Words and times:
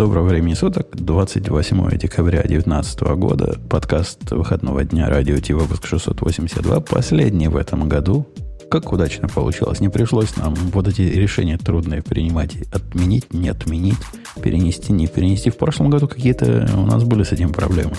Доброго 0.00 0.28
времени 0.28 0.54
суток. 0.54 0.96
28 0.96 1.98
декабря 1.98 2.40
2019 2.40 3.00
года. 3.18 3.60
Подкаст 3.68 4.30
выходного 4.30 4.82
дня 4.82 5.10
радио 5.10 5.36
Ти 5.40 5.52
выпуск 5.52 5.86
682. 5.86 6.80
Последний 6.80 7.48
в 7.48 7.56
этом 7.58 7.86
году. 7.86 8.26
Как 8.70 8.94
удачно 8.94 9.28
получилось. 9.28 9.80
Не 9.80 9.90
пришлось 9.90 10.38
нам 10.38 10.54
вот 10.54 10.88
эти 10.88 11.02
решения 11.02 11.58
трудные 11.58 12.02
принимать. 12.02 12.56
Отменить, 12.72 13.34
не 13.34 13.50
отменить, 13.50 13.98
перенести, 14.42 14.94
не 14.94 15.06
перенести. 15.06 15.50
В 15.50 15.58
прошлом 15.58 15.90
году 15.90 16.08
какие-то 16.08 16.66
у 16.78 16.86
нас 16.86 17.04
были 17.04 17.22
с 17.22 17.32
этим 17.32 17.52
проблемы. 17.52 17.92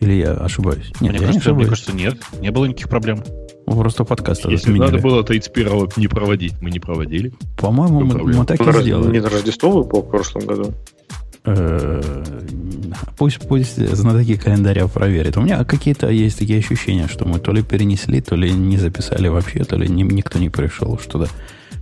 Или 0.00 0.14
я 0.14 0.32
ошибаюсь? 0.32 0.90
Нет, 1.00 1.12
мне, 1.12 1.20
я 1.20 1.26
кажется, 1.26 1.34
не 1.34 1.38
ошибаюсь. 1.38 1.56
мне 1.56 1.68
кажется, 1.68 1.92
нет. 1.92 2.18
Не 2.40 2.50
было 2.50 2.64
никаких 2.64 2.88
проблем. 2.88 3.22
Просто 3.70 4.04
подкаст 4.04 4.44
Если 4.46 4.70
отменили. 4.70 4.90
надо 4.90 4.98
было 4.98 5.24
31 5.24 5.88
не 5.96 6.08
проводить, 6.08 6.54
мы 6.60 6.70
не 6.70 6.80
проводили. 6.80 7.32
По-моему, 7.56 8.00
мы, 8.00 8.18
мы 8.18 8.44
так 8.44 8.60
и 8.60 8.82
сделали. 8.82 9.12
Не 9.12 9.20
на 9.20 9.28
Рождество 9.28 9.82
был 9.84 10.02
в 10.02 10.08
прошлом 10.10 10.46
году? 10.46 10.74
Э, 11.44 12.22
пусть, 13.16 13.46
пусть 13.48 13.76
знатоки 13.76 14.36
календаря 14.36 14.86
проверят. 14.86 15.36
У 15.36 15.40
меня 15.40 15.64
какие-то 15.64 16.08
есть 16.08 16.38
такие 16.38 16.58
ощущения, 16.58 17.08
что 17.08 17.26
мы 17.26 17.38
то 17.38 17.52
ли 17.52 17.62
перенесли, 17.62 18.20
то 18.20 18.34
ли 18.36 18.52
не 18.52 18.76
записали 18.76 19.28
вообще, 19.28 19.64
то 19.64 19.76
ли 19.76 19.88
никто 19.88 20.38
не 20.38 20.50
пришел. 20.50 20.98
Что-то 20.98 21.28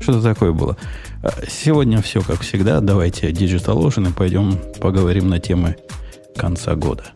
что 0.00 0.20
такое 0.20 0.52
было. 0.52 0.76
А 1.22 1.30
сегодня 1.48 2.02
все 2.02 2.20
как 2.20 2.40
всегда. 2.40 2.80
Давайте 2.80 3.30
Digital 3.30 3.82
Ocean 3.82 4.10
и 4.10 4.12
пойдем 4.12 4.58
поговорим 4.80 5.28
на 5.28 5.40
темы 5.40 5.76
конца 6.36 6.74
года. 6.74 7.15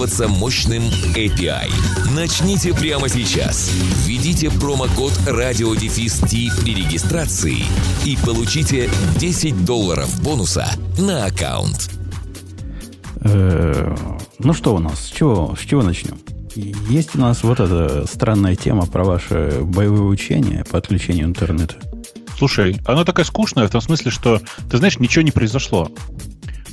мощным 0.00 0.30
мощным 0.30 0.82
API. 1.14 1.70
Начните 2.14 2.72
прямо 2.72 3.06
сейчас. 3.10 3.70
Введите 4.06 4.50
промокод 4.50 5.12
RadioDefist 5.26 6.62
при 6.62 6.74
регистрации 6.74 7.64
и 8.06 8.16
получите 8.24 8.88
10 9.16 9.66
долларов 9.66 10.22
бонуса 10.22 10.66
на 10.98 11.26
аккаунт. 11.26 11.90
Э, 13.20 13.94
ну 14.38 14.54
что 14.54 14.74
у 14.74 14.78
нас? 14.78 15.00
С 15.00 15.10
чего, 15.10 15.54
с 15.54 15.66
чего 15.66 15.82
начнем? 15.82 16.16
Есть 16.88 17.14
у 17.14 17.18
нас 17.18 17.42
вот 17.42 17.60
эта 17.60 18.06
странная 18.06 18.56
тема 18.56 18.86
про 18.86 19.04
ваше 19.04 19.60
боевое 19.62 20.02
учение 20.02 20.64
по 20.64 20.78
отключению 20.78 21.26
интернета. 21.26 21.74
Слушай, 22.38 22.80
она 22.86 23.04
такая 23.04 23.26
скучная 23.26 23.68
в 23.68 23.70
том 23.70 23.82
смысле, 23.82 24.10
что, 24.10 24.40
ты 24.70 24.78
знаешь, 24.78 24.98
ничего 24.98 25.20
не 25.20 25.30
произошло. 25.30 25.90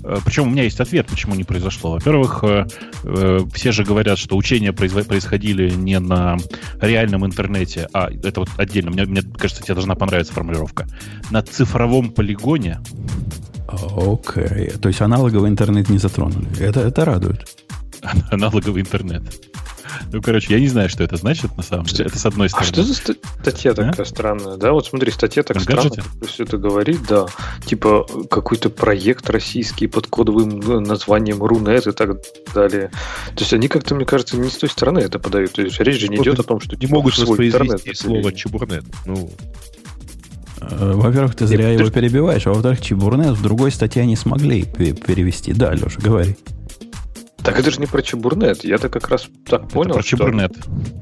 Э, 0.07 0.19
Причем 0.23 0.47
у 0.47 0.49
меня 0.49 0.63
есть 0.63 0.79
ответ, 0.79 1.07
почему 1.07 1.35
не 1.35 1.43
произошло. 1.43 1.91
Во-первых, 1.91 2.43
э, 2.43 2.65
э, 3.03 3.39
все 3.53 3.71
же 3.71 3.83
говорят, 3.83 4.17
что 4.17 4.37
учения 4.37 4.71
происходили 4.71 5.69
не 5.69 5.99
на 5.99 6.37
реальном 6.81 7.25
интернете, 7.25 7.89
а 7.93 8.09
это 8.23 8.39
вот 8.39 8.49
отдельно. 8.57 8.91
Мне, 8.91 9.05
мне 9.05 9.21
кажется, 9.21 9.61
тебе 9.61 9.73
должна 9.73 9.95
понравиться 9.95 10.33
формулировка. 10.33 10.87
На 11.29 11.41
цифровом 11.41 12.11
полигоне. 12.11 12.79
Окей. 13.67 14.43
Okay. 14.43 14.77
То 14.79 14.87
есть 14.87 15.01
аналоговый 15.01 15.49
интернет 15.49 15.89
не 15.89 15.97
затронули. 15.97 16.47
Это, 16.57 16.79
это 16.79 17.03
радует. 17.03 17.45
Аналоговый 18.31 18.81
интернет. 18.81 19.23
Ну, 20.11 20.21
короче, 20.21 20.53
я 20.53 20.59
не 20.59 20.67
знаю, 20.67 20.89
что 20.89 21.03
это 21.03 21.17
значит 21.17 21.55
на 21.57 21.63
самом 21.63 21.85
деле. 21.85 22.05
Это 22.05 22.19
с 22.19 22.25
одной 22.25 22.49
стороны. 22.49 22.69
А 22.69 22.73
что 22.73 22.83
за 22.83 22.93
статья 22.93 23.73
такая 23.73 23.93
а? 23.97 24.05
странная, 24.05 24.57
да? 24.57 24.71
Вот 24.71 24.87
смотри, 24.87 25.11
статья 25.11 25.43
так 25.43 25.59
странно 25.59 25.89
все 26.25 26.43
это 26.43 26.57
говорит, 26.57 27.01
да. 27.07 27.25
Типа 27.65 28.05
какой-то 28.29 28.69
проект 28.69 29.29
российский 29.29 29.87
под 29.87 30.07
кодовым 30.07 30.59
э, 30.61 30.79
названием 30.79 31.43
Рунет 31.43 31.87
и 31.87 31.91
так 31.91 32.17
далее. 32.53 32.91
То 33.35 33.41
есть 33.41 33.53
они 33.53 33.67
как-то, 33.67 33.95
мне 33.95 34.05
кажется, 34.05 34.37
не 34.37 34.49
с 34.49 34.57
той 34.57 34.69
стороны 34.69 34.99
это 34.99 35.19
подают. 35.19 35.53
То 35.53 35.61
есть 35.61 35.79
речь 35.79 35.99
же 35.99 36.07
не 36.07 36.17
вот 36.17 36.27
идет 36.27 36.39
о 36.39 36.43
том, 36.43 36.59
что 36.59 36.75
не 36.75 36.81
типа, 36.81 36.95
могут 36.95 37.15
свой 37.15 37.47
интернет 37.47 37.81
слово 37.97 38.33
чебурнет. 38.33 38.83
Ну, 39.05 39.31
э, 40.61 40.91
во-первых, 40.93 41.35
ты 41.35 41.47
зря 41.47 41.69
его 41.69 41.89
перебиваешь, 41.89 42.45
а 42.47 42.51
во-вторых, 42.51 42.81
Чебурнет 42.81 43.37
в 43.37 43.41
другой 43.41 43.71
статье 43.71 44.05
не 44.05 44.15
смогли 44.15 44.63
перевести. 44.63 45.53
Да, 45.53 45.73
Леша, 45.73 45.99
говори. 45.99 46.35
Так 47.47 47.59
это 47.59 47.71
же 47.71 47.79
не 47.79 47.85
про 47.85 48.01
Чебурнет. 48.01 48.65
Я-то 48.65 48.89
как 48.89 49.07
раз 49.07 49.29
так 49.45 49.69
понял, 49.69 49.93
про 49.93 50.01
что... 50.01 50.17
Чебурнет. 50.17 50.51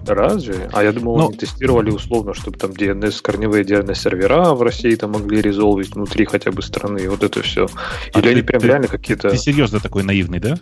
Разве? 0.06 0.70
А 0.74 0.84
я 0.84 0.92
думал, 0.92 1.18
Но... 1.18 1.28
они 1.30 1.38
тестировали 1.38 1.90
условно, 1.90 2.36
чтобы 2.36 2.60
там 2.60 2.70
DNS, 2.70 3.20
корневые 3.24 3.64
DNS-сервера 3.64 4.54
в 4.54 4.62
России 4.62 4.94
там 4.94 5.14
могли 5.14 5.42
резолвить 5.42 5.96
внутри 5.96 6.26
хотя 6.26 6.52
бы 6.52 6.62
страны. 6.62 7.10
Вот 7.10 7.24
это 7.24 7.42
все. 7.42 7.68
А 8.14 8.20
Или 8.20 8.28
а 8.28 8.32
они 8.32 8.42
ты, 8.42 8.48
прям 8.48 8.62
ты, 8.62 8.68
реально 8.68 8.88
какие-то... 8.88 9.32
Ты 9.32 9.38
серьезно 9.38 9.80
такой 9.80 10.04
наивный, 10.04 10.40
да? 10.40 10.60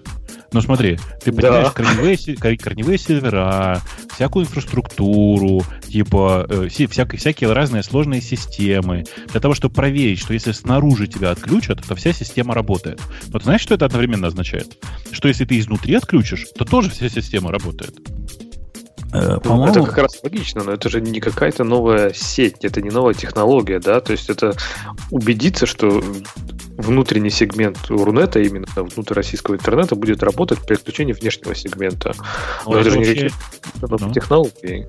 Ну 0.54 0.62
смотри, 0.62 1.00
ты 1.22 1.34
понимаешь 1.34 1.68
да. 1.68 1.72
корневые, 1.72 2.58
корневые 2.58 2.98
сервера, 3.00 3.82
всякую 4.14 4.46
инфраструктуру, 4.46 5.64
типа 5.90 6.46
э, 6.48 6.68
всякие, 6.70 7.18
всякие 7.18 7.52
разные 7.52 7.82
сложные 7.82 8.22
системы, 8.22 9.04
для 9.32 9.40
того, 9.40 9.56
чтобы 9.56 9.74
проверить, 9.74 10.20
что 10.20 10.34
если 10.34 10.52
снаружи 10.52 11.08
тебя 11.08 11.32
отключат, 11.32 11.84
то 11.86 11.96
вся 11.96 12.14
система 12.14 12.54
работает. 12.54 13.02
Но 13.30 13.40
ты 13.40 13.46
знаешь, 13.46 13.62
что 13.62 13.74
это 13.74 13.86
одновременно 13.86 14.28
означает? 14.28 14.78
Что 15.12 15.28
если 15.28 15.46
ты 15.46 15.56
изнутри 15.74 15.96
отключишь, 15.96 16.48
то 16.56 16.66
тоже 16.66 16.90
вся 16.90 17.10
система 17.10 17.52
работает. 17.52 17.96
Э, 19.14 19.40
по-моему... 19.40 19.68
Это 19.68 19.84
как 19.84 19.98
раз 20.00 20.20
логично, 20.24 20.64
но 20.64 20.72
это 20.72 20.90
же 20.90 21.00
не 21.00 21.20
какая-то 21.20 21.64
новая 21.64 22.14
сеть, 22.14 22.66
это 22.66 22.82
не 22.82 22.90
новая 22.90 23.14
технология, 23.14 23.80
да, 23.80 24.02
то 24.02 24.12
есть 24.12 24.30
это 24.30 24.56
убедиться, 25.12 25.66
что 25.66 26.04
внутренний 26.78 27.30
сегмент 27.30 27.78
Рунета, 27.90 28.40
именно 28.40 28.66
внутри 28.76 29.16
российского 29.16 29.56
интернета, 29.56 29.96
будет 29.96 30.24
работать 30.24 30.60
при 30.66 30.74
отключении 30.74 31.14
внешнего 31.14 31.54
сегмента. 31.54 32.14
Но, 32.66 32.72
но 32.72 32.80
это, 32.80 32.90
это 32.90 32.92
же 32.92 32.98
вообще... 32.98 33.32
не 33.82 33.88
ну. 33.88 34.14
технологии. 34.14 34.88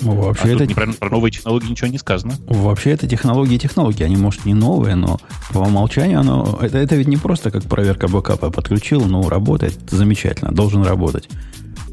Ну, 0.00 0.12
вообще 0.12 0.48
а 0.48 0.62
это... 0.62 0.74
про, 0.74 0.92
про 0.92 1.10
новые 1.10 1.30
технологии 1.30 1.68
ничего 1.68 1.88
не 1.88 1.98
сказано. 1.98 2.34
Вообще 2.46 2.90
это 2.90 3.06
технологии 3.06 3.58
технологии. 3.58 4.04
Они, 4.04 4.16
может, 4.16 4.44
не 4.46 4.54
новые, 4.54 4.94
но 4.94 5.18
по 5.52 5.58
умолчанию 5.58 6.20
оно... 6.20 6.58
Это, 6.60 6.78
это 6.78 6.96
ведь 6.96 7.08
не 7.08 7.16
просто 7.16 7.50
как 7.50 7.64
проверка 7.64 8.08
бэкапа. 8.08 8.50
Подключил, 8.50 9.04
ну, 9.04 9.28
работает 9.28 9.74
замечательно, 9.90 10.52
должен 10.52 10.82
работать. 10.82 11.28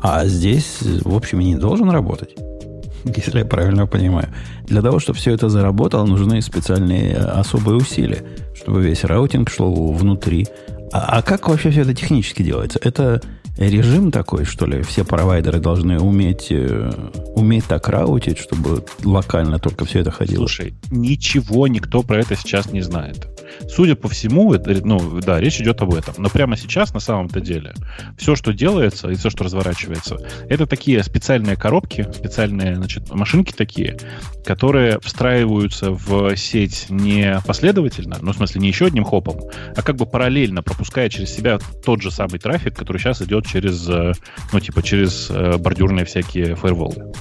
А 0.03 0.25
здесь, 0.25 0.79
в 0.81 1.15
общем, 1.15 1.39
и 1.39 1.45
не 1.45 1.55
должен 1.55 1.89
работать, 1.89 2.35
если 3.05 3.39
я 3.39 3.45
правильно 3.45 3.87
понимаю. 3.87 4.27
Для 4.65 4.81
того, 4.81 4.99
чтобы 4.99 5.17
все 5.17 5.31
это 5.31 5.47
заработало, 5.47 6.05
нужны 6.05 6.41
специальные 6.41 7.15
особые 7.15 7.77
усилия, 7.77 8.21
чтобы 8.53 8.81
весь 8.81 9.05
раутинг 9.05 9.49
шел 9.49 9.93
внутри. 9.93 10.45
А, 10.91 11.19
а 11.19 11.21
как 11.21 11.47
вообще 11.47 11.69
все 11.69 11.83
это 11.83 11.93
технически 11.93 12.43
делается? 12.43 12.79
Это 12.83 13.21
режим 13.57 14.11
такой, 14.11 14.45
что 14.45 14.65
ли? 14.65 14.81
Все 14.81 15.03
провайдеры 15.03 15.59
должны 15.59 15.99
уметь, 15.99 16.47
э, 16.51 16.91
уметь 17.35 17.65
так 17.65 17.87
раутить, 17.89 18.37
чтобы 18.37 18.83
локально 19.03 19.59
только 19.59 19.85
все 19.85 19.99
это 19.99 20.11
ходило? 20.11 20.39
Слушай, 20.39 20.75
ничего 20.91 21.67
никто 21.67 22.03
про 22.03 22.19
это 22.19 22.35
сейчас 22.35 22.71
не 22.71 22.81
знает. 22.81 23.27
Судя 23.69 23.95
по 23.95 24.09
всему, 24.09 24.53
это, 24.53 24.75
ну, 24.85 25.19
да, 25.21 25.39
речь 25.39 25.59
идет 25.59 25.81
об 25.81 25.93
этом. 25.93 26.15
Но 26.17 26.29
прямо 26.29 26.57
сейчас, 26.57 26.93
на 26.93 26.99
самом-то 26.99 27.39
деле, 27.39 27.73
все, 28.17 28.35
что 28.35 28.53
делается 28.53 29.09
и 29.09 29.15
все, 29.15 29.29
что 29.29 29.43
разворачивается, 29.43 30.17
это 30.49 30.65
такие 30.65 31.03
специальные 31.03 31.55
коробки, 31.55 32.07
специальные, 32.13 32.75
значит, 32.75 33.13
машинки 33.13 33.51
такие, 33.51 33.97
которые 34.45 34.99
встраиваются 34.99 35.91
в 35.91 36.35
сеть 36.35 36.87
не 36.89 37.39
последовательно, 37.45 38.17
ну, 38.21 38.31
в 38.31 38.35
смысле, 38.35 38.61
не 38.61 38.67
еще 38.67 38.87
одним 38.87 39.03
хопом, 39.03 39.39
а 39.75 39.81
как 39.81 39.95
бы 39.95 40.05
параллельно, 40.05 40.63
пропуская 40.63 41.09
через 41.09 41.33
себя 41.33 41.59
тот 41.85 42.01
же 42.01 42.11
самый 42.11 42.39
трафик, 42.39 42.75
который 42.75 42.97
сейчас 42.97 43.21
идет 43.21 43.42
через, 43.43 43.87
э, 43.89 44.13
ну, 44.51 44.59
типа, 44.59 44.81
через 44.81 45.29
э, 45.29 45.57
бордюрные 45.57 46.05
всякие 46.05 46.55
фаерволы. 46.55 47.11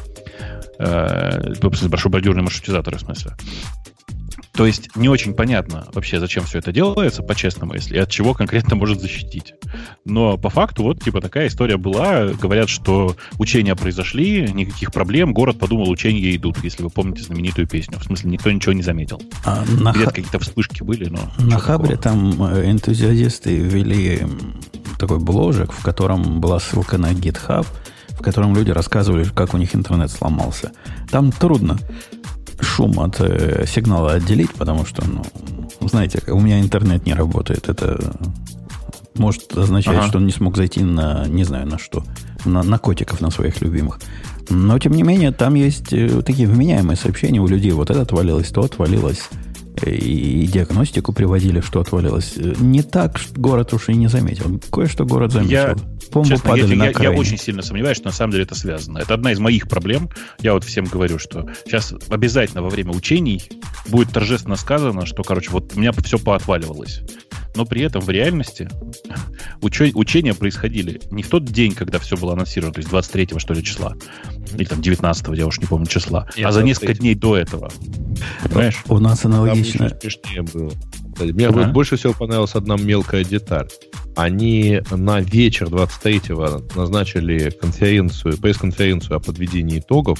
Э, 0.79 1.55
большой 1.61 2.11
бордюрный 2.11 2.43
маршрутизатор, 2.43 2.97
в 2.97 3.01
смысле. 3.01 3.33
То 4.53 4.67
есть 4.67 4.95
не 4.97 5.09
очень 5.09 5.33
понятно 5.33 5.87
вообще, 5.95 6.21
зачем 6.21 6.45
все 6.45 6.59
это 6.59 6.73
делается, 6.73 7.23
по-честному, 7.23 7.73
если 7.75 7.97
и 7.97 7.99
от 7.99 8.11
чего 8.11 8.35
конкретно 8.35 8.77
может 8.77 9.01
защитить. 9.01 9.55
Но 10.05 10.37
по 10.37 10.51
факту 10.51 10.83
вот 10.83 11.03
типа 11.03 11.23
такая 11.23 11.47
история 11.47 11.79
была. 11.79 12.27
Говорят, 12.27 12.69
что 12.69 13.17
учения 13.39 13.75
произошли, 13.75 14.43
никаких 14.53 14.93
проблем, 14.93 15.33
город 15.33 15.59
подумал, 15.59 15.89
учения 15.89 16.37
идут, 16.37 16.63
если 16.63 16.83
вы 16.83 16.91
помните 16.91 17.23
знаменитую 17.23 17.67
песню. 17.67 17.99
В 17.99 18.05
смысле, 18.05 18.31
никто 18.31 18.53
ничего 18.53 18.75
не 18.75 18.83
заметил. 18.83 19.23
А 19.47 19.65
на 19.81 19.93
Где-то 19.93 20.11
ха... 20.11 20.17
какие-то 20.17 20.39
вспышки 20.39 20.83
были, 20.83 21.09
но... 21.09 21.33
На 21.39 21.59
Хабре 21.59 21.97
там 21.97 22.43
э, 22.45 22.71
энтузиасты 22.71 23.57
ввели 23.57 24.21
такой 25.03 25.19
бложек, 25.19 25.73
в 25.73 25.83
котором 25.83 26.41
была 26.41 26.61
ссылка 26.61 26.97
на 26.97 27.13
GitHub, 27.13 27.67
в 28.11 28.23
котором 28.23 28.55
люди 28.55 28.71
рассказывали, 28.71 29.25
как 29.25 29.53
у 29.53 29.59
них 29.59 29.75
интернет 29.75 30.13
сломался. 30.13 30.71
Там 31.11 31.33
трудно 31.33 31.79
шум 32.61 33.01
от 33.01 33.21
э, 33.21 33.67
сигнала 33.67 34.13
отделить, 34.13 34.53
потому 34.53 34.87
что, 34.87 35.03
ну, 35.05 35.25
знаете, 35.89 36.23
у 36.29 36.41
меня 36.41 36.61
интернет 36.61 37.05
не 37.05 37.15
работает. 37.15 37.69
Это 37.69 38.15
Может 39.17 39.59
означать, 39.59 39.97
ага. 39.97 40.07
что 40.07 40.19
он 40.19 40.27
не 40.27 40.33
смог 40.33 40.57
зайти 40.57 40.85
на, 40.85 41.27
не 41.27 41.43
знаю, 41.43 41.67
на 41.67 41.79
что, 41.79 42.05
на, 42.45 42.63
на 42.63 42.79
котиков, 42.79 43.21
на 43.21 43.31
своих 43.31 43.61
любимых. 43.61 43.99
Но, 44.49 44.79
тем 44.79 44.93
не 44.93 45.03
менее, 45.03 45.33
там 45.33 45.55
есть 45.55 45.93
э, 45.93 46.23
такие 46.23 46.47
вменяемые 46.49 46.97
сообщения 46.97 47.41
у 47.41 47.49
людей. 47.49 47.73
Вот 47.73 47.91
это 47.91 48.03
отвалилось, 48.03 48.51
то 48.51 48.61
отвалилось. 48.63 49.29
И 49.85 50.47
диагностику 50.47 51.13
приводили, 51.13 51.61
что 51.61 51.81
отвалилось. 51.81 52.35
Не 52.37 52.83
так 52.83 53.21
город 53.35 53.73
уж 53.73 53.89
и 53.89 53.95
не 53.95 54.07
заметил. 54.07 54.61
Кое-что 54.71 55.05
город 55.05 55.33
заметил. 55.33 55.53
Я, 55.53 55.77
Бомбы 56.13 56.29
честно, 56.29 56.51
падали 56.51 56.73
я, 56.73 56.77
на 56.77 56.85
я, 56.85 57.11
я 57.11 57.13
очень 57.13 57.39
сильно 57.39 57.63
сомневаюсь, 57.63 57.97
что 57.97 58.09
на 58.09 58.13
самом 58.13 58.33
деле 58.33 58.45
это 58.45 58.55
связано. 58.55 58.99
Это 58.99 59.15
одна 59.15 59.33
из 59.33 59.39
моих 59.39 59.69
проблем. 59.69 60.11
Я 60.41 60.53
вот 60.53 60.65
всем 60.65 60.85
говорю, 60.85 61.19
что 61.19 61.49
сейчас 61.65 61.95
обязательно 62.11 62.63
во 62.63 62.69
время 62.69 62.93
учений 62.93 63.43
будет 63.89 64.11
торжественно 64.11 64.57
сказано, 64.57 65.07
что, 65.07 65.23
короче, 65.23 65.51
вот 65.51 65.73
у 65.75 65.81
меня 65.81 65.93
все 65.93 66.19
поотваливалось 66.19 67.01
но 67.55 67.65
при 67.65 67.83
этом 67.83 68.01
в 68.01 68.11
реальности 68.11 68.69
уч- 69.61 69.93
учения 69.95 70.35
происходили 70.35 71.01
не 71.11 71.23
в 71.23 71.29
тот 71.29 71.45
день, 71.45 71.73
когда 71.73 71.99
все 71.99 72.17
было 72.17 72.33
анонсировано, 72.33 72.75
то 72.75 72.81
есть 72.81 72.91
23 72.91 73.39
что 73.39 73.55
ли 73.55 73.63
числа, 73.63 73.97
или 74.55 74.65
там 74.65 74.81
19 74.81 75.39
я 75.39 75.47
уж 75.47 75.59
не 75.59 75.67
помню 75.67 75.87
числа, 75.87 76.29
Нет, 76.37 76.47
а 76.47 76.53
за 76.53 76.63
несколько 76.63 76.95
дней 76.95 77.15
до 77.15 77.37
этого. 77.37 77.71
Понимаешь? 78.43 78.83
У 78.89 78.99
нас 78.99 79.25
аналогично. 79.25 79.91
Там 79.91 80.45
было. 80.53 80.73
Мне 81.21 81.47
а? 81.49 81.69
больше 81.69 81.97
всего 81.97 82.13
понравилась 82.13 82.55
одна 82.55 82.77
мелкая 82.77 83.25
деталь. 83.25 83.69
Они 84.17 84.81
на 84.91 85.21
вечер 85.21 85.67
23-го 85.69 86.63
назначили 86.79 87.51
конференцию, 87.51 88.39
пресс-конференцию 88.39 89.17
о 89.17 89.21
подведении 89.21 89.79
итогов, 89.79 90.19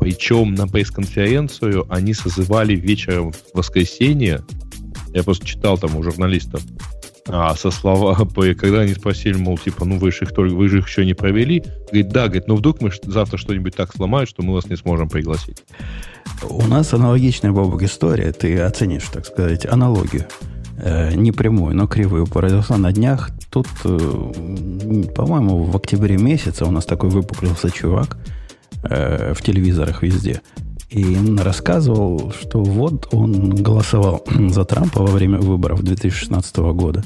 причем 0.00 0.54
на 0.54 0.66
пресс-конференцию 0.66 1.86
они 1.88 2.14
созывали 2.14 2.74
вечером 2.74 3.32
в 3.32 3.38
воскресенье 3.54 4.40
я 5.14 5.22
просто 5.22 5.46
читал 5.46 5.78
там 5.78 5.96
у 5.96 6.02
журналистов, 6.02 6.60
а, 7.28 7.54
со 7.54 7.70
слова, 7.70 8.14
когда 8.58 8.80
они 8.80 8.94
спросили, 8.94 9.36
мол, 9.36 9.56
типа, 9.56 9.84
ну 9.84 9.98
вы 9.98 10.12
же 10.12 10.24
их 10.24 10.32
только, 10.32 10.54
вы 10.54 10.68
же 10.68 10.78
их 10.78 10.88
еще 10.88 11.06
не 11.06 11.14
провели, 11.14 11.60
говорит, 11.86 12.08
да, 12.08 12.24
говорит, 12.26 12.48
ну 12.48 12.56
вдруг 12.56 12.80
мы 12.82 12.90
завтра 13.04 13.38
что-нибудь 13.38 13.74
так 13.74 13.94
сломают, 13.94 14.28
что 14.28 14.42
мы 14.42 14.52
вас 14.52 14.66
не 14.66 14.76
сможем 14.76 15.08
пригласить. 15.08 15.62
У 16.42 16.66
нас 16.66 16.92
аналогичная, 16.92 17.52
Бобок, 17.52 17.82
история, 17.82 18.32
ты 18.32 18.60
оценишь, 18.60 19.08
так 19.10 19.24
сказать, 19.24 19.64
аналогию. 19.64 20.26
Э, 20.76 21.14
не 21.14 21.30
прямую, 21.30 21.76
но 21.76 21.86
кривую. 21.86 22.26
Произошла 22.26 22.76
на 22.76 22.92
днях. 22.92 23.30
Тут, 23.50 23.68
э, 23.84 25.08
по-моему, 25.14 25.62
в 25.62 25.76
октябре 25.76 26.16
месяце 26.16 26.64
у 26.64 26.70
нас 26.72 26.84
такой 26.84 27.10
выпуклился 27.10 27.70
чувак 27.70 28.16
э, 28.82 29.32
в 29.32 29.40
телевизорах 29.42 30.02
везде– 30.02 30.42
и 30.90 31.16
рассказывал, 31.38 32.32
что 32.32 32.62
вот 32.62 33.08
он 33.12 33.54
голосовал 33.54 34.24
за 34.48 34.64
Трампа 34.64 35.02
во 35.02 35.10
время 35.10 35.38
выборов 35.38 35.82
2016 35.82 36.56
года. 36.56 37.02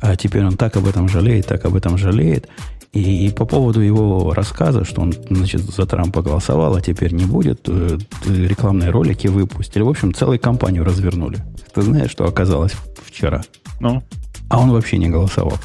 А 0.00 0.16
теперь 0.16 0.44
он 0.44 0.56
так 0.56 0.76
об 0.76 0.86
этом 0.86 1.08
жалеет, 1.08 1.46
так 1.46 1.64
об 1.64 1.74
этом 1.74 1.96
жалеет. 1.98 2.48
И, 2.92 3.26
и 3.26 3.30
по 3.30 3.44
поводу 3.44 3.80
его 3.80 4.32
рассказа, 4.32 4.84
что 4.84 5.02
он, 5.02 5.14
значит, 5.28 5.60
за 5.60 5.86
Трампа 5.86 6.22
голосовал, 6.22 6.76
а 6.76 6.80
теперь 6.80 7.12
не 7.12 7.24
будет, 7.24 7.68
э, 7.68 7.98
рекламные 8.26 8.90
ролики 8.90 9.26
выпустили. 9.26 9.82
В 9.82 9.88
общем, 9.88 10.14
целую 10.14 10.40
кампанию 10.40 10.84
развернули. 10.84 11.38
Ты 11.74 11.82
знаешь, 11.82 12.10
что 12.10 12.24
оказалось 12.24 12.72
вчера? 13.04 13.42
Ну? 13.80 14.02
А 14.48 14.60
он 14.60 14.70
вообще 14.70 14.96
не 14.98 15.08
голосовал. 15.08 15.58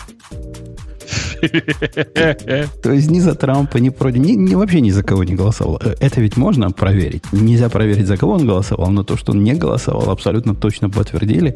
То 2.83 2.91
есть 2.91 3.11
ни 3.11 3.19
за 3.19 3.35
Трампа, 3.35 3.77
ни 3.77 3.89
против, 3.89 4.19
ни, 4.19 4.31
ни, 4.31 4.55
вообще 4.55 4.81
ни 4.81 4.91
за 4.91 5.03
кого 5.03 5.23
не 5.23 5.35
голосовал. 5.35 5.79
Э, 5.83 5.95
это 5.99 6.21
ведь 6.21 6.37
можно 6.37 6.71
проверить. 6.71 7.23
Нельзя 7.31 7.69
проверить, 7.69 8.07
за 8.07 8.17
кого 8.17 8.33
он 8.33 8.45
голосовал, 8.45 8.91
но 8.91 9.03
то, 9.03 9.17
что 9.17 9.31
он 9.31 9.43
не 9.43 9.53
голосовал, 9.53 10.09
абсолютно 10.09 10.55
точно 10.55 10.89
подтвердили. 10.89 11.55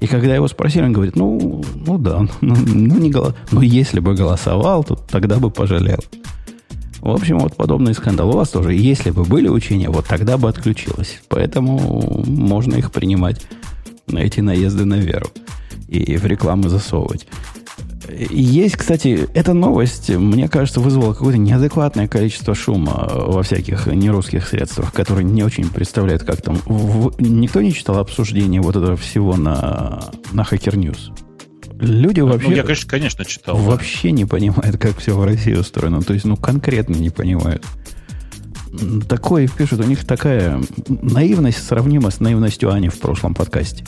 И 0.00 0.06
когда 0.06 0.34
его 0.34 0.48
спросили, 0.48 0.84
он 0.84 0.92
говорит, 0.92 1.16
ну, 1.16 1.62
ну 1.74 1.98
да, 1.98 2.26
ну, 2.40 2.54
ну 2.66 2.98
не 2.98 3.10
голос... 3.10 3.34
ну 3.52 3.60
если 3.62 4.00
бы 4.00 4.14
голосовал, 4.14 4.84
то 4.84 4.96
тогда 4.96 5.38
бы 5.38 5.50
пожалел. 5.50 6.00
В 7.00 7.10
общем, 7.10 7.38
вот 7.38 7.54
подобный 7.54 7.94
скандал. 7.94 8.30
У 8.30 8.32
вас 8.32 8.48
тоже, 8.48 8.72
если 8.72 9.10
бы 9.10 9.24
были 9.24 9.48
учения, 9.48 9.90
вот 9.90 10.06
тогда 10.06 10.38
бы 10.38 10.48
отключилось. 10.48 11.20
Поэтому 11.28 12.24
можно 12.26 12.76
их 12.76 12.90
принимать 12.92 13.46
эти 14.08 14.40
наезды 14.40 14.84
на 14.84 14.94
веру 14.94 15.26
и 15.88 16.16
в 16.16 16.24
рекламу 16.26 16.68
засовывать. 16.68 17.26
Есть, 18.08 18.76
кстати, 18.76 19.28
эта 19.34 19.54
новость, 19.54 20.10
мне 20.10 20.48
кажется, 20.48 20.80
вызвала 20.80 21.12
какое-то 21.12 21.38
неадекватное 21.38 22.08
количество 22.08 22.54
шума 22.54 23.10
во 23.10 23.42
всяких 23.42 23.86
нерусских 23.86 24.46
средствах, 24.46 24.92
которые 24.92 25.24
не 25.24 25.42
очень 25.42 25.68
представляют, 25.70 26.22
как 26.22 26.42
там... 26.42 26.58
В... 26.66 27.14
Никто 27.18 27.60
не 27.62 27.72
читал 27.72 27.98
обсуждение 27.98 28.60
вот 28.60 28.76
этого 28.76 28.96
всего 28.96 29.36
на, 29.36 30.10
на 30.32 30.42
Hacker 30.42 30.74
News? 30.74 31.12
Люди 31.80 32.20
ну, 32.20 32.28
вообще... 32.28 32.48
Ну, 32.48 32.56
я, 32.56 32.62
конечно, 32.62 32.88
конечно 32.88 33.24
читал. 33.24 33.56
Вообще 33.56 34.08
да. 34.08 34.14
не 34.14 34.24
понимают, 34.24 34.76
как 34.78 34.98
все 34.98 35.16
в 35.16 35.24
России 35.24 35.54
устроено. 35.54 36.02
То 36.02 36.14
есть, 36.14 36.24
ну, 36.24 36.36
конкретно 36.36 36.94
не 36.94 37.10
понимают. 37.10 37.64
Такое 39.08 39.48
пишут, 39.48 39.80
у 39.80 39.84
них 39.84 40.04
такая 40.04 40.60
наивность 40.88 41.64
сравнима 41.64 42.10
с 42.10 42.20
наивностью 42.20 42.72
Ани 42.72 42.88
в 42.88 42.98
прошлом 42.98 43.34
подкасте. 43.34 43.84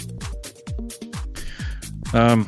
Um, 2.12 2.46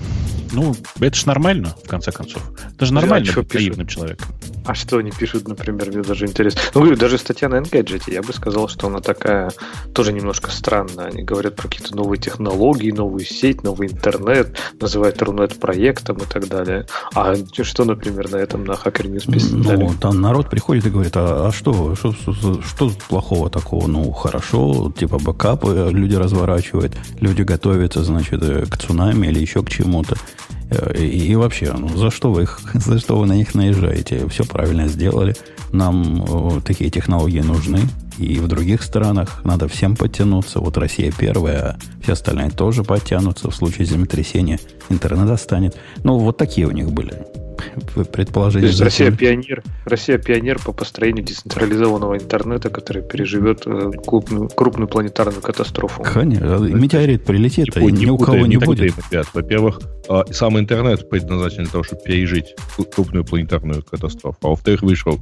ну, 0.52 0.74
это 1.00 1.16
же 1.16 1.26
нормально, 1.26 1.74
в 1.84 1.88
конце 1.88 2.12
концов. 2.12 2.42
Это 2.74 2.86
же 2.86 2.94
нормально 2.94 3.30
а 3.34 3.38
быть 3.38 3.54
наивным 3.54 3.86
человеком. 3.86 4.28
А 4.64 4.74
что 4.74 4.98
они 4.98 5.10
пишут, 5.10 5.48
например, 5.48 5.88
мне 5.88 6.02
даже 6.02 6.26
интересно. 6.26 6.60
Ну, 6.74 6.82
говорю, 6.82 6.98
даже 6.98 7.16
статья 7.16 7.48
на 7.48 7.56
Engadget, 7.56 8.02
я 8.12 8.22
бы 8.22 8.34
сказал, 8.34 8.68
что 8.68 8.88
она 8.88 9.00
такая 9.00 9.50
тоже 9.94 10.12
немножко 10.12 10.50
странная. 10.50 11.06
Они 11.06 11.22
говорят 11.22 11.56
про 11.56 11.68
какие-то 11.68 11.96
новые 11.96 12.20
технологии, 12.20 12.90
новую 12.90 13.24
сеть, 13.24 13.62
новый 13.62 13.88
интернет, 13.88 14.58
называют 14.78 15.22
Рунет 15.22 15.58
проектом 15.58 16.18
и 16.18 16.26
так 16.26 16.48
далее. 16.48 16.86
А 17.14 17.34
что, 17.62 17.84
например, 17.86 18.30
на 18.30 18.36
этом 18.36 18.64
на 18.64 18.72
Hacker 18.72 19.10
News 19.10 19.32
писали? 19.32 19.76
Ну, 19.76 19.94
там 19.98 20.20
народ 20.20 20.50
приходит 20.50 20.86
и 20.86 20.90
говорит, 20.90 21.16
а, 21.16 21.48
а 21.48 21.52
что, 21.52 21.94
что, 21.96 22.12
что, 22.12 22.60
что 22.62 22.90
плохого 23.08 23.48
такого? 23.48 23.86
Ну, 23.86 24.12
хорошо, 24.12 24.92
типа 24.98 25.18
бэкапы 25.18 25.88
люди 25.90 26.14
разворачивают, 26.14 26.94
люди 27.20 27.40
готовятся, 27.40 28.04
значит, 28.04 28.40
к 28.68 28.76
цунами 28.76 29.28
или 29.28 29.40
еще 29.48 29.62
к 29.62 29.70
чему-то. 29.70 30.16
И, 30.94 31.04
и 31.04 31.34
вообще, 31.34 31.72
ну, 31.72 31.88
за 31.96 32.10
что 32.10 32.30
вы 32.30 32.42
их, 32.42 32.60
за 32.74 32.98
что 32.98 33.18
вы 33.18 33.26
на 33.26 33.32
них 33.32 33.54
наезжаете? 33.54 34.28
Все 34.28 34.44
правильно 34.44 34.86
сделали. 34.88 35.34
Нам 35.72 36.22
о, 36.28 36.60
такие 36.60 36.90
технологии 36.90 37.40
нужны. 37.40 37.80
И 38.18 38.38
в 38.38 38.48
других 38.48 38.82
странах 38.82 39.42
надо 39.44 39.68
всем 39.68 39.96
подтянуться. 39.96 40.60
Вот 40.60 40.76
Россия 40.76 41.12
первая, 41.16 41.60
а 41.60 41.78
все 42.02 42.12
остальные 42.12 42.50
тоже 42.50 42.84
подтянутся. 42.84 43.50
В 43.50 43.54
случае 43.54 43.86
землетрясения 43.86 44.58
интернет 44.90 45.30
останет. 45.30 45.76
Ну, 46.04 46.18
вот 46.18 46.36
такие 46.36 46.66
у 46.66 46.72
них 46.72 46.90
были 46.90 47.14
предположения. 48.12 48.66
То 48.66 48.68
есть 48.68 48.80
Россия 48.80 49.10
пионер, 49.10 49.62
Россия 49.84 50.18
пионер 50.18 50.58
по 50.58 50.72
построению 50.72 51.24
децентрализованного 51.24 52.16
интернета, 52.16 52.70
который 52.70 53.02
переживет 53.02 53.62
э, 53.66 53.90
крупную, 54.06 54.48
крупную 54.48 54.88
планетарную 54.88 55.42
катастрофу. 55.42 56.02
Конечно. 56.02 56.58
Метеорит 56.58 57.24
прилетит, 57.24 57.76
и 57.76 57.92
ни 57.92 58.06
у 58.06 58.18
кого 58.18 58.46
не, 58.46 58.56
будет. 58.56 58.94
Во-первых, 59.34 59.80
а, 60.08 60.24
сам 60.30 60.58
интернет 60.58 61.08
предназначен 61.08 61.64
для 61.64 61.72
того, 61.72 61.84
чтобы 61.84 62.02
пережить 62.02 62.54
крупную 62.94 63.24
планетарную 63.24 63.82
катастрофу. 63.82 64.38
А 64.42 64.48
во-вторых, 64.48 64.82
вышел, 64.82 65.18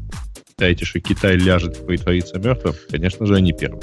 считаете, 0.48 0.84
что 0.84 1.00
Китай 1.00 1.36
ляжет 1.36 1.86
притвориться 1.86 2.38
мертвым? 2.38 2.74
Конечно 2.90 3.26
же, 3.26 3.34
они 3.34 3.52
первые. 3.52 3.82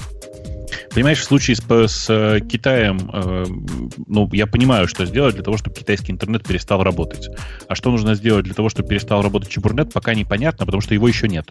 Понимаешь, 0.93 1.19
в 1.19 1.23
случае 1.23 1.55
с, 1.55 1.61
с 1.61 2.09
э, 2.09 2.39
Китаем, 2.41 3.09
э, 3.11 3.45
ну, 4.07 4.29
я 4.31 4.45
понимаю, 4.45 4.87
что 4.87 5.05
сделать 5.05 5.35
для 5.35 5.43
того, 5.43 5.57
чтобы 5.57 5.75
китайский 5.75 6.11
интернет 6.11 6.45
перестал 6.45 6.83
работать. 6.83 7.29
А 7.67 7.75
что 7.75 7.89
нужно 7.89 8.13
сделать 8.15 8.45
для 8.45 8.53
того, 8.53 8.69
чтобы 8.69 8.89
перестал 8.89 9.21
работать 9.21 9.49
Чебурнет, 9.49 9.91
пока 9.91 10.13
непонятно, 10.13 10.65
потому 10.65 10.81
что 10.81 10.93
его 10.93 11.07
еще 11.07 11.27
нет. 11.27 11.49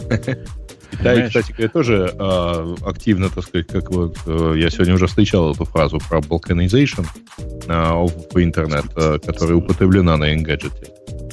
Китай, 0.90 1.26
кстати 1.26 1.52
говоря, 1.52 1.68
тоже 1.68 2.14
э, 2.18 2.76
активно, 2.86 3.28
так 3.28 3.44
сказать, 3.44 3.66
как 3.66 3.90
вот 3.90 4.16
э, 4.26 4.54
я 4.56 4.70
сегодня 4.70 4.94
уже 4.94 5.06
встречал 5.06 5.52
эту 5.52 5.64
фразу 5.64 5.98
про 6.08 6.20
balkanization 6.20 7.06
э, 7.38 8.06
в 8.32 8.42
интернет, 8.42 8.86
э, 8.96 9.18
которая 9.24 9.56
употреблена 9.56 10.16
на 10.16 10.34
Engadget. 10.34 10.72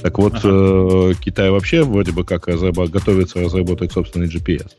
Так 0.01 0.17
вот, 0.19 0.35
ага. 0.35 1.11
э, 1.11 1.13
Китай 1.19 1.49
вообще 1.49 1.83
вроде 1.83 2.11
бы 2.11 2.25
как 2.25 2.47
разработ... 2.47 2.91
готовится 2.91 3.39
разработать 3.39 3.93
собственный 3.93 4.27
GPS. 4.27 4.71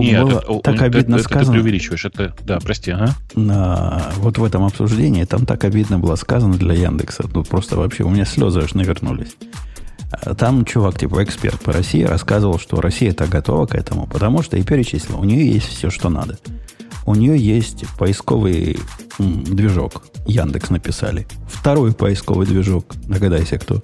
Нет, 0.00 0.24
было 0.24 0.38
это, 0.38 0.60
так 0.60 0.74
он, 0.74 0.82
обидно 0.82 1.14
это, 1.16 1.24
сказано. 1.24 1.42
Это 1.42 1.52
ты 1.52 1.52
преувеличиваешь. 1.52 2.04
Это, 2.04 2.34
да, 2.44 2.58
прости, 2.58 2.90
ага. 2.90 3.14
На, 3.34 4.12
вот 4.16 4.38
в 4.38 4.44
этом 4.44 4.64
обсуждении 4.64 5.24
там 5.24 5.46
так 5.46 5.64
обидно 5.64 5.98
было 5.98 6.16
сказано 6.16 6.56
для 6.56 6.74
Яндекса. 6.74 7.24
Ну, 7.32 7.44
просто 7.44 7.76
вообще 7.76 8.04
у 8.04 8.10
меня 8.10 8.24
слезы 8.24 8.60
аж 8.60 8.74
навернулись. 8.74 9.36
А 10.10 10.34
там 10.34 10.64
чувак, 10.64 10.98
типа 10.98 11.22
эксперт 11.22 11.60
по 11.60 11.72
России, 11.72 12.02
рассказывал, 12.02 12.58
что 12.58 12.80
Россия 12.80 13.12
так 13.12 13.28
готова 13.28 13.66
к 13.66 13.74
этому, 13.74 14.06
потому 14.06 14.42
что 14.42 14.56
и 14.56 14.62
перечислил, 14.62 15.20
у 15.20 15.24
нее 15.24 15.46
есть 15.46 15.66
все, 15.66 15.90
что 15.90 16.08
надо. 16.08 16.38
У 17.04 17.14
нее 17.14 17.38
есть 17.38 17.84
поисковый 17.98 18.78
м, 19.18 19.44
движок. 19.44 20.04
Яндекс 20.26 20.70
написали. 20.70 21.26
Второй 21.46 21.92
поисковый 21.92 22.46
движок. 22.46 22.94
Догадайся, 23.06 23.58
кто. 23.58 23.80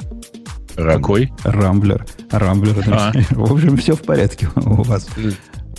Какой? 0.77 1.33
Рамблер. 1.45 2.07
Рамблер. 2.31 2.85
А. 2.91 3.13
В 3.31 3.53
общем, 3.53 3.77
все 3.77 3.95
в 3.95 4.03
порядке 4.03 4.49
у 4.57 4.83
вас. 4.83 5.09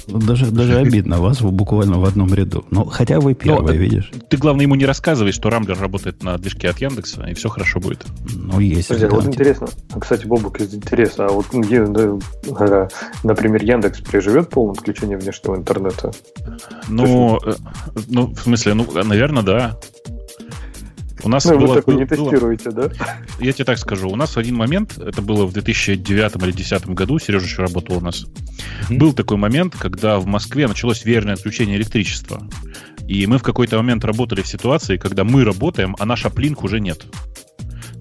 Даже, 0.07 0.51
даже 0.51 0.77
обидно 0.77 1.19
вас 1.19 1.41
буквально 1.41 1.99
в 1.99 2.05
одном 2.05 2.33
ряду. 2.33 2.65
Ну, 2.69 2.85
хотя 2.85 3.19
вы 3.19 3.33
первый, 3.33 3.73
ну, 3.73 3.79
видишь. 3.79 4.11
Ты, 4.29 4.37
главное, 4.37 4.63
ему 4.63 4.75
не 4.75 4.85
рассказывай, 4.85 5.31
что 5.31 5.49
Рамблер 5.49 5.79
работает 5.79 6.23
на 6.23 6.37
движке 6.37 6.69
от 6.69 6.79
Яндекса, 6.79 7.23
и 7.23 7.33
все 7.33 7.49
хорошо 7.49 7.79
будет. 7.79 8.05
Ну, 8.35 8.59
есть. 8.59 8.89
Подожди, 8.89 9.07
вот 9.07 9.25
интересно, 9.25 9.67
кстати, 9.99 10.25
Бобук 10.27 10.61
из 10.61 10.73
интереса, 10.73 11.25
а 11.25 11.29
вот, 11.29 11.47
например, 13.23 13.63
Яндекс 13.63 14.01
переживет 14.01 14.49
полное 14.49 14.73
отключение 14.73 15.17
внешнего 15.17 15.55
интернета? 15.55 16.11
Ну, 16.87 17.39
э, 17.43 17.53
ну, 18.07 18.27
в 18.27 18.39
смысле, 18.39 18.75
ну, 18.75 18.87
наверное, 19.03 19.43
да. 19.43 19.79
У 21.25 21.27
нас 21.27 21.43
ну, 21.45 21.57
было, 21.57 21.67
вы 21.67 21.75
такой 21.75 21.95
не 21.95 22.05
тестируете, 22.05 22.69
было, 22.69 22.89
да? 22.89 23.17
Я 23.39 23.51
тебе 23.51 23.65
так 23.65 23.79
скажу. 23.79 24.09
У 24.09 24.15
нас 24.15 24.35
в 24.35 24.37
один 24.37 24.55
момент, 24.55 24.99
это 24.99 25.23
было 25.23 25.47
в 25.47 25.53
2009 25.53 26.35
или 26.35 26.51
2010 26.51 26.87
году, 26.89 27.17
Сережа 27.17 27.45
еще 27.45 27.63
работал 27.63 27.97
у 27.97 27.99
нас, 27.99 28.25
mm-hmm. 28.25 28.97
был 28.97 29.11
такой 29.11 29.37
момент, 29.37 29.75
когда 29.75 30.19
в 30.19 30.27
Москве 30.27 30.67
началось 30.67 31.03
верное 31.03 31.33
отключение 31.33 31.77
электричества. 31.77 32.47
И 33.07 33.25
мы 33.25 33.39
в 33.39 33.43
какой-то 33.43 33.77
момент 33.77 34.05
работали 34.05 34.43
в 34.43 34.47
ситуации, 34.47 34.97
когда 34.97 35.23
мы 35.23 35.43
работаем, 35.43 35.95
а 35.97 36.05
наш 36.05 36.25
аплинк 36.25 36.63
уже 36.63 36.79
нет. 36.79 37.03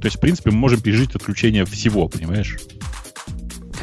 То 0.01 0.07
есть, 0.07 0.19
в 0.19 0.21
принципе, 0.21 0.51
мы 0.51 0.59
можем 0.59 0.83
пережить 0.83 1.15
отключение 1.15 1.65
всего, 1.65 2.09
понимаешь? 2.09 2.59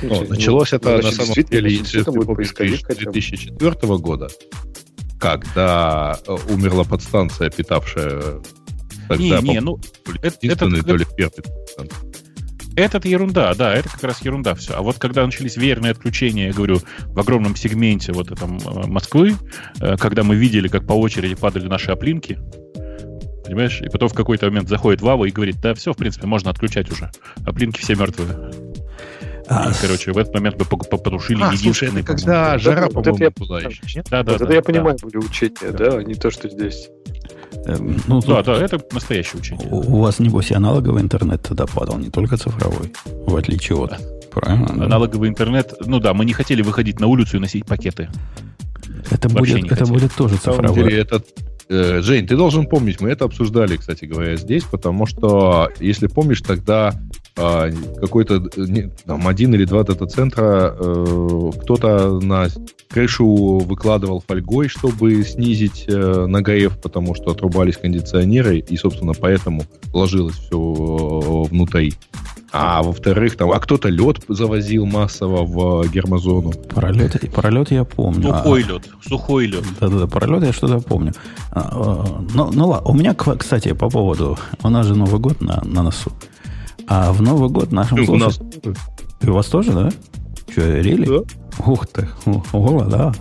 Ну, 0.04 0.24
началось 0.28 0.72
это 0.74 0.98
ну, 0.98 1.02
на 1.02 1.12
самом 1.12 1.34
деле, 1.34 1.72
если 1.72 2.04
ты 2.04 2.12
помнишь, 2.12 2.54
2004 2.54 3.98
года, 3.98 4.28
когда 5.20 6.20
э, 6.28 6.38
умерла 6.50 6.84
подстанция, 6.84 7.50
питавшая 7.50 8.42
Тогда 9.18 9.42
не, 9.42 9.50
не, 9.50 9.62
ну, 9.62 9.80
это, 10.22 10.38
это, 10.42 10.84
то 10.84 10.96
ли 10.96 11.06
первый. 11.16 11.44
Это 12.76 13.06
ерунда, 13.06 13.54
да, 13.54 13.74
это 13.74 13.90
как 13.90 14.04
раз 14.04 14.22
ерунда 14.22 14.56
все. 14.56 14.74
А 14.74 14.82
вот 14.82 14.98
когда 14.98 15.26
начались 15.26 15.58
веерные 15.58 15.92
отключения, 15.92 16.48
я 16.48 16.54
говорю, 16.54 16.80
в 17.08 17.20
огромном 17.20 17.56
сегменте 17.56 18.14
вот 18.14 18.32
этом 18.32 18.58
э, 18.60 18.88
Москвы, 18.88 19.36
э, 19.82 19.98
когда 19.98 20.24
мы 20.24 20.36
видели, 20.36 20.70
как 20.70 20.88
по 20.88 20.94
очереди 20.94 21.36
падали 21.36 21.68
наши 21.68 21.92
оплинки, 21.92 22.40
понимаешь, 23.44 23.82
и 23.82 23.90
потом 23.90 24.08
в 24.08 24.14
какой-то 24.14 24.46
момент 24.46 24.70
заходит 24.70 25.02
Вава 25.02 25.26
и 25.26 25.32
говорит, 25.32 25.60
да, 25.62 25.74
все, 25.74 25.92
в 25.92 25.98
принципе, 25.98 26.28
можно 26.28 26.50
отключать 26.50 26.90
уже. 26.90 27.12
Оплинки 27.46 27.82
все 27.82 27.96
мертвые. 27.96 28.52
А, 29.48 29.70
и, 29.70 29.74
короче, 29.82 30.14
в 30.14 30.18
этот 30.18 30.34
момент 30.34 30.56
мы 30.58 30.66
потушили 30.66 31.42
а, 31.42 31.52
единственный... 31.52 31.92
Слушай, 31.92 32.04
когда 32.04 32.58
жара, 32.58 32.88
по-моему, 32.88 33.34
была 33.38 33.60
еще. 33.60 34.02
Да, 34.10 34.24
да, 34.24 34.32
вот 34.32 34.40
да. 34.40 34.46
Это 34.46 34.54
я 34.54 34.62
понимаю, 34.62 34.98
были 35.02 35.18
учения, 35.18 35.72
да, 35.72 35.98
а 35.98 36.04
не 36.04 36.14
то, 36.14 36.32
что 36.32 36.48
здесь. 36.48 36.90
Эм, 37.66 38.02
ну, 38.08 38.22
да, 38.22 38.44
да, 38.44 38.54
это 38.54 38.82
настоящее 38.92 39.40
учение. 39.40 39.68
У, 39.70 39.78
у 39.78 40.02
вас, 40.02 40.20
небось, 40.20 40.52
и 40.52 40.54
аналоговый 40.54 41.02
интернет 41.02 41.42
тогда 41.42 41.66
падал, 41.68 41.98
не 41.98 42.10
только 42.10 42.38
цифровой, 42.38 42.94
в 43.26 43.36
отличие 43.36 43.78
от... 43.78 43.92
Да. 43.92 43.98
Правильно? 44.32 44.86
Аналоговый 44.86 45.28
да? 45.28 45.34
интернет, 45.34 45.74
ну 45.86 46.00
да, 46.00 46.14
мы 46.14 46.24
не 46.26 46.34
хотели 46.34 46.62
выходить 46.62 47.00
на 47.00 47.08
улицу 47.08 47.38
и 47.38 47.40
носить 47.40 47.66
пакеты. 47.66 48.10
Это, 49.10 49.28
будет, 49.30 49.72
это 49.72 49.86
будет 49.86 50.14
тоже 50.14 50.38
цифровой. 50.38 50.84
Деле, 50.84 51.00
этот, 51.00 51.28
э, 51.72 52.02
Жень, 52.02 52.28
ты 52.28 52.36
должен 52.36 52.66
помнить, 52.68 53.02
мы 53.02 53.10
это 53.10 53.26
обсуждали, 53.26 53.78
кстати 53.78 54.06
говоря, 54.06 54.36
здесь, 54.36 54.64
потому 54.64 55.06
что, 55.06 55.70
если 55.80 56.08
помнишь, 56.08 56.42
тогда 56.42 56.94
э, 57.38 57.72
какой-то 58.00 58.44
не, 58.58 58.92
там, 59.06 59.28
один 59.28 59.54
или 59.56 59.66
два 59.66 59.84
дата-центра 59.84 60.76
э, 60.78 61.52
кто-то 61.62 62.20
на 62.20 62.48
крышу 62.90 63.60
выкладывал 63.60 64.24
фольгой, 64.26 64.68
чтобы 64.68 65.24
снизить 65.24 65.86
э, 65.88 66.26
нагрев, 66.28 66.80
потому 66.82 67.16
что 67.16 67.32
отрубались 67.32 67.78
кондиционеры, 67.78 68.60
и, 68.60 68.78
собственно, 68.78 69.14
поэтому 69.14 69.64
ложилось 69.94 70.36
все 70.36 70.58
э, 70.58 71.50
внутри. 71.50 71.94
А 72.54 72.84
во-вторых, 72.84 73.38
там, 73.38 73.52
а 73.52 73.60
кто-то 73.60 73.88
лед 73.88 74.24
завозил 74.28 74.86
массово 74.86 75.46
в 75.46 75.90
гермозону. 75.90 76.52
Пролет, 76.52 77.32
пролет 77.32 77.72
я 77.72 77.86
помню. 77.86 78.24
Сухой 78.24 78.64
а, 78.64 78.68
лед, 78.68 78.90
сухой 79.08 79.46
лед. 79.46 79.64
Да-да-да, 79.80 80.08
пролет 80.08 80.44
я 80.44 80.52
что-то 80.52 80.80
помню. 80.80 81.14
А, 81.52 81.70
а, 81.72 82.22
ну, 82.34 82.52
ну 82.52 82.68
ладно, 82.68 82.90
у 82.90 82.94
меня, 82.94 83.14
кстати, 83.14 83.72
по 83.72 83.90
поводу, 83.90 84.38
у 84.64 84.70
нас 84.70 84.86
же 84.86 84.96
Новый 84.96 85.20
год 85.20 85.40
на, 85.42 85.62
на 85.64 85.84
носу. 85.84 86.12
А 86.88 87.14
в 87.14 87.22
Новый 87.22 87.50
год 87.50 87.72
нашим 87.72 88.06
слушателям... 88.06 88.76
И 89.22 89.30
у 89.30 89.34
вас 89.34 89.46
тоже, 89.48 89.72
да? 89.72 89.90
Что, 90.50 90.62
рели? 90.62 91.06
Да. 91.06 91.22
Ух 91.66 91.88
ты, 91.88 92.10
о, 92.52 92.84
да. 92.84 93.14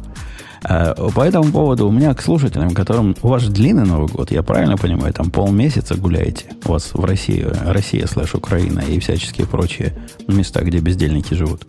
А, 0.64 0.95
по 0.95 1.23
этому 1.23 1.50
поводу 1.50 1.88
у 1.88 1.93
меня 1.93 2.14
к 2.14 2.23
слушателям, 2.23 2.71
которым 2.75 3.17
у 3.23 3.29
вас 3.29 3.43
же 3.43 3.50
длинный 3.50 3.85
Новый 3.85 4.09
год, 4.09 4.31
я 4.31 4.43
правильно 4.43 4.76
понимаю, 4.76 5.12
там 5.12 5.31
полмесяца 5.31 5.95
гуляете 5.95 6.47
у 6.64 6.73
вас 6.73 6.90
в 6.93 7.05
России, 7.05 7.47
Россия 7.64 8.07
слэш 8.07 8.35
Украина 8.35 8.81
и 8.81 8.99
всяческие 9.00 9.47
прочие 9.47 9.97
места, 10.29 10.62
где 10.62 10.79
бездельники 10.79 11.35
живут. 11.35 11.67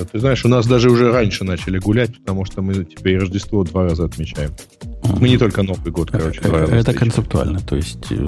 А 0.00 0.04
ты 0.04 0.20
знаешь, 0.20 0.44
у 0.44 0.48
нас 0.48 0.66
даже 0.66 0.90
уже 0.90 1.10
раньше 1.10 1.44
начали 1.44 1.78
гулять, 1.78 2.16
потому 2.20 2.44
что 2.44 2.62
мы 2.62 2.84
теперь 2.84 3.18
Рождество 3.18 3.64
два 3.64 3.84
раза 3.84 4.04
отмечаем. 4.04 4.50
Мы 5.02 5.28
не 5.28 5.38
только 5.38 5.62
Новый 5.62 5.90
год, 5.90 6.10
короче. 6.10 6.40
Два 6.40 6.60
раза 6.60 6.74
Это 6.74 6.92
концептуально. 6.92 7.60
То 7.60 7.76
есть 7.76 8.06
э, 8.10 8.26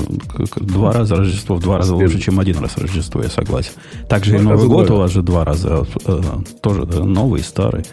два 0.57 0.93
раза 0.93 1.17
Рождество 1.17 1.57
в 1.57 1.61
два 1.61 1.79
раза 1.79 1.95
лучше, 1.95 2.21
чем 2.21 2.41
один 2.41 2.59
раз 2.59 2.77
Рождество, 2.77 3.23
я 3.23 3.29
согласен. 3.29 3.73
Также 4.09 4.37
и 4.37 4.41
Новый 4.41 4.67
год 4.67 4.91
у 4.91 4.97
вас 4.97 5.13
же 5.13 5.23
два 5.23 5.45
раза. 5.45 5.87
Э, 6.07 6.21
тоже 6.61 6.87
новый 6.87 7.41
и 7.41 7.45
старый. 7.45 7.85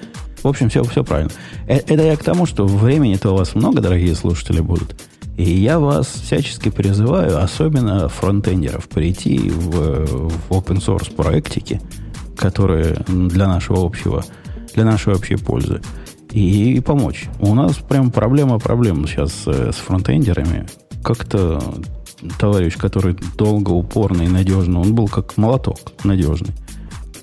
В 0.43 0.47
общем, 0.47 0.69
все, 0.69 0.83
все 0.83 1.03
правильно. 1.03 1.31
Э, 1.67 1.77
это 1.77 2.03
я 2.03 2.15
к 2.15 2.23
тому, 2.23 2.45
что 2.45 2.65
времени-то 2.65 3.31
у 3.31 3.37
вас 3.37 3.55
много, 3.55 3.81
дорогие 3.81 4.15
слушатели, 4.15 4.61
будут. 4.61 4.95
И 5.37 5.43
я 5.43 5.79
вас 5.79 6.07
всячески 6.07 6.69
призываю, 6.69 7.41
особенно 7.41 8.09
фронтендеров, 8.09 8.87
прийти 8.87 9.49
в, 9.49 10.05
в 10.05 10.51
open 10.51 10.77
source 10.77 11.13
проектики, 11.13 11.79
которые 12.35 12.95
для 13.07 13.47
нашего 13.47 13.85
общего, 13.85 14.23
для 14.73 14.83
нашей 14.83 15.13
общей 15.13 15.35
пользы, 15.35 15.81
и, 16.31 16.73
и 16.73 16.79
помочь. 16.79 17.27
У 17.39 17.53
нас 17.53 17.75
прям 17.75 18.11
проблема 18.11 18.59
проблем 18.59 19.07
сейчас 19.07 19.43
э, 19.45 19.71
с 19.71 19.75
фронтендерами. 19.75 20.65
Как-то 21.03 21.61
товарищ, 22.39 22.75
который 22.75 23.15
долго, 23.37 23.69
упорно 23.69 24.23
и 24.23 24.27
надежно, 24.27 24.81
он 24.81 24.95
был 24.95 25.07
как 25.07 25.37
молоток 25.37 25.93
надежный 26.03 26.53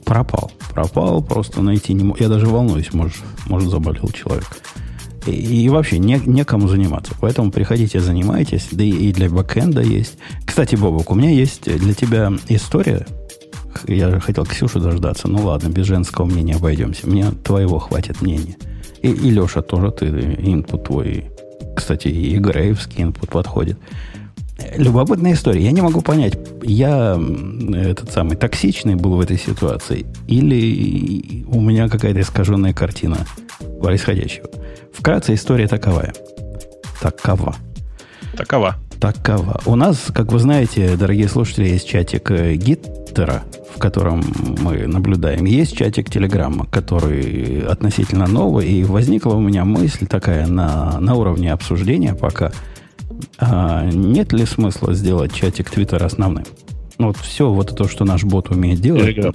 пропал. 0.04 0.50
Пропал, 0.72 1.22
просто 1.22 1.62
найти 1.62 1.94
не 1.94 2.04
мог. 2.04 2.20
Я 2.20 2.28
даже 2.28 2.46
волнуюсь, 2.46 2.92
может, 2.92 3.16
может 3.46 3.70
заболел 3.70 4.08
человек. 4.08 4.46
И, 5.26 5.32
и 5.64 5.68
вообще 5.68 5.98
не, 5.98 6.20
некому 6.24 6.68
заниматься. 6.68 7.12
Поэтому 7.20 7.50
приходите, 7.50 8.00
занимайтесь. 8.00 8.68
Да 8.70 8.84
и, 8.84 8.90
и 8.90 9.12
для 9.12 9.30
бэкэнда 9.30 9.80
есть. 9.82 10.18
Кстати, 10.44 10.76
Бобок, 10.76 11.10
у 11.10 11.14
меня 11.14 11.30
есть 11.30 11.64
для 11.64 11.94
тебя 11.94 12.32
история. 12.48 13.06
Я 13.86 14.20
хотел 14.20 14.44
Ксюшу 14.44 14.80
дождаться. 14.80 15.28
Ну 15.28 15.44
ладно, 15.44 15.68
без 15.68 15.86
женского 15.86 16.26
мнения 16.26 16.56
обойдемся. 16.56 17.06
Мне 17.06 17.30
твоего 17.42 17.78
хватит 17.78 18.20
мнения. 18.22 18.56
И, 19.02 19.08
и 19.08 19.30
Леша 19.30 19.62
тоже 19.62 19.90
ты, 19.90 20.06
инпут 20.06 20.84
твой. 20.84 21.30
Кстати, 21.76 22.08
и 22.08 22.36
Грейвский 22.38 23.02
инпут 23.02 23.30
подходит. 23.30 23.78
Любопытная 24.76 25.32
история. 25.32 25.64
Я 25.64 25.72
не 25.72 25.82
могу 25.82 26.00
понять, 26.00 26.38
я 26.62 27.20
этот 27.74 28.12
самый 28.12 28.36
токсичный 28.36 28.94
был 28.94 29.16
в 29.16 29.20
этой 29.20 29.36
ситуации 29.36 30.06
или 30.28 31.44
у 31.48 31.60
меня 31.60 31.88
какая-то 31.88 32.20
искаженная 32.20 32.72
картина 32.72 33.18
происходящего. 33.80 34.48
Вкратце 34.92 35.34
история 35.34 35.66
таковая. 35.66 36.14
Такова. 37.00 37.56
Такова. 38.36 38.76
Такова. 39.00 39.60
У 39.66 39.74
нас, 39.74 40.06
как 40.14 40.32
вы 40.32 40.38
знаете, 40.38 40.96
дорогие 40.96 41.28
слушатели, 41.28 41.68
есть 41.68 41.88
чатик 41.88 42.30
э, 42.30 42.54
Гиттера, 42.54 43.42
в 43.74 43.78
котором 43.78 44.24
мы 44.60 44.86
наблюдаем. 44.86 45.44
Есть 45.44 45.76
чатик 45.76 46.10
Телеграмма, 46.10 46.66
который 46.66 47.66
относительно 47.66 48.26
новый. 48.26 48.66
И 48.68 48.84
возникла 48.84 49.34
у 49.34 49.40
меня 49.40 49.64
мысль 49.64 50.06
такая 50.06 50.46
на, 50.46 50.98
на 51.00 51.14
уровне 51.16 51.52
обсуждения 51.52 52.14
пока– 52.14 52.52
а 53.38 53.86
нет 53.86 54.32
ли 54.32 54.46
смысла 54.46 54.94
сделать 54.94 55.32
чатик 55.32 55.70
Твиттера 55.70 56.06
основным? 56.06 56.44
Ну, 56.98 57.08
вот 57.08 57.16
все 57.16 57.50
вот 57.50 57.76
то, 57.76 57.88
что 57.88 58.04
наш 58.04 58.24
бот 58.24 58.50
умеет 58.50 58.80
делать. 58.80 59.02
Телеграм. 59.02 59.34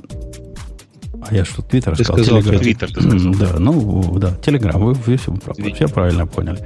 А 1.27 1.35
я 1.35 1.45
что, 1.45 1.61
Твиттер 1.61 1.95
сказал? 1.95 2.17
сказал 2.17 2.41
Телеграм. 2.41 2.61
Твиттер, 2.61 2.93
ты 2.93 3.01
сказал. 3.01 3.33
Да, 3.33 3.59
ну, 3.59 4.19
да, 4.19 4.35
Телеграм, 4.35 4.81
вы, 4.81 4.93
вы 4.93 5.17
все, 5.17 5.33
все 5.75 5.87
правильно 5.87 6.25
поняли. 6.25 6.59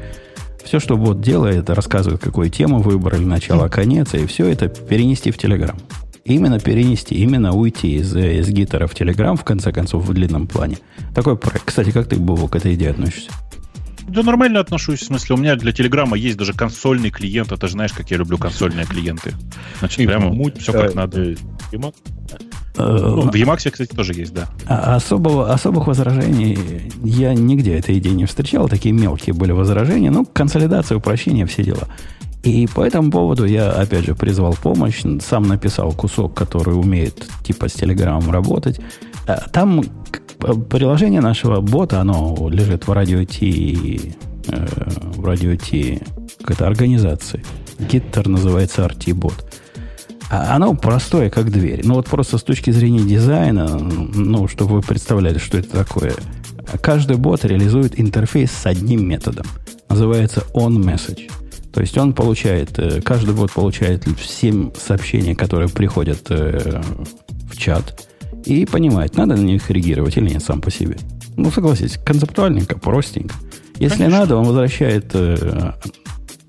Все, 0.63 0.79
что 0.79 0.95
бот 0.95 1.19
делает, 1.21 1.69
рассказывает, 1.69 2.21
какую 2.21 2.49
тему 2.49 2.79
выбрали, 2.79 3.25
начало, 3.25 3.67
конец, 3.67 4.13
и 4.13 4.25
все 4.25 4.47
это 4.47 4.69
перенести 4.69 5.31
в 5.31 5.37
Телеграм. 5.37 5.77
Именно 6.23 6.59
перенести, 6.59 7.15
именно 7.15 7.53
уйти 7.53 7.97
из, 7.97 8.15
из 8.15 8.47
гитара 8.47 8.87
в 8.87 8.95
Телеграм, 8.95 9.35
в 9.35 9.43
конце 9.43 9.73
концов, 9.73 10.05
в 10.05 10.13
длинном 10.13 10.47
плане. 10.47 10.77
Такой 11.13 11.35
проект. 11.35 11.65
Кстати, 11.65 11.91
как 11.91 12.07
ты, 12.07 12.15
Бобок, 12.15 12.51
к 12.51 12.55
этой 12.55 12.75
идее 12.75 12.91
относишься? 12.91 13.29
Да 14.07 14.23
нормально 14.23 14.59
отношусь. 14.59 15.01
В 15.01 15.05
смысле, 15.05 15.35
у 15.35 15.39
меня 15.39 15.55
для 15.55 15.71
Телеграма 15.71 16.17
есть 16.17 16.37
даже 16.37 16.53
консольный 16.53 17.09
клиент. 17.09 17.51
А 17.51 17.57
ты 17.57 17.67
же 17.67 17.73
знаешь, 17.73 17.93
как 17.93 18.11
я 18.11 18.17
люблю 18.17 18.37
консольные 18.37 18.85
клиенты. 18.85 19.33
Значит, 19.79 19.99
и 19.99 20.07
прямо 20.07 20.29
муть, 20.29 20.61
все 20.61 20.71
как 20.71 20.93
надо. 20.95 21.35
Emacs? 21.71 21.95
Ну, 22.75 23.21
в 23.29 23.35
Emacs, 23.35 23.69
кстати, 23.69 23.93
тоже 23.95 24.13
есть, 24.13 24.33
да. 24.33 24.49
А 24.65 24.95
особого, 24.95 25.51
особых 25.53 25.87
возражений 25.87 26.91
я 27.03 27.33
нигде 27.33 27.77
этой 27.77 27.99
идеи 27.99 28.13
не 28.13 28.25
встречал. 28.25 28.67
Такие 28.67 28.93
мелкие 28.93 29.33
были 29.33 29.51
возражения. 29.51 30.11
Ну, 30.11 30.25
консолидация, 30.25 30.97
упрощение, 30.97 31.45
все 31.45 31.63
дела. 31.63 31.87
И 32.43 32.67
по 32.67 32.81
этому 32.81 33.09
поводу 33.09 33.45
я, 33.45 33.71
опять 33.71 34.05
же, 34.05 34.15
призвал 34.15 34.53
помощь. 34.53 35.03
Сам 35.21 35.43
написал 35.43 35.93
кусок, 35.93 36.33
который 36.33 36.77
умеет 36.77 37.25
типа 37.43 37.69
с 37.69 37.73
Телеграмом 37.73 38.31
работать. 38.31 38.81
А 39.25 39.49
там 39.49 39.83
приложение 40.69 41.21
нашего 41.21 41.61
бота, 41.61 42.01
оно 42.01 42.49
лежит 42.49 42.87
в 42.87 42.91
радио 42.91 43.23
T, 43.25 44.15
э, 44.47 44.67
в 45.15 45.25
радио 45.25 45.55
T 45.55 46.01
какой-то 46.39 46.67
организации. 46.67 47.43
Gitter 47.79 48.27
называется 48.27 48.85
RT-бот. 48.85 49.45
А 50.29 50.55
оно 50.55 50.73
простое, 50.73 51.29
как 51.29 51.51
дверь. 51.51 51.81
Ну 51.83 51.95
вот 51.95 52.07
просто 52.07 52.37
с 52.37 52.43
точки 52.43 52.71
зрения 52.71 53.03
дизайна, 53.03 53.67
ну, 53.67 54.47
чтобы 54.47 54.75
вы 54.75 54.81
представляли, 54.81 55.37
что 55.37 55.57
это 55.57 55.69
такое. 55.69 56.13
Каждый 56.81 57.17
бот 57.17 57.45
реализует 57.45 57.99
интерфейс 57.99 58.51
с 58.51 58.65
одним 58.65 59.07
методом. 59.07 59.45
Называется 59.89 60.43
onMessage. 60.53 61.31
То 61.71 61.81
есть 61.81 61.97
он 61.97 62.13
получает, 62.13 62.77
э, 62.77 63.01
каждый 63.01 63.33
бот 63.33 63.51
получает 63.51 64.05
все 64.19 64.71
сообщения, 64.79 65.35
которые 65.35 65.69
приходят 65.69 66.25
э, 66.29 66.81
в 67.51 67.57
чат, 67.57 68.07
и 68.45 68.65
понимает, 68.65 69.15
надо 69.15 69.35
на 69.35 69.41
них 69.41 69.69
реагировать 69.69 70.17
или 70.17 70.29
нет 70.29 70.43
сам 70.43 70.61
по 70.61 70.71
себе. 70.71 70.97
Ну, 71.35 71.51
согласитесь, 71.51 71.97
концептуальненько, 71.97 72.77
простенько. 72.77 73.35
Если 73.79 73.97
Конечно. 73.97 74.19
надо, 74.19 74.35
он 74.37 74.45
возвращает, 74.45 75.11
э, 75.13 75.73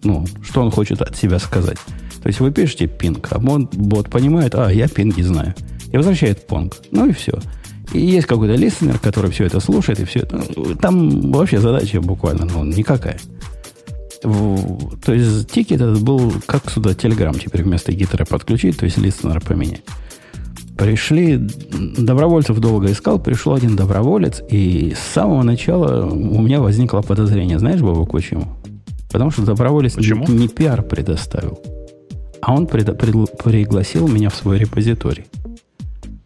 ну, 0.02 0.26
что 0.42 0.62
он 0.62 0.70
хочет 0.70 1.00
от 1.00 1.16
себя 1.16 1.38
сказать. 1.38 1.78
То 2.22 2.28
есть 2.28 2.40
вы 2.40 2.50
пишете 2.50 2.86
пинг, 2.86 3.28
а 3.30 3.38
бот, 3.38 3.74
бот 3.74 4.10
понимает, 4.10 4.54
а, 4.54 4.70
я 4.70 4.88
пинги 4.88 5.22
знаю. 5.22 5.54
И 5.92 5.96
возвращает 5.96 6.46
понг. 6.46 6.76
Ну 6.90 7.08
и 7.08 7.12
все. 7.12 7.38
И 7.92 8.00
есть 8.00 8.26
какой-то 8.26 8.54
листенер, 8.54 8.98
который 8.98 9.30
все 9.30 9.44
это 9.44 9.60
слушает, 9.60 10.00
и 10.00 10.04
все 10.04 10.20
это. 10.20 10.42
Там 10.80 11.32
вообще 11.32 11.60
задача 11.60 12.00
буквально 12.00 12.46
ну, 12.46 12.64
никакая. 12.64 13.20
В, 14.22 14.98
то 15.00 15.12
есть 15.12 15.50
тикет 15.50 15.82
этот 15.82 16.02
был 16.02 16.32
как 16.46 16.70
сюда 16.70 16.92
Telegram 16.92 17.38
теперь 17.38 17.62
вместо 17.62 17.92
гитара 17.92 18.24
подключить, 18.24 18.78
то 18.78 18.86
есть 18.86 18.96
листенер 18.96 19.40
поменять. 19.40 19.82
Пришли, 20.76 21.36
добровольцев 21.36 22.58
долго 22.58 22.90
искал, 22.90 23.18
пришел 23.20 23.54
один 23.54 23.76
доброволец, 23.76 24.42
и 24.48 24.94
с 24.94 25.12
самого 25.14 25.42
начала 25.42 26.06
у 26.06 26.42
меня 26.42 26.60
возникло 26.60 27.00
подозрение. 27.00 27.58
Знаешь, 27.58 27.80
Бабу, 27.80 28.06
почему? 28.06 28.48
Потому 29.12 29.30
что 29.30 29.42
доброволец 29.42 29.94
почему? 29.94 30.26
Не, 30.26 30.34
не 30.34 30.48
пиар 30.48 30.82
предоставил, 30.82 31.60
а 32.40 32.54
он 32.54 32.66
пред, 32.66 32.98
пред, 32.98 33.38
пригласил 33.38 34.08
меня 34.08 34.30
в 34.30 34.34
свой 34.34 34.58
репозиторий. 34.58 35.26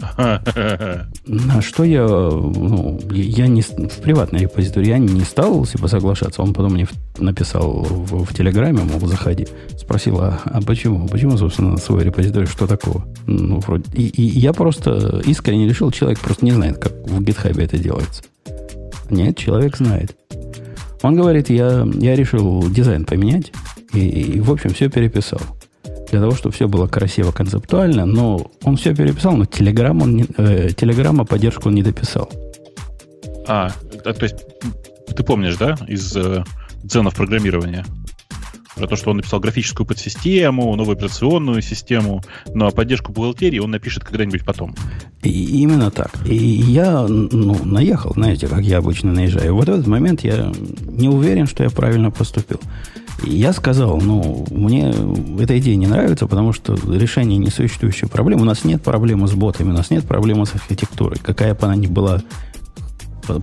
На 0.00 1.60
что 1.60 1.82
я, 1.84 2.06
ну, 2.06 3.00
я 3.10 3.48
не 3.48 3.62
в 3.62 4.00
приватный 4.00 4.40
репозиторий, 4.40 4.88
я 4.88 4.98
не 4.98 5.22
стал 5.22 5.66
типа 5.66 5.88
соглашаться. 5.88 6.42
Он 6.42 6.54
потом 6.54 6.74
мне 6.74 6.86
написал 7.18 7.82
в, 7.82 8.24
в 8.24 8.34
Телеграме, 8.34 8.82
мол, 8.84 9.08
заходи. 9.08 9.48
Спросил, 9.76 10.20
а, 10.20 10.40
а 10.44 10.62
почему? 10.62 11.08
Почему, 11.08 11.36
собственно, 11.36 11.76
свой 11.78 12.04
репозиторий? 12.04 12.46
Что 12.46 12.66
такого? 12.66 13.06
Ну, 13.26 13.58
вроде. 13.58 13.84
И, 13.94 14.06
и 14.06 14.22
я 14.22 14.52
просто 14.52 15.20
искренне 15.24 15.68
решил, 15.68 15.90
человек 15.90 16.20
просто 16.20 16.44
не 16.44 16.52
знает, 16.52 16.78
как 16.78 16.92
в 17.04 17.20
GitHub 17.20 17.60
это 17.60 17.78
делается. 17.78 18.22
Нет, 19.10 19.36
человек 19.36 19.76
знает. 19.76 20.16
Он 21.02 21.16
говорит, 21.16 21.50
я, 21.50 21.86
я 21.94 22.14
решил 22.14 22.68
дизайн 22.70 23.04
поменять, 23.04 23.52
и, 23.92 24.00
и 24.00 24.40
в 24.40 24.50
общем, 24.50 24.70
все 24.70 24.88
переписал 24.88 25.40
для 26.10 26.20
того, 26.20 26.32
чтобы 26.32 26.54
все 26.54 26.68
было 26.68 26.86
красиво, 26.86 27.32
концептуально, 27.32 28.06
но 28.06 28.50
он 28.62 28.76
все 28.76 28.94
переписал, 28.94 29.36
но 29.36 29.44
Telegram 29.44 30.02
он 30.02 30.16
не, 30.16 30.26
э, 30.36 30.70
Телеграма 30.70 31.24
поддержку 31.24 31.68
он 31.68 31.74
не 31.74 31.82
дописал. 31.82 32.30
А, 33.46 33.70
то 34.04 34.22
есть 34.22 34.36
ты 35.16 35.22
помнишь, 35.22 35.56
да, 35.56 35.76
из 35.86 36.16
э, 36.16 36.44
ценов 36.88 37.14
программирования? 37.14 37.84
Про 38.76 38.86
то, 38.86 38.94
что 38.94 39.10
он 39.10 39.16
написал 39.16 39.40
графическую 39.40 39.84
подсистему, 39.86 40.76
новую 40.76 40.96
операционную 40.96 41.62
систему, 41.62 42.22
но 42.54 42.70
поддержку 42.70 43.10
бухгалтерии 43.10 43.58
он 43.58 43.72
напишет 43.72 44.04
когда-нибудь 44.04 44.44
потом. 44.44 44.76
И 45.24 45.62
именно 45.62 45.90
так. 45.90 46.12
И 46.24 46.36
я 46.36 47.04
ну, 47.08 47.56
наехал, 47.64 48.12
знаете, 48.12 48.46
как 48.46 48.60
я 48.60 48.78
обычно 48.78 49.12
наезжаю. 49.12 49.54
Вот 49.54 49.66
в 49.66 49.72
этот 49.72 49.88
момент 49.88 50.22
я 50.22 50.52
не 50.84 51.08
уверен, 51.08 51.48
что 51.48 51.64
я 51.64 51.70
правильно 51.70 52.12
поступил. 52.12 52.60
Я 53.24 53.52
сказал, 53.52 53.98
ну, 54.00 54.46
мне 54.50 54.94
эта 55.40 55.58
идея 55.58 55.76
не 55.76 55.86
нравится, 55.86 56.26
потому 56.26 56.52
что 56.52 56.74
решение 56.74 57.38
несуществующей 57.38 58.08
проблемы. 58.08 58.42
У 58.42 58.44
нас 58.44 58.64
нет 58.64 58.82
проблемы 58.82 59.26
с 59.26 59.32
ботами, 59.32 59.70
у 59.70 59.74
нас 59.74 59.90
нет 59.90 60.06
проблемы 60.06 60.46
с 60.46 60.54
архитектурой. 60.54 61.18
Какая 61.20 61.54
бы 61.54 61.66
она 61.66 61.74
ни 61.74 61.88
была, 61.88 62.22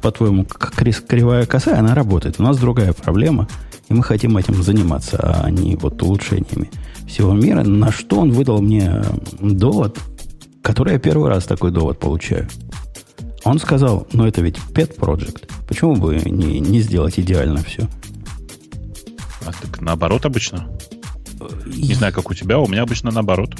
по-твоему, 0.02 0.46
кривая 0.46 1.46
косая, 1.46 1.80
она 1.80 1.94
работает. 1.94 2.40
У 2.40 2.44
нас 2.44 2.58
другая 2.58 2.94
проблема, 2.94 3.48
и 3.90 3.94
мы 3.94 4.02
хотим 4.04 4.38
этим 4.38 4.64
заниматься, 4.64 5.18
а 5.44 5.52
не 5.52 5.76
вот 5.76 6.02
улучшениями 6.02 6.72
всего 7.06 7.34
мира. 7.34 7.64
На 7.64 7.92
что 7.92 8.20
он 8.20 8.32
выдал 8.32 8.62
мне 8.62 9.04
довод, 9.42 10.00
который 10.62 10.94
я 10.94 11.00
первый 11.00 11.30
раз 11.30 11.44
такой 11.44 11.72
довод 11.72 12.00
получаю. 12.00 12.48
Он 13.44 13.60
сказал, 13.60 14.08
ну 14.14 14.26
это 14.26 14.42
ведь 14.42 14.58
pet 14.74 14.98
project. 14.98 15.50
Почему 15.68 15.96
бы 15.96 16.16
не, 16.16 16.60
не 16.60 16.80
сделать 16.80 17.20
идеально 17.20 17.62
все? 17.62 17.88
А 19.46 19.52
так 19.52 19.82
наоборот 19.82 20.26
обычно? 20.26 20.68
Не 21.66 21.94
знаю, 21.94 22.14
как 22.14 22.30
у 22.30 22.34
тебя, 22.34 22.60
у 22.60 22.68
меня 22.68 22.84
обычно 22.84 23.12
наоборот. 23.12 23.56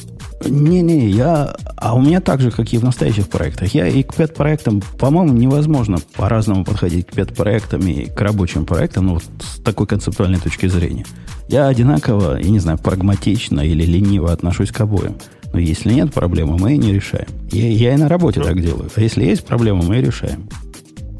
Не-не, 0.46 1.10
я... 1.10 1.56
А 1.78 1.96
у 1.96 2.02
меня 2.02 2.22
так 2.22 2.42
же, 2.42 2.52
как 2.52 2.72
и 2.74 2.78
в 2.78 2.84
настоящих 2.84 3.28
проектах. 3.28 3.74
Я 3.74 3.88
и 3.88 4.04
к 4.04 4.16
пет-проектам, 4.16 4.82
по-моему, 4.98 5.34
невозможно 5.34 5.98
по-разному 6.16 6.64
подходить 6.64 7.08
к 7.08 7.14
пет-проектам 7.14 7.82
и 7.82 8.06
к 8.06 8.20
рабочим 8.22 8.66
проектам, 8.66 9.08
ну, 9.08 9.14
вот 9.16 9.24
с 9.40 9.62
такой 9.62 9.88
концептуальной 9.88 10.40
точки 10.40 10.68
зрения. 10.68 11.06
Я 11.48 11.68
одинаково, 11.68 12.38
я 12.38 12.50
не 12.50 12.60
знаю, 12.60 12.78
прагматично 12.78 13.62
или 13.62 13.86
лениво 13.86 14.32
отношусь 14.32 14.72
к 14.72 14.82
обоим. 14.82 15.16
Но 15.54 15.60
если 15.60 15.94
нет 15.94 16.14
проблемы, 16.14 16.58
мы 16.58 16.72
ее 16.72 16.78
не 16.78 16.94
решаем. 16.94 17.28
Я, 17.52 17.70
я 17.70 17.94
и 17.94 17.98
на 17.98 18.10
работе 18.10 18.40
ну. 18.40 18.46
так 18.46 18.62
делаю. 18.62 18.90
А 18.94 19.02
если 19.02 19.26
есть 19.26 19.46
проблема, 19.46 19.84
мы 19.84 19.96
ее 19.96 20.04
решаем. 20.04 20.50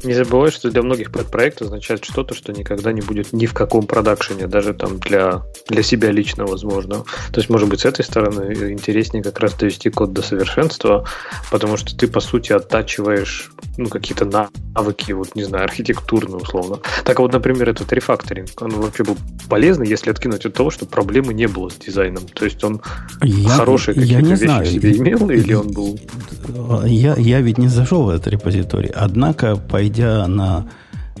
Не 0.06 0.14
забывай, 0.14 0.52
что 0.52 0.70
для 0.70 0.82
многих 0.82 1.10
проект 1.10 1.62
означает 1.62 2.04
что-то, 2.04 2.32
что 2.32 2.52
никогда 2.52 2.92
не 2.92 3.00
будет 3.00 3.32
ни 3.32 3.46
в 3.46 3.52
каком 3.52 3.86
продакшене, 3.86 4.46
даже 4.46 4.72
там 4.72 5.00
для, 5.00 5.42
для 5.68 5.82
себя 5.82 6.12
лично 6.12 6.46
возможно. 6.46 7.04
То 7.32 7.40
есть, 7.40 7.50
может 7.50 7.68
быть, 7.68 7.80
с 7.80 7.84
этой 7.84 8.04
стороны 8.04 8.52
интереснее 8.70 9.24
как 9.24 9.40
раз 9.40 9.54
довести 9.54 9.90
код 9.90 10.12
до 10.12 10.22
совершенства, 10.22 11.04
потому 11.50 11.76
что 11.76 11.96
ты, 11.96 12.06
по 12.06 12.20
сути, 12.20 12.52
оттачиваешь 12.52 13.50
ну, 13.78 13.88
какие-то 13.88 14.24
навыки, 14.74 15.10
вот, 15.10 15.34
не 15.34 15.42
знаю, 15.42 15.64
архитектурные, 15.64 16.36
условно. 16.36 16.78
Так 17.04 17.18
вот, 17.18 17.32
например, 17.32 17.68
этот 17.68 17.92
рефакторинг, 17.92 18.50
он 18.60 18.70
вообще 18.70 19.02
был 19.02 19.16
полезный, 19.48 19.88
если 19.88 20.10
откинуть 20.10 20.46
от 20.46 20.54
того, 20.54 20.70
что 20.70 20.86
проблемы 20.86 21.34
не 21.34 21.48
было 21.48 21.68
с 21.68 21.74
дизайном. 21.74 22.28
То 22.28 22.44
есть 22.44 22.62
он 22.62 22.80
я, 23.22 23.48
хорошие 23.50 23.96
какие-то 23.96 24.24
вещи 24.24 24.44
знаю. 24.44 24.64
в 24.64 24.68
себе 24.68 24.96
имел, 24.96 25.30
или 25.30 25.52
он 25.52 25.72
был... 25.72 25.98
Я, 26.84 27.16
я 27.16 27.40
ведь 27.40 27.58
не 27.58 27.68
зашел 27.68 28.04
в 28.04 28.10
этот 28.10 28.28
репозиторий. 28.28 28.90
Однако, 28.94 29.56
по 29.56 29.82
пойдя 29.96 30.26
на... 30.26 30.66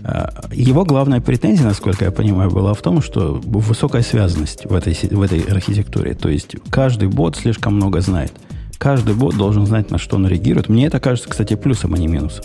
Э, 0.04 0.28
его 0.52 0.84
главная 0.84 1.20
претензия, 1.20 1.64
насколько 1.64 2.04
я 2.04 2.10
понимаю, 2.10 2.50
была 2.50 2.74
в 2.74 2.82
том, 2.82 3.00
что 3.02 3.40
высокая 3.42 4.02
связанность 4.02 4.66
в 4.66 4.74
этой, 4.74 4.94
в 5.10 5.22
этой 5.22 5.40
архитектуре. 5.40 6.14
То 6.14 6.28
есть 6.28 6.56
каждый 6.70 7.08
бот 7.08 7.36
слишком 7.36 7.76
много 7.76 8.00
знает. 8.00 8.32
Каждый 8.78 9.14
бот 9.14 9.36
должен 9.36 9.66
знать, 9.66 9.90
на 9.90 9.98
что 9.98 10.16
он 10.16 10.26
реагирует. 10.26 10.68
Мне 10.68 10.86
это 10.86 11.00
кажется, 11.00 11.30
кстати, 11.30 11.56
плюсом, 11.56 11.94
а 11.94 11.98
не 11.98 12.08
минусом. 12.08 12.44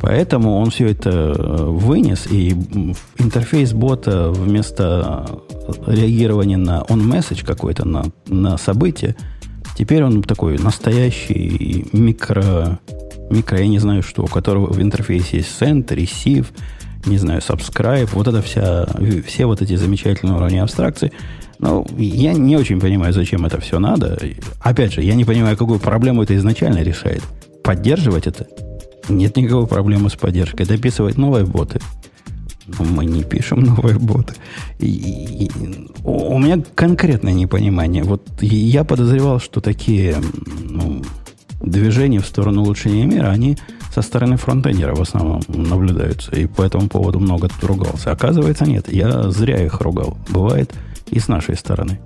Поэтому 0.00 0.56
он 0.56 0.70
все 0.70 0.86
это 0.86 1.10
э, 1.10 1.64
вынес, 1.66 2.26
и 2.30 2.52
интерфейс 3.18 3.74
бота 3.74 4.30
вместо 4.30 5.42
реагирования 5.86 6.56
на 6.56 6.84
on-message 6.88 7.44
какой-то, 7.44 7.86
на, 7.86 8.04
на 8.28 8.56
событие, 8.56 9.14
теперь 9.76 10.04
он 10.04 10.22
такой 10.22 10.58
настоящий 10.58 11.86
микро, 11.92 12.78
микро, 13.30 13.58
я 13.58 13.66
не 13.66 13.78
знаю 13.78 14.02
что, 14.02 14.22
у 14.22 14.26
которого 14.26 14.72
в 14.72 14.80
интерфейсе 14.80 15.38
есть 15.38 15.60
send, 15.60 15.86
receive, 15.88 16.46
не 17.06 17.18
знаю, 17.18 17.40
subscribe, 17.40 18.08
вот 18.12 18.28
это 18.28 18.42
вся, 18.42 18.86
все 19.26 19.46
вот 19.46 19.62
эти 19.62 19.76
замечательные 19.76 20.36
уровни 20.36 20.58
абстракции. 20.58 21.12
Но 21.58 21.86
я 21.98 22.32
не 22.32 22.56
очень 22.56 22.80
понимаю, 22.80 23.12
зачем 23.12 23.44
это 23.44 23.60
все 23.60 23.78
надо. 23.78 24.18
Опять 24.60 24.94
же, 24.94 25.02
я 25.02 25.14
не 25.14 25.24
понимаю, 25.24 25.56
какую 25.56 25.78
проблему 25.78 26.22
это 26.22 26.34
изначально 26.36 26.82
решает. 26.82 27.22
Поддерживать 27.62 28.26
это? 28.26 28.46
Нет 29.08 29.36
никакой 29.36 29.66
проблемы 29.66 30.08
с 30.08 30.14
поддержкой. 30.14 30.64
Дописывать 30.64 31.18
новые 31.18 31.44
боты. 31.44 31.80
Но 32.78 32.84
мы 32.84 33.04
не 33.04 33.24
пишем 33.24 33.60
новые 33.60 33.98
боты. 33.98 34.34
И, 34.78 34.86
и, 34.86 35.44
и, 35.46 35.86
у 36.04 36.38
меня 36.38 36.62
конкретное 36.74 37.32
непонимание. 37.32 38.02
Вот 38.04 38.22
я 38.40 38.84
подозревал, 38.84 39.40
что 39.40 39.60
такие 39.60 40.16
ну, 40.68 41.02
движения 41.60 42.20
в 42.20 42.26
сторону 42.26 42.62
улучшения 42.62 43.04
мира, 43.04 43.28
они 43.28 43.56
со 43.94 44.02
стороны 44.02 44.36
фронтендера 44.36 44.94
в 44.94 45.00
основном 45.00 45.42
наблюдаются. 45.48 46.32
И 46.32 46.46
по 46.46 46.62
этому 46.62 46.88
поводу 46.88 47.18
много 47.20 47.48
тут 47.48 47.64
ругался. 47.64 48.12
Оказывается, 48.12 48.64
нет. 48.64 48.92
Я 48.92 49.30
зря 49.30 49.64
их 49.64 49.80
ругал. 49.80 50.16
Бывает 50.28 50.72
и 51.10 51.18
с 51.18 51.28
нашей 51.28 51.56
стороны. 51.56 52.00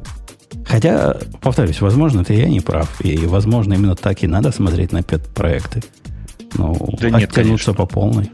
Хотя, 0.67 1.17
повторюсь, 1.43 1.81
возможно, 1.81 2.23
это 2.23 2.33
я 2.33 2.49
не 2.49 2.61
прав. 2.61 3.01
И, 3.05 3.27
возможно, 3.27 3.75
именно 3.75 3.97
так 3.97 4.23
и 4.23 4.27
надо 4.27 4.51
смотреть 4.51 4.93
на 4.93 5.03
пет-проекты. 5.03 5.83
Ну, 6.57 6.75
да 6.99 7.11
нет, 7.11 7.33
конечно. 7.33 7.75
по 7.75 7.87
полной. 7.87 8.31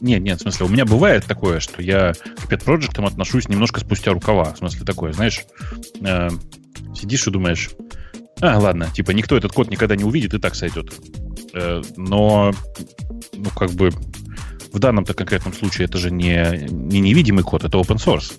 Нет, 0.00 0.22
нет, 0.22 0.38
в 0.38 0.42
смысле, 0.42 0.66
у 0.66 0.68
меня 0.68 0.84
бывает 0.84 1.24
такое, 1.24 1.60
что 1.60 1.82
я 1.82 2.12
к 2.12 2.52
pet 2.52 2.64
проектам 2.64 3.06
отношусь 3.06 3.48
немножко 3.48 3.80
спустя 3.80 4.12
рукава. 4.12 4.52
В 4.52 4.58
смысле, 4.58 4.84
такое, 4.84 5.12
знаешь, 5.12 5.44
э, 6.00 6.28
сидишь 6.94 7.26
и 7.26 7.30
думаешь, 7.30 7.70
а, 8.40 8.58
ладно, 8.58 8.88
типа 8.92 9.12
никто 9.12 9.36
этот 9.36 9.52
код 9.52 9.70
никогда 9.70 9.96
не 9.96 10.04
увидит 10.04 10.34
и 10.34 10.38
так 10.38 10.54
сойдет. 10.54 10.92
Э, 11.54 11.82
но, 11.96 12.52
ну, 13.32 13.50
как 13.50 13.70
бы, 13.70 13.90
в 14.72 14.78
данном-то 14.78 15.14
конкретном 15.14 15.54
случае 15.54 15.86
это 15.86 15.96
же 15.96 16.10
не, 16.10 16.68
не 16.70 17.00
невидимый 17.00 17.44
код, 17.44 17.64
это 17.64 17.78
open 17.78 17.96
source. 17.96 18.34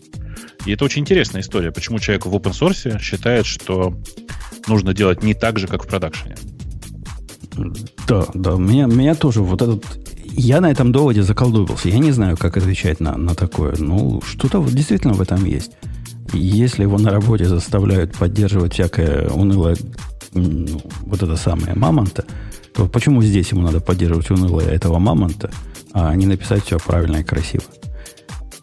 И 0.65 0.71
это 0.71 0.85
очень 0.85 1.01
интересная 1.01 1.41
история, 1.41 1.71
почему 1.71 1.97
человек 1.99 2.25
в 2.25 2.35
open 2.35 2.51
source 2.51 2.99
считает, 2.99 3.45
что 3.45 3.97
нужно 4.67 4.93
делать 4.93 5.23
не 5.23 5.33
так 5.33 5.57
же, 5.57 5.67
как 5.67 5.83
в 5.83 5.87
продакшене. 5.87 6.35
Да, 8.07 8.27
да, 8.33 8.51
меня, 8.51 8.85
меня 8.85 9.15
тоже 9.15 9.41
вот 9.41 9.61
этот... 9.61 9.83
Я 10.39 10.61
на 10.61 10.69
этом 10.69 10.91
доводе 10.91 11.23
заколдовался. 11.23 11.89
Я 11.89 11.97
не 11.97 12.11
знаю, 12.11 12.37
как 12.37 12.57
отвечать 12.57 12.99
на, 12.99 13.17
на 13.17 13.33
такое. 13.33 13.75
Ну, 13.79 14.21
что-то 14.21 14.63
действительно 14.69 15.13
в 15.13 15.21
этом 15.21 15.43
есть. 15.43 15.71
Если 16.31 16.83
его 16.83 16.99
на 16.99 17.09
работе 17.09 17.45
заставляют 17.45 18.15
поддерживать 18.15 18.73
всякое 18.73 19.29
унылое, 19.29 19.75
ну, 20.33 20.79
вот 21.01 21.23
это 21.23 21.35
самое 21.37 21.73
мамонта, 21.73 22.23
то 22.75 22.87
почему 22.87 23.23
здесь 23.23 23.51
ему 23.51 23.61
надо 23.63 23.81
поддерживать 23.81 24.29
унылое 24.29 24.67
этого 24.67 24.99
мамонта, 24.99 25.49
а 25.91 26.15
не 26.15 26.27
написать 26.27 26.63
все 26.65 26.77
правильно 26.77 27.17
и 27.17 27.23
красиво? 27.23 27.63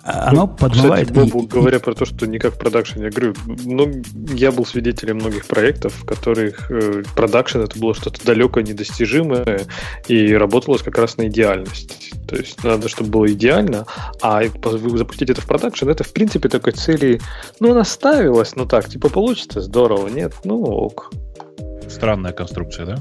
Оно 0.05 0.43
ну, 0.43 0.49
подмывает... 0.49 1.09
Кстати, 1.09 1.31
Бобук, 1.31 1.46
говоря 1.47 1.79
и... 1.79 1.81
про 1.81 1.95
то, 1.95 2.05
что 2.05 2.27
никак 2.27 2.59
production, 2.59 3.03
я 3.03 3.11
говорю, 3.11 3.35
ну, 3.64 3.90
я 4.35 4.53
был 4.53 4.67
свидетелем 4.67 5.17
многих 5.17 5.47
проектов, 5.47 5.95
в 5.95 6.05
которых 6.05 6.71
э, 6.71 7.05
production 7.16 7.61
это 7.61 7.79
было 7.79 7.95
что-то 7.95 8.23
далекое, 8.25 8.64
недостижимое, 8.64 9.62
и 10.07 10.35
работалось 10.35 10.83
как 10.83 10.99
раз 10.99 11.17
на 11.17 11.29
идеальность. 11.29 12.12
То 12.29 12.37
есть 12.37 12.62
надо, 12.62 12.90
чтобы 12.90 13.11
было 13.11 13.33
идеально, 13.33 13.87
а 14.21 14.43
запустить 14.45 15.31
это 15.31 15.40
в 15.40 15.47
production, 15.46 15.88
это 15.88 16.05
в 16.05 16.12
принципе 16.12 16.51
такой 16.51 16.75
цели, 16.75 17.19
ну, 17.59 17.71
она 17.71 17.85
ставилась, 17.85 18.57
ну 18.57 18.67
так, 18.67 18.87
типа 18.90 19.09
получится, 19.09 19.62
здорово, 19.62 20.09
нет, 20.09 20.35
ну 20.45 20.62
ок. 20.62 21.12
Странная 21.88 22.33
конструкция, 22.33 22.85
да? 22.85 22.99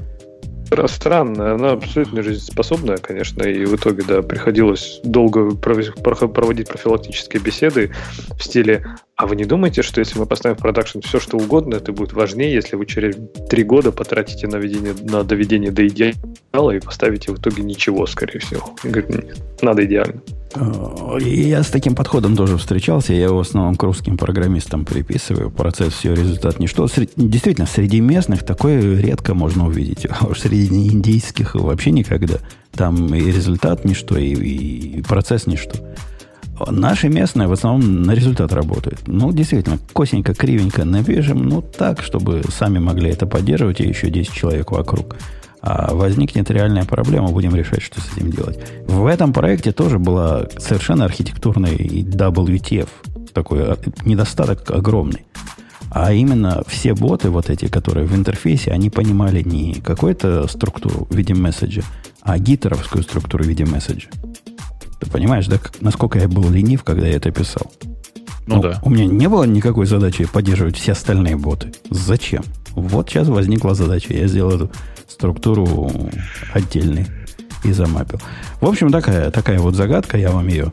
Странная, 0.88 1.54
она 1.54 1.72
абсолютно 1.72 2.22
жизнеспособная, 2.22 2.96
конечно, 2.96 3.42
и 3.42 3.64
в 3.64 3.76
итоге, 3.76 4.02
да, 4.06 4.22
приходилось 4.22 5.00
долго 5.04 5.54
проводить 5.54 6.68
профилактические 6.68 7.42
беседы 7.42 7.92
в 8.38 8.42
стиле 8.42 8.84
а 9.16 9.26
вы 9.26 9.36
не 9.36 9.44
думаете, 9.44 9.82
что 9.82 10.00
если 10.00 10.18
мы 10.18 10.26
поставим 10.26 10.56
в 10.56 10.60
продакшн 10.60 10.98
все, 11.00 11.20
что 11.20 11.36
угодно, 11.36 11.76
это 11.76 11.92
будет 11.92 12.12
важнее, 12.12 12.52
если 12.52 12.74
вы 12.74 12.84
через 12.84 13.16
три 13.48 13.62
года 13.62 13.92
потратите 13.92 14.48
на, 14.48 14.56
ведение, 14.56 14.94
на 15.04 15.22
доведение 15.22 15.70
до 15.70 15.86
идеала 15.86 16.72
и 16.72 16.80
поставите 16.80 17.30
в 17.32 17.38
итоге 17.38 17.62
ничего, 17.62 18.06
скорее 18.06 18.40
всего? 18.40 18.74
И 18.82 18.88
говорит, 18.88 19.10
нет, 19.10 19.62
надо 19.62 19.84
идеально. 19.84 20.20
Э, 20.56 21.18
я 21.20 21.62
с 21.62 21.68
таким 21.68 21.94
подходом 21.94 22.34
тоже 22.34 22.58
встречался. 22.58 23.12
Я 23.12 23.26
его 23.26 23.38
в 23.38 23.40
основном 23.40 23.76
к 23.76 23.82
русским 23.84 24.16
программистам 24.16 24.84
приписываю. 24.84 25.50
Процесс 25.50 25.92
все, 25.92 26.12
результат 26.12 26.58
ничто. 26.58 26.88
Действительно, 27.16 27.68
среди 27.68 28.00
местных 28.00 28.44
такое 28.44 28.98
редко 29.00 29.34
можно 29.34 29.66
увидеть. 29.66 30.08
А 30.10 30.26
уж 30.26 30.40
среди 30.40 30.88
индийских 30.88 31.54
вообще 31.54 31.92
никогда. 31.92 32.38
Там 32.72 33.14
и 33.14 33.20
результат 33.20 33.84
ничто, 33.84 34.16
и, 34.16 34.32
и 34.32 35.02
процесс 35.02 35.46
ничто. 35.46 35.78
Наши 36.70 37.08
местные 37.08 37.48
в 37.48 37.52
основном 37.52 38.02
на 38.02 38.12
результат 38.12 38.52
работают. 38.52 39.00
Ну, 39.06 39.32
действительно, 39.32 39.78
косенько, 39.92 40.34
кривенько 40.34 40.84
напишем, 40.84 41.48
ну, 41.48 41.62
так, 41.62 42.02
чтобы 42.02 42.42
сами 42.48 42.78
могли 42.78 43.10
это 43.10 43.26
поддерживать, 43.26 43.80
и 43.80 43.88
еще 43.88 44.10
10 44.10 44.32
человек 44.32 44.70
вокруг. 44.70 45.16
А 45.60 45.94
возникнет 45.94 46.50
реальная 46.50 46.84
проблема, 46.84 47.28
будем 47.28 47.54
решать, 47.56 47.82
что 47.82 48.00
с 48.00 48.16
этим 48.16 48.30
делать. 48.30 48.58
В 48.86 49.06
этом 49.06 49.32
проекте 49.32 49.72
тоже 49.72 49.98
была 49.98 50.46
совершенно 50.58 51.06
архитектурный 51.06 51.74
WTF, 51.74 52.88
такой 53.32 53.62
а, 53.62 53.78
недостаток 54.04 54.70
огромный. 54.70 55.24
А 55.90 56.12
именно 56.12 56.62
все 56.66 56.92
боты, 56.94 57.30
вот 57.30 57.50
эти, 57.50 57.66
которые 57.66 58.06
в 58.06 58.14
интерфейсе, 58.14 58.72
они 58.72 58.90
понимали 58.90 59.42
не 59.42 59.74
какую-то 59.74 60.46
структуру 60.48 61.06
в 61.08 61.14
виде 61.14 61.34
месседжа, 61.34 61.82
а 62.20 62.38
гитеровскую 62.38 63.02
структуру 63.02 63.44
в 63.44 63.46
виде 63.46 63.64
месседжа. 63.64 64.08
Понимаешь, 65.14 65.46
да, 65.46 65.60
насколько 65.80 66.18
я 66.18 66.26
был 66.26 66.50
ленив, 66.50 66.82
когда 66.82 67.06
я 67.06 67.14
это 67.14 67.30
писал? 67.30 67.70
Ну, 68.48 68.56
ну 68.56 68.62
да. 68.62 68.80
У 68.82 68.90
меня 68.90 69.06
не 69.06 69.28
было 69.28 69.44
никакой 69.44 69.86
задачи 69.86 70.24
поддерживать 70.24 70.76
все 70.76 70.90
остальные 70.90 71.36
боты. 71.36 71.72
Зачем? 71.88 72.42
Вот 72.72 73.10
сейчас 73.10 73.28
возникла 73.28 73.76
задача. 73.76 74.12
Я 74.12 74.26
сделал 74.26 74.50
эту 74.50 74.72
структуру 75.06 75.88
отдельной 76.52 77.06
и 77.62 77.70
замапил. 77.70 78.20
В 78.60 78.66
общем, 78.66 78.90
такая, 78.90 79.30
такая 79.30 79.60
вот 79.60 79.76
загадка, 79.76 80.18
я 80.18 80.32
вам 80.32 80.48
ее 80.48 80.72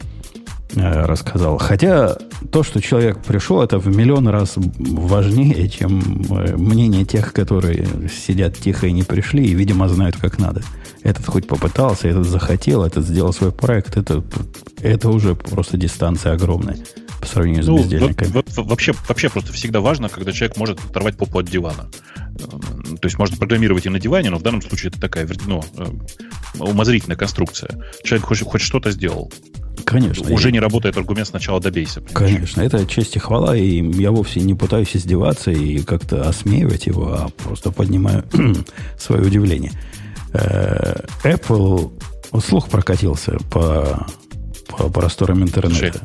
рассказал. 0.76 1.58
Хотя 1.58 2.18
то, 2.52 2.64
что 2.64 2.82
человек 2.82 3.22
пришел, 3.24 3.62
это 3.62 3.78
в 3.80 3.88
миллион 3.88 4.28
раз 4.28 4.54
важнее, 4.56 5.70
чем 5.70 6.24
э, 6.30 6.56
мнение 6.56 7.06
тех, 7.06 7.34
которые 7.34 7.88
сидят 8.10 8.58
тихо 8.58 8.88
и 8.88 8.92
не 8.92 9.04
пришли, 9.04 9.46
и, 9.46 9.54
видимо, 9.54 9.88
знают, 9.90 10.18
как 10.18 10.40
надо. 10.40 10.62
Этот 11.04 11.26
хоть 11.26 11.48
попытался, 11.48 12.08
этот 12.08 12.28
захотел, 12.28 12.84
этот 12.84 13.06
сделал 13.06 13.34
свой 13.34 13.52
проект. 13.52 13.98
Это, 13.98 14.24
это 14.82 15.10
уже 15.10 15.36
просто 15.36 15.78
дистанция 15.78 16.34
огромная 16.34 16.78
по 17.20 17.28
сравнению 17.28 17.64
ну, 17.66 17.78
с 17.78 17.82
бездельниками. 17.82 18.32
Вообще, 18.58 18.94
вообще 19.08 19.30
просто 19.30 19.54
всегда 19.54 19.80
важно, 19.80 20.10
когда 20.10 20.32
человек 20.32 20.58
может 20.58 20.80
оторвать 20.84 21.18
попу 21.18 21.40
от 21.40 21.46
дивана. 21.46 21.90
То 22.38 23.06
есть 23.08 23.18
можно 23.20 23.38
программировать 23.38 23.86
и 23.86 23.90
на 23.90 24.00
диване, 24.00 24.32
но 24.32 24.38
в 24.38 24.42
данном 24.42 24.62
случае 24.62 24.90
это 24.90 25.00
такая 25.00 25.28
ну, 25.46 25.64
э, 25.78 25.86
умозрительная 26.60 27.18
конструкция. 27.18 27.70
Человек 28.04 28.28
хоть, 28.28 28.42
хоть 28.42 28.62
что-то 28.62 28.92
сделал. 28.92 29.32
Конечно. 29.86 30.34
Уже 30.34 30.50
и... 30.50 30.52
не 30.52 30.60
работает 30.60 30.98
аргумент 30.98 31.28
сначала 31.28 31.60
добейся. 31.60 32.02
Понимаешь? 32.02 32.36
Конечно, 32.36 32.62
это 32.62 32.86
честь 32.86 33.16
и 33.16 33.20
хвала, 33.20 33.56
и 33.56 33.82
я 34.00 34.12
вовсе 34.12 34.40
не 34.40 34.54
пытаюсь 34.54 34.96
издеваться 34.96 35.52
и 35.52 35.80
как-то 35.80 36.28
осмеивать 36.28 36.88
его, 36.88 37.14
а 37.14 37.30
просто 37.44 37.72
поднимаю 37.72 38.24
свое 38.98 39.24
удивление. 39.24 39.72
Э, 40.34 40.96
Apple 41.24 41.92
слух 42.40 42.70
прокатился 42.70 43.38
по, 43.50 44.08
по 44.68 44.90
просторам 44.90 45.44
интернета. 45.44 46.02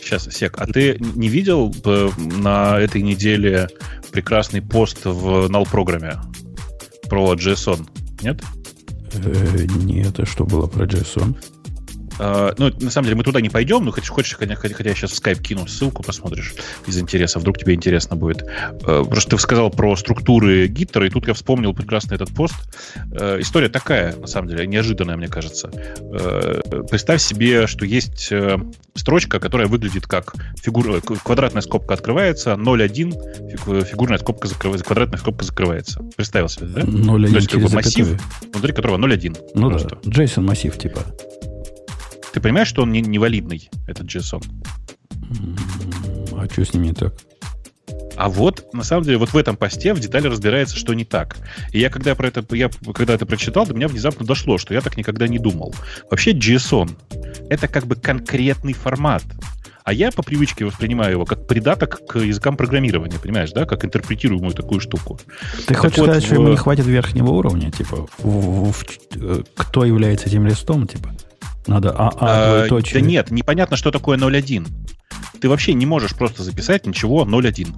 Сейчас, 0.00 0.28
сек, 0.30 0.54
а 0.58 0.66
ты 0.66 0.96
не 0.98 1.28
видел 1.28 1.74
э, 1.84 2.10
на 2.18 2.78
этой 2.78 3.02
неделе 3.02 3.68
прекрасный 4.10 4.62
пост 4.62 5.04
в 5.04 5.46
null 5.50 5.68
программе 5.70 6.14
про 7.08 7.34
JSON? 7.34 7.86
Нет? 8.22 8.42
Э, 9.14 9.66
нет, 9.84 10.18
а 10.18 10.26
что 10.26 10.44
было 10.44 10.66
про 10.66 10.86
JSON? 10.86 11.36
Uh, 12.20 12.54
ну, 12.58 12.70
на 12.80 12.90
самом 12.90 13.06
деле, 13.06 13.16
мы 13.16 13.24
туда 13.24 13.40
не 13.40 13.48
пойдем, 13.48 13.84
но 13.84 13.92
хочешь, 13.92 14.10
хочешь 14.10 14.36
хотя, 14.36 14.54
хотя 14.54 14.90
я 14.90 14.94
сейчас 14.94 15.12
в 15.12 15.14
скайп 15.14 15.40
кину 15.40 15.66
ссылку, 15.66 16.02
посмотришь 16.02 16.54
из 16.86 16.98
интереса, 16.98 17.38
вдруг 17.38 17.56
тебе 17.56 17.74
интересно 17.74 18.14
будет. 18.14 18.42
Uh, 18.42 19.08
просто 19.08 19.36
ты 19.36 19.42
сказал 19.42 19.70
про 19.70 19.96
структуры 19.96 20.66
гиттера, 20.66 21.06
и 21.06 21.10
тут 21.10 21.26
я 21.28 21.34
вспомнил 21.34 21.72
прекрасный 21.72 22.16
этот 22.16 22.28
пост. 22.34 22.54
Uh, 23.10 23.40
история 23.40 23.70
такая, 23.70 24.14
на 24.16 24.26
самом 24.26 24.48
деле, 24.48 24.66
неожиданная, 24.66 25.16
мне 25.16 25.28
кажется. 25.28 25.70
Представь 26.90 27.22
себе, 27.22 27.66
что 27.66 27.86
есть 27.86 28.32
строчка, 28.94 29.40
которая 29.40 29.68
выглядит 29.68 30.06
как 30.06 30.34
фигура, 30.56 31.00
квадратная 31.00 31.62
скобка 31.62 31.94
открывается, 31.94 32.52
0.1, 32.52 33.84
фигурная 33.84 34.18
скобка 34.18 34.46
закрывается, 34.46 34.84
квадратная 34.84 35.18
скобка 35.18 35.44
закрывается. 35.44 36.02
Представил 36.16 36.48
себе, 36.48 36.66
да? 36.66 36.80
0.1 36.82 37.30
То 37.30 37.36
есть 37.36 37.48
как 37.48 37.62
бы 37.62 37.68
массив, 37.70 38.20
внутри 38.52 38.72
которого 38.72 38.98
0.1. 38.98 39.38
Ну 39.54 39.70
просто. 39.70 39.98
да, 40.02 40.22
JSON 40.22 40.42
массив 40.42 40.76
типа. 40.76 41.00
Ты 42.32 42.40
понимаешь, 42.40 42.68
что 42.68 42.82
он 42.82 42.92
не, 42.92 43.00
невалидный, 43.00 43.70
этот 43.86 44.06
JSON? 44.06 44.42
А 46.32 46.46
что 46.50 46.64
с 46.64 46.74
ним 46.74 46.84
не 46.84 46.92
так? 46.92 47.14
А 48.16 48.28
вот, 48.28 48.74
на 48.74 48.84
самом 48.84 49.04
деле, 49.04 49.16
вот 49.16 49.30
в 49.30 49.36
этом 49.36 49.56
посте 49.56 49.94
в 49.94 50.00
детали 50.00 50.26
разбирается, 50.26 50.76
что 50.76 50.92
не 50.92 51.04
так. 51.04 51.38
И 51.72 51.80
я 51.80 51.88
когда 51.88 52.14
про 52.14 52.28
это, 52.28 52.44
я, 52.54 52.68
когда 52.92 53.14
это 53.14 53.24
прочитал, 53.24 53.66
до 53.66 53.74
меня 53.74 53.88
внезапно 53.88 54.26
дошло, 54.26 54.58
что 54.58 54.74
я 54.74 54.82
так 54.82 54.96
никогда 54.96 55.26
не 55.26 55.38
думал. 55.38 55.74
Вообще 56.10 56.32
JSON— 56.32 56.90
это 57.50 57.66
как 57.66 57.86
бы 57.86 57.96
конкретный 57.96 58.74
формат. 58.74 59.22
А 59.84 59.92
я 59.92 60.12
по 60.12 60.22
привычке 60.22 60.66
воспринимаю 60.66 61.12
его 61.12 61.24
как 61.24 61.46
придаток 61.46 62.06
к 62.06 62.18
языкам 62.18 62.56
программирования, 62.56 63.18
понимаешь, 63.18 63.50
да, 63.52 63.64
как 63.64 63.84
интерпретируемую 63.84 64.52
такую 64.52 64.80
штуку. 64.80 65.18
Ты 65.56 65.74
так 65.74 65.78
хочешь 65.78 65.98
вот, 65.98 66.04
сказать, 66.04 66.24
что 66.24 66.34
ему 66.34 66.48
не 66.48 66.56
хватит 66.56 66.86
верхнего 66.86 67.30
уровня, 67.30 67.70
типа, 67.70 68.06
в, 68.18 68.24
в, 68.24 68.72
в, 68.72 68.84
э, 69.16 69.42
кто 69.56 69.84
является 69.84 70.28
этим 70.28 70.46
листом, 70.46 70.86
типа? 70.86 71.14
Надо 71.66 71.94
а, 71.96 72.10
а, 72.20 72.68
Да 72.68 73.00
нет, 73.00 73.30
непонятно, 73.30 73.76
что 73.76 73.90
такое 73.90 74.18
0.1. 74.18 74.66
Ты 75.40 75.48
вообще 75.48 75.72
не 75.74 75.86
можешь 75.86 76.14
просто 76.14 76.42
записать 76.42 76.86
ничего 76.86 77.24
0.1. 77.24 77.74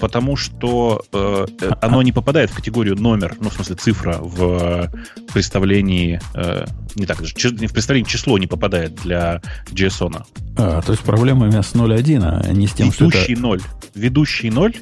Потому 0.00 0.36
что 0.36 1.02
э, 1.12 1.46
оно 1.80 2.02
не 2.02 2.12
попадает 2.12 2.50
в 2.50 2.54
категорию 2.54 2.96
номер, 2.96 3.36
ну, 3.40 3.48
в 3.48 3.54
смысле, 3.54 3.76
цифра 3.76 4.18
в 4.20 4.90
представлении, 5.32 6.20
э, 6.34 6.66
не 6.96 7.06
так, 7.06 7.20
в 7.20 7.72
представлении 7.72 8.08
число 8.08 8.36
не 8.36 8.46
попадает 8.46 8.96
для 8.96 9.40
JSON. 9.70 10.24
А, 10.58 10.82
то 10.82 10.92
есть 10.92 11.04
проблема 11.04 11.46
именно 11.46 11.62
с 11.62 11.74
0.1, 11.74 12.22
а 12.22 12.52
не 12.52 12.66
с 12.66 12.72
тем, 12.72 12.90
Ведущий 12.90 13.22
что 13.22 13.32
это... 13.32 13.40
0. 13.40 13.62
Ведущий 13.94 14.50
0 14.50 14.74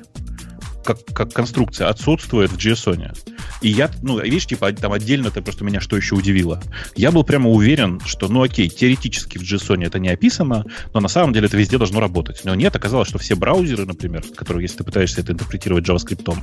как, 0.84 1.04
как 1.06 1.32
конструкция 1.32 1.88
отсутствует 1.88 2.50
в 2.50 2.56
JSON. 2.56 3.16
И 3.60 3.68
я, 3.68 3.90
ну, 4.02 4.20
видишь, 4.20 4.46
типа, 4.46 4.72
там 4.72 4.92
отдельно 4.92 5.28
это 5.28 5.42
просто 5.42 5.64
меня 5.64 5.80
что 5.80 5.96
еще 5.96 6.14
удивило. 6.14 6.60
Я 6.96 7.10
был 7.12 7.24
прямо 7.24 7.50
уверен, 7.50 8.00
что, 8.04 8.28
ну, 8.28 8.42
окей, 8.42 8.68
теоретически 8.68 9.38
в 9.38 9.42
JSON 9.42 9.84
это 9.84 9.98
не 9.98 10.08
описано, 10.08 10.64
но 10.92 11.00
на 11.00 11.08
самом 11.08 11.32
деле 11.32 11.46
это 11.46 11.56
везде 11.56 11.78
должно 11.78 12.00
работать. 12.00 12.42
Но 12.44 12.54
нет, 12.54 12.74
оказалось, 12.74 13.08
что 13.08 13.18
все 13.18 13.34
браузеры, 13.34 13.86
например, 13.86 14.24
которые, 14.34 14.64
если 14.64 14.78
ты 14.78 14.84
пытаешься 14.84 15.20
это 15.20 15.32
интерпретировать 15.32 15.88
JavaScript, 15.88 16.36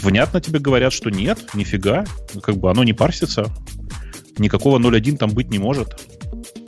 внятно 0.00 0.40
тебе 0.40 0.58
говорят, 0.58 0.92
что 0.92 1.10
нет, 1.10 1.54
нифига, 1.54 2.04
как 2.42 2.56
бы 2.56 2.70
оно 2.70 2.84
не 2.84 2.92
парсится, 2.92 3.46
никакого 4.38 4.78
0.1 4.78 5.16
там 5.16 5.30
быть 5.30 5.50
не 5.50 5.58
может. 5.58 5.96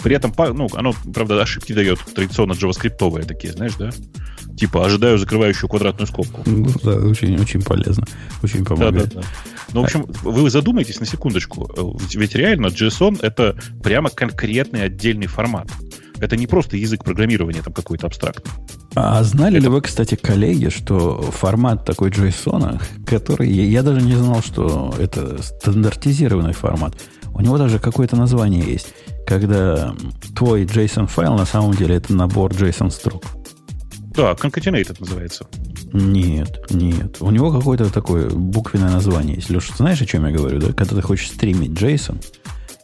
При 0.03 0.17
этом, 0.17 0.35
ну, 0.37 0.69
оно, 0.75 0.95
правда, 1.15 1.41
ошибки 1.41 1.73
дает 1.73 1.99
традиционно 2.15 2.53
JavaScript 2.53 3.25
такие, 3.25 3.53
знаешь, 3.53 3.75
да? 3.79 3.91
Типа, 4.57 4.85
ожидаю 4.85 5.19
закрывающую 5.19 5.69
квадратную 5.69 6.07
скобку. 6.07 6.43
Ну, 6.45 6.69
да, 6.83 6.97
очень, 6.97 7.39
очень 7.41 7.63
полезно. 7.63 8.07
Очень 8.43 8.65
помогает. 8.65 9.15
Да, 9.15 9.15
да, 9.15 9.21
да. 9.21 9.27
Ну, 9.73 9.81
в 9.81 9.85
общем, 9.85 10.07
вы 10.23 10.51
задумайтесь 10.51 11.01
на 11.01 11.07
секундочку. 11.07 11.71
Ведь 12.15 12.35
реально 12.35 12.67
JSON— 12.67 13.19
это 13.23 13.57
прямо 13.83 14.11
конкретный 14.11 14.83
отдельный 14.83 15.27
формат. 15.27 15.71
Это 16.21 16.37
не 16.37 16.47
просто 16.47 16.77
язык 16.77 17.03
программирования 17.03 17.63
там 17.63 17.73
какой-то 17.73 18.07
абстрактный. 18.07 18.53
А 18.95 19.23
знали 19.25 19.57
это... 19.57 19.65
ли 19.65 19.69
вы, 19.69 19.81
кстати, 19.81 20.15
коллеги, 20.15 20.69
что 20.69 21.23
формат 21.23 21.85
такой 21.85 22.11
JSON, 22.11 22.81
который... 23.07 23.51
Я 23.51 23.83
даже 23.83 24.03
не 24.03 24.15
знал, 24.15 24.43
что 24.43 24.95
это 24.99 25.43
стандартизированный 25.43 26.53
формат. 26.53 26.95
У 27.35 27.41
него 27.41 27.57
даже 27.57 27.79
какое-то 27.79 28.15
название 28.17 28.63
есть, 28.63 28.89
когда 29.27 29.95
твой 30.37 30.65
JSON-файл 30.65 31.37
на 31.37 31.47
самом 31.47 31.75
деле 31.75 31.97
это 31.97 32.13
набор 32.15 32.53
JSON-строк. 32.53 33.25
Да, 34.15 34.33
concatenated 34.33 34.97
называется. 35.01 35.47
Нет, 35.93 36.71
нет. 36.71 37.17
У 37.21 37.31
него 37.31 37.51
какое-то 37.51 37.93
такое 37.93 38.29
буквенное 38.29 38.91
название 38.91 39.37
есть. 39.37 39.51
Леша, 39.51 39.75
знаешь, 39.77 40.01
о 40.03 40.07
чем 40.07 40.27
я 40.27 40.33
говорю, 40.33 40.59
да? 40.59 40.73
Когда 40.73 40.97
ты 40.97 41.03
хочешь 41.03 41.29
стримить 41.29 41.71
JSON, 41.71 42.23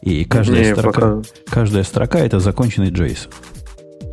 и 0.01 0.23
каждая, 0.25 0.69
не, 0.69 0.75
строка, 0.75 1.01
пока... 1.01 1.21
каждая 1.49 1.83
строка 1.83 2.19
это 2.19 2.39
законченный 2.39 2.91
JSON. 2.91 3.33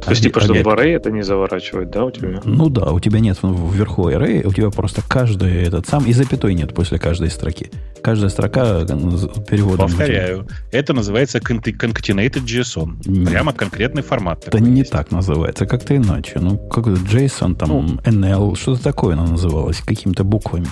То 0.02 0.10
есть, 0.10 0.22
типа, 0.22 0.40
чтобы 0.40 0.62
в 0.62 0.68
array 0.68 0.94
это 0.94 1.10
не 1.10 1.22
заворачивать, 1.22 1.90
да, 1.90 2.04
у 2.04 2.10
тебя? 2.10 2.40
Ну 2.44 2.68
да, 2.68 2.92
у 2.92 3.00
тебя 3.00 3.18
нет 3.20 3.38
вверху 3.42 4.08
array, 4.08 4.46
у 4.46 4.52
тебя 4.52 4.70
просто 4.70 5.02
каждый 5.06 5.62
этот 5.62 5.86
сам, 5.88 6.04
и 6.06 6.12
запятой 6.12 6.54
нет 6.54 6.74
после 6.74 6.98
каждой 6.98 7.30
строки. 7.30 7.70
Каждая 8.02 8.30
строка 8.30 8.84
переводом. 9.48 9.88
Повторяю, 9.88 10.46
это 10.70 10.92
называется 10.92 11.38
concatenated 11.38 12.44
JSON. 12.44 13.02
Нет. 13.04 13.30
Прямо 13.30 13.52
конкретный 13.52 14.02
формат. 14.02 14.46
Это 14.46 14.60
не 14.60 14.80
есть. 14.80 14.92
так 14.92 15.10
называется, 15.10 15.66
как-то 15.66 15.96
иначе. 15.96 16.38
Ну, 16.38 16.56
как 16.58 16.86
JSON, 16.86 17.56
там, 17.56 17.68
ну, 17.68 17.84
NL, 18.04 18.56
что-то 18.56 18.82
такое 18.82 19.14
оно 19.14 19.26
называлось, 19.26 19.78
какими-то 19.78 20.22
буквами. 20.22 20.68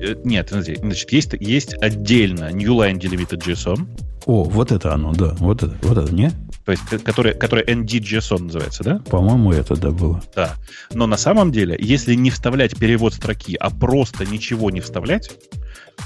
Э, 0.00 0.14
нет, 0.24 0.50
значит, 0.50 1.12
есть, 1.12 1.34
есть 1.40 1.74
отдельно 1.82 2.50
New 2.52 2.74
Line 2.74 2.98
Delimited 3.00 3.44
JSON. 3.44 3.86
О, 4.26 4.44
вот 4.44 4.72
это 4.72 4.92
оно, 4.92 5.12
да, 5.12 5.34
вот 5.38 5.62
это, 5.62 5.74
вот 5.82 5.98
это, 5.98 6.14
не? 6.14 6.30
То 6.68 6.72
есть, 6.72 7.02
которое, 7.02 7.32
которое 7.32 7.64
ND.JSON 7.64 8.42
называется, 8.42 8.84
да? 8.84 9.00
По-моему, 9.08 9.52
это 9.52 9.74
да 9.74 9.90
было. 9.90 10.20
Да. 10.36 10.54
Но 10.92 11.06
на 11.06 11.16
самом 11.16 11.50
деле, 11.50 11.74
если 11.80 12.14
не 12.14 12.28
вставлять 12.28 12.76
перевод 12.76 13.14
строки, 13.14 13.56
а 13.58 13.70
просто 13.70 14.26
ничего 14.26 14.70
не 14.70 14.80
вставлять, 14.80 15.30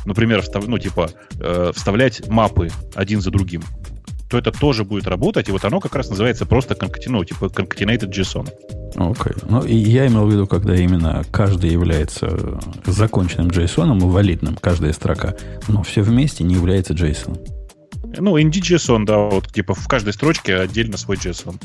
например, 0.07 0.41
встав, 0.41 0.69
ну, 0.69 0.79
типа, 0.79 1.11
э, 1.41 1.73
вставлять 1.75 2.29
мапы 2.29 2.71
один 2.95 3.21
за 3.21 3.33
другим, 3.33 3.65
то 4.31 4.39
это 4.39 4.53
тоже 4.53 4.85
будет 4.85 5.09
работать, 5.09 5.49
и 5.49 5.51
вот 5.51 5.65
оно 5.65 5.81
как 5.81 5.97
раз 5.97 6.11
называется 6.11 6.47
просто 6.47 6.77
конкатину, 6.77 7.25
типа 7.25 7.47
concatenated 7.47 8.13
JSON. 8.13 8.49
Окей. 8.95 9.33
Okay. 9.33 9.47
Ну, 9.51 9.65
и 9.65 9.75
я 9.75 10.07
имел 10.07 10.27
в 10.27 10.31
виду, 10.31 10.47
когда 10.47 10.77
именно 10.77 11.25
каждый 11.33 11.71
является 11.71 12.61
законченным 12.87 13.49
JSON 13.49 13.99
и 13.99 14.05
валидным, 14.05 14.57
каждая 14.61 14.93
строка, 14.93 15.35
но 15.67 15.83
все 15.83 16.03
вместе 16.03 16.45
не 16.45 16.55
является 16.55 16.95
JSON. 16.95 17.62
Ну, 18.19 18.39
ND.json, 18.39 19.05
да, 19.05 19.19
вот 19.19 19.49
типа 19.53 19.75
в 19.75 19.89
каждой 19.89 20.13
строчке 20.13 20.57
отдельно 20.57 20.97
свой 20.97 21.17
JSON. 21.17 21.61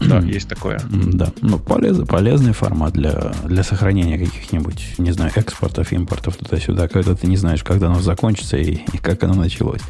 Да, 0.00 0.20
есть 0.20 0.48
такое. 0.48 0.80
Да, 0.90 1.32
ну 1.40 1.58
полезный, 1.58 2.06
полезный 2.06 2.52
формат 2.52 2.92
для, 2.92 3.32
для 3.44 3.62
сохранения 3.62 4.18
каких-нибудь, 4.18 4.94
не 4.98 5.10
знаю, 5.10 5.32
экспортов, 5.34 5.92
импортов 5.92 6.36
туда-сюда, 6.36 6.88
когда 6.88 7.14
ты 7.14 7.26
не 7.26 7.36
знаешь, 7.36 7.64
когда 7.64 7.88
оно 7.88 8.00
закончится 8.00 8.56
и, 8.56 8.78
и 8.92 8.98
как 8.98 9.22
оно 9.24 9.34
началось. 9.34 9.80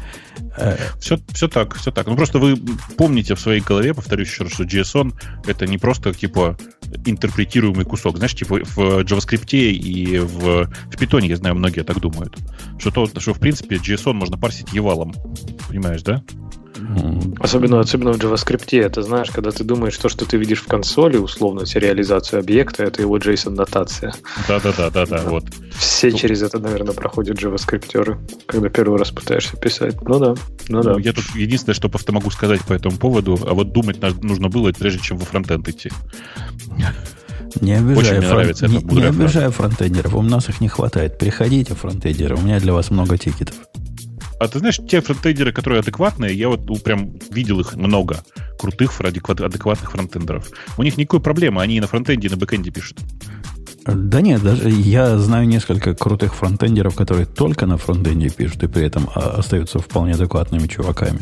Все, 0.99 1.19
все 1.33 1.47
так, 1.47 1.75
все 1.75 1.91
так. 1.91 2.07
Ну, 2.07 2.15
просто 2.15 2.39
вы 2.39 2.57
помните 2.97 3.35
в 3.35 3.39
своей 3.39 3.61
голове, 3.61 3.93
повторюсь 3.93 4.29
еще 4.29 4.43
раз, 4.43 4.53
что 4.53 4.63
JSON 4.63 5.13
это 5.45 5.67
не 5.67 5.77
просто, 5.77 6.13
типа, 6.13 6.57
интерпретируемый 7.05 7.85
кусок. 7.85 8.17
Знаешь, 8.17 8.35
типа, 8.35 8.59
в 8.63 9.01
JavaScript 9.01 9.53
и 9.53 10.19
в, 10.19 10.65
в 10.65 10.95
Python, 10.95 11.25
я 11.25 11.37
знаю, 11.37 11.55
многие 11.55 11.83
так 11.83 11.99
думают. 11.99 12.37
Что, 12.77 12.91
то, 12.91 13.19
что, 13.19 13.33
в 13.33 13.39
принципе, 13.39 13.77
JSON 13.77 14.13
можно 14.13 14.37
парсить 14.37 14.73
евалом. 14.73 15.13
Понимаешь, 15.67 16.01
да? 16.03 16.23
Особенно, 17.39 17.79
особенно 17.79 18.13
в 18.13 18.17
JavaScript, 18.17 18.79
это 18.79 19.01
знаешь, 19.01 19.29
когда 19.31 19.51
ты 19.51 19.63
думаешь, 19.63 19.97
то, 19.97 20.09
что 20.09 20.25
ты 20.25 20.37
видишь 20.37 20.61
в 20.61 20.67
консоли, 20.67 21.17
условно, 21.17 21.65
сериализацию 21.65 22.39
объекта, 22.39 22.83
это 22.83 23.01
его 23.01 23.17
JSON-нотация. 23.17 24.13
Да-да-да, 24.47 24.89
да, 24.89 25.05
да, 25.05 25.21
вот. 25.23 25.45
Все 25.77 26.09
ну, 26.09 26.17
через 26.17 26.41
это, 26.41 26.59
наверное, 26.59 26.93
проходят 26.93 27.41
JavaScript, 27.41 28.17
когда 28.45 28.69
первый 28.69 28.99
раз 28.99 29.11
пытаешься 29.11 29.57
писать. 29.57 30.01
Ну 30.01 30.19
да, 30.19 30.35
ну, 30.67 30.81
ну 30.81 30.83
да. 30.83 30.95
Я 30.99 31.13
тут 31.13 31.25
единственное, 31.35 31.75
что 31.75 31.89
просто 31.89 32.11
могу 32.11 32.29
сказать 32.31 32.61
по 32.61 32.73
этому 32.73 32.97
поводу, 32.97 33.39
а 33.45 33.53
вот 33.53 33.71
думать 33.71 34.01
нужно 34.21 34.49
было, 34.49 34.71
прежде 34.71 34.99
чем 34.99 35.17
во 35.17 35.25
frontend 35.25 35.67
идти. 35.67 35.91
Не 37.61 37.73
обижаю, 37.73 38.21
фрон... 38.21 38.33
нравится 38.35 38.67
не, 38.67 38.77
не 38.77 39.03
обижаю 39.03 39.51
фронтендеров. 39.51 40.13
У 40.15 40.21
нас 40.21 40.49
их 40.49 40.61
не 40.61 40.67
хватает. 40.67 41.17
Приходите, 41.17 41.73
фронтендеры. 41.73 42.35
У 42.35 42.41
меня 42.41 42.59
для 42.59 42.73
вас 42.73 42.91
много 42.91 43.17
ticket 43.17 43.42
ов. 43.42 43.55
А 44.39 44.47
ты 44.47 44.59
знаешь, 44.59 44.79
те 44.89 45.01
фронтендеры, 45.01 45.51
которые 45.51 45.81
адекватные, 45.81 46.33
я 46.33 46.47
вот 46.47 46.61
прям 46.83 47.13
видел 47.29 47.59
их 47.59 47.75
много, 47.75 48.23
крутых, 48.57 48.99
адекватных 49.01 49.91
фронтендеров. 49.91 50.49
У 50.77 50.83
них 50.83 50.97
никакой 50.97 51.19
проблемы, 51.19 51.61
они 51.61 51.75
и 51.75 51.79
на 51.81 51.87
frontend 51.87 52.19
е, 52.19 52.27
и 52.27 52.31
на 52.31 52.37
backend 52.37 52.67
е 52.67 52.71
пишут. 52.71 52.99
Да 53.85 54.21
нет, 54.21 54.41
даже 54.41 54.69
я 54.69 55.17
знаю 55.17 55.47
несколько 55.47 55.93
крутых 55.93 56.35
фронтендеров, 56.35 56.95
которые 56.95 57.25
только 57.25 57.65
на 57.65 57.77
фронтенде 57.77 58.29
пишут 58.29 58.63
и 58.63 58.67
при 58.67 58.85
этом 58.85 59.09
а, 59.15 59.37
остаются 59.39 59.79
вполне 59.79 60.13
адекватными 60.13 60.67
чуваками. 60.67 61.19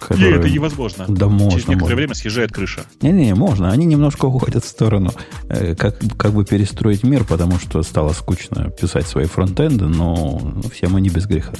Которые... 0.00 0.32
Нет, 0.32 0.40
это 0.40 0.50
невозможно. 0.50 1.04
Да 1.08 1.28
можно. 1.28 1.50
Через 1.50 1.68
некоторое 1.68 1.80
можно. 1.80 1.96
время 1.96 2.14
съезжает 2.14 2.52
крыша. 2.52 2.82
Не-не, 3.02 3.34
можно. 3.34 3.70
Они 3.70 3.86
немножко 3.86 4.26
уходят 4.26 4.64
в 4.64 4.68
сторону. 4.68 5.12
Э, 5.48 5.76
как, 5.76 5.98
как 6.16 6.32
бы 6.32 6.44
перестроить 6.44 7.04
мир, 7.04 7.24
потому 7.24 7.58
что 7.60 7.82
стало 7.82 8.12
скучно 8.12 8.70
писать 8.70 9.06
свои 9.06 9.26
фронтенды, 9.26 9.84
но 9.84 10.40
ну, 10.42 10.62
все 10.70 10.88
мы 10.88 11.00
не 11.00 11.08
без 11.08 11.26
греха. 11.26 11.52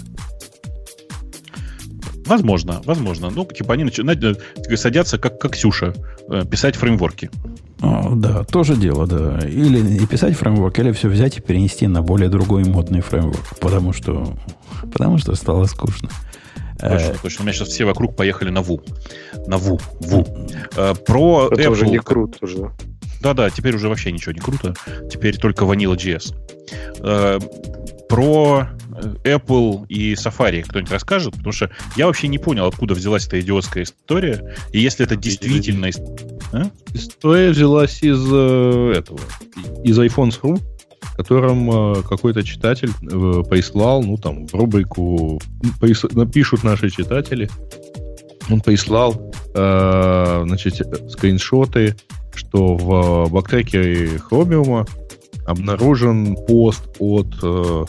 Возможно, 2.26 2.80
возможно. 2.84 3.30
Ну, 3.30 3.44
типа 3.44 3.74
они 3.74 3.84
начинают, 3.84 4.22
э, 4.22 4.76
садятся, 4.76 5.18
как, 5.18 5.40
как 5.40 5.52
Ксюша, 5.52 5.92
э, 6.28 6.44
писать 6.50 6.76
фреймворки. 6.76 7.30
О, 7.80 8.14
да, 8.14 8.44
тоже 8.44 8.76
дело, 8.76 9.06
да. 9.06 9.40
Или 9.46 10.02
и 10.02 10.06
писать 10.06 10.36
фреймворк, 10.36 10.78
или 10.78 10.92
все 10.92 11.08
взять 11.08 11.38
и 11.38 11.40
перенести 11.40 11.86
на 11.86 12.02
более 12.02 12.28
другой 12.28 12.64
модный 12.64 13.00
фреймворк. 13.00 13.58
Потому 13.60 13.92
что, 13.92 14.36
потому 14.92 15.18
что 15.18 15.34
стало 15.34 15.64
скучно. 15.66 16.08
Точно, 16.78 16.96
э, 16.96 17.14
точно. 17.22 17.42
У 17.42 17.44
меня 17.44 17.54
сейчас 17.54 17.68
все 17.68 17.84
вокруг 17.84 18.16
поехали 18.16 18.50
на 18.50 18.62
ВУ. 18.62 18.82
На 19.46 19.58
ВУ. 19.58 19.80
ВУ. 20.00 20.24
Про 21.06 21.48
Это 21.50 21.62
Apple. 21.62 21.68
уже 21.70 21.86
не 21.88 21.98
круто 21.98 22.38
уже. 22.40 22.70
Да-да, 23.20 23.50
теперь 23.50 23.74
уже 23.76 23.88
вообще 23.88 24.10
ничего 24.12 24.32
не 24.32 24.40
круто. 24.40 24.74
Теперь 25.10 25.36
только 25.38 25.64
Vanilla.js. 25.64 26.34
Про 28.08 28.68
Apple 29.24 29.86
и 29.88 30.14
Safari 30.14 30.62
кто-нибудь 30.62 30.92
расскажет? 30.92 31.32
Потому 31.32 31.52
что 31.52 31.70
я 31.96 32.06
вообще 32.06 32.28
не 32.28 32.38
понял, 32.38 32.66
откуда 32.66 32.94
взялась 32.94 33.26
эта 33.26 33.40
идиотская 33.40 33.84
история. 33.84 34.56
И 34.72 34.80
если 34.80 35.04
это 35.04 35.16
действительно... 35.16 35.88
А? 36.52 36.70
История 36.94 37.50
взялась 37.50 38.02
из 38.02 38.20
э, 38.30 38.92
этого, 38.96 39.20
из 39.84 39.98
iPhones.ru, 39.98 40.60
которым 41.16 41.70
э, 41.70 42.02
какой-то 42.02 42.42
читатель 42.42 42.90
э, 42.90 43.42
прислал, 43.48 44.02
ну, 44.02 44.16
там, 44.16 44.46
в 44.46 44.54
рубрику 44.54 45.40
напишут 46.12 46.64
наши 46.64 46.90
читатели, 46.90 47.48
он 48.50 48.60
прислал, 48.60 49.32
э, 49.54 50.42
значит, 50.46 50.74
скриншоты, 51.10 51.96
что 52.34 52.76
в 52.76 53.30
бактрекере 53.30 54.20
Chromium 54.30 54.88
обнаружен 55.46 56.36
пост 56.46 56.82
от 56.98 57.34
Э, 57.42 57.84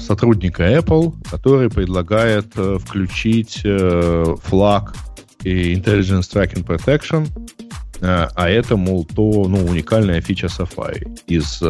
сотрудника 0.00 0.64
Apple, 0.64 1.14
который 1.30 1.70
предлагает 1.70 2.46
э, 2.56 2.78
включить 2.78 3.62
э, 3.64 4.34
флаг 4.42 4.94
и 5.42 5.74
Intelligence 5.74 6.30
Tracking 6.32 6.64
Protection, 6.66 7.26
а 8.02 8.50
это, 8.50 8.76
мол, 8.76 9.06
то 9.06 9.46
ну, 9.48 9.64
уникальная 9.64 10.20
фича 10.20 10.48
Safari. 10.48 11.18
Из, 11.26 11.62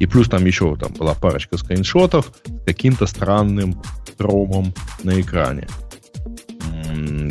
и 0.00 0.06
плюс 0.06 0.28
там 0.28 0.44
еще 0.44 0.74
там 0.74 0.92
была 0.94 1.14
парочка 1.14 1.56
скриншотов 1.56 2.32
с 2.44 2.64
каким-то 2.64 3.06
странным 3.06 3.80
промом 4.16 4.74
на 5.04 5.20
экране. 5.20 5.68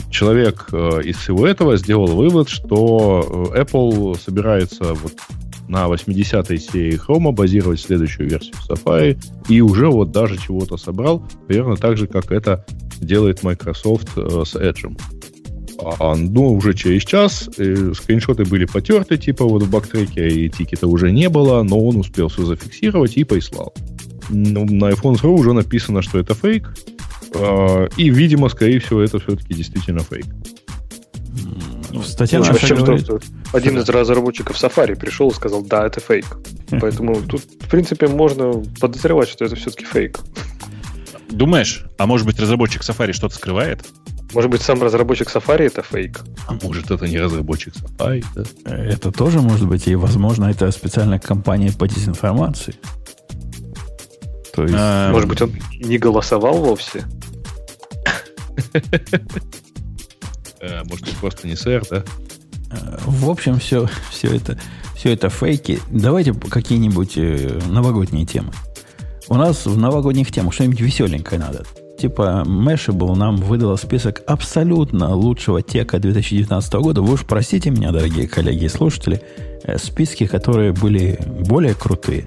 Человек 0.09 0.69
из 0.71 1.17
всего 1.17 1.45
этого 1.45 1.75
сделал 1.75 2.07
вывод, 2.07 2.47
что 2.47 3.51
Apple 3.53 4.17
собирается 4.17 4.93
вот 4.93 5.13
на 5.67 5.85
80-й 5.85 6.57
серии 6.57 6.99
Chrome 6.99 7.31
базировать 7.31 7.79
следующую 7.79 8.29
версию 8.29 8.55
Safari, 8.67 9.19
и 9.49 9.61
уже 9.61 9.87
вот 9.87 10.11
даже 10.11 10.37
чего-то 10.37 10.77
собрал, 10.77 11.23
примерно 11.47 11.75
так 11.75 11.97
же, 11.97 12.07
как 12.07 12.31
это 12.31 12.65
делает 12.99 13.43
Microsoft 13.43 14.09
э, 14.17 14.43
с 14.45 14.55
Edge. 14.55 14.97
А, 15.79 16.15
ну, 16.15 16.53
уже 16.53 16.73
через 16.73 17.03
час 17.03 17.49
э, 17.57 17.91
скриншоты 17.93 18.45
были 18.45 18.65
потерты, 18.65 19.17
типа 19.17 19.45
вот 19.45 19.63
в 19.63 19.69
бактреке, 19.69 20.27
и 20.27 20.49
тикета 20.49 20.87
уже 20.87 21.11
не 21.11 21.29
было, 21.29 21.61
но 21.63 21.79
он 21.79 21.97
успел 21.97 22.29
все 22.29 22.45
зафиксировать 22.45 23.17
и 23.17 23.23
прислал. 23.23 23.73
Ну, 24.29 24.65
на 24.65 24.89
iPhone 24.91 25.21
Pro 25.21 25.29
уже 25.29 25.53
написано, 25.53 26.01
что 26.01 26.17
это 26.19 26.33
фейк, 26.33 26.75
э, 27.33 27.87
и, 27.97 28.09
видимо, 28.09 28.49
скорее 28.49 28.79
всего, 28.79 29.01
это 29.01 29.19
все-таки 29.19 29.53
действительно 29.53 29.99
фейк. 29.99 30.25
Ну, 31.91 32.01
статья 32.01 32.39
наша 32.39 32.65
чем 32.65 32.77
говорит... 32.77 33.07
Один 33.53 33.77
из 33.77 33.87
разработчиков 33.89 34.61
Safari 34.61 34.95
пришел 34.95 35.29
и 35.29 35.33
сказал, 35.33 35.63
да, 35.63 35.85
это 35.85 35.99
фейк. 35.99 36.25
Поэтому 36.81 37.21
тут, 37.21 37.41
в 37.41 37.69
принципе, 37.69 38.07
можно 38.07 38.63
подозревать, 38.79 39.29
что 39.29 39.45
это 39.45 39.55
все-таки 39.55 39.85
фейк. 39.85 40.19
Думаешь? 41.29 41.85
А 41.97 42.05
может 42.05 42.25
быть, 42.25 42.39
разработчик 42.39 42.81
Safari 42.81 43.13
что-то 43.13 43.35
скрывает? 43.35 43.85
Может 44.33 44.51
быть, 44.51 44.61
сам 44.61 44.81
разработчик 44.83 45.29
Safari 45.29 45.67
это 45.67 45.81
фейк? 45.81 46.21
А 46.47 46.53
может, 46.61 46.91
это 46.91 47.07
не 47.07 47.17
разработчик 47.17 47.73
Safari, 47.75 48.23
да? 48.35 48.75
Это 48.75 49.11
тоже 49.11 49.41
может 49.41 49.67
быть, 49.67 49.87
и, 49.87 49.95
возможно, 49.95 50.45
это 50.45 50.69
специальная 50.71 51.19
компания 51.19 51.71
по 51.71 51.87
дезинформации. 51.87 52.75
То 54.53 54.63
есть... 54.63 54.75
А, 54.77 55.11
может 55.11 55.29
быть, 55.29 55.41
он 55.41 55.53
не 55.79 55.97
голосовал 55.97 56.57
вовсе? 56.57 57.05
Э, 60.59 60.83
может, 60.89 61.07
он 61.07 61.15
просто 61.21 61.47
не 61.47 61.55
сэр, 61.55 61.83
да? 61.89 62.03
Э, 62.71 62.97
в 63.05 63.29
общем, 63.29 63.59
все, 63.59 63.87
все, 64.09 64.35
это, 64.35 64.57
все 64.95 65.13
это 65.13 65.29
фейки. 65.29 65.79
Давайте 65.89 66.33
какие-нибудь 66.33 67.17
э, 67.17 67.59
новогодние 67.67 68.25
темы. 68.25 68.51
У 69.29 69.35
нас 69.35 69.65
в 69.65 69.77
новогодних 69.77 70.31
темах 70.31 70.53
что-нибудь 70.53 70.79
веселенькое 70.79 71.39
надо. 71.39 71.63
Типа 71.99 72.43
Mashable 72.45 73.15
нам 73.15 73.37
выдала 73.37 73.75
список 73.75 74.21
абсолютно 74.27 75.15
лучшего 75.15 75.61
тека 75.61 75.99
2019 75.99 76.73
года. 76.75 77.01
Вы 77.01 77.13
уж 77.13 77.25
простите 77.25 77.71
меня, 77.71 77.91
дорогие 77.91 78.27
коллеги 78.27 78.65
и 78.65 78.69
слушатели, 78.69 79.21
списки, 79.77 80.27
которые 80.27 80.73
были 80.73 81.19
более 81.47 81.73
крутые. 81.73 82.25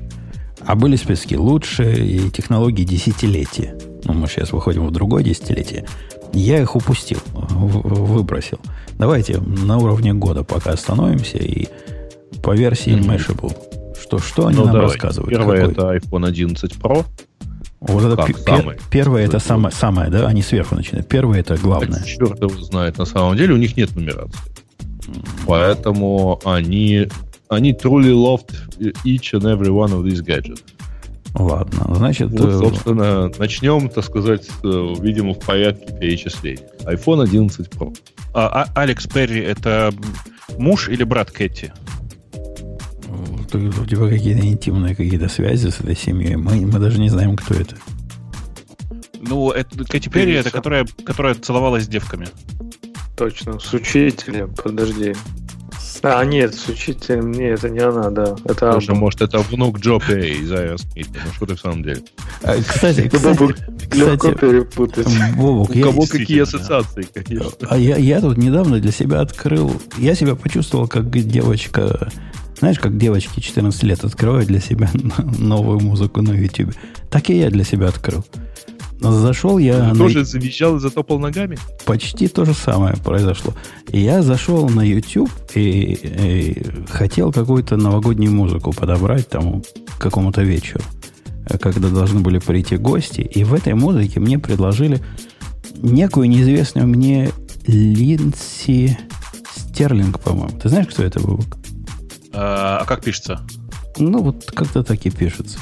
А 0.66 0.74
были 0.74 0.96
списки 0.96 1.36
лучшие 1.36 2.06
и 2.06 2.30
технологии 2.30 2.84
десятилетия. 2.84 3.78
Ну, 4.04 4.12
мы 4.12 4.26
сейчас 4.26 4.52
выходим 4.52 4.86
в 4.86 4.90
другое 4.90 5.22
десятилетие. 5.22 5.86
Я 6.32 6.60
их 6.60 6.76
упустил, 6.76 7.18
выбросил. 7.32 8.60
Давайте 8.98 9.38
на 9.38 9.78
уровне 9.78 10.14
года 10.14 10.44
пока 10.44 10.72
остановимся 10.72 11.38
и 11.38 11.68
по 12.42 12.54
версии 12.54 12.92
mm-hmm. 12.92 13.16
Mashable. 13.16 14.00
Что, 14.00 14.18
что 14.18 14.46
они 14.46 14.56
ну, 14.56 14.64
нам 14.64 14.74
давай. 14.74 14.88
рассказывают? 14.88 15.30
Первое 15.30 15.68
Какой? 15.68 15.72
это 15.72 16.06
iPhone 16.06 16.26
11 16.26 16.72
Pro. 16.76 17.04
Вот 17.80 18.04
это 18.04 18.16
как, 18.16 18.44
пер, 18.44 18.60
самый. 18.60 18.78
первое 18.90 19.24
это 19.24 19.38
самое, 19.38 19.74
самое, 19.74 20.10
да? 20.10 20.26
Они 20.26 20.42
сверху 20.42 20.74
начинают. 20.74 21.08
Первое 21.08 21.40
это 21.40 21.56
главное. 21.56 21.98
Так, 21.98 22.06
черт 22.06 22.40
его 22.40 22.62
знает. 22.62 22.98
На 22.98 23.06
самом 23.06 23.36
деле 23.36 23.54
у 23.54 23.56
них 23.56 23.76
нет 23.76 23.94
нумерации. 23.96 24.38
Поэтому 25.46 26.40
они, 26.44 27.08
они 27.48 27.72
truly 27.72 28.12
loved 28.12 28.52
each 29.04 29.32
and 29.32 29.44
every 29.44 29.70
one 29.70 29.92
of 29.92 30.04
these 30.04 30.20
gadgets. 30.20 30.62
Ладно, 31.34 31.94
значит... 31.94 32.30
Вот, 32.30 32.48
э, 32.48 32.58
собственно, 32.58 33.30
начнем, 33.38 33.88
так 33.88 34.04
сказать, 34.04 34.48
видимо, 34.62 35.34
в 35.34 35.38
порядке 35.38 35.96
перечислений. 35.98 36.62
iPhone 36.84 37.22
11 37.22 37.68
Pro. 37.68 37.96
А, 38.34 38.64
а 38.74 38.80
Алекс 38.80 39.06
Перри 39.06 39.40
это 39.40 39.92
муж 40.58 40.88
или 40.88 41.04
брат 41.04 41.30
Кэти? 41.30 41.72
У 43.52 43.86
тебя 43.86 44.08
какие-то 44.08 44.46
интимные 44.46 44.94
какие-то 44.94 45.28
связи 45.28 45.68
с 45.68 45.80
этой 45.80 45.96
семьей. 45.96 46.36
Мы, 46.36 46.66
мы 46.66 46.78
даже 46.78 47.00
не 47.00 47.08
знаем, 47.08 47.36
кто 47.36 47.54
это. 47.54 47.76
Ну, 49.20 49.50
это 49.50 49.84
Кэти 49.84 50.08
Перри, 50.08 50.34
это 50.34 50.50
которая, 50.50 50.86
которая 51.04 51.34
целовалась 51.34 51.84
с 51.84 51.88
девками. 51.88 52.28
Точно, 53.16 53.58
с 53.58 53.72
учителем, 53.74 54.54
подожди. 54.54 55.14
А, 56.02 56.24
нет, 56.24 56.54
с 56.54 56.68
учителем, 56.68 57.30
нет, 57.30 57.58
это 57.58 57.68
не 57.68 57.80
она, 57.80 58.10
да. 58.10 58.34
Это 58.46 58.72
Слушай, 58.72 58.94
может, 58.94 59.20
это 59.20 59.38
внук 59.40 59.78
Джо 59.80 59.98
Перри 59.98 60.38
из 60.38 60.50
Аэросмита. 60.50 61.20
Ну, 61.26 61.32
что 61.34 61.46
ты 61.46 61.56
в 61.56 61.60
самом 61.60 61.82
деле? 61.82 62.02
А, 62.42 62.56
кстати, 62.56 63.08
кстати, 63.08 63.42
легко 63.94 64.32
перепутать. 64.32 65.06
Бобук, 65.36 65.70
У 65.70 65.80
кого 65.80 66.06
какие 66.06 66.40
ассоциации, 66.40 67.06
конечно. 67.12 67.68
А 67.68 67.76
я, 67.76 67.96
я 67.96 68.20
тут 68.20 68.38
недавно 68.38 68.80
для 68.80 68.92
себя 68.92 69.20
открыл... 69.20 69.72
Я 69.98 70.14
себя 70.14 70.34
почувствовал, 70.36 70.88
как 70.88 71.10
девочка... 71.10 72.10
Знаешь, 72.58 72.78
как 72.78 72.96
девочки 72.98 73.40
14 73.40 73.82
лет 73.84 74.04
открывают 74.04 74.46
для 74.46 74.60
себя 74.60 74.90
новую 75.38 75.80
музыку 75.80 76.22
на 76.22 76.32
YouTube. 76.32 76.74
Так 77.10 77.30
и 77.30 77.38
я 77.38 77.50
для 77.50 77.64
себя 77.64 77.88
открыл. 77.88 78.24
Зашел 79.00 79.58
я... 79.58 79.76
Ты 79.76 79.86
на... 79.86 79.94
тоже 79.94 80.24
завизжал 80.24 80.76
и 80.76 80.80
затопал 80.80 81.18
ногами? 81.18 81.58
Почти 81.86 82.28
то 82.28 82.44
же 82.44 82.52
самое 82.52 82.96
произошло. 82.96 83.54
я 83.88 84.22
зашел 84.22 84.68
на 84.68 84.82
YouTube 84.82 85.30
и, 85.54 85.92
и 85.94 86.66
хотел 86.88 87.32
какую-то 87.32 87.76
новогоднюю 87.76 88.32
музыку 88.32 88.72
подобрать 88.72 89.28
там 89.28 89.62
к 89.62 89.98
какому-то 89.98 90.42
вечеру, 90.42 90.82
когда 91.60 91.88
должны 91.88 92.20
были 92.20 92.38
прийти 92.38 92.76
гости. 92.76 93.22
И 93.22 93.42
в 93.44 93.54
этой 93.54 93.74
музыке 93.74 94.20
мне 94.20 94.38
предложили 94.38 95.00
некую 95.76 96.28
неизвестную 96.28 96.86
мне 96.86 97.30
Линси 97.66 98.98
Стерлинг, 99.56 100.20
по-моему. 100.20 100.58
Ты 100.58 100.68
знаешь, 100.68 100.88
кто 100.88 101.02
это 101.02 101.20
был? 101.20 101.40
А, 102.32 102.80
а 102.82 102.84
как 102.84 103.02
пишется? 103.02 103.40
Ну, 103.98 104.22
вот 104.22 104.50
как-то 104.54 104.82
так 104.82 105.04
и 105.06 105.10
пишется. 105.10 105.58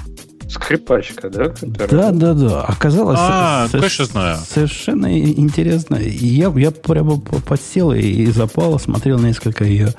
Скрипачка, 0.48 1.28
да? 1.28 1.48
Которая... 1.48 2.10
Да, 2.10 2.12
да, 2.12 2.34
да. 2.34 2.62
Оказалось, 2.62 3.18
а, 3.20 3.68
со- 3.68 3.78
конечно, 3.78 4.04
знаю. 4.06 4.38
совершенно 4.48 5.18
интересно. 5.18 5.96
Я, 5.96 6.52
я 6.56 6.70
прямо 6.70 7.18
подсел 7.18 7.92
и 7.92 8.26
запал, 8.26 8.78
смотрел 8.78 9.18
несколько 9.18 9.64
ее 9.64 9.92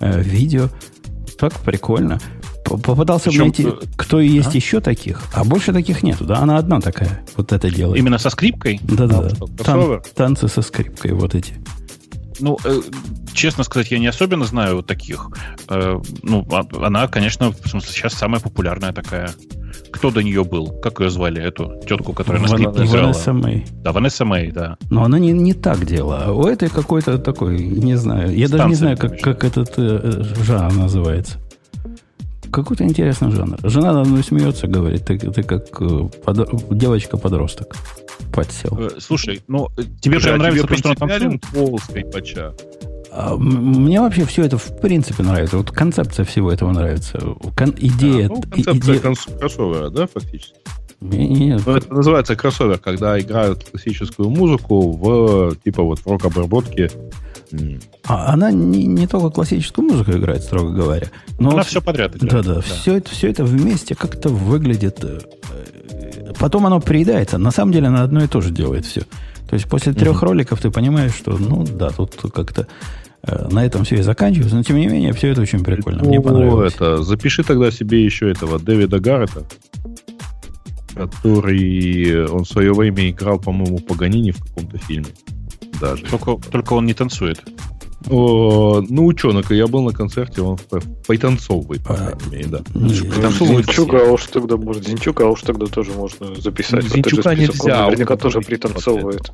э, 0.00 0.20
видео. 0.20 0.68
Так 1.38 1.54
прикольно. 1.60 2.20
Попытался 2.64 3.28
Причем, 3.30 3.42
найти, 3.42 3.68
кто 3.96 4.20
и 4.20 4.28
есть 4.28 4.54
а? 4.54 4.56
еще 4.56 4.80
таких, 4.80 5.22
а 5.34 5.44
больше 5.44 5.72
таких 5.72 6.02
нету, 6.02 6.24
да? 6.24 6.38
Она 6.38 6.56
одна 6.56 6.80
такая, 6.80 7.22
вот 7.36 7.52
это 7.52 7.70
делает. 7.70 7.98
Именно 7.98 8.18
со 8.18 8.30
скрипкой? 8.30 8.80
Да-да. 8.82 9.28
Тан- 9.58 10.00
танцы 10.14 10.48
со 10.48 10.62
скрипкой, 10.62 11.12
вот 11.12 11.34
эти. 11.34 11.54
Ну, 12.40 12.58
э, 12.64 12.80
честно 13.34 13.64
сказать, 13.64 13.90
я 13.90 13.98
не 13.98 14.06
особенно 14.06 14.44
знаю 14.44 14.76
вот 14.76 14.86
таких. 14.86 15.28
Э, 15.68 16.00
ну, 16.22 16.46
а, 16.50 16.64
она, 16.86 17.08
конечно, 17.08 17.50
в 17.50 17.68
смысле, 17.68 17.92
сейчас 17.92 18.14
самая 18.14 18.40
популярная 18.40 18.92
такая. 18.92 19.30
Кто 19.90 20.10
до 20.10 20.22
нее 20.22 20.44
был? 20.44 20.68
Как 20.82 21.00
ее 21.00 21.10
звали, 21.10 21.42
эту 21.42 21.80
тетку, 21.86 22.12
которая 22.12 22.42
на 22.42 22.48
скрипке 22.48 22.84
играла? 22.84 23.02
Ванесса 23.02 23.32
Мэй. 23.32 23.66
Да, 23.82 23.92
Ванесса 23.92 24.24
Мэй, 24.24 24.50
да. 24.50 24.76
Но 24.90 25.04
она 25.04 25.18
не, 25.18 25.32
не 25.32 25.52
так 25.52 25.84
делала. 25.84 26.32
У 26.32 26.46
этой 26.46 26.68
какой-то 26.68 27.18
такой, 27.18 27.58
не 27.58 27.96
знаю. 27.96 28.34
Я 28.34 28.48
Станция, 28.48 28.58
даже 28.58 28.68
не 28.68 28.74
знаю, 28.74 28.98
как, 28.98 29.20
как 29.20 29.44
этот 29.44 29.74
э, 29.76 30.22
жанр 30.42 30.72
называется. 30.74 31.38
Какой-то 32.50 32.84
интересный 32.84 33.32
жанр. 33.32 33.58
Жена 33.64 34.04
мной 34.04 34.22
смеется, 34.22 34.68
говорит, 34.68 35.04
ты, 35.04 35.18
ты 35.18 35.42
как 35.42 35.66
э, 35.80 36.08
под, 36.24 36.76
девочка-подросток 36.78 37.76
подсел. 38.32 38.78
Э, 38.78 38.90
слушай, 38.98 39.42
ну, 39.48 39.68
тебе 40.00 40.20
же 40.20 40.36
нравится 40.36 40.66
то, 40.66 40.76
что 40.76 40.88
он 40.90 40.96
танцует? 40.96 41.40
пол 41.52 41.78
скрипача. 41.78 42.52
А, 43.16 43.36
мне 43.36 44.00
вообще 44.00 44.24
все 44.24 44.44
это 44.44 44.58
в 44.58 44.80
принципе 44.80 45.22
нравится. 45.22 45.56
Вот 45.56 45.70
концепция 45.70 46.24
всего 46.24 46.50
этого 46.50 46.72
нравится. 46.72 47.20
Кон- 47.56 47.74
идея... 47.78 48.26
А, 48.26 48.28
ну, 48.30 48.42
концепция 48.42 48.96
иде... 48.96 49.38
кроссовера, 49.38 49.90
да, 49.90 50.08
фактически? 50.08 50.56
Нет. 51.00 51.62
Ну, 51.64 51.76
это 51.76 51.94
называется 51.94 52.34
кроссовер, 52.34 52.78
когда 52.78 53.18
играют 53.20 53.64
классическую 53.70 54.30
музыку 54.30 54.90
в 54.92 55.54
типа 55.62 55.84
вот 55.84 56.00
рок-обработке. 56.04 56.90
А 58.04 58.32
она 58.32 58.50
не, 58.50 58.84
не 58.86 59.06
только 59.06 59.30
классическую 59.30 59.86
музыку 59.86 60.10
играет, 60.10 60.42
строго 60.42 60.72
говоря. 60.72 61.06
Но 61.38 61.50
она 61.50 61.62
все 61.62 61.80
подряд 61.80 62.16
играет. 62.16 62.44
Да, 62.44 62.54
да. 62.54 62.60
Все, 62.62 62.96
это, 62.96 63.10
все 63.10 63.30
это 63.30 63.44
вместе 63.44 63.94
как-то 63.94 64.28
выглядит... 64.28 65.04
Э, 65.04 65.20
потом 66.40 66.66
оно 66.66 66.80
приедается. 66.80 67.38
На 67.38 67.52
самом 67.52 67.70
деле 67.70 67.88
она 67.88 68.02
одно 68.02 68.24
и 68.24 68.26
то 68.26 68.40
же 68.40 68.50
делает 68.50 68.86
все. 68.86 69.02
То 69.48 69.54
есть 69.54 69.66
после 69.66 69.92
трех 69.92 70.20
mm-hmm. 70.20 70.26
роликов 70.26 70.60
ты 70.60 70.70
понимаешь, 70.70 71.14
что, 71.14 71.36
ну 71.38 71.64
да, 71.64 71.90
тут 71.90 72.16
как-то 72.32 72.62
Э, 72.62 73.03
на 73.26 73.64
этом 73.64 73.84
все 73.84 73.96
и 73.96 74.02
заканчивается, 74.02 74.56
но 74.56 74.62
тем 74.62 74.76
не 74.76 74.86
менее, 74.86 75.12
все 75.12 75.28
это 75.28 75.42
очень 75.42 75.62
прикольно. 75.64 76.04
Мне 76.04 76.20
понравилось. 76.20 76.74
Это, 76.74 77.02
запиши 77.02 77.42
тогда 77.42 77.70
себе 77.70 78.04
еще 78.04 78.30
этого 78.30 78.58
Дэвида 78.58 79.00
Гаррета, 79.00 79.44
который 80.94 82.26
он 82.26 82.44
в 82.44 82.48
свое 82.48 82.72
время 82.72 83.10
играл, 83.10 83.38
по-моему, 83.38 83.78
Паганини 83.78 84.32
в 84.32 84.42
каком-то 84.42 84.78
фильме. 84.78 85.08
Даже. 85.80 86.04
Только, 86.04 86.36
только 86.50 86.74
он 86.74 86.86
не 86.86 86.94
танцует. 86.94 87.42
О, 88.10 88.82
ну, 88.86 89.06
ученых, 89.06 89.50
я 89.50 89.66
был 89.66 89.82
на 89.82 89.92
концерте, 89.92 90.42
он 90.42 90.58
пританцовывает, 91.08 91.82
по 91.82 91.94
крайней 91.94 92.30
мере, 92.30 92.46
да. 92.48 92.60
Зинчук, 92.74 93.94
а 93.94 94.12
уж 94.12 94.26
тогда, 94.26 94.58
может, 94.58 94.86
Зинчук, 94.86 95.22
а 95.22 95.26
уж 95.26 95.40
тогда 95.40 95.64
тоже 95.66 95.92
можно 95.92 96.34
записать. 96.36 96.84
Зинчука 96.84 97.34
нельзя. 97.34 97.86
Наверняка 97.86 98.16
тоже 98.16 98.40
пританцовывает. 98.40 99.32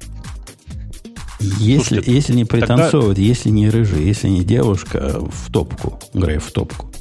Если, 1.41 1.95
Слушайте, 1.95 2.13
если 2.13 2.35
не 2.35 2.45
пританцовывает, 2.45 3.17
тогда... 3.17 3.29
если 3.29 3.49
не 3.49 3.71
рыжий, 3.71 4.05
если 4.05 4.29
не 4.29 4.45
девушка, 4.45 5.21
в 5.21 5.51
топку. 5.51 5.99
Грей 6.13 6.39
в 6.39 6.53
топку. 6.53 6.93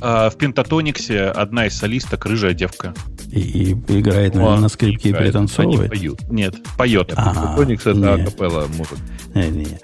А, 0.00 0.30
в 0.30 0.36
Пентатониксе 0.36 1.22
одна 1.24 1.66
из 1.66 1.76
солисток 1.76 2.26
рыжая 2.26 2.54
девка. 2.54 2.94
И, 3.30 3.40
и 3.40 3.98
играет 3.98 4.34
на, 4.34 4.56
на 4.56 4.68
скрипке 4.68 5.10
и 5.10 5.12
пританцовывает? 5.12 5.90
Они 5.92 6.00
поют. 6.00 6.30
Нет, 6.30 6.54
поет. 6.76 7.12
А, 7.16 7.34
Пентатоникс 7.34 7.86
это 7.86 8.14
акапелла 8.14 8.66
музыка. 8.68 9.00
Не, 9.34 9.48
не, 9.48 9.64
не. 9.64 9.78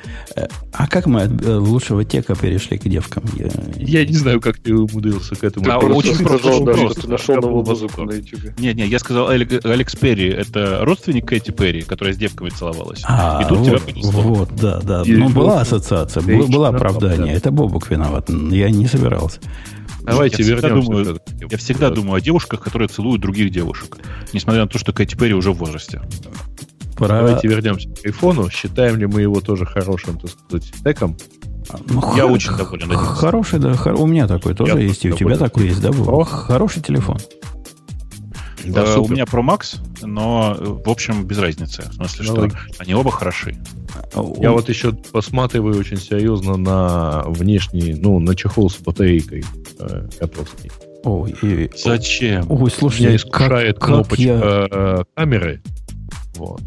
А 0.73 0.87
как 0.87 1.07
мы 1.07 1.23
от 1.23 1.45
э, 1.45 1.57
лучшего 1.57 2.05
тека 2.05 2.35
перешли 2.35 2.79
к 2.79 2.85
девкам? 2.85 3.25
Я, 3.37 3.49
я 3.77 4.07
не 4.07 4.15
знаю, 4.15 4.41
как 4.41 4.59
ты 4.59 4.75
умудрился 4.75 5.35
к 5.35 5.45
этому. 5.45 5.71
А, 5.71 5.79
очень 5.79 6.17
просто, 6.25 6.65
да, 6.65 6.75
что 6.75 7.03
ты 7.03 7.09
нашел 7.09 7.37
новую 7.37 7.65
музыку 7.65 8.05
на 8.05 8.13
YouTube. 8.13 8.59
Нет, 8.59 8.77
нет, 8.77 8.89
я 8.89 8.99
сказал 8.99 9.29
Алекс 9.29 9.95
Перри, 9.97 10.29
это 10.29 10.85
родственник 10.85 11.27
Кэти 11.27 11.51
Перри, 11.51 11.83
которая 11.83 12.15
с 12.15 12.17
девками 12.17 12.49
целовалась. 12.49 13.03
А, 13.05 13.43
и 13.43 13.49
тут 13.49 13.59
вот, 13.59 13.67
тебя 13.67 13.79
понесло. 13.79 14.11
Вот, 14.23 14.57
да, 14.57 14.81
да. 14.81 15.03
Ну, 15.07 15.29
была 15.29 15.61
ассоциация, 15.61 16.23
было, 16.23 16.69
оправдание. 16.69 17.33
Да. 17.33 17.39
Это 17.39 17.51
Бобук 17.51 17.91
виноват. 17.91 18.31
Я 18.31 18.71
не 18.71 18.87
собирался. 18.87 19.41
Давайте 20.03 20.43
я 20.43 20.57
вернемся. 20.57 20.81
Всегда 20.81 20.81
думаю, 20.81 21.21
я 21.51 21.59
всегда 21.59 21.91
думаю 21.91 22.15
о 22.17 22.21
девушках, 22.21 22.61
которые 22.61 22.89
целуют 22.89 23.23
других 23.23 23.51
девушек. 23.51 23.99
Несмотря 24.33 24.63
на 24.63 24.69
то, 24.69 24.79
что 24.79 24.93
Кэти 24.93 25.17
Перри 25.17 25.35
уже 25.35 25.53
в 25.53 25.57
возрасте. 25.57 26.03
Про... 26.97 27.09
Давайте 27.09 27.49
вернемся 27.49 27.89
к 27.89 28.05
айфону. 28.05 28.51
Считаем 28.51 28.97
ли 28.97 29.07
мы 29.07 29.23
его 29.23 29.41
тоже 29.41 29.65
хорошим, 29.65 30.19
так 30.19 30.31
сказать, 30.31 30.73
теком? 30.85 31.17
Ну, 31.89 32.17
я 32.17 32.27
очень 32.27 32.57
доволен. 32.57 32.89
Хороший, 32.91 33.59
да. 33.59 33.75
Хор... 33.75 33.95
У 33.95 34.07
меня 34.07 34.27
такой 34.27 34.55
тоже 34.55 34.73
я 34.73 34.81
есть, 34.81 35.05
и 35.05 35.13
у 35.13 35.17
тебя 35.17 35.37
такой 35.37 35.67
есть, 35.69 35.81
да? 35.81 35.91
Был? 35.91 36.25
Хороший 36.25 36.83
телефон. 36.83 37.19
Да, 38.65 38.85
э, 38.85 38.99
у 38.99 39.09
меня 39.09 39.25
Pro 39.25 39.43
Max, 39.43 39.79
но, 40.03 40.57
в 40.59 40.89
общем, 40.89 41.25
без 41.25 41.39
разницы. 41.39 41.83
В 41.83 41.95
смысле, 41.95 42.25
ну, 42.27 42.49
что 42.49 42.59
они 42.79 42.95
оба 42.95 43.11
хороши. 43.11 43.57
Я 44.39 44.53
вот 44.53 44.69
еще 44.69 44.93
посматриваю 44.93 45.79
очень 45.79 45.97
серьезно 45.97 46.57
на 46.57 47.23
внешний, 47.27 47.95
ну, 47.95 48.19
на 48.19 48.35
чехол 48.35 48.71
с 48.71 48.77
батарейкой 48.77 49.45
э, 49.79 50.09
Ой, 51.05 51.35
и, 51.43 51.71
Зачем? 51.77 52.47
Ой, 52.49 52.71
слушай, 52.71 53.03
меня 53.03 53.17
искушает 53.17 53.79
как, 53.79 53.87
кнопочка 53.87 54.23
я... 54.23 54.69
Э, 54.71 55.05
камеры. 55.15 55.63
Вот. 56.37 56.63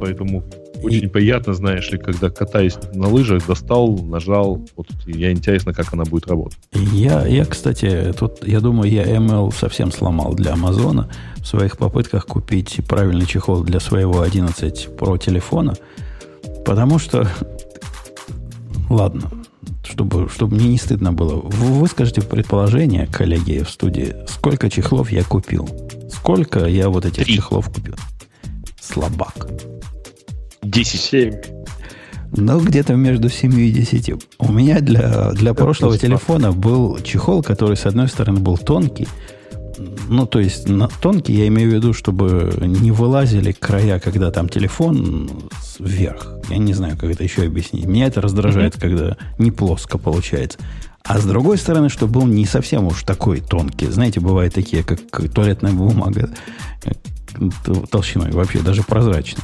Поэтому 0.00 0.44
очень 0.84 1.04
и... 1.04 1.08
приятно, 1.08 1.54
знаешь 1.54 1.90
ли, 1.90 1.98
когда 1.98 2.30
катаюсь 2.30 2.76
на 2.92 3.08
лыжах, 3.08 3.46
достал, 3.46 3.96
нажал. 3.98 4.64
Вот 4.76 4.86
я 5.06 5.32
интересно, 5.32 5.72
как 5.72 5.92
она 5.92 6.04
будет 6.04 6.26
работать. 6.26 6.58
Я, 6.72 7.26
я, 7.26 7.44
кстати, 7.44 8.14
тут, 8.18 8.46
я 8.46 8.60
думаю, 8.60 8.90
я 8.90 9.04
ML 9.04 9.54
совсем 9.54 9.90
сломал 9.90 10.34
для 10.34 10.52
Амазона 10.52 11.08
в 11.36 11.46
своих 11.46 11.76
попытках 11.76 12.26
купить 12.26 12.80
правильный 12.88 13.26
чехол 13.26 13.62
для 13.62 13.80
своего 13.80 14.22
11 14.22 14.88
Pro 14.96 15.18
телефона, 15.18 15.74
потому 16.64 16.98
что, 16.98 17.28
ладно, 18.88 19.30
чтобы, 19.84 20.28
чтобы 20.28 20.56
мне 20.56 20.68
не 20.68 20.78
стыдно 20.78 21.12
было, 21.12 21.36
вы 21.36 21.80
выскажите 21.80 22.22
предположение, 22.22 23.06
коллеги 23.06 23.62
в 23.62 23.70
студии, 23.70 24.14
сколько 24.26 24.70
чехлов 24.70 25.10
я 25.12 25.22
купил? 25.24 25.68
Сколько 26.10 26.66
я 26.66 26.88
вот 26.88 27.04
этих 27.04 27.24
Три. 27.24 27.36
чехлов 27.36 27.72
купил? 27.72 27.94
Слабак. 28.80 29.48
10. 30.74 31.00
7. 31.00 31.32
Ну, 32.36 32.60
где-то 32.60 32.96
между 32.96 33.28
7 33.28 33.60
и 33.60 33.70
10. 33.70 34.10
У 34.38 34.52
меня 34.52 34.80
для, 34.80 35.30
для 35.30 35.54
прошлого 35.54 35.96
телефона 35.96 36.50
был 36.50 36.98
чехол, 36.98 37.44
который, 37.44 37.76
с 37.76 37.86
одной 37.86 38.08
стороны, 38.08 38.40
был 38.40 38.58
тонкий. 38.58 39.06
Ну, 40.08 40.26
то 40.26 40.40
есть, 40.40 40.68
на 40.68 40.88
тонкий 40.88 41.32
я 41.32 41.46
имею 41.46 41.70
в 41.70 41.74
виду, 41.74 41.92
чтобы 41.92 42.52
не 42.60 42.90
вылазили 42.90 43.52
края, 43.52 44.00
когда 44.00 44.32
там 44.32 44.48
телефон 44.48 45.30
вверх. 45.78 46.38
Я 46.50 46.58
не 46.58 46.74
знаю, 46.74 46.96
как 46.98 47.10
это 47.10 47.22
еще 47.22 47.44
объяснить. 47.44 47.86
Меня 47.86 48.06
это 48.06 48.20
раздражает, 48.20 48.74
mm-hmm. 48.74 48.80
когда 48.80 49.16
не 49.38 49.52
плоско 49.52 49.98
получается. 49.98 50.58
А 51.04 51.18
с 51.18 51.24
другой 51.24 51.58
стороны, 51.58 51.88
чтобы 51.88 52.14
был 52.14 52.26
не 52.26 52.46
совсем 52.46 52.86
уж 52.86 53.04
такой 53.04 53.40
тонкий. 53.40 53.86
Знаете, 53.86 54.18
бывают 54.20 54.54
такие, 54.54 54.82
как 54.82 55.00
туалетная 55.32 55.72
бумага 55.72 56.30
э, 56.84 56.92
толщиной 57.90 58.32
вообще, 58.32 58.60
даже 58.60 58.82
прозрачный. 58.82 59.42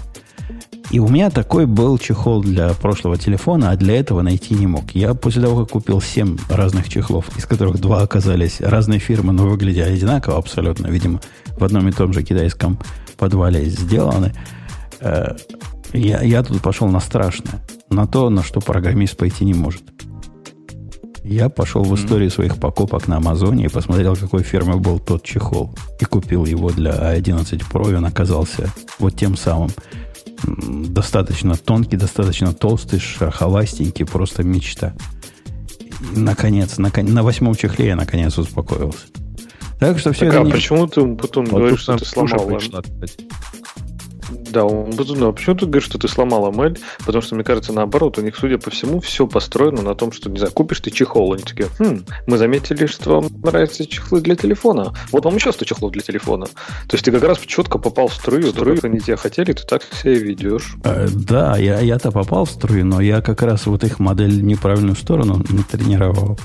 И 0.91 0.99
у 0.99 1.09
меня 1.09 1.31
такой 1.31 1.67
был 1.67 1.99
чехол 1.99 2.43
для 2.43 2.71
прошлого 2.75 3.17
телефона, 3.17 3.71
а 3.71 3.77
для 3.77 3.97
этого 3.97 4.23
найти 4.23 4.55
не 4.55 4.67
мог. 4.67 4.91
Я 4.91 5.15
после 5.15 5.43
того, 5.43 5.61
как 5.61 5.71
купил 5.71 6.01
7 6.01 6.37
разных 6.49 6.89
чехлов, 6.89 7.27
из 7.39 7.47
которых 7.47 7.81
два 7.81 8.03
оказались 8.03 8.61
разные 8.61 8.99
фирмы, 8.99 9.33
но 9.33 9.47
выглядели 9.47 9.85
одинаково 9.85 10.37
абсолютно, 10.37 10.89
видимо, 10.89 11.21
в 11.57 11.63
одном 11.63 11.89
и 11.89 11.93
том 11.93 12.13
же 12.13 12.25
китайском 12.25 12.77
подвале 13.17 13.67
сделаны, 13.67 14.33
э, 15.01 15.37
я, 15.93 16.23
я 16.23 16.43
тут 16.43 16.61
пошел 16.61 16.89
на 16.89 16.99
страшное. 16.99 17.61
На 17.89 18.09
то, 18.09 18.29
на 18.29 18.43
что 18.43 18.61
программист 18.61 19.17
пойти 19.17 19.45
не 19.45 19.55
может. 19.55 19.83
Я 21.23 21.49
пошел 21.51 21.85
в 21.85 21.95
историю 21.95 22.31
своих 22.31 22.57
покупок 22.57 23.07
на 23.07 23.19
Амазоне 23.19 23.67
и 23.67 23.69
посмотрел, 23.69 24.17
какой 24.17 24.43
фирмы 24.43 24.79
был 24.79 24.99
тот 24.99 25.23
чехол. 25.23 25.73
И 26.01 26.05
купил 26.05 26.47
его 26.47 26.71
для 26.71 26.93
A11 26.93 27.63
Pro, 27.71 27.93
и 27.93 27.95
он 27.95 28.07
оказался 28.07 28.73
вот 28.99 29.17
тем 29.17 29.37
самым 29.37 29.71
достаточно 30.45 31.57
тонкий, 31.57 31.97
достаточно 31.97 32.53
толстый, 32.53 32.99
шероховастенький, 32.99 34.05
просто 34.05 34.43
мечта. 34.43 34.95
И, 35.79 36.19
наконец, 36.19 36.79
наконец, 36.79 37.13
на 37.13 37.23
восьмом 37.23 37.55
чехле 37.55 37.89
я 37.89 37.97
наконец 37.97 38.39
успокоился. 38.39 39.07
Так 39.79 39.99
что 39.99 40.13
все 40.13 40.27
так, 40.27 40.35
это... 40.35 40.43
А 40.43 40.45
не... 40.45 40.53
почему 40.53 40.87
ты 40.87 41.15
потом 41.15 41.47
вот 41.47 41.59
говоришь, 41.61 41.81
что 41.81 41.97
ты 41.97 42.05
сломал? 42.05 42.61
Да, 44.53 44.65
он 44.65 44.91
ну, 44.91 45.29
а 45.29 45.33
почему 45.33 45.57
ты 45.57 45.67
говоришь, 45.67 45.85
что 45.85 45.99
ты 45.99 46.09
сломал 46.09 46.51
ML? 46.51 46.79
Потому 46.99 47.23
что, 47.23 47.35
мне 47.35 47.45
кажется, 47.45 47.73
наоборот, 47.73 48.19
у 48.19 48.23
них, 48.23 48.37
судя 48.37 48.59
по 48.59 48.71
всему, 48.71 49.01
все 49.01 49.27
построено 49.27 49.83
на 49.83 49.95
том, 49.95 50.13
что, 50.13 50.31
не 50.31 50.39
знаю, 50.39 50.53
купишь 50.53 50.81
ты 50.81 50.91
чехол, 50.91 51.33
они 51.33 51.43
такие, 51.43 51.69
хм, 51.79 52.05
мы 52.27 52.39
заметили, 52.39 52.87
что 52.87 53.21
вам 53.21 53.31
нравятся 53.43 53.87
чехлы 53.87 54.21
для 54.21 54.37
телефона. 54.37 54.93
Вот 55.13 55.25
вам 55.25 55.37
еще 55.37 55.53
100 55.53 55.65
чехлов 55.65 55.93
для 55.93 56.03
телефона. 56.03 56.47
То 56.47 56.95
есть 56.95 57.05
ты 57.05 57.13
как 57.13 57.23
раз 57.23 57.39
четко 57.41 57.79
попал 57.79 58.09
в 58.09 58.15
струю, 58.15 58.49
струю, 58.49 58.79
они 58.83 59.01
тебя 59.01 59.17
хотели, 59.17 59.53
ты 59.53 59.65
так 59.67 59.83
себя 59.83 60.15
ведешь. 60.15 60.77
Э, 60.85 61.09
да, 61.09 61.57
я, 61.57 61.81
я-то 61.81 62.11
попал 62.11 62.45
в 62.45 62.51
струю, 62.51 62.85
но 62.85 63.01
я 63.01 63.21
как 63.21 63.43
раз 63.43 63.67
вот 63.67 63.85
их 63.85 63.99
модель 63.99 64.43
неправильную 64.43 64.97
сторону 64.97 65.43
натренировал. 65.51 66.39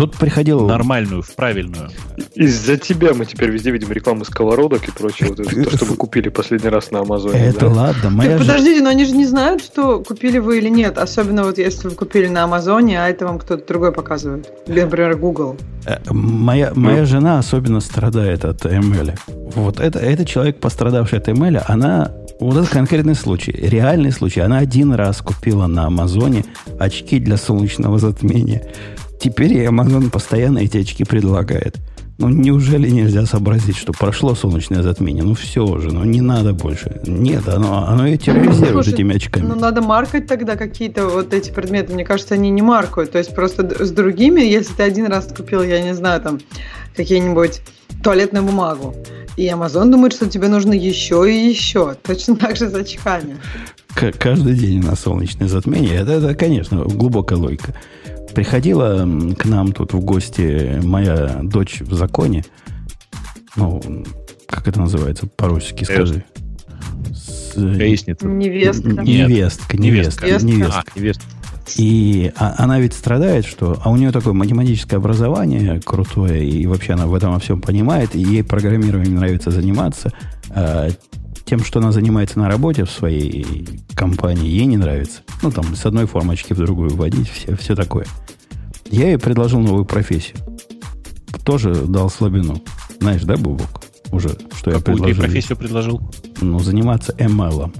Тут 0.00 0.16
приходил... 0.16 0.66
Нормальную, 0.66 1.20
в 1.20 1.34
правильную. 1.34 1.90
Из-за 2.34 2.78
тебя 2.78 3.12
мы 3.12 3.26
теперь 3.26 3.50
везде 3.50 3.70
видим 3.70 3.92
рекламу 3.92 4.24
сковородок 4.24 4.88
и 4.88 4.90
это, 4.90 5.42
то, 5.44 5.76
что 5.76 5.84
вы 5.84 5.94
купили 5.96 6.30
последний 6.30 6.70
раз 6.70 6.90
на 6.90 7.00
Амазоне. 7.00 7.38
Это 7.38 7.68
да? 7.68 7.68
ладно. 7.68 8.08
Моя 8.08 8.30
так, 8.30 8.38
же... 8.40 8.46
Подождите, 8.46 8.82
но 8.82 8.88
они 8.88 9.04
же 9.04 9.14
не 9.14 9.26
знают, 9.26 9.62
что 9.62 10.02
купили 10.02 10.38
вы 10.38 10.56
или 10.56 10.70
нет. 10.70 10.96
Особенно 10.96 11.44
вот 11.44 11.58
если 11.58 11.88
вы 11.88 11.94
купили 11.94 12.28
на 12.28 12.44
Амазоне, 12.44 12.98
а 12.98 13.10
это 13.10 13.26
вам 13.26 13.38
кто-то 13.38 13.66
другой 13.68 13.92
показывает. 13.92 14.50
Или, 14.66 14.80
например, 14.80 15.16
Google. 15.18 15.58
Э, 15.84 15.98
моя, 16.08 16.72
моя 16.74 17.04
жена 17.04 17.38
особенно 17.38 17.80
страдает 17.80 18.46
от 18.46 18.64
ML. 18.64 19.18
Вот 19.54 19.80
это, 19.80 19.98
это 19.98 20.24
человек, 20.24 20.60
пострадавший 20.60 21.18
от 21.18 21.28
ML, 21.28 21.62
она 21.66 22.10
вот 22.40 22.56
это 22.56 22.70
конкретный 22.70 23.14
случай, 23.14 23.52
реальный 23.52 24.12
случай. 24.12 24.40
Она 24.40 24.56
один 24.56 24.94
раз 24.94 25.20
купила 25.20 25.66
на 25.66 25.84
Амазоне 25.84 26.46
очки 26.78 27.18
для 27.18 27.36
солнечного 27.36 27.98
затмения. 27.98 28.62
Теперь 29.20 29.52
и 29.52 29.64
Amazon 29.66 30.10
постоянно 30.10 30.58
эти 30.60 30.78
очки 30.78 31.04
предлагает. 31.04 31.76
Ну, 32.16 32.28
неужели 32.28 32.88
нельзя 32.88 33.24
сообразить, 33.24 33.76
что 33.76 33.92
прошло 33.92 34.34
солнечное 34.34 34.82
затмение? 34.82 35.22
Ну, 35.22 35.34
все 35.34 35.64
уже, 35.64 35.90
ну, 35.90 36.04
не 36.04 36.20
надо 36.20 36.52
больше. 36.52 37.00
Нет, 37.06 37.48
оно, 37.48 37.86
оно 37.86 38.06
ее 38.06 38.18
терроризирует 38.18 38.72
Слушай, 38.72 38.94
этими 38.94 39.16
очками. 39.16 39.46
Ну, 39.46 39.54
надо 39.54 39.80
маркать 39.80 40.26
тогда 40.26 40.56
какие-то 40.56 41.06
вот 41.06 41.32
эти 41.32 41.50
предметы. 41.50 41.94
Мне 41.94 42.04
кажется, 42.04 42.34
они 42.34 42.50
не 42.50 42.62
маркают. 42.62 43.12
То 43.12 43.18
есть, 43.18 43.34
просто 43.34 43.84
с 43.84 43.90
другими, 43.90 44.40
если 44.40 44.74
ты 44.74 44.82
один 44.82 45.06
раз 45.06 45.32
купил, 45.34 45.62
я 45.62 45.82
не 45.82 45.94
знаю, 45.94 46.20
там, 46.20 46.40
какие-нибудь 46.94 47.62
туалетную 48.02 48.44
бумагу, 48.44 48.94
и 49.36 49.46
Amazon 49.48 49.90
думает, 49.90 50.12
что 50.12 50.28
тебе 50.28 50.48
нужно 50.48 50.72
еще 50.72 51.30
и 51.30 51.48
еще. 51.48 51.94
Точно 52.02 52.36
так 52.36 52.56
же 52.56 52.68
с 52.68 52.74
очками. 52.74 53.36
К- 53.94 54.12
каждый 54.12 54.54
день 54.54 54.82
на 54.82 54.96
солнечное 54.96 55.48
затмение. 55.48 55.96
Это, 55.96 56.12
это, 56.12 56.34
конечно, 56.34 56.84
глубокая 56.84 57.38
логика. 57.38 57.74
Приходила 58.34 59.08
к 59.38 59.44
нам 59.44 59.72
тут 59.72 59.92
в 59.92 60.00
гости 60.00 60.80
моя 60.82 61.40
дочь 61.42 61.80
в 61.80 61.94
законе. 61.94 62.44
Ну, 63.56 63.80
как 64.46 64.68
это 64.68 64.80
называется 64.80 65.26
по-русски, 65.26 65.84
скажи. 65.84 66.24
С... 67.12 67.56
Невестка. 67.56 68.26
Невестка, 68.26 68.88
невестка. 68.88 69.76
Невестка. 69.76 70.26
невестка. 70.26 70.84
А, 70.94 70.98
невестка. 70.98 71.24
И 71.76 72.32
а, 72.36 72.54
она 72.58 72.80
ведь 72.80 72.94
страдает, 72.94 73.44
что... 73.44 73.78
А 73.82 73.90
у 73.90 73.96
нее 73.96 74.12
такое 74.12 74.32
математическое 74.32 74.96
образование 74.96 75.80
крутое, 75.80 76.48
и 76.48 76.66
вообще 76.66 76.94
она 76.94 77.06
в 77.06 77.14
этом 77.14 77.32
во 77.32 77.38
всем 77.38 77.60
понимает, 77.60 78.14
и 78.14 78.20
ей 78.20 78.42
программированием 78.42 79.16
нравится 79.16 79.50
заниматься. 79.50 80.12
А 80.50 80.88
тем, 81.50 81.64
что 81.64 81.80
она 81.80 81.90
занимается 81.90 82.38
на 82.38 82.48
работе 82.48 82.84
в 82.84 82.90
своей 82.92 83.80
компании, 83.96 84.48
ей 84.48 84.66
не 84.66 84.76
нравится. 84.76 85.22
Ну, 85.42 85.50
там, 85.50 85.74
с 85.74 85.84
одной 85.84 86.06
формочки 86.06 86.52
в 86.52 86.58
другую 86.58 86.90
вводить, 86.90 87.28
все, 87.28 87.56
все 87.56 87.74
такое. 87.74 88.06
Я 88.88 89.08
ей 89.08 89.18
предложил 89.18 89.58
новую 89.58 89.84
профессию. 89.84 90.36
Тоже 91.44 91.74
дал 91.74 92.08
слабину. 92.08 92.62
Знаешь, 93.00 93.22
да, 93.22 93.36
Бубок? 93.36 93.82
Уже, 94.12 94.28
что 94.28 94.70
Какую 94.70 94.74
я 94.74 94.80
предложил. 94.80 95.06
Какую 95.08 95.16
профессию 95.16 95.58
предложил? 95.58 96.00
Ну, 96.40 96.60
заниматься 96.60 97.16
ML. 97.18 97.74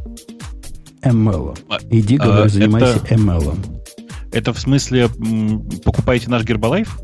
ML. 1.03 1.59
А, 1.69 1.79
Иди, 1.91 2.17
говорю, 2.17 2.43
а, 2.43 2.49
занимайся 2.49 3.01
это... 3.05 3.15
ML. 3.15 3.57
Это 4.33 4.53
в 4.53 4.59
смысле 4.59 5.09
покупаете 5.85 6.29
наш 6.29 6.43
Гербалайф? 6.43 6.99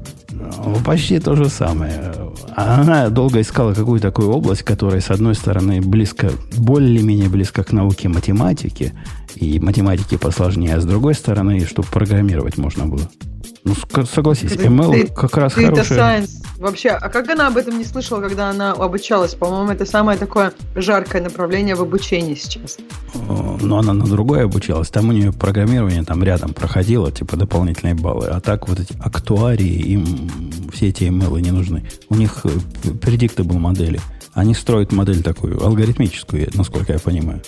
Ну, 0.64 0.76
почти 0.84 1.18
то 1.18 1.34
же 1.34 1.49
самое. 1.49 2.12
Она 2.55 3.09
долго 3.09 3.41
искала 3.41 3.74
какую-то 3.74 4.09
такую 4.09 4.30
область, 4.30 4.62
которая, 4.62 5.01
с 5.01 5.11
одной 5.11 5.34
стороны, 5.34 5.80
близко, 5.80 6.30
более-менее 6.57 7.28
близко 7.28 7.62
к 7.64 7.72
науке 7.72 8.09
математики, 8.09 8.93
и 9.34 9.61
математики 9.61 10.16
посложнее, 10.16 10.76
а 10.76 10.80
с 10.80 10.84
другой 10.84 11.14
стороны, 11.14 11.61
чтобы 11.66 11.89
программировать 11.89 12.57
можно 12.57 12.87
было. 12.87 13.09
Ну, 13.66 13.74
согласись, 14.06 14.52
ML 14.52 14.92
ты, 14.92 15.06
как 15.08 15.36
раз 15.36 15.54
ты 15.54 15.66
хорошая... 15.66 16.20
Science. 16.22 16.30
Вообще, 16.58 16.90
а 16.90 17.08
как 17.08 17.28
она 17.28 17.48
об 17.48 17.56
этом 17.56 17.76
не 17.76 17.84
слышала, 17.84 18.20
когда 18.20 18.48
она 18.48 18.70
обучалась? 18.70 19.34
По-моему, 19.34 19.72
это 19.72 19.84
самое 19.84 20.16
такое 20.16 20.52
жаркое 20.76 21.20
направление 21.20 21.74
в 21.74 21.82
обучении 21.82 22.36
сейчас. 22.36 22.78
Но 23.60 23.78
она 23.78 23.92
на 23.92 24.04
другое 24.04 24.44
обучалась. 24.44 24.88
Там 24.88 25.08
у 25.08 25.12
нее 25.12 25.32
программирование 25.32 26.04
там 26.04 26.22
рядом 26.22 26.54
проходило, 26.54 27.10
типа 27.10 27.36
дополнительные 27.36 27.96
баллы. 27.96 28.28
А 28.28 28.40
так 28.40 28.68
вот 28.68 28.78
эти 28.78 28.94
актуарии, 29.00 29.66
им 29.66 30.30
все 30.72 30.90
эти 30.90 31.02
ML 31.02 31.40
не 31.40 31.50
нужны. 31.50 31.88
У 32.08 32.14
них 32.14 32.42
э, 32.44 32.90
предиктабл 32.90 33.58
модели. 33.58 34.00
Они 34.32 34.54
строят 34.54 34.92
модель 34.92 35.24
такую, 35.24 35.60
алгоритмическую, 35.60 36.50
насколько 36.54 36.92
я 36.92 37.00
понимаю. 37.00 37.42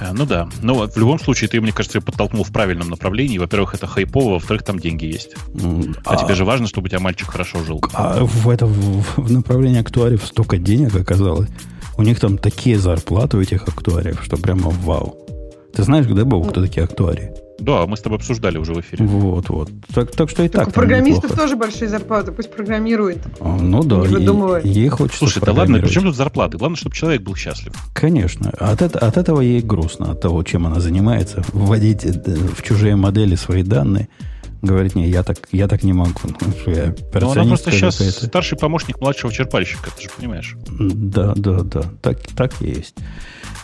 Э, 0.00 0.12
ну 0.12 0.26
да. 0.26 0.48
Но 0.62 0.86
в 0.86 0.96
любом 0.96 1.18
случае 1.18 1.48
ты, 1.48 1.60
мне 1.60 1.72
кажется, 1.72 2.00
подтолкнул 2.00 2.44
в 2.44 2.52
правильном 2.52 2.90
направлении. 2.90 3.38
Во-первых, 3.38 3.74
это 3.74 3.86
хайпово, 3.86 4.34
во-вторых, 4.34 4.62
там 4.62 4.78
деньги 4.78 5.06
есть. 5.06 5.34
А, 6.04 6.14
а 6.14 6.16
тебе 6.16 6.34
же 6.34 6.44
важно, 6.44 6.66
чтобы 6.66 6.86
у 6.86 6.88
тебя 6.88 7.00
мальчик 7.00 7.30
хорошо 7.30 7.62
жил. 7.64 7.82
А 7.94 8.24
в, 8.24 8.48
это, 8.48 8.66
в, 8.66 9.16
в 9.16 9.32
направлении 9.32 9.80
актуариев 9.80 10.24
столько 10.24 10.58
денег 10.58 10.94
оказалось. 10.94 11.48
У 11.96 12.02
них 12.02 12.20
там 12.20 12.36
такие 12.36 12.78
зарплаты 12.78 13.38
у 13.38 13.40
этих 13.40 13.66
актуариев, 13.66 14.22
что 14.22 14.36
прямо 14.36 14.70
вау. 14.70 15.16
Ты 15.72 15.82
знаешь, 15.82 16.06
где 16.06 16.24
был 16.24 16.44
кто 16.44 16.62
такие 16.62 16.84
актуарии? 16.84 17.45
Да, 17.58 17.86
мы 17.86 17.96
с 17.96 18.00
тобой 18.00 18.18
обсуждали 18.18 18.58
уже 18.58 18.74
в 18.74 18.80
эфире. 18.80 19.04
Вот, 19.06 19.48
вот. 19.48 19.70
Так, 19.94 20.12
так 20.12 20.30
что 20.30 20.42
и 20.42 20.48
так. 20.48 20.66
так 20.66 20.68
у 20.68 20.70
программистов 20.72 21.30
неплохо. 21.30 21.42
тоже 21.42 21.56
большие 21.56 21.88
зарплаты, 21.88 22.32
пусть 22.32 22.52
программирует. 22.52 23.18
А, 23.40 23.56
ну 23.56 23.82
да, 23.82 24.04
ей, 24.04 24.72
ей 24.72 24.88
хочется 24.88 25.18
Слушай, 25.18 25.42
да 25.44 25.52
ладно, 25.52 25.78
причем 25.78 26.02
тут 26.02 26.16
зарплаты? 26.16 26.58
Главное, 26.58 26.76
чтобы 26.76 26.94
человек 26.94 27.22
был 27.22 27.34
счастлив. 27.34 27.72
Конечно. 27.94 28.50
От, 28.50 28.82
это, 28.82 28.98
от 28.98 29.16
этого 29.16 29.40
ей 29.40 29.62
грустно, 29.62 30.12
от 30.12 30.20
того, 30.20 30.42
чем 30.42 30.66
она 30.66 30.80
занимается. 30.80 31.42
Вводить 31.52 32.04
э, 32.04 32.12
в 32.12 32.62
чужие 32.62 32.96
модели 32.96 33.34
свои 33.36 33.62
данные. 33.62 34.08
Говорит, 34.62 34.94
не, 34.94 35.08
я 35.08 35.22
так, 35.22 35.38
я 35.52 35.68
так 35.68 35.82
не 35.82 35.92
могу. 35.92 36.12
Я 36.66 36.94
Но 37.14 37.30
она 37.30 37.44
просто 37.44 37.70
сейчас 37.70 37.96
старший 37.96 38.58
помощник 38.58 39.00
младшего 39.00 39.32
черпальщика, 39.32 39.90
ты 39.96 40.04
же 40.04 40.08
понимаешь. 40.16 40.56
Да, 40.68 41.34
да, 41.36 41.60
да. 41.60 41.82
Так, 42.02 42.20
так 42.34 42.60
и 42.60 42.68
есть. 42.68 42.94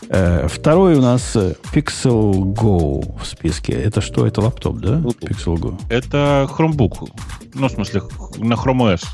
Э, 0.08 0.46
второй 0.48 0.94
у 0.94 1.00
нас 1.00 1.36
э, 1.36 1.54
Pixel 1.72 2.32
Go 2.54 3.18
в 3.18 3.26
списке. 3.26 3.72
Это 3.72 4.00
что? 4.00 4.26
Это 4.26 4.40
лаптоп, 4.40 4.76
да? 4.78 5.00
Pixel 5.00 5.56
Go. 5.56 5.80
Это 5.88 6.48
Chromebook. 6.50 7.08
Ну, 7.54 7.68
в 7.68 7.72
смысле, 7.72 8.02
на 8.38 8.54
Chrome 8.54 8.94
OS. 8.94 9.04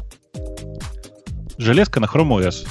Железка 1.59 2.01
на 2.01 2.07
Chrome 2.07 2.41
OS. 2.41 2.67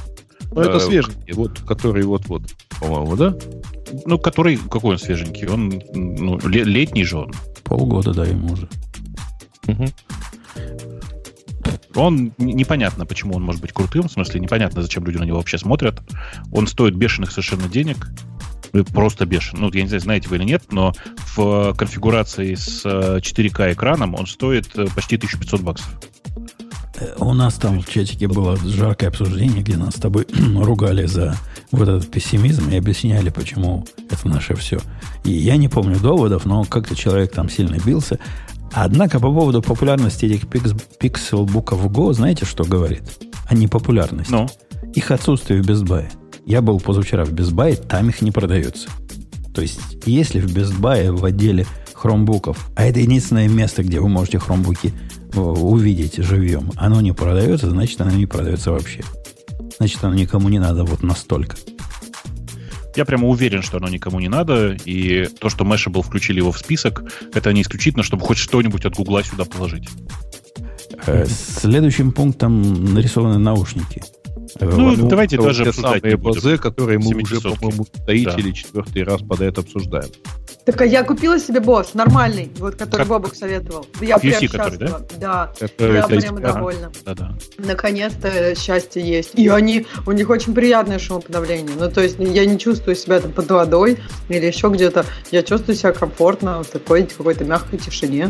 Ну, 0.51 0.61
это 0.61 0.77
э, 0.77 0.79
свеженький, 0.79 1.33
вот, 1.33 1.59
который 1.59 2.03
вот-вот, 2.03 2.43
по-моему, 2.79 3.15
да? 3.15 3.35
Ну, 4.05 4.17
который, 4.17 4.57
какой 4.57 4.93
он 4.93 4.99
свеженький? 4.99 5.47
Он 5.47 5.81
ну, 5.93 6.39
летний 6.47 7.03
же 7.03 7.17
он. 7.17 7.33
Полгода, 7.63 8.13
да, 8.13 8.25
ему 8.25 8.53
уже. 8.53 8.69
Угу. 9.67 9.85
Он 11.97 12.31
непонятно, 12.37 13.05
почему 13.05 13.35
он 13.35 13.43
может 13.43 13.61
быть 13.61 13.73
крутым, 13.73 14.07
в 14.07 14.11
смысле 14.11 14.39
непонятно, 14.39 14.81
зачем 14.81 15.03
люди 15.05 15.17
на 15.17 15.23
него 15.23 15.37
вообще 15.37 15.57
смотрят. 15.57 16.01
Он 16.51 16.67
стоит 16.67 16.95
бешеных 16.95 17.31
совершенно 17.31 17.67
денег, 17.67 18.09
э, 18.73 18.83
просто 18.83 19.25
бешен. 19.25 19.59
Ну, 19.59 19.71
я 19.73 19.81
не 19.81 19.87
знаю, 19.87 20.01
знаете 20.01 20.29
вы 20.29 20.37
или 20.37 20.43
нет, 20.43 20.71
но 20.71 20.93
в 21.35 21.73
конфигурации 21.73 22.53
с 22.53 22.85
4К 22.85 23.73
экраном 23.73 24.15
он 24.15 24.27
стоит 24.27 24.67
э, 24.75 24.85
почти 24.95 25.15
1500 25.15 25.61
баксов. 25.61 25.99
Э, 26.99 27.15
у 27.17 27.33
нас 27.33 27.55
там 27.55 27.81
в 27.81 27.89
чатике 27.89 28.27
было 28.27 28.55
жаркое 28.57 29.09
обсуждение, 29.09 29.61
где 29.61 29.77
нас 29.77 29.95
с 29.95 29.99
тобой 29.99 30.27
ругали 30.55 31.05
за 31.05 31.35
вот 31.71 31.87
этот 31.87 32.09
пессимизм 32.09 32.69
и 32.69 32.77
объясняли, 32.77 33.29
почему 33.29 33.85
это 34.09 34.27
наше 34.27 34.55
все. 34.55 34.79
И 35.23 35.31
я 35.31 35.57
не 35.57 35.67
помню 35.67 35.99
доводов, 35.99 36.45
но 36.45 36.63
как-то 36.63 36.95
человек 36.95 37.31
там 37.31 37.49
сильно 37.49 37.77
бился. 37.83 38.19
Однако 38.73 39.19
по 39.19 39.31
поводу 39.31 39.61
популярности 39.61 40.25
этих 40.25 40.47
пикселбуков 40.47 41.85
Go, 41.85 42.13
знаете, 42.13 42.45
что 42.45 42.63
говорит? 42.63 43.03
О 43.49 43.55
непопулярности. 43.55 44.31
Ну? 44.31 44.47
Их 44.93 45.11
отсутствие 45.11 45.61
в 45.61 45.69
Best 45.69 45.83
Buy. 45.83 46.05
Я 46.45 46.61
был 46.61 46.79
позавчера 46.79 47.25
в 47.25 47.33
Best 47.33 47.53
Buy, 47.53 47.75
там 47.75 48.09
их 48.09 48.21
не 48.21 48.31
продается. 48.31 48.89
То 49.53 49.61
есть, 49.61 49.79
если 50.05 50.39
в 50.39 50.55
Best 50.55 50.79
Buy 50.79 51.11
в 51.11 51.25
отделе 51.25 51.65
хромбуков, 51.93 52.69
а 52.75 52.85
это 52.85 52.99
единственное 52.99 53.49
место, 53.49 53.83
где 53.83 53.99
вы 53.99 54.07
можете 54.07 54.39
хромбуки 54.39 54.93
э, 55.33 55.39
увидеть 55.39 56.17
живьем, 56.17 56.71
оно 56.75 57.01
не 57.01 57.11
продается, 57.11 57.69
значит, 57.69 57.99
оно 58.01 58.11
не 58.11 58.27
продается 58.27 58.71
вообще. 58.71 59.03
Значит, 59.77 60.03
оно 60.03 60.13
никому 60.13 60.49
не 60.49 60.59
надо 60.59 60.83
вот 60.83 61.03
настолько. 61.03 61.57
Я 62.97 63.05
прямо 63.05 63.27
уверен, 63.27 63.61
что 63.61 63.77
оно 63.77 63.89
никому 63.89 64.19
не 64.19 64.27
надо, 64.27 64.75
и 64.83 65.27
то, 65.39 65.49
что 65.49 65.63
Mashable 65.63 66.01
включили 66.01 66.39
его 66.39 66.51
в 66.51 66.57
список, 66.57 67.03
это 67.31 67.53
не 67.53 67.61
исключительно, 67.61 68.03
чтобы 68.03 68.25
хоть 68.25 68.39
что-нибудь 68.39 68.85
от 68.85 68.95
Гугла 68.95 69.23
сюда 69.23 69.45
положить. 69.45 69.87
Э, 71.05 71.27
следующим 71.27 72.11
пунктом 72.11 72.95
нарисованы 72.95 73.37
наушники. 73.37 74.01
Ну, 74.59 74.95
ну 74.95 75.07
давайте 75.07 75.37
даже 75.37 75.63
обсуждать 75.63 76.01
самые 76.01 76.17
БЗ, 76.17 76.59
которые 76.59 76.97
мы 76.97 77.21
уже, 77.21 77.39
по-моему, 77.39 77.85
третий 78.07 78.25
да. 78.25 78.35
или 78.37 78.51
четвертый 78.51 79.03
раз 79.03 79.21
подряд 79.21 79.59
обсуждаем. 79.59 80.09
Так 80.67 80.81
а 80.81 80.85
я 80.85 81.05
купила 81.05 81.39
себе 81.39 81.61
босс, 81.61 81.93
нормальный, 81.93 82.51
вот 82.57 82.75
который 82.75 83.03
как? 83.03 83.07
Бобок 83.07 83.35
советовал. 83.35 83.87
Я 84.01 84.17
прям 84.17 84.45
который, 84.49 84.77
да? 84.77 85.01
Да, 85.17 85.53
это, 85.61 85.85
я 85.85 85.99
это 85.99 86.07
прямо 86.09 86.41
довольна. 86.41 86.91
Да, 87.05 87.13
да. 87.13 87.37
Наконец-то 87.57 88.53
счастье 88.53 89.01
есть. 89.01 89.33
И 89.35 89.47
они, 89.47 89.87
у 90.05 90.11
них 90.11 90.29
очень 90.29 90.53
приятное 90.53 90.99
шумоподавление. 90.99 91.73
Ну, 91.79 91.89
то 91.89 92.01
есть 92.01 92.17
я 92.19 92.45
не 92.45 92.59
чувствую 92.59 92.97
себя 92.97 93.21
там 93.21 93.31
под 93.31 93.49
водой 93.49 93.97
или 94.27 94.45
еще 94.45 94.67
где-то. 94.67 95.05
Я 95.31 95.41
чувствую 95.41 95.77
себя 95.77 95.93
комфортно 95.93 96.61
в 96.63 96.67
такой 96.67 97.03
какой-то 97.03 97.45
мягкой 97.45 97.79
тишине. 97.79 98.29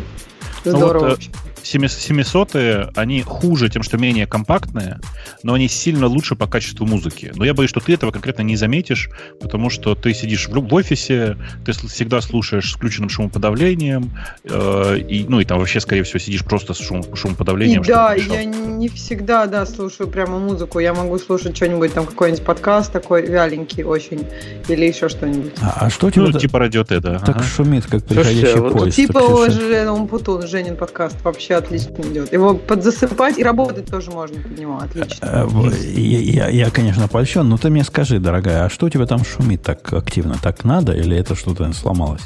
Здорово 0.64 0.94
ну, 0.94 1.00
вот, 1.00 1.10
вообще. 1.14 1.32
700 1.68 2.56
они 2.96 3.22
хуже 3.22 3.70
тем, 3.70 3.84
что 3.84 3.98
менее 3.98 4.26
компактные, 4.26 5.00
но 5.44 5.54
они 5.54 5.68
сильно 5.68 6.08
лучше 6.08 6.36
по 6.36 6.48
качеству 6.48 6.86
музыки. 6.86 7.32
Но 7.36 7.46
я 7.46 7.54
боюсь, 7.54 7.70
что 7.70 7.80
ты 7.80 7.94
этого 7.94 8.12
конкретно 8.12 8.44
не 8.44 8.56
заметишь, 8.56 9.10
потому 9.40 9.70
что 9.70 9.96
ты 9.96 10.14
сидишь 10.14 10.48
в, 10.48 10.54
в 10.54 10.74
офисе, 10.74 11.38
ты 11.66 11.74
всегда 11.74 12.22
слушаешь 12.22 12.72
с 12.72 12.76
включенным 12.76 13.10
шумоподавлением, 13.10 14.12
э, 14.44 14.98
и, 15.00 15.26
ну 15.28 15.40
и 15.40 15.46
там 15.46 15.60
вообще, 15.60 15.80
скорее 15.80 16.04
всего, 16.04 16.20
сидишь 16.20 16.46
просто 16.46 16.74
с 16.74 16.80
шум, 16.80 17.04
шумоподавлением. 17.16 17.82
И 17.82 17.86
да, 17.86 18.14
я 18.14 18.46
не 18.46 18.88
всегда, 18.90 19.46
да, 19.48 19.66
слушаю 19.66 20.08
прямо 20.10 20.40
музыку. 20.40 20.80
Я 20.80 20.94
могу 20.94 21.18
слушать 21.20 21.56
что-нибудь, 21.56 21.94
там 21.94 22.06
какой-нибудь 22.06 22.44
подкаст 22.44 22.92
такой 22.92 23.26
вяленький 23.26 23.84
очень, 23.84 24.26
или 24.68 24.86
еще 24.86 25.10
что-нибудь. 25.10 25.54
А, 25.62 25.86
а 25.86 25.90
что 25.90 26.08
у 26.08 26.12
тебя? 26.12 26.28
Ну, 26.28 26.40
типа 26.40 26.60
радио 26.60 26.84
Т, 26.84 27.00
да. 27.00 27.20
Так 27.20 27.38
ага. 27.38 27.44
шумит, 27.44 27.86
как 27.86 28.04
приходящий 28.04 28.48
Слушайте, 28.48 28.62
поезд. 28.62 28.80
Вот, 28.80 28.94
типа 28.94 29.18
уже 29.20 29.90
Умпутун, 29.90 30.48
Женин 30.48 30.76
подкаст 30.76 31.18
вообще 31.24 31.57
отлично 31.58 32.02
идет. 32.02 32.34
Его 32.34 32.56
подзасыпать 32.56 33.38
и 33.38 33.44
работать 33.44 33.86
тоже 33.86 34.12
можно 34.12 34.42
под 34.42 34.58
него. 34.58 34.78
Отлично. 34.78 35.26
Э, 35.26 35.48
я, 35.96 36.20
я, 36.20 36.50
я, 36.50 36.70
конечно, 36.70 37.08
польщен, 37.08 37.48
но 37.48 37.58
ты 37.58 37.70
мне 37.70 37.84
скажи, 37.84 38.20
дорогая, 38.20 38.66
а 38.66 38.70
что 38.70 38.86
у 38.86 38.90
тебя 38.90 39.06
там 39.06 39.24
шумит 39.24 39.62
так 39.62 39.92
активно? 39.94 40.36
Так 40.42 40.64
надо 40.64 40.94
или 40.94 41.18
это 41.18 41.36
что-то 41.36 41.72
сломалось? 41.74 42.24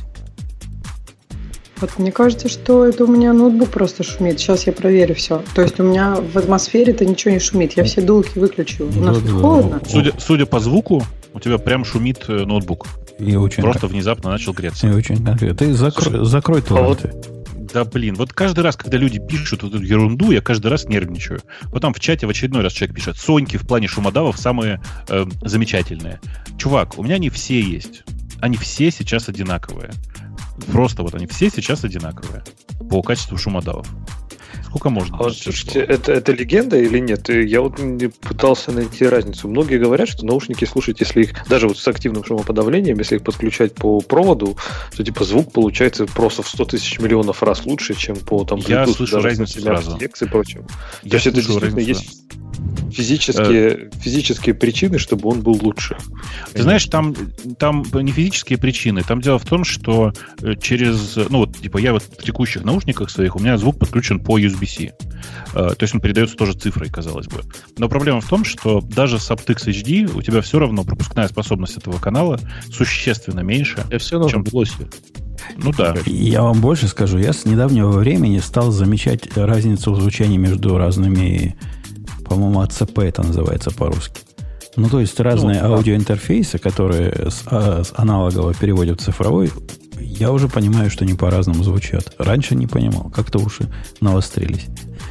Вот 1.81 1.97
мне 1.97 2.11
кажется, 2.11 2.47
что 2.47 2.85
это 2.85 3.05
у 3.05 3.07
меня 3.07 3.33
ноутбук 3.33 3.69
просто 3.69 4.03
шумит. 4.03 4.39
Сейчас 4.39 4.67
я 4.67 4.73
проверю 4.73 5.15
все. 5.15 5.41
То 5.55 5.63
есть 5.63 5.79
у 5.79 5.83
меня 5.83 6.15
в 6.15 6.37
атмосфере 6.37 6.93
это 6.93 7.05
ничего 7.05 7.33
не 7.33 7.39
шумит. 7.39 7.73
Я 7.73 7.83
все 7.85 8.01
дулки 8.01 8.37
выключил. 8.37 8.87
У 8.95 9.01
нас 9.01 9.19
да, 9.19 9.31
холодно. 9.31 9.81
Судя, 9.89 10.13
судя 10.19 10.45
по 10.45 10.59
звуку, 10.59 11.03
у 11.33 11.39
тебя 11.39 11.57
прям 11.57 11.83
шумит 11.83 12.25
э, 12.27 12.45
ноутбук. 12.45 12.85
И 13.17 13.35
очень 13.35 13.63
Просто 13.63 13.87
внезапно 13.87 14.29
начал 14.29 14.53
греться. 14.53 14.87
И 14.87 14.93
очень 14.93 15.23
конкретно. 15.23 15.57
Ты 15.57 15.73
закрой, 15.73 16.23
закрой 16.25 16.61
таланты. 16.61 17.09
А 17.09 17.15
вот 17.15 17.40
да 17.73 17.85
блин, 17.85 18.15
вот 18.15 18.33
каждый 18.33 18.61
раз, 18.61 18.75
когда 18.75 18.97
люди 18.97 19.19
пишут 19.19 19.63
вот 19.63 19.75
эту 19.75 19.83
ерунду, 19.83 20.31
я 20.31 20.41
каждый 20.41 20.67
раз 20.67 20.85
нервничаю. 20.85 21.41
Вот 21.65 21.81
там 21.81 21.93
в 21.93 21.99
чате 21.99 22.27
в 22.27 22.29
очередной 22.29 22.63
раз 22.63 22.73
человек 22.73 22.95
пишет, 22.95 23.17
Соньки 23.17 23.57
в 23.57 23.67
плане 23.67 23.87
шумодавов 23.87 24.37
самые 24.37 24.81
э, 25.07 25.25
замечательные. 25.41 26.19
Чувак, 26.57 26.97
у 26.97 27.03
меня 27.03 27.15
они 27.15 27.29
все 27.29 27.61
есть. 27.61 28.03
Они 28.41 28.57
все 28.57 28.91
сейчас 28.91 29.29
одинаковые. 29.29 29.91
Просто 30.71 31.03
вот 31.03 31.15
они 31.15 31.27
все 31.27 31.49
сейчас 31.49 31.83
одинаковые 31.83 32.43
по 32.89 33.01
качеству 33.01 33.37
шумодавов. 33.37 33.87
Сколько 34.71 34.89
можно? 34.89 35.17
А, 35.17 35.29
слушайте, 35.31 35.81
это, 35.81 36.13
это 36.13 36.31
легенда 36.31 36.77
или 36.77 36.99
нет? 36.99 37.27
Я 37.27 37.59
вот 37.59 37.81
пытался 38.21 38.71
найти 38.71 39.05
разницу. 39.05 39.49
Многие 39.49 39.77
говорят, 39.77 40.07
что 40.07 40.25
наушники 40.25 40.63
слушать, 40.63 41.01
если 41.01 41.23
их, 41.23 41.47
даже 41.49 41.67
вот 41.67 41.77
с 41.77 41.85
активным 41.89 42.23
шумоподавлением, 42.23 42.97
если 42.97 43.17
их 43.17 43.23
подключать 43.23 43.75
по 43.75 43.99
проводу, 43.99 44.55
то 44.95 45.03
типа 45.03 45.25
звук 45.25 45.51
получается 45.51 46.05
просто 46.05 46.41
в 46.41 46.47
100 46.47 46.65
тысяч 46.65 46.99
миллионов 46.99 47.43
раз 47.43 47.65
лучше, 47.65 47.95
чем 47.95 48.15
по 48.15 48.45
там 48.45 48.59
Bluetooth, 48.59 48.69
Я 48.69 48.87
слышу 48.87 49.15
даже 49.15 49.27
разницу 49.27 49.59
сразу. 49.59 49.97
и 49.97 50.25
прочим. 50.25 50.65
Я 51.03 51.09
то 51.09 51.15
есть 51.17 51.27
это 51.27 51.35
действительно 51.35 51.79
есть... 51.79 52.21
Физические, 52.91 53.69
э, 53.69 53.89
физические 54.01 54.53
причины, 54.53 54.99
чтобы 54.99 55.29
он 55.29 55.41
был 55.41 55.57
лучше. 55.61 55.95
Ты 56.51 56.63
знаешь, 56.63 56.85
там, 56.85 57.15
там 57.57 57.85
не 57.93 58.11
физические 58.11 58.57
причины. 58.57 59.01
Там 59.03 59.21
дело 59.21 59.39
в 59.39 59.45
том, 59.45 59.63
что 59.63 60.11
э, 60.41 60.55
через... 60.61 61.15
Ну, 61.29 61.39
вот, 61.39 61.57
типа, 61.57 61.77
я 61.77 61.93
вот 61.93 62.03
в 62.03 62.21
текущих 62.21 62.63
наушниках 62.65 63.09
своих, 63.09 63.35
у 63.37 63.39
меня 63.39 63.57
звук 63.57 63.79
подключен 63.79 64.19
по 64.19 64.37
USB-C. 64.61 64.93
То 65.53 65.77
есть 65.79 65.93
он 65.93 66.01
передается 66.01 66.35
тоже 66.35 66.53
цифрой, 66.53 66.89
казалось 66.89 67.27
бы. 67.27 67.41
Но 67.77 67.89
проблема 67.89 68.21
в 68.21 68.27
том, 68.27 68.43
что 68.45 68.81
даже 68.81 69.19
с 69.19 69.29
aptX 69.31 69.67
HD 69.67 70.17
у 70.17 70.21
тебя 70.21 70.41
все 70.41 70.59
равно 70.59 70.83
пропускная 70.83 71.27
способность 71.27 71.77
этого 71.77 71.99
канала 71.99 72.39
существенно 72.71 73.41
меньше, 73.41 73.83
Я 73.89 73.99
все 73.99 74.27
чем 74.29 74.43
в 74.43 74.53
лосе. 74.53 74.87
Ну 75.57 75.73
да. 75.73 75.95
Я 76.05 76.43
вам 76.43 76.61
больше 76.61 76.87
скажу. 76.87 77.17
Я 77.17 77.33
с 77.33 77.45
недавнего 77.45 77.91
времени 77.91 78.39
стал 78.39 78.71
замечать 78.71 79.35
разницу 79.35 79.91
в 79.91 79.99
звучании 79.99 80.37
между 80.37 80.77
разными, 80.77 81.57
по-моему, 82.25 82.61
АЦП 82.61 82.99
это 82.99 83.23
называется 83.23 83.71
по-русски. 83.71 84.21
Ну, 84.75 84.89
то 84.89 84.99
есть 84.99 85.19
разные 85.19 85.61
ну, 85.61 85.73
аудиоинтерфейсы, 85.73 86.57
которые 86.57 87.29
с, 87.29 87.43
а, 87.45 87.83
с 87.83 87.93
аналогового 87.95 88.53
переводят 88.53 89.01
в 89.01 89.03
цифровой, 89.03 89.51
я 89.99 90.31
уже 90.31 90.47
понимаю, 90.47 90.89
что 90.89 91.03
они 91.03 91.13
по-разному 91.13 91.63
звучат. 91.63 92.13
Раньше 92.17 92.55
не 92.55 92.67
понимал. 92.67 93.09
Как-то 93.09 93.39
уши 93.39 93.71
навострились. 93.99 94.67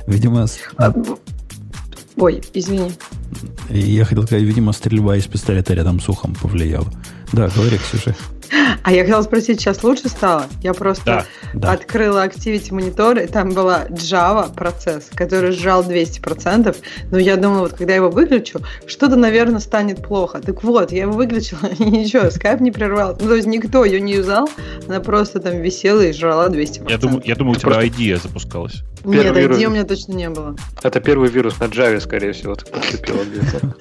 Видимо... 0.06 0.46
А, 0.76 0.92
ой, 2.16 2.42
извини. 2.54 2.92
Я 3.68 4.04
хотел 4.04 4.24
сказать, 4.24 4.44
видимо, 4.44 4.72
стрельба 4.72 5.16
из 5.16 5.26
пистолета 5.26 5.74
рядом 5.74 6.00
с 6.00 6.08
ухом 6.08 6.34
повлияла. 6.34 6.90
Да, 7.32 7.48
говори, 7.48 7.78
Ксюша. 7.78 8.16
А 8.82 8.92
я 8.92 9.02
хотела 9.02 9.22
спросить, 9.22 9.60
сейчас 9.60 9.82
лучше 9.82 10.08
стало? 10.08 10.46
Я 10.62 10.74
просто 10.74 11.26
да, 11.54 11.72
открыла 11.72 12.26
Activity 12.26 12.70
Monitor, 12.70 13.22
и 13.24 13.26
там 13.26 13.50
была 13.50 13.86
Java 13.86 14.52
процесс, 14.52 15.10
который 15.14 15.52
сжал 15.52 15.84
200%, 15.84 16.76
но 17.10 17.18
я 17.18 17.36
думала, 17.36 17.60
вот 17.60 17.74
когда 17.74 17.92
я 17.92 17.96
его 17.96 18.10
выключу, 18.10 18.60
что-то, 18.86 19.16
наверное, 19.16 19.60
станет 19.60 20.02
плохо. 20.02 20.40
Так 20.40 20.62
вот, 20.64 20.92
я 20.92 21.02
его 21.02 21.12
выключила, 21.12 21.66
и 21.78 21.84
ничего, 21.84 22.24
Skype 22.24 22.62
не 22.62 22.72
прервал. 22.72 23.16
Ну, 23.20 23.28
то 23.28 23.34
есть 23.34 23.46
никто 23.46 23.84
ее 23.84 24.00
не 24.00 24.14
юзал, 24.14 24.48
она 24.88 25.00
просто 25.00 25.40
там 25.40 25.60
висела 25.60 26.00
и 26.02 26.12
жрала 26.12 26.48
200%. 26.48 26.90
Я 26.90 26.98
думаю, 26.98 27.22
я 27.24 27.34
думаю 27.34 27.56
у 27.56 27.58
тебя 27.58 27.70
просто... 27.70 27.86
ID 27.86 28.22
запускалась. 28.22 28.82
Нет, 29.04 29.36
вирус... 29.36 29.58
ID 29.58 29.64
у 29.66 29.70
меня 29.70 29.84
точно 29.84 30.12
не 30.12 30.30
было. 30.30 30.56
Это 30.82 31.00
первый 31.00 31.28
вирус 31.30 31.58
на 31.58 31.64
Java, 31.64 32.00
скорее 32.00 32.32
всего, 32.32 32.54
ты 32.54 32.66
подцепила 32.66 33.22
где-то. 33.24 33.74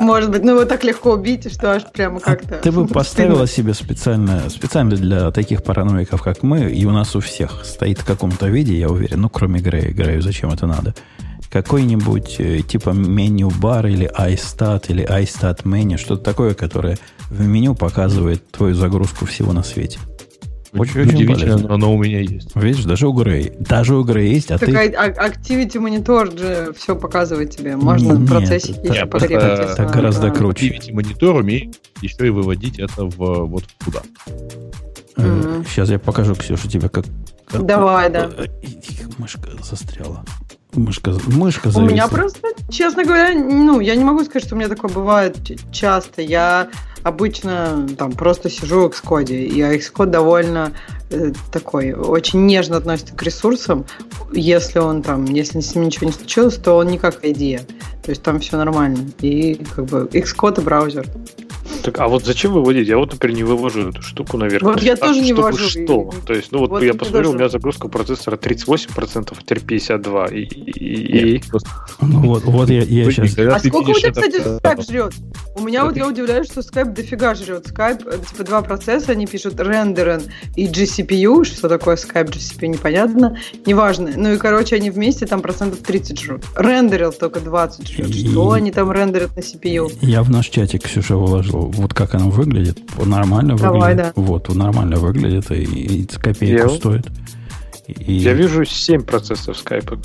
Может 0.00 0.30
быть, 0.30 0.44
ну 0.44 0.52
его 0.52 0.64
так 0.64 0.84
легко 0.84 1.12
убить, 1.12 1.52
что 1.52 1.72
аж 1.72 1.84
прямо 1.92 2.20
как-то... 2.20 2.56
Ты 2.56 2.72
бы 2.72 2.86
поставила 2.86 3.46
себе 3.46 3.74
специально, 3.74 4.48
специально 4.50 4.96
для 4.96 5.30
таких 5.30 5.62
параноиков, 5.62 6.22
как 6.22 6.42
мы, 6.42 6.70
и 6.70 6.84
у 6.84 6.90
нас 6.90 7.14
у 7.16 7.20
всех 7.20 7.64
стоит 7.64 7.98
в 7.98 8.04
каком-то 8.04 8.46
виде, 8.48 8.78
я 8.78 8.88
уверен, 8.88 9.20
ну, 9.20 9.28
кроме 9.28 9.60
Грея, 9.60 9.92
Грею 9.92 10.22
зачем 10.22 10.50
это 10.50 10.66
надо, 10.66 10.94
какой-нибудь 11.50 12.36
э, 12.38 12.60
типа 12.60 12.90
меню 12.90 13.50
бар 13.50 13.86
или 13.86 14.10
iStat 14.18 14.86
или 14.88 15.04
iStat 15.04 15.60
меню, 15.64 15.98
что-то 15.98 16.22
такое, 16.22 16.54
которое 16.54 16.98
в 17.30 17.46
меню 17.46 17.74
показывает 17.74 18.50
твою 18.50 18.74
загрузку 18.74 19.26
всего 19.26 19.52
на 19.52 19.62
свете. 19.62 19.98
Очень, 20.72 21.00
очень 21.00 21.14
удивительно, 21.14 21.54
полезно. 21.54 21.74
оно 21.74 21.94
у 21.94 22.02
меня 22.02 22.20
есть. 22.20 22.54
Видишь, 22.54 22.84
даже 22.84 23.08
у 23.08 23.12
Грей. 23.12 23.52
Даже 23.58 23.96
у 23.96 24.04
Грей 24.04 24.34
есть, 24.34 24.50
а 24.50 24.58
так 24.58 24.68
ты... 24.68 24.74
Activity 24.74 25.76
Monitor 25.76 26.38
же 26.38 26.72
все 26.74 26.94
показывает 26.94 27.50
тебе. 27.50 27.76
Можно 27.76 28.12
Нет, 28.12 28.18
в 28.18 28.26
процессе 28.26 28.72
это, 28.72 28.92
еще 28.92 29.06
потребовать. 29.06 29.70
Это, 29.70 29.84
гораздо 29.86 30.28
да. 30.28 30.30
круче. 30.30 30.68
Activity 30.68 30.92
Monitor 30.92 31.38
умеет 31.38 31.80
еще 32.02 32.26
и 32.26 32.30
выводить 32.30 32.78
это 32.78 33.04
в 33.04 33.46
вот 33.46 33.64
куда. 33.84 34.02
Mm-hmm. 35.16 35.66
Сейчас 35.68 35.90
я 35.90 35.98
покажу, 35.98 36.34
Ксюша, 36.34 36.68
тебе 36.68 36.88
как... 36.88 37.06
как 37.46 37.66
Давай, 37.66 38.10
да. 38.10 38.30
Мышка 39.18 39.50
застряла. 39.62 40.24
Мышка, 40.74 41.14
мышка 41.26 41.70
зависла. 41.70 41.88
У 41.88 41.92
меня 41.92 42.08
просто, 42.08 42.48
честно 42.70 43.04
говоря, 43.04 43.34
ну, 43.34 43.80
я 43.80 43.96
не 43.96 44.04
могу 44.04 44.22
сказать, 44.24 44.44
что 44.44 44.54
у 44.54 44.58
меня 44.58 44.68
такое 44.68 44.90
бывает 44.90 45.38
часто. 45.72 46.20
Я 46.20 46.68
обычно 47.02 47.88
там 47.96 48.12
просто 48.12 48.50
сижу 48.50 48.88
в 48.88 48.92
Xcode, 48.92 49.32
и 49.32 49.60
Xcode 49.60 50.06
довольно 50.06 50.72
э, 51.10 51.32
такой, 51.50 51.92
очень 51.92 52.44
нежно 52.44 52.76
относится 52.76 53.14
к 53.14 53.22
ресурсам. 53.22 53.86
Если 54.32 54.78
он 54.78 55.02
там, 55.02 55.24
если 55.24 55.60
с 55.60 55.74
ним 55.74 55.86
ничего 55.86 56.06
не 56.06 56.12
случилось, 56.12 56.56
то 56.56 56.76
он 56.76 56.88
не 56.88 56.98
как 56.98 57.24
идея. 57.24 57.60
То 58.02 58.10
есть 58.10 58.22
там 58.22 58.38
все 58.40 58.58
нормально. 58.58 58.98
И 59.20 59.64
как 59.74 59.86
бы 59.86 60.08
Xcode 60.12 60.60
и 60.60 60.64
браузер. 60.64 61.06
Так, 61.82 62.00
а 62.00 62.08
вот 62.08 62.24
зачем 62.24 62.52
выводить? 62.52 62.88
Я 62.88 62.98
вот, 62.98 63.12
например, 63.12 63.36
не 63.36 63.44
вывожу 63.44 63.90
эту 63.90 64.02
штуку 64.02 64.36
наверх. 64.36 64.62
Вот 64.62 64.82
я 64.82 64.94
а 64.94 64.96
тоже 64.96 65.20
не 65.20 65.32
вывожу. 65.32 65.68
Что? 65.68 66.10
То 66.26 66.34
есть, 66.34 66.52
ну 66.52 66.58
вот, 66.58 66.70
вот 66.70 66.82
я 66.82 66.94
посмотрел, 66.94 67.30
у 67.30 67.34
меня 67.34 67.48
загрузка 67.48 67.88
процессора 67.88 68.36
38%, 68.36 69.28
а 69.30 69.42
теперь 69.42 69.58
52%. 69.58 70.34
И, 70.34 70.42
и, 70.42 71.36
и... 71.36 71.42
Ну, 72.00 72.20
вот, 72.20 72.44
вот 72.44 72.70
я, 72.70 72.82
я 72.82 73.10
сейчас... 73.10 73.38
А 73.38 73.58
сколько 73.58 73.90
у 73.90 73.94
тебя, 73.94 74.10
кстати, 74.10 74.36
Skype 74.36 74.86
жрет? 74.86 75.14
У 75.56 75.62
меня 75.62 75.84
вот 75.84 75.96
я 75.96 76.06
удивляюсь, 76.06 76.50
что 76.50 76.60
Skype 76.60 76.94
дофига 76.94 77.34
жрет. 77.34 77.66
Skype, 77.68 78.08
э, 78.08 78.18
типа, 78.30 78.44
два 78.44 78.62
процесса, 78.62 79.12
они 79.12 79.26
пишут 79.26 79.58
рендерен 79.58 80.22
и 80.56 80.66
GCPU. 80.66 81.44
Что 81.44 81.68
такое 81.68 81.96
Skype 81.96 82.30
GCPU, 82.30 82.66
непонятно. 82.68 83.38
Неважно. 83.66 84.10
Ну 84.16 84.32
и, 84.32 84.36
короче, 84.38 84.76
они 84.76 84.90
вместе 84.90 85.26
там 85.26 85.42
процентов 85.42 85.80
30 85.80 86.20
жрут. 86.20 86.44
Рендерил 86.56 87.12
только 87.12 87.40
20 87.40 87.88
жрет. 87.88 88.14
Что 88.14 88.52
они 88.52 88.70
там 88.72 88.92
рендерят 88.92 89.36
на 89.36 89.40
CPU? 89.40 89.90
Я 90.00 90.22
в 90.22 90.30
наш 90.30 90.48
чатик, 90.48 90.84
Ксюша, 90.84 91.16
выложил 91.16 91.57
вот 91.66 91.94
как 91.94 92.14
оно 92.14 92.30
выглядит. 92.30 92.78
Нормально 93.04 93.56
Давай, 93.56 93.94
выглядит. 93.94 94.14
Да. 94.14 94.22
Вот, 94.22 94.54
нормально 94.54 94.96
выглядит 94.96 95.50
и, 95.50 95.62
и 95.62 96.06
копейку 96.06 96.68
я, 96.68 96.68
стоит. 96.68 97.06
И... 97.86 98.14
Я 98.14 98.34
вижу 98.34 98.64
7 98.64 99.02
процессов 99.02 99.56
скайпа, 99.56 99.98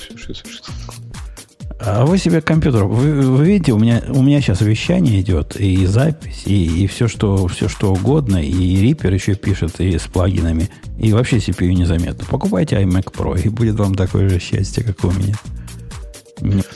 а 1.86 2.06
вы 2.06 2.18
себе 2.18 2.40
компьютер, 2.42 2.86
вы, 2.86 3.30
вы 3.30 3.46
видите, 3.46 3.74
у 3.74 3.78
меня, 3.78 4.02
у 4.08 4.22
меня 4.22 4.40
сейчас 4.40 4.62
вещание 4.62 5.20
идет, 5.20 5.58
и 5.58 5.86
запись, 5.86 6.44
и, 6.46 6.84
и 6.84 6.88
все, 6.88 7.10
что, 7.10 7.48
все 7.48 7.68
что 7.68 7.92
угодно, 7.92 8.38
и 8.38 8.86
Reaper 8.86 9.14
еще 9.14 9.36
пишет, 9.36 9.82
и 9.82 9.98
с 9.98 10.04
плагинами, 10.04 10.70
и 10.98 11.12
вообще 11.12 11.38
CPU 11.38 11.74
незаметно. 11.74 12.26
Покупайте 12.30 12.78
iMac 12.78 13.12
Pro, 13.12 13.38
и 13.38 13.50
будет 13.50 13.76
вам 13.76 13.96
такое 13.96 14.30
же 14.30 14.40
счастье, 14.40 14.82
как 14.82 15.04
у 15.04 15.12
меня. 15.12 15.36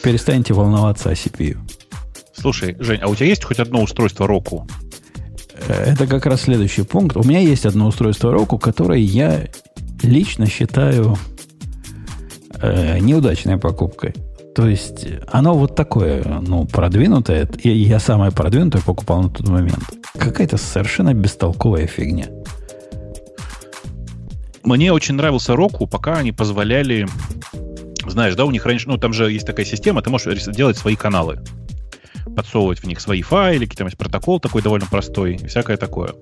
Перестаньте 0.03 0.53
волноваться 0.53 1.09
о 1.09 1.13
CPU. 1.13 1.57
Слушай, 2.39 2.75
Жень, 2.79 2.99
а 3.01 3.07
у 3.07 3.15
тебя 3.15 3.27
есть 3.27 3.43
хоть 3.43 3.59
одно 3.59 3.81
устройство 3.81 4.25
Roku? 4.25 4.69
Это 5.67 6.05
как 6.05 6.25
раз 6.27 6.41
следующий 6.41 6.83
пункт. 6.83 7.17
У 7.17 7.23
меня 7.23 7.39
есть 7.39 7.65
одно 7.65 7.87
устройство 7.87 8.31
Roku, 8.31 8.59
которое 8.59 8.99
я 8.99 9.47
лично 10.03 10.47
считаю 10.47 11.17
э, 12.61 12.99
неудачной 12.99 13.57
покупкой. 13.57 14.13
То 14.55 14.67
есть 14.67 15.07
оно 15.31 15.55
вот 15.55 15.75
такое, 15.75 16.23
ну, 16.23 16.65
продвинутое. 16.65 17.49
И 17.63 17.69
я 17.69 17.99
самое 17.99 18.31
продвинутое 18.31 18.83
покупал 18.83 19.23
на 19.23 19.29
тот 19.29 19.47
момент. 19.47 19.83
Какая-то 20.17 20.57
совершенно 20.57 21.13
бестолковая 21.13 21.87
фигня. 21.87 22.27
Мне 24.63 24.93
очень 24.93 25.15
нравился 25.15 25.53
Roku, 25.53 25.87
пока 25.87 26.17
они 26.17 26.31
позволяли... 26.31 27.07
Знаешь, 28.07 28.35
да, 28.35 28.45
у 28.45 28.51
них 28.51 28.65
раньше... 28.65 28.87
Ну, 28.87 28.97
там 28.97 29.11
же 29.11 29.31
есть 29.31 29.47
такая 29.47 29.65
система, 29.65 30.03
ты 30.03 30.11
можешь 30.11 30.43
делать 30.45 30.77
свои 30.77 30.95
каналы 30.95 31.39
подсовывать 32.35 32.79
в 32.79 32.83
них 32.85 32.99
свои 32.99 33.21
файлики, 33.21 33.75
там 33.75 33.87
есть 33.87 33.97
протокол 33.97 34.39
такой 34.39 34.61
довольно 34.61 34.85
простой 34.85 35.35
и 35.35 35.47
всякое 35.47 35.77
такое. 35.77 36.13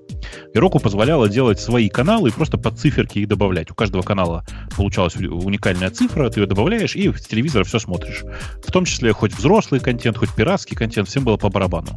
И 0.54 0.58
Roku 0.58 0.78
позволяло 0.80 1.28
делать 1.28 1.60
свои 1.60 1.88
каналы 1.88 2.28
и 2.28 2.32
просто 2.32 2.58
под 2.58 2.78
циферки 2.78 3.18
их 3.18 3.28
добавлять. 3.28 3.70
У 3.70 3.74
каждого 3.74 4.02
канала 4.02 4.44
получалась 4.76 5.16
уникальная 5.16 5.90
цифра, 5.90 6.28
ты 6.30 6.40
ее 6.40 6.46
добавляешь 6.46 6.96
и 6.96 7.12
с 7.12 7.26
телевизора 7.26 7.64
все 7.64 7.78
смотришь. 7.78 8.24
В 8.66 8.72
том 8.72 8.84
числе 8.84 9.12
хоть 9.12 9.34
взрослый 9.34 9.80
контент, 9.80 10.18
хоть 10.18 10.34
пиратский 10.34 10.76
контент, 10.76 11.08
всем 11.08 11.24
было 11.24 11.36
по 11.36 11.48
барабану. 11.48 11.90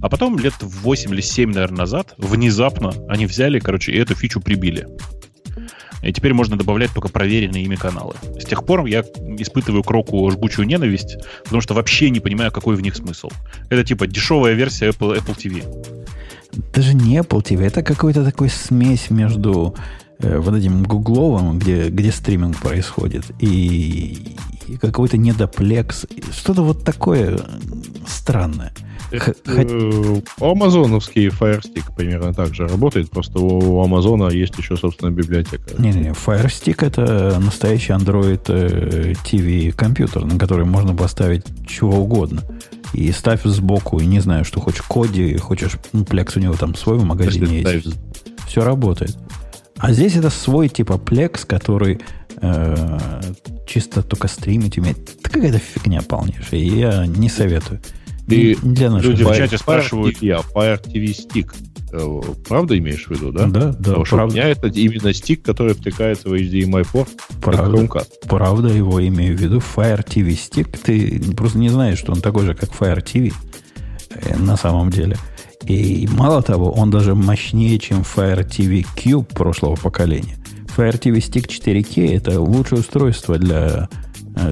А 0.00 0.08
потом 0.08 0.38
лет 0.38 0.54
8 0.60 1.12
или 1.12 1.20
7, 1.20 1.52
наверное, 1.52 1.78
назад 1.78 2.14
внезапно 2.18 2.92
они 3.08 3.26
взяли, 3.26 3.58
короче, 3.58 3.92
и 3.92 3.98
эту 3.98 4.14
фичу 4.14 4.40
прибили. 4.40 4.86
И 6.02 6.12
теперь 6.12 6.34
можно 6.34 6.56
добавлять 6.56 6.90
только 6.92 7.08
проверенные 7.08 7.64
ими 7.64 7.76
каналы. 7.76 8.14
С 8.38 8.44
тех 8.44 8.64
пор 8.64 8.86
я 8.86 9.00
испытываю 9.00 9.82
к 9.82 9.90
Року 9.90 10.28
жгучую 10.30 10.66
ненависть, 10.66 11.18
потому 11.44 11.62
что 11.62 11.74
вообще 11.74 12.10
не 12.10 12.20
понимаю, 12.20 12.50
какой 12.50 12.76
в 12.76 12.80
них 12.80 12.96
смысл. 12.96 13.30
Это 13.70 13.84
типа 13.84 14.06
дешевая 14.06 14.54
версия 14.54 14.88
Apple, 14.88 15.18
Apple 15.18 15.36
TV. 15.36 15.64
Даже 16.74 16.94
не 16.94 17.18
Apple 17.18 17.42
TV, 17.42 17.62
это 17.64 17.82
какой-то 17.82 18.24
такой 18.24 18.50
смесь 18.50 19.10
между 19.10 19.74
э, 20.18 20.38
вот 20.38 20.54
этим 20.54 20.82
гугловым, 20.82 21.58
где, 21.58 21.88
где 21.88 22.12
стриминг 22.12 22.58
происходит, 22.58 23.24
и, 23.40 24.36
и 24.66 24.76
какой-то 24.76 25.16
недоплекс. 25.16 26.06
Что-то 26.30 26.62
вот 26.62 26.84
такое 26.84 27.40
странное. 28.06 28.72
Э, 29.12 30.20
Амазоновский 30.40 31.28
Fire 31.28 31.60
Stick 31.60 31.94
примерно 31.96 32.32
так 32.32 32.54
же 32.54 32.66
работает, 32.66 33.10
просто 33.10 33.38
у 33.38 33.82
Амазона 33.82 34.28
есть 34.28 34.56
еще, 34.58 34.76
собственно, 34.76 35.10
библиотека. 35.10 35.62
Не-не-не, 35.78 36.10
Fire 36.10 36.46
Stick 36.46 36.84
это 36.84 37.38
настоящий 37.40 37.92
Android 37.92 38.42
TV 39.24 39.68
э, 39.68 39.72
компьютер, 39.72 40.24
на 40.24 40.38
который 40.38 40.64
можно 40.64 40.94
поставить 40.94 41.44
чего 41.66 41.98
угодно. 41.98 42.42
И 42.92 43.10
ставь 43.12 43.42
сбоку, 43.44 43.98
и 43.98 44.06
не 44.06 44.20
знаю, 44.20 44.44
что 44.44 44.60
хочешь, 44.60 44.82
коди, 44.82 45.36
хочешь, 45.36 45.78
ну, 45.92 46.02
Plex 46.02 46.32
у 46.36 46.40
него 46.40 46.54
там 46.54 46.74
свой 46.74 46.98
в 46.98 47.04
магазине 47.04 47.62
есть. 47.62 47.96
Все 48.46 48.62
работает. 48.64 49.16
А 49.78 49.92
здесь 49.92 50.14
это 50.16 50.30
свой 50.30 50.68
типа 50.68 50.92
Plex, 50.92 51.46
который 51.46 52.00
э, 52.40 52.98
чисто 53.66 54.02
только 54.02 54.28
стримить 54.28 54.78
уметь. 54.78 54.98
Это 55.20 55.30
какая-то 55.30 55.58
фигня 55.58 56.02
полнейшая. 56.02 56.60
И 56.60 56.78
я 56.78 57.06
не 57.06 57.28
советую. 57.28 57.80
Ты, 58.32 58.56
для 58.62 58.90
наших 58.90 59.10
люди 59.10 59.24
в 59.24 59.36
чате 59.36 59.58
спрашивают... 59.58 60.22
Я 60.22 60.40
Fire 60.54 60.80
TV 60.82 61.06
Stick. 61.06 61.52
Э, 61.92 62.20
правда 62.48 62.78
имеешь 62.78 63.06
в 63.06 63.10
виду, 63.10 63.32
да? 63.32 63.46
Да, 63.46 63.66
да. 63.66 63.72
Потому 63.72 64.04
что 64.04 64.24
у 64.24 64.26
меня 64.28 64.48
это 64.48 64.68
именно 64.68 65.12
стик, 65.12 65.42
который 65.42 65.74
втыкается 65.74 66.28
в 66.28 66.34
HDMI 66.34 66.86
порт. 66.90 67.10
Правда, 67.40 68.06
правда 68.26 68.68
его 68.68 69.06
имею 69.06 69.36
в 69.36 69.40
виду. 69.40 69.58
Fire 69.58 70.04
TV 70.04 70.30
Stick. 70.30 70.78
Ты 70.82 71.20
просто 71.34 71.58
не 71.58 71.68
знаешь, 71.68 71.98
что 71.98 72.12
он 72.12 72.20
такой 72.20 72.46
же, 72.46 72.54
как 72.54 72.70
Fire 72.70 73.04
TV 73.04 73.32
э, 74.10 74.36
на 74.36 74.56
самом 74.56 74.90
деле. 74.90 75.16
И 75.66 76.08
мало 76.12 76.42
того, 76.42 76.72
он 76.72 76.90
даже 76.90 77.14
мощнее, 77.14 77.78
чем 77.78 78.00
Fire 78.00 78.46
TV 78.46 78.86
Cube 78.96 79.26
прошлого 79.32 79.76
поколения. 79.76 80.36
Fire 80.76 80.98
TV 80.98 81.16
Stick 81.16 81.46
4K 81.46 82.16
это 82.16 82.40
лучшее 82.40 82.80
устройство 82.80 83.38
для 83.38 83.88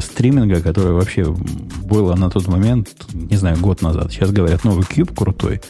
стриминга, 0.01 0.61
которое 0.61 0.93
вообще 0.93 1.25
было 1.25 2.15
на 2.15 2.31
тот 2.31 2.49
момент, 2.49 2.89
не 3.13 3.37
знаю, 3.37 3.59
год 3.59 3.83
назад. 3.83 4.13
Сейчас 4.13 4.33
говорят, 4.33 4.65
новый 4.65 4.85
Cube 4.85 5.15
крутой, 5.15 5.61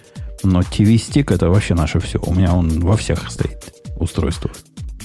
но 0.43 0.61
TV 0.61 0.95
Stick 0.97 1.33
это 1.35 1.49
вообще 1.49 1.75
наше 1.75 2.01
все. 2.01 2.19
У 2.21 2.35
меня 2.35 2.55
он 2.55 2.81
во 2.81 2.97
всех 2.97 3.31
стоит 3.31 3.75
устройствах 3.97 4.53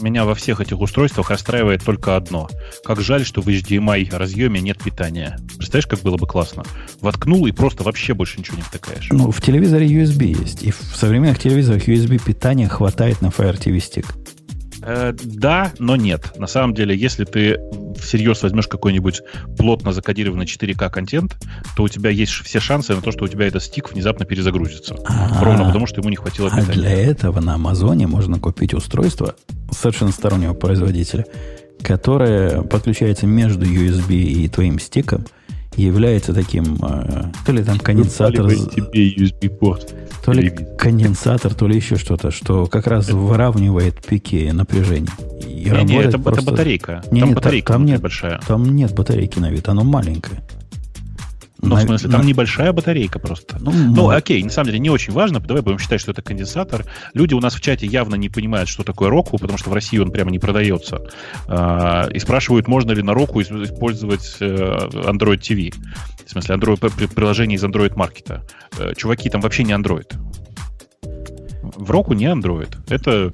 меня 0.01 0.25
во 0.25 0.35
всех 0.35 0.61
этих 0.61 0.79
устройствах 0.79 1.29
расстраивает 1.29 1.83
только 1.83 2.15
одно. 2.15 2.49
Как 2.83 3.01
жаль, 3.01 3.25
что 3.25 3.41
в 3.41 3.47
HDMI 3.47 4.15
разъеме 4.15 4.61
нет 4.61 4.77
питания. 4.81 5.37
Представляешь, 5.57 5.87
как 5.87 5.99
было 5.99 6.17
бы 6.17 6.27
классно? 6.27 6.63
Воткнул 7.01 7.45
и 7.45 7.51
просто 7.51 7.83
вообще 7.83 8.13
больше 8.13 8.39
ничего 8.39 8.57
не 8.57 8.63
втыкаешь. 8.63 9.09
Ну, 9.11 9.31
в 9.31 9.41
телевизоре 9.41 9.87
USB 9.87 10.27
есть. 10.27 10.63
И 10.63 10.71
в 10.71 10.95
современных 10.95 11.39
телевизорах 11.39 11.87
USB 11.87 12.23
питания 12.23 12.67
хватает 12.67 13.21
на 13.21 13.27
Fire 13.27 13.57
TV 13.57 13.77
Stick. 13.77 14.05
Э, 14.85 15.13
да, 15.13 15.73
но 15.79 15.95
нет. 15.95 16.37
На 16.37 16.47
самом 16.47 16.75
деле, 16.75 16.95
если 16.95 17.25
ты 17.25 17.59
всерьез 17.99 18.43
возьмешь 18.43 18.67
какой-нибудь 18.67 19.21
плотно 19.57 19.91
закодированный 19.91 20.45
4К 20.45 20.89
контент, 20.89 21.35
то 21.75 21.83
у 21.83 21.89
тебя 21.89 22.11
есть 22.11 22.31
все 22.31 22.59
шансы 22.59 22.93
на 22.93 23.01
то, 23.01 23.11
что 23.11 23.25
у 23.25 23.27
тебя 23.27 23.47
этот 23.47 23.63
стик 23.63 23.91
внезапно 23.91 24.25
перезагрузится. 24.25 24.95
А-а-а. 25.05 25.43
Ровно 25.43 25.65
потому, 25.65 25.87
что 25.87 26.01
ему 26.01 26.09
не 26.09 26.15
хватило 26.15 26.49
питания. 26.49 26.69
А 26.69 26.73
для 26.73 26.91
этого 26.91 27.39
на 27.39 27.55
Амазоне 27.55 28.05
можно 28.05 28.39
купить 28.39 28.73
устройство 28.73 29.35
совершенно 29.71 30.11
стороннего 30.11 30.53
производителя, 30.53 31.25
которое 31.81 32.61
подключается 32.61 33.25
между 33.25 33.65
USB 33.65 34.13
и 34.13 34.47
твоим 34.49 34.79
стиком, 34.79 35.25
является 35.77 36.33
таким, 36.33 36.77
э, 36.81 37.25
то 37.45 37.51
ли 37.51 37.63
там 37.63 37.79
конденсатор... 37.79 38.49
тебе 38.49 39.15
USB-порт. 39.15 39.93
То 40.23 40.31
ли 40.31 40.49
конденсатор, 40.49 41.53
то 41.53 41.67
ли 41.67 41.75
еще 41.75 41.97
что-то, 41.97 42.31
что 42.31 42.65
как 42.65 42.87
раз 42.87 43.07
это... 43.07 43.15
выравнивает 43.15 44.03
пики 44.03 44.49
напряжения. 44.51 45.11
И 45.41 45.69
не, 45.69 45.83
не, 45.83 45.97
это, 45.97 46.17
просто... 46.17 46.41
это 46.41 46.51
батарейка. 46.51 47.03
Не, 47.11 47.19
там 47.19 47.29
нет, 47.29 47.35
батарейка 47.35 47.73
там 47.73 47.85
нет, 47.85 48.01
большая. 48.01 48.39
Там 48.47 48.75
нет 48.75 48.93
батарейки 48.93 49.39
на 49.39 49.51
вид, 49.51 49.67
оно 49.69 49.83
маленькое. 49.83 50.41
Ну, 51.65 51.75
в 51.75 51.81
смысле, 51.81 52.09
там 52.09 52.25
небольшая 52.25 52.71
батарейка 52.71 53.19
просто. 53.19 53.57
Ну, 53.59 53.71
ну, 53.71 54.09
окей, 54.09 54.43
на 54.43 54.49
самом 54.49 54.67
деле 54.67 54.79
не 54.79 54.89
очень 54.89 55.13
важно. 55.13 55.39
Давай 55.39 55.61
будем 55.61 55.79
считать, 55.79 56.01
что 56.01 56.11
это 56.11 56.21
конденсатор. 56.21 56.85
Люди 57.13 57.33
у 57.33 57.39
нас 57.39 57.55
в 57.55 57.61
чате 57.61 57.85
явно 57.85 58.15
не 58.15 58.29
понимают, 58.29 58.69
что 58.69 58.83
такое 58.83 59.09
Roku, 59.09 59.37
потому 59.39 59.57
что 59.57 59.69
в 59.69 59.73
России 59.73 59.97
он 59.97 60.11
прямо 60.11 60.31
не 60.31 60.39
продается. 60.39 61.01
А, 61.47 62.07
и 62.07 62.19
спрашивают, 62.19 62.67
можно 62.67 62.91
ли 62.91 63.01
на 63.01 63.11
Roku 63.11 63.41
использовать 63.41 64.37
э, 64.39 64.45
Android 64.45 65.39
TV. 65.39 65.73
В 66.25 66.29
смысле, 66.29 66.55
Android, 66.55 67.13
приложение 67.13 67.57
из 67.57 67.63
Android 67.63 67.95
маркета. 67.95 68.43
Э, 68.77 68.93
чуваки, 68.95 69.29
там 69.29 69.41
вообще 69.41 69.63
не 69.63 69.73
Android. 69.73 70.13
В 71.61 71.91
Roku 71.91 72.15
не 72.15 72.25
Android. 72.25 72.73
Это 72.89 73.31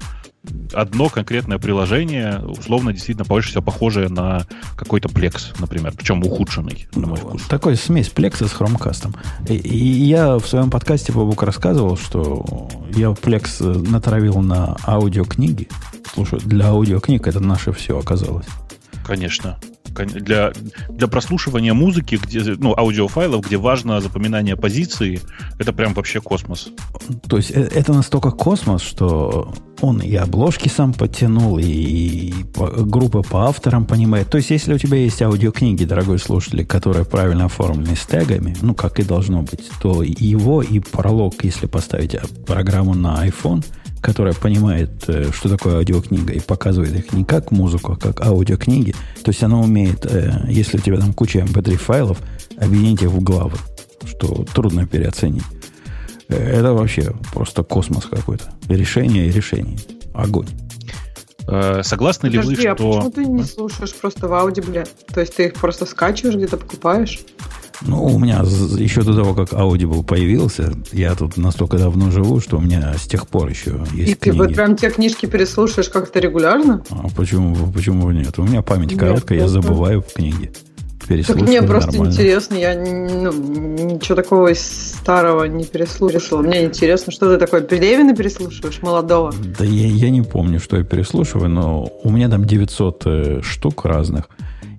одно 0.72 1.08
конкретное 1.08 1.58
приложение, 1.58 2.40
условно, 2.40 2.92
действительно, 2.92 3.24
больше 3.24 3.50
всего 3.50 3.62
похожее 3.62 4.08
на 4.08 4.46
какой-то 4.76 5.08
Plex, 5.08 5.54
например, 5.58 5.92
причем 5.96 6.24
ухудшенный, 6.24 6.88
на 6.94 7.06
мой 7.06 7.18
вкус. 7.18 7.42
Такой 7.48 7.76
смесь 7.76 8.10
Plex 8.14 8.46
с 8.46 8.52
Chromecast. 8.52 9.14
И, 9.48 9.54
и 9.54 10.04
я 10.04 10.38
в 10.38 10.46
своем 10.46 10.70
подкасте 10.70 11.12
Бабук 11.12 11.42
рассказывал, 11.42 11.96
что 11.96 12.68
я 12.94 13.08
Plex 13.08 13.88
натравил 13.88 14.40
на 14.40 14.76
аудиокниги. 14.86 15.68
Слушай, 16.12 16.40
для 16.40 16.68
аудиокниг 16.68 17.26
это 17.26 17.40
наше 17.40 17.72
все 17.72 17.98
оказалось. 17.98 18.46
Конечно 19.06 19.58
для, 19.94 20.52
для 20.88 21.06
прослушивания 21.08 21.74
музыки, 21.74 22.18
где, 22.22 22.40
ну, 22.58 22.74
аудиофайлов, 22.76 23.46
где 23.46 23.56
важно 23.56 24.00
запоминание 24.00 24.56
позиции, 24.56 25.20
это 25.58 25.72
прям 25.72 25.94
вообще 25.94 26.20
космос. 26.20 26.68
То 27.28 27.36
есть 27.36 27.50
э, 27.50 27.60
это 27.60 27.92
настолько 27.92 28.30
космос, 28.30 28.82
что 28.82 29.52
он 29.80 30.00
и 30.00 30.14
обложки 30.14 30.68
сам 30.68 30.92
подтянул, 30.94 31.58
и, 31.58 31.64
и 31.64 32.34
группы 32.54 33.22
по 33.22 33.48
авторам 33.48 33.84
понимает. 33.84 34.30
То 34.30 34.38
есть, 34.38 34.50
если 34.50 34.74
у 34.74 34.78
тебя 34.78 34.98
есть 34.98 35.20
аудиокниги, 35.22 35.84
дорогой 35.84 36.18
слушатель, 36.18 36.64
которые 36.64 37.04
правильно 37.04 37.46
оформлены 37.46 37.96
с 37.96 38.06
тегами, 38.06 38.56
ну, 38.62 38.74
как 38.74 39.00
и 39.00 39.02
должно 39.02 39.42
быть, 39.42 39.70
то 39.80 40.02
его 40.02 40.62
и 40.62 40.78
пролог, 40.78 41.34
если 41.42 41.66
поставить 41.66 42.16
программу 42.46 42.94
на 42.94 43.26
iPhone– 43.26 43.64
которая 44.02 44.34
понимает, 44.34 44.90
э, 45.06 45.30
что 45.32 45.48
такое 45.48 45.76
аудиокнига, 45.76 46.32
и 46.32 46.40
показывает 46.40 46.94
их 46.94 47.12
не 47.12 47.24
как 47.24 47.52
музыку, 47.52 47.92
а 47.92 47.96
как 47.96 48.20
аудиокниги. 48.20 48.94
То 49.22 49.30
есть 49.30 49.42
она 49.42 49.60
умеет, 49.60 50.04
э, 50.04 50.44
если 50.48 50.78
у 50.78 50.80
тебя 50.80 50.98
там 50.98 51.14
куча 51.14 51.38
mp3 51.38 51.76
файлов, 51.76 52.18
объединить 52.58 53.02
их 53.02 53.10
в 53.10 53.22
главы, 53.22 53.56
что 54.04 54.44
трудно 54.52 54.86
переоценить. 54.86 55.44
Э, 56.28 56.34
это 56.34 56.74
вообще 56.74 57.14
просто 57.32 57.62
космос 57.62 58.06
какой-то. 58.06 58.52
Решение 58.68 59.28
и 59.28 59.30
решение. 59.30 59.78
Огонь. 60.12 60.48
Согласны 61.82 62.30
Подожди, 62.30 62.54
ли 62.54 62.56
вы, 62.56 62.68
а 62.68 62.76
что... 62.76 62.90
а 62.90 62.94
почему 62.94 63.10
ты 63.10 63.24
не 63.24 63.42
слушаешь 63.42 63.94
просто 63.94 64.28
в 64.28 64.34
аудибле? 64.34 64.86
То 65.12 65.20
есть 65.20 65.34
ты 65.34 65.46
их 65.46 65.54
просто 65.54 65.86
скачиваешь, 65.86 66.36
где-то 66.36 66.56
покупаешь? 66.56 67.20
Ну, 67.86 68.04
у 68.04 68.18
меня 68.18 68.44
еще 68.76 69.02
до 69.02 69.14
того, 69.14 69.34
как 69.34 69.52
Audible 69.52 70.04
появился, 70.04 70.72
я 70.92 71.14
тут 71.14 71.36
настолько 71.36 71.78
давно 71.78 72.10
живу, 72.10 72.40
что 72.40 72.58
у 72.58 72.60
меня 72.60 72.94
с 72.94 73.06
тех 73.06 73.26
пор 73.26 73.48
еще 73.48 73.84
есть 73.92 74.12
И 74.12 74.14
книги. 74.14 74.18
ты 74.18 74.32
вот 74.32 74.54
прям 74.54 74.76
те 74.76 74.90
книжки 74.90 75.26
переслушаешь 75.26 75.88
как-то 75.88 76.20
регулярно? 76.20 76.84
А 76.90 77.08
почему, 77.16 77.54
почему 77.72 78.10
нет? 78.10 78.38
У 78.38 78.44
меня 78.44 78.62
память 78.62 78.96
короткая, 78.96 79.40
я 79.40 79.48
забываю 79.48 80.02
в 80.02 80.12
книге. 80.12 80.52
Так 81.26 81.36
мне 81.36 81.62
просто 81.62 81.92
нормально. 81.92 82.12
интересно, 82.12 82.54
я 82.54 82.74
ну, 82.74 83.32
ничего 83.32 84.14
такого 84.14 84.50
старого 84.54 85.44
не 85.44 85.64
переслушивала. 85.64 86.42
Мне 86.42 86.64
интересно, 86.64 87.12
что 87.12 87.30
ты 87.30 87.38
такое 87.38 87.60
Пелевина 87.60 88.14
переслушиваешь, 88.14 88.80
молодого? 88.82 89.34
Да 89.58 89.64
я, 89.64 89.88
я 89.88 90.10
не 90.10 90.22
помню, 90.22 90.60
что 90.60 90.76
я 90.76 90.84
переслушиваю, 90.84 91.50
но 91.50 91.90
у 92.04 92.10
меня 92.10 92.28
там 92.28 92.44
900 92.44 93.02
э, 93.06 93.40
штук 93.42 93.84
разных. 93.84 94.28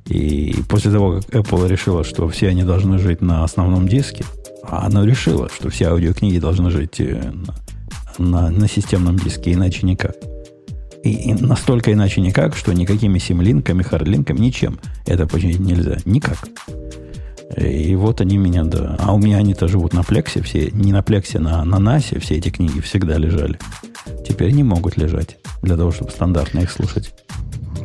И 0.07 0.55
после 0.67 0.91
того, 0.91 1.21
как 1.21 1.29
Apple 1.29 1.67
решила, 1.67 2.03
что 2.03 2.27
все 2.27 2.49
они 2.49 2.63
должны 2.63 2.97
жить 2.97 3.21
на 3.21 3.43
основном 3.43 3.87
диске, 3.87 4.25
а 4.63 4.85
она 4.85 5.05
решила, 5.05 5.49
что 5.49 5.69
все 5.69 5.85
аудиокниги 5.89 6.39
должны 6.39 6.71
жить 6.71 6.99
э, 6.99 7.31
на, 8.17 8.49
на, 8.49 8.49
на 8.49 8.67
системном 8.67 9.17
диске, 9.17 9.53
иначе 9.53 9.85
никак. 9.85 10.15
И, 11.03 11.11
и 11.11 11.33
настолько 11.33 11.91
иначе 11.91 12.21
никак, 12.21 12.55
что 12.55 12.73
никакими 12.73 13.19
симлинками, 13.19 13.83
хардлинками, 13.83 14.39
ничем 14.39 14.79
это 15.05 15.27
починить 15.27 15.59
нельзя. 15.59 15.97
Никак. 16.05 16.47
И 17.57 17.95
вот 17.95 18.21
они 18.21 18.37
меня, 18.37 18.63
да. 18.63 18.95
А 18.99 19.13
у 19.13 19.19
меня 19.19 19.37
они-то 19.37 19.67
живут 19.67 19.93
на 19.93 20.03
плексе, 20.03 20.41
все, 20.41 20.71
не 20.71 20.91
на 20.91 21.03
плексе, 21.03 21.39
на, 21.39 21.63
на 21.63 21.79
насе 21.79 22.19
все 22.19 22.35
эти 22.35 22.49
книги 22.49 22.79
всегда 22.79 23.17
лежали. 23.17 23.59
Теперь 24.27 24.51
не 24.51 24.63
могут 24.63 24.97
лежать 24.97 25.37
для 25.61 25.77
того, 25.77 25.91
чтобы 25.91 26.11
стандартно 26.11 26.59
их 26.59 26.71
слушать 26.71 27.13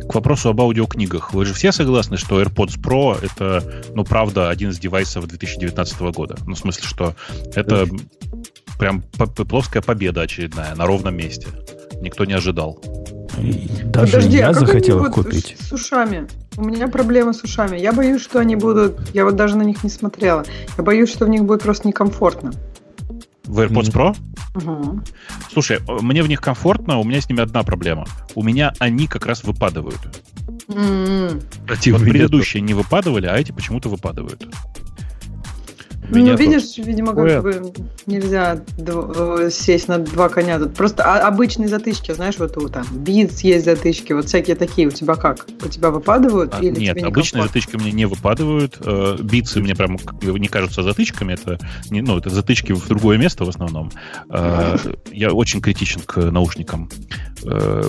к 0.09 0.15
вопросу 0.15 0.49
об 0.49 0.61
аудиокнигах. 0.61 1.35
Вы 1.35 1.45
же 1.45 1.55
все 1.55 1.71
согласны, 1.73 2.17
что 2.17 2.41
AirPods 2.41 2.81
Pro 2.81 3.19
это, 3.23 3.63
ну, 3.95 4.05
правда, 4.05 4.49
один 4.49 4.71
из 4.71 4.79
девайсов 4.79 5.27
2019 5.27 6.01
года? 6.13 6.37
Ну, 6.47 6.55
в 6.55 6.59
смысле, 6.59 6.83
что 6.87 7.15
это 7.55 7.87
прям 8.79 9.03
плоская 9.49 9.83
победа 9.83 10.23
очередная 10.23 10.75
на 10.75 10.87
ровном 10.87 11.17
месте. 11.17 11.49
Никто 12.01 12.25
не 12.25 12.33
ожидал. 12.33 12.81
даже 13.85 14.13
Подожди, 14.13 14.39
я 14.39 14.49
а 14.49 14.55
захотел 14.55 15.05
их 15.05 15.13
купить. 15.13 15.57
С 15.59 15.73
ушами. 15.73 16.27
У 16.57 16.65
меня 16.65 16.89
проблема 16.89 17.33
с 17.33 17.43
ушами. 17.43 17.79
Я 17.79 17.93
боюсь, 17.93 18.23
что 18.23 18.41
они 18.41 18.57
будут... 18.57 19.15
Я 19.15 19.25
вот 19.25 19.37
даже 19.37 19.57
на 19.57 19.63
них 19.63 19.85
не 19.85 19.91
смотрела. 19.91 20.45
Я 20.77 20.85
боюсь, 20.85 21.11
что 21.11 21.25
в 21.27 21.29
них 21.29 21.45
будет 21.45 21.63
просто 21.63 21.87
некомфортно. 21.87 22.53
В 23.49 23.61
AirPods 23.61 23.91
Pro? 23.93 24.17
Угу. 24.55 25.01
Слушай, 25.53 25.81
мне 26.03 26.23
в 26.23 26.29
них 26.29 26.41
комфортно, 26.41 26.99
у 26.99 27.05
меня 27.05 27.21
с 27.21 27.29
ними 27.29 27.41
одна 27.43 27.63
проблема. 27.63 28.07
У 28.35 28.43
меня 28.43 28.73
они 28.79 29.07
как 29.07 29.27
раз 29.27 29.43
выпадывают. 29.43 29.99
Mm-hmm. 30.69 31.93
Вот 31.93 32.01
предыдущие 32.03 32.61
не 32.61 32.75
выпадывали, 32.75 33.27
а 33.27 33.37
эти 33.37 33.53
почему-то 33.53 33.89
выпадывают. 33.89 34.47
Ну, 36.11 36.37
видишь, 36.37 36.77
видимо, 36.79 37.15
как 37.15 37.43
бы 37.43 37.73
нельзя 38.07 38.63
э, 38.79 39.51
сесть 39.51 39.89
на 39.89 39.99
два 39.99 40.29
коня. 40.29 40.59
Тут 40.59 40.75
просто 40.75 41.05
обычные 41.27 41.69
затычки, 41.69 42.13
знаешь, 42.13 42.39
вот 42.39 42.57
у 42.57 42.69
там 42.69 42.85
Beats 42.93 43.41
есть 43.43 43.65
затычки, 43.65 44.13
вот 44.13 44.27
всякие 44.27 44.57
такие. 44.57 44.89
У 44.89 44.91
тебя 44.91 45.15
как? 45.15 45.47
У 45.65 45.69
тебя 45.69 45.91
выпадывают? 45.91 46.55
А, 46.55 46.59
или 46.61 46.79
нет, 46.81 46.93
тебе 46.93 47.03
не 47.03 47.09
обычные 47.09 47.45
затычки 47.45 47.77
меня 47.77 47.93
не 47.93 48.07
выпадывают. 48.07 48.79
Битсы 49.21 49.61
мне 49.61 49.75
прям 49.75 49.99
не 50.23 50.49
кажутся 50.49 50.83
затычками. 50.83 51.35
Это, 51.35 51.59
не, 51.91 52.01
ну, 52.01 52.19
это 52.19 52.31
затычки 52.31 52.73
в 52.73 52.87
другое 52.89 53.19
место 53.19 53.45
в 53.45 53.49
основном. 53.49 53.91
Э, 54.31 54.77
я 55.13 55.33
очень 55.33 55.61
критичен 55.61 56.01
к 56.01 56.17
наушникам. 56.17 56.89
Э, 57.45 57.83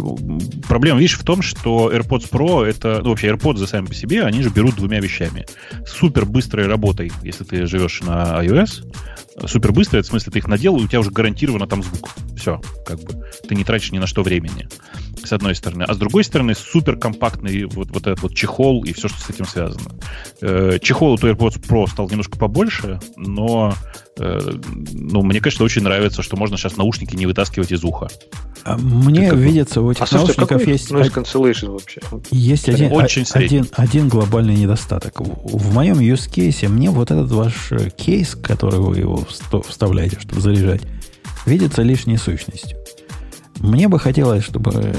проблема, 0.67 0.99
видишь, 0.99 1.17
в 1.17 1.24
том, 1.24 1.41
что 1.41 1.91
AirPods 1.91 2.30
Pro 2.30 2.63
это, 2.63 3.01
ну, 3.03 3.09
вообще 3.09 3.30
AirPods 3.30 3.65
сами 3.67 3.86
по 3.86 3.93
себе, 3.93 4.24
они 4.24 4.41
же 4.41 4.49
берут 4.49 4.76
двумя 4.76 4.99
вещами. 4.99 5.45
Супер 5.86 6.26
быстрой 6.26 6.67
работой, 6.67 7.11
если 7.24 7.43
ты 7.43 7.65
живешь 7.65 8.01
на 8.10 8.41
uh, 8.41 8.45
iOS, 8.45 8.82
супер 9.47 9.71
быстро, 9.71 10.01
в 10.01 10.05
смысле, 10.05 10.31
ты 10.31 10.39
их 10.39 10.47
надел, 10.47 10.77
и 10.77 10.83
у 10.83 10.87
тебя 10.87 10.99
уже 10.99 11.11
гарантированно 11.11 11.67
там 11.67 11.83
звук. 11.83 12.09
Все, 12.37 12.61
как 12.85 12.99
бы. 13.01 13.25
Ты 13.47 13.55
не 13.55 13.63
тратишь 13.63 13.91
ни 13.91 13.99
на 13.99 14.07
что 14.07 14.23
времени, 14.23 14.67
с 15.23 15.31
одной 15.33 15.55
стороны. 15.55 15.83
А 15.83 15.93
с 15.93 15.97
другой 15.97 16.23
стороны, 16.23 16.55
супер 16.55 16.97
компактный 16.97 17.65
вот, 17.65 17.89
вот 17.91 18.07
этот 18.07 18.21
вот 18.21 18.35
чехол 18.35 18.83
и 18.83 18.93
все, 18.93 19.07
что 19.07 19.19
с 19.19 19.29
этим 19.29 19.45
связано. 19.45 19.91
Э, 20.41 20.77
чехол 20.81 21.13
у 21.13 21.17
AirPods 21.17 21.61
Pro 21.61 21.87
стал 21.87 22.09
немножко 22.09 22.37
побольше, 22.37 22.99
но 23.17 23.73
э, 24.17 24.39
ну, 24.93 25.21
мне, 25.21 25.41
конечно, 25.41 25.65
очень 25.65 25.83
нравится, 25.83 26.21
что 26.21 26.37
можно 26.37 26.57
сейчас 26.57 26.77
наушники 26.77 27.15
не 27.15 27.25
вытаскивать 27.25 27.71
из 27.71 27.83
уха. 27.83 28.09
А 28.63 28.77
мне 28.77 29.29
как... 29.29 29.39
видится, 29.39 29.81
у 29.81 29.91
этих 29.91 30.11
а 30.11 30.15
наушников 30.15 30.67
есть... 30.67 30.91
Noise 30.91 31.13
cancellation 31.13 31.71
вообще? 31.71 32.01
Есть 32.31 32.69
один, 32.69 32.91
очень 32.91 33.25
один, 33.33 33.67
один 33.73 34.09
глобальный 34.09 34.55
недостаток. 34.55 35.21
В, 35.21 35.57
в 35.57 35.73
моем 35.73 35.99
use 35.99 36.29
case 36.29 36.67
мне 36.67 36.89
вот 36.89 37.11
этот 37.11 37.31
ваш 37.31 37.71
э, 37.71 37.89
кейс, 37.89 38.35
который 38.35 38.79
вы 38.79 38.97
его 38.97 39.25
вставляете, 39.30 40.19
чтобы 40.19 40.41
заряжать, 40.41 40.82
видится 41.45 41.82
лишней 41.82 42.17
сущностью. 42.17 42.77
Мне 43.59 43.88
бы 43.88 43.99
хотелось, 43.99 44.43
чтобы 44.43 44.95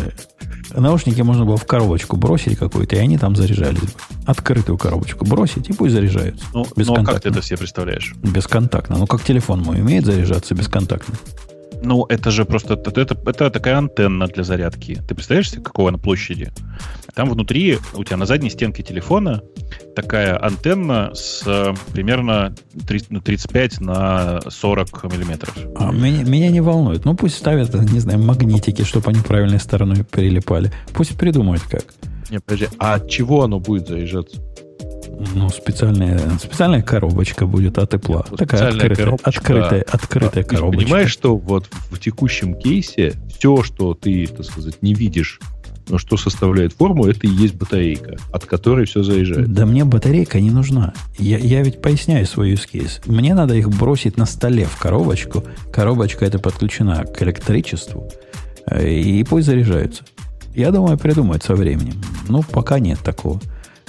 наушники 0.74 1.20
можно 1.22 1.44
было 1.44 1.56
в 1.56 1.66
коробочку 1.66 2.16
бросить 2.16 2.58
какую-то, 2.58 2.96
и 2.96 2.98
они 2.98 3.18
там 3.18 3.34
заряжались 3.36 3.80
бы. 3.80 3.88
Открытую 4.26 4.78
коробочку 4.78 5.24
бросить, 5.24 5.68
и 5.70 5.72
пусть 5.72 5.94
заряжаются. 5.94 6.44
Ну, 6.52 6.66
ну 6.76 6.94
а 6.94 7.04
как 7.04 7.20
ты 7.20 7.30
это 7.30 7.42
себе 7.42 7.58
представляешь? 7.58 8.14
Бесконтактно. 8.22 8.98
Ну, 8.98 9.06
как 9.06 9.22
телефон 9.22 9.62
мой 9.62 9.80
умеет 9.80 10.04
заряжаться 10.04 10.54
бесконтактно. 10.54 11.14
Ну, 11.82 12.06
это 12.08 12.30
же 12.30 12.44
просто... 12.44 12.74
Это, 12.74 13.00
это, 13.00 13.16
это 13.26 13.50
такая 13.50 13.78
антенна 13.78 14.26
для 14.26 14.44
зарядки. 14.44 15.02
Ты 15.08 15.14
представляешь, 15.14 15.50
какого 15.50 15.88
она 15.88 15.98
площади? 15.98 16.52
Там 17.14 17.28
внутри 17.30 17.78
у 17.94 18.04
тебя 18.04 18.16
на 18.16 18.26
задней 18.26 18.50
стенке 18.50 18.82
телефона 18.82 19.42
такая 19.94 20.42
антенна 20.42 21.10
с 21.14 21.42
э, 21.46 21.74
примерно 21.92 22.54
30, 22.86 23.24
35 23.24 23.80
ну, 23.80 23.86
на 23.86 24.40
40 24.48 25.04
миллиметров. 25.12 25.56
А, 25.76 25.90
меня, 25.90 26.22
меня 26.24 26.50
не 26.50 26.60
волнует. 26.60 27.04
Ну, 27.04 27.14
пусть 27.14 27.36
ставят, 27.36 27.74
не 27.74 28.00
знаю, 28.00 28.20
магнитики, 28.20 28.82
чтобы 28.82 29.10
они 29.10 29.20
правильной 29.20 29.60
стороной 29.60 30.04
прилипали. 30.04 30.72
Пусть 30.92 31.18
придумают 31.18 31.62
как. 31.62 31.84
Не, 32.30 32.38
подожди, 32.38 32.68
а 32.78 32.94
от 32.94 33.10
чего 33.10 33.42
оно 33.42 33.58
будет 33.58 33.88
заряжаться? 33.88 34.40
Ну, 35.34 35.48
специальная, 35.50 36.18
специальная 36.38 36.82
коробочка 36.82 37.46
будет 37.46 37.78
от 37.78 37.90
тепла. 37.90 38.24
Вот 38.30 38.38
Такая 38.38 38.68
открытая, 38.68 38.96
коробочка. 38.96 39.28
открытая, 39.30 39.82
открытая 39.82 40.44
а, 40.44 40.46
коробочка. 40.46 40.84
Понимаешь, 40.84 41.10
что 41.10 41.36
вот 41.36 41.68
в 41.90 41.98
текущем 41.98 42.54
кейсе 42.54 43.14
все, 43.28 43.62
что 43.62 43.94
ты, 43.94 44.26
так 44.26 44.46
сказать, 44.46 44.82
не 44.82 44.94
видишь, 44.94 45.40
но 45.88 45.98
что 45.98 46.16
составляет 46.16 46.72
форму, 46.72 47.06
это 47.06 47.26
и 47.26 47.30
есть 47.30 47.54
батарейка, 47.54 48.16
от 48.32 48.46
которой 48.46 48.86
все 48.86 49.02
заезжает. 49.02 49.52
Да 49.52 49.66
мне 49.66 49.84
батарейка 49.84 50.40
не 50.40 50.50
нужна. 50.50 50.94
Я, 51.18 51.38
я 51.38 51.62
ведь 51.62 51.82
поясняю 51.82 52.26
свой 52.26 52.52
use 52.52 52.68
case. 52.72 53.00
Мне 53.06 53.34
надо 53.34 53.54
их 53.54 53.68
бросить 53.68 54.16
на 54.16 54.26
столе 54.26 54.64
в 54.66 54.76
коробочку. 54.76 55.44
Коробочка 55.72 56.24
это 56.24 56.38
подключена 56.38 57.04
к 57.04 57.20
электричеству. 57.22 58.10
Э, 58.66 58.88
и 58.88 59.22
пусть 59.24 59.46
заряжаются. 59.46 60.04
Я 60.54 60.70
думаю, 60.70 60.96
придумают 60.98 61.42
со 61.42 61.54
временем. 61.54 62.00
Ну, 62.28 62.42
пока 62.42 62.78
нет 62.78 63.00
такого 63.00 63.40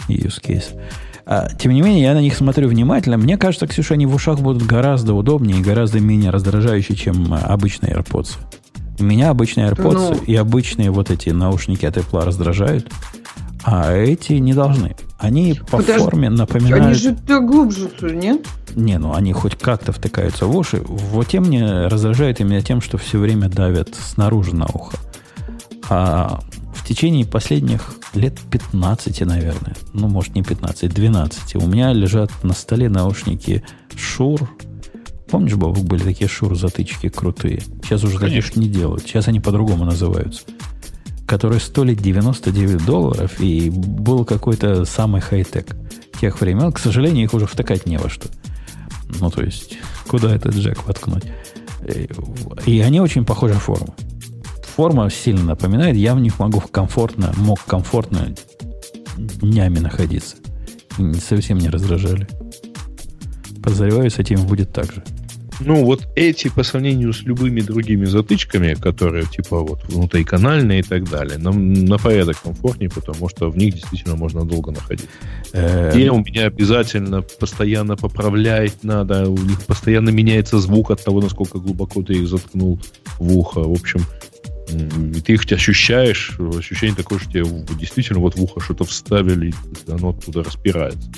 use 0.08 0.42
case. 0.42 0.76
А, 1.26 1.50
тем 1.50 1.74
не 1.74 1.82
менее, 1.82 2.04
я 2.04 2.14
на 2.14 2.22
них 2.22 2.36
смотрю 2.36 2.68
внимательно. 2.68 3.18
Мне 3.18 3.38
кажется, 3.38 3.68
Ксюша, 3.68 3.94
они 3.94 4.06
в 4.06 4.16
ушах 4.16 4.40
будут 4.40 4.64
гораздо 4.64 5.14
удобнее 5.14 5.60
и 5.60 5.64
гораздо 5.64 6.00
менее 6.00 6.32
раздражающие, 6.32 6.98
чем 6.98 7.34
а, 7.34 7.40
обычные 7.40 7.94
AirPods. 7.94 8.38
Меня 9.00 9.30
обычные 9.30 9.70
AirPods 9.70 9.94
ну, 9.94 10.16
и 10.26 10.36
обычные 10.36 10.92
вот 10.92 11.10
эти 11.10 11.30
наушники 11.30 11.86
от 11.86 11.98
Apple 11.98 12.24
раздражают, 12.24 12.92
а 13.64 13.94
эти 13.94 14.34
не 14.34 14.54
должны. 14.54 14.96
Они 15.18 15.54
по 15.54 15.78
Подожди, 15.78 16.04
форме 16.04 16.30
напоминают... 16.30 16.86
Они 16.86 16.94
же 16.96 17.16
глубже, 17.40 17.90
нет? 18.02 18.46
Не, 18.76 18.98
ну 18.98 19.14
они 19.14 19.34
хоть 19.34 19.56
как-то 19.56 19.92
втыкаются 19.92 20.46
в 20.46 20.56
уши. 20.56 20.82
Вот 20.84 21.28
те 21.28 21.40
мне 21.40 21.88
раздражают 21.88 22.40
именно 22.40 22.62
тем, 22.62 22.82
что 22.82 22.98
все 22.98 23.20
время 23.20 23.50
давят 23.50 23.96
снаружи 23.96 24.56
на 24.56 24.66
ухо. 24.66 24.98
А 25.90 26.40
в 26.74 26.86
течение 26.86 27.26
последних 27.26 27.96
лет 28.14 28.40
15, 28.50 29.22
наверное, 29.22 29.76
ну, 29.94 30.08
может, 30.08 30.36
не 30.36 30.44
15, 30.44 30.94
12, 30.94 31.56
у 31.56 31.68
меня 31.68 31.94
лежат 31.94 32.32
на 32.44 32.54
столе 32.54 32.90
наушники 32.90 33.64
Shure. 33.92 34.48
Помнишь, 35.30 35.56
Бабук, 35.56 35.86
были 35.86 36.04
такие 36.04 36.30
Shure-затычки 36.30 37.10
крутые? 37.10 37.62
Сейчас 37.84 38.04
уже 38.04 38.18
Конечно. 38.18 38.50
таких 38.50 38.56
не 38.58 38.68
делают. 38.68 39.04
Сейчас 39.04 39.28
они 39.28 39.40
по-другому 39.40 39.86
называются. 39.86 40.44
Которые 41.26 41.62
стоили 41.62 41.96
99 41.96 42.86
долларов, 42.86 43.40
и 43.40 43.70
был 43.70 44.26
какой-то 44.26 44.84
самый 44.84 45.22
хай-тек 45.22 45.76
тех 46.20 46.42
времен. 46.42 46.72
К 46.74 46.80
сожалению, 46.80 47.24
их 47.24 47.34
уже 47.34 47.48
втыкать 47.48 47.86
не 47.86 47.98
во 47.98 48.10
что. 48.10 48.28
Ну, 49.20 49.30
то 49.30 49.42
есть, 49.42 49.78
куда 50.08 50.36
этот 50.36 50.56
джек 50.56 50.86
воткнуть? 50.86 51.24
И 52.66 52.80
они 52.82 53.00
очень 53.00 53.26
похожи 53.26 53.54
форму 53.54 53.96
форма 54.82 55.12
сильно 55.12 55.44
напоминает. 55.44 55.96
Я 55.96 56.16
в 56.16 56.20
них 56.20 56.40
могу 56.40 56.60
комфортно, 56.60 57.32
мог 57.38 57.64
комфортно 57.66 58.34
днями 59.16 59.78
находиться. 59.78 60.38
Совсем 61.20 61.60
не 61.60 61.70
раздражали. 61.70 62.28
Подозреваю, 63.62 64.10
с 64.10 64.18
этим 64.18 64.44
будет 64.48 64.74
так 64.74 64.92
же. 64.92 65.04
Ну, 65.60 65.86
вот 65.86 66.08
эти 66.16 66.48
по 66.48 66.64
сравнению 66.64 67.14
с 67.14 67.22
любыми 67.22 67.62
другими 67.62 68.06
затычками, 68.06 68.74
которые 68.74 69.26
типа 69.26 69.60
вот 69.60 69.84
внутриканальные 69.88 70.80
и 70.80 70.84
так 70.84 71.08
далее, 71.08 71.38
нам 71.38 71.76
на 71.76 72.00
порядок 72.00 72.42
комфортнее, 72.42 72.90
потому 72.90 73.30
что 73.30 73.52
в 73.52 73.58
них 73.58 73.76
действительно 73.76 74.16
можно 74.16 74.46
долго 74.46 74.72
находиться. 74.72 75.06
Э, 75.54 75.96
и 75.96 76.10
у 76.10 76.24
меня 76.24 76.48
обязательно 76.48 77.22
постоянно 77.22 77.98
поправлять 77.98 78.84
надо, 78.84 79.30
у 79.30 79.38
них 79.38 79.64
постоянно 79.68 80.10
меняется 80.10 80.58
звук 80.58 80.90
от 80.90 81.04
того, 81.04 81.22
насколько 81.22 81.60
глубоко 81.60 82.02
ты 82.02 82.14
их 82.14 82.28
заткнул 82.28 82.80
в 83.20 83.38
ухо. 83.38 83.60
В 83.60 83.74
общем, 83.74 84.02
и 84.72 85.22
ты 85.22 85.34
их 85.34 85.52
ощущаешь, 85.52 86.38
ощущение 86.58 86.96
такое, 86.96 87.20
что 87.20 87.30
тебе 87.30 87.46
действительно 87.80 88.20
вот 88.20 88.36
в 88.36 88.44
ухо 88.44 88.60
что-то 88.60 88.86
вставили, 88.86 89.50
и 89.50 89.92
оно 89.92 90.10
оттуда 90.10 90.44
распирается. 90.44 91.10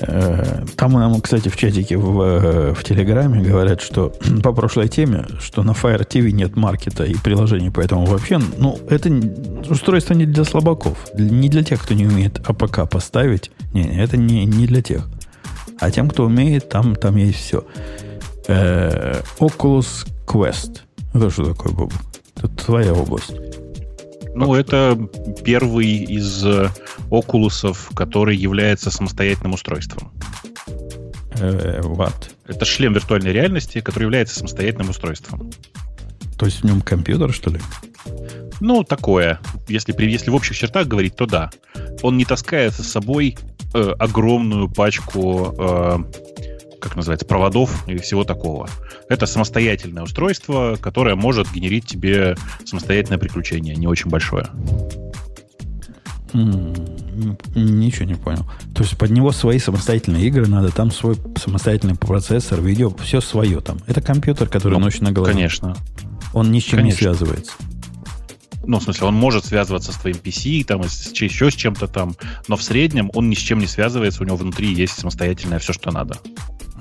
Э, 0.00 0.64
там 0.76 0.92
нам, 0.92 1.20
кстати, 1.20 1.48
в 1.48 1.56
чатике 1.56 1.96
в, 1.96 2.20
э, 2.20 2.74
в 2.74 2.82
Телеграме 2.82 3.42
говорят, 3.42 3.80
что 3.80 4.12
по 4.42 4.52
прошлой 4.52 4.88
теме, 4.88 5.26
что 5.40 5.62
на 5.62 5.70
Fire 5.70 6.06
TV 6.06 6.32
нет 6.32 6.56
маркета 6.56 7.04
и 7.04 7.14
приложений, 7.14 7.70
поэтому 7.74 8.04
вообще, 8.06 8.40
ну, 8.58 8.78
это 8.88 9.10
устройство 9.68 10.14
не 10.14 10.26
для 10.26 10.44
слабаков, 10.44 11.06
не 11.14 11.48
для 11.48 11.62
тех, 11.62 11.82
кто 11.82 11.94
не 11.94 12.06
умеет 12.06 12.40
APK 12.48 12.90
поставить. 12.90 13.50
Не, 13.72 13.96
это 13.96 14.16
не, 14.16 14.44
не 14.44 14.66
для 14.66 14.82
тех. 14.82 15.08
А 15.78 15.90
тем, 15.90 16.08
кто 16.08 16.24
умеет, 16.24 16.68
там, 16.68 16.96
там 16.96 17.16
есть 17.16 17.38
все. 17.38 17.64
Э, 18.48 19.20
Oculus 19.38 20.06
Quest– 20.26 20.80
это 21.14 21.30
что 21.30 21.54
такое, 21.54 21.72
Боб? 21.72 21.92
Это 22.36 22.48
твоя 22.48 22.92
область. 22.92 23.32
Ну, 24.34 24.54
это 24.54 24.98
первый 25.44 25.86
из 25.86 26.44
э, 26.44 26.68
Oculus 27.10 27.63
ов, 27.63 27.90
который 27.94 28.36
является 28.36 28.90
самостоятельным 28.90 29.52
устройством. 29.52 30.10
Э, 31.38 31.80
what? 31.82 32.30
Это 32.46 32.64
шлем 32.64 32.94
виртуальной 32.94 33.32
реальности, 33.32 33.80
который 33.80 34.04
является 34.04 34.36
самостоятельным 34.36 34.90
устройством. 34.90 35.52
То 36.36 36.46
есть 36.46 36.62
в 36.62 36.64
нем 36.64 36.80
компьютер, 36.80 37.32
что 37.32 37.50
ли? 37.50 37.60
Ну, 38.60 38.82
такое. 38.82 39.38
Если, 39.68 39.94
если 40.04 40.30
в 40.30 40.34
общих 40.34 40.56
чертах 40.56 40.88
говорить, 40.88 41.16
то 41.16 41.26
да. 41.26 41.50
Он 42.02 42.16
не 42.16 42.24
таскает 42.24 42.74
с 42.74 42.88
собой 42.88 43.36
э, 43.72 43.94
огромную 43.98 44.68
пачку 44.68 45.54
э, 45.56 45.98
как 46.84 46.96
называется, 46.96 47.26
проводов 47.26 47.88
и 47.88 47.96
всего 47.96 48.24
такого. 48.24 48.68
Это 49.08 49.24
самостоятельное 49.26 50.02
устройство, 50.02 50.76
которое 50.80 51.14
может 51.14 51.50
генерить 51.50 51.86
тебе 51.86 52.36
самостоятельное 52.66 53.18
приключение, 53.18 53.74
не 53.74 53.86
очень 53.86 54.10
большое. 54.10 54.48
Ничего 56.34 58.04
не 58.04 58.14
понял. 58.14 58.44
То 58.74 58.82
есть 58.82 58.98
под 58.98 59.10
него 59.10 59.32
свои 59.32 59.58
самостоятельные 59.58 60.26
игры 60.26 60.46
надо, 60.46 60.70
там 60.70 60.90
свой 60.90 61.16
самостоятельный 61.36 61.94
процессор, 61.94 62.60
видео, 62.60 62.90
все 63.02 63.20
свое 63.20 63.60
там. 63.60 63.78
Это 63.86 64.02
компьютер, 64.02 64.48
который 64.48 64.74
ну, 64.74 64.80
ночью 64.80 65.04
на 65.04 65.12
голове. 65.12 65.32
Конечно. 65.32 65.76
Он 66.32 66.50
ни 66.50 66.58
с 66.58 66.64
чем 66.64 66.80
Конечно. 66.80 66.96
не 66.96 67.14
связывается. 67.14 67.52
ну, 68.66 68.80
в 68.80 68.82
смысле, 68.82 69.06
он 69.06 69.14
может 69.14 69.44
связываться 69.44 69.92
с 69.92 69.96
твоим 69.96 70.16
PC, 70.16 70.64
там, 70.64 70.82
с, 70.82 71.12
еще 71.12 71.50
с 71.50 71.54
чем-то 71.54 71.86
там, 71.86 72.16
но 72.48 72.56
в 72.56 72.62
среднем 72.62 73.10
он 73.14 73.30
ни 73.30 73.36
с 73.36 73.38
чем 73.38 73.60
не 73.60 73.68
связывается, 73.68 74.22
у 74.22 74.26
него 74.26 74.36
внутри 74.36 74.74
есть 74.74 74.98
самостоятельное 74.98 75.60
все, 75.60 75.72
что 75.72 75.92
надо. 75.92 76.18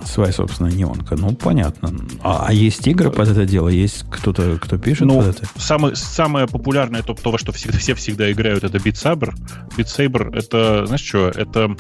Своя 0.05 0.31
собственная 0.31 0.71
неонка. 0.71 1.15
Ну, 1.15 1.33
понятно. 1.33 1.91
А, 2.21 2.45
а 2.47 2.53
есть 2.53 2.87
игры 2.87 3.11
под 3.11 3.29
это 3.29 3.45
дело? 3.45 3.69
Есть 3.69 4.05
кто-то, 4.09 4.57
кто 4.59 4.77
пишет 4.77 5.07
ну, 5.07 5.19
под 5.21 5.35
это? 5.35 5.47
Самое, 5.57 5.95
самое 5.95 6.47
популярное, 6.47 7.01
то, 7.01 7.13
то, 7.13 7.31
во 7.31 7.37
что 7.37 7.51
всегда, 7.51 7.77
все 7.77 7.95
всегда 7.95 8.31
играют, 8.31 8.63
это 8.63 8.77
Beat 8.77 8.93
Saber. 8.93 9.33
Beat 9.77 9.85
Saber, 9.85 10.35
это, 10.35 10.85
знаешь 10.85 11.05
что, 11.05 11.29
это 11.29 11.75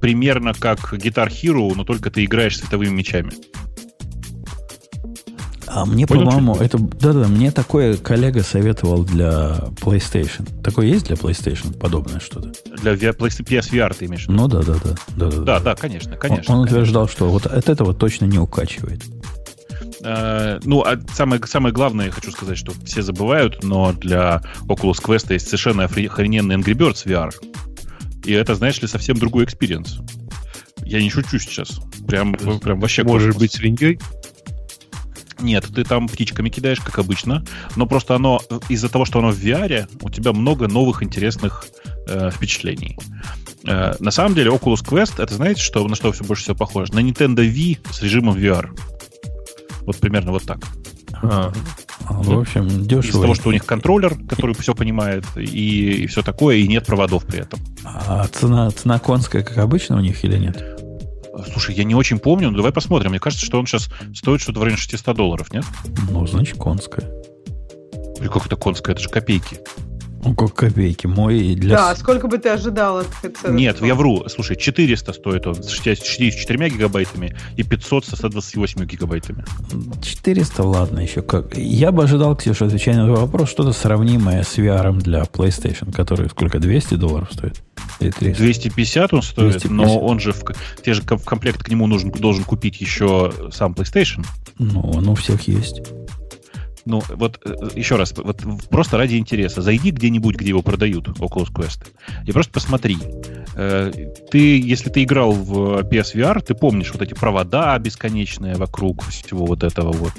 примерно 0.00 0.54
как 0.54 0.92
Guitar 0.94 1.28
Hero, 1.28 1.72
но 1.74 1.84
только 1.84 2.10
ты 2.10 2.24
играешь 2.24 2.58
световыми 2.58 2.90
мечами. 2.90 3.32
А 5.72 5.84
мне, 5.86 6.06
по-моему, 6.06 6.56
это... 6.56 6.78
Да-да, 6.78 7.28
мне 7.28 7.52
такое 7.52 7.96
коллега 7.96 8.42
советовал 8.42 9.04
для 9.04 9.56
PlayStation. 9.80 10.48
Такое 10.62 10.86
есть 10.86 11.06
для 11.06 11.14
PlayStation 11.14 11.72
подобное 11.78 12.18
что-то? 12.18 12.52
Для 12.82 12.94
PSVR 12.94 13.94
ты 13.96 14.06
имеешь 14.06 14.26
в 14.26 14.28
виду? 14.28 14.32
Ну 14.32 14.48
да, 14.48 14.62
да, 14.62 14.74
да. 14.82 14.94
Да, 15.16 15.30
да, 15.30 15.42
да, 15.44 15.60
да 15.60 15.74
конечно, 15.76 16.16
конечно. 16.16 16.54
Он, 16.54 16.60
он 16.60 16.66
конечно. 16.66 16.80
утверждал, 16.80 17.08
что 17.08 17.28
вот 17.28 17.46
от 17.46 17.68
этого 17.68 17.94
точно 17.94 18.24
не 18.24 18.38
укачивает. 18.38 19.04
Э, 20.00 20.60
ну, 20.64 20.80
а 20.80 20.98
самое, 21.14 21.40
самое 21.46 21.74
главное, 21.74 22.06
я 22.06 22.10
хочу 22.10 22.32
сказать, 22.32 22.56
что 22.56 22.72
все 22.84 23.02
забывают, 23.02 23.62
но 23.62 23.92
для 23.92 24.42
Oculus 24.62 25.00
Quest 25.00 25.32
есть 25.32 25.46
совершенно 25.46 25.84
охрененный 25.84 26.56
Angry 26.56 26.74
Birds 26.74 27.06
VR. 27.06 27.30
И 28.24 28.32
это, 28.32 28.54
знаешь 28.54 28.80
ли, 28.82 28.88
совсем 28.88 29.18
другой 29.18 29.44
experience. 29.44 30.00
Я 30.84 31.00
не 31.00 31.10
шучу 31.10 31.38
сейчас. 31.38 31.80
Прям, 32.08 32.34
прям 32.34 32.80
вообще 32.80 33.04
Может 33.04 33.38
быть, 33.38 33.52
свиньей? 33.52 34.00
Нет, 35.40 35.66
ты 35.74 35.84
там 35.84 36.08
птичками 36.08 36.48
кидаешь, 36.48 36.80
как 36.80 36.98
обычно, 36.98 37.44
но 37.76 37.86
просто 37.86 38.14
оно 38.14 38.40
из-за 38.68 38.88
того, 38.88 39.04
что 39.04 39.18
оно 39.18 39.30
в 39.30 39.38
VR, 39.38 39.88
у 40.02 40.10
тебя 40.10 40.32
много 40.32 40.68
новых 40.68 41.02
интересных 41.02 41.66
э, 42.06 42.30
впечатлений. 42.30 42.96
Э, 43.66 43.94
на 43.98 44.10
самом 44.10 44.34
деле, 44.34 44.50
Oculus 44.50 44.84
Quest, 44.84 45.22
это 45.22 45.34
знаете, 45.34 45.62
что, 45.62 45.86
на 45.86 45.94
что 45.94 46.12
все 46.12 46.24
больше 46.24 46.44
всего 46.44 46.56
похоже? 46.56 46.92
На 46.94 47.00
Nintendo 47.00 47.36
Wii 47.36 47.92
с 47.92 48.02
режимом 48.02 48.36
VR. 48.36 48.68
Вот 49.82 49.96
примерно 49.96 50.32
вот 50.32 50.44
так. 50.44 50.58
А, 51.22 51.52
в 52.08 52.38
общем, 52.38 52.86
дешево. 52.86 53.10
Из-за 53.10 53.20
того, 53.20 53.34
что 53.34 53.48
у 53.50 53.52
них 53.52 53.66
контроллер, 53.66 54.16
который 54.28 54.54
все 54.54 54.74
понимает, 54.74 55.24
и, 55.36 56.04
и 56.04 56.06
все 56.06 56.22
такое, 56.22 56.56
и 56.56 56.68
нет 56.68 56.86
проводов 56.86 57.24
при 57.26 57.40
этом. 57.40 57.60
А 57.84 58.26
цена, 58.28 58.70
цена 58.70 58.98
конская, 58.98 59.42
как 59.42 59.58
обычно, 59.58 59.96
у 59.96 60.00
них 60.00 60.24
или 60.24 60.38
нет? 60.38 60.79
Слушай, 61.50 61.74
я 61.74 61.84
не 61.84 61.94
очень 61.94 62.18
помню, 62.18 62.50
но 62.50 62.56
давай 62.56 62.72
посмотрим. 62.72 63.10
Мне 63.10 63.20
кажется, 63.20 63.44
что 63.44 63.58
он 63.58 63.66
сейчас 63.66 63.90
стоит 64.14 64.40
что-то 64.40 64.60
в 64.60 64.62
районе 64.62 64.80
600 64.80 65.16
долларов, 65.16 65.52
нет? 65.52 65.64
Ну, 66.10 66.26
значит, 66.26 66.58
конская. 66.58 67.10
Или 68.18 68.28
как 68.28 68.46
это 68.46 68.56
конская? 68.56 68.94
Это 68.94 69.02
же 69.02 69.08
копейки. 69.08 69.60
Ну, 70.22 70.34
как 70.34 70.54
копейки. 70.54 71.06
Мой 71.06 71.54
для... 71.54 71.76
Да, 71.76 71.96
сколько 71.96 72.28
бы 72.28 72.38
ты 72.38 72.50
ожидал 72.50 72.98
от 72.98 73.06
цены? 73.40 73.56
Нет, 73.56 73.80
я 73.80 73.94
вру. 73.94 74.24
Слушай, 74.28 74.56
400 74.56 75.12
стоит 75.12 75.46
он 75.46 75.62
с 75.62 75.70
64 75.70 76.68
гигабайтами 76.68 77.34
и 77.56 77.62
500 77.62 78.04
со 78.04 78.16
128 78.16 78.84
гигабайтами. 78.84 79.44
400, 80.02 80.62
ладно, 80.62 81.00
еще 81.00 81.22
как. 81.22 81.56
Я 81.56 81.90
бы 81.90 82.04
ожидал, 82.04 82.36
Ксюша, 82.36 82.66
отвечая 82.66 82.96
на 82.96 83.06
твой 83.06 83.20
вопрос, 83.20 83.48
что-то 83.48 83.72
сравнимое 83.72 84.42
с 84.42 84.58
VR 84.58 84.92
для 84.98 85.22
PlayStation, 85.22 85.92
который 85.92 86.28
сколько, 86.28 86.58
200 86.58 86.94
долларов 86.94 87.28
стоит? 87.32 87.62
Или 88.00 88.10
300? 88.10 88.42
250 88.42 89.14
он 89.14 89.22
стоит, 89.22 89.52
250. 89.52 89.70
но 89.70 89.98
он 90.00 90.20
же 90.20 90.32
в, 90.32 90.44
те 90.82 90.92
же 90.92 91.02
в 91.02 91.24
комплект 91.24 91.62
к 91.62 91.68
нему 91.68 91.86
нужен, 91.86 92.10
должен 92.10 92.44
купить 92.44 92.80
еще 92.80 93.32
сам 93.52 93.72
PlayStation. 93.72 94.24
Ну, 94.58 94.80
он 94.80 95.08
у 95.08 95.14
всех 95.14 95.48
есть. 95.48 95.82
Ну, 96.86 97.02
вот 97.08 97.40
э, 97.44 97.54
еще 97.74 97.96
раз, 97.96 98.14
вот 98.16 98.42
просто 98.70 98.96
ради 98.96 99.16
интереса, 99.16 99.60
зайди 99.60 99.90
где-нибудь, 99.90 100.36
где 100.36 100.48
его 100.48 100.62
продают, 100.62 101.08
Oculus 101.08 101.52
Quest, 101.52 101.88
и 102.26 102.32
просто 102.32 102.52
посмотри. 102.52 102.96
Э, 103.54 103.92
ты, 104.30 104.58
если 104.58 104.88
ты 104.88 105.04
играл 105.04 105.32
в 105.32 105.82
PSVR, 105.82 106.42
ты 106.42 106.54
помнишь 106.54 106.90
вот 106.92 107.02
эти 107.02 107.12
провода 107.14 107.78
бесконечные 107.78 108.54
вокруг 108.54 109.04
всего 109.04 109.44
вот 109.44 109.62
этого 109.62 109.92
вот. 109.92 110.12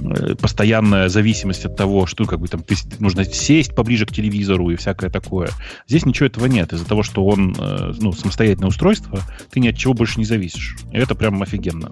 Э, 0.00 0.34
постоянная 0.34 1.08
зависимость 1.08 1.64
от 1.64 1.76
того, 1.76 2.06
что 2.06 2.26
как 2.26 2.40
бы 2.40 2.48
там 2.48 2.62
ты, 2.62 2.76
нужно 2.98 3.24
сесть 3.24 3.74
поближе 3.74 4.04
к 4.04 4.12
телевизору 4.12 4.70
и 4.70 4.76
всякое 4.76 5.10
такое. 5.10 5.48
Здесь 5.86 6.04
ничего 6.04 6.26
этого 6.26 6.46
нет. 6.46 6.72
Из-за 6.72 6.84
того, 6.84 7.02
что 7.02 7.24
он 7.24 7.56
ну, 7.98 8.12
самостоятельное 8.12 8.68
устройство, 8.68 9.20
ты 9.50 9.60
ни 9.60 9.68
от 9.68 9.76
чего 9.76 9.94
больше 9.94 10.18
не 10.18 10.26
зависишь. 10.26 10.76
И 10.92 10.98
это 10.98 11.14
прям 11.14 11.42
офигенно. 11.42 11.90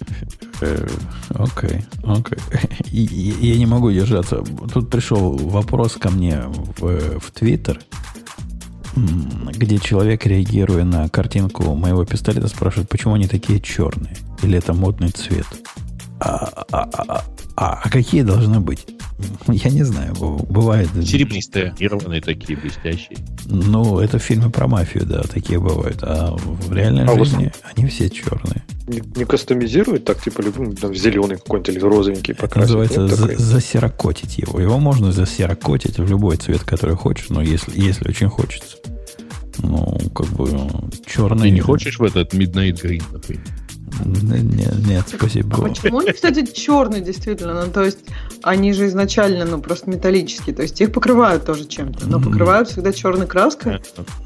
Э, 0.60 0.86
окей, 1.30 1.84
окей. 2.04 2.38
Я 2.90 3.56
не 3.56 3.66
могу 3.66 3.90
держаться. 3.90 4.42
Тут 4.72 4.90
пришел 4.90 5.36
вопрос 5.36 5.94
ко 5.94 6.10
мне 6.10 6.44
в, 6.78 7.30
Твиттер, 7.32 7.80
где 8.96 9.78
человек, 9.78 10.26
реагируя 10.26 10.84
на 10.84 11.08
картинку 11.08 11.74
моего 11.74 12.04
пистолета, 12.04 12.48
спрашивает, 12.48 12.88
почему 12.88 13.14
они 13.14 13.26
такие 13.26 13.60
черные? 13.60 14.16
Или 14.42 14.58
это 14.58 14.72
модный 14.72 15.10
цвет? 15.10 15.46
А, 16.24 16.64
а, 16.72 16.88
а, 16.92 17.24
а, 17.56 17.80
а 17.82 17.88
какие 17.90 18.22
должны 18.22 18.58
быть? 18.58 18.86
Я 19.46 19.70
не 19.70 19.82
знаю, 19.82 20.14
бывает... 20.14 20.88
Серебристые. 21.04 21.74
Ирванные 21.78 22.22
такие, 22.22 22.58
блестящие. 22.58 23.18
Ну, 23.44 23.98
это 24.00 24.18
фильмы 24.18 24.50
про 24.50 24.66
мафию, 24.66 25.04
да, 25.04 25.22
такие 25.22 25.60
бывают. 25.60 25.98
А 26.02 26.34
в 26.34 26.72
реальной 26.72 27.04
а 27.04 27.14
жизни 27.18 27.44
вот 27.44 27.72
они 27.76 27.86
все 27.88 28.08
черные. 28.08 28.64
Не, 28.88 29.02
не 29.16 29.24
кастомизируют 29.24 30.04
так, 30.04 30.22
типа, 30.22 30.40
любым, 30.40 30.74
там, 30.74 30.94
зеленый 30.94 31.36
какой-нибудь 31.36 31.68
или 31.68 31.78
розовенький 31.78 32.34
покрасить? 32.34 32.74
называется 32.74 33.08
за, 33.08 33.36
засерокотить 33.36 34.38
его. 34.38 34.60
Его 34.60 34.78
можно 34.78 35.12
засерокотить 35.12 35.98
в 35.98 36.08
любой 36.08 36.38
цвет, 36.38 36.62
который 36.62 36.96
хочешь, 36.96 37.28
но 37.28 37.42
если, 37.42 37.78
если 37.78 38.08
очень 38.08 38.28
хочется. 38.28 38.78
Ну, 39.58 39.98
как 40.14 40.26
бы 40.28 40.48
черный... 41.06 41.42
Ты 41.42 41.50
не 41.50 41.60
хочешь 41.60 41.98
в 41.98 42.02
этот 42.02 42.32
Midnight 42.34 42.82
Green, 42.82 43.02
например? 43.12 43.44
Нет, 44.04 44.86
нет, 44.86 45.04
спасибо. 45.08 45.56
А 45.56 45.68
почему 45.68 45.98
они, 46.00 46.12
кстати, 46.12 46.44
черные, 46.52 47.00
действительно? 47.00 47.64
Ну, 47.64 47.70
то 47.70 47.82
есть, 47.84 47.98
они 48.42 48.72
же 48.72 48.86
изначально, 48.86 49.44
ну, 49.44 49.60
просто 49.60 49.90
металлические. 49.90 50.54
То 50.54 50.62
есть, 50.62 50.80
их 50.80 50.92
покрывают 50.92 51.46
тоже 51.46 51.66
чем-то. 51.66 52.06
Но 52.06 52.20
покрывают 52.20 52.68
всегда 52.68 52.92
черной 52.92 53.26
краской. 53.26 53.80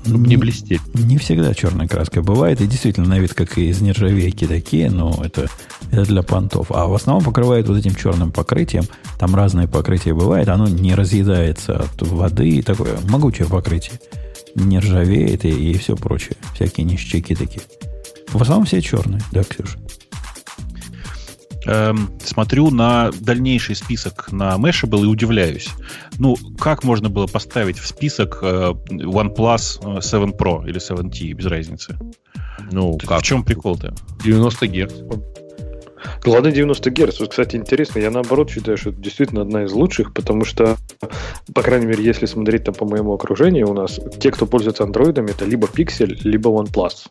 Чтобы 0.04 0.26
не 0.26 0.36
блестеть. 0.36 0.80
Не 0.94 1.18
всегда 1.18 1.54
черная 1.54 1.88
краска 1.88 2.22
бывает. 2.22 2.60
И 2.60 2.66
действительно, 2.66 3.08
на 3.08 3.18
вид, 3.18 3.34
как 3.34 3.58
и 3.58 3.68
из 3.68 3.80
нержавейки 3.80 4.46
такие, 4.46 4.90
но 4.90 5.22
это, 5.24 5.48
это 5.90 6.04
для 6.04 6.22
понтов. 6.22 6.70
А 6.70 6.86
в 6.86 6.94
основном 6.94 7.24
покрывают 7.24 7.68
вот 7.68 7.78
этим 7.78 7.94
черным 7.94 8.32
покрытием. 8.32 8.84
Там 9.18 9.34
разное 9.34 9.66
покрытие 9.66 10.14
бывает. 10.14 10.48
Оно 10.48 10.68
не 10.68 10.94
разъедается 10.94 11.80
от 11.80 12.02
воды. 12.02 12.48
и 12.48 12.62
Такое 12.62 12.98
могучее 13.08 13.48
покрытие. 13.48 14.00
Не 14.54 14.78
ржавеет 14.78 15.44
и, 15.44 15.50
и 15.50 15.76
все 15.78 15.96
прочее. 15.96 16.36
Всякие 16.54 16.86
ништяки 16.86 17.34
такие. 17.34 17.62
В 18.32 18.42
основном 18.42 18.66
все 18.66 18.80
черные, 18.80 19.20
да, 19.32 19.42
Ксюша? 19.42 19.78
Эм, 21.66 22.10
смотрю 22.24 22.70
на 22.70 23.10
дальнейший 23.20 23.74
список 23.74 24.32
на 24.32 24.56
Mashable 24.56 25.02
и 25.02 25.06
удивляюсь. 25.06 25.68
Ну, 26.18 26.36
как 26.58 26.82
можно 26.82 27.10
было 27.10 27.26
поставить 27.26 27.78
в 27.78 27.86
список 27.86 28.38
э, 28.42 28.72
OnePlus 28.90 30.00
7 30.02 30.30
э, 30.30 30.32
Pro 30.32 30.66
или 30.66 30.80
7T, 30.80 31.32
без 31.32 31.46
разницы? 31.46 31.98
Ну, 32.70 32.96
как? 32.98 33.20
В 33.20 33.22
чем 33.22 33.44
прикол-то? 33.44 33.94
90 34.24 34.66
Гц. 34.66 34.94
Главное 36.24 36.52
90 36.52 36.90
Гц. 36.90 37.20
Вот, 37.20 37.30
кстати, 37.30 37.56
интересно, 37.56 37.98
я 37.98 38.10
наоборот 38.10 38.50
считаю, 38.50 38.78
что 38.78 38.90
это 38.90 39.00
действительно 39.00 39.42
одна 39.42 39.64
из 39.64 39.72
лучших, 39.72 40.14
потому 40.14 40.44
что, 40.44 40.76
по 41.52 41.62
крайней 41.62 41.86
мере, 41.86 42.04
если 42.04 42.26
смотреть 42.26 42.64
там 42.64 42.74
по 42.74 42.86
моему 42.86 43.12
окружению, 43.12 43.68
у 43.68 43.74
нас 43.74 44.00
те, 44.20 44.30
кто 44.30 44.46
пользуется 44.46 44.84
андроидами, 44.84 45.30
это 45.30 45.44
либо 45.44 45.66
Pixel, 45.66 46.16
либо 46.22 46.48
OnePlus. 46.48 47.08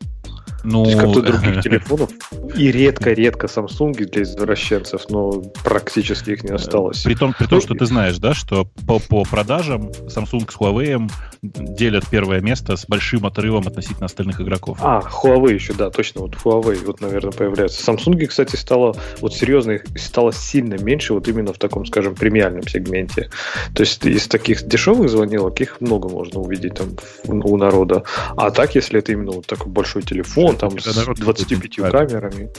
Ну, 0.69 0.83
То 0.83 0.89
есть 0.89 1.01
как-то 1.01 1.21
других 1.21 1.61
телефонов. 1.63 2.09
И 2.57 2.71
редко-редко 2.73 3.47
Samsung 3.47 3.93
для 3.93 4.23
извращенцев, 4.23 5.03
но 5.09 5.41
практически 5.63 6.31
их 6.31 6.43
не 6.43 6.49
осталось. 6.49 7.03
При 7.03 7.15
том, 7.15 7.33
при 7.33 7.45
том 7.45 7.59
ну, 7.59 7.61
что 7.61 7.73
ты 7.73 7.85
знаешь, 7.85 8.17
да, 8.17 8.33
что 8.33 8.67
по, 8.85 8.99
по 8.99 9.23
продажам 9.23 9.91
Samsung 10.07 10.51
с 10.51 10.57
Huawei 10.57 11.09
делят 11.41 12.03
первое 12.09 12.41
место 12.41 12.75
с 12.75 12.85
большим 12.85 13.25
отрывом 13.25 13.65
относительно 13.65 14.07
остальных 14.07 14.41
игроков. 14.41 14.79
А, 14.81 14.99
Huawei 14.99 15.53
еще, 15.53 15.71
да, 15.71 15.89
точно, 15.89 16.21
вот 16.21 16.35
Huawei 16.35 16.85
вот, 16.85 16.99
наверное, 16.99 17.31
появляется. 17.31 17.89
Samsung, 17.89 18.25
кстати, 18.25 18.57
стало, 18.57 18.93
вот 19.21 19.33
серьезно, 19.33 19.71
их 19.71 19.85
стало 19.95 20.33
сильно 20.33 20.73
меньше 20.73 21.13
вот 21.13 21.29
именно 21.29 21.53
в 21.53 21.59
таком, 21.59 21.85
скажем, 21.85 22.13
премиальном 22.13 22.67
сегменте. 22.67 23.29
То 23.73 23.83
есть 23.83 24.05
из 24.05 24.27
таких 24.27 24.67
дешевых 24.67 25.09
звонилок 25.09 25.61
их 25.61 25.79
много 25.79 26.09
можно 26.09 26.41
увидеть 26.41 26.73
там 26.73 26.89
у 27.23 27.55
народа. 27.55 28.03
А 28.35 28.51
так, 28.51 28.75
если 28.75 28.99
это 28.99 29.13
именно 29.13 29.31
вот 29.31 29.47
такой 29.47 29.71
большой 29.71 30.01
телефон, 30.01 30.56
там 30.57 30.77
с 30.79 31.19
25 31.19 31.75
камерами. 31.91 32.49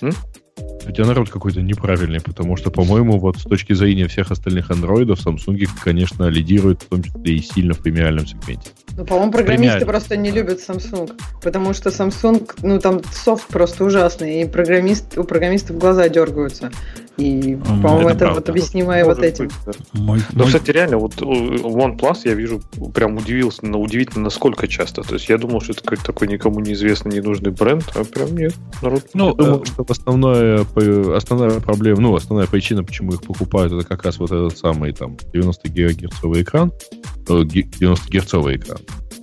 М? 0.00 0.12
У 0.86 0.92
тебя 0.92 1.06
народ 1.06 1.30
какой-то 1.30 1.62
неправильный, 1.62 2.20
потому 2.20 2.56
что, 2.56 2.70
по-моему, 2.70 3.18
вот 3.18 3.38
с 3.38 3.42
точки 3.42 3.72
зрения 3.72 4.06
всех 4.06 4.30
остальных 4.30 4.70
андроидов, 4.70 5.24
Samsung, 5.24 5.66
конечно, 5.82 6.24
лидирует 6.24 6.82
в 6.82 6.86
том 6.86 7.02
числе 7.02 7.36
и 7.36 7.40
сильно 7.40 7.74
в 7.74 7.78
премиальном 7.78 8.26
сегменте. 8.26 8.70
Ну, 8.96 9.04
по-моему, 9.04 9.32
программисты 9.32 9.86
просто 9.86 10.16
не 10.16 10.30
любят 10.30 10.60
Samsung, 10.66 11.12
потому 11.42 11.72
что 11.74 11.90
Samsung, 11.90 12.50
ну, 12.62 12.78
там 12.78 13.00
софт 13.12 13.48
просто 13.48 13.84
ужасный, 13.84 14.42
и 14.42 14.48
программист, 14.48 15.18
у 15.18 15.24
программистов 15.24 15.78
глаза 15.78 16.08
дергаются. 16.08 16.70
И, 17.16 17.56
по-моему, 17.80 18.08
это, 18.08 18.24
это 18.24 18.34
вот 18.34 18.48
объяснимо 18.48 18.98
и 18.98 19.04
вот 19.04 19.20
этим. 19.20 19.44
Быть, 19.44 19.54
да. 19.66 19.72
мой, 19.92 20.20
Но, 20.32 20.38
мой... 20.38 20.46
кстати, 20.46 20.70
реально, 20.72 20.98
вот 20.98 21.14
OnePlus 21.14 22.20
я 22.24 22.34
вижу, 22.34 22.60
прям 22.92 23.16
удивился, 23.16 23.64
но 23.64 23.80
удивительно, 23.80 24.24
насколько 24.24 24.66
часто. 24.66 25.02
То 25.02 25.14
есть 25.14 25.28
я 25.28 25.38
думал, 25.38 25.60
что 25.60 25.72
это 25.72 25.82
какой-то 25.82 26.04
такой 26.04 26.26
никому 26.26 26.58
неизвестный, 26.58 27.12
ненужный 27.12 27.52
бренд, 27.52 27.84
а 27.94 28.04
прям 28.04 28.36
нет. 28.36 28.54
Народ 28.82 29.04
ну, 29.14 29.28
я 29.28 29.34
думаю, 29.34 29.62
э, 29.62 29.64
что 29.64 29.86
основная, 29.88 30.64
основная 30.76 31.60
проблема, 31.60 32.00
ну, 32.00 32.14
основная 32.14 32.46
причина, 32.46 32.84
почему 32.84 33.12
их 33.12 33.22
покупают, 33.22 33.72
это 33.72 33.86
как 33.86 34.04
раз 34.04 34.18
вот 34.18 34.30
этот 34.30 34.56
самый 34.58 34.92
там 34.92 35.16
90 35.32 35.68
гигагерцовый 35.68 36.42
экран, 36.42 36.72
90 37.26 38.10
герцовый 38.10 38.56
экран. 38.56 38.78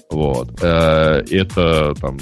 Вот. 0.10 0.60
Э, 0.62 1.24
это 1.30 1.94
там 2.00 2.18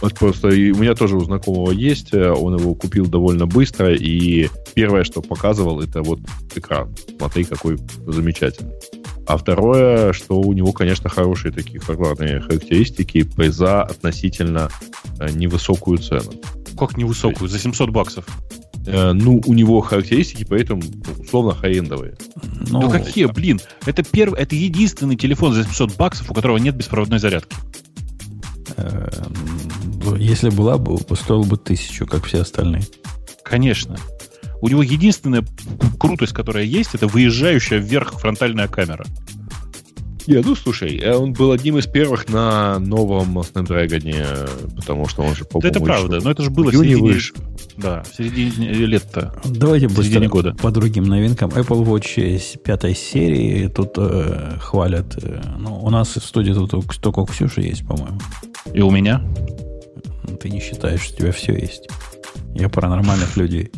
вот 0.00 0.14
просто 0.14 0.48
и 0.48 0.70
у 0.70 0.76
меня 0.76 0.94
тоже 0.94 1.16
у 1.16 1.20
знакомого 1.20 1.72
есть, 1.72 2.14
э, 2.14 2.30
он 2.30 2.56
его 2.56 2.74
купил 2.74 3.06
довольно 3.06 3.46
быстро, 3.46 3.92
и 3.92 4.48
первое, 4.74 5.04
что 5.04 5.22
показывал, 5.22 5.80
это 5.80 6.02
вот 6.02 6.20
экран. 6.54 6.94
Смотри, 7.16 7.44
какой 7.44 7.78
замечательный. 8.06 8.74
А 9.26 9.36
второе, 9.36 10.12
что 10.12 10.40
у 10.40 10.52
него, 10.52 10.72
конечно, 10.72 11.10
хорошие 11.10 11.52
такие 11.52 11.80
хардварные 11.80 12.40
характеристики 12.40 13.28
за 13.50 13.82
относительно 13.82 14.70
э, 15.20 15.30
невысокую 15.30 15.98
цену. 15.98 16.32
Как 16.78 16.96
невысокую? 16.96 17.48
За 17.48 17.58
700 17.58 17.90
баксов? 17.90 18.26
Э, 18.86 19.12
ну, 19.12 19.42
у 19.44 19.54
него 19.54 19.80
характеристики, 19.80 20.44
поэтому 20.48 20.82
ну, 20.82 21.22
условно 21.22 21.54
хай-эндовые. 21.54 22.16
Ну, 22.70 22.82
ну 22.82 22.90
какие, 22.90 23.26
блин? 23.26 23.60
Это 23.84 24.02
первый, 24.02 24.40
это 24.40 24.54
единственный 24.54 25.16
телефон 25.16 25.52
за 25.52 25.64
700 25.64 25.96
баксов, 25.96 26.30
у 26.30 26.34
которого 26.34 26.58
нет 26.58 26.74
беспроводной 26.74 27.18
зарядки. 27.18 27.56
Если 30.16 30.50
была 30.50 30.78
бы, 30.78 30.98
стоил 31.16 31.44
бы 31.44 31.56
тысячу, 31.56 32.06
как 32.06 32.24
все 32.24 32.40
остальные. 32.40 32.86
Конечно. 33.42 33.96
У 34.60 34.68
него 34.68 34.82
единственная 34.82 35.44
крутость, 35.98 36.32
которая 36.32 36.64
есть, 36.64 36.94
это 36.94 37.06
выезжающая 37.06 37.78
вверх 37.78 38.18
фронтальная 38.18 38.68
камера. 38.68 39.04
Не, 40.28 40.42
ну 40.42 40.54
слушай, 40.54 40.98
э, 40.98 41.14
он 41.14 41.32
был 41.32 41.52
одним 41.52 41.78
из 41.78 41.86
первых 41.86 42.28
на 42.28 42.78
новом 42.78 43.38
Snapdragon, 43.38 44.46
потому 44.76 45.08
что 45.08 45.22
он 45.22 45.34
же 45.34 45.46
по 45.46 45.58
Да 45.58 45.68
это 45.68 45.80
правда, 45.80 46.20
но 46.22 46.30
это 46.30 46.42
же 46.42 46.50
было 46.50 46.70
в 46.70 46.74
середине, 46.74 47.00
выше. 47.00 47.32
Да, 47.78 48.02
в 48.02 48.14
середине 48.14 48.68
лет-то. 48.72 49.32
Давайте 49.46 49.88
быстро 49.88 50.28
года. 50.28 50.54
по 50.60 50.70
другим 50.70 51.04
новинкам. 51.04 51.48
Apple 51.48 51.82
Watch 51.82 52.58
пятой 52.58 52.94
серии 52.94 53.68
тут 53.68 53.94
э, 53.96 54.58
хвалят. 54.60 55.16
Э, 55.16 55.40
ну, 55.56 55.82
у 55.82 55.88
нас 55.88 56.14
в 56.14 56.22
студии 56.22 56.52
тут 56.52 56.74
только 57.00 57.20
у 57.20 57.24
Ксюши 57.24 57.62
есть, 57.62 57.86
по-моему. 57.86 58.20
И 58.74 58.82
у 58.82 58.90
меня? 58.90 59.24
Ты 60.42 60.50
не 60.50 60.60
считаешь, 60.60 61.00
что 61.00 61.14
у 61.14 61.18
тебя 61.20 61.32
все 61.32 61.54
есть. 61.54 61.88
Я 62.54 62.68
про 62.68 62.90
нормальных 62.90 63.38
людей. 63.38 63.70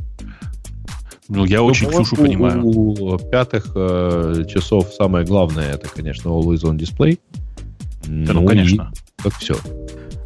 Ну, 1.30 1.44
я 1.44 1.58
ну, 1.58 1.66
очень 1.66 1.88
Ксюшу 1.88 2.16
понимаю. 2.16 2.64
У 2.64 3.18
пятых 3.18 3.70
э, 3.74 4.44
часов 4.48 4.92
самое 4.92 5.24
главное, 5.24 5.74
это, 5.74 5.88
конечно, 5.88 6.28
Always 6.28 6.62
On 6.62 6.76
Display. 6.76 7.18
Да, 8.04 8.32
ну, 8.32 8.40
ну 8.40 8.46
конечно. 8.46 8.92
И, 8.92 9.22
как 9.22 9.34
все. 9.38 9.56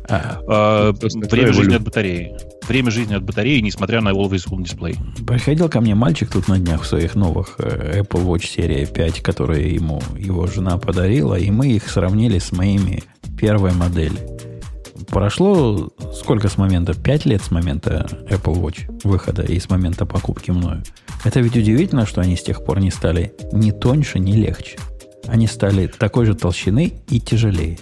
А, 0.09 0.41
а, 0.49 0.93
время 0.93 1.53
жизни 1.53 1.75
от 1.75 1.83
батареи. 1.83 2.37
Время 2.67 2.91
жизни 2.91 3.15
от 3.15 3.23
батареи, 3.23 3.61
несмотря 3.61 4.01
на 4.01 4.11
Always 4.11 4.49
On 4.51 4.63
Display. 4.63 4.97
Приходил 5.27 5.69
ко 5.69 5.83
мне 5.83 5.95
мальчик 5.95 6.31
тут 6.31 6.49
на 6.49 6.59
днях 6.59 6.83
в 6.83 6.87
своих 6.87 7.15
новых 7.15 7.57
э, 7.59 8.01
Apple 8.01 8.25
Watch 8.25 8.47
серии 8.47 8.87
5, 8.87 9.21
которые 9.21 9.75
ему 9.75 10.01
его 10.17 10.47
жена 10.47 10.79
подарила, 10.79 11.35
и 11.35 11.51
мы 11.51 11.69
их 11.69 11.89
сравнили 11.89 12.39
с 12.39 12.51
моими 12.53 13.03
первой 13.39 13.73
модели. 13.73 14.19
Прошло 15.09 15.91
сколько 16.13 16.49
с 16.49 16.59
момента? 16.59 16.95
Пять 16.95 17.25
лет 17.25 17.43
с 17.43 17.51
момента 17.51 18.07
Apple 18.29 18.61
Watch 18.61 19.01
выхода 19.05 19.43
и 19.43 19.59
с 19.59 19.69
момента 19.69 20.07
покупки 20.07 20.51
мною. 20.51 20.83
Это 21.25 21.41
ведь 21.41 21.57
удивительно, 21.57 22.07
что 22.07 22.21
они 22.21 22.37
с 22.37 22.43
тех 22.43 22.65
пор 22.65 22.81
не 22.81 22.91
стали 22.91 23.35
ни 23.53 23.71
тоньше, 23.71 24.19
ни 24.19 24.33
легче. 24.33 24.79
Они 25.27 25.47
стали 25.47 25.87
такой 25.87 26.27
же 26.27 26.35
толщины 26.35 26.93
и 27.09 27.21
тяжелее. 27.21 27.79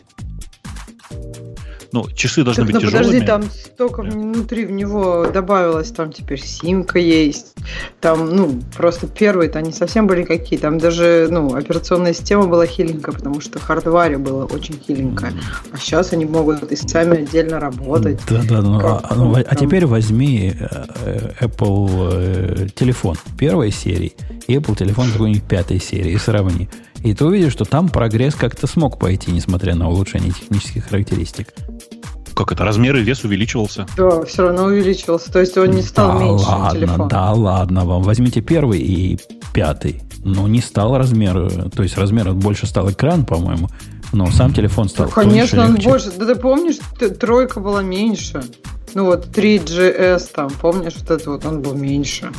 Ну, 1.93 2.09
часы 2.14 2.43
должны 2.43 2.64
так, 2.64 2.72
быть 2.72 2.74
ну, 2.74 2.80
тяжелыми. 2.80 3.20
Подожди, 3.20 3.26
там 3.26 3.43
столько 3.43 4.03
внутри 4.03 4.64
в 4.64 4.70
него 4.70 5.26
добавилось, 5.32 5.90
там 5.90 6.12
теперь 6.12 6.40
симка 6.40 6.99
есть. 6.99 7.55
Там, 8.01 8.34
ну, 8.34 8.61
просто 8.76 9.07
первые-то 9.07 9.59
они 9.59 9.72
совсем 9.72 10.07
были 10.07 10.24
какие. 10.24 10.59
Там 10.59 10.78
даже, 10.78 11.28
ну, 11.30 11.55
операционная 11.55 12.14
система 12.14 12.47
была 12.47 12.66
хиленькая, 12.66 13.14
потому 13.14 13.40
что 13.40 13.59
хардваре 13.59 14.16
было 14.16 14.47
очень 14.47 14.78
хиленькая. 14.78 15.34
А 15.70 15.76
сейчас 15.76 16.12
они 16.12 16.24
могут 16.24 16.72
и 16.72 16.76
сами 16.76 17.22
отдельно 17.22 17.61
работать. 17.61 18.20
Да, 18.28 18.43
да, 18.49 18.62
ну, 18.62 18.80
а, 18.80 19.14
ну, 19.14 19.34
а 19.34 19.55
теперь 19.55 19.86
возьми 19.86 20.55
э, 20.59 20.84
э, 21.05 21.47
Apple 21.47 22.11
э, 22.12 22.68
телефон 22.74 23.16
первой 23.38 23.70
серии 23.70 24.14
и 24.47 24.57
Apple 24.57 24.76
телефон 24.76 25.11
какой-нибудь 25.11 25.45
пятой 25.45 25.80
серии 25.80 26.12
и 26.12 26.18
сравни. 26.18 26.68
И 27.03 27.14
ты 27.14 27.24
увидишь, 27.24 27.53
что 27.53 27.64
там 27.64 27.88
прогресс 27.88 28.34
как-то 28.34 28.66
смог 28.66 28.98
пойти, 28.98 29.32
несмотря 29.32 29.74
на 29.74 29.88
улучшение 29.88 30.32
технических 30.32 30.86
характеристик. 30.86 31.48
Как 32.34 32.53
это? 32.53 32.64
Размер 32.64 32.96
и 32.96 33.03
вес 33.03 33.24
увеличивался? 33.24 33.86
Да, 33.96 34.22
все 34.24 34.42
равно 34.42 34.64
увеличивался. 34.64 35.32
То 35.32 35.40
есть 35.40 35.57
он 35.59 35.70
не 35.70 35.82
стал 35.82 36.18
да 36.18 36.24
меньше 36.24 36.46
ладно, 36.48 36.70
телефон. 36.78 37.09
Да 37.09 37.32
ладно 37.32 37.84
вам. 37.84 38.03
Возьмите 38.03 38.40
первый 38.40 38.80
и 38.80 39.18
пятый. 39.53 40.00
Ну, 40.24 40.46
не 40.46 40.61
стал 40.61 40.96
размер. 40.96 41.70
То 41.70 41.82
есть 41.82 41.98
размер 41.98 42.32
больше 42.32 42.66
стал 42.66 42.90
экран, 42.90 43.26
по-моему. 43.26 43.68
Но 44.12 44.30
сам 44.30 44.53
телефон 44.53 44.88
стал 44.88 45.07
ну, 45.07 45.12
Конечно, 45.12 45.59
тоньше, 45.59 45.70
он 45.70 45.74
легче. 45.74 45.88
больше. 45.88 46.12
Да 46.18 46.26
ты 46.26 46.36
помнишь, 46.36 46.76
тройка 47.18 47.61
была 47.61 47.82
меньше. 47.82 48.42
Ну 48.94 49.07
вот 49.07 49.26
3GS 49.26 50.30
там, 50.34 50.50
помнишь, 50.50 50.94
вот 50.96 51.11
это 51.11 51.30
вот, 51.30 51.46
он 51.46 51.62
был 51.62 51.74
меньше. 51.74 52.30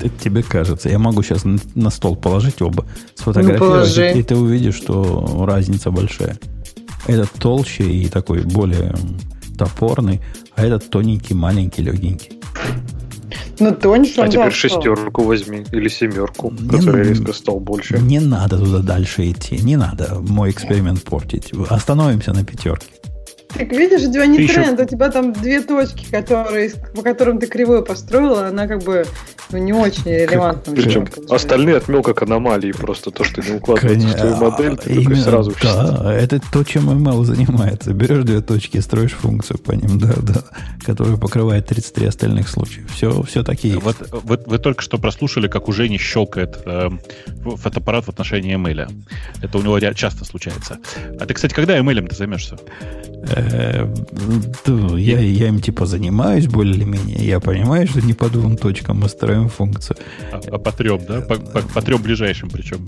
Это 0.00 0.10
тебе 0.22 0.42
кажется. 0.42 0.88
Я 0.88 0.98
могу 0.98 1.22
сейчас 1.22 1.42
на 1.44 1.90
стол 1.90 2.16
положить 2.16 2.62
оба, 2.62 2.86
сфотографировать, 3.14 3.96
ну, 3.96 4.20
и 4.20 4.22
ты 4.22 4.36
увидишь, 4.36 4.76
что 4.76 5.44
разница 5.46 5.90
большая. 5.90 6.38
Этот 7.06 7.30
толще 7.32 7.84
и 7.84 8.08
такой 8.08 8.42
более 8.42 8.94
топорный, 9.56 10.20
а 10.54 10.64
этот 10.64 10.90
тоненький, 10.90 11.34
маленький, 11.34 11.82
легенький. 11.82 12.38
Ну, 13.60 13.74
тоньше. 13.74 14.20
А 14.20 14.28
теперь 14.28 14.52
шестерку 14.52 15.24
возьми 15.24 15.64
или 15.72 15.88
семерку, 15.88 16.52
не, 16.52 16.68
которая 16.68 17.04
резко 17.04 17.32
стал 17.32 17.58
больше. 17.58 17.98
Не 17.98 18.20
надо 18.20 18.58
туда 18.58 18.78
дальше 18.80 19.30
идти. 19.30 19.58
Не 19.58 19.76
надо 19.76 20.18
мой 20.20 20.50
эксперимент 20.50 21.02
портить. 21.02 21.52
Остановимся 21.68 22.32
на 22.32 22.44
пятерке. 22.44 22.86
Так 23.48 23.70
видишь, 23.72 24.02
у 24.02 24.12
тебя 24.12 24.26
не 24.26 24.38
ты 24.38 24.52
тренд, 24.52 24.78
еще... 24.78 24.84
у 24.84 24.88
тебя 24.88 25.10
там 25.10 25.32
две 25.32 25.60
точки, 25.62 26.06
которые, 26.10 26.70
по 26.94 27.02
которым 27.02 27.38
ты 27.38 27.46
кривую 27.46 27.82
построила, 27.82 28.46
она 28.46 28.68
как 28.68 28.82
бы 28.84 29.06
ну, 29.50 29.58
не 29.58 29.72
очень 29.72 30.04
релевантна. 30.04 30.74
Причем 30.74 31.08
остальные 31.30 31.76
отмел 31.76 32.02
как 32.02 32.22
аномалии, 32.22 32.72
просто 32.72 33.10
то, 33.10 33.24
что 33.24 33.42
не 33.42 33.56
укладывается 33.56 33.98
Конечно, 33.98 34.16
в 34.16 34.20
твою 34.20 34.50
модель, 34.50 34.76
ты 34.76 34.92
именно, 34.92 35.22
сразу... 35.22 35.54
Да, 35.62 36.14
это 36.14 36.40
то, 36.52 36.64
чем 36.64 36.90
ML 36.90 37.24
занимается. 37.24 37.92
Берешь 37.92 38.24
две 38.24 38.40
точки 38.40 38.78
строишь 38.78 39.12
функцию 39.12 39.58
по 39.58 39.72
ним, 39.72 39.98
да, 39.98 40.14
да, 40.20 40.44
которая 40.84 41.16
покрывает 41.16 41.66
33 41.66 42.06
остальных 42.06 42.48
случаев. 42.48 42.90
Все, 42.92 43.22
все 43.22 43.42
такие 43.42 43.78
вот, 43.78 43.96
вы, 44.10 44.38
вы 44.44 44.58
только 44.58 44.82
что 44.82 44.98
прослушали, 44.98 45.48
как 45.48 45.68
уже 45.68 45.88
не 45.88 45.98
щелкает 45.98 46.58
э, 46.64 46.90
фотоаппарат 47.56 48.04
в 48.04 48.08
отношении 48.08 48.56
ML. 48.56 48.90
Это 49.42 49.58
у 49.58 49.62
него 49.62 49.78
часто 49.94 50.24
случается. 50.24 50.78
А 51.18 51.26
ты, 51.26 51.34
кстати, 51.34 51.54
когда 51.54 51.78
ML 51.78 52.08
ты 52.08 52.16
займешься? 52.16 52.58
Э, 53.30 53.92
я, 54.96 55.20
я 55.20 55.48
им 55.48 55.60
типа 55.60 55.86
занимаюсь 55.86 56.46
более-менее. 56.46 57.18
Я 57.18 57.40
понимаю, 57.40 57.86
что 57.86 58.00
не 58.00 58.12
по 58.12 58.28
двум 58.28 58.56
точкам 58.56 59.00
мы 59.00 59.08
строим 59.08 59.37
функцию. 59.46 59.96
А, 60.32 60.40
а 60.50 60.58
по 60.58 60.72
трем, 60.72 61.00
да? 61.06 61.20
По, 61.20 61.36
по, 61.36 61.60
по 61.60 61.82
трем 61.82 62.02
ближайшим 62.02 62.50
причем. 62.50 62.84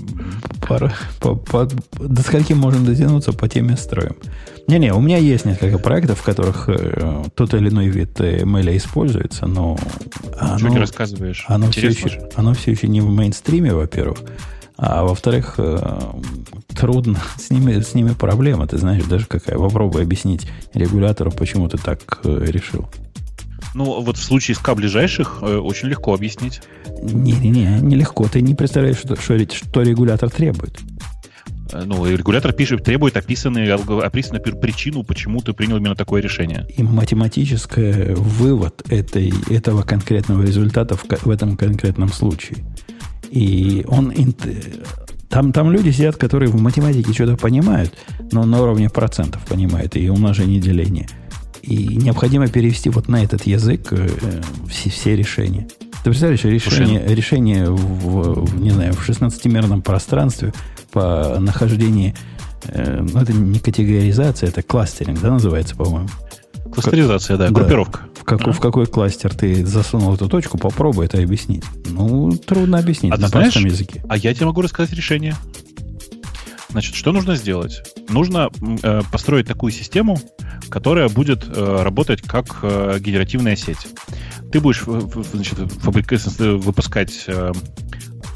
По, 0.66 0.90
по, 1.20 1.36
по, 1.36 1.68
до 2.00 2.22
скольки 2.22 2.52
можем 2.54 2.84
дотянуться, 2.84 3.32
по 3.32 3.48
теме 3.48 3.76
строим. 3.76 4.16
Не-не, 4.66 4.92
у 4.92 5.00
меня 5.00 5.16
есть 5.16 5.44
несколько 5.44 5.78
проектов, 5.78 6.20
в 6.20 6.22
которых 6.22 6.68
э, 6.68 7.24
тот 7.34 7.54
или 7.54 7.68
иной 7.68 7.88
вид 7.88 8.20
ML 8.20 8.76
используется, 8.76 9.46
но... 9.46 9.78
Оно, 10.38 10.58
Что 10.58 10.70
ты 10.70 10.78
рассказываешь? 10.78 11.44
Оно 11.48 11.70
все, 11.70 11.88
еще, 11.88 12.28
оно 12.34 12.54
все 12.54 12.70
еще 12.70 12.88
не 12.88 13.00
в 13.00 13.08
мейнстриме, 13.08 13.74
во-первых. 13.74 14.18
А 14.82 15.02
во-вторых, 15.04 15.56
э, 15.58 16.00
трудно, 16.68 17.18
с 17.36 17.50
ними, 17.50 17.80
с 17.80 17.94
ними 17.94 18.14
проблема, 18.14 18.66
ты 18.66 18.78
знаешь, 18.78 19.04
даже 19.04 19.26
какая. 19.26 19.58
Попробуй 19.58 20.02
объяснить 20.02 20.48
регулятору, 20.72 21.30
почему 21.30 21.68
ты 21.68 21.76
так 21.76 22.20
э, 22.24 22.44
решил. 22.46 22.88
Ну, 23.74 24.00
вот 24.00 24.16
в 24.16 24.22
случае 24.22 24.54
с 24.54 24.58
К 24.58 24.74
ближайших 24.74 25.38
э, 25.42 25.56
очень 25.56 25.88
легко 25.88 26.14
объяснить. 26.14 26.60
Не-не-не, 27.02 27.80
нелегко. 27.80 28.26
Ты 28.28 28.40
не 28.40 28.54
представляешь, 28.54 28.98
что, 28.98 29.16
что, 29.16 29.38
что 29.38 29.82
регулятор 29.82 30.30
требует. 30.30 30.78
Ну, 31.72 32.04
регулятор 32.04 32.52
пишет, 32.52 32.82
требует 32.82 33.16
описанную, 33.16 34.02
описанную 34.04 34.42
причину, 34.42 35.04
почему 35.04 35.40
ты 35.40 35.52
принял 35.52 35.76
именно 35.76 35.94
такое 35.94 36.20
решение. 36.20 36.66
И 36.76 36.82
математический 36.82 38.14
вывод 38.14 38.82
этой, 38.90 39.32
этого 39.48 39.82
конкретного 39.82 40.42
результата 40.42 40.96
в, 40.96 41.04
в 41.04 41.30
этом 41.30 41.56
конкретном 41.56 42.12
случае. 42.12 42.58
И 43.30 43.84
он... 43.88 44.12
Там, 45.28 45.52
там 45.52 45.70
люди 45.70 45.90
сидят, 45.90 46.16
которые 46.16 46.50
в 46.50 46.60
математике 46.60 47.12
что-то 47.12 47.36
понимают, 47.36 47.94
но 48.32 48.44
на 48.44 48.60
уровне 48.60 48.90
процентов 48.90 49.46
понимают, 49.46 49.94
и 49.94 50.10
умножение 50.10 50.58
и 50.58 50.60
деление. 50.60 51.06
И 51.62 51.96
необходимо 51.96 52.48
перевести 52.48 52.90
вот 52.90 53.08
на 53.08 53.22
этот 53.22 53.46
язык 53.46 53.92
э, 53.92 54.08
все, 54.68 54.90
все 54.90 55.16
решения. 55.16 55.68
Ты 56.02 56.10
представляешь, 56.10 56.44
решение, 56.44 57.00
Слушай, 57.00 57.14
решение 57.14 57.70
в, 57.70 58.44
в, 58.44 58.60
не 58.60 58.70
знаю, 58.70 58.94
в 58.94 59.06
16-мерном 59.06 59.82
пространстве 59.82 60.52
по 60.92 61.36
нахождению, 61.38 62.14
э, 62.64 63.00
ну, 63.12 63.20
это 63.20 63.32
не 63.32 63.58
категоризация, 63.58 64.48
это 64.48 64.62
кластеринг, 64.62 65.20
да, 65.20 65.30
называется, 65.30 65.76
по-моему? 65.76 66.08
Кластеризация, 66.72 67.36
да, 67.36 67.50
группировка. 67.50 68.00
В, 68.14 68.24
как, 68.24 68.46
а? 68.46 68.52
в 68.52 68.60
какой 68.60 68.86
кластер 68.86 69.34
ты 69.34 69.66
засунул 69.66 70.14
эту 70.14 70.28
точку, 70.28 70.56
попробуй 70.56 71.06
это 71.06 71.18
объяснить. 71.18 71.64
Ну, 71.86 72.32
трудно 72.32 72.78
объяснить 72.78 73.12
а 73.12 73.18
на 73.18 73.28
знаешь, 73.28 73.52
простом 73.52 73.64
языке. 73.70 74.02
А 74.08 74.16
я 74.16 74.32
тебе 74.32 74.46
могу 74.46 74.62
рассказать 74.62 74.94
решение. 74.94 75.36
Значит, 76.70 76.94
что 76.94 77.12
нужно 77.12 77.34
сделать? 77.34 77.82
Нужно 78.08 78.48
э, 78.82 79.02
построить 79.10 79.46
такую 79.46 79.72
систему, 79.72 80.18
которая 80.68 81.08
будет 81.08 81.44
э, 81.46 81.82
работать 81.82 82.22
как 82.22 82.58
э, 82.62 82.98
генеративная 83.00 83.56
сеть. 83.56 83.86
Ты 84.52 84.60
будешь 84.60 84.82
значит, 84.82 85.58
выпускать 85.58 87.24
э, 87.26 87.52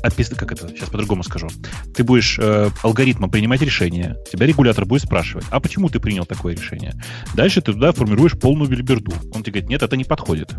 описано, 0.05 0.37
как 0.37 0.53
это, 0.53 0.69
сейчас 0.69 0.91
по-другому 0.91 1.23
скажу. 1.23 1.49
Ты 1.95 2.05
будешь 2.05 2.39
э, 2.39 2.71
алгоритмом 2.83 3.31
принимать 3.31 3.63
решение, 3.63 4.17
тебя 4.31 4.47
регулятор 4.47 4.85
будет 4.85 5.03
спрашивать, 5.03 5.47
а 5.51 5.61
почему 5.61 5.89
ты 5.89 5.99
принял 5.99 6.27
такое 6.27 6.55
решение? 6.55 6.95
Дальше 7.35 7.63
ты 7.63 7.73
туда 7.73 7.93
формируешь 7.93 8.33
полную 8.39 8.69
билиберду. 8.69 9.13
Он 9.35 9.43
тебе 9.43 9.53
говорит, 9.53 9.71
нет, 9.71 9.83
это 9.83 9.97
не 9.97 10.05
подходит. 10.05 10.55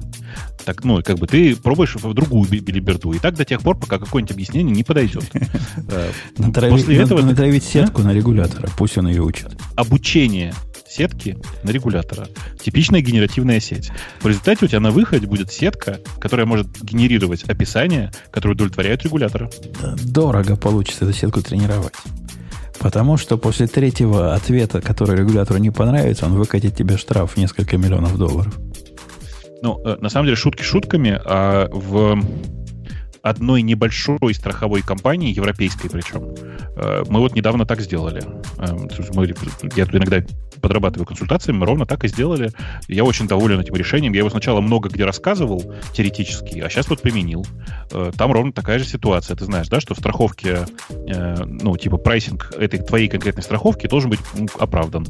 Так, 0.65 0.83
ну, 0.83 1.01
как 1.03 1.19
бы 1.19 1.27
ты 1.27 1.55
пробуешь 1.55 1.95
в 1.95 2.13
другую 2.13 2.49
билиберду, 2.49 3.11
и 3.11 3.19
так 3.19 3.35
до 3.35 3.45
тех 3.45 3.61
пор, 3.61 3.77
пока 3.77 3.99
какое-нибудь 3.99 4.33
объяснение 4.33 4.75
не 4.75 4.83
подойдет. 4.83 5.25
Э, 5.87 6.11
после 6.69 6.97
этого... 6.97 7.21
Натравить 7.21 7.63
сетку 7.63 8.01
на 8.01 8.13
регулятора, 8.13 8.69
пусть 8.77 8.97
он 8.97 9.07
ее 9.07 9.21
учит. 9.21 9.55
Обучение 9.75 10.53
сетки 10.95 11.37
на 11.63 11.71
регулятора. 11.71 12.27
Типичная 12.61 13.01
генеративная 13.01 13.59
сеть. 13.59 13.91
В 14.21 14.27
результате 14.27 14.65
у 14.65 14.67
тебя 14.67 14.79
на 14.79 14.91
выходе 14.91 15.27
будет 15.27 15.51
сетка, 15.51 15.99
которая 16.19 16.45
может 16.45 16.67
генерировать 16.81 17.43
описание, 17.43 18.11
которое 18.31 18.53
удовлетворяет 18.53 19.03
регулятора. 19.03 19.49
Дорого 20.03 20.55
получится 20.55 21.05
эту 21.05 21.13
сетку 21.13 21.41
тренировать. 21.41 21.93
Потому 22.79 23.17
что 23.17 23.37
после 23.37 23.67
третьего 23.67 24.35
ответа, 24.35 24.81
который 24.81 25.17
регулятору 25.17 25.59
не 25.59 25.71
понравится, 25.71 26.25
он 26.25 26.33
выкатит 26.33 26.75
тебе 26.75 26.97
штраф 26.97 27.31
в 27.31 27.37
несколько 27.37 27.77
миллионов 27.77 28.17
долларов. 28.17 28.57
Ну, 29.61 29.81
э, 29.83 29.97
на 29.99 30.09
самом 30.09 30.25
деле, 30.27 30.35
шутки 30.35 30.61
шутками, 30.61 31.19
а 31.25 31.67
в 31.71 32.21
одной 33.25 33.63
небольшой 33.63 34.35
страховой 34.35 34.83
компании, 34.83 35.33
европейской 35.33 35.89
причем, 35.89 36.35
э, 36.77 37.03
мы 37.09 37.19
вот 37.19 37.33
недавно 37.33 37.65
так 37.65 37.81
сделали. 37.81 38.21
Эм, 38.59 38.87
мы, 39.15 39.33
я 39.75 39.85
тут 39.85 39.95
иногда 39.95 40.23
подрабатываю 40.61 41.07
консультациями, 41.07 41.57
мы 41.57 41.65
ровно 41.65 41.87
так 41.87 42.03
и 42.03 42.07
сделали. 42.07 42.51
Я 42.87 43.03
очень 43.03 43.27
доволен 43.27 43.59
этим 43.59 43.75
решением. 43.75 44.13
Я 44.13 44.19
его 44.19 44.29
сначала 44.29 44.61
много 44.61 44.89
где 44.89 45.05
рассказывал 45.05 45.73
теоретически, 45.91 46.59
а 46.59 46.69
сейчас 46.69 46.87
вот 46.87 47.01
применил. 47.01 47.43
Э, 47.91 48.11
там 48.15 48.31
ровно 48.31 48.53
такая 48.53 48.77
же 48.77 48.85
ситуация. 48.85 49.35
Ты 49.35 49.45
знаешь, 49.45 49.69
да, 49.69 49.79
что 49.79 49.95
в 49.95 49.97
страховке, 49.97 50.67
э, 50.91 51.43
ну, 51.45 51.75
типа 51.77 51.97
прайсинг 51.97 52.53
этой 52.55 52.79
твоей 52.79 53.07
конкретной 53.07 53.43
страховки 53.43 53.87
должен 53.87 54.11
быть 54.11 54.19
оправдан 54.59 55.07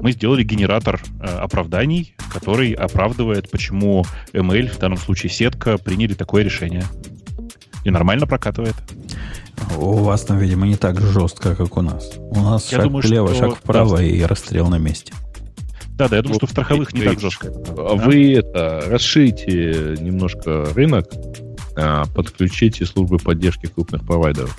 мы 0.00 0.12
сделали 0.12 0.42
генератор 0.42 1.00
э, 1.20 1.26
оправданий, 1.26 2.14
который 2.32 2.72
оправдывает, 2.72 3.50
почему 3.50 4.04
ML, 4.32 4.68
в 4.68 4.78
данном 4.78 4.98
случае 4.98 5.30
сетка, 5.30 5.78
приняли 5.78 6.14
такое 6.14 6.42
решение. 6.42 6.84
И 7.84 7.90
нормально 7.90 8.26
прокатывает. 8.26 8.74
У 9.76 9.94
вас 9.94 10.22
там, 10.22 10.38
видимо, 10.38 10.66
не 10.66 10.76
так 10.76 11.00
жестко, 11.00 11.54
как 11.54 11.76
у 11.76 11.82
нас. 11.82 12.12
У 12.18 12.40
нас 12.40 12.70
я 12.72 12.78
шаг 12.78 12.86
думаю, 12.86 13.02
влево, 13.02 13.28
что... 13.28 13.38
шаг 13.38 13.56
вправо 13.56 13.98
да. 13.98 14.04
и 14.04 14.22
расстрел 14.22 14.68
на 14.68 14.78
месте. 14.78 15.12
Да, 15.96 16.08
да, 16.08 16.16
я 16.16 16.22
думаю, 16.22 16.34
вот, 16.34 16.38
что 16.38 16.46
в 16.46 16.50
страховых 16.50 16.92
не 16.94 17.02
так 17.02 17.20
жестко. 17.20 17.52
А 17.76 17.94
вы 17.94 18.34
это 18.34 18.84
расширите 18.88 19.96
немножко 20.00 20.66
рынок, 20.74 21.06
а, 21.76 22.04
подключите 22.14 22.86
службы 22.86 23.18
поддержки 23.18 23.66
крупных 23.66 24.04
провайдеров. 24.04 24.56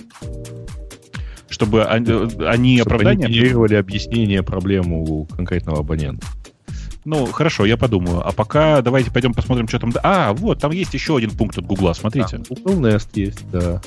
Чтобы 1.50 1.84
они, 1.86 2.12
они 2.46 2.78
Чтобы 2.78 2.96
оправдания... 2.96 3.26
Они 3.26 3.34
генерировали 3.34 3.76
объяснение 3.76 4.42
проблемы 4.42 5.04
у 5.04 5.26
конкретного 5.26 5.80
абонента. 5.80 6.26
Ну, 7.06 7.26
хорошо, 7.26 7.66
я 7.66 7.78
подумаю. 7.78 8.26
А 8.26 8.32
пока 8.32 8.82
давайте 8.82 9.12
пойдем 9.12 9.34
посмотрим, 9.34 9.68
что 9.68 9.80
там... 9.80 9.94
А, 10.04 10.34
вот, 10.34 10.60
там 10.60 10.72
есть 10.72 10.94
еще 10.94 11.18
один 11.18 11.32
пункт 11.32 11.58
от 11.58 11.66
Гугла, 11.66 11.94
смотрите. 11.94 12.38
А, 12.38 12.54
Google 12.54 12.88
Nest 12.88 13.10
есть, 13.16 13.50
да. 13.52 13.82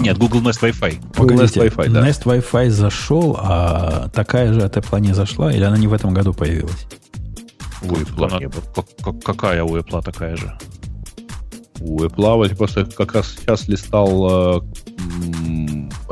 Нет, 0.00 0.16
Google 0.18 0.40
Nest 0.40 0.62
Wi-Fi. 0.62 1.12
Погодите, 1.14 1.60
Nest 1.60 1.68
Wi-Fi, 1.68 1.88
да. 1.90 2.08
Nest 2.08 2.24
Wi-Fi 2.24 2.70
зашел, 2.70 3.36
а 3.38 4.08
такая 4.08 4.52
же 4.52 4.62
от 4.62 4.76
Apple 4.76 5.00
не 5.00 5.12
зашла, 5.12 5.52
или 5.52 5.62
она 5.62 5.76
не 5.76 5.86
в 5.86 5.92
этом 5.92 6.14
году 6.14 6.32
появилась? 6.32 6.86
У 7.82 7.94
Apple 7.94 8.26
она, 8.26 8.50
как, 9.04 9.22
какая 9.22 9.64
у 9.64 9.76
Apple 9.76 10.02
такая 10.02 10.36
же? 10.36 10.56
У 11.80 11.98
Apple 11.98 12.48
я 12.48 12.56
просто 12.56 12.84
как 12.86 13.14
раз 13.14 13.34
сейчас 13.36 13.68
листал 13.68 14.58
э, 14.58 14.60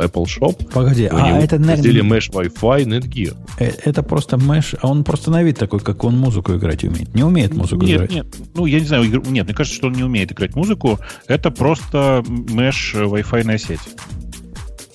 Apple 0.00 0.24
Shop. 0.24 0.72
Погоди, 0.72 1.06
а 1.06 1.38
это, 1.40 1.58
наверное... 1.58 2.02
Mesh 2.02 2.30
Wi-Fi, 2.30 2.84
Netgear. 2.84 3.36
Э, 3.58 3.70
это 3.84 4.02
просто 4.02 4.36
Mesh, 4.36 4.78
а 4.80 4.88
он 4.88 5.04
просто 5.04 5.30
на 5.30 5.42
вид 5.42 5.58
такой, 5.58 5.80
как 5.80 6.04
он 6.04 6.18
музыку 6.18 6.54
играть 6.54 6.84
умеет. 6.84 7.14
Не 7.14 7.24
умеет 7.24 7.54
музыку 7.54 7.84
нет, 7.84 7.96
играть. 7.96 8.10
Нет, 8.10 8.26
ну, 8.54 8.66
я 8.66 8.80
не 8.80 8.86
знаю, 8.86 9.04
нет, 9.04 9.44
мне 9.46 9.54
кажется, 9.54 9.76
что 9.76 9.88
он 9.88 9.94
не 9.94 10.02
умеет 10.02 10.32
играть 10.32 10.54
музыку. 10.56 10.98
Это 11.26 11.50
просто 11.50 12.24
Mesh 12.26 12.94
Wi-Fi 12.94 13.58
сеть. 13.58 13.80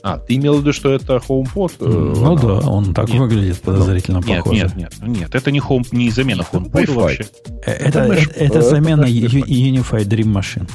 А, 0.05 0.19
ты 0.19 0.35
имел 0.35 0.57
в 0.57 0.61
виду, 0.61 0.71
что 0.71 0.93
это 0.93 1.15
HomePod? 1.15 1.73
Э, 1.79 1.85
ну 1.87 2.33
она... 2.33 2.41
да, 2.41 2.69
он 2.69 2.93
так 2.93 3.09
нет, 3.09 3.17
выглядит 3.17 3.59
подозрительно 3.59 4.21
нет, 4.23 4.43
похоже. 4.43 4.61
Нет, 4.61 4.75
нет, 4.75 4.93
нет, 5.01 5.33
это 5.33 5.49
не, 5.49 5.57
home, 5.57 5.83
не 5.91 6.11
замена 6.11 6.43
HomePod 6.51 6.93
вообще. 6.93 7.25
Э, 7.65 7.71
это, 7.71 8.01
это, 8.01 8.13
это, 8.13 8.33
это 8.35 8.61
замена 8.61 9.05
Unified 9.05 10.05
Dream 10.05 10.31
Machine. 10.31 10.69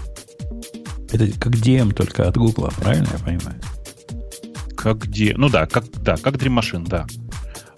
Это 1.13 1.29
как 1.39 1.53
DM, 1.55 1.95
только 1.95 2.27
от 2.27 2.37
Google, 2.37 2.71
правильно 2.81 3.07
я 3.13 3.25
понимаю? 3.25 3.57
Как 4.83 4.97
где? 4.97 5.35
Ну 5.37 5.51
да, 5.51 5.67
как, 5.67 5.85
да, 6.03 6.17
как 6.17 6.37
Dream 6.37 6.59
Machine, 6.59 6.89
да. 6.89 7.07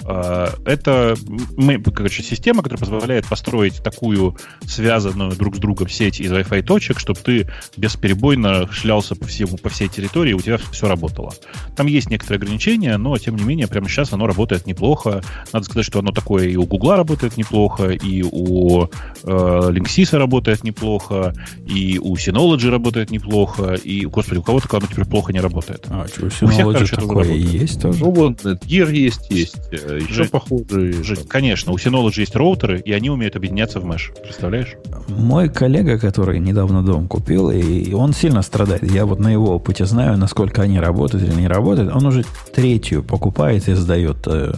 А, 0.05 0.53
это 0.65 1.17
мы, 1.57 1.79
короче, 1.79 2.23
система, 2.23 2.63
которая 2.63 2.81
позволяет 2.81 3.27
построить 3.27 3.83
такую 3.83 4.37
связанную 4.63 5.33
друг 5.33 5.57
с 5.57 5.59
другом 5.59 5.89
сеть 5.89 6.21
из 6.21 6.31
Wi-Fi 6.33 6.63
точек, 6.63 6.99
чтобы 6.99 7.21
ты 7.21 7.49
бесперебойно 7.77 8.69
шлялся 8.73 9.15
по, 9.15 9.27
всему, 9.27 9.57
по 9.57 9.69
всей 9.69 9.89
территории, 9.89 10.31
и 10.31 10.35
у 10.35 10.41
тебя 10.41 10.59
все 10.59 10.89
работало. 10.89 11.33
Там 11.77 11.87
есть 11.87 12.11
некоторые 12.11 12.39
ограничения, 12.39 12.97
но, 12.97 13.17
тем 13.19 13.37
не 13.37 13.45
менее, 13.45 13.67
прямо 13.67 13.89
сейчас 13.89 14.13
оно 14.13 14.27
работает 14.27 14.67
неплохо. 14.67 15.23
Надо 15.53 15.65
сказать, 15.65 15.87
что 15.87 16.01
оно 16.01 16.13
такое 16.13 16.49
и 16.49 16.57
у 16.57 16.65
Гугла 16.65 16.97
работает 16.97 17.37
неплохо, 17.37 17.91
и 17.91 18.23
у 18.23 18.85
э, 18.85 18.89
Linksys 19.25 20.17
работает 20.17 20.65
неплохо, 20.65 21.35
и 21.67 21.99
у 21.99 22.15
Synology 22.17 22.71
работает 22.71 23.11
неплохо, 23.11 23.75
и, 23.75 24.05
господи, 24.07 24.39
у 24.39 24.43
кого 24.43 24.61
то 24.61 24.77
оно 24.77 24.87
теперь 24.87 25.05
плохо 25.05 25.33
не 25.33 25.41
работает. 25.41 25.87
А, 25.89 26.07
что, 26.09 26.27
у 26.27 26.29
Synology 26.29 26.45
у 26.45 26.49
всех, 26.49 26.67
короче, 26.73 26.97
такое 26.97 27.33
есть 27.33 27.81
тоже? 27.81 28.01
Ну, 28.01 28.11
вот, 28.11 28.45
Gear 28.45 28.93
есть, 28.93 29.31
есть 29.31 29.57
э, 29.73 29.92
еще 29.97 30.13
Жень, 30.13 30.29
похожие. 30.29 31.03
Жень, 31.03 31.27
конечно, 31.29 31.73
у 31.73 31.77
Synology 31.77 32.21
есть 32.21 32.37
роутеры, 32.37 32.81
и 32.81 32.93
они 32.93 33.11
умеют 33.11 33.37
объединяться 33.37 33.81
в 33.81 33.85
Mesh. 33.85 34.13
Представляешь? 34.23 34.77
Мой 35.09 35.49
коллега, 35.49 35.99
который 35.99 36.39
недавно 36.39 36.83
дом 36.83 37.09
купил, 37.09 37.51
и 37.51 37.93
он 37.93 38.13
сильно 38.13 38.43
страдает. 38.43 38.83
Я 38.91 39.07
вот 39.07 39.19
на 39.19 39.33
его 39.33 39.55
опыте 39.55 39.85
знаю, 39.87 40.17
насколько 40.19 40.63
они 40.63 40.79
работают 40.81 41.25
или 41.25 41.41
не 41.41 41.49
работают. 41.49 41.95
Он 41.95 42.07
уже 42.07 42.25
третью 42.55 43.03
покупает 43.03 43.69
и 43.69 43.75
сдает 43.75 44.27
э, 44.27 44.53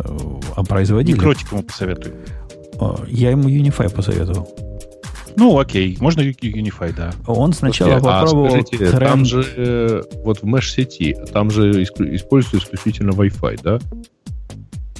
а 0.56 0.64
производителю. 0.64 1.20
Микротик 1.20 1.52
ему 1.52 1.62
посоветуй. 1.62 2.12
Я 3.08 3.30
ему 3.30 3.48
Unify 3.48 3.88
посоветовал. 3.88 4.48
Ну, 5.36 5.58
окей, 5.58 5.96
можно 6.00 6.20
Unify, 6.20 6.94
да. 6.94 7.12
Он 7.26 7.52
сначала 7.52 7.98
Слушайте, 7.98 8.08
попробовал... 8.08 8.46
А 8.46 8.50
скажите, 8.50 8.76
тренд... 8.76 8.98
там 8.98 9.24
же, 9.24 9.44
э, 9.56 10.02
вот 10.24 10.42
в 10.42 10.44
Mesh-сети, 10.44 11.14
там 11.32 11.50
же 11.50 11.82
используется 11.82 12.76
исключительно 12.76 13.10
Wi-Fi, 13.10 13.60
да? 13.62 13.78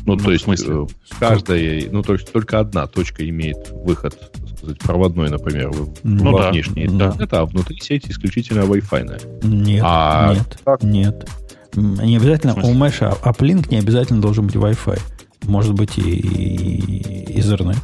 Ну, 0.07 0.17
ну 0.17 0.25
то 0.25 0.33
есть, 0.33 0.43
в 0.43 0.47
смысле? 0.47 0.75
Э, 0.75 0.87
каждая, 1.19 1.91
ну, 1.91 2.03
то 2.03 2.15
есть 2.15 2.31
только 2.33 2.61
одна 2.61 2.87
точка 2.87 3.29
имеет 3.29 3.71
выход, 3.71 4.19
так 4.33 4.59
сказать, 4.59 4.79
проводной, 4.79 5.31
например, 5.31 5.73
ну, 6.03 6.33
во 6.33 6.39
да. 6.39 6.51
внешний 6.51 6.87
да. 6.89 7.15
Это, 7.19 7.41
а 7.41 7.47
внутри 7.47 7.79
сети 7.81 8.11
исключительно 8.11 8.61
Wi-Fi. 8.61 9.47
Нет, 9.47 9.83
а 9.85 10.35
нет, 10.35 10.59
как? 10.65 10.83
нет. 10.83 11.29
Не 11.75 12.17
обязательно, 12.17 12.55
у 12.55 12.75
Mesh 12.75 13.21
Uplink 13.23 13.71
не 13.71 13.79
обязательно 13.79 14.21
должен 14.21 14.47
быть 14.47 14.55
Wi-Fi. 14.55 15.01
Может 15.45 15.75
быть 15.75 15.99
и, 15.99 16.03
и 16.03 17.41
Ethernet. 17.41 17.79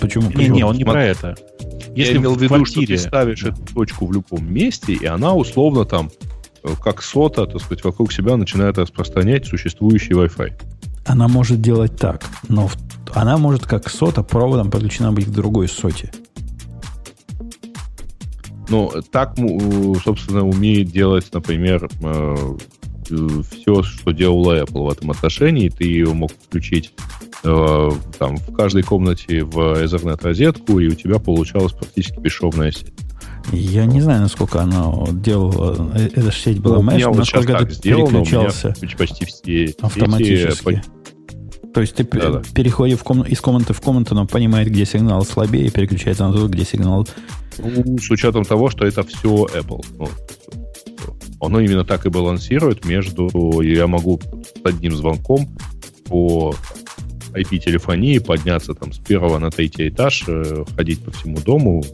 Почему? 0.00 0.30
Не, 0.30 0.48
не, 0.48 0.64
он 0.64 0.76
не 0.76 0.84
про 0.84 1.04
это. 1.04 1.36
Если 1.94 2.14
Я 2.14 2.20
имел 2.20 2.34
в 2.34 2.40
виду, 2.40 2.64
что 2.64 2.80
ты 2.80 2.96
ставишь 2.96 3.42
эту 3.42 3.60
точку 3.74 4.06
в 4.06 4.12
любом 4.12 4.52
месте, 4.52 4.94
и 4.94 5.04
она 5.06 5.34
условно 5.34 5.84
там, 5.84 6.10
э, 6.62 6.68
как 6.82 7.02
сота, 7.02 7.46
так 7.46 7.60
сказать, 7.60 7.84
вокруг 7.84 8.12
себя 8.12 8.36
начинает 8.36 8.78
распространять 8.78 9.46
существующий 9.46 10.12
Wi-Fi. 10.12 10.52
Она 11.04 11.28
может 11.28 11.60
делать 11.60 11.96
так, 11.96 12.24
но 12.48 12.68
она 13.14 13.38
может 13.38 13.66
как 13.66 13.88
сота 13.88 14.22
проводом 14.22 14.70
подключена 14.70 15.12
быть 15.12 15.26
к 15.26 15.30
другой 15.30 15.68
соте. 15.68 16.12
Ну, 18.68 18.92
так, 19.10 19.36
собственно, 20.04 20.46
умеет 20.46 20.90
делать, 20.90 21.28
например, 21.32 21.88
э, 22.02 22.56
все, 23.50 23.82
что 23.82 24.12
делала 24.12 24.62
Apple 24.62 24.86
в 24.86 24.92
этом 24.92 25.10
отношении. 25.10 25.68
Ты 25.68 25.84
ее 25.84 26.12
мог 26.12 26.30
включить 26.32 26.92
э, 27.42 27.90
там, 28.18 28.36
в 28.36 28.54
каждой 28.54 28.84
комнате 28.84 29.42
в 29.42 29.58
Ethernet 29.58 30.22
розетку, 30.22 30.78
и 30.78 30.86
у 30.86 30.94
тебя 30.94 31.18
получалась 31.18 31.72
практически 31.72 32.20
бесшовная 32.20 32.70
сеть. 32.70 32.94
Я 33.52 33.86
не 33.86 34.00
знаю, 34.00 34.22
насколько 34.22 34.60
она 34.60 34.92
делала. 35.12 35.90
Э, 35.94 36.08
эта 36.14 36.32
сеть 36.32 36.60
была 36.60 36.82
ну, 36.82 36.90
mesh, 36.90 37.14
насколько 37.14 37.64
ты 37.64 37.72
сделано, 37.72 38.06
переключался 38.06 38.74
почти 38.96 39.24
все 39.24 39.74
автоматически. 39.80 40.68
Эти... 40.68 40.82
То 41.72 41.80
есть 41.80 41.94
ты 41.94 42.04
да, 42.04 42.30
да. 42.30 42.42
переходишь 42.54 42.98
в 42.98 43.04
ком... 43.04 43.22
из 43.22 43.40
комнаты 43.40 43.72
в 43.72 43.80
комнату, 43.80 44.14
но 44.14 44.26
понимает, 44.26 44.68
где 44.68 44.84
сигнал 44.84 45.24
слабее, 45.24 45.66
и 45.66 45.70
переключается 45.70 46.26
на 46.26 46.32
тот, 46.32 46.50
где 46.50 46.64
сигнал... 46.64 47.06
Ну, 47.58 47.98
с 47.98 48.10
учетом 48.10 48.44
того, 48.44 48.70
что 48.70 48.86
это 48.86 49.02
все 49.02 49.46
Apple. 49.46 49.84
Ну, 49.98 50.08
оно 51.40 51.60
именно 51.60 51.84
так 51.84 52.06
и 52.06 52.08
балансирует 52.08 52.84
между... 52.84 53.60
Я 53.60 53.86
могу 53.86 54.20
с 54.20 54.64
одним 54.64 54.96
звонком 54.96 55.48
по 56.06 56.54
IP-телефонии 57.32 58.18
подняться 58.18 58.74
там 58.74 58.92
с 58.92 58.98
первого 58.98 59.38
на 59.38 59.50
третий 59.50 59.88
этаж, 59.88 60.24
э, 60.26 60.64
ходить 60.76 61.04
по 61.04 61.12
всему 61.12 61.38
дому, 61.38 61.84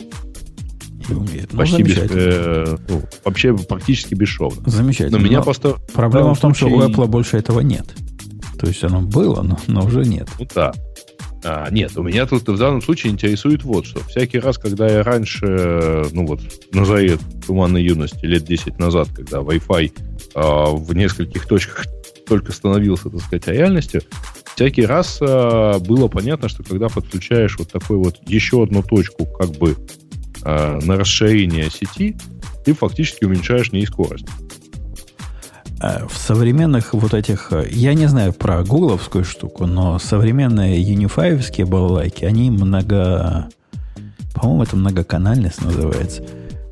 умеет. 1.15 1.53
Ну, 1.53 1.59
Почти 1.59 1.83
без, 1.83 1.99
э, 1.99 2.77
ну, 2.89 3.03
вообще 3.25 3.57
практически 3.57 4.15
бесшовно. 4.15 4.69
Замечательно. 4.69 5.19
Но 5.19 5.25
меня 5.25 5.43
просто... 5.43 5.77
Проблема 5.93 6.35
в 6.35 6.41
том, 6.41 6.55
случае... 6.55 6.79
что 6.79 6.89
у 6.89 6.91
Apple 6.91 7.07
больше 7.09 7.37
этого 7.37 7.61
нет. 7.61 7.87
То 8.59 8.67
есть 8.67 8.83
оно 8.85 9.03
было, 9.03 9.43
но, 9.43 9.59
но 9.67 9.85
уже 9.85 10.03
нет. 10.05 10.29
Ну 10.39 10.47
да. 10.55 10.73
А, 11.45 11.71
нет, 11.71 11.97
у 11.97 12.03
меня 12.03 12.27
тут 12.27 12.49
в 12.49 12.59
данном 12.59 12.83
случае 12.83 13.13
интересует 13.13 13.63
вот 13.63 13.87
что. 13.87 14.01
Всякий 14.09 14.39
раз, 14.41 14.59
когда 14.59 14.89
я 14.89 15.03
раньше, 15.03 16.07
ну 16.13 16.27
вот, 16.27 16.41
на 16.73 16.85
заре 16.85 17.19
туманной 17.47 17.85
юности, 17.85 18.25
лет 18.25 18.45
10 18.45 18.79
назад, 18.79 19.09
когда 19.15 19.39
Wi-Fi 19.39 19.93
а, 20.35 20.71
в 20.71 20.93
нескольких 20.95 21.47
точках 21.47 21.87
только 22.27 22.51
становился, 22.51 23.11
так 23.11 23.21
сказать, 23.21 23.47
реальностью, 23.47 24.03
всякий 24.57 24.85
раз 24.85 25.19
а, 25.21 25.79
было 25.79 26.09
понятно, 26.09 26.49
что 26.49 26.65
когда 26.65 26.89
подключаешь 26.89 27.57
вот 27.59 27.71
такой 27.71 27.99
вот 27.99 28.17
еще 28.27 28.65
одну 28.65 28.83
точку 28.83 29.27
как 29.27 29.51
бы 29.51 29.77
а, 30.49 30.79
на 30.81 30.97
расширение 30.97 31.69
сети, 31.71 32.17
ты 32.65 32.73
фактически 32.73 33.25
уменьшаешь 33.25 33.73
не 33.73 33.85
скорость. 33.85 34.27
А 35.81 36.07
в 36.07 36.17
современных 36.17 36.95
вот 36.95 37.15
этих... 37.15 37.53
Э, 37.53 37.67
я 37.69 37.95
не 37.95 38.07
знаю 38.07 38.33
про 38.33 38.63
гугловскую 38.63 39.25
штуку, 39.25 39.67
но 39.67 39.99
современные 39.99 40.81
юнифаевские 40.81 41.67
балалайки, 41.67 42.25
они 42.25 42.51
много... 42.51 43.49
По-моему, 44.35 44.63
это 44.63 44.77
многоканальность 44.77 45.63
называется. 45.63 46.25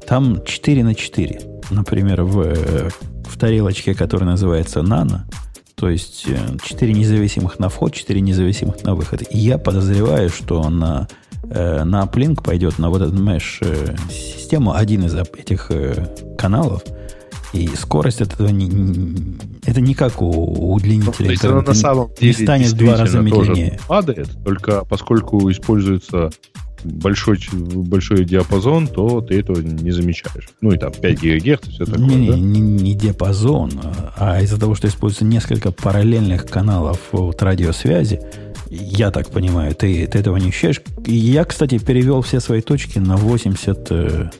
Там 0.07 0.45
4 0.45 0.85
на 0.85 0.95
4. 0.95 1.41
Например, 1.71 2.23
в, 2.23 2.41
э, 2.43 2.91
в 3.25 3.39
тарелочке, 3.39 3.95
которая 3.95 4.31
называется 4.31 4.81
Nano, 4.81 5.23
то 5.75 5.91
есть 5.91 6.27
4 6.65 6.93
э, 6.93 6.97
независимых 6.97 7.59
на 7.59 7.69
вход, 7.69 7.93
4 7.93 8.21
независимых 8.21 8.85
на 8.85 8.95
выход. 8.95 9.23
И 9.31 9.39
я 9.39 9.59
подозреваю, 9.59 10.31
что 10.31 10.71
на 10.71 11.09
э, 11.51 11.85
на 11.85 12.05
Uplink 12.05 12.43
пойдет 12.43 12.79
на 12.79 12.91
вот 12.91 13.03
эту 13.03 13.15
mesh-систему, 13.15 14.73
э, 14.73 14.77
один 14.77 15.05
из 15.05 15.15
этих 15.15 15.71
э, 15.71 16.09
каналов, 16.39 16.83
и 17.53 17.69
скорость 17.77 18.21
от 18.21 18.35
этого 18.35 18.49
не, 18.49 18.67
не, 18.67 19.37
это 19.65 19.81
не 19.81 19.95
как 19.95 20.21
у 20.21 20.75
удлинителя. 20.75 21.13
Ну, 21.13 21.13
то 21.13 21.31
есть 21.31 21.45
на 21.69 21.75
самом 21.75 22.11
деле 22.19 22.29
не 22.29 22.45
станет 22.45 22.69
в 22.69 22.77
два 22.77 22.97
раза 22.97 23.21
медленнее. 23.21 23.79
падает, 23.87 24.29
только 24.45 24.85
поскольку 24.85 25.51
используется 25.51 26.31
большой, 26.85 27.39
большой 27.53 28.25
диапазон, 28.25 28.87
то 28.87 29.21
ты 29.21 29.39
этого 29.41 29.61
не 29.61 29.91
замечаешь. 29.91 30.49
Ну 30.61 30.73
и 30.73 30.79
там 30.79 30.93
5 30.93 31.21
ГГц 31.21 31.69
все 31.69 31.85
такое. 31.85 32.05
Не, 32.05 32.29
да? 32.29 32.37
не, 32.37 32.61
не 32.61 32.95
диапазон, 32.95 33.71
а 34.17 34.41
из-за 34.43 34.59
того, 34.61 34.75
что 34.75 34.89
используется 34.89 35.25
несколько 35.25 35.73
параллельных 35.73 36.47
каналов 36.47 37.01
от 37.13 37.43
радиосвязи, 37.43 38.21
я 38.75 39.11
так 39.11 39.31
понимаю, 39.31 39.75
ты, 39.75 40.07
ты 40.07 40.19
этого 40.19 40.37
не 40.37 40.49
ощущаешь. 40.49 40.81
Я, 41.07 41.45
кстати, 41.45 41.79
перевел 41.79 42.23
все 42.23 42.41
свои 42.41 42.61
точки 42.61 42.99
на 42.99 43.17
80 43.17 43.87
э, 43.91 44.31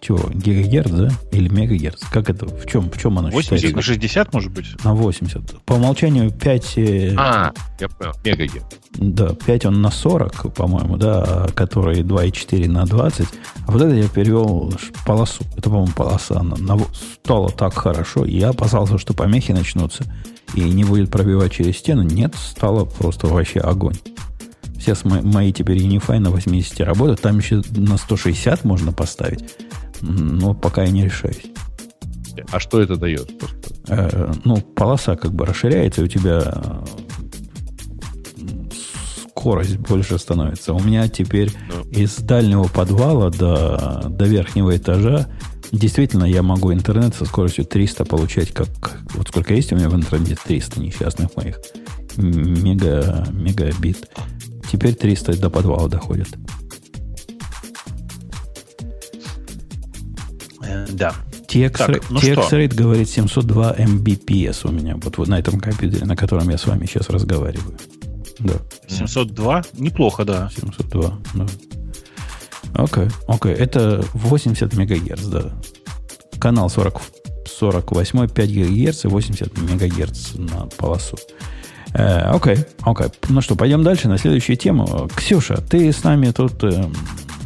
чего, 0.00 0.30
гигагерц, 0.32 0.90
да? 0.90 1.10
Или 1.30 1.48
мегагерц? 1.48 2.02
Как 2.10 2.30
это? 2.30 2.46
В 2.46 2.66
чем, 2.66 2.90
в 2.90 2.98
чем 2.98 3.18
оно 3.18 3.28
80 3.28 3.52
считается? 3.52 3.76
на 3.76 3.82
60, 3.82 4.32
может 4.32 4.52
быть? 4.52 4.84
На 4.84 4.94
80. 4.94 5.62
По 5.64 5.74
умолчанию 5.74 6.30
5... 6.30 6.78
Э, 6.78 7.14
а, 7.16 7.52
я 7.78 7.88
понял, 7.88 8.12
мегагерц. 8.24 8.64
Да, 8.92 9.34
5 9.34 9.66
он 9.66 9.82
на 9.82 9.90
40, 9.90 10.54
по-моему, 10.54 10.96
да, 10.96 11.46
который 11.54 12.02
2,4 12.02 12.68
на 12.68 12.86
20. 12.86 13.28
А 13.66 13.70
вот 13.70 13.82
это 13.82 13.94
я 13.94 14.08
перевел 14.08 14.72
полосу. 15.04 15.44
Это, 15.56 15.68
по-моему, 15.68 15.92
полоса. 15.92 16.40
Она, 16.40 16.56
на, 16.56 16.78
стало 17.22 17.50
так 17.50 17.74
хорошо. 17.74 18.24
Я 18.24 18.50
опасался, 18.50 18.98
что 18.98 19.12
помехи 19.12 19.52
начнутся 19.52 20.04
и 20.54 20.62
не 20.62 20.84
будет 20.84 21.10
пробивать 21.10 21.52
через 21.52 21.78
стену. 21.78 22.02
Нет, 22.02 22.34
стало 22.34 22.84
просто 22.84 23.26
вообще 23.26 23.60
огонь. 23.60 23.96
Все 24.78 24.94
мои 25.04 25.52
теперь 25.52 25.78
Unify 25.78 26.18
на 26.18 26.30
80 26.30 26.80
работают. 26.80 27.20
Там 27.20 27.38
еще 27.38 27.62
на 27.70 27.98
160 27.98 28.64
можно 28.64 28.92
поставить. 28.92 29.44
Но 30.00 30.54
пока 30.54 30.84
я 30.84 30.90
не 30.90 31.04
решаюсь. 31.04 31.42
А 32.50 32.58
что 32.58 32.80
это 32.80 32.96
дает? 32.96 33.30
Э, 33.88 34.32
ну, 34.44 34.56
полоса 34.60 35.16
как 35.16 35.32
бы 35.32 35.44
расширяется, 35.44 36.00
и 36.00 36.04
у 36.04 36.08
тебя 36.08 36.82
скорость 39.40 39.76
больше 39.78 40.18
становится. 40.18 40.74
У 40.74 40.80
меня 40.80 41.08
теперь 41.08 41.52
ну. 41.68 41.90
из 41.90 42.16
дальнего 42.16 42.64
подвала 42.64 43.30
до, 43.30 44.04
до 44.08 44.24
верхнего 44.26 44.76
этажа 44.76 45.28
действительно 45.72 46.24
я 46.24 46.42
могу 46.42 46.72
интернет 46.72 47.14
со 47.14 47.24
скоростью 47.24 47.64
300 47.64 48.04
получать, 48.04 48.52
как 48.52 48.68
вот 49.14 49.28
сколько 49.28 49.54
есть 49.54 49.72
у 49.72 49.76
меня 49.76 49.88
в 49.88 49.94
интернете 49.94 50.36
300 50.42 50.80
несчастных 50.80 51.36
моих 51.36 51.60
мега, 52.16 53.26
мегабит. 53.32 54.08
Теперь 54.70 54.94
300 54.94 55.38
до 55.38 55.50
подвала 55.50 55.88
доходят. 55.88 56.28
Э, 60.62 60.86
да. 60.92 61.14
TX, 61.48 62.04
ну 62.10 62.20
TX 62.20 62.74
говорит 62.74 63.08
702 63.08 63.74
Mbps 63.76 64.68
у 64.68 64.72
меня. 64.72 64.96
Вот, 64.96 65.18
вот 65.18 65.28
на 65.28 65.38
этом 65.38 65.58
компьютере, 65.58 66.06
на 66.06 66.16
котором 66.16 66.48
я 66.48 66.58
с 66.58 66.66
вами 66.66 66.86
сейчас 66.86 67.10
разговариваю. 67.10 67.76
Да. 68.38 68.54
702? 68.88 69.64
Неплохо, 69.78 70.24
да. 70.24 70.50
702, 70.54 71.18
да. 71.34 71.46
Окей, 72.74 73.04
okay, 73.04 73.12
окей. 73.26 73.52
Okay. 73.52 73.56
Это 73.56 74.04
80 74.14 74.74
мегагерц, 74.74 75.24
да. 75.24 75.52
Канал 76.38 76.70
40, 76.70 77.00
48, 77.46 78.28
5 78.28 78.48
гигагерц 78.48 79.04
и 79.04 79.08
80 79.08 79.58
мегагерц 79.58 80.34
на 80.34 80.66
полосу. 80.78 81.16
Э, 81.94 82.30
окей, 82.30 82.54
okay, 82.54 82.66
окей. 82.82 83.06
Okay. 83.06 83.14
Ну 83.28 83.40
что, 83.40 83.56
пойдем 83.56 83.82
дальше 83.82 84.08
на 84.08 84.18
следующую 84.18 84.56
тему. 84.56 85.08
Ксюша, 85.14 85.56
ты 85.56 85.92
с 85.92 86.04
нами 86.04 86.30
тут 86.30 86.62
э, 86.62 86.84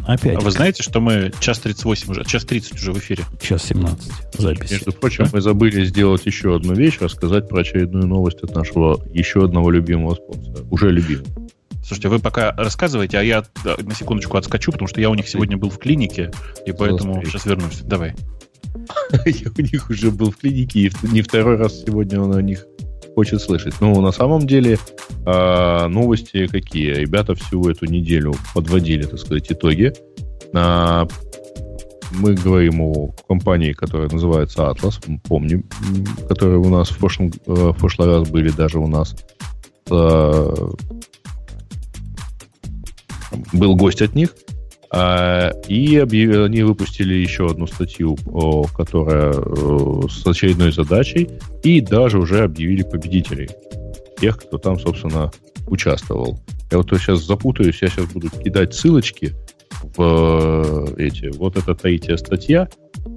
опять. 0.07 0.37
А 0.37 0.41
вы 0.41 0.51
знаете, 0.51 0.83
что 0.83 1.01
мы 1.01 1.33
час 1.41 1.59
38 1.61 2.11
уже, 2.11 2.25
час 2.25 2.45
30 2.45 2.75
уже 2.75 2.93
в 2.93 2.99
эфире? 2.99 3.25
Час 3.41 3.65
17 3.65 4.13
записи. 4.39 4.73
Между 4.75 4.93
прочим, 4.93 5.29
мы 5.33 5.41
забыли 5.41 5.85
сделать 5.85 6.27
еще 6.27 6.57
одну 6.57 6.75
вещь, 6.75 6.99
рассказать 7.01 7.49
про 7.49 7.61
очередную 7.61 8.07
новость 8.07 8.43
от 8.43 8.55
нашего 8.55 9.01
еще 9.13 9.45
одного 9.45 9.71
любимого 9.71 10.15
спонсора. 10.15 10.65
Уже 10.71 10.91
любимого. 10.91 11.27
Слушайте, 11.85 12.09
вы 12.09 12.19
пока 12.19 12.53
рассказывайте, 12.53 13.19
а 13.19 13.23
я 13.23 13.45
на 13.65 13.95
секундочку 13.95 14.39
отскочу, 14.39 14.73
потому 14.73 14.89
что 14.89 15.03
я 15.03 15.11
у 15.11 15.15
них 15.15 15.29
сегодня 15.29 15.59
был 15.59 15.69
в 15.69 15.79
клинике, 15.79 16.31
и 16.65 16.73
поэтому 16.73 17.15
Господи. 17.15 17.31
сейчас 17.31 17.47
вернусь. 17.47 17.81
Давай. 17.83 18.15
Я 19.27 19.51
у 19.57 19.63
них 19.63 19.91
уже 19.91 20.11
был 20.11 20.31
в 20.31 20.37
клинике, 20.37 20.81
и 20.81 20.91
не 21.03 21.23
второй 21.23 21.57
раз 21.57 21.83
сегодня 21.85 22.21
он 22.21 22.35
о 22.35 22.43
них 22.43 22.67
хочет 23.15 23.41
слышать. 23.41 23.75
Ну, 23.81 24.01
на 24.01 24.13
самом 24.13 24.47
деле, 24.47 24.79
э, 25.27 25.87
новости 25.87 26.47
какие? 26.47 26.93
Ребята 26.95 27.35
всю 27.35 27.69
эту 27.69 27.87
неделю 27.87 28.35
подводили, 28.55 29.05
так 29.05 29.19
сказать, 29.19 29.53
итоги. 29.53 29.93
Э, 30.55 31.07
мы 32.11 32.35
говорим 32.35 32.81
о 32.81 33.15
компании, 33.29 33.73
которая 33.73 34.09
называется 34.09 34.63
Atlas, 34.63 35.01
помним, 35.29 35.65
которые 36.29 36.59
у 36.59 36.69
нас 36.69 36.89
в 36.91 36.99
прошлом, 36.99 37.29
э, 37.47 37.53
в 37.53 37.75
прошлый 37.75 38.09
раз 38.09 38.29
были 38.29 38.51
даже 38.51 38.79
у 38.79 38.87
нас. 38.87 39.15
Э, 43.35 43.57
был 43.57 43.77
гость 43.77 44.03
от 44.03 44.15
них. 44.15 44.35
А, 44.91 45.51
и 45.67 45.97
они 45.99 46.63
выпустили 46.63 47.15
еще 47.15 47.47
одну 47.47 47.67
статью, 47.67 48.17
которая 48.77 49.33
с 49.33 50.25
очередной 50.25 50.71
задачей, 50.71 51.31
и 51.65 51.81
даже 51.81 52.19
уже 52.19 52.45
объявили 52.45 52.83
победителей. 52.83 53.49
Тех, 54.21 54.39
кто 54.39 54.57
там, 54.59 54.79
собственно, 54.79 55.33
участвовал. 55.67 56.39
Я 56.71 56.79
вот 56.79 56.89
сейчас 56.91 57.25
запутаюсь, 57.25 57.83
я 57.83 57.89
сейчас 57.89 58.07
буду 58.07 58.31
кидать 58.31 58.75
ссылочки 58.75 59.35
в 59.97 60.95
э, 60.97 61.07
эти. 61.07 61.27
Вот 61.37 61.57
это 61.57 61.75
третья 61.75 62.17
статья. 62.17 62.69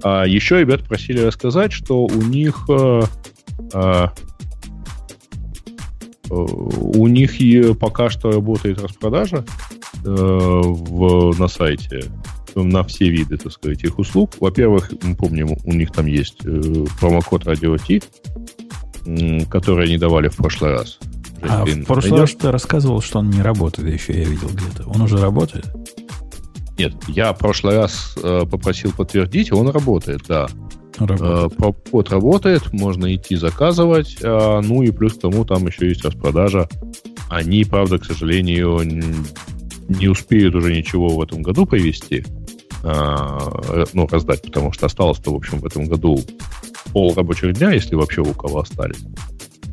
А 0.02 0.24
еще 0.24 0.60
ребят 0.60 0.82
просили 0.84 1.20
рассказать, 1.20 1.72
что 1.72 2.04
у 2.04 2.22
них 2.22 2.66
э, 2.68 3.02
э, 3.74 4.06
у 6.30 7.06
них 7.06 7.78
пока 7.78 8.10
что 8.10 8.30
работает 8.30 8.82
распродажа 8.82 9.44
э, 9.70 9.77
в, 10.02 11.38
на 11.38 11.48
сайте 11.48 12.04
на 12.54 12.82
все 12.82 13.08
виды, 13.08 13.36
так 13.36 13.52
сказать, 13.52 13.82
их 13.84 13.98
услуг. 13.98 14.32
Во-первых, 14.40 14.90
мы 15.02 15.14
помним, 15.14 15.56
у 15.64 15.72
них 15.72 15.92
там 15.92 16.06
есть 16.06 16.44
э, 16.44 16.86
промокод 17.00 17.44
Radio 17.44 17.78
T, 17.78 18.00
э, 19.06 19.44
который 19.46 19.86
они 19.86 19.98
давали 19.98 20.28
в 20.28 20.36
прошлый 20.36 20.72
раз. 20.72 20.98
А 21.42 21.64
в 21.64 21.84
прошлый 21.84 22.20
раз 22.20 22.34
ты 22.34 22.50
рассказывал, 22.50 23.00
что 23.00 23.20
он 23.20 23.30
не 23.30 23.42
работает 23.42 23.92
еще, 23.92 24.12
я 24.18 24.24
видел 24.24 24.48
где-то. 24.48 24.88
Он 24.88 25.02
уже 25.02 25.18
работает? 25.18 25.66
Нет, 26.78 26.94
я 27.08 27.32
в 27.32 27.38
прошлый 27.38 27.76
раз 27.76 28.16
э, 28.22 28.44
попросил 28.50 28.92
подтвердить, 28.92 29.52
он 29.52 29.68
работает, 29.68 30.22
да. 30.28 30.48
Работает. 30.98 31.52
Э, 31.60 31.90
код 31.90 32.10
работает, 32.10 32.72
можно 32.72 33.14
идти 33.14 33.36
заказывать. 33.36 34.16
Э, 34.20 34.60
ну 34.62 34.82
и 34.82 34.90
плюс 34.90 35.14
к 35.14 35.20
тому 35.20 35.44
там 35.44 35.66
еще 35.66 35.88
есть 35.88 36.04
распродажа. 36.04 36.68
Они, 37.28 37.64
правда, 37.64 37.98
к 37.98 38.04
сожалению, 38.04 38.80
не 39.88 40.08
успеют 40.08 40.54
уже 40.54 40.74
ничего 40.74 41.08
в 41.08 41.22
этом 41.22 41.42
году 41.42 41.66
привести, 41.66 42.24
э, 42.84 43.84
ну, 43.92 44.06
раздать, 44.06 44.42
потому 44.42 44.72
что 44.72 44.86
осталось-то, 44.86 45.32
в 45.32 45.36
общем, 45.36 45.58
в 45.58 45.66
этом 45.66 45.86
году 45.86 46.20
пол 46.92 47.14
рабочих 47.14 47.54
дня, 47.54 47.72
если 47.72 47.94
вообще 47.94 48.22
у 48.22 48.32
кого 48.32 48.60
остались. 48.60 49.04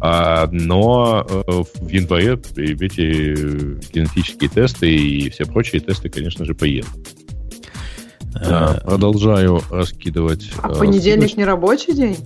А, 0.02 0.48
но 0.52 1.26
э, 1.28 1.64
в 1.80 1.88
январе 1.88 2.34
эти 2.34 3.34
генетические 3.94 4.50
тесты 4.50 4.94
и 4.94 5.30
все 5.30 5.46
прочие 5.46 5.82
тесты, 5.82 6.10
конечно 6.10 6.46
же, 6.46 6.54
поедут. 6.54 6.90
А, 8.36 8.80
продолжаю 8.82 9.62
раскидывать. 9.70 10.52
А 10.62 10.72
э, 10.72 10.76
понедельник 10.78 11.38
не 11.38 11.46
рабочий 11.46 11.94
день? 11.94 12.18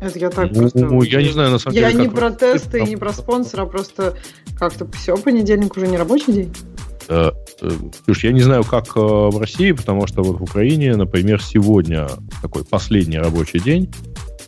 Это 0.00 0.18
я 0.18 0.30
так 0.30 0.50
ну, 0.52 0.68
просто... 0.70 1.10
Я 1.10 1.22
не 1.22 1.30
знаю, 1.30 1.50
на 1.50 1.58
самом 1.58 1.76
я 1.76 1.90
деле. 1.90 2.02
Я 2.02 2.08
не 2.08 2.14
про 2.14 2.30
тесты 2.30 2.80
и 2.80 2.88
не 2.88 2.96
про 2.96 3.12
спонсора, 3.12 3.62
а 3.62 3.66
просто 3.66 4.16
как-то 4.58 4.88
все, 4.92 5.16
понедельник 5.16 5.76
уже 5.76 5.86
не 5.86 5.96
рабочий 5.96 6.32
день. 6.32 6.54
Э, 7.08 7.30
слушай, 8.04 8.26
я 8.26 8.32
не 8.32 8.40
знаю, 8.40 8.64
как 8.64 8.96
в 8.96 9.38
России, 9.38 9.72
потому 9.72 10.06
что 10.06 10.22
вот 10.22 10.40
в 10.40 10.42
Украине, 10.42 10.94
например, 10.96 11.42
сегодня 11.42 12.08
такой 12.42 12.64
последний 12.64 13.18
рабочий 13.18 13.60
день, 13.60 13.90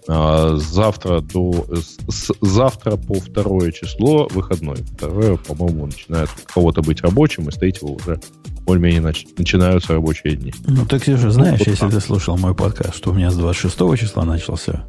а, 0.09 0.57
завтра 0.57 1.21
до 1.21 1.67
с, 2.09 2.33
завтра 2.41 2.97
по 2.97 3.15
второе 3.15 3.71
число 3.71 4.29
выходной. 4.33 4.79
Второе, 4.97 5.37
по-моему, 5.37 5.87
начинает 5.87 6.29
у 6.31 6.53
кого-то 6.53 6.83
быть 6.83 7.01
рабочим, 7.03 7.49
и 7.49 7.53
с 7.53 7.57
третьего 7.57 7.91
уже 7.91 8.21
более-менее 8.65 9.03
нач, 9.03 9.27
начинаются 9.39 9.93
рабочие 9.93 10.37
дни. 10.37 10.53
Ну, 10.67 10.85
ты, 10.87 10.99
Ксюша, 10.99 11.31
знаешь, 11.31 11.61
ну, 11.61 11.65
вот 11.65 11.69
если 11.69 11.87
так. 11.87 11.91
ты 11.93 12.01
слушал 12.01 12.37
мой 12.37 12.55
подкаст, 12.55 12.97
что 12.97 13.11
у 13.11 13.15
меня 13.15 13.31
с 13.31 13.37
26 13.37 13.77
числа 13.99 14.25
начался 14.25 14.85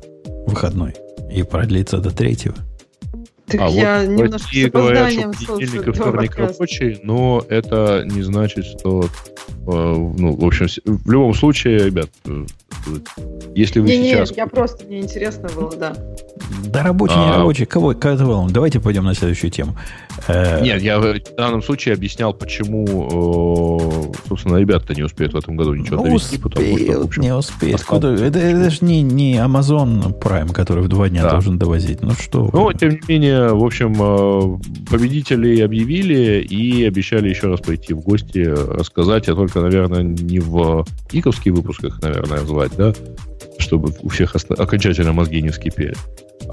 выходной 0.47 0.95
и 1.31 1.43
продлится 1.43 1.99
до 1.99 2.11
третьего. 2.11 2.55
Так 3.51 3.61
а 3.61 3.69
я 3.69 3.99
вот 3.99 4.07
немножко 4.07 4.47
с 4.47 4.69
говорят, 4.69 5.11
что 5.11 5.21
понедельник 5.31 5.87
и 5.87 5.91
вторник 5.91 6.35
рабочий, 6.35 6.99
но 7.03 7.45
это 7.49 8.03
не 8.05 8.21
значит, 8.21 8.65
что... 8.65 9.05
Э, 9.67 9.67
ну, 9.67 10.35
в 10.35 10.45
общем, 10.45 10.67
в 10.85 11.11
любом 11.11 11.33
случае, 11.33 11.85
ребят, 11.85 12.09
э, 12.87 12.99
если 13.55 13.79
вы 13.79 13.87
не, 13.87 14.11
сейчас... 14.11 14.31
Не, 14.31 14.37
я 14.37 14.47
просто, 14.47 14.85
мне 14.85 14.99
интересно 15.01 15.49
было, 15.55 15.75
да. 15.75 15.93
Да 16.65 16.83
рабочий, 16.83 17.15
а... 17.17 17.25
не 17.25 17.31
рабочий. 17.31 17.65
Кого, 17.65 17.93
кого 17.93 18.47
Давайте 18.49 18.79
пойдем 18.79 19.03
на 19.03 19.13
следующую 19.13 19.51
тему. 19.51 19.75
Э, 20.27 20.61
Нет, 20.61 20.81
я 20.81 20.99
в 20.99 21.19
данном 21.35 21.61
случае 21.61 21.95
объяснял, 21.95 22.33
почему, 22.33 24.13
собственно, 24.27 24.57
ребята 24.57 24.93
не 24.93 25.03
успеют 25.03 25.33
в 25.33 25.37
этом 25.37 25.55
году 25.55 25.73
ничего 25.73 25.97
ну, 25.97 26.03
довести, 26.03 26.37
успеют, 26.37 26.43
потому 26.43 26.77
что, 26.77 26.99
в 26.99 27.05
общем, 27.05 27.21
не 27.21 27.35
успеют. 27.35 27.83
Куда? 27.83 28.13
Это, 28.13 28.39
это 28.39 28.69
же 28.69 28.77
не, 28.81 29.01
не 29.01 29.35
Amazon 29.35 30.17
Prime, 30.19 30.53
который 30.53 30.83
в 30.83 30.87
два 30.87 31.09
дня 31.09 31.23
да. 31.23 31.31
должен 31.31 31.57
довозить. 31.57 32.01
Ну 32.01 32.11
что? 32.11 32.49
Ну, 32.53 32.71
тем 32.73 32.91
не 32.91 33.01
менее, 33.07 33.49
в 33.49 33.63
общем, 33.63 33.95
э, 33.99 34.89
победителей 34.89 35.61
объявили 35.61 36.41
и 36.41 36.85
обещали 36.85 37.29
еще 37.29 37.47
раз 37.47 37.61
пойти 37.61 37.93
в 37.93 38.01
гости, 38.01 38.39
рассказать. 38.39 39.27
Я 39.27 39.35
только, 39.35 39.61
наверное, 39.61 40.03
не 40.03 40.39
в 40.39 40.85
иковских 41.11 41.53
выпусках, 41.53 42.01
наверное, 42.01 42.41
звать, 42.61 42.75
да, 42.77 42.93
чтобы 43.57 43.93
у 44.01 44.09
всех 44.09 44.35
окончательно 44.35 45.13
мозги 45.13 45.41
не 45.41 45.49
вскипели. 45.49 45.95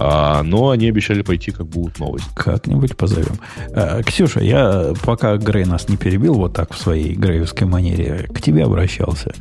А, 0.00 0.42
но 0.42 0.70
они 0.70 0.88
обещали 0.88 1.22
пойти, 1.22 1.50
как 1.50 1.66
будут 1.66 1.98
новости. 1.98 2.28
Как-нибудь 2.34 2.96
позовем. 2.96 3.38
А, 3.74 4.02
Ксюша, 4.02 4.40
я 4.40 4.92
пока 5.04 5.36
Грей 5.36 5.64
нас 5.64 5.88
не 5.88 5.96
перебил 5.96 6.34
вот 6.34 6.54
так 6.54 6.72
в 6.72 6.78
своей 6.78 7.14
греевской 7.14 7.66
манере, 7.66 8.28
к 8.32 8.40
тебе 8.40 8.64
обращался. 8.64 9.32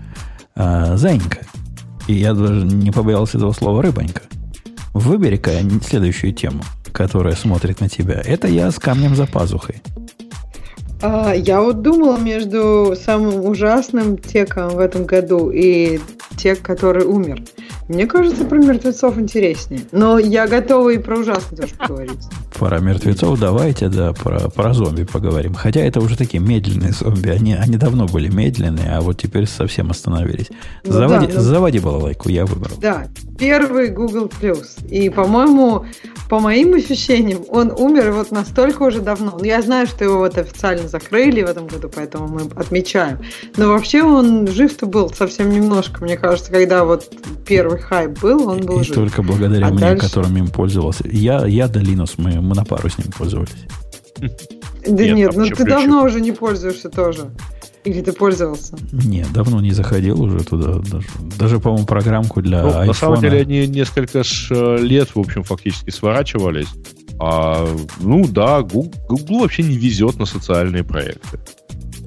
А, 0.55 0.95
и 2.07 2.13
я 2.13 2.33
даже 2.33 2.65
не 2.65 2.91
побоялся 2.91 3.37
этого 3.37 3.51
слова 3.51 3.81
рыбонька. 3.83 4.21
Выбери-ка 4.93 5.51
следующую 5.85 6.33
тему, 6.33 6.63
которая 6.91 7.35
смотрит 7.35 7.81
на 7.81 7.89
тебя. 7.89 8.21
Это 8.25 8.47
я 8.47 8.71
с 8.71 8.79
камнем 8.79 9.15
за 9.15 9.27
пазухой. 9.27 9.75
А, 11.01 11.33
я 11.33 11.61
вот 11.61 11.81
думала 11.81 12.17
между 12.17 12.95
самым 12.99 13.45
ужасным 13.45 14.17
теком 14.17 14.69
в 14.69 14.79
этом 14.79 15.05
году 15.05 15.51
и 15.51 15.99
тек, 16.37 16.61
который 16.61 17.05
умер. 17.05 17.41
Мне 17.87 18.05
кажется, 18.05 18.43
про 18.43 18.57
мертвецов 18.57 19.17
интереснее. 19.17 19.81
Но 19.91 20.19
я 20.19 20.47
готова 20.47 20.89
и 20.89 20.97
про 20.97 21.19
ужасный 21.19 21.57
тоже 21.57 21.73
поговорить. 21.75 22.19
Про 22.53 22.79
мертвецов 22.79 23.39
давайте, 23.39 23.87
да, 23.87 24.11
про, 24.13 24.49
про 24.49 24.73
зомби 24.73 25.03
поговорим. 25.03 25.53
Хотя 25.53 25.81
это 25.81 26.01
уже 26.01 26.17
такие 26.17 26.43
медленные 26.43 26.91
зомби. 26.91 27.29
Они, 27.29 27.53
они 27.53 27.77
давно 27.77 28.05
были 28.07 28.29
медленные, 28.29 28.91
а 28.91 29.01
вот 29.01 29.21
теперь 29.21 29.47
совсем 29.47 29.89
остановились. 29.89 30.47
Ну, 30.83 30.91
заводи, 30.91 31.27
да, 31.27 31.33
но... 31.35 31.41
заводи 31.41 31.79
балалайку, 31.79 32.29
я 32.29 32.45
выбрал. 32.45 32.75
Да, 32.81 33.07
первый 33.37 33.89
Google+. 33.89 34.29
И, 34.89 35.09
по-моему, 35.09 35.85
по 36.29 36.39
моим 36.39 36.73
ощущениям, 36.73 37.43
он 37.49 37.71
умер 37.71 38.11
вот 38.11 38.31
настолько 38.31 38.83
уже 38.83 38.99
давно. 38.99 39.37
Ну, 39.39 39.43
я 39.45 39.61
знаю, 39.61 39.87
что 39.87 40.03
его 40.03 40.17
вот 40.17 40.37
официально 40.37 40.87
закрыли 40.87 41.43
в 41.43 41.49
этом 41.49 41.67
году, 41.67 41.89
поэтому 41.93 42.27
мы 42.27 42.41
отмечаем. 42.55 43.19
Но 43.55 43.69
вообще 43.69 44.03
он 44.03 44.47
жив-то 44.47 44.85
был 44.85 45.09
совсем 45.09 45.49
немножко, 45.49 46.03
мне 46.03 46.17
кажется, 46.17 46.51
когда 46.51 46.83
вот 46.83 47.11
первый 47.45 47.79
хайп 47.79 48.19
был, 48.19 48.49
он 48.49 48.65
был 48.65 48.81
И 48.81 48.83
жив. 48.83 48.95
только 48.95 49.23
благодаря 49.23 49.67
а 49.67 49.71
мне, 49.71 49.79
дальше... 49.79 50.07
которым 50.07 50.35
им 50.37 50.47
пользовался. 50.47 51.07
Я, 51.07 51.45
я 51.45 51.67
да 51.67 51.79
Linux, 51.79 52.13
мы, 52.17 52.41
мы 52.41 52.55
на 52.55 52.65
пару 52.65 52.89
с 52.89 52.97
ним 52.97 53.11
пользовались. 53.17 53.65
Да 54.19 55.03
нет, 55.03 55.15
нет 55.15 55.35
ну 55.35 55.45
ты 55.45 55.65
давно 55.65 56.03
уже 56.03 56.21
не 56.21 56.31
пользуешься 56.31 56.89
тоже. 56.89 57.29
Или 57.87 58.01
ты 58.01 58.11
пользовался? 58.11 58.75
Нет, 58.91 59.31
давно 59.31 59.61
не 59.61 59.71
заходил 59.71 60.21
уже 60.21 60.43
туда. 60.43 60.79
Даже, 60.79 61.07
даже 61.39 61.59
по-моему, 61.59 61.87
программку 61.87 62.41
для 62.41 62.63
ну, 62.63 62.69
iPhone. 62.69 62.85
На 62.85 62.93
самом 62.93 63.21
деле 63.21 63.39
они 63.39 63.65
несколько 63.65 64.23
э, 64.23 64.77
лет, 64.81 65.15
в 65.15 65.19
общем, 65.19 65.43
фактически 65.43 65.89
сворачивались. 65.89 66.67
А, 67.17 67.65
ну 68.01 68.27
да, 68.27 68.61
Google, 68.61 68.93
Google 69.07 69.39
вообще 69.39 69.63
не 69.63 69.77
везет 69.77 70.19
на 70.19 70.25
социальные 70.25 70.83
проекты. 70.83 71.39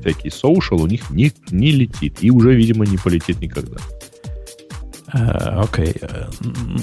Всякий 0.01 0.29
social 0.29 0.83
у 0.83 0.87
них 0.87 1.09
не, 1.09 1.33
не 1.51 1.71
летит. 1.71 2.19
И 2.21 2.31
уже, 2.31 2.55
видимо, 2.55 2.85
не 2.85 2.99
полетит 2.99 3.41
никогда. 3.41 3.79
Э, 5.13 5.61
окей. 5.63 5.87
Okay. 5.87 6.29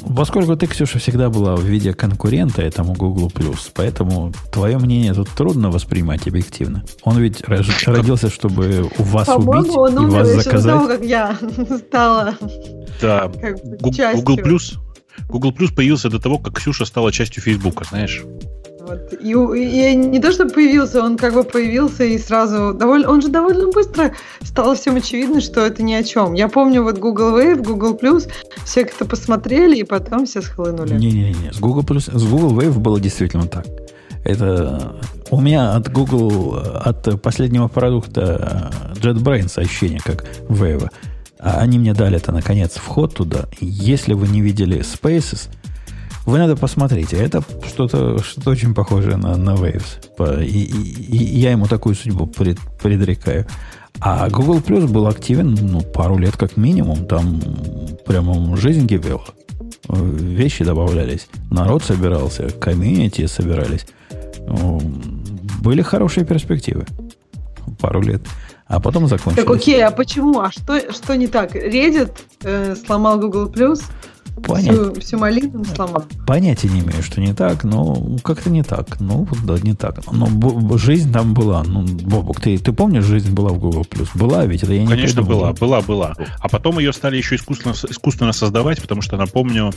Э, 0.10 0.16
поскольку 0.16 0.56
ты, 0.56 0.68
Ксюша, 0.68 1.00
всегда 1.00 1.30
была 1.30 1.56
в 1.56 1.64
виде 1.64 1.94
конкурента 1.94 2.62
этому 2.62 2.94
Google+, 2.94 3.32
поэтому 3.74 4.34
твое 4.52 4.78
мнение 4.78 5.14
тут 5.14 5.30
трудно 5.30 5.70
воспринимать 5.70 6.28
объективно. 6.28 6.84
Он 7.04 7.18
ведь 7.18 7.42
родился, 7.48 8.30
чтобы 8.30 8.90
у 8.98 9.04
вас 9.04 9.30
убить 9.30 9.76
он 9.76 10.08
и 10.08 10.12
вас 10.12 10.28
заказать. 10.28 10.74
Того, 10.74 10.88
как 10.88 11.04
я 11.04 11.38
стала 11.78 12.36
да. 13.02 13.32
как 13.42 13.64
бы, 13.64 13.78
Google+, 13.78 14.60
Google 15.30 15.52
Plus 15.52 15.74
появился 15.76 16.10
до 16.10 16.20
того, 16.20 16.38
как 16.38 16.56
Ксюша 16.58 16.86
стала 16.86 17.12
частью 17.12 17.44
Фейсбука, 17.44 17.86
знаешь? 17.86 18.24
Вот. 18.88 19.14
И, 19.22 19.32
и 19.32 19.96
не 19.96 20.20
то, 20.20 20.32
что 20.32 20.48
появился, 20.48 21.04
он 21.04 21.18
как 21.18 21.34
бы 21.34 21.44
появился 21.44 22.06
и 22.06 22.18
сразу 22.18 22.74
довольно, 22.74 23.10
он 23.10 23.22
же 23.22 23.28
довольно 23.28 23.68
быстро 23.68 24.14
стало 24.42 24.76
всем 24.76 24.96
очевидно, 24.96 25.42
что 25.42 25.60
это 25.62 25.84
ни 25.84 25.94
о 25.94 26.04
чем. 26.04 26.34
Я 26.34 26.48
помню 26.48 26.84
вот 26.84 26.98
Google 26.98 27.38
Wave, 27.38 27.62
Google 27.64 28.00
Plus, 28.02 28.30
все 28.64 28.86
как-то 28.86 29.04
посмотрели 29.04 29.76
и 29.76 29.84
потом 29.84 30.26
все 30.26 30.42
схлынули. 30.42 30.94
Не-не-не, 30.94 31.52
с 31.52 31.60
Google 31.60 31.82
Plus, 31.82 32.18
с 32.18 32.24
Google 32.24 32.58
Wave 32.58 32.80
было 32.80 33.00
действительно 33.00 33.48
так. 33.48 33.66
Это 34.24 34.96
у 35.32 35.42
меня 35.42 35.74
от 35.76 35.92
Google, 35.92 36.58
от 36.58 37.22
последнего 37.22 37.68
продукта 37.68 38.72
JetBrains 38.96 39.60
ощущение, 39.60 40.00
как 40.00 40.26
Wave. 40.48 40.90
А 41.40 41.60
они 41.60 41.78
мне 41.78 41.94
дали 41.94 42.18
это, 42.18 42.32
наконец, 42.32 42.76
вход 42.76 43.14
туда. 43.14 43.46
Если 43.60 44.14
вы 44.14 44.28
не 44.30 44.42
видели 44.42 44.80
Spaces, 44.80 45.50
вы 46.28 46.40
надо 46.40 46.58
посмотреть. 46.58 47.14
Это 47.14 47.42
что-то 47.66 48.22
что 48.22 48.52
очень 48.52 48.76
похожее 48.76 49.16
на, 49.16 49.38
на 49.38 49.52
Waves. 49.52 50.44
И, 50.44 50.66
и, 50.66 51.18
и 51.18 51.40
я 51.40 51.52
ему 51.52 51.68
такую 51.68 51.96
судьбу 51.96 52.28
пред, 52.28 52.60
предрекаю. 52.84 53.48
А 54.02 54.30
Google 54.30 54.60
Plus 54.60 54.88
был 54.88 55.08
активен 55.08 55.58
ну, 55.60 55.82
пару 55.82 56.18
лет 56.18 56.36
как 56.36 56.58
минимум. 56.58 57.06
Там 57.08 57.42
прямо 58.06 58.58
жизнь 58.58 58.88
кипела. 58.88 59.24
Вещи 59.88 60.66
добавлялись. 60.66 61.30
Народ 61.50 61.84
собирался, 61.84 62.50
комьюнити 62.50 63.26
собирались. 63.26 63.88
Были 65.62 65.82
хорошие 65.82 66.26
перспективы. 66.26 66.86
Пару 67.80 68.02
лет. 68.02 68.22
А 68.68 68.82
потом 68.82 69.08
закончилось. 69.08 69.46
Так 69.46 69.56
окей, 69.56 69.82
а 69.82 69.92
почему? 69.92 70.42
А 70.42 70.52
что, 70.52 70.92
что 70.92 71.16
не 71.16 71.28
так? 71.28 71.56
Reddit 71.56 72.12
э, 72.44 72.76
сломал 72.76 73.18
Google 73.18 73.50
Понять... 74.44 74.72
Всю, 74.72 74.94
всю 75.00 75.18
малину 75.18 75.66
сломал. 75.66 76.06
Понятия 76.26 76.70
не 76.70 76.82
имею, 76.82 77.02
что 77.02 77.22
не 77.22 77.34
так, 77.34 77.64
но 77.64 78.18
как-то 78.24 78.50
не 78.50 78.64
так. 78.64 79.00
Ну, 79.00 79.28
да, 79.44 79.58
не 79.60 79.74
так. 79.74 80.12
Но 80.12 80.78
жизнь 80.78 81.12
там 81.12 81.34
была. 81.34 81.64
Ну, 81.64 81.84
Бобок, 81.84 82.42
ты, 82.42 82.58
ты 82.58 82.72
помнишь, 82.72 83.04
жизнь 83.04 83.34
была 83.34 83.50
в 83.50 83.60
Google 83.60 83.86
Plus? 83.90 84.10
Была 84.14 84.46
ведь? 84.46 84.64
Это 84.64 84.74
я 84.74 84.82
не 84.82 84.88
Конечно, 84.88 85.22
была, 85.24 85.54
была, 85.54 85.82
была. 85.82 86.16
А 86.40 86.50
потом 86.50 86.80
ее 86.80 86.94
стали 86.94 87.18
еще 87.18 87.36
искусственно, 87.36 87.74
искусственно 87.74 88.34
создавать, 88.34 88.82
потому 88.82 89.02
что, 89.02 89.18
напомню, 89.18 89.74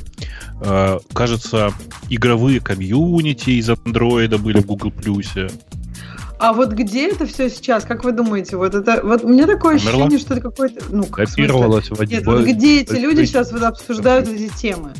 э, 0.60 0.98
кажется, 1.12 1.72
игровые 2.08 2.60
комьюнити 2.60 3.50
из 3.50 3.70
андроида 3.70 4.38
были 4.38 4.60
в 4.60 4.66
Google 4.66 4.90
Plus. 4.90 5.50
А 6.40 6.54
вот 6.54 6.72
где 6.72 7.08
это 7.08 7.26
все 7.26 7.50
сейчас? 7.50 7.84
Как 7.84 8.02
вы 8.02 8.12
думаете? 8.12 8.56
Вот 8.56 8.74
это 8.74 9.00
вот 9.04 9.22
у 9.24 9.28
меня 9.28 9.46
такое 9.46 9.76
Умерла? 9.76 9.90
ощущение, 9.90 10.18
что 10.18 10.32
это 10.34 10.42
какой-то. 10.42 10.82
Ну, 10.88 11.04
как 11.04 11.28
в 11.28 11.32
смысле? 11.32 11.46
Копировалось 11.52 11.90
в 11.90 12.02
Нет, 12.02 12.24
вот 12.24 12.44
где 12.44 12.80
эти 12.80 12.94
люди 12.94 13.24
сейчас 13.26 13.52
вот 13.52 13.62
обсуждают 13.62 14.26
эти 14.28 14.50
темы? 14.56 14.92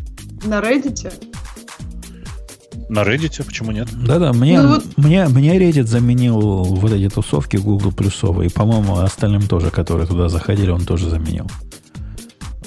На 0.45 0.61
Reddit? 0.61 1.11
На 2.91 3.03
Reddit, 3.05 3.43
почему 3.45 3.73
нет? 3.73 3.89
Да-да, 4.05 4.33
мне, 4.35 4.61
Ну 4.61 4.69
вот- 4.75 4.99
мне, 4.99 5.29
мне 5.29 5.57
Reddit 5.59 5.85
заменил 5.87 6.39
вот 6.41 6.93
эти 6.93 7.09
тусовки 7.09 7.57
Google 7.57 7.93
плюсовые. 7.93 8.51
И, 8.51 8.53
по-моему, 8.53 8.99
остальным 8.99 9.43
тоже, 9.49 9.71
которые 9.71 10.07
туда 10.07 10.29
заходили, 10.29 10.71
он 10.71 10.85
тоже 10.85 11.09
заменил. 11.09 11.47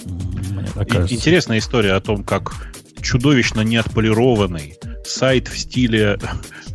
Мне 0.05 0.67
так 0.73 0.89
кажется. 0.89 1.13
Интересная 1.13 1.59
история 1.59 1.93
о 1.93 2.01
том, 2.01 2.23
как 2.23 2.53
чудовищно 3.01 3.61
неотполированный 3.61 4.77
сайт 5.07 5.47
в 5.47 5.57
стиле 5.57 6.19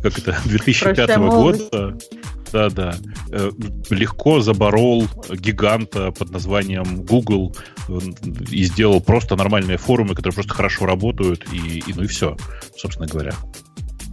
как 0.01 0.17
это 0.17 0.37
2005 0.45 0.95
Прощай, 0.95 1.17
молодость. 1.17 1.71
года 1.71 1.97
да-да, 2.51 2.95
э, 3.31 3.51
легко 3.89 4.41
заборол 4.41 5.07
гиганта 5.29 6.11
под 6.11 6.31
названием 6.31 7.03
Google 7.03 7.55
и 8.49 8.63
сделал 8.63 9.01
просто 9.01 9.35
нормальные 9.35 9.77
форумы, 9.77 10.15
которые 10.15 10.33
просто 10.33 10.53
хорошо 10.53 10.85
работают, 10.85 11.45
и, 11.51 11.79
и 11.85 11.93
ну 11.93 12.03
и 12.03 12.07
все, 12.07 12.37
собственно 12.75 13.07
говоря. 13.07 13.33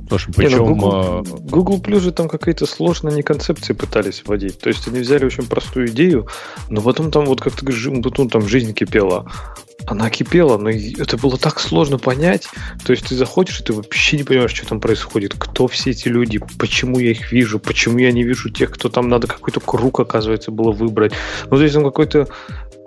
Слушай, 0.08 0.28
Не, 0.28 0.34
причем... 0.34 0.76
ну, 0.76 0.90
а, 0.92 1.22
Google, 1.22 1.40
Google 1.40 1.80
Plus 1.80 2.00
же 2.00 2.12
там 2.12 2.28
какие-то 2.28 2.66
сложные 2.66 3.22
концепции 3.22 3.72
пытались 3.72 4.22
вводить. 4.24 4.58
То 4.60 4.68
есть 4.68 4.86
они 4.86 5.00
взяли 5.00 5.24
очень 5.24 5.46
простую 5.46 5.88
идею, 5.88 6.28
но 6.68 6.80
потом 6.80 7.10
там 7.10 7.24
вот 7.24 7.40
как 7.40 7.54
ты 7.54 7.62
говоришь, 7.62 7.80
жи- 7.80 8.02
потом 8.02 8.28
там 8.30 8.46
жизнь 8.46 8.72
кипела. 8.72 9.30
Она 9.84 10.10
кипела, 10.10 10.58
но 10.58 10.70
это 10.70 11.16
было 11.16 11.36
так 11.38 11.60
сложно 11.60 11.98
понять. 11.98 12.48
То 12.84 12.92
есть 12.92 13.06
ты 13.08 13.14
заходишь, 13.14 13.60
и 13.60 13.64
ты 13.64 13.72
вообще 13.72 14.16
не 14.16 14.24
понимаешь, 14.24 14.52
что 14.52 14.66
там 14.66 14.80
происходит. 14.80 15.34
Кто 15.38 15.68
все 15.68 15.90
эти 15.90 16.08
люди, 16.08 16.40
почему 16.58 16.98
я 16.98 17.10
их 17.12 17.30
вижу, 17.30 17.58
почему 17.60 17.98
я 17.98 18.10
не 18.10 18.24
вижу 18.24 18.50
тех, 18.50 18.70
кто 18.72 18.88
там 18.88 19.08
надо 19.08 19.26
какой-то 19.28 19.60
круг, 19.60 20.00
оказывается, 20.00 20.50
было 20.50 20.72
выбрать. 20.72 21.12
Ну, 21.50 21.56
то 21.56 21.62
есть 21.62 21.74
там 21.74 21.84
какой-то... 21.84 22.26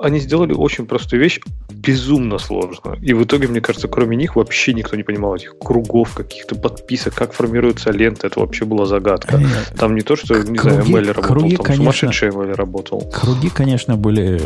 Они 0.01 0.19
сделали 0.19 0.53
очень 0.53 0.85
простую 0.85 1.21
вещь, 1.21 1.41
безумно 1.69 2.37
сложно. 2.37 2.97
И 3.01 3.13
в 3.13 3.23
итоге, 3.23 3.49
мне 3.49 3.59
кажется, 3.59 3.89
кроме 3.89 4.15
них 4.15 4.37
вообще 4.37 4.73
никто 4.73 4.95
не 4.95 5.03
понимал 5.03 5.35
этих 5.35 5.57
кругов, 5.59 6.13
каких-то 6.15 6.55
подписок, 6.55 7.13
как 7.15 7.33
формируется 7.33 7.91
лента. 7.91 8.27
Это 8.27 8.39
вообще 8.39 8.63
была 8.63 8.85
загадка. 8.85 9.37
Э, 9.37 9.75
Там 9.77 9.95
не 9.95 10.01
то, 10.01 10.15
что, 10.15 10.35
не 10.41 10.57
знаю, 10.57 10.83
Круги- 10.83 10.93
ML 10.93 11.07
работал, 11.11 11.23
круги, 11.23 11.55
там 11.57 11.65
конечно. 11.65 11.83
сумасшедший 11.83 12.29
ML 12.29 12.53
работал. 12.55 13.01
Круги, 13.13 13.49
конечно, 13.49 13.97
были... 13.97 14.41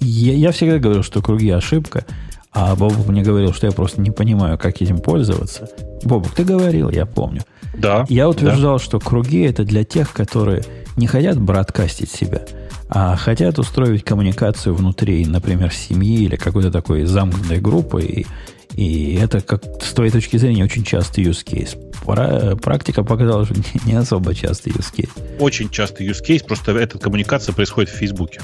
Я, 0.00 0.34
я 0.34 0.52
всегда 0.52 0.78
говорил, 0.78 1.02
что 1.02 1.22
круги 1.22 1.50
ошибка, 1.50 2.04
а 2.52 2.74
Бобук 2.74 3.08
мне 3.08 3.22
говорил, 3.22 3.52
что 3.52 3.66
я 3.66 3.72
просто 3.72 4.00
не 4.00 4.10
понимаю, 4.10 4.56
как 4.56 4.80
этим 4.80 4.98
пользоваться. 4.98 5.68
Бобук, 6.04 6.34
ты 6.34 6.44
говорил, 6.44 6.88
я 6.90 7.04
помню. 7.04 7.42
Да. 7.76 8.06
Я 8.08 8.28
утверждал, 8.28 8.78
что 8.78 8.98
круги 8.98 9.42
это 9.42 9.64
для 9.64 9.84
тех, 9.84 10.12
которые 10.12 10.62
не 10.96 11.06
хотят 11.06 11.38
браткастить 11.38 12.10
себя, 12.10 12.42
а 12.88 13.16
хотят 13.16 13.58
устроить 13.58 14.04
коммуникацию 14.04 14.74
внутри, 14.74 15.26
например, 15.26 15.72
семьи 15.72 16.22
или 16.22 16.36
какой-то 16.36 16.70
такой 16.70 17.04
замкнутой 17.04 17.60
группы. 17.60 18.02
И, 18.02 18.26
и 18.74 19.14
это, 19.16 19.40
как 19.40 19.62
с 19.82 19.92
твоей 19.92 20.10
точки 20.10 20.38
зрения, 20.38 20.64
очень 20.64 20.84
частый 20.84 21.24
use 21.24 21.44
case. 21.44 21.76
Пра- 22.04 22.56
практика 22.56 23.04
показала, 23.04 23.44
что 23.44 23.54
не, 23.84 23.92
не 23.92 23.94
особо 23.98 24.34
частый 24.34 24.72
use 24.72 24.94
case. 24.96 25.10
Очень 25.38 25.68
частый 25.68 26.06
use 26.08 26.24
case, 26.26 26.44
просто 26.46 26.72
эта 26.72 26.98
коммуникация 26.98 27.52
происходит 27.52 27.90
в 27.90 27.96
Фейсбуке. 27.96 28.40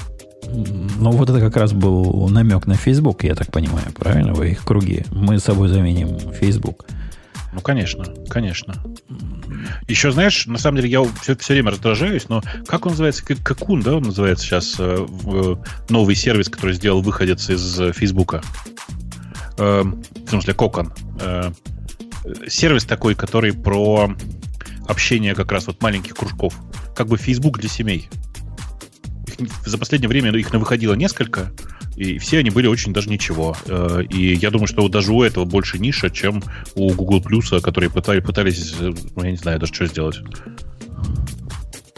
Ну, 0.53 1.11
вот 1.11 1.29
это 1.29 1.39
как 1.39 1.57
раз 1.57 1.73
был 1.73 2.27
намек 2.29 2.67
на 2.67 2.75
Facebook, 2.75 3.23
я 3.23 3.35
так 3.35 3.51
понимаю, 3.51 3.87
правильно? 3.95 4.33
Вы 4.33 4.51
их 4.51 4.63
круги. 4.63 5.03
Мы 5.11 5.39
с 5.39 5.43
собой 5.43 5.67
заменим 5.69 6.17
Facebook. 6.33 6.85
Ну, 7.53 7.61
конечно, 7.61 8.03
конечно. 8.29 8.73
Еще, 9.87 10.11
знаешь, 10.11 10.45
на 10.47 10.57
самом 10.57 10.77
деле 10.77 10.89
я 10.89 11.03
все, 11.21 11.35
все 11.35 11.53
время 11.53 11.71
раздражаюсь, 11.71 12.27
но 12.29 12.41
как 12.67 12.85
он 12.85 12.93
называется? 12.93 13.23
Как- 13.25 13.43
Какун, 13.43 13.81
да, 13.81 13.95
он 13.95 14.03
называется 14.03 14.45
сейчас 14.45 14.75
э, 14.79 15.05
в- 15.07 15.53
э, 15.53 15.63
новый 15.89 16.15
сервис, 16.15 16.49
который 16.49 16.73
сделал 16.73 17.01
выходец 17.01 17.49
из 17.49 17.79
Фейсбука. 17.95 18.41
Э, 19.57 19.83
в 19.83 20.29
смысле, 20.29 20.53
Кокон. 20.55 20.93
Э, 21.21 21.51
сервис 22.47 22.85
такой, 22.85 23.13
который 23.15 23.53
про 23.53 24.11
общение 24.87 25.35
как 25.35 25.51
раз 25.51 25.67
вот 25.67 25.81
маленьких 25.81 26.15
кружков. 26.15 26.55
Как 26.95 27.07
бы 27.07 27.17
Facebook 27.17 27.59
для 27.59 27.69
семей. 27.69 28.09
За 29.65 29.77
последнее 29.77 30.09
время 30.09 30.31
их 30.37 30.51
выходило 30.53 30.93
несколько, 30.93 31.51
и 31.95 32.17
все 32.17 32.39
они 32.39 32.49
были 32.49 32.67
очень 32.67 32.93
даже 32.93 33.09
ничего. 33.09 33.55
Э, 33.67 34.01
И 34.09 34.33
я 34.35 34.49
думаю, 34.51 34.67
что 34.67 34.87
даже 34.89 35.11
у 35.11 35.21
этого 35.23 35.45
больше 35.45 35.79
ниша, 35.79 36.09
чем 36.09 36.43
у 36.75 36.91
Google 36.93 37.21
Plus, 37.21 37.59
которые 37.61 37.89
пытали- 37.89 38.19
пытались, 38.21 38.73
э, 38.79 38.91
ну, 39.15 39.23
я 39.23 39.31
не 39.31 39.37
знаю 39.37 39.59
даже, 39.59 39.73
что 39.73 39.85
сделать. 39.85 40.19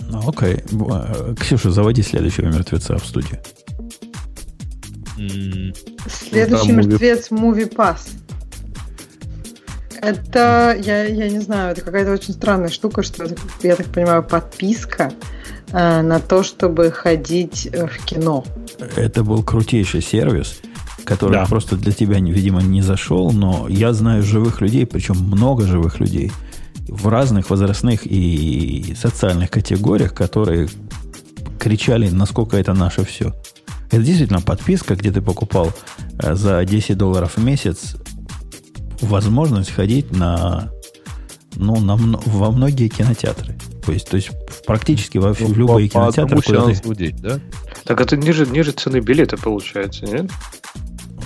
Ну, 0.10 0.30
окей. 0.30 0.64
Б- 0.72 0.86
э, 0.92 1.36
Ксюша, 1.40 1.72
заводи 1.72 2.04
следующего 2.04 2.46
мертвеца 2.48 2.98
в 2.98 3.06
студию. 3.06 3.40
Следующий 6.10 6.68
там 6.68 6.78
мертвец 6.90 7.32
Movie 7.32 7.74
Pass. 7.74 8.10
Это, 10.02 10.78
я, 10.84 11.06
я 11.06 11.30
не 11.30 11.40
знаю, 11.40 11.72
это 11.72 11.82
какая-то 11.82 12.12
очень 12.12 12.34
странная 12.34 12.70
штука, 12.70 13.02
что 13.02 13.24
это, 13.24 13.36
я 13.64 13.76
так 13.76 13.88
понимаю, 13.88 14.24
подписка 14.24 15.12
на 16.02 16.20
то, 16.20 16.42
чтобы 16.44 16.90
ходить 16.92 17.68
э, 17.72 17.86
в 17.88 18.06
кино. 18.06 18.44
Это 18.96 19.24
был 19.24 19.44
крутейший 19.44 20.02
сервис, 20.02 20.62
который 21.04 21.34
Да. 21.34 21.46
просто 21.46 21.76
для 21.76 21.92
тебя, 21.92 22.18
видимо, 22.20 22.62
не 22.62 22.82
зашел, 22.82 23.32
но 23.32 23.68
я 23.68 23.92
знаю 23.94 24.24
живых 24.24 24.62
людей, 24.62 24.86
причем 24.86 25.16
много 25.18 25.66
живых 25.66 26.00
людей, 26.00 26.32
в 26.88 27.08
разных 27.08 27.50
возрастных 27.50 28.02
и 28.06 28.96
социальных 28.98 29.50
категориях, 29.50 30.14
которые 30.14 30.70
кричали, 31.60 32.10
насколько 32.10 32.58
это 32.58 32.74
наше 32.74 33.04
все. 33.04 33.34
Это 33.92 34.02
действительно 34.02 34.42
подписка, 34.42 34.96
где 34.96 35.12
ты 35.12 35.22
покупал 35.22 35.74
э, 36.20 36.36
за 36.36 36.64
10 36.64 36.98
долларов 36.98 37.34
в 37.36 37.44
месяц 37.44 37.96
возможность 39.02 39.72
ходить 39.72 40.12
на, 40.12 40.72
ну, 41.56 41.80
на, 41.82 41.96
во 41.98 42.52
многие 42.52 42.88
кинотеатры. 42.88 43.56
То 43.86 43.92
есть, 43.92 44.10
то 44.10 44.16
есть 44.16 44.32
практически 44.66 45.18
во 45.18 45.34
в 45.34 45.40
ну, 45.42 45.54
любые 45.54 45.90
по- 45.90 46.06
по 46.06 46.12
кинотеатры, 46.12 46.40
одному 46.40 46.42
куда 46.42 46.74
ты- 46.74 46.96
день, 46.96 47.18
да? 47.20 47.40
Так 47.84 48.02
это 48.02 48.18
ниже, 48.18 48.46
ниже 48.48 48.72
цены 48.72 49.00
билета 49.00 49.38
получается, 49.38 50.06
нет? 50.06 50.30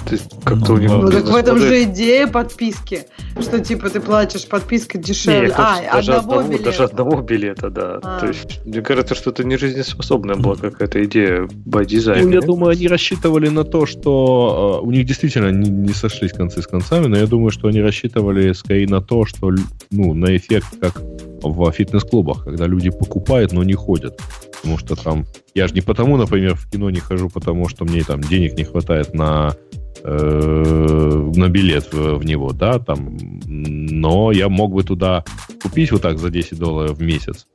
То 0.05 0.15
есть 0.15 0.29
как-то 0.43 0.69
Ну, 0.69 0.73
у 0.73 0.77
него... 0.77 0.95
Ну 0.97 1.11
так 1.11 1.23
в 1.25 1.35
этом 1.35 1.57
смотри- 1.59 1.67
же 1.67 1.83
идея 1.83 2.27
подписки, 2.27 3.01
что 3.39 3.59
типа 3.59 3.89
ты 3.89 3.99
платишь 3.99 4.47
подписка 4.47 4.97
дешевле. 4.97 5.49
я 5.49 5.55
а, 5.55 5.95
даже, 5.95 6.13
одного 6.13 6.39
одного, 6.39 6.49
билета. 6.49 6.63
даже 6.63 6.83
одного 6.83 7.21
билета, 7.21 7.69
да. 7.69 7.99
А. 8.01 8.19
То 8.19 8.27
есть, 8.27 8.65
мне 8.65 8.81
кажется, 8.81 9.13
что 9.13 9.29
это 9.29 9.43
не 9.43 9.57
жизнеспособная 9.57 10.35
была 10.35 10.55
какая-то 10.55 11.03
идея 11.05 11.41
by 11.43 11.85
design. 11.85 12.23
Ну, 12.23 12.29
я 12.29 12.35
нет? 12.37 12.45
думаю, 12.45 12.71
они 12.71 12.87
рассчитывали 12.87 13.49
на 13.49 13.63
то, 13.65 13.85
что 13.85 14.79
э, 14.81 14.85
у 14.87 14.89
них 14.91 15.05
действительно 15.05 15.51
не, 15.51 15.69
не 15.69 15.93
сошлись 15.93 16.31
концы 16.33 16.61
с 16.61 16.67
концами, 16.67 17.07
но 17.07 17.17
я 17.17 17.27
думаю, 17.27 17.51
что 17.51 17.67
они 17.67 17.81
рассчитывали 17.81 18.53
скорее 18.53 18.87
на 18.87 19.01
то, 19.01 19.25
что 19.25 19.51
ну, 19.91 20.13
на 20.13 20.35
эффект, 20.35 20.67
как 20.81 21.01
в 21.43 21.71
фитнес-клубах, 21.71 22.43
когда 22.45 22.67
люди 22.67 22.89
покупают, 22.89 23.51
но 23.51 23.63
не 23.63 23.73
ходят. 23.73 24.19
Потому 24.55 24.77
что 24.77 24.95
там... 24.95 25.25
Я 25.55 25.67
же 25.67 25.73
не 25.73 25.81
потому, 25.81 26.17
например, 26.17 26.55
в 26.55 26.69
кино 26.69 26.89
не 26.89 26.99
хожу, 26.99 27.29
потому 27.29 27.69
что 27.69 27.85
мне 27.85 28.03
там 28.03 28.21
денег 28.21 28.57
не 28.57 28.63
хватает 28.63 29.13
на 29.13 29.55
э, 30.03 31.31
на 31.35 31.49
билет 31.49 31.93
в, 31.93 32.17
в 32.17 32.25
него, 32.25 32.51
да, 32.51 32.79
там, 32.79 33.17
но 33.45 34.31
я 34.31 34.49
мог 34.49 34.73
бы 34.73 34.83
туда 34.83 35.23
купить 35.61 35.91
вот 35.91 36.01
так 36.01 36.19
за 36.19 36.29
10 36.29 36.57
долларов 36.57 36.97
в 36.97 37.01
месяц, 37.01 37.47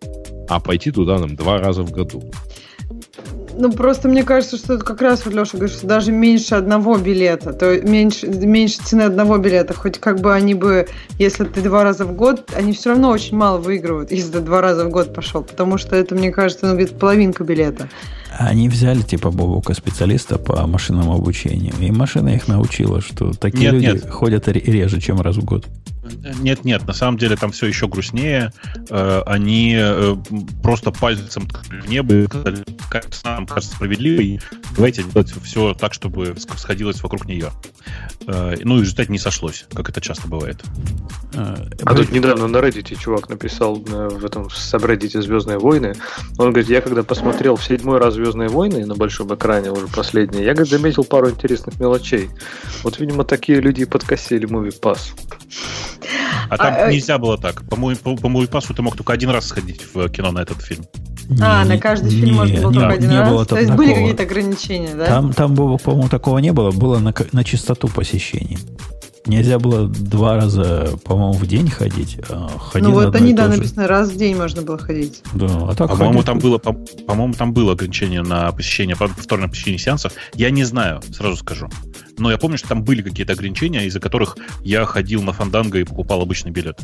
а 0.49 0.61
пойти 0.61 0.91
туда 0.91 1.19
нам 1.19 1.37
два 1.37 1.59
раза 1.59 1.83
в 1.83 1.91
году. 1.91 2.23
Ну, 3.57 3.73
просто 3.73 4.09
мне 4.09 4.25
кажется, 4.25 4.57
что 4.57 4.75
это 4.75 4.85
как 4.85 5.01
раз, 5.01 5.25
вот 5.25 5.35
Леша 5.35 5.57
говорит, 5.57 5.77
что 5.77 5.87
даже 5.87 6.13
меньше 6.13 6.55
одного 6.55 6.97
билета, 6.99 7.53
то 7.53 7.81
меньше, 7.81 8.27
меньше 8.27 8.79
цены 8.85 9.03
одного 9.03 9.39
билета, 9.39 9.75
хоть 9.75 9.99
как 9.99 10.21
бы 10.21 10.35
они 10.35 10.55
бы, 10.55 10.89
если 11.19 11.45
ты 11.45 11.61
два 11.63 11.85
раза 11.85 12.05
в 12.05 12.15
год, 12.15 12.51
они 12.57 12.73
все 12.73 12.91
равно 12.91 13.11
очень 13.11 13.37
мало 13.37 13.59
выигрывают, 13.59 14.11
если 14.11 14.33
ты 14.33 14.41
два 14.41 14.61
раза 14.61 14.85
в 14.87 14.91
год 14.91 15.15
пошел, 15.15 15.43
потому 15.43 15.79
что 15.79 15.97
это, 15.97 16.15
мне 16.15 16.31
кажется, 16.31 16.67
ну, 16.67 16.75
где-то 16.75 16.95
половинка 16.95 17.45
билета. 17.45 17.89
Они 18.37 18.69
взяли 18.69 19.03
типа 19.03 19.31
Бобука 19.31 19.75
специалиста 19.75 20.39
по 20.39 20.67
машинному 20.67 21.15
обучению, 21.15 21.73
и 21.81 21.93
машина 21.93 22.31
их 22.31 22.49
научила, 22.49 23.01
что 23.01 23.33
такие 23.33 23.71
Нет, 23.71 23.73
люди 23.75 23.87
нет. 23.87 24.11
ходят 24.11 24.49
ре- 24.49 24.61
реже, 24.61 25.01
чем 25.01 25.21
раз 25.21 25.37
в 25.37 25.45
год. 25.45 25.67
Нет, 26.41 26.65
нет, 26.65 26.87
на 26.87 26.93
самом 26.93 27.19
деле 27.19 27.37
там 27.37 27.53
все 27.53 27.67
еще 27.67 27.89
грустнее. 27.89 28.53
Э, 28.91 29.23
Они 29.27 29.75
э, 29.79 30.17
просто 30.63 30.91
пальцем 30.91 31.49
в 31.49 31.89
небо 31.89 32.25
сказали, 32.27 32.65
как 32.91 33.07
нам 33.25 33.47
кажется 33.47 33.75
справедливой, 33.77 34.41
давайте 34.75 35.03
делать 35.03 35.33
все 35.43 35.75
так, 35.75 35.95
чтобы 35.95 36.35
сходилось 36.57 37.03
вокруг 37.03 37.27
нее. 37.27 37.51
Э, 38.27 38.57
Ну 38.63 38.77
и 38.77 38.79
в 38.79 38.83
результате 38.83 39.13
не 39.13 39.19
сошлось, 39.19 39.67
как 39.73 39.89
это 39.89 40.01
часто 40.01 40.29
бывает. 40.29 40.63
Э, 41.35 41.57
А 41.85 41.95
тут 41.95 42.11
недавно 42.13 42.49
на 42.49 42.59
Reddit 42.59 42.97
чувак 42.99 43.29
написал 43.29 43.83
э, 43.87 44.09
в 44.09 44.25
этом 44.25 44.51
сабреддите 44.51 45.23
Звездные 45.23 45.59
войны. 45.59 45.95
Он 46.39 46.51
говорит, 46.51 46.69
я 46.69 46.81
когда 46.81 47.03
посмотрел 47.03 47.57
в 47.57 47.65
седьмой 47.65 47.99
раз 47.99 48.15
Звездные 48.15 48.49
войны 48.49 48.87
на 48.87 48.95
большом 48.95 49.35
экране, 49.35 49.71
уже 49.71 49.87
последние, 49.89 50.45
я 50.45 50.55
говорит, 50.55 50.71
заметил 50.71 51.05
пару 51.05 51.31
интересных 51.31 51.79
мелочей. 51.81 52.31
Вот, 52.83 52.99
видимо, 52.99 53.25
такие 53.25 53.61
люди 53.61 53.83
и 53.83 53.85
подкосили 53.85 54.49
Movie 54.49 54.79
Pass. 54.81 55.15
А 56.49 56.59
там 56.59 56.75
а, 56.77 56.93
нельзя 56.93 57.19
было 57.19 57.39
так. 57.39 57.67
По 57.69 57.77
моему 57.77 57.99
по, 58.03 58.17
по 58.17 58.47
пасу 58.47 58.75
ты 58.75 58.83
мог 58.83 58.97
только 58.97 59.13
один 59.13 59.31
раз 59.31 59.47
сходить 59.47 59.83
в 59.95 60.09
кино 60.09 60.33
на 60.33 60.41
этот 60.41 60.61
фильм. 60.63 60.85
А, 61.41 61.65
на 61.65 61.79
каждый 61.79 62.11
фильм 62.11 62.27
не, 62.27 62.33
можно 62.33 62.61
было 62.61 62.73
только 62.73 62.89
один 62.89 63.11
не 63.11 63.19
раз? 63.19 63.31
Было 63.31 63.47
То 63.47 63.57
есть 63.57 63.69
такого. 63.69 63.85
были 63.87 63.95
какие-то 63.95 64.23
ограничения, 64.25 64.64
да? 64.97 65.07
Там, 65.07 65.33
там 65.33 65.55
по-моему, 65.55 66.09
такого 66.09 66.39
не 66.39 66.53
было. 66.53 66.71
Было 66.71 66.99
на, 66.99 67.15
на 67.33 67.45
частоту 67.45 67.89
посещений. 67.89 68.59
Нельзя 69.27 69.59
было 69.59 69.89
два 69.89 70.35
раза, 70.37 70.99
по-моему, 71.05 71.33
в 71.33 71.47
день 71.47 71.71
ходить. 71.71 72.19
А 72.29 72.51
ну 72.75 72.91
вот 72.93 73.17
они, 73.17 73.33
да, 73.33 73.49
написано, 73.49 73.87
раз 73.89 74.11
в 74.11 74.17
день 74.17 74.37
можно 74.37 74.61
было 74.61 74.77
ходить. 74.77 75.23
Да, 75.33 75.47
а 75.47 75.75
так 75.75 75.91
по-моему, 75.91 76.23
там 76.23 76.39
было, 76.39 76.59
по- 76.59 76.75
по-моему, 76.75 77.33
там 77.33 77.55
было 77.55 77.73
ограничение 77.73 78.21
на 78.21 78.53
посещение, 78.53 78.97
повторное 78.97 79.49
посещение 79.49 79.79
сеансов. 79.79 80.13
Я 80.35 80.51
не 80.51 80.65
знаю, 80.65 81.01
сразу 81.11 81.37
скажу. 81.37 81.71
Но 82.19 82.31
я 82.31 82.39
помню, 82.39 82.59
что 82.59 82.69
там 82.69 82.85
были 82.85 83.03
какие-то 83.03 83.33
ограничения, 83.33 83.87
из-за 83.87 84.01
которых 84.01 84.37
я 84.63 84.85
ходил 84.85 85.23
на 85.23 85.33
фанданго 85.33 85.79
и 85.79 85.85
покупал 85.85 86.23
обычный 86.23 86.51
билет. 86.51 86.81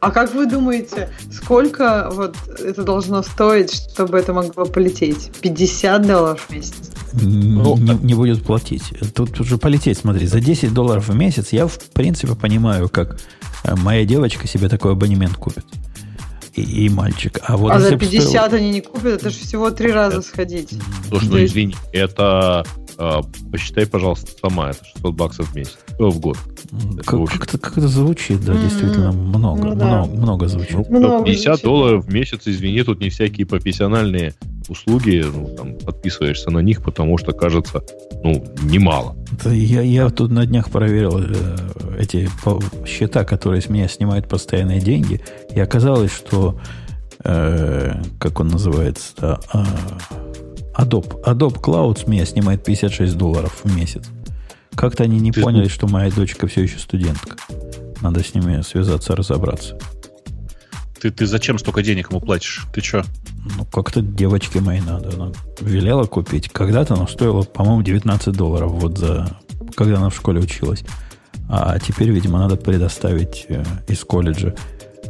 А 0.00 0.10
как 0.10 0.34
вы 0.34 0.46
думаете, 0.46 1.10
сколько 1.32 2.08
вот 2.12 2.36
это 2.58 2.84
должно 2.84 3.22
стоить, 3.22 3.72
чтобы 3.92 4.18
это 4.18 4.32
могло 4.32 4.66
полететь? 4.66 5.30
50 5.40 6.06
долларов 6.06 6.46
в 6.48 6.52
месяц? 6.52 6.92
Ну, 7.12 7.76
не, 7.76 7.94
не 8.04 8.14
будет 8.14 8.42
платить. 8.42 8.92
Тут 9.14 9.40
уже 9.40 9.58
полететь, 9.58 9.98
смотри, 9.98 10.26
за 10.26 10.40
10 10.40 10.72
долларов 10.72 11.08
в 11.08 11.14
месяц 11.14 11.48
я, 11.52 11.66
в 11.66 11.78
принципе, 11.78 12.34
понимаю, 12.34 12.88
как 12.88 13.18
э, 13.64 13.74
моя 13.76 14.04
девочка 14.04 14.46
себе 14.46 14.68
такой 14.68 14.92
абонемент 14.92 15.34
купит. 15.34 15.64
И, 16.54 16.62
и 16.62 16.88
мальчик. 16.88 17.40
А, 17.42 17.56
вот 17.56 17.72
а 17.72 17.80
за 17.80 17.96
50 17.96 18.22
стоил... 18.22 18.54
они 18.54 18.70
не 18.70 18.80
купят, 18.80 19.20
это 19.20 19.30
же 19.30 19.36
всего 19.36 19.70
три 19.70 19.92
раза 19.92 20.22
сходить. 20.22 20.74
Слушай, 21.08 21.28
ну 21.28 21.44
извини, 21.44 21.76
это 21.92 22.64
а, 22.98 23.22
посчитай, 23.50 23.86
пожалуйста, 23.86 24.30
сама, 24.40 24.70
это 24.70 24.84
600 24.84 25.14
баксов 25.14 25.48
в 25.48 25.54
месяц, 25.54 25.78
о, 25.98 26.10
в 26.10 26.18
год. 26.18 26.38
Как, 27.04 27.28
как, 27.28 27.48
это, 27.48 27.58
как 27.58 27.78
это 27.78 27.88
звучит, 27.88 28.44
да, 28.44 28.54
mm-hmm. 28.54 28.62
действительно 28.62 29.12
много, 29.12 29.62
ну, 29.62 29.74
да. 29.74 29.86
много, 29.86 30.14
много 30.14 30.48
звучит. 30.48 30.88
Ну, 30.88 30.98
много 30.98 31.24
50 31.24 31.44
звучит. 31.44 31.64
долларов 31.64 32.06
в 32.06 32.12
месяц, 32.12 32.42
извини, 32.46 32.82
тут 32.82 33.00
не 33.00 33.10
всякие 33.10 33.46
профессиональные 33.46 34.34
услуги, 34.68 35.24
ну, 35.32 35.54
там, 35.56 35.74
подписываешься 35.74 36.50
на 36.50 36.60
них, 36.60 36.82
потому 36.82 37.18
что 37.18 37.32
кажется, 37.32 37.82
ну, 38.22 38.44
немало. 38.62 39.16
Это 39.32 39.50
я, 39.50 39.82
я 39.82 40.08
тут 40.10 40.30
на 40.30 40.46
днях 40.46 40.70
проверил 40.70 41.18
э, 41.18 41.56
эти 41.98 42.28
счета, 42.86 43.24
которые 43.24 43.60
с 43.60 43.68
меня 43.68 43.88
снимают 43.88 44.28
постоянные 44.28 44.80
деньги, 44.80 45.20
и 45.54 45.60
оказалось, 45.60 46.12
что 46.12 46.58
э, 47.24 48.02
как 48.18 48.40
он 48.40 48.48
называется, 48.48 49.12
да, 49.18 49.40
э, 49.52 49.64
Adobe. 50.76 51.22
Adobe 51.24 51.60
Cloud 51.60 51.98
с 52.04 52.06
меня 52.06 52.24
снимает 52.26 52.64
56 52.64 53.16
долларов 53.16 53.60
в 53.64 53.76
месяц. 53.76 54.04
Как-то 54.74 55.04
они 55.04 55.18
не 55.18 55.32
Ты 55.32 55.42
поняли, 55.42 55.68
что 55.68 55.86
моя 55.88 56.10
дочка 56.10 56.46
все 56.46 56.62
еще 56.62 56.78
студентка. 56.78 57.36
Надо 58.02 58.22
с 58.22 58.34
ними 58.34 58.60
связаться, 58.62 59.16
разобраться. 59.16 59.78
Ты, 61.00 61.10
ты 61.10 61.26
зачем 61.26 61.58
столько 61.58 61.82
денег 61.82 62.10
ему 62.10 62.20
платишь? 62.20 62.66
Ты 62.74 62.80
что? 62.82 63.04
Ну, 63.56 63.64
как-то 63.64 64.02
девочке 64.02 64.60
моей 64.60 64.80
надо. 64.80 65.14
Она 65.14 65.32
велела 65.60 66.04
купить. 66.04 66.48
Когда-то 66.50 66.94
она 66.94 67.06
стоила, 67.06 67.42
по-моему, 67.42 67.82
19 67.82 68.34
долларов, 68.34 68.72
вот 68.72 68.98
за... 68.98 69.38
Когда 69.74 69.96
она 69.96 70.10
в 70.10 70.16
школе 70.16 70.40
училась. 70.40 70.84
А 71.48 71.78
теперь, 71.78 72.10
видимо, 72.10 72.38
надо 72.38 72.56
предоставить 72.56 73.46
э, 73.48 73.62
из 73.88 74.04
колледжа 74.04 74.54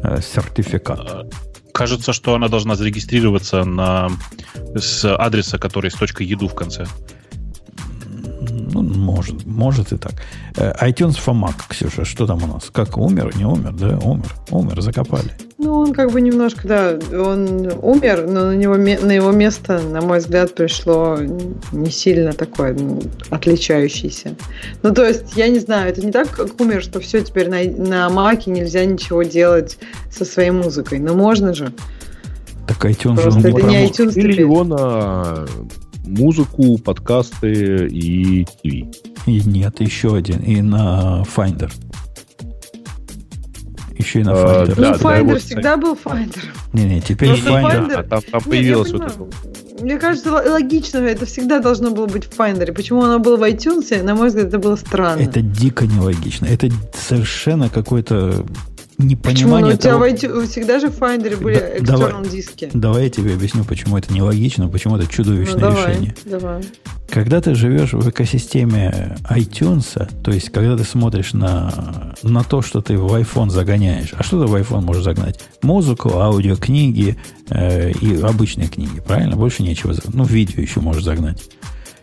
э, 0.03 0.21
сертификат. 0.21 1.35
Кажется, 1.77 2.15
что 2.15 2.35
она 2.35 2.49
должна 2.49 2.75
зарегистрироваться 2.75 3.65
на, 3.65 4.11
с 4.75 5.05
адреса, 5.15 5.59
который 5.59 5.91
с 5.91 5.95
точкой 5.95 6.27
еду 6.27 6.49
в 6.49 6.55
конце. 6.55 6.87
Ну, 9.17 9.23
может, 9.23 9.47
может 9.47 9.93
и 9.93 9.97
так. 9.97 10.13
Э, 10.57 10.73
iTunes 10.83 11.17
for 11.17 11.35
Mac, 11.35 11.55
Ксюша, 11.69 12.05
что 12.05 12.27
там 12.27 12.43
у 12.43 12.47
нас? 12.47 12.71
Как, 12.73 12.99
умер, 12.99 13.33
не 13.37 13.45
умер, 13.45 13.73
да? 13.73 13.99
Умер, 13.99 14.35
умер, 14.51 14.81
закопали. 14.83 15.33
Ну, 15.59 15.73
он 15.73 15.95
как 15.95 16.13
бы 16.13 16.21
немножко, 16.21 16.69
да, 16.69 16.99
он 17.13 17.73
умер, 17.83 18.27
но 18.29 18.47
на, 18.47 18.57
него, 18.57 18.77
на 18.77 19.13
его 19.13 19.31
место, 19.33 19.81
на 19.81 20.03
мой 20.03 20.19
взгляд, 20.19 20.55
пришло 20.55 21.19
не 21.73 21.91
сильно 21.91 22.33
такое 22.33 22.75
ну, 22.75 23.01
отличающееся. 23.31 24.37
Ну, 24.83 24.93
то 24.93 25.07
есть, 25.07 25.37
я 25.37 25.49
не 25.49 25.61
знаю, 25.61 25.89
это 25.89 26.05
не 26.05 26.13
так, 26.13 26.31
как 26.31 26.61
умер, 26.61 26.83
что 26.83 27.01
все, 27.01 27.23
теперь 27.23 27.49
на, 27.49 27.63
на 27.65 28.11
Маке 28.11 28.51
нельзя 28.51 28.85
ничего 28.85 29.23
делать 29.23 29.79
со 30.11 30.25
своей 30.25 30.51
музыкой. 30.51 30.99
Но 30.99 31.15
можно 31.15 31.55
же. 31.55 31.73
Так 32.69 32.85
iTunes 32.85 33.23
Просто 33.23 33.41
же 33.41 33.49
это 33.49 33.63
не 33.63 33.87
iTunes 33.87 34.15
Или 34.15 34.41
его 34.41 34.65
на 34.65 35.47
музыку, 36.07 36.79
подкасты 36.79 37.87
и 37.89 38.45
ТВ. 38.45 39.27
И 39.27 39.43
нет, 39.45 39.81
еще 39.81 40.17
один. 40.17 40.39
И 40.41 40.63
на 40.63 41.25
Finder. 41.37 41.71
Еще 43.99 44.21
и 44.21 44.25
на 44.25 44.31
Finder. 44.31 44.73
А, 44.73 44.75
да, 44.77 44.99
ну, 45.01 45.11
Finder 45.11 45.39
всегда 45.39 45.77
был 45.77 45.95
Finder. 45.95 46.45
Не-не, 46.73 47.01
теперь 47.01 47.31
Просто 47.31 47.51
Finder. 47.51 47.95
А, 47.95 48.03
там, 48.05 48.23
там 48.31 48.43
появилось 48.43 48.93
вот 48.93 49.03
это. 49.03 49.27
Мне 49.81 49.99
кажется, 49.99 50.33
логично, 50.33 50.99
это 50.99 51.27
всегда 51.27 51.59
должно 51.61 51.91
было 51.91 52.07
быть 52.07 52.25
в 52.25 52.39
Finder. 52.39 52.73
Почему 52.73 53.03
оно 53.03 53.19
было 53.19 53.37
в 53.37 53.43
iTunes, 53.43 54.03
на 54.03 54.15
мой 54.15 54.29
взгляд, 54.29 54.47
это 54.47 54.59
было 54.59 54.77
странно. 54.77 55.21
Это 55.21 55.43
дико 55.43 55.87
нелогично. 55.87 56.47
Это 56.47 56.71
совершенно 56.95 57.69
какой-то 57.69 58.47
непонимание 58.99 59.77
почему? 59.77 59.99
Ну, 59.99 60.05
у 60.05 60.11
тебя 60.17 60.29
того... 60.29 60.47
всегда 60.47 60.81
же 60.81 60.89
в 60.89 60.99
Finder 60.99 61.37
были 61.43 61.81
да, 61.81 61.95
external 61.95 62.29
диски. 62.29 62.71
Давай 62.73 63.05
я 63.05 63.11
тебе 63.11 63.35
объясню, 63.35 63.65
почему 63.65 63.99
это 63.99 64.13
нелогично, 64.13 64.69
почему 64.69 64.97
это 64.97 65.07
чудовищное 65.07 65.55
ну, 65.55 65.61
давай, 65.61 65.89
решение. 65.91 66.15
Давай. 66.25 66.63
Когда 67.09 67.41
ты 67.41 67.55
живешь 67.55 67.93
в 67.93 68.09
экосистеме 68.09 69.17
iTunes, 69.31 70.11
то 70.23 70.31
есть 70.31 70.51
когда 70.51 70.77
ты 70.77 70.85
смотришь 70.85 71.33
на, 71.33 72.15
на 72.23 72.43
то, 72.43 72.63
что 72.63 72.81
ты 72.81 72.97
в 72.97 73.15
iPhone 73.15 73.51
загоняешь, 73.51 74.13
а 74.17 74.23
что 74.23 74.43
ты 74.43 74.51
в 74.51 74.55
iPhone 74.55 74.83
можешь 74.83 75.05
загнать? 75.05 75.41
Музыку, 75.63 76.19
аудио, 76.19 76.57
книги 76.57 77.17
э, 77.51 77.93
и 77.93 78.21
обычные 78.21 78.69
книги, 78.69 79.01
правильно? 79.01 79.37
Больше 79.37 79.63
нечего. 79.63 79.95
Ну, 80.13 80.25
видео 80.25 80.61
еще 80.61 80.81
можешь 80.81 81.05
загнать. 81.05 81.49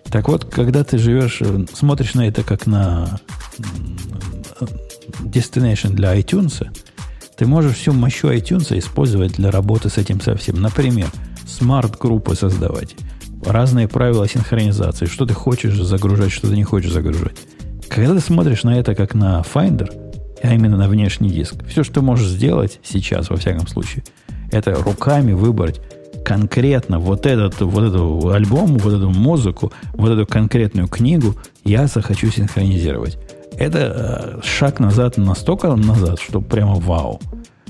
Так 0.06 0.28
вот, 0.28 0.45
когда 0.45 0.84
ты 0.84 0.98
живешь, 0.98 1.40
э, 1.41 1.65
смотришь 1.74 2.14
на 2.14 2.28
это 2.28 2.44
как 2.44 2.68
на 2.68 3.20
destination 5.24 5.92
для 5.92 6.18
iTunes, 6.18 6.68
ты 7.38 7.46
можешь 7.46 7.78
всю 7.78 7.94
мощу 7.94 8.32
iTunes 8.32 8.78
использовать 8.78 9.34
для 9.34 9.52
работы 9.52 9.90
с 9.90 9.98
этим 9.98 10.22
совсем. 10.22 10.62
Например, 10.62 11.08
смарт-группы 11.48 12.36
создавать, 12.36 12.96
разные 13.46 13.88
правила 13.88 14.28
синхронизации, 14.28 15.06
что 15.06 15.26
ты 15.26 15.34
хочешь 15.34 15.76
загружать, 15.76 16.32
что 16.32 16.48
ты 16.48 16.56
не 16.56 16.64
хочешь 16.64 16.92
загружать. 16.92 17.38
Когда 17.90 18.16
ты 18.16 18.20
смотришь 18.22 18.64
на 18.64 18.78
это 18.78 18.96
как 18.96 19.14
на 19.14 19.42
Finder, 19.42 19.90
а 20.42 20.54
именно 20.54 20.78
на 20.78 20.88
внешний 20.88 21.30
диск, 21.30 21.66
все, 21.68 21.84
что 21.84 21.96
ты 21.96 22.02
можешь 22.02 22.28
сделать 22.28 22.80
сейчас, 22.84 23.30
во 23.30 23.38
всяком 23.38 23.68
случае, 23.68 24.04
это 24.52 24.76
руками 24.76 25.34
выбрать 25.34 25.82
конкретно 26.24 27.00
вот 27.00 27.26
этот 27.26 27.62
вот 27.62 27.84
эту 27.84 28.30
альбом, 28.30 28.78
вот 28.78 28.94
эту 28.94 29.10
музыку, 29.10 29.74
вот 29.94 30.12
эту 30.12 30.26
конкретную 30.26 30.88
книгу 30.88 31.36
я 31.64 31.88
захочу 31.88 32.30
синхронизировать. 32.30 33.18
Это 33.58 34.40
э, 34.40 34.42
шаг 34.44 34.80
назад 34.80 35.18
настолько 35.18 35.76
назад, 35.76 36.20
что 36.20 36.42
прямо 36.42 36.76
вау. 36.76 37.20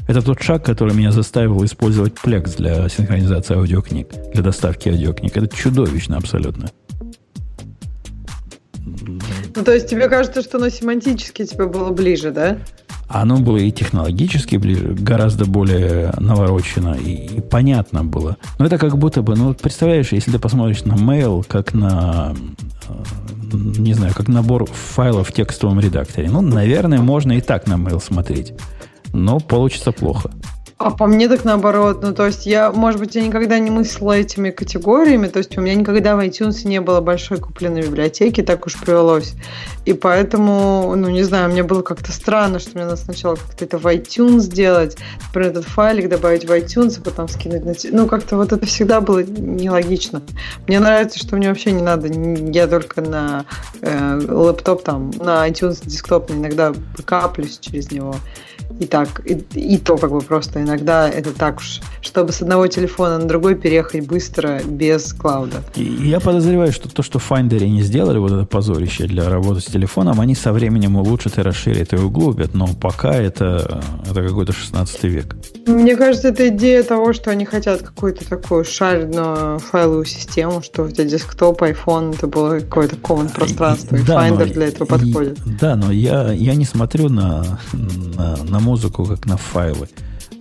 Это 0.07 0.21
тот 0.21 0.41
шаг, 0.41 0.65
который 0.65 0.93
меня 0.93 1.11
заставил 1.11 1.63
использовать 1.63 2.13
Plex 2.13 2.57
для 2.57 2.89
синхронизации 2.89 3.55
аудиокниг, 3.55 4.09
для 4.33 4.43
доставки 4.43 4.89
аудиокниг. 4.89 5.37
Это 5.37 5.47
чудовищно 5.47 6.17
абсолютно. 6.17 6.69
Ну, 9.55 9.63
то 9.63 9.73
есть 9.73 9.87
тебе 9.87 10.09
кажется, 10.09 10.41
что 10.41 10.57
оно 10.57 10.69
семантически 10.69 11.45
тебе 11.45 11.67
было 11.67 11.91
ближе, 11.91 12.31
да? 12.31 12.57
Оно 13.07 13.37
было 13.37 13.57
и 13.57 13.71
технологически 13.71 14.55
ближе, 14.55 14.95
гораздо 14.99 15.45
более 15.45 16.13
наворочено 16.19 16.95
и, 16.95 17.37
и 17.37 17.41
понятно 17.41 18.03
было. 18.03 18.37
Но 18.59 18.65
это 18.65 18.77
как 18.77 18.97
будто 18.97 19.21
бы, 19.21 19.35
ну, 19.35 19.53
представляешь, 19.53 20.11
если 20.11 20.31
ты 20.31 20.39
посмотришь 20.39 20.83
на 20.85 20.93
mail, 20.93 21.45
как 21.47 21.73
на 21.73 22.33
э, 22.89 22.93
не 23.53 23.93
знаю, 23.93 24.13
как 24.13 24.27
набор 24.27 24.65
файлов 24.65 25.29
в 25.29 25.33
текстовом 25.33 25.79
редакторе. 25.79 26.29
Ну, 26.29 26.41
наверное, 26.41 26.99
можно 26.99 27.33
и 27.33 27.41
так 27.41 27.67
на 27.67 27.73
mail 27.73 28.01
смотреть. 28.01 28.53
Но 29.13 29.39
получится 29.39 29.91
плохо. 29.91 30.31
А 30.83 30.91
по 30.91 31.07
мне 31.07 31.29
так 31.29 31.45
наоборот. 31.45 32.01
Ну, 32.03 32.13
то 32.13 32.25
есть 32.25 32.45
я, 32.45 32.71
может 32.71 32.99
быть, 32.99 33.15
я 33.15 33.25
никогда 33.25 33.57
не 33.57 33.71
мыслила 33.71 34.11
этими 34.11 34.49
категориями. 34.49 35.27
То 35.27 35.39
есть 35.39 35.57
у 35.57 35.61
меня 35.61 35.75
никогда 35.75 36.17
в 36.17 36.19
iTunes 36.19 36.67
не 36.67 36.81
было 36.81 36.99
большой 36.99 37.37
купленной 37.37 37.83
библиотеки, 37.83 38.41
так 38.41 38.65
уж 38.65 38.77
привелось. 38.77 39.33
И 39.85 39.93
поэтому, 39.93 40.93
ну, 40.97 41.09
не 41.09 41.23
знаю, 41.23 41.49
мне 41.49 41.63
было 41.63 41.83
как-то 41.83 42.11
странно, 42.11 42.59
что 42.59 42.71
мне 42.73 42.83
надо 42.83 42.97
сначала 42.97 43.35
как-то 43.35 43.63
это 43.63 43.77
в 43.77 43.85
iTunes 43.85 44.39
сделать, 44.39 44.97
например, 45.27 45.51
этот 45.51 45.65
файлик 45.65 46.09
добавить 46.09 46.45
в 46.45 46.51
iTunes, 46.51 46.99
а 46.99 47.01
потом 47.01 47.29
скинуть 47.29 47.63
на... 47.63 47.73
Ну, 47.91 48.07
как-то 48.07 48.35
вот 48.35 48.51
это 48.51 48.65
всегда 48.65 48.99
было 48.99 49.23
нелогично. 49.23 50.21
Мне 50.67 50.81
нравится, 50.81 51.17
что 51.17 51.37
мне 51.37 51.47
вообще 51.47 51.71
не 51.71 51.81
надо. 51.81 52.07
Я 52.07 52.67
только 52.67 52.99
на 53.01 53.45
э, 53.81 54.19
лэптоп 54.27 54.83
там, 54.83 55.11
на 55.11 55.47
iTunes 55.47 55.81
десктоп 55.85 56.31
иногда 56.31 56.73
каплюсь 57.05 57.59
через 57.59 57.89
него. 57.89 58.15
И 58.79 58.85
так, 58.85 59.21
и, 59.25 59.43
и 59.53 59.77
то 59.77 59.97
как 59.97 60.11
бы 60.11 60.19
просто 60.21 60.61
иногда 60.61 61.09
это 61.09 61.31
так 61.31 61.57
уж, 61.57 61.79
чтобы 62.01 62.31
с 62.31 62.41
одного 62.41 62.67
телефона 62.67 63.19
на 63.19 63.25
другой 63.25 63.55
переехать 63.55 64.07
быстро, 64.07 64.61
без 64.65 65.13
клауда. 65.13 65.63
И 65.75 65.83
я 65.83 66.19
подозреваю, 66.19 66.71
что 66.71 66.89
то, 66.89 67.03
что 67.03 67.19
в 67.19 67.31
Finder 67.31 67.65
не 67.67 67.83
сделали, 67.83 68.17
вот 68.17 68.31
это 68.31 68.45
позорище 68.45 69.05
для 69.05 69.29
работы 69.29 69.61
с 69.61 69.65
телефоном, 69.65 70.19
они 70.19 70.35
со 70.35 70.51
временем 70.51 70.95
улучшат 70.95 71.37
и 71.37 71.41
расширят 71.41 71.93
и 71.93 71.97
углубят, 71.97 72.53
но 72.53 72.67
пока 72.67 73.13
это, 73.13 73.81
это 74.09 74.27
какой-то 74.27 74.53
16 74.53 75.03
век. 75.03 75.35
Мне 75.67 75.95
кажется, 75.95 76.29
это 76.29 76.49
идея 76.49 76.83
того, 76.83 77.13
что 77.13 77.31
они 77.31 77.45
хотят 77.45 77.81
какую-то 77.81 78.27
такую 78.27 78.65
шаренную 78.65 79.59
файловую 79.59 80.05
систему, 80.05 80.61
что 80.61 80.83
у 80.83 80.89
тебя 80.89 81.05
десктоп, 81.05 81.61
iPhone, 81.61 82.15
это 82.15 82.27
было 82.27 82.59
какое-то 82.59 82.95
common 82.95 83.33
пространство, 83.33 83.95
и 83.95 84.03
да, 84.03 84.27
Finder 84.27 84.51
для 84.51 84.67
этого 84.67 84.87
подходит. 84.87 85.39
Да, 85.59 85.75
но 85.75 85.91
я, 85.91 86.31
я 86.31 86.55
не 86.55 86.65
смотрю 86.65 87.09
на, 87.09 87.59
на, 87.71 88.52
на 88.53 88.59
музыку 88.59 89.03
как 89.03 89.25
на 89.25 89.35
файлы. 89.35 89.89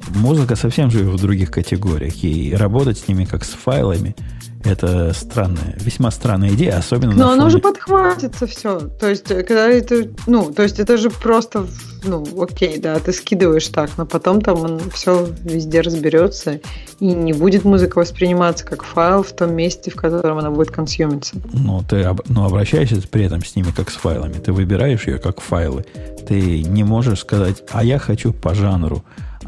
Музыка 0.09 0.57
совсем 0.57 0.91
живет 0.91 1.15
в 1.15 1.21
других 1.21 1.51
категориях, 1.51 2.25
и 2.25 2.55
работать 2.55 2.99
с 2.99 3.09
ними 3.09 3.25
как 3.25 3.45
с 3.45 3.51
файлами– 3.51 4.15
это 4.65 5.13
странная, 5.13 5.77
весьма 5.79 6.11
странная 6.11 6.51
идея, 6.51 6.79
особенно 6.79 7.15
Но 7.15 7.31
оно 7.31 7.51
же 7.51 7.59
подхватится 7.59 8.47
все. 8.47 8.79
То 8.79 9.09
есть, 9.09 9.31
э, 9.31 9.43
когда 9.43 9.69
это, 9.69 10.09
ну, 10.27 10.53
то 10.53 10.63
есть 10.63 10.79
это 10.79 10.97
же 10.97 11.11
просто, 11.11 11.67
ну, 12.05 12.25
окей, 12.41 12.79
да, 12.79 12.99
ты 12.99 13.13
скидываешь 13.13 13.67
так, 13.69 13.91
но 13.97 14.07
потом 14.07 14.41
там 14.41 14.61
он 14.61 14.81
все 14.91 15.29
везде 15.43 15.81
разберется, 15.81 16.61
и 17.01 17.07
не 17.07 17.33
будет 17.33 17.65
музыка 17.65 17.99
восприниматься 17.99 18.65
как 18.65 18.85
файл 18.85 19.23
в 19.23 19.33
том 19.33 19.53
месте, 19.55 19.91
в 19.91 19.97
котором 19.97 20.39
она 20.39 20.51
будет 20.51 20.71
консюмиться. 20.71 21.37
Ну, 21.53 21.83
ты 21.83 22.09
ну, 22.29 22.45
обращаешься 22.45 23.03
при 23.11 23.25
этом 23.25 23.45
с 23.45 23.57
ними 23.57 23.73
как 23.75 23.91
с 23.91 23.95
файлами. 23.95 24.35
Ты 24.35 24.53
выбираешь 24.53 25.07
ее 25.07 25.19
как 25.19 25.41
файлы. 25.41 25.85
Ты 26.29 26.63
не 26.63 26.85
можешь 26.85 27.21
сказать, 27.21 27.65
а 27.73 27.83
я 27.83 27.99
хочу 27.99 28.33
по 28.33 28.55
жанру, 28.55 29.05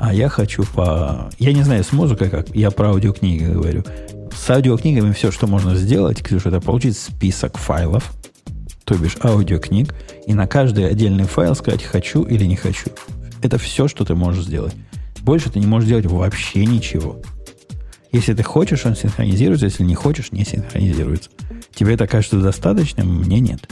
а 0.06 0.12
я 0.12 0.28
хочу 0.28 0.64
по... 0.64 1.31
Я 1.39 1.55
не 1.55 1.62
знаю, 1.62 1.82
с 1.82 1.90
музыкой 1.93 2.28
как, 2.28 2.55
я 2.55 2.70
про 2.70 2.90
аудиокниги 2.90 3.44
говорю. 3.44 3.85
С 4.36 4.51
аудиокнигами 4.51 5.12
все, 5.12 5.31
что 5.31 5.47
можно 5.47 5.74
сделать, 5.76 6.22
Ксюша, 6.22 6.51
это 6.51 6.60
получить 6.60 6.98
список 6.98 7.56
файлов, 7.56 8.12
то 8.85 8.97
бишь 8.97 9.16
аудиокниг, 9.22 9.94
и 10.26 10.35
на 10.35 10.47
каждый 10.47 10.86
отдельный 10.86 11.24
файл 11.24 11.55
сказать 11.55 11.82
«хочу» 11.82 12.22
или 12.22 12.44
«не 12.44 12.56
хочу». 12.56 12.90
Это 13.43 13.56
все, 13.56 13.89
что 13.89 14.05
ты 14.05 14.14
можешь 14.14 14.44
сделать. 14.44 14.74
Больше 15.22 15.51
ты 15.51 15.59
не 15.59 15.66
можешь 15.66 15.89
делать 15.89 16.05
вообще 16.05 16.66
ничего. 16.66 17.22
Если 18.12 18.35
ты 18.35 18.43
хочешь, 18.43 18.85
он 18.85 18.97
синхронизируется, 18.97 19.66
если 19.66 19.85
не 19.85 19.94
хочешь, 19.94 20.32
не 20.32 20.44
синхронизируется. 20.44 21.31
Тебе 21.74 21.94
это 21.94 22.06
кажется 22.06 22.39
достаточным? 22.40 23.20
Мне 23.20 23.40
нет. 23.40 23.66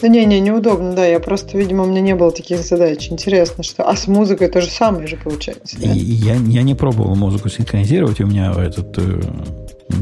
Да 0.00 0.08
не, 0.08 0.24
не, 0.26 0.38
неудобно, 0.38 0.94
да. 0.94 1.06
Я 1.06 1.18
просто, 1.18 1.58
видимо, 1.58 1.82
у 1.82 1.86
меня 1.86 2.00
не 2.00 2.14
было 2.14 2.30
таких 2.30 2.60
задач. 2.60 3.08
Интересно, 3.10 3.64
что... 3.64 3.84
А 3.84 3.96
с 3.96 4.06
музыкой 4.06 4.48
то 4.48 4.60
же 4.60 4.68
самое 4.68 5.06
же 5.06 5.16
получается. 5.16 5.76
Да? 5.80 5.90
Я, 5.90 6.34
я 6.34 6.62
не 6.62 6.74
пробовал 6.74 7.16
музыку 7.16 7.48
синхронизировать. 7.48 8.20
У 8.20 8.26
меня 8.26 8.52
этот, 8.52 8.96
э, 8.98 9.20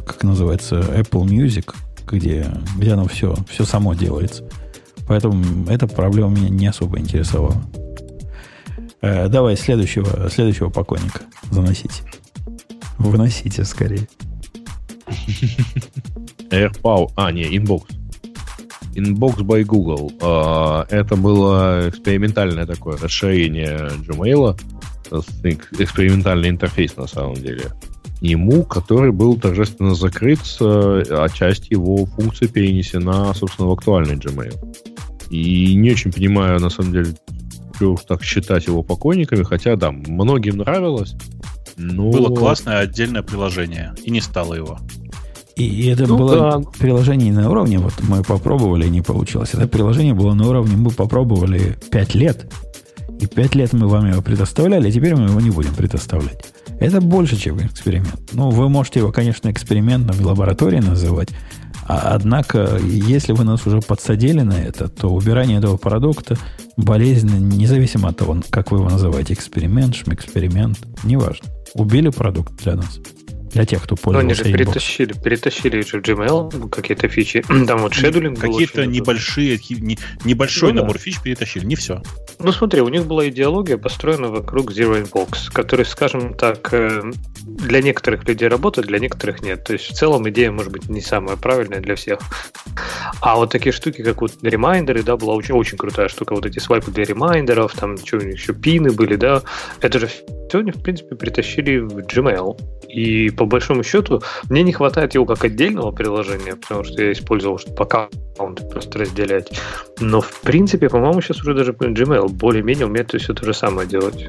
как 0.05 0.23
называется, 0.23 0.77
Apple 0.81 1.25
Music, 1.25 1.75
где, 2.07 2.47
где 2.77 2.93
оно 2.93 3.07
все, 3.07 3.35
все 3.49 3.65
само 3.65 3.95
делается. 3.95 4.45
Поэтому 5.09 5.67
эта 5.69 5.87
проблема 5.87 6.31
меня 6.31 6.51
не 6.51 6.67
особо 6.67 6.99
интересовала. 6.99 7.57
Э, 9.01 9.29
давай 9.29 9.57
следующего, 9.57 10.29
следующего 10.29 10.69
покойника 10.69 11.21
заносите. 11.51 12.03
Выносите 12.99 13.65
скорее. 13.65 14.07
AirPower. 16.51 17.11
А, 17.17 17.33
не, 17.33 17.45
Inbox. 17.45 17.96
Inbox 18.97 19.39
by 19.39 19.65
Google. 19.65 20.13
А, 20.21 20.87
это 20.91 21.17
было 21.17 21.89
экспериментальное 21.89 22.67
такое 22.67 22.97
расширение 22.97 23.91
Gmail, 24.07 24.59
экспериментальный 25.79 26.49
интерфейс 26.49 26.97
на 26.97 27.07
самом 27.07 27.35
деле. 27.35 27.65
Ему, 28.21 28.65
который 28.65 29.13
был 29.13 29.39
торжественно 29.39 29.95
закрыт, 29.95 30.41
а 30.61 31.29
часть 31.29 31.71
его 31.71 32.07
функций 32.07 32.49
перенесена, 32.49 33.33
собственно, 33.35 33.69
в 33.69 33.73
актуальный 33.73 34.17
Gmail. 34.17 34.55
И 35.31 35.75
не 35.75 35.91
очень 35.91 36.13
понимаю, 36.13 36.61
на 36.61 36.71
самом 36.71 36.93
деле, 36.93 37.15
что 37.75 37.93
уж 37.93 38.01
так 38.05 38.25
считать 38.25 38.67
его 38.67 38.83
покойниками, 38.83 39.43
хотя, 39.43 39.77
да, 39.77 39.93
многим 39.93 40.59
нравилось. 40.59 41.15
Но... 41.77 42.11
Было 42.11 42.35
классное 42.35 42.79
отдельное 42.79 43.23
приложение, 43.23 43.95
и 44.03 44.11
не 44.11 44.23
стало 44.23 44.55
его. 44.55 44.79
И 45.57 45.89
это 45.89 46.07
ну, 46.07 46.19
было 46.19 46.37
да. 46.37 46.71
приложение 46.79 47.33
на 47.33 47.51
уровне, 47.51 47.79
вот 47.79 47.95
мы 48.03 48.23
попробовали, 48.23 48.89
не 48.89 49.01
получилось. 49.01 49.55
Это 49.55 49.67
приложение 49.67 50.13
было 50.13 50.35
на 50.35 50.47
уровне, 50.47 50.77
мы 50.77 50.91
попробовали 50.91 51.79
5 51.91 52.15
лет, 52.15 52.53
и 53.21 53.27
5 53.27 53.55
лет 53.55 53.73
мы 53.73 53.89
вам 53.89 54.07
его 54.11 54.21
предоставляли, 54.21 54.89
а 54.89 54.93
теперь 54.93 55.17
мы 55.17 55.31
его 55.31 55.41
не 55.41 55.51
будем 55.51 55.75
предоставлять. 55.75 56.45
Это 56.79 57.01
больше, 57.01 57.37
чем 57.37 57.59
эксперимент. 57.59 58.33
Ну, 58.33 58.51
вы 58.51 58.69
можете 58.69 59.01
его, 59.01 59.13
конечно, 59.13 59.51
экспериментом 59.51 60.15
в 60.17 60.27
лаборатории 60.27 60.81
называть, 60.81 61.31
а, 61.89 62.15
однако, 62.15 62.79
если 62.83 63.33
вы 63.33 63.45
нас 63.45 63.67
уже 63.67 63.81
подсадили 63.81 64.41
на 64.41 64.61
это, 64.61 64.89
то 64.89 65.09
убирание 65.09 65.59
этого 65.59 65.77
продукта 65.77 66.37
болезненно, 66.77 67.39
независимо 67.39 68.09
от 68.11 68.17
того, 68.19 68.37
как 68.51 68.73
вы 68.73 68.79
его 68.79 68.91
называете, 68.91 69.35
эксперимент, 69.35 69.95
шмэксперимент, 69.95 70.79
неважно. 71.05 71.49
Убили 71.75 72.09
продукт 72.09 72.63
для 72.63 72.75
нас. 72.75 73.01
Для 73.57 73.65
тех, 73.65 73.83
кто 73.83 73.97
пользовался. 73.97 74.13
Но 74.13 74.19
они 74.19 74.35
же 74.35 74.45
перетащили, 74.45 75.13
перетащили 75.15 75.81
же 75.81 76.01
в 76.01 76.03
Gmail 76.03 76.69
какие-то 76.69 77.09
фичи. 77.09 77.43
Там 77.67 77.79
вот 77.79 77.95
шедулинг 77.95 78.39
Какие-то 78.39 78.85
небольшие, 78.85 79.59
не, 79.71 79.99
небольшой 80.25 80.73
ну, 80.73 80.83
набор 80.83 80.97
да. 80.97 81.01
фич 81.01 81.21
перетащили, 81.23 81.65
не 81.65 81.75
все. 81.75 82.03
Ну 82.39 82.53
смотри, 82.53 82.83
у 82.83 82.89
них 82.89 83.07
была 83.07 83.29
идеология 83.29 83.79
построена 83.79 84.29
вокруг 84.29 84.73
Zero 84.73 85.03
Inbox, 85.03 85.51
который, 85.51 85.87
скажем 85.87 86.35
так, 86.35 86.69
э, 86.73 87.03
для 87.47 87.81
некоторых 87.81 88.29
людей 88.29 88.49
работает, 88.49 88.89
для 88.89 88.99
некоторых 88.99 89.43
нет. 89.43 89.65
То 89.65 89.73
есть 89.73 89.87
в 89.87 89.95
целом 89.95 90.29
идея 90.29 90.51
может 90.51 90.71
быть 90.71 90.89
не 90.91 91.01
самая 91.01 91.37
правильная 91.37 91.81
для 91.81 91.95
всех. 91.95 92.19
А 93.21 93.37
вот 93.37 93.53
такие 93.53 93.73
штуки, 93.73 94.03
как 94.03 94.21
вот 94.21 94.33
ремайдеры, 94.43 95.03
да, 95.03 95.17
была 95.17 95.35
очень, 95.35 95.55
очень 95.55 95.79
крутая 95.79 96.09
штука. 96.09 96.35
Вот 96.35 96.45
эти 96.45 96.59
свайпы 96.59 96.91
для 96.91 97.05
ремайдеров, 97.05 97.75
там 97.75 97.97
что 97.97 98.19
у 98.19 98.21
них 98.21 98.35
еще 98.35 98.53
пины 98.53 98.93
были, 98.93 99.17
да. 99.17 99.43
Это 99.81 99.99
же 99.99 100.09
все 100.09 100.59
они, 100.59 100.73
в 100.73 100.83
принципе, 100.83 101.17
притащили 101.17 101.79
в 101.79 101.99
Gmail. 101.99 102.59
И 102.89 103.31
по 103.47 103.53
большому 103.53 103.85
счету 103.85 104.23
мне 104.51 104.63
не 104.63 104.73
хватает 104.73 105.15
его 105.15 105.25
как 105.25 105.45
отдельного 105.45 105.93
приложения, 105.93 106.57
потому 106.57 106.85
что 106.85 107.03
я 107.03 107.13
использовал, 107.13 107.59
чтобы 107.59 107.83
аккаунты 107.83 108.65
просто 108.65 108.99
разделять. 108.99 109.53
Но, 110.01 110.21
в 110.21 110.41
принципе, 110.41 110.89
по-моему, 110.89 111.21
сейчас 111.21 111.41
уже 111.41 111.55
даже 111.55 111.73
Gmail 111.73 112.29
более-менее 112.29 112.87
умеет 112.87 113.13
все 113.13 113.35
то 113.35 113.45
же 113.45 113.55
самое 113.55 113.89
делать. 113.89 114.29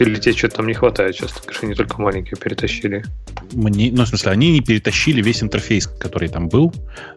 Или 0.00 0.14
тебе 0.16 0.34
что-то 0.34 0.56
там 0.56 0.66
не 0.66 0.74
хватает 0.74 1.14
сейчас, 1.14 1.32
так 1.32 1.52
что 1.52 1.66
не 1.66 1.74
только 1.74 2.00
маленькие 2.00 2.36
перетащили? 2.36 3.04
Мне, 3.52 3.90
ну, 3.92 4.04
в 4.04 4.08
смысле, 4.08 4.32
они 4.32 4.50
не 4.50 4.60
перетащили 4.62 5.22
весь 5.22 5.42
интерфейс, 5.42 5.86
который 5.86 6.28
там 6.28 6.48
был. 6.48 6.72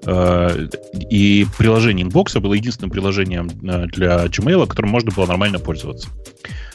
Э, 0.05 0.67
и 1.09 1.45
приложение 1.57 2.05
Inbox 2.05 2.39
было 2.39 2.53
единственным 2.53 2.91
приложением 2.91 3.49
э, 3.63 3.85
для 3.85 4.25
Gmail, 4.25 4.67
которым 4.67 4.91
можно 4.91 5.11
было 5.11 5.25
нормально 5.25 5.59
пользоваться. 5.59 6.09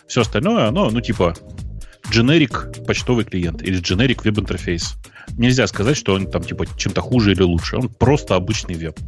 Все 0.06 0.22
остальное, 0.22 0.68
оно, 0.68 0.88
ну, 0.88 1.00
типа, 1.02 1.34
generic 2.10 2.84
почтовый 2.86 3.24
клиент 3.24 3.62
или 3.62 3.80
generic 3.80 4.22
веб-интерфейс. 4.24 4.94
Нельзя 5.36 5.66
сказать, 5.66 5.96
что 5.96 6.14
он 6.14 6.30
там, 6.30 6.42
типа, 6.42 6.66
чем-то 6.76 7.00
хуже 7.00 7.32
или 7.32 7.42
лучше. 7.42 7.76
Он 7.76 7.88
просто 7.88 8.34
обычный 8.34 8.74
веб. 8.74 8.98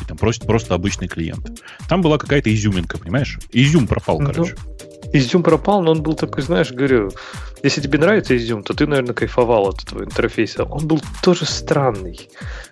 И 0.00 0.04
там 0.04 0.16
просто, 0.16 0.46
просто 0.46 0.74
обычный 0.74 1.08
клиент. 1.08 1.62
Там 1.88 2.00
была 2.02 2.18
какая-то 2.18 2.54
изюминка, 2.54 2.98
понимаешь? 2.98 3.38
Изюм 3.52 3.86
пропал, 3.86 4.20
ну, 4.20 4.26
короче. 4.26 4.54
Изюм 5.12 5.42
пропал, 5.42 5.82
но 5.82 5.92
он 5.92 6.02
был 6.02 6.14
такой, 6.14 6.42
знаешь, 6.42 6.70
говорю, 6.70 7.10
если 7.62 7.80
тебе 7.80 7.98
нравится 7.98 8.36
изюм, 8.36 8.62
то 8.62 8.74
ты, 8.74 8.86
наверное, 8.86 9.14
кайфовал 9.14 9.68
от 9.68 9.82
этого 9.82 10.04
интерфейса. 10.04 10.64
Он 10.64 10.86
был 10.86 11.00
тоже 11.22 11.44
странный. 11.44 12.16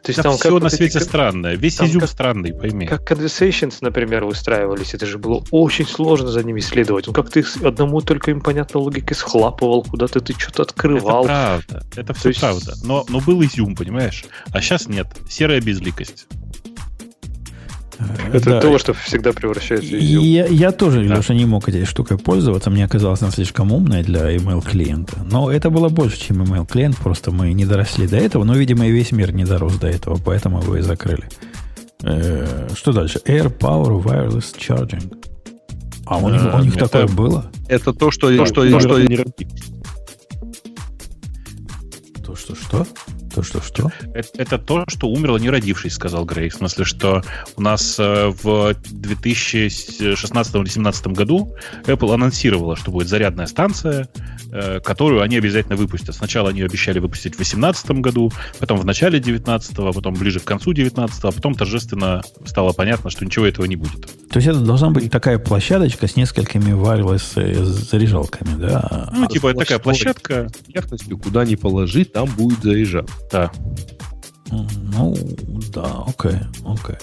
То 0.03 0.11
есть 0.11 0.17
да 0.19 0.25
там 0.25 0.37
все 0.37 0.53
как 0.53 0.63
на 0.63 0.69
свете 0.71 0.99
эти, 0.99 1.05
странное. 1.05 1.57
Весь 1.57 1.77
там 1.77 1.87
изюм 1.87 2.01
как, 2.01 2.11
странный, 2.11 2.53
пойми. 2.55 2.87
Как 2.87 3.11
conversations, 3.11 3.77
например, 3.81 4.25
выстраивались, 4.25 4.95
это 4.95 5.07
же 5.07 5.19
было 5.19 5.45
очень 5.51 5.87
сложно 5.87 6.29
за 6.29 6.43
ними 6.43 6.61
следовать. 6.61 7.09
Он 7.09 7.15
как 7.15 7.31
ты 7.31 7.45
одному 7.63 8.01
только 8.01 8.31
им 8.31 8.41
понятной 8.41 8.81
логикой 8.81 9.15
схлапывал, 9.15 9.83
куда-то 9.83 10.21
ты 10.21 10.33
что-то 10.39 10.63
открывал. 10.63 11.25
Это 11.25 11.29
правда. 11.29 11.87
Это 11.97 12.15
все 12.15 12.29
есть... 12.31 12.41
правда. 12.41 12.75
Но, 12.85 13.05
но 13.09 13.21
был 13.21 13.43
изюм, 13.45 13.77
понимаешь? 13.77 14.25
А 14.53 14.61
сейчас 14.61 14.89
нет. 14.89 15.07
Серая 15.29 15.61
безликость. 15.61 16.27
Это 18.33 18.51
да. 18.51 18.61
то, 18.61 18.79
что 18.79 18.93
всегда 18.93 19.33
превращается 19.33 19.89
в 19.89 19.99
изюм. 19.99 20.23
Я, 20.23 20.47
я 20.47 20.73
тоже, 20.73 21.05
да. 21.07 21.17
Леша, 21.17 21.35
не 21.35 21.47
мог 21.47 21.69
этой 21.69 21.85
штукой 21.85 22.19
пользоваться. 22.19 22.71
Мне 22.71 22.87
казалось, 22.89 23.23
она 23.23 23.31
слишком 23.31 23.73
умная 23.73 24.05
для 24.05 24.35
email 24.35 24.65
клиента. 24.65 25.19
Но 25.31 25.51
это 25.51 25.71
было 25.71 25.89
больше, 25.89 26.21
чем 26.21 26.43
email 26.43 26.67
клиент. 26.67 26.97
Просто 26.97 27.31
мы 27.31 27.53
не 27.53 27.67
доросли 27.67 28.07
до 28.07 28.17
этого. 28.17 28.45
Но, 28.45 28.55
видимо, 28.55 28.87
и 28.87 28.93
весь 28.93 29.13
мир 29.13 29.33
не 29.33 29.45
дорос 29.45 29.75
до 29.77 29.89
этого, 29.89 30.19
поэтому 30.25 30.63
его 30.63 30.77
и 30.77 30.81
закрыли. 30.81 31.29
Э, 32.05 32.69
что 32.75 32.93
дальше? 32.93 33.21
Air 33.27 33.57
Power 33.57 34.03
Wireless 34.03 34.57
Charging. 34.57 35.13
А 36.07 36.19
у 36.19 36.31
них, 36.31 36.43
у 36.55 36.59
них 36.61 36.77
это, 36.77 36.89
такое 36.89 37.07
было? 37.07 37.51
Это 37.69 37.93
то, 37.93 38.11
что... 38.11 38.35
То, 38.35 38.47
что, 38.47 38.71
то, 38.71 38.81
что, 38.81 38.97
то, 42.25 42.37
что, 42.37 42.55
что? 42.55 42.87
Что, 43.31 43.43
что, 43.43 43.63
что? 43.63 43.93
Это, 44.15 44.29
это 44.35 44.59
то, 44.59 44.85
что 44.89 45.09
умерло 45.09 45.39
не 45.39 45.51
родившись, 45.51 45.95
сказал 45.95 46.25
Грей. 46.25 46.49
В 46.49 46.55
смысле, 46.55 46.85
что 46.85 47.23
у 47.57 47.63
нас 47.63 47.99
э, 47.99 48.33
в 48.43 48.75
2016 48.91 50.55
или 50.55 50.63
2017 50.63 51.07
году 51.09 51.55
Apple 51.85 52.15
анонсировала, 52.15 52.77
что 52.77 52.91
будет 52.91 53.09
зарядная 53.09 53.47
станция, 53.47 54.09
э, 54.53 54.81
которую 54.81 55.23
они 55.23 55.37
обязательно 55.37 55.77
выпустят. 55.77 56.15
Сначала 56.15 56.51
они 56.51 56.63
обещали 56.63 56.99
выпустить 56.99 57.35
в 57.35 57.39
2018 57.39 57.91
году, 57.93 58.33
потом 58.59 58.79
в 58.79 58.85
начале 58.85 59.21
2019, 59.21 59.77
потом 59.95 60.15
ближе 60.15 60.41
к 60.41 60.45
концу 60.45 60.73
2019, 60.73 61.25
а 61.25 61.33
потом 61.33 61.55
торжественно 61.55 62.23
стало 62.45 62.73
понятно, 62.73 63.11
что 63.11 63.25
ничего 63.25 63.47
этого 63.47 63.67
не 63.67 63.77
будет. 63.77 64.07
То 64.31 64.39
есть 64.39 64.49
это 64.49 64.61
должна 64.61 64.91
быть 64.91 65.11
такая 65.11 65.39
площадочка 65.39 66.07
с 66.07 66.17
несколькими 66.17 66.71
wireless 66.73 67.33
э, 67.37 67.65
заряжалками, 67.65 68.59
да? 68.59 69.11
Ну, 69.15 69.27
типа 69.27 69.55
такая 69.55 69.79
площадка. 69.79 70.49
Куда 71.23 71.45
ни 71.45 71.55
положи, 71.55 72.05
там 72.05 72.29
будет 72.29 72.63
заряжаться. 72.63 73.15
Да. 73.31 73.51
Ну, 74.51 75.15
да, 75.73 76.05
окей, 76.07 76.41
окей. 76.65 76.97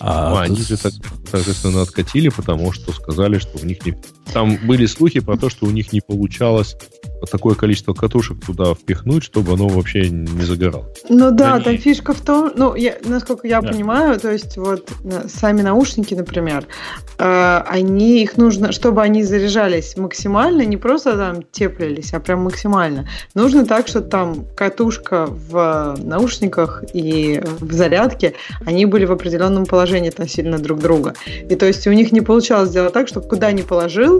А, 0.00 0.30
ну, 0.30 0.36
они 0.38 0.56
же, 0.56 0.76
соответственно, 0.76 1.82
откатили, 1.82 2.30
потому 2.30 2.72
что 2.72 2.92
сказали, 2.92 3.38
что 3.38 3.58
у 3.62 3.66
них 3.66 3.84
не... 3.84 3.96
Там 4.32 4.58
были 4.64 4.86
слухи 4.86 5.20
про 5.20 5.36
то, 5.36 5.50
что 5.50 5.66
у 5.66 5.70
них 5.70 5.92
не 5.92 6.00
получалось 6.00 6.76
такое 7.26 7.54
количество 7.54 7.92
катушек 7.92 8.38
туда 8.44 8.74
впихнуть, 8.74 9.24
чтобы 9.24 9.52
оно 9.52 9.68
вообще 9.68 10.08
не 10.08 10.42
загорало. 10.42 10.86
Ну 11.08 11.30
да, 11.30 11.58
да 11.58 11.60
там 11.60 11.78
фишка 11.78 12.12
в 12.12 12.20
том, 12.20 12.52
ну, 12.56 12.74
я, 12.74 12.96
насколько 13.04 13.46
я 13.46 13.60
да. 13.60 13.68
понимаю, 13.68 14.18
то 14.18 14.30
есть 14.30 14.56
вот 14.56 14.90
сами 15.28 15.62
наушники, 15.62 16.14
например, 16.14 16.66
э, 17.18 17.62
они, 17.66 18.22
их 18.22 18.36
нужно, 18.36 18.72
чтобы 18.72 19.02
они 19.02 19.22
заряжались 19.22 19.96
максимально, 19.96 20.62
не 20.62 20.76
просто 20.76 21.16
там 21.16 21.42
теплились, 21.50 22.14
а 22.14 22.20
прям 22.20 22.42
максимально. 22.42 23.08
Нужно 23.34 23.66
так, 23.66 23.88
что 23.88 24.00
там 24.00 24.46
катушка 24.56 25.26
в 25.26 25.96
наушниках 25.98 26.84
и 26.94 27.42
в 27.60 27.72
зарядке, 27.72 28.34
они 28.64 28.86
были 28.86 29.04
в 29.04 29.12
определенном 29.12 29.66
положении 29.66 30.08
относительно 30.08 30.58
друг 30.58 30.80
друга. 30.80 31.14
И 31.48 31.54
то 31.54 31.66
есть 31.66 31.86
у 31.86 31.92
них 31.92 32.12
не 32.12 32.20
получалось 32.20 32.70
сделать 32.70 32.92
так, 32.92 33.08
чтобы 33.08 33.28
куда 33.28 33.52
ни 33.52 33.62
положил, 33.62 34.19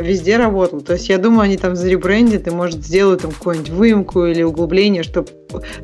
везде 0.00 0.36
работал. 0.36 0.80
То 0.80 0.94
есть 0.94 1.08
я 1.08 1.18
думаю, 1.18 1.42
они 1.42 1.56
там 1.56 1.76
заребрендят 1.76 2.46
и, 2.46 2.50
может, 2.50 2.84
сделают 2.84 3.22
там 3.22 3.32
какую-нибудь 3.32 3.70
выемку 3.70 4.26
или 4.26 4.42
углубление, 4.42 5.02
чтобы 5.02 5.28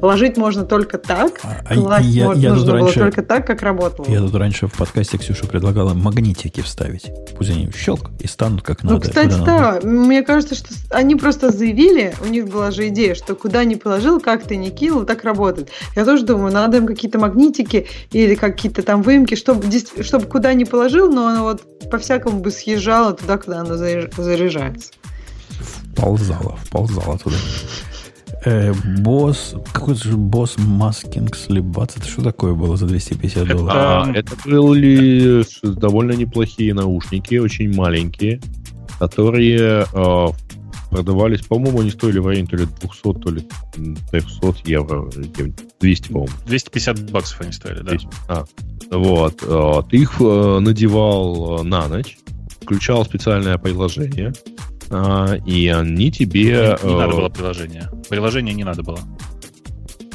ложить 0.00 0.36
можно 0.36 0.64
только 0.64 0.98
так, 0.98 1.40
а, 1.42 1.74
класть 1.74 2.08
я, 2.08 2.26
можно, 2.26 2.40
я 2.40 2.50
нужно 2.50 2.72
было 2.72 2.80
раньше, 2.82 3.00
только 3.00 3.22
так, 3.22 3.46
как 3.46 3.62
работало. 3.62 4.06
Я 4.08 4.20
тут 4.20 4.34
раньше 4.34 4.68
в 4.68 4.74
подкасте 4.74 5.18
Ксюша 5.18 5.46
предлагала 5.46 5.94
магнитики 5.94 6.60
вставить. 6.60 7.10
Пусть 7.36 7.50
они 7.50 7.70
щелк 7.72 8.10
и 8.20 8.26
станут 8.26 8.62
как 8.62 8.82
ну, 8.82 8.92
надо. 8.92 9.04
Ну, 9.04 9.08
кстати, 9.08 9.44
да. 9.44 9.72
Надо. 9.72 9.86
Мне 9.86 10.22
кажется, 10.22 10.54
что 10.54 10.68
они 10.90 11.16
просто 11.16 11.50
заявили, 11.50 12.14
у 12.24 12.28
них 12.28 12.48
была 12.48 12.70
же 12.70 12.88
идея, 12.88 13.14
что 13.14 13.34
куда 13.34 13.64
ни 13.64 13.74
положил, 13.74 14.20
как 14.20 14.44
ты 14.44 14.56
не 14.56 14.70
кинул, 14.70 15.04
так 15.04 15.24
работает. 15.24 15.70
Я 15.94 16.04
тоже 16.04 16.24
думаю, 16.24 16.52
надо 16.52 16.78
им 16.78 16.86
какие-то 16.86 17.18
магнитики 17.18 17.86
или 18.12 18.34
какие-то 18.34 18.82
там 18.82 19.02
выемки, 19.02 19.34
чтобы, 19.34 19.64
чтобы 20.02 20.26
куда 20.26 20.52
ни 20.54 20.64
положил, 20.64 21.10
но 21.12 21.26
оно 21.26 21.42
вот 21.42 21.62
по-всякому 21.90 22.40
бы 22.40 22.50
съезжало 22.50 23.14
туда, 23.14 23.38
куда 23.38 23.60
оно 23.60 23.76
заряжается. 24.16 24.92
Вползало, 25.94 26.56
вползало 26.56 27.18
туда. 27.18 27.36
Э, 28.44 28.72
босс, 28.98 29.54
какой-то 29.72 30.08
же 30.08 30.16
босс 30.16 30.56
маскинг 30.58 31.34
слибац. 31.36 31.96
Это 31.96 32.06
что 32.06 32.22
такое 32.22 32.54
было 32.54 32.76
за 32.76 32.86
250 32.86 33.48
долларов? 33.48 33.74
А, 33.74 34.12
это 34.14 34.36
были 34.44 35.44
довольно 35.62 36.12
неплохие 36.12 36.74
наушники, 36.74 37.36
очень 37.36 37.74
маленькие, 37.74 38.40
которые 38.98 39.86
э, 39.92 40.26
продавались, 40.90 41.42
по-моему, 41.42 41.80
они 41.80 41.90
стоили 41.90 42.18
в 42.18 42.26
районе 42.26 42.46
то 42.46 42.56
ли 42.56 42.66
200, 42.80 43.02
то 43.20 43.30
ли 43.30 43.42
300 44.10 44.54
евро, 44.64 45.10
200, 45.80 46.08
по-моему. 46.08 46.32
250 46.46 47.10
баксов 47.10 47.40
они 47.40 47.52
стоили, 47.52 47.78
да. 47.78 47.90
200. 47.90 48.08
А, 48.28 48.44
вот. 48.90 49.42
Э, 49.42 49.82
ты 49.90 49.96
их 49.96 50.20
э, 50.20 50.58
надевал 50.60 51.64
на 51.64 51.88
ночь, 51.88 52.18
включал 52.66 53.04
специальное 53.04 53.58
приложение, 53.58 54.32
а, 54.90 55.36
и 55.46 55.68
они 55.68 56.10
тебе... 56.10 56.76
Не, 56.82 56.88
не 56.88 56.98
надо 56.98 57.12
э, 57.12 57.16
было 57.16 57.28
приложение. 57.28 57.88
Приложение 58.10 58.54
не 58.54 58.64
надо 58.64 58.82
было. 58.82 58.98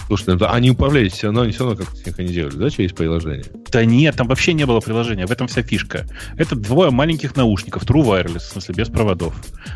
Слушай, 0.07 0.36
ну, 0.38 0.45
они 0.49 0.72
управлялись 0.72 1.14
все 1.14 1.28
равно, 1.28 1.44
они 1.44 1.53
все 1.53 1.64
равно 1.64 1.82
как-то 1.82 1.95
синхронизировали, 1.95 2.57
да, 2.57 2.69
через 2.69 2.91
приложение? 2.91 3.45
Да 3.72 3.86
нет, 3.86 4.18
там 4.18 4.28
вообще 4.28 4.52
не 4.52 4.65
было 4.65 4.82
приложения, 4.82 5.26
в 5.26 5.32
этом 5.32 5.48
вся 5.48 5.64
фишка. 5.64 6.06
Это 6.36 6.57
двое 6.57 6.91
маленьких 6.91 7.38
наушников, 7.38 7.84
True 7.86 8.03
Wireless, 8.03 8.40
в 8.40 8.52
смысле 8.52 8.76
без 8.76 8.90
проводов, 8.90 9.34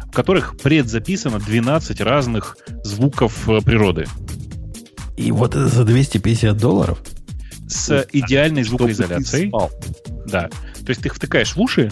в 0.07 0.11
которых 0.11 0.57
предзаписано 0.57 1.39
12 1.39 2.01
разных 2.01 2.57
звуков 2.83 3.47
э, 3.47 3.61
природы. 3.61 4.07
И 5.15 5.31
вот 5.31 5.51
это 5.51 5.67
за 5.67 5.85
250 5.85 6.57
долларов? 6.57 7.01
С 7.69 8.05
идеальной 8.11 8.63
звукоизоляцией. 8.63 9.53
Да. 10.27 10.49
То 10.49 10.89
есть 10.89 11.01
ты 11.01 11.07
их 11.07 11.15
втыкаешь 11.15 11.55
в 11.55 11.61
уши, 11.61 11.89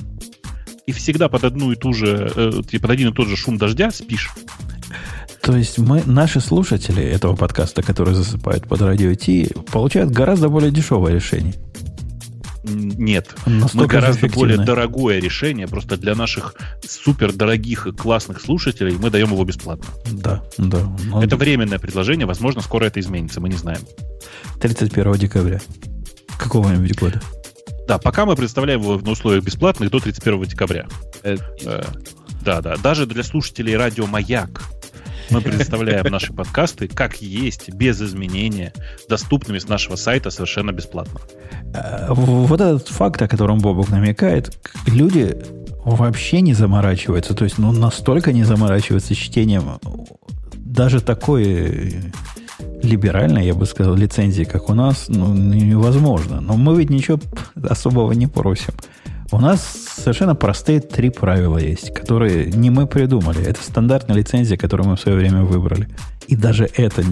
и 0.85 0.91
всегда 0.91 1.29
под 1.29 1.43
одну 1.43 1.71
и 1.71 1.75
ту 1.75 1.93
же, 1.93 2.31
э, 2.35 2.79
под 2.79 2.89
один 2.89 3.09
и 3.09 3.13
тот 3.13 3.27
же 3.27 3.35
шум 3.35 3.57
дождя 3.57 3.91
спишь. 3.91 4.31
То 5.41 5.57
есть 5.57 5.77
мы, 5.77 6.03
наши 6.05 6.39
слушатели 6.39 7.03
этого 7.03 7.35
подкаста, 7.35 7.81
которые 7.81 8.15
засыпают 8.15 8.67
под 8.67 8.81
радио 8.81 9.13
Ти, 9.13 9.49
получают 9.71 10.11
гораздо 10.11 10.49
более 10.49 10.71
дешевое 10.71 11.13
решение. 11.13 11.53
Нет, 12.63 13.35
Настолько 13.45 13.95
мы 13.95 14.01
гораздо 14.01 14.27
более 14.29 14.57
дорогое 14.57 15.19
решение, 15.19 15.67
просто 15.67 15.97
для 15.97 16.15
наших 16.15 16.55
супер 16.87 17.33
дорогих 17.33 17.87
и 17.87 17.91
классных 17.91 18.39
слушателей 18.39 18.95
мы 18.97 19.09
даем 19.09 19.31
его 19.31 19.43
бесплатно. 19.43 19.85
Да, 20.09 20.41
да. 20.57 20.79
Но... 21.03 21.21
Это 21.21 21.35
временное 21.35 21.77
предложение, 21.77 22.25
возможно, 22.25 22.61
скоро 22.61 22.85
это 22.85 23.01
изменится, 23.01 23.41
мы 23.41 23.49
не 23.49 23.57
знаем. 23.57 23.81
31 24.61 25.13
декабря 25.15 25.59
какого-нибудь 26.37 26.97
года. 26.97 27.21
Да, 27.87 27.97
пока 27.97 28.25
мы 28.25 28.35
представляем 28.35 28.81
его 28.81 28.97
на 28.97 29.11
условиях 29.11 29.43
бесплатных 29.43 29.91
до 29.91 29.99
31 29.99 30.43
декабря. 30.43 30.87
Э, 31.23 31.37
да, 32.43 32.61
да. 32.61 32.75
Даже 32.77 33.05
для 33.05 33.23
слушателей 33.23 33.75
радио 33.75 34.05
Маяк 34.05 34.61
мы 35.29 35.41
предоставляем 35.41 36.05
наши 36.11 36.33
подкасты 36.33 36.87
как 36.87 37.21
есть, 37.21 37.73
без 37.73 38.01
изменения, 38.01 38.73
доступными 39.09 39.59
с 39.59 39.67
нашего 39.67 39.95
сайта 39.95 40.29
совершенно 40.29 40.71
бесплатно. 40.71 41.19
Э, 41.73 42.07
вот 42.09 42.61
этот 42.61 42.87
факт, 42.87 43.21
о 43.21 43.27
котором 43.27 43.59
Бобок 43.59 43.89
намекает, 43.89 44.57
люди 44.87 45.37
вообще 45.83 46.41
не 46.41 46.53
заморачиваются. 46.53 47.33
То 47.33 47.43
есть, 47.43 47.57
ну, 47.57 47.71
настолько 47.71 48.31
не 48.31 48.43
заморачиваются 48.43 49.15
чтением 49.15 49.79
даже 50.73 51.01
такой 51.01 52.11
либеральной, 52.83 53.45
я 53.45 53.53
бы 53.53 53.65
сказал, 53.65 53.95
лицензии, 53.95 54.43
как 54.43 54.69
у 54.69 54.73
нас, 54.73 55.05
ну, 55.07 55.33
невозможно. 55.33 56.41
Но 56.41 56.55
мы 56.55 56.77
ведь 56.77 56.89
ничего 56.89 57.19
особого 57.55 58.11
не 58.11 58.27
просим. 58.27 58.73
У 59.31 59.39
нас 59.39 59.61
совершенно 59.97 60.35
простые 60.35 60.79
три 60.79 61.09
правила 61.09 61.57
есть, 61.57 61.93
которые 61.93 62.51
не 62.51 62.69
мы 62.69 62.85
придумали. 62.85 63.43
Это 63.43 63.63
стандартная 63.63 64.17
лицензия, 64.17 64.57
которую 64.57 64.89
мы 64.89 64.95
в 64.95 64.99
свое 64.99 65.17
время 65.17 65.43
выбрали. 65.43 65.87
И 66.27 66.35
даже 66.35 66.69
это 66.75 67.03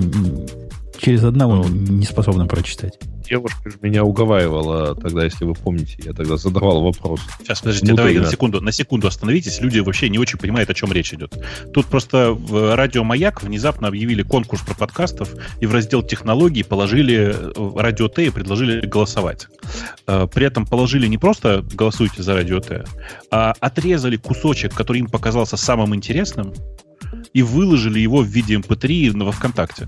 через 1.01 1.23
одного 1.23 1.55
ну, 1.55 1.67
не 1.67 2.05
способны 2.05 2.47
прочитать 2.47 2.99
девушка 3.31 3.69
же 3.69 3.77
меня 3.81 4.03
уговаривала 4.03 4.93
тогда, 4.93 5.23
если 5.23 5.45
вы 5.45 5.53
помните, 5.53 5.95
я 6.03 6.11
тогда 6.11 6.35
задавал 6.35 6.83
вопрос. 6.83 7.21
Сейчас, 7.39 7.61
подождите, 7.61 7.93
давай 7.93 8.15
на 8.15 8.29
секунду, 8.29 8.59
на 8.59 8.73
секунду 8.73 9.07
остановитесь. 9.07 9.61
Люди 9.61 9.79
вообще 9.79 10.09
не 10.09 10.19
очень 10.19 10.37
понимают, 10.37 10.69
о 10.69 10.73
чем 10.73 10.91
речь 10.91 11.13
идет. 11.13 11.33
Тут 11.73 11.85
просто 11.85 12.33
в 12.33 12.75
радио 12.75 13.05
«Маяк» 13.05 13.41
внезапно 13.41 13.87
объявили 13.87 14.21
конкурс 14.21 14.61
про 14.63 14.75
подкастов 14.75 15.33
и 15.61 15.65
в 15.65 15.73
раздел 15.73 16.03
технологий 16.03 16.63
положили 16.63 17.33
э, 17.33 17.71
радио 17.77 18.09
Т 18.09 18.25
и 18.25 18.29
предложили 18.31 18.85
голосовать. 18.85 19.47
Э, 20.07 20.27
при 20.27 20.45
этом 20.45 20.65
положили 20.65 21.07
не 21.07 21.17
просто 21.17 21.63
«голосуйте 21.73 22.23
за 22.23 22.33
радио 22.33 22.59
Т», 22.59 22.83
а 23.31 23.53
отрезали 23.61 24.17
кусочек, 24.17 24.73
который 24.73 24.97
им 24.97 25.07
показался 25.07 25.55
самым 25.55 25.95
интересным, 25.95 26.53
и 27.33 27.43
выложили 27.43 27.99
его 27.99 28.21
в 28.21 28.27
виде 28.27 28.55
MP3 28.55 29.11
эм 29.11 29.19
во 29.25 29.31
ВКонтакте. 29.31 29.87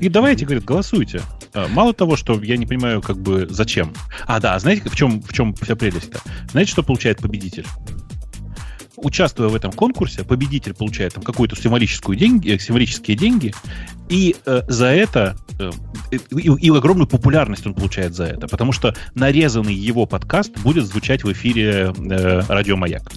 И 0.00 0.08
давайте, 0.08 0.44
говорят, 0.44 0.64
голосуйте. 0.64 1.22
А, 1.52 1.68
мало 1.68 1.92
того, 1.92 2.16
что 2.16 2.40
я 2.42 2.56
не 2.56 2.66
понимаю, 2.66 3.02
как 3.02 3.18
бы, 3.18 3.46
зачем. 3.50 3.92
А, 4.26 4.40
да, 4.40 4.58
знаете, 4.58 4.88
в 4.88 4.96
чем, 4.96 5.22
в 5.22 5.32
чем 5.32 5.54
вся 5.54 5.76
прелесть-то? 5.76 6.20
Знаете, 6.50 6.72
что 6.72 6.82
получает 6.82 7.18
победитель? 7.18 7.66
Участвуя 8.96 9.48
в 9.48 9.54
этом 9.54 9.72
конкурсе, 9.72 10.24
победитель 10.24 10.74
получает 10.74 11.14
там 11.14 11.22
какую-то 11.22 11.56
символическую 11.56 12.18
деньги, 12.18 12.50
э, 12.50 12.58
символические 12.58 13.16
деньги, 13.16 13.54
и 14.10 14.36
э, 14.44 14.62
за 14.68 14.86
это 14.86 15.36
э, 15.58 15.70
и, 16.10 16.16
и 16.36 16.70
огромную 16.70 17.06
популярность 17.06 17.66
он 17.66 17.74
получает 17.74 18.14
за 18.14 18.24
это, 18.24 18.46
потому 18.46 18.72
что 18.72 18.94
нарезанный 19.14 19.74
его 19.74 20.04
подкаст 20.04 20.58
будет 20.58 20.84
звучать 20.84 21.24
в 21.24 21.32
эфире 21.32 21.94
э, 21.96 22.42
радио 22.48 22.76
Маяк. 22.76 23.10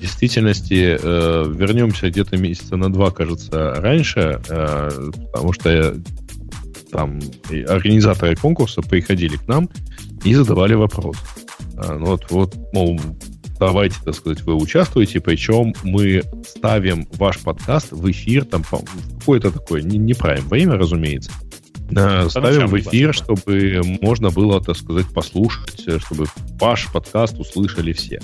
В 0.00 0.02
действительности 0.02 0.96
э, 0.98 1.52
вернемся 1.54 2.08
где-то 2.08 2.38
месяца 2.38 2.76
на 2.76 2.90
два, 2.90 3.10
кажется, 3.10 3.74
раньше, 3.74 4.40
э, 4.48 5.10
потому 5.30 5.52
что 5.52 5.94
там 6.90 7.20
организаторы 7.68 8.34
конкурса 8.34 8.80
приходили 8.80 9.36
к 9.36 9.46
нам 9.46 9.68
и 10.24 10.34
задавали 10.34 10.72
вопрос. 10.72 11.18
А, 11.76 11.98
ну, 11.98 12.06
вот, 12.06 12.30
вот, 12.30 12.56
мол, 12.72 12.98
давайте, 13.58 13.96
так 14.02 14.14
сказать, 14.14 14.40
вы 14.40 14.54
участвуете, 14.54 15.20
причем 15.20 15.74
мы 15.82 16.22
ставим 16.48 17.06
ваш 17.18 17.38
подкаст 17.40 17.92
в 17.92 18.10
эфир, 18.10 18.46
там, 18.46 18.64
какое-то 19.18 19.50
такое, 19.50 19.82
не, 19.82 19.98
не 19.98 20.14
правим 20.14 20.48
время, 20.48 20.76
разумеется, 20.76 21.30
ставим 21.90 22.68
в 22.68 22.78
эфир, 22.78 23.12
чтобы 23.12 23.82
можно 24.00 24.30
было, 24.30 24.64
так 24.64 24.78
сказать, 24.78 25.08
послушать, 25.12 26.02
чтобы 26.02 26.24
ваш 26.58 26.90
подкаст 26.90 27.38
услышали 27.38 27.92
все. 27.92 28.18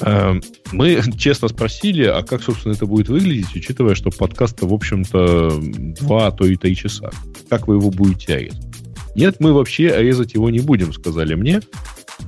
Эм, 0.00 0.42
мы 0.72 1.00
честно 1.18 1.48
спросили, 1.48 2.04
а 2.04 2.22
как, 2.22 2.42
собственно, 2.42 2.72
это 2.72 2.86
будет 2.86 3.08
выглядеть, 3.08 3.54
учитывая, 3.54 3.94
что 3.94 4.10
подкаст, 4.10 4.60
в 4.60 4.72
общем-то, 4.72 5.60
два, 6.00 6.26
а 6.28 6.30
то 6.32 6.46
и 6.46 6.56
три 6.56 6.76
часа. 6.76 7.10
Как 7.48 7.68
вы 7.68 7.76
его 7.76 7.90
будете 7.90 8.38
резать? 8.38 8.62
Нет, 9.14 9.36
мы 9.38 9.52
вообще 9.52 9.94
резать 9.96 10.34
его 10.34 10.50
не 10.50 10.60
будем, 10.60 10.92
сказали 10.92 11.34
мне. 11.34 11.60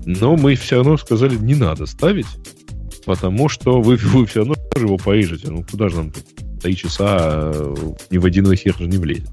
Но 0.05 0.37
мы 0.37 0.55
все 0.55 0.77
равно 0.77 0.97
сказали, 0.97 1.37
не 1.37 1.55
надо 1.55 1.87
ставить, 1.87 2.27
потому 3.05 3.49
что 3.49 3.81
вы, 3.81 3.97
вы 4.03 4.27
все 4.27 4.41
равно 4.41 4.55
его 4.77 4.97
порежете. 4.97 5.51
Ну, 5.51 5.65
куда 5.71 5.89
же 5.89 5.97
нам 5.97 6.11
тут 6.11 6.25
три 6.61 6.77
часа 6.77 7.53
э, 7.55 7.75
ни 8.11 8.19
в 8.19 8.25
один 8.25 8.53
эфир 8.53 8.77
же 8.77 8.87
не 8.87 8.99
влезет. 8.99 9.31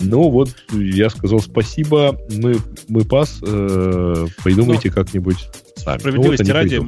Ну 0.00 0.28
вот, 0.28 0.50
я 0.72 1.08
сказал 1.08 1.40
спасибо, 1.40 2.18
мы, 2.30 2.56
мы 2.88 3.04
пас, 3.04 3.38
э, 3.42 4.26
придумайте 4.42 4.88
ну, 4.88 4.94
как-нибудь 4.94 5.48
сами. 5.76 6.00
Справедливости, 6.00 6.44
ну, 6.44 6.52
ради, 6.52 6.82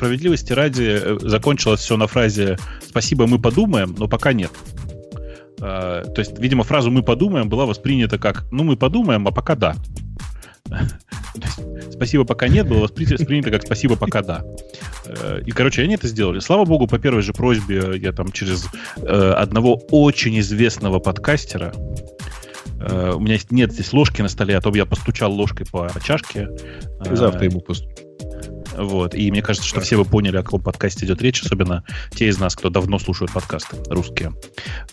справедливости 0.00 0.54
ради 0.54 0.98
э, 0.98 1.18
закончилось 1.20 1.80
все 1.80 1.98
на 1.98 2.06
фразе 2.06 2.56
«спасибо, 2.88 3.26
мы 3.26 3.38
подумаем», 3.38 3.94
но 3.98 4.08
пока 4.08 4.32
нет. 4.32 4.50
Э, 5.60 6.04
то 6.14 6.14
есть, 6.16 6.38
видимо, 6.38 6.64
фразу 6.64 6.90
«мы 6.90 7.02
подумаем» 7.02 7.50
была 7.50 7.66
воспринята 7.66 8.16
как 8.18 8.50
«ну, 8.50 8.64
мы 8.64 8.78
подумаем, 8.78 9.28
а 9.28 9.30
пока 9.30 9.56
да». 9.56 9.76
Спасибо, 11.90 12.24
пока 12.24 12.48
нет, 12.48 12.66
было 12.66 12.80
воспринято 12.80 13.50
как 13.50 13.62
спасибо, 13.62 13.94
пока 13.94 14.22
да. 14.22 14.42
Э, 15.04 15.42
и, 15.44 15.50
короче, 15.50 15.82
они 15.82 15.96
это 15.96 16.08
сделали. 16.08 16.38
Слава 16.38 16.64
богу, 16.64 16.86
по 16.86 16.98
первой 16.98 17.20
же 17.20 17.34
просьбе 17.34 17.92
я 17.98 18.12
там 18.12 18.32
через 18.32 18.68
э, 18.96 19.02
одного 19.04 19.82
очень 19.90 20.40
известного 20.40 20.98
подкастера 20.98 21.74
у 22.82 23.20
меня 23.20 23.36
нет 23.50 23.72
здесь 23.72 23.92
ложки 23.92 24.22
на 24.22 24.28
столе, 24.28 24.56
а 24.56 24.62
то 24.62 24.70
бы 24.70 24.78
я 24.78 24.86
постучал 24.86 25.30
ложкой 25.30 25.66
по 25.70 25.90
чашке. 26.02 26.48
завтра 27.04 27.44
ему 27.44 27.60
постучу. 27.60 28.09
Вот. 28.76 29.14
И 29.14 29.30
мне 29.30 29.42
кажется, 29.42 29.68
что 29.68 29.80
все 29.80 29.96
вы 29.96 30.04
поняли, 30.04 30.36
о 30.36 30.42
каком 30.42 30.62
подкасте 30.62 31.06
идет 31.06 31.22
речь, 31.22 31.42
особенно 31.42 31.84
те 32.10 32.28
из 32.28 32.38
нас, 32.38 32.54
кто 32.56 32.70
давно 32.70 32.98
слушают 32.98 33.32
подкасты 33.32 33.76
русские. 33.88 34.32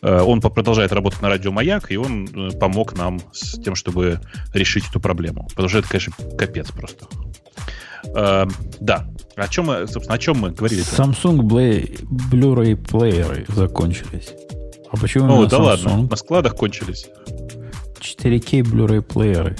Э, 0.01 0.21
он 0.21 0.41
продолжает 0.41 0.91
работать 0.91 1.21
на 1.21 1.29
радио 1.29 1.51
«Маяк», 1.51 1.91
и 1.91 1.97
он 1.97 2.27
э, 2.27 2.51
помог 2.57 2.97
нам 2.97 3.19
с 3.31 3.59
тем, 3.61 3.75
чтобы 3.75 4.19
решить 4.53 4.87
эту 4.89 4.99
проблему. 4.99 5.47
Потому 5.49 5.69
что 5.69 5.79
это, 5.79 5.89
конечно, 5.89 6.13
капец 6.37 6.71
просто. 6.71 7.05
Э, 8.15 8.45
да. 8.79 9.07
О 9.35 9.47
чем 9.47 9.65
мы, 9.67 9.87
собственно, 9.87 10.15
о 10.15 10.17
чем 10.17 10.39
мы 10.39 10.51
говорили? 10.51 10.81
Samsung 10.81 11.41
Blu-ray 11.41 12.75
плееры 12.75 13.45
закончились. 13.49 14.33
А 14.91 14.97
почему 14.97 15.41
О, 15.41 15.45
да 15.45 15.57
Samsung? 15.57 15.61
ладно, 15.61 16.07
на 16.09 16.15
складах 16.15 16.55
кончились. 16.55 17.07
4K 17.99 18.61
Blu-ray 18.61 19.01
плееры. 19.01 19.55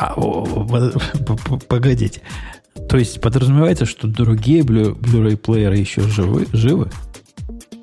А, 0.00 0.14
погодите. 1.68 2.22
То 2.88 2.98
есть 2.98 3.20
подразумевается, 3.20 3.84
что 3.84 4.06
другие 4.06 4.62
Blu-ray 4.62 5.36
плееры 5.36 5.76
еще 5.76 6.02
живы? 6.02 6.46
живы? 6.52 6.88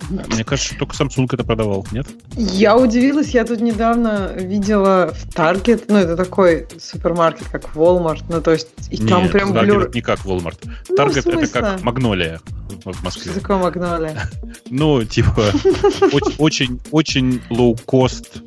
Мне 0.09 0.43
кажется, 0.43 0.75
что 0.75 0.85
только 0.85 0.95
Samsung 0.95 1.27
это 1.31 1.43
продавал, 1.43 1.85
нет? 1.91 2.07
Я 2.37 2.77
удивилась, 2.77 3.29
я 3.29 3.43
тут 3.43 3.59
недавно 3.59 4.33
видела 4.33 5.13
в 5.13 5.27
Target, 5.35 5.85
ну 5.87 5.97
это 5.97 6.15
такой 6.15 6.67
супермаркет, 6.79 7.47
как 7.49 7.75
Walmart, 7.75 8.23
ну 8.29 8.39
то 8.39 8.51
есть 8.51 8.67
и 8.91 8.97
нет, 8.97 9.09
там 9.09 9.29
прям 9.29 9.51
Target 9.51 9.93
не 9.93 10.01
как 10.01 10.19
Walmart. 10.19 10.59
Ну, 10.89 10.95
Target 10.95 11.37
это 11.37 11.47
как 11.51 11.81
Магнолия 11.81 12.39
в 12.85 13.03
Москве. 13.03 13.31
Что 13.31 13.41
такое 13.41 13.57
Магнолия? 13.57 14.29
Ну, 14.69 15.03
типа, 15.03 15.51
очень, 16.37 16.79
очень 16.91 17.41
low-cost 17.49 18.41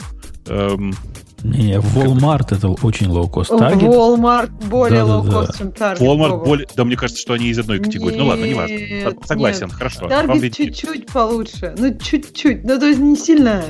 не, 1.42 1.74
Walmart 1.74 2.46
это 2.50 2.68
очень 2.68 3.06
low-cost. 3.06 3.50
Target... 3.50 3.88
Walmart 3.88 4.50
более 4.68 5.04
да, 5.04 5.10
low-cost, 5.10 5.46
да. 5.46 5.52
чем 5.58 5.68
Target. 5.68 5.98
Walmart 5.98 6.44
более... 6.44 6.66
Да, 6.74 6.84
мне 6.84 6.96
кажется, 6.96 7.20
что 7.20 7.34
они 7.34 7.48
из 7.48 7.58
одной 7.58 7.78
категории. 7.78 8.16
Нет, 8.16 8.22
ну 8.22 8.28
ладно, 8.28 8.44
не 8.44 8.54
важно. 8.54 8.76
Согласен, 9.24 9.66
нет. 9.66 9.72
хорошо. 9.72 10.06
Target 10.06 10.50
чуть-чуть 10.50 11.06
получше. 11.06 11.74
Ну, 11.78 11.96
чуть-чуть. 11.96 12.64
Ну, 12.64 12.78
то 12.78 12.86
есть 12.86 12.98
не 12.98 13.16
сильно. 13.16 13.62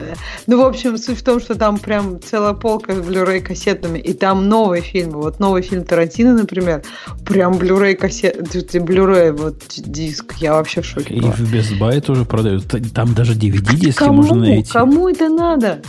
Ну, 0.47 0.63
в 0.63 0.65
общем, 0.65 0.97
суть 0.97 1.19
в 1.19 1.23
том, 1.23 1.41
что 1.41 1.55
там 1.57 1.79
прям 1.79 2.21
целая 2.23 2.55
полка 2.55 2.95
с 2.95 2.99
Blu-ray 2.99 3.41
кассетами. 3.41 3.99
И 3.99 4.15
там 4.15 4.49
новые 4.49 4.83
фильмы. 4.83 5.21
Вот 5.21 5.39
новый 5.39 5.63
фильм 5.63 5.85
Тарантино, 5.85 6.35
например. 6.35 6.83
Прям 7.27 7.55
Blu-ray 7.55 7.95
кассет... 7.95 8.37
Blu-ray 8.39 9.33
вот 9.33 9.65
диск. 9.77 10.35
Я 10.39 10.55
вообще 10.55 10.81
в 10.81 10.87
шоке. 10.87 11.15
И 11.15 11.21
в 11.21 11.55
Best 11.55 11.79
Buy 11.79 12.01
тоже 12.01 12.25
продают. 12.25 12.65
Там 12.95 13.15
даже 13.15 13.35
DVD-диски 13.35 14.05
можно 14.05 14.37
найти. 14.37 14.71
Кому 14.71 15.09
это 15.09 15.29
надо? 15.29 15.83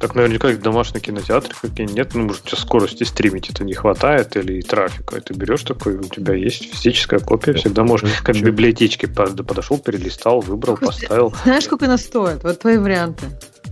Так 0.00 0.14
наверняка 0.14 0.50
их 0.50 0.62
домашние 0.62 1.00
кинотеатры 1.00 1.54
какие 1.60 1.86
нет. 1.86 2.14
Ну, 2.14 2.24
может, 2.24 2.44
у 2.44 2.48
тебя 2.48 2.58
скорости 2.58 3.04
стримить 3.04 3.50
это 3.50 3.64
не 3.64 3.74
хватает 3.74 4.36
или 4.36 4.60
трафика. 4.60 5.20
Ты 5.20 5.34
берешь 5.34 5.62
такой, 5.64 5.96
у 5.96 6.04
тебя 6.04 6.34
есть 6.34 6.72
физическая 6.72 7.20
копия, 7.20 7.54
всегда 7.54 7.82
можешь, 7.82 8.20
как 8.22 8.36
в 8.36 8.42
библиотечке 8.42 9.08
подошел, 9.08 9.78
перелистал, 9.78 10.40
выбрал, 10.40 10.76
поставил. 10.76 11.34
Знаешь, 11.44 11.64
сколько 11.64 11.86
она 11.86 11.98
стоит? 11.98 12.44
Вот 12.44 12.60
твои 12.60 12.78
варианты. 12.78 13.26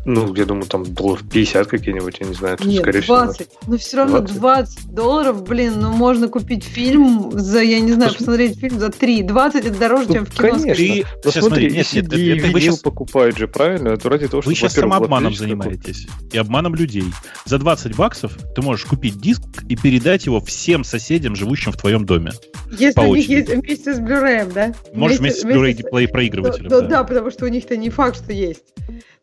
Ну, 0.08 0.32
я 0.36 0.44
думаю, 0.44 0.66
там 0.66 0.84
долларов 0.84 1.24
50 1.28 1.66
какие-нибудь, 1.66 2.18
я 2.20 2.26
не 2.28 2.34
знаю. 2.34 2.56
Нет, 2.64 2.80
скорее 2.80 3.02
20. 3.02 3.36
Всего, 3.36 3.60
ну, 3.66 3.76
все 3.76 3.96
равно 3.96 4.20
20. 4.20 4.36
20 4.38 4.94
долларов, 4.94 5.42
блин, 5.42 5.80
ну, 5.80 5.92
можно 5.92 6.28
купить 6.28 6.62
фильм 6.62 7.32
за, 7.32 7.60
я 7.60 7.80
не 7.80 7.92
знаю, 7.92 8.14
посмотреть 8.14 8.56
фильм 8.56 8.78
за 8.78 8.90
3. 8.90 9.24
20 9.24 9.64
это 9.64 9.76
дороже, 9.76 10.04
ну, 10.06 10.14
чем 10.14 10.26
в 10.26 10.30
кино. 10.30 10.50
Конечно. 10.50 10.82
И, 10.82 11.04
ну, 11.24 11.30
сейчас, 11.30 11.44
смотри, 11.44 11.70
нет, 11.72 11.92
нет, 11.92 12.12
это 12.12 12.52
вы 12.52 12.60
сейчас 12.60 12.78
покупают 12.78 13.36
же, 13.36 13.48
правильно? 13.48 13.88
Это 13.88 14.08
ради 14.08 14.28
того, 14.28 14.42
чтобы, 14.42 14.52
Вы 14.52 14.54
сейчас 14.54 14.74
самообманом 14.74 15.32
вот, 15.32 15.38
занимаетесь. 15.38 16.06
И 16.32 16.38
обманом 16.38 16.76
людей. 16.76 17.04
За 17.44 17.58
20 17.58 17.96
баксов 17.96 18.38
ты 18.54 18.62
можешь 18.62 18.84
купить 18.84 19.20
диск 19.20 19.42
и 19.68 19.74
передать 19.74 20.26
его 20.26 20.40
всем 20.40 20.84
соседям, 20.84 21.34
живущим 21.34 21.72
в 21.72 21.76
твоем 21.78 22.06
доме. 22.06 22.30
Если 22.78 23.00
у 23.00 23.16
них 23.16 23.28
есть 23.28 23.48
вместе 23.48 23.92
с 23.92 23.98
Blu-ray, 23.98 24.52
да? 24.52 24.72
Можешь 24.94 25.18
вместе, 25.18 25.48
вместе 25.48 25.82
с 25.82 25.86
Blu-ray 25.86 26.08
проигрывателем. 26.08 26.68
Да, 26.68 26.80
да, 26.80 26.86
да, 26.86 27.04
потому 27.04 27.32
что 27.32 27.46
у 27.46 27.48
них-то 27.48 27.76
не 27.76 27.90
факт, 27.90 28.22
что 28.22 28.32
есть. 28.32 28.62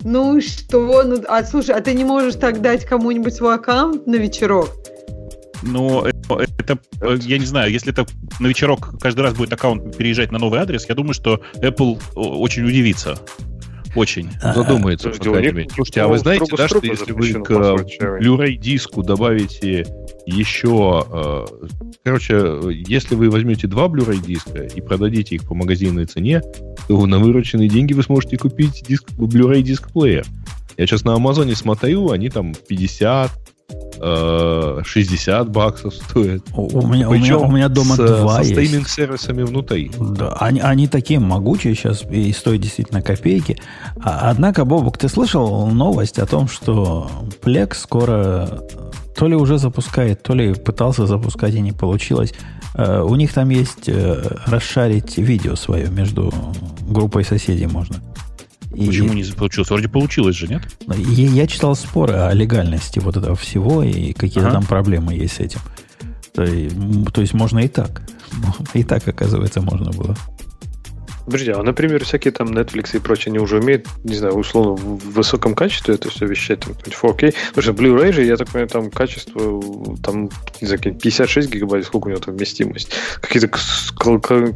Ну 0.03 0.41
что? 0.41 0.72
Ну, 0.73 1.23
а 1.27 1.43
слушай, 1.43 1.75
а 1.75 1.81
ты 1.81 1.93
не 1.93 2.03
можешь 2.03 2.35
так 2.35 2.61
дать 2.61 2.85
кому-нибудь 2.85 3.33
свой 3.33 3.55
аккаунт 3.55 4.07
на 4.07 4.15
вечерок? 4.15 4.69
Ну, 5.61 6.03
это, 6.03 6.77
я 7.21 7.37
не 7.37 7.45
знаю, 7.45 7.71
если 7.71 7.91
это 7.91 8.05
на 8.39 8.47
вечерок 8.47 8.99
каждый 8.99 9.21
раз 9.21 9.33
будет 9.33 9.53
аккаунт 9.53 9.95
переезжать 9.95 10.31
на 10.31 10.39
новый 10.39 10.59
адрес, 10.59 10.85
я 10.89 10.95
думаю, 10.95 11.13
что 11.13 11.41
Apple 11.55 11.99
очень 12.15 12.65
удивится. 12.65 13.17
Очень. 13.95 14.31
Задумается, 14.41 15.11
по 15.11 15.23
крайней 15.23 15.51
мере. 15.51 15.69
Слушайте, 15.73 16.01
а 16.01 16.07
вы 16.07 16.17
знаете, 16.17 16.45
да, 16.57 16.67
что 16.67 16.79
если 16.81 17.11
вы 17.11 17.33
к 17.43 17.51
Blu-ray 17.51 18.55
диску 18.55 19.03
добавите 19.03 19.85
еще... 20.25 21.05
Э, 21.11 21.45
короче, 22.03 22.59
если 22.87 23.13
вы 23.13 23.29
возьмете 23.29 23.67
два 23.67 23.85
Blu-ray 23.85 24.25
диска 24.25 24.63
и 24.63 24.81
продадите 24.81 25.35
их 25.35 25.43
по 25.43 25.53
магазинной 25.53 26.05
цене, 26.05 26.41
то 26.87 27.05
на 27.05 27.19
вырученные 27.19 27.69
деньги 27.69 27.93
вы 27.93 28.01
сможете 28.01 28.37
купить 28.37 28.83
диск, 28.87 29.11
Blu-ray 29.11 29.61
диск 29.61 29.91
плеер. 29.91 30.25
Я 30.77 30.87
сейчас 30.87 31.03
на 31.03 31.15
Амазоне 31.15 31.55
смотрю, 31.55 32.11
они 32.11 32.29
там 32.29 32.53
50, 32.67 33.31
60 34.83 35.47
э, 35.47 35.49
баксов 35.49 35.93
стоят. 35.93 36.43
У 36.53 36.87
меня, 36.87 37.09
у 37.09 37.13
меня, 37.13 37.37
у 37.37 37.51
меня 37.51 37.69
дома 37.69 37.95
с, 37.95 37.97
два 37.97 38.43
со 38.43 38.49
стриминг-сервисами 38.49 39.43
внутри. 39.43 39.91
Да, 39.97 40.33
они, 40.39 40.59
они 40.59 40.87
такие 40.87 41.19
могучие 41.19 41.75
сейчас 41.75 42.03
и 42.09 42.31
стоят 42.33 42.61
действительно 42.61 43.01
копейки. 43.01 43.57
А, 44.01 44.29
однако, 44.29 44.65
Бобок, 44.65 44.97
ты 44.97 45.07
слышал 45.07 45.67
новость 45.67 46.19
о 46.19 46.25
том, 46.25 46.47
что 46.47 47.09
Plex 47.41 47.75
скоро 47.75 48.63
то 49.15 49.27
ли 49.27 49.35
уже 49.35 49.57
запускает, 49.57 50.23
то 50.23 50.33
ли 50.33 50.53
пытался 50.53 51.05
запускать 51.05 51.53
и 51.53 51.61
не 51.61 51.71
получилось. 51.71 52.33
Uh, 52.75 53.03
у 53.03 53.15
них 53.15 53.31
там 53.31 53.49
есть 53.49 53.87
uh, 53.87 54.39
расшарить 54.47 55.17
видео 55.17 55.55
свое 55.55 55.89
между 55.89 56.33
группой 56.81 57.23
соседей 57.23 57.67
можно. 57.67 57.97
И... 58.73 58.87
Почему 58.87 59.13
не 59.13 59.23
получилось? 59.23 59.69
Вроде 59.69 59.87
получилось 59.87 60.35
же, 60.35 60.47
нет? 60.47 60.63
Я, 60.87 61.27
я 61.29 61.47
читал 61.47 61.75
споры 61.75 62.13
о 62.15 62.33
легальности 62.33 62.99
вот 62.99 63.17
этого 63.17 63.35
всего 63.35 63.83
и 63.83 64.13
какие-то 64.13 64.47
ага. 64.47 64.59
там 64.59 64.65
проблемы 64.65 65.13
есть 65.13 65.35
с 65.35 65.39
этим. 65.39 65.59
То, 66.33 66.45
то 67.11 67.21
есть 67.21 67.33
можно 67.33 67.59
и 67.59 67.67
так. 67.67 68.01
И 68.73 68.83
так, 68.83 69.07
оказывается, 69.07 69.61
можно 69.61 69.91
было. 69.91 70.15
Подожди, 71.25 71.51
а, 71.51 71.63
например, 71.63 72.03
всякие 72.03 72.31
там 72.31 72.49
Netflix 72.49 72.95
и 72.95 72.99
прочее, 72.99 73.31
они 73.31 73.39
уже 73.39 73.59
умеют, 73.59 73.87
не 74.03 74.15
знаю, 74.15 74.35
условно, 74.35 74.73
в 74.73 75.13
высоком 75.13 75.55
качестве 75.55 75.95
это 75.95 76.09
все 76.09 76.25
вещать, 76.25 76.61
там, 76.61 76.73
4K. 76.73 77.33
Потому 77.53 77.61
что 77.61 77.71
Blu-ray 77.71 78.11
же, 78.11 78.23
я 78.23 78.37
так 78.37 78.47
понимаю, 78.47 78.67
там 78.69 78.91
качество, 78.91 79.61
там, 80.01 80.29
не 80.61 80.67
знаю, 80.67 80.81
56 80.81 81.49
гигабайт, 81.49 81.85
сколько 81.85 82.07
у 82.07 82.09
него 82.09 82.19
там 82.19 82.35
вместимость. 82.35 82.89
Какие-то 83.21 83.49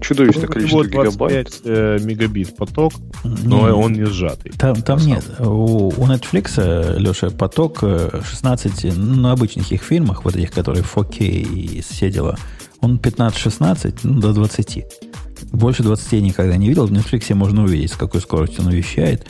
чудовищное 0.01 0.47
ну, 0.47 0.53
количество 0.53 0.83
25 0.83 0.91
гигабайт. 0.91 1.61
Э, 1.63 1.99
мегабит 2.01 2.55
поток, 2.55 2.93
но 3.23 3.67
не, 3.67 3.73
он 3.73 3.93
не 3.93 4.05
сжатый. 4.05 4.51
Там, 4.57 4.81
там 4.81 4.99
нет. 4.99 5.23
У, 5.39 5.87
у 5.89 6.07
Netflix, 6.07 6.97
Леша, 6.97 7.29
поток 7.29 7.79
16, 7.79 8.85
э, 8.85 8.91
ну, 8.95 9.15
на 9.15 9.31
обычных 9.31 9.71
их 9.71 9.83
фильмах, 9.83 10.25
вот 10.25 10.35
этих, 10.35 10.51
которые 10.51 10.83
4K 10.83 11.25
и 11.25 11.81
все 11.81 12.09
дела, 12.09 12.37
он 12.81 12.97
15-16, 12.97 13.99
ну, 14.03 14.19
до 14.19 14.33
20. 14.33 15.06
Больше 15.51 15.83
20 15.83 16.11
я 16.13 16.21
никогда 16.21 16.57
не 16.57 16.69
видел. 16.69 16.87
В 16.87 16.91
Netflix 16.91 17.33
можно 17.33 17.63
увидеть, 17.63 17.91
с 17.91 17.95
какой 17.95 18.21
скоростью 18.21 18.65
он 18.65 18.71
вещает. 18.71 19.27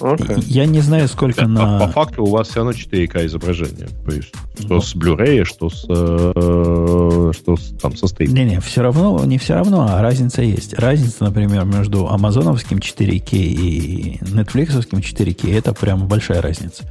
Okay. 0.00 0.42
Я 0.46 0.66
не 0.66 0.80
знаю, 0.80 1.08
сколько 1.08 1.42
да, 1.42 1.48
на... 1.48 1.78
По, 1.78 1.86
по 1.86 1.92
факту 1.92 2.24
у 2.24 2.30
вас 2.30 2.48
все 2.48 2.56
равно 2.56 2.72
4К 2.72 3.26
изображение. 3.26 3.88
То 4.04 4.12
есть, 4.12 4.32
что 4.58 4.80
с 4.80 4.94
Blu-ray, 4.94 5.44
что 5.44 5.70
с, 5.70 5.84
э, 5.88 7.32
что 7.32 7.56
с, 7.56 7.74
там, 7.80 7.96
со 7.96 8.08
стейком. 8.08 8.34
Не-не, 8.34 8.60
все 8.60 8.82
равно, 8.82 9.24
не 9.24 9.38
все 9.38 9.54
равно, 9.54 9.86
а 9.88 10.02
разница 10.02 10.42
есть. 10.42 10.74
Разница, 10.74 11.24
например, 11.24 11.64
между 11.64 12.08
амазоновским 12.08 12.78
4К 12.78 13.36
и 13.36 14.18
нетфликсовским 14.20 14.98
4К, 14.98 15.56
это 15.56 15.72
прям 15.72 16.08
большая 16.08 16.42
разница. 16.42 16.84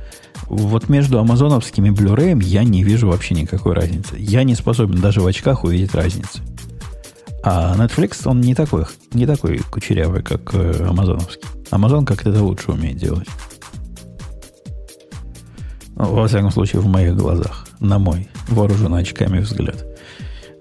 Вот 0.48 0.90
между 0.90 1.20
амазоновским 1.20 1.86
и 1.86 1.90
Blu-ray 1.90 2.42
я 2.44 2.64
не 2.64 2.84
вижу 2.84 3.08
вообще 3.08 3.34
никакой 3.36 3.74
разницы. 3.74 4.16
Я 4.18 4.44
не 4.44 4.56
способен 4.56 5.02
даже 5.02 5.22
в 5.22 5.28
очках 5.28 5.64
увидеть 5.64 5.94
разницу. 5.94 6.40
А 7.44 7.76
Netflix, 7.76 8.22
он 8.26 8.40
не 8.40 8.56
такой, 8.56 8.86
не 9.12 9.26
такой 9.26 9.60
кучерявый, 9.60 10.24
как 10.24 10.54
э, 10.54 10.86
амазоновский. 10.88 11.44
Амазон 11.72 12.06
как-то 12.06 12.30
это 12.30 12.42
лучше 12.42 12.72
умеет 12.72 12.98
делать. 12.98 13.28
Ну, 15.96 16.06
во 16.06 16.28
всяком 16.28 16.52
случае, 16.52 16.82
в 16.82 16.88
моих 16.88 17.18
глазах. 17.18 17.68
На 17.82 18.00
мой 18.00 18.30
вооруженный 18.48 19.02
очками 19.02 19.40
взгляд. 19.40 19.86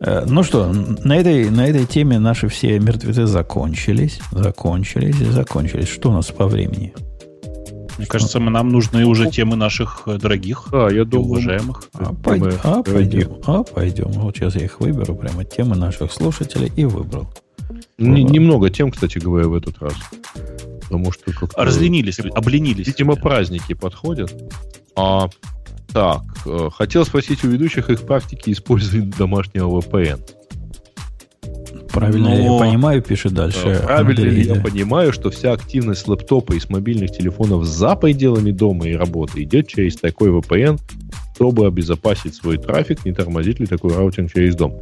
Э, 0.00 0.24
ну 0.26 0.42
что, 0.42 0.72
на 0.72 1.16
этой, 1.16 1.50
на 1.50 1.68
этой 1.68 1.86
теме 1.86 2.18
наши 2.18 2.48
все 2.48 2.80
мертвецы 2.80 3.26
закончились. 3.26 4.20
Закончились 4.32 5.20
и 5.20 5.24
закончились. 5.26 5.88
Что 5.88 6.10
у 6.10 6.12
нас 6.12 6.26
по 6.26 6.48
времени? 6.48 6.94
Мне 7.98 8.06
кажется, 8.06 8.40
мы, 8.40 8.50
нам 8.50 8.70
нужны 8.70 9.04
уже 9.04 9.30
темы 9.30 9.56
наших 9.56 10.02
э, 10.06 10.18
дорогих 10.18 10.68
а, 10.72 10.88
я 10.88 11.04
думаю, 11.04 11.28
уважаемых. 11.28 11.84
А, 11.94 12.14
пойдем, 12.14 12.58
а, 12.62 12.82
пойдем, 12.82 13.32
а, 13.46 13.62
пойдем. 13.62 14.08
Вот 14.12 14.36
сейчас 14.36 14.54
я 14.54 14.64
их 14.64 14.80
выберу, 14.80 15.14
прямо 15.14 15.44
темы 15.44 15.76
наших 15.76 16.12
слушателей 16.12 16.72
и 16.74 16.84
выбрал. 16.84 17.28
Н- 17.98 18.14
немного 18.14 18.70
тем, 18.70 18.90
кстати 18.90 19.18
говоря, 19.18 19.48
в 19.48 19.54
этот 19.54 19.80
раз. 19.80 19.94
Потому 20.82 21.12
что 21.12 21.32
как 21.32 21.52
Разленились, 21.56 22.18
обленились. 22.20 22.86
Видимо, 22.86 23.16
праздники 23.16 23.74
подходят. 23.74 24.32
А, 24.96 25.28
так, 25.92 26.22
э, 26.46 26.70
хотел 26.74 27.04
спросить 27.04 27.44
у 27.44 27.48
ведущих 27.48 27.90
их 27.90 28.02
практики 28.02 28.50
использования 28.50 29.12
домашнего 29.16 29.80
VPN. 29.80 30.20
Правильно 31.92 32.30
Но... 32.30 32.54
я 32.54 32.58
понимаю, 32.58 33.02
пишет 33.02 33.32
дальше. 33.34 33.80
Правильно 33.84 34.22
Андрей, 34.22 34.44
я 34.44 34.54
понимаю, 34.60 35.12
что 35.12 35.30
вся 35.30 35.52
активность 35.52 36.08
лэптопа 36.08 36.54
и 36.54 36.60
с 36.60 36.68
мобильных 36.70 37.10
телефонов 37.10 37.64
за 37.64 37.96
пределами 37.96 38.50
дома 38.50 38.88
и 38.88 38.94
работы 38.94 39.42
идет 39.42 39.68
через 39.68 39.96
такой 39.96 40.30
VPN, 40.30 40.80
чтобы 41.34 41.66
обезопасить 41.66 42.34
свой 42.34 42.56
трафик, 42.58 43.04
не 43.04 43.12
тормозит 43.12 43.60
ли 43.60 43.66
такой 43.66 43.94
routing 43.94 44.32
через 44.32 44.54
дом. 44.54 44.80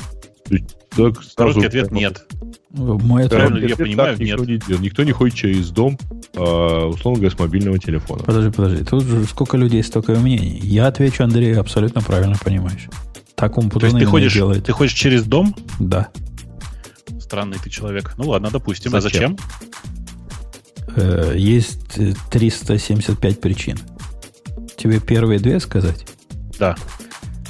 Так, 0.97 1.15
Короткий 1.37 1.66
ответ 1.66 1.93
нет. 1.93 2.27
Мой 2.70 3.24
ответ, 3.24 3.41
Правильно 3.41 3.66
я 3.66 3.77
понимаю, 3.77 4.19
нет. 4.19 4.39
Никто 4.39 4.45
не, 4.45 4.59
делает. 4.59 4.81
никто 4.81 5.03
не 5.05 5.12
ходит 5.12 5.35
через 5.37 5.70
дом, 5.70 5.99
а, 6.37 6.87
условно 6.89 7.20
говоря, 7.20 7.37
с 7.37 7.39
мобильного 7.39 7.78
телефона. 7.78 8.24
Подожди, 8.24 8.51
подожди. 8.51 8.85
Тут 8.85 9.05
же 9.05 9.24
сколько 9.24 9.57
людей, 9.57 9.82
столько 9.82 10.12
мнений. 10.16 10.61
Я 10.62 10.89
отвечу, 10.89 11.23
Андрей, 11.23 11.55
абсолютно 11.55 12.01
правильно 12.01 12.37
понимаешь. 12.43 12.89
Так 13.37 13.57
он 13.59 13.70
То 13.70 13.85
есть 13.87 13.99
ты 13.99 14.05
ходишь, 14.05 14.35
делает. 14.35 14.65
ты 14.65 14.73
ходишь 14.73 14.93
через 14.93 15.24
дом? 15.24 15.55
Да. 15.78 16.09
Странный 17.31 17.59
ты 17.62 17.70
человек. 17.70 18.15
Ну 18.16 18.31
ладно, 18.31 18.51
допустим. 18.51 18.93
А 18.93 19.01
зачем? 19.01 19.36
А 19.39 20.90
зачем? 20.90 20.97
Э, 20.97 21.35
есть 21.36 21.97
375 22.28 23.40
причин. 23.40 23.78
Тебе 24.77 24.98
первые 24.98 25.39
две 25.39 25.61
сказать? 25.61 26.07
Да. 26.59 26.74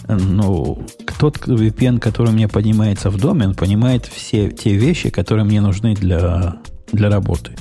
Ну, 0.06 0.86
тот 1.18 1.38
VPN, 1.38 1.98
который 1.98 2.30
мне 2.30 2.46
поднимается 2.46 3.08
в 3.08 3.16
доме, 3.16 3.46
он 3.48 3.54
понимает 3.54 4.04
все 4.04 4.50
те 4.50 4.74
вещи, 4.74 5.08
которые 5.08 5.46
мне 5.46 5.62
нужны 5.62 5.94
для, 5.94 6.58
для 6.92 7.08
работы. 7.08 7.52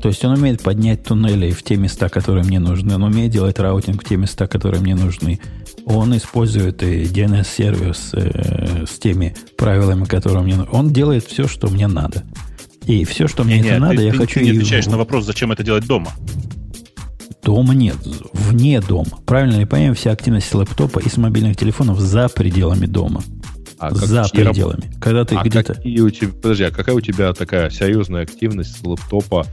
То 0.00 0.06
есть 0.06 0.24
он 0.24 0.38
умеет 0.38 0.62
поднять 0.62 1.02
туннели 1.02 1.50
в 1.50 1.64
те 1.64 1.74
места, 1.74 2.08
которые 2.08 2.44
мне 2.44 2.60
нужны. 2.60 2.94
Он 2.94 3.02
умеет 3.02 3.32
делать 3.32 3.58
раутинг 3.58 4.04
в 4.04 4.08
те 4.08 4.16
места, 4.16 4.46
которые 4.46 4.80
мне 4.80 4.94
нужны. 4.94 5.40
Он 5.86 6.16
использует 6.16 6.82
и 6.82 7.04
DNS-сервис 7.04 8.10
э, 8.12 8.86
с 8.86 8.98
теми 8.98 9.36
правилами, 9.56 10.04
которые 10.04 10.42
мне 10.42 10.56
нужны. 10.56 10.72
Он 10.72 10.92
делает 10.92 11.24
все, 11.24 11.46
что 11.46 11.68
мне 11.68 11.86
надо. 11.86 12.24
И 12.86 13.04
все, 13.04 13.28
что 13.28 13.44
мне 13.44 13.60
не, 13.60 13.68
это 13.68 13.74
не, 13.74 13.78
надо, 13.78 13.96
ты, 13.96 14.02
я 14.02 14.10
ты, 14.10 14.18
хочу... 14.18 14.40
Ты 14.40 14.46
не 14.46 14.50
отвечаешь 14.50 14.86
на 14.86 14.98
вопрос, 14.98 15.24
зачем 15.24 15.52
это 15.52 15.62
делать 15.62 15.86
дома. 15.86 16.12
Дома 17.44 17.72
нет, 17.72 17.96
вне 18.32 18.80
дома. 18.80 19.18
Правильно 19.24 19.58
ли 19.58 19.64
понимаю, 19.64 19.94
вся 19.94 20.10
активность 20.10 20.52
лэптопа 20.52 20.98
и 20.98 21.08
с 21.08 21.16
мобильных 21.16 21.56
телефонов 21.56 22.00
за 22.00 22.28
пределами 22.28 22.86
дома. 22.86 23.22
А 23.78 23.94
за 23.94 24.24
пределами. 24.32 24.86
Раб... 24.86 25.00
Когда 25.00 25.24
ты 25.24 25.36
а 25.36 25.44
где-то... 25.44 25.74
у 25.74 26.10
тебя... 26.10 26.32
Подожди, 26.32 26.64
а 26.64 26.72
какая 26.72 26.96
у 26.96 27.00
тебя 27.00 27.32
такая 27.32 27.70
серьезная 27.70 28.22
активность 28.22 28.76
с 28.76 28.82
лэптопа? 28.84 29.46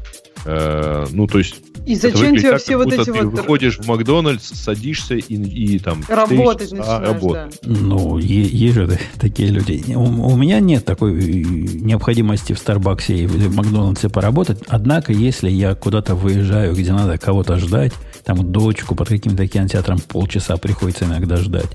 Э, 0.46 1.06
ну, 1.12 1.28
то 1.28 1.38
есть 1.38 1.56
и 1.86 1.96
зачем 1.96 2.38
тебе 2.38 2.52
так, 2.52 2.62
все 2.62 2.78
вот 2.78 2.94
эти 2.94 3.04
ты 3.04 3.12
вот... 3.12 3.26
выходишь 3.26 3.78
в 3.78 3.88
Макдональдс, 3.88 4.52
садишься 4.54 5.16
и, 5.16 5.36
и 5.36 5.80
там... 5.80 6.02
Работать 6.08 6.72
начинаешь, 6.72 6.88
а, 6.88 7.14
работать. 7.14 7.60
Да. 7.62 7.78
Ну, 7.78 8.18
есть 8.18 8.76
же 8.76 9.00
такие 9.20 9.50
люди. 9.50 9.84
У, 9.94 10.02
у 10.02 10.38
меня 10.38 10.62
нет 10.62 10.86
такой 10.86 11.14
необходимости 11.14 12.54
в 12.54 12.60
Старбаксе 12.60 13.18
и 13.18 13.26
в 13.26 13.56
Макдональдсе 13.56 14.08
поработать. 14.08 14.60
Однако, 14.68 15.12
если 15.12 15.50
я 15.50 15.76
куда-то 15.76 16.16
выезжаю, 16.16 16.74
где 16.74 16.94
надо 16.94 17.18
кого-то 17.18 17.58
ждать, 17.58 17.94
там 18.24 18.52
дочку 18.52 18.96
под 18.96 19.10
каким-то 19.10 19.46
кинотеатром 19.46 20.00
полчаса 20.00 20.56
приходится 20.56 21.04
иногда 21.04 21.36
ждать, 21.36 21.70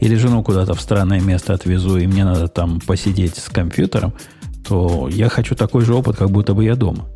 или 0.00 0.14
жену 0.14 0.44
куда-то 0.44 0.74
в 0.74 0.80
странное 0.80 1.20
место 1.20 1.54
отвезу, 1.54 1.98
и 1.98 2.06
мне 2.06 2.24
надо 2.24 2.46
там 2.46 2.80
посидеть 2.80 3.36
с 3.36 3.48
компьютером, 3.48 4.14
то 4.68 5.08
я 5.10 5.28
хочу 5.28 5.56
такой 5.56 5.82
же 5.84 5.94
опыт, 5.94 6.16
как 6.16 6.30
будто 6.30 6.54
бы 6.54 6.64
я 6.64 6.76
дома. 6.76 7.08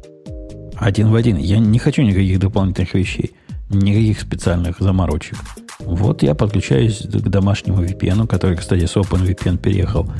Один 0.82 1.10
в 1.10 1.14
один. 1.14 1.36
Я 1.36 1.60
не 1.60 1.78
хочу 1.78 2.02
никаких 2.02 2.40
дополнительных 2.40 2.94
вещей. 2.94 3.30
Никаких 3.70 4.20
специальных 4.20 4.80
заморочек. 4.80 5.38
Вот 5.78 6.24
я 6.24 6.34
подключаюсь 6.34 7.02
к 7.02 7.28
домашнему 7.28 7.84
VPN, 7.84 8.26
который, 8.26 8.56
кстати, 8.56 8.86
с 8.86 8.96
OpenVPN 8.96 9.58
переехал 9.58 10.10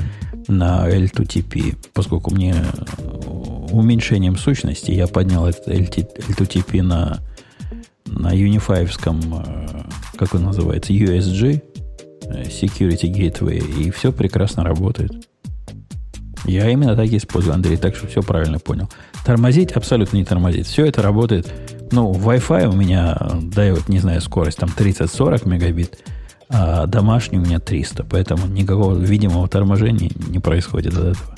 на 0.47 0.89
L2TP, 0.89 1.76
поскольку 1.93 2.32
мне 2.32 2.55
уменьшением 3.72 4.36
сущности 4.36 4.93
я 4.93 5.09
поднял 5.09 5.48
этот 5.48 5.66
L2TP 5.66 6.82
на, 6.82 7.20
на 8.06 8.32
Unifyевском, 8.32 9.44
э, 9.44 9.82
как 10.16 10.34
он 10.34 10.44
называется, 10.44 10.93
USG, 10.93 11.60
э, 12.24 12.43
Security 12.44 13.12
Gateway, 13.12 13.59
и 13.80 13.90
все 13.90 14.12
прекрасно 14.12 14.62
работает. 14.62 15.28
Я 16.44 16.69
именно 16.70 16.97
так 16.97 17.06
и 17.06 17.16
использую, 17.16 17.55
Андрей, 17.55 17.77
так 17.77 17.94
что 17.94 18.06
все 18.06 18.23
правильно 18.23 18.59
понял. 18.59 18.89
Тормозить 19.24 19.73
абсолютно 19.73 20.16
не 20.16 20.24
тормозит. 20.24 20.66
Все 20.66 20.86
это 20.86 21.02
работает. 21.02 21.52
Ну, 21.93 22.12
Wi-Fi 22.12 22.66
у 22.69 22.73
меня 22.73 23.16
дает, 23.43 23.89
не 23.89 23.98
знаю, 23.98 24.20
скорость 24.20 24.59
там 24.59 24.70
30-40 24.77 25.48
мегабит, 25.48 25.98
а 26.48 26.86
домашний 26.86 27.39
у 27.39 27.43
меня 27.43 27.60
300. 27.60 28.05
Поэтому 28.05 28.47
никакого 28.47 28.98
видимого 28.98 29.47
торможения 29.48 30.10
не 30.28 30.40
происходит 30.40 30.94
от 30.94 31.05
этого. 31.16 31.36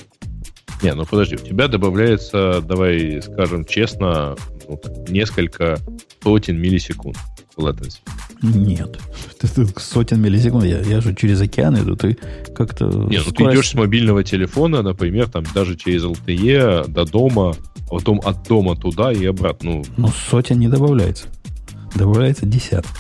Не, 0.83 0.95
ну 0.95 1.07
подожди, 1.07 1.37
у 1.37 1.39
тебя 1.39 1.69
добавляется, 1.69 2.61
давай 2.61 3.23
скажем 3.23 3.65
честно, 3.65 4.37
ну, 4.69 4.79
несколько 5.09 5.79
сотен 6.23 6.61
миллисекунд 6.61 7.17
latency. 7.57 7.99
Нет. 8.43 8.99
Ты, 9.41 9.49
ты 9.49 9.67
сотен 9.81 10.21
миллисекунд. 10.21 10.65
Я, 10.65 10.81
я 10.81 11.01
же 11.01 11.15
через 11.15 11.41
океан 11.41 11.79
иду. 11.79 11.97
Ты 11.97 12.17
как-то... 12.55 12.87
Нет, 12.87 13.23
скорость... 13.23 13.27
ну 13.27 13.33
ты 13.33 13.55
идешь 13.55 13.69
с 13.71 13.75
мобильного 13.75 14.25
телефона, 14.25 14.83
например, 14.83 15.31
там 15.31 15.45
даже 15.55 15.77
через 15.77 16.05
LTE 16.05 16.89
до 16.89 17.05
дома, 17.05 17.55
а 17.89 17.95
потом 17.95 18.21
от 18.25 18.47
дома 18.49 18.77
туда 18.77 19.13
и 19.13 19.25
обратно. 19.25 19.77
Ну, 19.77 19.85
ну 19.97 20.09
сотен 20.31 20.59
не 20.59 20.69
добавляется. 20.69 21.29
Добавляется 21.95 22.47
десяток. 22.47 22.91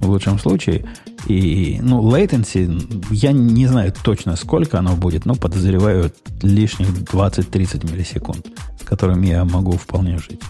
В 0.00 0.08
лучшем 0.10 0.38
случае. 0.38 0.84
И, 1.26 1.78
ну, 1.82 2.02
latency, 2.02 2.68
я 3.10 3.32
не 3.32 3.66
знаю 3.66 3.94
точно, 4.02 4.36
сколько 4.36 4.78
оно 4.78 4.94
будет, 4.94 5.24
но 5.24 5.34
подозреваю 5.34 6.12
лишних 6.42 6.88
20-30 6.88 7.90
миллисекунд, 7.90 8.46
с 8.78 8.84
которыми 8.84 9.28
я 9.28 9.44
могу 9.46 9.72
вполне 9.72 10.18
жить. 10.18 10.40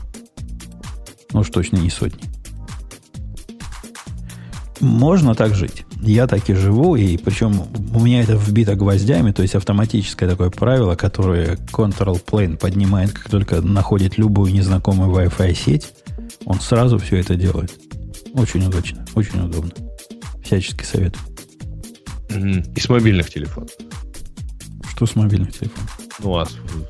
Ну 1.35 1.41
уж 1.41 1.51
точно 1.51 1.77
не 1.79 1.91
сотни. 1.91 2.23
Можно 4.81 5.35
так 5.35 5.55
жить. 5.55 5.85
Я 6.01 6.27
так 6.27 6.49
и 6.49 6.55
живу, 6.55 6.97
и 6.97 7.17
причем 7.17 7.67
у 7.95 8.01
меня 8.01 8.23
это 8.23 8.37
вбито 8.37 8.77
гвоздями, 8.77 9.33
то 9.33 9.43
есть 9.43 9.55
автоматическое 9.55 10.29
такое 10.29 10.51
правило, 10.51 10.95
которое 10.95 11.57
Control 11.57 12.23
Plane 12.25 12.57
поднимает, 12.57 13.13
как 13.13 13.29
только 13.29 13.61
находит 13.61 14.17
любую 14.17 14.53
незнакомую 14.53 15.11
Wi-Fi 15.11 15.55
сеть, 15.55 15.93
он 16.45 16.61
сразу 16.61 16.99
все 16.99 17.17
это 17.17 17.35
делает. 17.35 17.73
Очень 18.35 18.67
удачно, 18.67 19.05
очень 19.15 19.41
удобно. 19.41 19.73
Всячески 20.45 20.85
советую. 20.85 21.23
И 22.31 22.81
с 22.81 22.89
мобильных 22.89 23.31
телефонов. 23.31 23.71
Что 24.95 25.07
с 25.07 25.17
мобильных 25.17 25.53
телефонов? 25.53 25.99
Ну, 26.23 26.37
а 26.37 26.47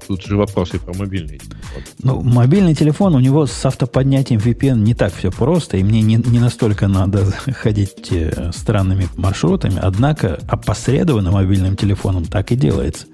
тут 0.06 0.22
же 0.22 0.36
вопросы 0.36 0.78
про 0.78 0.92
мобильный. 0.94 1.40
Ну, 2.02 2.20
мобильный 2.20 2.74
телефон, 2.74 3.14
у 3.14 3.20
него 3.20 3.46
с 3.46 3.64
автоподнятием 3.64 4.40
VPN 4.40 4.76
не 4.80 4.94
так 4.94 5.14
все 5.14 5.30
просто, 5.30 5.78
и 5.78 5.82
мне 5.82 6.02
не, 6.02 6.16
не 6.16 6.38
настолько 6.38 6.86
надо 6.86 7.24
ходить 7.52 8.08
э, 8.10 8.50
странными 8.54 9.08
маршрутами, 9.16 9.78
однако 9.82 10.38
опосредованно 10.48 11.32
мобильным 11.32 11.76
телефоном 11.76 12.26
так 12.26 12.52
и 12.52 12.56
делается. 12.56 13.06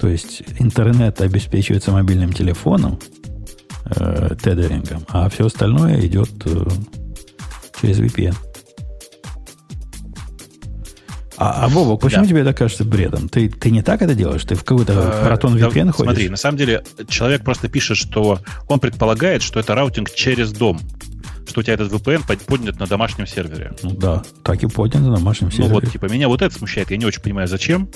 То 0.00 0.08
есть 0.08 0.42
интернет 0.58 1.20
обеспечивается 1.20 1.92
мобильным 1.92 2.32
телефоном, 2.32 2.98
э, 3.84 4.34
tethering 4.42 4.89
ом, 4.89 5.04
а 5.08 5.28
все 5.28 5.46
остальное 5.46 6.04
идет 6.04 6.30
э, 6.46 6.66
через 7.80 8.00
VPN. 8.00 8.34
А, 11.42 11.64
а 11.64 11.68
Вова, 11.68 11.96
почему 11.96 12.22
да. 12.22 12.28
тебе 12.28 12.40
это 12.42 12.54
кажется 12.54 12.84
бредом? 12.84 13.28
Ты, 13.28 13.48
ты 13.48 13.72
не 13.72 13.82
так 13.82 14.00
это 14.00 14.14
делаешь? 14.14 14.44
Ты 14.44 14.54
в 14.54 14.62
какой-то 14.62 14.92
Proton 14.92 15.58
VPN 15.58 15.86
да, 15.86 15.92
ходишь? 15.92 15.94
Смотри, 15.94 16.28
на 16.28 16.36
самом 16.36 16.56
деле 16.56 16.84
человек 17.08 17.42
просто 17.42 17.68
пишет, 17.68 17.96
что 17.96 18.38
он 18.68 18.78
предполагает, 18.78 19.42
что 19.42 19.58
это 19.58 19.74
routing 19.74 20.10
через 20.14 20.52
дом 20.52 20.78
что 21.44 21.58
у 21.58 21.62
тебя 21.64 21.74
этот 21.74 21.92
VPN 21.92 22.22
поднят 22.46 22.78
на 22.78 22.86
домашнем 22.86 23.26
сервере. 23.26 23.72
Ну 23.82 23.90
да, 23.90 24.22
так 24.44 24.62
и 24.62 24.68
поднят 24.68 25.02
на 25.02 25.16
домашнем 25.16 25.50
сервере. 25.50 25.68
Ну 25.68 25.74
вот, 25.74 25.90
типа, 25.90 26.06
меня 26.06 26.28
вот 26.28 26.40
это 26.40 26.54
смущает. 26.54 26.92
Я 26.92 26.96
не 26.96 27.04
очень 27.04 27.20
понимаю, 27.20 27.48
зачем. 27.48 27.90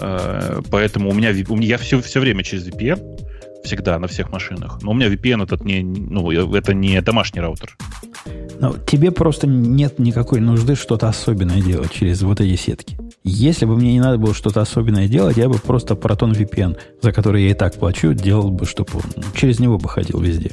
Э, 0.00 0.60
поэтому 0.68 1.08
у 1.08 1.14
меня, 1.14 1.30
у 1.48 1.56
меня 1.56 1.68
я 1.68 1.78
все, 1.78 2.02
все 2.02 2.18
время 2.18 2.42
через 2.42 2.66
VPN, 2.66 3.00
всегда 3.64 3.98
на 4.00 4.08
всех 4.08 4.32
машинах. 4.32 4.80
Но 4.82 4.90
у 4.90 4.94
меня 4.94 5.06
VPN 5.06 5.44
этот 5.44 5.64
не, 5.64 5.82
ну, 5.82 6.30
это 6.54 6.74
не 6.74 7.00
домашний 7.00 7.40
раутер. 7.40 7.76
Но 8.60 8.76
тебе 8.76 9.10
просто 9.10 9.46
нет 9.46 9.98
никакой 9.98 10.40
нужды 10.40 10.74
что-то 10.74 11.08
особенное 11.08 11.60
делать 11.60 11.92
через 11.92 12.22
вот 12.22 12.40
эти 12.40 12.56
сетки. 12.56 12.98
Если 13.22 13.66
бы 13.66 13.76
мне 13.76 13.92
не 13.92 14.00
надо 14.00 14.18
было 14.18 14.34
что-то 14.34 14.60
особенное 14.60 15.08
делать, 15.08 15.36
я 15.36 15.48
бы 15.48 15.58
просто 15.58 15.94
Proton 15.94 16.32
VPN, 16.32 16.76
за 17.00 17.12
который 17.12 17.44
я 17.44 17.50
и 17.50 17.54
так 17.54 17.74
плачу, 17.74 18.14
делал 18.14 18.50
бы, 18.50 18.66
чтобы 18.66 18.90
через 19.34 19.60
него 19.60 19.78
бы 19.78 19.88
ходил 19.88 20.20
везде. 20.20 20.52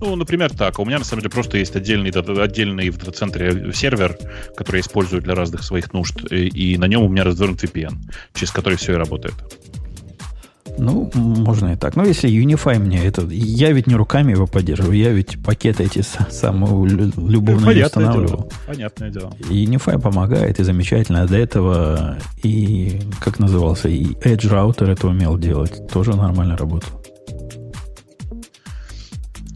Ну, 0.00 0.14
например, 0.14 0.52
так. 0.52 0.78
У 0.78 0.84
меня, 0.84 0.98
на 0.98 1.04
самом 1.04 1.22
деле, 1.22 1.30
просто 1.30 1.58
есть 1.58 1.74
отдельный, 1.74 2.10
отдельный 2.10 2.90
в 2.90 2.98
дата-центре 2.98 3.72
сервер, 3.72 4.16
который 4.56 4.76
я 4.76 4.80
использую 4.82 5.22
для 5.22 5.34
разных 5.34 5.64
своих 5.64 5.92
нужд, 5.92 6.20
и 6.30 6.76
на 6.78 6.86
нем 6.86 7.02
у 7.02 7.08
меня 7.08 7.24
развернут 7.24 7.62
VPN, 7.62 7.94
через 8.32 8.52
который 8.52 8.78
все 8.78 8.92
и 8.92 8.96
работает. 8.96 9.34
Ну, 10.78 11.10
можно 11.14 11.72
и 11.72 11.76
так. 11.76 11.96
Но 11.96 12.04
если 12.04 12.30
Unify 12.30 12.78
мне 12.78 13.04
это... 13.04 13.26
Я 13.30 13.72
ведь 13.72 13.86
не 13.86 13.94
руками 13.94 14.32
его 14.32 14.46
поддерживаю, 14.46 14.96
я 14.96 15.10
ведь 15.10 15.42
пакеты 15.42 15.84
эти 15.84 16.02
самые 16.30 16.88
любовно 17.16 17.66
ну, 17.66 17.72
не 17.72 17.84
устанавливал. 17.84 18.26
Дело. 18.26 18.48
Понятное 18.66 19.10
дело. 19.10 19.32
И 19.50 19.64
Unify 19.64 20.00
помогает, 20.00 20.60
и 20.60 20.64
замечательно. 20.64 21.22
А 21.22 21.26
до 21.26 21.36
этого 21.36 22.18
и, 22.42 23.00
как 23.20 23.38
назывался, 23.38 23.88
и 23.88 24.04
Edge 24.04 24.48
Router 24.50 24.90
это 24.90 25.08
умел 25.08 25.36
делать. 25.36 25.86
Тоже 25.92 26.16
нормально 26.16 26.56
работал. 26.56 27.02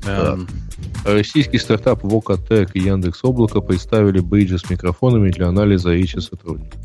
Эм. 0.04 0.48
Российский 1.04 1.58
стартап 1.58 2.04
Vocatec 2.04 2.70
и 2.74 2.80
Яндекс 2.80 3.24
Облако 3.24 3.60
представили 3.60 4.20
бейджи 4.20 4.58
с 4.58 4.68
микрофонами 4.70 5.30
для 5.30 5.48
анализа 5.48 5.92
речи 5.92 6.18
сотрудников. 6.18 6.80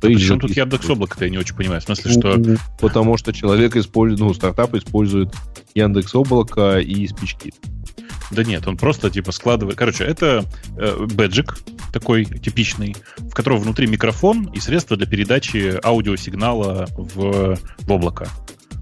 Причем 0.00 0.40
тут 0.40 0.56
Яндекс 0.56 0.88
Облако-то 0.88 1.24
я 1.24 1.30
не 1.30 1.38
очень 1.38 1.54
понимаю. 1.54 1.80
В 1.80 1.84
смысле, 1.84 2.12
что... 2.12 2.58
Потому 2.80 3.16
что 3.16 3.32
человек 3.32 3.76
использует, 3.76 4.20
ну, 4.20 4.32
стартап 4.34 4.74
использует 4.74 5.34
Яндекс 5.74 6.14
Облако 6.14 6.78
и 6.78 7.06
спички. 7.06 7.52
Да 8.30 8.44
нет, 8.44 8.66
он 8.66 8.76
просто 8.76 9.10
типа 9.10 9.32
складывает... 9.32 9.76
Короче, 9.76 10.04
это 10.04 10.44
э, 10.76 11.06
бэджик 11.06 11.58
такой 11.92 12.24
типичный, 12.24 12.94
в 13.18 13.30
котором 13.30 13.58
внутри 13.58 13.88
микрофон 13.88 14.46
и 14.54 14.60
средства 14.60 14.96
для 14.96 15.06
передачи 15.06 15.78
аудиосигнала 15.84 16.86
в, 16.96 17.58
в 17.78 17.92
облако. 17.92 18.28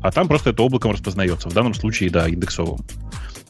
А 0.03 0.13
там 0.13 0.29
просто 0.29 0.51
это 0.51 0.63
облаком 0.63 0.93
распознается. 0.93 1.49
В 1.49 1.55
данном 1.55 1.75
случае, 1.75 2.11
да, 2.11 2.29
индексовым. 2.29 2.81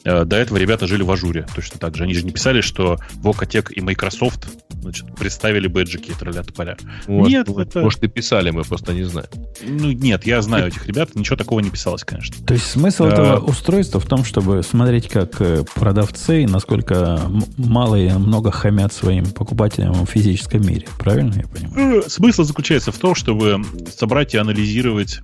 Э, 0.03 0.25
до 0.25 0.37
этого 0.37 0.57
ребята 0.57 0.87
жили 0.87 1.03
в 1.03 1.11
ажуре 1.11 1.45
точно 1.53 1.79
так 1.79 1.95
же. 1.95 2.03
Они 2.03 2.13
же 2.13 2.23
не 2.23 2.31
писали, 2.31 2.61
что 2.61 2.97
Vocatec 3.21 3.71
и 3.73 3.81
Microsoft 3.81 4.47
значит, 4.81 5.13
представили 5.15 5.67
бэджики 5.67 6.13
тролля 6.17 6.43
поля. 6.43 6.77
Может, 7.07 7.31
нет, 7.31 7.49
это... 7.49 7.81
может, 7.81 8.03
и 8.03 8.07
писали, 8.07 8.51
мы 8.51 8.63
просто 8.63 8.93
не 8.93 9.03
знаем. 9.03 9.27
Ну, 9.61 9.91
нет, 9.91 10.25
я 10.25 10.41
знаю 10.41 10.67
этих 10.67 10.87
ребят, 10.87 11.15
ничего 11.15 11.35
такого 11.35 11.59
не 11.59 11.69
писалось, 11.69 12.03
конечно. 12.03 12.35
То 12.45 12.53
есть 12.53 12.65
смысл 12.65 13.05
а... 13.05 13.07
этого 13.09 13.39
устройства 13.39 13.99
в 13.99 14.05
том, 14.05 14.23
чтобы 14.23 14.63
смотреть, 14.63 15.09
как 15.09 15.41
э, 15.41 15.63
продавцы, 15.75 16.45
насколько 16.47 17.19
мало 17.57 17.95
и 17.95 18.09
много 18.11 18.51
хамят 18.51 18.93
своим 18.93 19.25
покупателям 19.25 19.93
в 19.93 20.09
физическом 20.09 20.65
мире. 20.65 20.87
Правильно 20.97 21.33
я 21.35 21.47
понимаю? 21.47 22.03
Э, 22.03 22.09
смысл 22.09 22.43
заключается 22.43 22.91
в 22.91 22.97
том, 22.97 23.15
чтобы 23.15 23.61
собрать 23.95 24.33
и 24.33 24.37
анализировать 24.37 25.19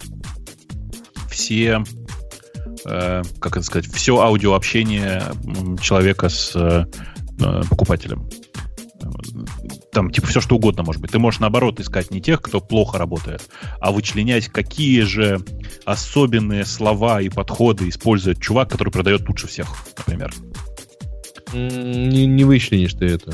все 1.30 1.84
э, 2.85 3.23
как 3.39 3.57
это 3.57 3.65
сказать, 3.65 3.87
все 3.91 4.19
аудиообщение 4.19 5.23
человека 5.81 6.29
с 6.29 6.55
э, 6.55 6.85
покупателем. 7.69 8.29
Там, 9.91 10.09
типа, 10.11 10.27
все 10.27 10.41
что 10.41 10.55
угодно 10.55 10.83
может 10.83 11.01
быть. 11.01 11.11
Ты 11.11 11.19
можешь, 11.19 11.39
наоборот, 11.39 11.79
искать 11.79 12.11
не 12.11 12.21
тех, 12.21 12.41
кто 12.41 12.59
плохо 12.59 12.97
работает, 12.97 13.49
а 13.79 13.91
вычленять, 13.91 14.47
какие 14.47 15.01
же 15.01 15.39
особенные 15.85 16.65
слова 16.65 17.21
и 17.21 17.29
подходы 17.29 17.87
использует 17.89 18.41
чувак, 18.41 18.69
который 18.69 18.89
продает 18.89 19.27
лучше 19.27 19.47
всех, 19.47 19.67
например. 19.97 20.33
Не, 21.53 22.25
не 22.25 22.43
вычленишь 22.43 22.93
ты 22.93 23.05
это. 23.05 23.33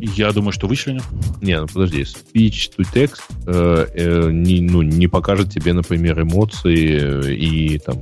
Я 0.00 0.32
думаю, 0.32 0.52
что 0.52 0.68
вычленю. 0.68 1.02
Не, 1.42 1.60
ну 1.60 1.66
подожди, 1.66 2.02
speech 2.02 2.70
to 2.76 2.86
text 2.92 3.20
э, 3.46 3.86
э, 3.94 4.30
не, 4.30 4.60
ну, 4.60 4.82
не 4.82 5.08
покажет 5.08 5.50
тебе, 5.50 5.72
например, 5.72 6.22
эмоции 6.22 6.98
э, 7.00 7.34
и 7.34 7.78
там 7.78 7.96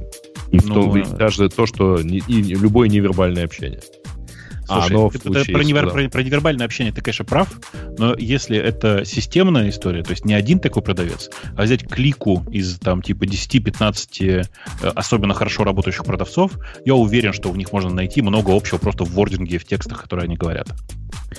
и, 0.50 0.58
ну, 0.64 0.92
то, 0.92 0.96
и 0.96 1.04
даже 1.16 1.48
то, 1.48 1.66
что 1.66 2.02
не, 2.02 2.18
и 2.18 2.42
любое 2.42 2.88
невербальное 2.88 3.44
общение. 3.44 3.80
Слушай, 4.66 4.96
а, 4.96 5.10
ты, 5.10 5.18
случае, 5.20 5.54
про, 5.54 5.62
невер, 5.62 5.90
про, 5.90 6.08
про 6.08 6.22
невербальное 6.24 6.66
общение 6.66 6.92
ты, 6.92 7.00
конечно, 7.00 7.24
прав, 7.24 7.48
но 7.98 8.16
если 8.18 8.58
это 8.58 9.04
системная 9.04 9.68
история, 9.68 10.02
то 10.02 10.10
есть 10.10 10.24
не 10.24 10.34
один 10.34 10.58
такой 10.58 10.82
продавец, 10.82 11.30
а 11.56 11.62
взять 11.62 11.86
клику 11.86 12.44
из 12.50 12.78
там 12.80 13.00
типа 13.00 13.24
10-15 13.24 14.48
э, 14.82 14.88
особенно 14.88 15.34
хорошо 15.34 15.62
работающих 15.62 16.04
продавцов, 16.04 16.58
я 16.84 16.96
уверен, 16.96 17.32
что 17.32 17.50
в 17.50 17.56
них 17.56 17.72
можно 17.72 17.90
найти 17.90 18.22
много 18.22 18.56
общего 18.56 18.78
просто 18.78 19.04
в 19.04 19.10
вординге, 19.12 19.58
в 19.58 19.64
текстах, 19.64 20.02
которые 20.02 20.24
они 20.24 20.36
говорят. 20.36 20.68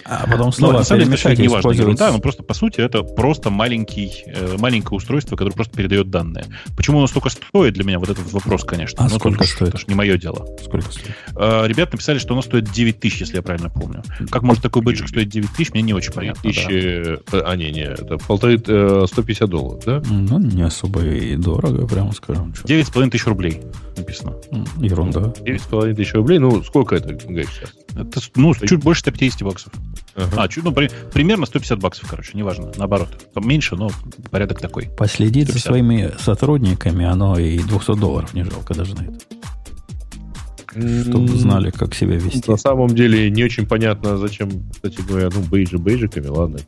А 0.06 0.27
потом 0.27 0.52
снова 0.52 0.73
но, 0.73 0.77
на 0.80 0.84
самом 0.84 1.03
деле, 1.03 1.15
это 1.15 1.41
не 1.41 1.48
важно 1.48 1.72
ерунда, 1.72 2.11
но 2.11 2.19
просто 2.19 2.44
по 2.44 2.53
сути 2.53 2.80
это 2.80 3.03
просто 3.03 3.49
маленький, 3.49 4.23
э, 4.26 4.56
маленькое 4.57 4.98
устройство, 4.98 5.35
которое 5.35 5.53
просто 5.56 5.76
передает 5.76 6.10
данные. 6.10 6.45
Почему 6.76 6.99
оно 6.99 7.07
столько 7.07 7.30
стоит 7.30 7.73
для 7.73 7.84
меня? 7.84 7.99
Вот 7.99 8.10
этот 8.10 8.31
вопрос, 8.31 8.64
конечно. 8.64 9.03
А 9.03 9.10
сколько 9.10 9.44
стоит? 9.44 9.76
Это 9.76 9.84
не 9.88 9.95
мое 9.95 10.18
дело. 10.18 10.48
Сколько 10.64 10.91
стоит? 10.91 11.15
Э, 11.35 11.68
ребят 11.68 11.91
написали, 11.91 12.19
что 12.19 12.34
оно 12.34 12.41
стоит 12.41 12.72
9 12.72 12.99
тысяч, 12.99 13.22
если 13.22 13.38
я 13.38 13.41
правильно 13.41 13.69
помню. 13.69 14.03
Как 14.30 14.44
может 14.44 14.64
такой 14.64 14.81
бэджик 14.81 15.10
стоить 15.10 15.30
9 15.30 15.52
тысяч, 15.53 15.73
мне 15.73 15.81
не 15.81 15.94
очень 15.94 16.14
понятно. 16.14 16.41
Тысячи... 16.41 17.18
Да. 17.31 17.41
А, 17.45 17.56
не, 17.56 17.72
не, 17.72 17.81
это 17.81 18.18
полторы, 18.18 18.57
150 18.60 19.41
э, 19.41 19.48
долларов, 19.48 19.84
да? 19.85 20.02
Ну, 20.10 20.39
не 20.39 20.64
особо 20.64 21.03
и 21.03 21.35
дорого, 21.35 21.88
прямо 21.88 22.11
скажем. 22.14 22.53
9,5 22.64 23.10
тысяч 23.10 23.26
рублей 23.26 23.61
написано. 23.98 24.35
Ерунда. 24.77 25.34
9,5 25.39 25.95
тысяч 25.95 26.14
рублей, 26.14 26.39
ну, 26.39 26.64
сколько 26.64 26.95
это, 26.95 27.18
сейчас? 27.19 27.73
Это, 27.95 28.22
ну, 28.35 28.53
чуть 28.53 28.84
больше 28.84 29.02
150 29.02 29.41
баксов. 29.44 29.56
Ага. 30.15 30.43
А, 30.43 30.47
чуть, 30.47 30.63
ну, 30.63 30.71
при, 30.71 30.89
примерно 31.11 31.45
150 31.45 31.79
баксов, 31.79 32.09
короче, 32.09 32.31
неважно. 32.35 32.71
Наоборот. 32.75 33.09
Там 33.34 33.47
меньше, 33.47 33.75
но 33.75 33.89
порядок 34.31 34.59
такой. 34.59 34.89
Последить 34.97 35.51
за 35.51 35.59
своими 35.59 36.11
сотрудниками, 36.19 37.05
оно 37.05 37.38
и 37.38 37.59
200 37.59 37.95
долларов 37.95 38.34
не 38.34 38.43
жалко 38.43 38.73
даже 38.73 38.95
на 38.95 39.01
это. 39.01 39.19
Чтобы 41.03 41.27
знали, 41.29 41.71
как 41.71 41.95
себя 41.95 42.15
вести. 42.15 42.49
На 42.49 42.57
самом 42.57 42.89
деле 42.89 43.31
не 43.31 43.43
очень 43.43 43.65
понятно, 43.65 44.17
зачем, 44.17 44.69
кстати 44.71 45.01
говоря, 45.07 45.29
ну, 45.34 45.41
бейджи 45.41 45.77
бейджиками, 45.77 46.27
ладно. 46.27 46.59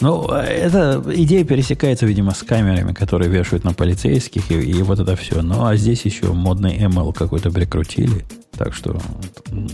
Ну, 0.00 0.26
эта 0.28 1.02
идея 1.14 1.44
пересекается, 1.44 2.06
видимо, 2.06 2.32
с 2.32 2.42
камерами, 2.42 2.92
которые 2.92 3.30
вешают 3.30 3.64
на 3.64 3.74
полицейских, 3.74 4.50
и, 4.50 4.54
и 4.54 4.82
вот 4.82 4.98
это 4.98 5.14
все. 5.14 5.42
Ну, 5.42 5.66
а 5.66 5.76
здесь 5.76 6.04
еще 6.06 6.32
модный 6.32 6.78
ML 6.78 7.12
какой-то 7.12 7.50
прикрутили. 7.50 8.24
Так 8.56 8.74
что... 8.74 8.98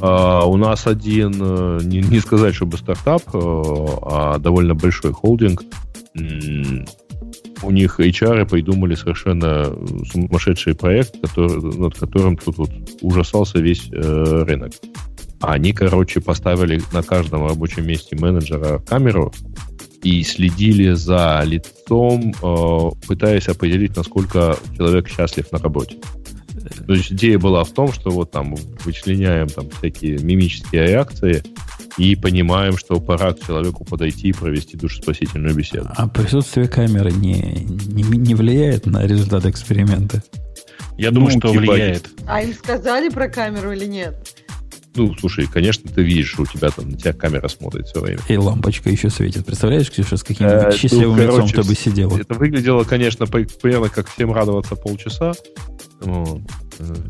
А, 0.01 0.44
у 0.44 0.57
нас 0.57 0.86
один, 0.86 1.35
э, 1.40 1.81
не, 1.85 2.01
не 2.01 2.19
сказать, 2.19 2.55
чтобы 2.55 2.77
стартап, 2.77 3.23
э, 3.35 3.39
а 3.39 4.39
довольно 4.39 4.74
большой 4.74 5.12
холдинг. 5.12 5.62
У 7.62 7.70
них 7.70 8.01
HR 8.01 8.48
придумали 8.48 8.94
совершенно 8.94 9.73
сумасшедший 10.11 10.74
проект, 10.74 11.20
который, 11.20 11.78
над 11.78 11.94
которым 11.94 12.36
тут 12.36 12.59
вот 12.59 12.70
ужасался 13.01 13.59
весь 13.59 13.89
э, 13.93 14.44
рынок. 14.47 14.73
Они, 15.40 15.73
короче, 15.73 16.20
поставили 16.20 16.82
на 16.93 17.03
каждом 17.03 17.47
рабочем 17.47 17.86
месте 17.86 18.16
менеджера 18.16 18.78
камеру 18.78 19.32
и 20.06 20.22
следили 20.22 20.92
за 20.92 21.42
лицом, 21.44 22.32
э, 22.40 22.90
пытаясь 23.08 23.48
определить, 23.48 23.96
насколько 23.96 24.56
человек 24.76 25.08
счастлив 25.08 25.50
на 25.50 25.58
работе. 25.58 25.96
То 26.86 26.92
есть 26.92 27.10
идея 27.10 27.40
была 27.40 27.64
в 27.64 27.72
том, 27.72 27.92
что 27.92 28.10
вот 28.10 28.30
там 28.30 28.54
вычленяем 28.84 29.48
там 29.48 29.68
всякие 29.68 30.18
мимические 30.18 30.86
реакции 30.86 31.42
и 31.98 32.14
понимаем, 32.14 32.78
что 32.78 33.00
пора 33.00 33.32
к 33.32 33.44
человеку 33.44 33.84
подойти 33.84 34.28
и 34.28 34.32
провести 34.32 34.76
душеспасительную 34.76 35.56
беседу. 35.56 35.88
А 35.96 36.06
присутствие 36.06 36.68
камеры 36.68 37.10
не, 37.10 37.66
не, 37.88 38.02
не 38.04 38.34
влияет 38.36 38.86
на 38.86 39.04
результат 39.04 39.44
эксперимента? 39.46 40.22
Я 40.96 41.10
думаю, 41.10 41.34
ну, 41.34 41.40
что 41.40 41.50
типа, 41.50 41.60
влияет. 41.72 42.08
А 42.28 42.42
им 42.42 42.54
сказали 42.54 43.08
про 43.08 43.28
камеру 43.28 43.72
или 43.72 43.86
нет? 43.86 44.14
Ну, 44.97 45.14
слушай, 45.18 45.47
конечно, 45.47 45.90
ты 45.90 46.02
видишь, 46.02 46.32
что 46.32 46.43
у 46.43 46.47
тебя 46.47 46.70
там 46.70 46.90
на 46.90 46.97
тебя 46.97 47.12
камера 47.12 47.48
смотрит 47.48 47.86
все 47.86 48.01
время. 48.01 48.20
И 48.28 48.36
лампочка 48.36 48.90
еще 48.90 49.10
светит. 49.10 49.44
Представляешь, 49.44 49.90
Ксюша, 49.90 50.16
с 50.16 50.23
каким-нибудь 50.23 50.74
э, 50.74 50.77
счастливым 50.77 51.16
ну, 51.16 51.27
короче, 51.27 51.48
лицом 51.48 51.62
ты 51.62 51.68
бы 51.68 51.74
сидела? 51.74 52.18
Это 52.18 52.35
выглядело, 52.35 52.85
конечно, 52.85 53.27
примерно 53.27 53.89
как 53.89 54.09
всем 54.09 54.32
радоваться 54.32 54.74
полчаса. 54.77 55.35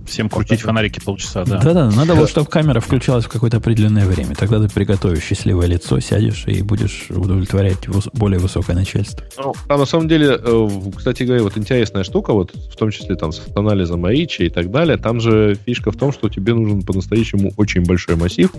Всем 0.07 0.29
крутить 0.29 0.61
фонарики 0.61 1.01
полчаса, 1.01 1.45
да. 1.45 1.61
Да-да, 1.61 1.91
надо 1.91 2.15
вот, 2.15 2.31
чтобы 2.31 2.49
камера 2.49 2.79
включалась 2.81 3.25
в 3.25 3.29
какое-то 3.29 3.57
определенное 3.57 4.07
время. 4.07 4.35
Тогда 4.37 4.61
ты 4.61 4.73
приготовишь 4.73 5.25
счастливое 5.25 5.67
лицо, 5.67 5.99
сядешь 5.99 6.45
и 6.47 6.63
будешь 6.63 7.07
удовлетворять 7.11 7.89
более 8.15 8.39
высокое 8.39 8.77
начальство. 8.77 9.27
Ну, 9.39 9.55
а 9.69 9.77
на 9.77 9.87
самом 9.87 10.07
деле, 10.07 10.39
э, 10.41 10.69
кстати 10.97 11.25
говоря, 11.25 11.43
вот 11.43 11.59
интересная 11.59 12.05
штука, 12.05 12.33
вот 12.33 12.55
в 12.55 12.77
том 12.77 12.91
числе 12.91 13.17
там 13.17 13.33
с 13.33 13.43
анализом 13.57 14.07
речи 14.07 14.43
и 14.43 14.51
так 14.51 14.71
далее, 14.71 14.99
там 14.99 15.21
же 15.21 15.59
фишка 15.67 15.91
в 15.91 15.97
том, 15.97 16.13
что 16.13 16.29
тебе 16.29 16.55
нужен 16.55 16.83
по-настоящему 16.83 17.53
очень 17.57 17.85
большой 17.85 18.15
массив, 18.15 18.53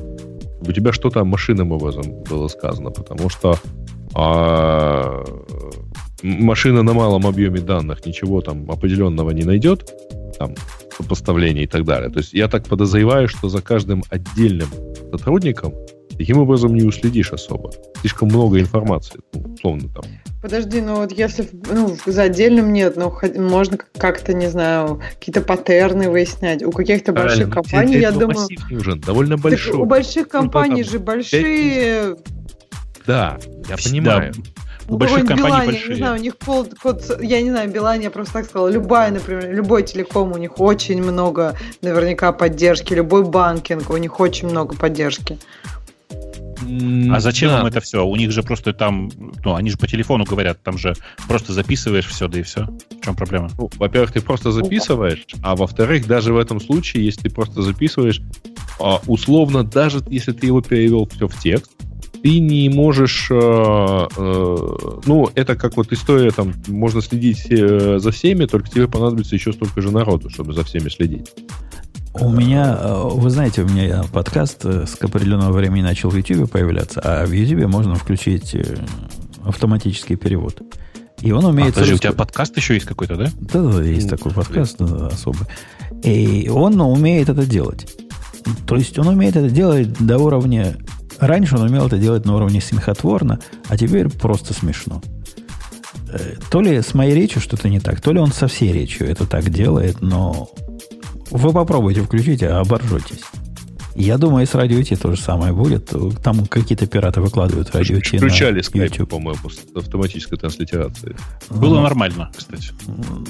у 0.60 0.72
тебя 0.72 0.92
что-то 0.92 1.24
машинным 1.24 1.72
образом 1.72 2.24
было 2.30 2.50
сказано, 2.50 2.92
потому 2.92 3.30
что 3.30 3.58
а, 4.14 5.24
машина 6.24 6.84
на 6.84 6.94
малом 6.94 7.28
объеме 7.28 7.60
данных 7.60 8.06
ничего 8.06 8.42
там 8.42 8.70
определенного 8.70 9.32
не 9.32 9.44
найдет, 9.44 9.92
там, 10.38 10.56
сопоставления 10.96 11.64
и 11.64 11.68
так 11.68 11.84
далее. 11.84 12.10
То 12.10 12.20
есть 12.20 12.34
я 12.34 12.48
так 12.48 12.66
подозреваю, 12.66 13.28
что 13.28 13.50
за 13.50 13.62
каждым 13.62 14.04
отдельным 14.10 14.70
сотрудником 15.12 15.74
таким 16.18 16.40
образом 16.40 16.76
не 16.76 16.84
уследишь 16.84 17.32
особо. 17.32 17.72
Слишком 18.02 18.30
много 18.30 18.60
информации, 18.60 19.20
ну, 19.34 19.54
условно 19.54 19.90
там. 19.94 20.06
Подожди, 20.42 20.82
ну 20.82 20.96
вот 20.96 21.12
если 21.12 21.48
ну, 21.72 21.96
за 22.06 22.24
отдельным 22.24 22.74
нет, 22.74 22.96
но 22.96 23.16
можно 23.36 23.78
как-то, 23.98 24.34
не 24.34 24.48
знаю, 24.48 25.02
какие-то 25.20 25.42
паттерны 25.42 26.10
выяснять. 26.10 26.64
У 26.64 26.72
каких-то 26.72 27.14
больших 27.14 27.50
компаний, 27.50 28.00
я 28.00 28.12
думаю... 28.12 28.48
нужен, 28.70 29.00
довольно 29.00 29.38
большой. 29.38 29.78
у 29.78 29.86
больших 29.86 30.30
компаний 30.30 30.84
ну, 30.84 30.92
же 30.92 31.00
большие... 31.00 32.16
Да, 33.06 33.38
я 33.70 33.78
понимаю. 33.78 34.34
Да 34.36 34.57
у 34.90 34.98
больших 34.98 35.26
компаний 35.26 35.44
Билайн, 35.44 35.66
большие. 35.66 35.90
Не 35.90 35.96
знаю, 35.96 36.20
у 36.20 36.24
них 36.24 36.38
пол, 36.38 36.68
код, 36.82 37.04
я 37.22 37.42
не 37.42 37.50
знаю, 37.50 37.70
Билайн, 37.70 38.02
я 38.02 38.10
просто 38.10 38.34
так 38.34 38.46
сказала, 38.46 38.70
любая, 38.70 39.12
например, 39.12 39.54
любой 39.54 39.84
телеком, 39.84 40.32
у 40.32 40.38
них 40.38 40.60
очень 40.60 41.02
много 41.02 41.56
наверняка 41.82 42.32
поддержки, 42.32 42.94
любой 42.94 43.24
банкинг, 43.24 43.90
у 43.90 43.98
них 43.98 44.20
очень 44.20 44.48
много 44.48 44.76
поддержки. 44.76 45.38
А 47.12 47.20
зачем 47.20 47.50
да. 47.50 47.62
им 47.62 47.66
это 47.68 47.80
все? 47.82 48.06
У 48.06 48.16
них 48.16 48.32
же 48.32 48.44
просто 48.44 48.74
там, 48.74 49.12
ну, 49.44 49.56
они 49.56 49.70
же 49.70 49.78
по 49.78 49.88
телефону 49.88 50.26
говорят, 50.26 50.62
там 50.64 50.78
же 50.78 50.96
просто 51.28 51.54
записываешь 51.54 52.08
все, 52.08 52.28
да 52.28 52.40
и 52.40 52.42
все. 52.42 52.66
В 52.66 53.06
чем 53.06 53.16
проблема? 53.16 53.50
Ну, 53.58 53.70
во-первых, 53.78 54.12
ты 54.12 54.22
просто 54.22 54.52
записываешь, 54.52 55.26
а 55.44 55.56
во-вторых, 55.56 56.08
даже 56.08 56.34
в 56.34 56.38
этом 56.38 56.60
случае, 56.60 57.06
если 57.06 57.24
ты 57.24 57.30
просто 57.30 57.62
записываешь, 57.62 58.22
а, 58.80 59.00
условно, 59.08 59.64
даже 59.64 60.02
если 60.10 60.32
ты 60.32 60.48
его 60.48 60.62
перевел 60.62 61.08
все 61.08 61.28
в 61.28 61.38
текст, 61.40 61.72
ты 62.22 62.40
не 62.40 62.70
можешь... 62.70 63.28
Э, 63.30 64.08
э, 64.16 64.58
ну, 65.06 65.30
это 65.36 65.56
как 65.56 65.78
вот 65.78 65.92
история, 65.92 66.32
там, 66.32 66.54
можно 66.68 67.02
следить 67.02 67.48
э, 67.50 68.00
за 68.00 68.12
всеми, 68.12 68.46
только 68.46 68.70
тебе 68.70 68.88
понадобится 68.88 69.36
еще 69.36 69.54
столько 69.54 69.82
же 69.82 69.92
народу, 69.92 70.30
чтобы 70.30 70.54
за 70.54 70.64
всеми 70.64 70.90
следить. 70.90 71.34
У 72.20 72.30
меня, 72.32 72.76
вы 73.04 73.30
знаете, 73.30 73.62
у 73.62 73.68
меня 73.68 74.04
подкаст 74.12 74.66
с 74.66 74.98
определенного 75.00 75.52
времени 75.52 75.84
начал 75.84 76.10
в 76.10 76.16
YouTube 76.16 76.50
появляться, 76.50 77.00
а 77.04 77.26
в 77.28 77.32
YouTube 77.32 77.68
можно 77.68 77.94
включить 77.94 78.56
автоматический 79.44 80.16
перевод. 80.16 80.62
И 81.22 81.32
он 81.32 81.46
умеет... 81.46 81.72
А, 81.72 81.74
подожди, 81.74 81.94
у 81.94 81.98
тебя 81.98 82.14
подкаст 82.14 82.58
еще 82.58 82.74
есть 82.76 82.86
какой-то, 82.86 83.16
да? 83.16 83.30
Да, 83.40 83.62
да, 83.62 83.84
есть 83.84 84.10
такой 84.10 84.32
подкаст 84.32 84.78
да, 84.80 85.08
особый. 85.08 85.48
И 86.04 86.50
он 86.50 86.80
умеет 86.82 87.30
это 87.30 87.46
делать. 87.46 87.88
То 88.66 88.76
есть 88.76 88.98
он 88.98 89.08
умеет 89.08 89.36
это 89.36 89.50
делать 89.50 89.94
до 90.00 90.18
уровня 90.20 90.78
Раньше 91.20 91.56
он 91.56 91.64
умел 91.64 91.88
это 91.88 91.98
делать 91.98 92.26
на 92.26 92.36
уровне 92.36 92.62
смехотворно, 92.62 93.40
а 93.68 93.78
теперь 93.78 94.10
просто 94.10 94.54
смешно. 94.54 95.02
Э, 96.10 96.36
то 96.52 96.62
ли 96.62 96.82
с 96.82 96.94
моей 96.94 97.16
речью 97.16 97.42
что-то 97.42 97.70
не 97.70 97.80
так, 97.80 98.02
то 98.02 98.12
ли 98.12 98.20
он 98.20 98.32
со 98.32 98.48
всей 98.48 98.72
речью 98.72 99.10
это 99.10 99.26
так 99.26 99.50
делает, 99.50 100.02
но 100.02 100.50
вы 101.32 101.52
попробуйте 101.52 102.02
включить, 102.02 102.44
а 102.44 102.60
оборжетесь. 102.60 103.22
Я 103.98 104.20
думаю, 104.20 104.44
и 104.44 104.46
с 104.46 104.54
радио 104.54 104.82
Ти 104.84 104.96
то 104.96 105.12
же 105.16 105.20
самое 105.20 105.54
будет. 105.54 105.92
Там 106.24 106.46
какие-то 106.46 106.86
пираты 106.86 107.20
выкладывают 107.20 107.74
радио 107.74 108.00
Ти 108.00 108.18
Включали 108.18 108.62
скайп, 108.62 109.10
по-моему, 109.10 109.50
с 109.50 109.58
автоматической 109.76 110.38
транслитерацией. 110.38 111.16
Было 111.50 111.82
нормально, 111.82 112.32
кстати. 112.36 112.70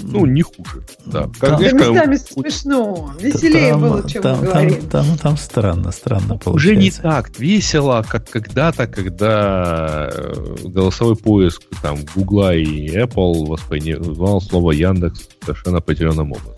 Ну, 0.03 0.25
не 0.25 0.41
хуже. 0.41 0.85
Да, 1.05 1.29
как, 1.39 1.51
там, 1.51 1.59
видишь, 1.61 1.73
местами 1.73 2.15
смешно. 2.17 3.13
Веселее 3.17 3.71
там, 3.71 3.81
было, 3.81 4.09
чем 4.09 4.21
там, 4.21 4.45
там, 4.45 4.71
там, 4.89 5.17
там 5.17 5.37
странно, 5.37 5.91
странно 5.93 6.37
получается. 6.37 6.51
Уже 6.51 6.75
не 6.75 6.91
так 6.91 7.39
весело, 7.39 8.05
как 8.07 8.29
когда-то, 8.29 8.87
когда 8.87 10.09
э, 10.11 10.55
голосовой 10.65 11.15
поиск 11.15 11.61
там 11.81 11.99
Гугла 12.13 12.53
и 12.53 12.89
Apple 12.89 13.45
воспринимал 13.45 14.41
слово 14.41 14.73
Яндекс 14.73 15.29
совершенно 15.45 15.77
определенным 15.77 16.33
образом. 16.33 16.55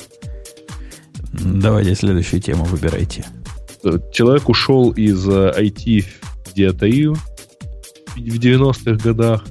Давайте 1.32 1.94
следующую 1.94 2.42
тему 2.42 2.64
выбирайте 2.64 3.24
человек 4.12 4.50
ушел 4.50 4.92
из 4.92 5.28
IT 5.28 6.06
в 6.46 6.54
диатаию 6.54 7.16
в 8.16 8.40
90-х 8.40 9.04
годах. 9.04 9.46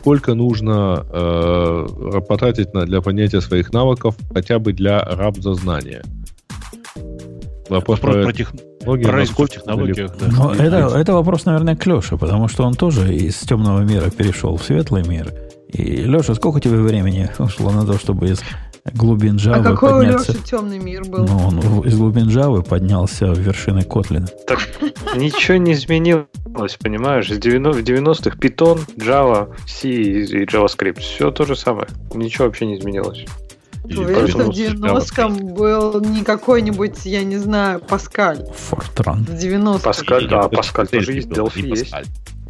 Сколько 0.00 0.34
нужно 0.34 1.04
э, 1.10 2.20
потратить 2.28 2.72
на, 2.72 2.86
для 2.86 3.00
понятия 3.02 3.40
своих 3.40 3.72
навыков, 3.72 4.16
хотя 4.32 4.58
бы 4.58 4.72
для 4.72 5.00
рабзазнания? 5.00 6.02
Вопрос, 7.68 7.98
Вопрос 7.98 8.00
про, 8.00 8.22
про 8.22 8.32
технологии. 8.32 9.04
Про 9.04 9.24
в 9.24 9.48
технологиях. 9.50 10.16
Да. 10.18 10.26
Но 10.30 10.54
это, 10.54 10.98
это 10.98 11.12
вопрос, 11.12 11.44
наверное, 11.44 11.76
к 11.76 11.84
Леше, 11.84 12.16
потому 12.16 12.48
что 12.48 12.64
он 12.64 12.74
тоже 12.74 13.14
из 13.14 13.36
темного 13.40 13.80
мира 13.80 14.08
перешел 14.10 14.56
в 14.56 14.62
светлый 14.62 15.06
мир. 15.06 15.32
И, 15.68 15.82
Леша, 16.04 16.34
сколько 16.34 16.60
тебе 16.60 16.78
времени 16.78 17.28
ушло 17.38 17.70
на 17.70 17.84
то, 17.84 17.98
чтобы 17.98 18.30
из 18.30 18.40
глубин 18.92 19.36
Java 19.36 19.60
а 19.60 19.62
какой 19.62 19.90
подняться... 19.90 20.32
у 20.32 20.34
Леши 20.34 20.44
темный 20.44 20.78
мир 20.78 21.04
был? 21.04 21.26
Ну, 21.26 21.48
он 21.48 21.58
из 21.84 21.96
глубин 21.96 22.28
Java 22.28 22.62
поднялся 22.62 23.32
в 23.32 23.38
вершины 23.38 23.82
Котлина. 23.82 24.26
Так 24.46 24.60
ничего 25.16 25.58
не 25.58 25.72
изменилось, 25.72 26.76
понимаешь? 26.80 27.28
В 27.28 27.38
90-х 27.38 28.38
Python, 28.38 28.80
Java, 28.96 29.48
C 29.66 29.88
и 29.88 30.44
JavaScript. 30.44 31.00
Все 31.00 31.30
то 31.30 31.44
же 31.44 31.56
самое. 31.56 31.88
Ничего 32.14 32.46
вообще 32.46 32.66
не 32.66 32.78
изменилось. 32.78 33.26
Уверен, 33.84 34.28
что 34.28 34.44
в 34.44 34.48
90-м 34.50 35.54
был 35.54 36.00
не 36.00 36.22
какой-нибудь, 36.22 37.06
я 37.06 37.24
не 37.24 37.36
знаю, 37.36 37.80
Паскаль? 37.80 38.44
Фортран. 38.54 39.24
В 39.24 39.30
90-х. 39.30 39.78
Паскаль, 39.82 40.28
да, 40.28 40.48
Паскаль 40.48 40.88
тоже 40.88 41.12
есть, 41.12 41.28
Delphi 41.28 41.66
есть. 41.66 41.94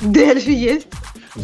Дельфи 0.00 0.50
есть? 0.50 0.86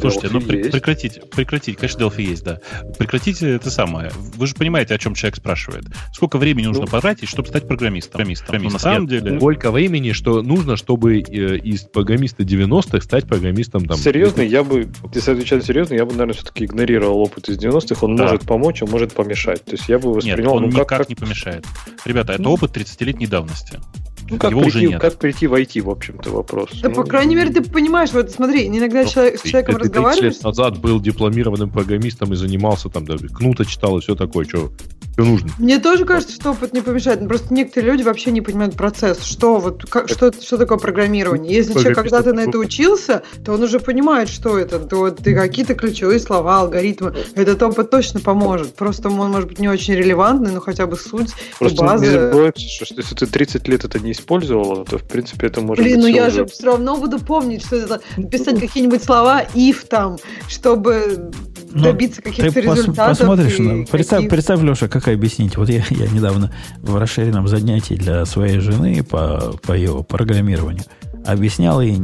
Слушайте, 0.01 0.29
ну 0.33 0.41
при, 0.41 0.71
прекратите, 0.71 1.21
прекратите, 1.21 1.77
конечно, 1.77 2.03
Delphi 2.03 2.23
есть, 2.23 2.45
да. 2.45 2.61
Прекратите 2.99 3.51
это 3.51 3.71
самое. 3.71 4.11
Вы 4.37 4.47
же 4.47 4.55
понимаете, 4.55 4.95
о 4.95 4.99
чем 4.99 5.15
человек 5.15 5.37
спрашивает. 5.37 5.85
Сколько 6.13 6.39
времени 6.39 6.67
нужно 6.67 6.85
ну, 6.85 6.91
потратить, 6.91 7.29
чтобы 7.29 7.49
стать 7.49 7.67
программистом? 7.69 8.13
программистом? 8.13 8.59
Ну, 8.63 8.71
на 8.71 8.79
самом 8.79 9.07
деле... 9.07 9.39
Сколько 9.39 9.71
времени, 9.71 10.13
что 10.13 10.43
нужно, 10.43 10.77
чтобы 10.77 11.21
э, 11.21 11.59
из 11.59 11.83
программиста 11.83 12.43
90-х 12.43 13.01
стать 13.03 13.27
программистом 13.27 13.87
там... 13.87 13.97
Серьезно, 13.97 14.43
я 14.43 14.65
бы, 14.65 14.89
если 15.15 15.33
отвечать 15.33 15.65
серьезно, 15.65 15.95
я 15.95 16.05
бы, 16.05 16.13
наверное, 16.13 16.35
все-таки 16.35 16.65
игнорировал 16.65 17.19
опыт 17.19 17.49
из 17.49 17.59
90-х. 17.59 18.05
Он 18.05 18.17
да. 18.17 18.25
может 18.25 18.43
помочь, 18.43 18.83
он 18.83 18.91
может 18.91 19.13
помешать. 19.13 19.65
То 19.65 19.73
есть 19.73 19.89
я 19.89 19.99
бы 19.99 20.13
воспринял... 20.13 20.39
Нет, 20.39 20.47
он 20.49 20.63
ну, 20.63 20.69
никак 20.69 20.89
как... 20.89 21.09
не 21.09 21.15
помешает. 21.15 21.65
Ребята, 22.05 22.35
это 22.35 22.49
опыт 22.49 22.77
30-летней 22.77 23.27
давности. 23.27 23.81
Ну, 24.31 24.39
как, 24.39 24.51
Его 24.53 24.63
прийти, 24.63 24.79
уже 24.79 24.89
нет. 24.89 25.01
как 25.01 25.19
прийти 25.19 25.47
в 25.47 25.55
IT, 25.55 25.83
в 25.83 25.91
общем-то, 25.91 26.31
вопрос. 26.31 26.71
Да, 26.83 26.89
ну, 26.89 26.95
по 26.95 27.05
крайней 27.05 27.37
мере, 27.37 27.51
ты 27.51 27.63
понимаешь, 27.63 28.11
вот 28.13 28.31
смотри, 28.31 28.67
иногда 28.69 29.03
ну, 29.03 29.09
человек, 29.09 29.39
с 29.39 29.43
человеком 29.43 29.77
разговариваешь... 29.77 30.35
лет 30.35 30.43
назад 30.43 30.79
был 30.79 31.01
дипломированным 31.01 31.71
программистом 31.71 32.33
и 32.33 32.37
занимался 32.37 32.89
там, 32.89 33.05
да, 33.05 33.17
кнута 33.19 33.65
читал 33.67 33.99
и 33.99 34.01
все 34.01 34.15
такое, 34.15 34.47
что 34.47 34.73
Все 35.13 35.25
нужно. 35.25 35.51
Мне 35.59 35.79
тоже 35.79 36.07
кажется, 36.07 36.35
что 36.35 36.53
опыт 36.53 36.73
не 36.73 36.81
помешает. 36.81 37.21
Но 37.21 37.29
просто 37.29 37.53
некоторые 37.53 37.93
люди 37.93 38.03
вообще 38.03 38.31
не 38.31 38.41
понимают 38.41 38.77
процесс. 38.77 39.23
Что, 39.23 39.59
вот, 39.59 39.85
как, 39.89 40.09
что, 40.09 40.33
что 40.33 40.57
такое 40.57 40.79
программирование? 40.79 41.55
Если 41.55 41.75
человек 41.75 41.97
когда-то 41.97 42.33
на 42.33 42.41
это 42.41 42.59
учился, 42.59 43.23
то 43.45 43.53
он 43.53 43.63
уже 43.63 43.79
понимает, 43.79 44.31
что 44.31 44.59
это. 44.59 44.79
То 44.79 45.11
ты 45.11 45.35
какие-то 45.35 45.75
ключевые 45.75 46.19
слова, 46.19 46.61
алгоритмы. 46.61 47.15
Этот 47.35 47.63
опыт 47.63 47.91
точно 47.91 48.21
поможет. 48.21 48.75
Просто 48.75 49.09
он 49.11 49.31
может 49.31 49.49
быть 49.49 49.59
не 49.59 49.69
очень 49.69 49.95
релевантный, 49.95 50.51
но 50.51 50.61
хотя 50.61 50.87
бы 50.87 50.97
суть 50.97 51.33
Просто 51.59 51.85
и 51.85 51.87
база. 51.87 52.05
не 52.07 52.11
забывайте, 52.11 52.69
что 52.69 52.95
если 52.95 53.15
ты 53.15 53.27
30 53.27 53.69
лет 53.69 53.85
это 53.85 53.99
не 53.99 54.14
использовала, 54.15 54.85
то 54.85 54.99
в 54.99 55.05
принципе 55.05 55.49
это 55.49 55.61
может 55.61 55.85
Блин, 55.85 55.97
быть... 55.97 56.05
Блин, 56.05 56.15
ну 56.15 56.23
я 56.23 56.29
уже... 56.29 56.39
же 56.39 56.47
все 56.47 56.67
равно 56.67 56.97
буду 56.97 57.19
помнить, 57.19 57.65
что 57.65 57.77
это 57.77 58.01
писать 58.31 58.59
какие-нибудь 58.59 59.03
слова 59.03 59.45
if 59.55 59.87
там, 59.89 60.17
чтобы 60.49 61.31
ну, 61.73 61.83
добиться 61.83 62.23
каких-то 62.23 62.61
результатов. 62.61 63.19
Посмотришь, 63.19 63.59
ну, 63.59 63.85
представь, 63.85 64.29
представь, 64.29 64.63
Леша, 64.63 64.89
как 64.89 65.09
объяснить. 65.09 65.57
Вот 65.57 65.69
я, 65.69 65.85
я 65.91 66.07
недавно 66.09 66.53
в 66.81 66.97
расширенном 66.97 67.49
занятии 67.49 67.95
для 67.95 68.25
своей 68.25 68.59
жены 68.61 69.03
по, 69.03 69.55
по 69.63 69.73
ее 69.73 70.05
программированию 70.09 70.85
объяснял 71.27 71.81
ей 71.81 71.97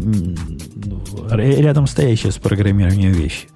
рядом 1.30 1.86
стоящие 1.86 2.32
с 2.32 2.38
программированием 2.38 3.12
вещи. 3.12 3.48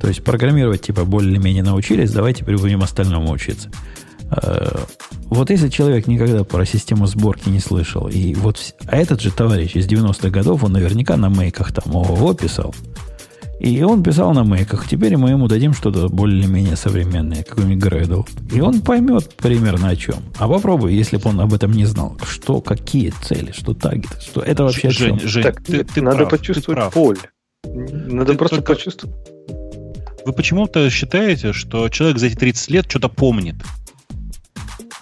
То 0.00 0.08
есть 0.08 0.22
программировать 0.22 0.82
типа 0.82 1.04
более-менее 1.04 1.64
научились, 1.64 2.12
давайте 2.12 2.40
теперь 2.40 2.56
будем 2.56 2.82
остальному 2.82 3.30
учиться. 3.30 3.70
Э, 4.30 4.84
вот 5.30 5.50
если 5.50 5.68
человек 5.68 6.06
никогда 6.06 6.44
про 6.44 6.64
систему 6.64 7.06
сборки 7.06 7.48
не 7.48 7.60
слышал, 7.60 8.08
и 8.08 8.34
вот, 8.34 8.74
а 8.86 8.96
этот 8.96 9.20
же 9.20 9.30
товарищ 9.30 9.76
из 9.76 9.86
90-х 9.86 10.30
годов, 10.30 10.64
он 10.64 10.72
наверняка 10.72 11.16
на 11.16 11.28
мейках 11.28 11.72
там 11.72 11.96
ООО 11.96 12.34
писал, 12.34 12.74
и 13.58 13.82
он 13.82 14.04
писал 14.04 14.32
на 14.32 14.44
мейках. 14.44 14.88
Теперь 14.88 15.16
мы 15.16 15.30
ему 15.30 15.48
дадим 15.48 15.72
что-то 15.72 16.08
более-менее 16.08 16.76
современное, 16.76 17.42
какой-нибудь 17.42 17.84
Gradle. 17.84 18.28
И 18.52 18.60
он 18.60 18.80
поймет 18.82 19.34
примерно 19.34 19.88
о 19.88 19.96
чем. 19.96 20.16
А 20.38 20.46
попробуй, 20.46 20.94
если 20.94 21.16
бы 21.16 21.30
он 21.30 21.40
об 21.40 21.52
этом 21.52 21.72
не 21.72 21.84
знал. 21.84 22.16
Что, 22.22 22.60
какие 22.60 23.12
цели, 23.22 23.52
что 23.52 23.74
таргет, 23.74 24.22
что 24.22 24.42
это 24.42 24.62
вообще 24.62 24.90
Жень, 24.90 25.16
о 25.16 25.18
чем. 25.18 25.28
Жень, 25.28 25.42
так, 25.42 25.62
ты, 25.62 25.82
ты 25.82 26.00
надо 26.00 26.18
прав, 26.18 26.30
почувствовать 26.30 26.84
ты 26.84 26.90
поле. 26.90 27.18
Надо 27.64 28.32
ты 28.32 28.38
просто 28.38 28.56
только... 28.56 28.74
почувствовать. 28.74 29.16
Вы 30.24 30.32
почему-то 30.32 30.88
считаете, 30.90 31.52
что 31.52 31.88
человек 31.88 32.18
за 32.18 32.26
эти 32.26 32.36
30 32.36 32.70
лет 32.70 32.86
что-то 32.88 33.08
помнит. 33.08 33.56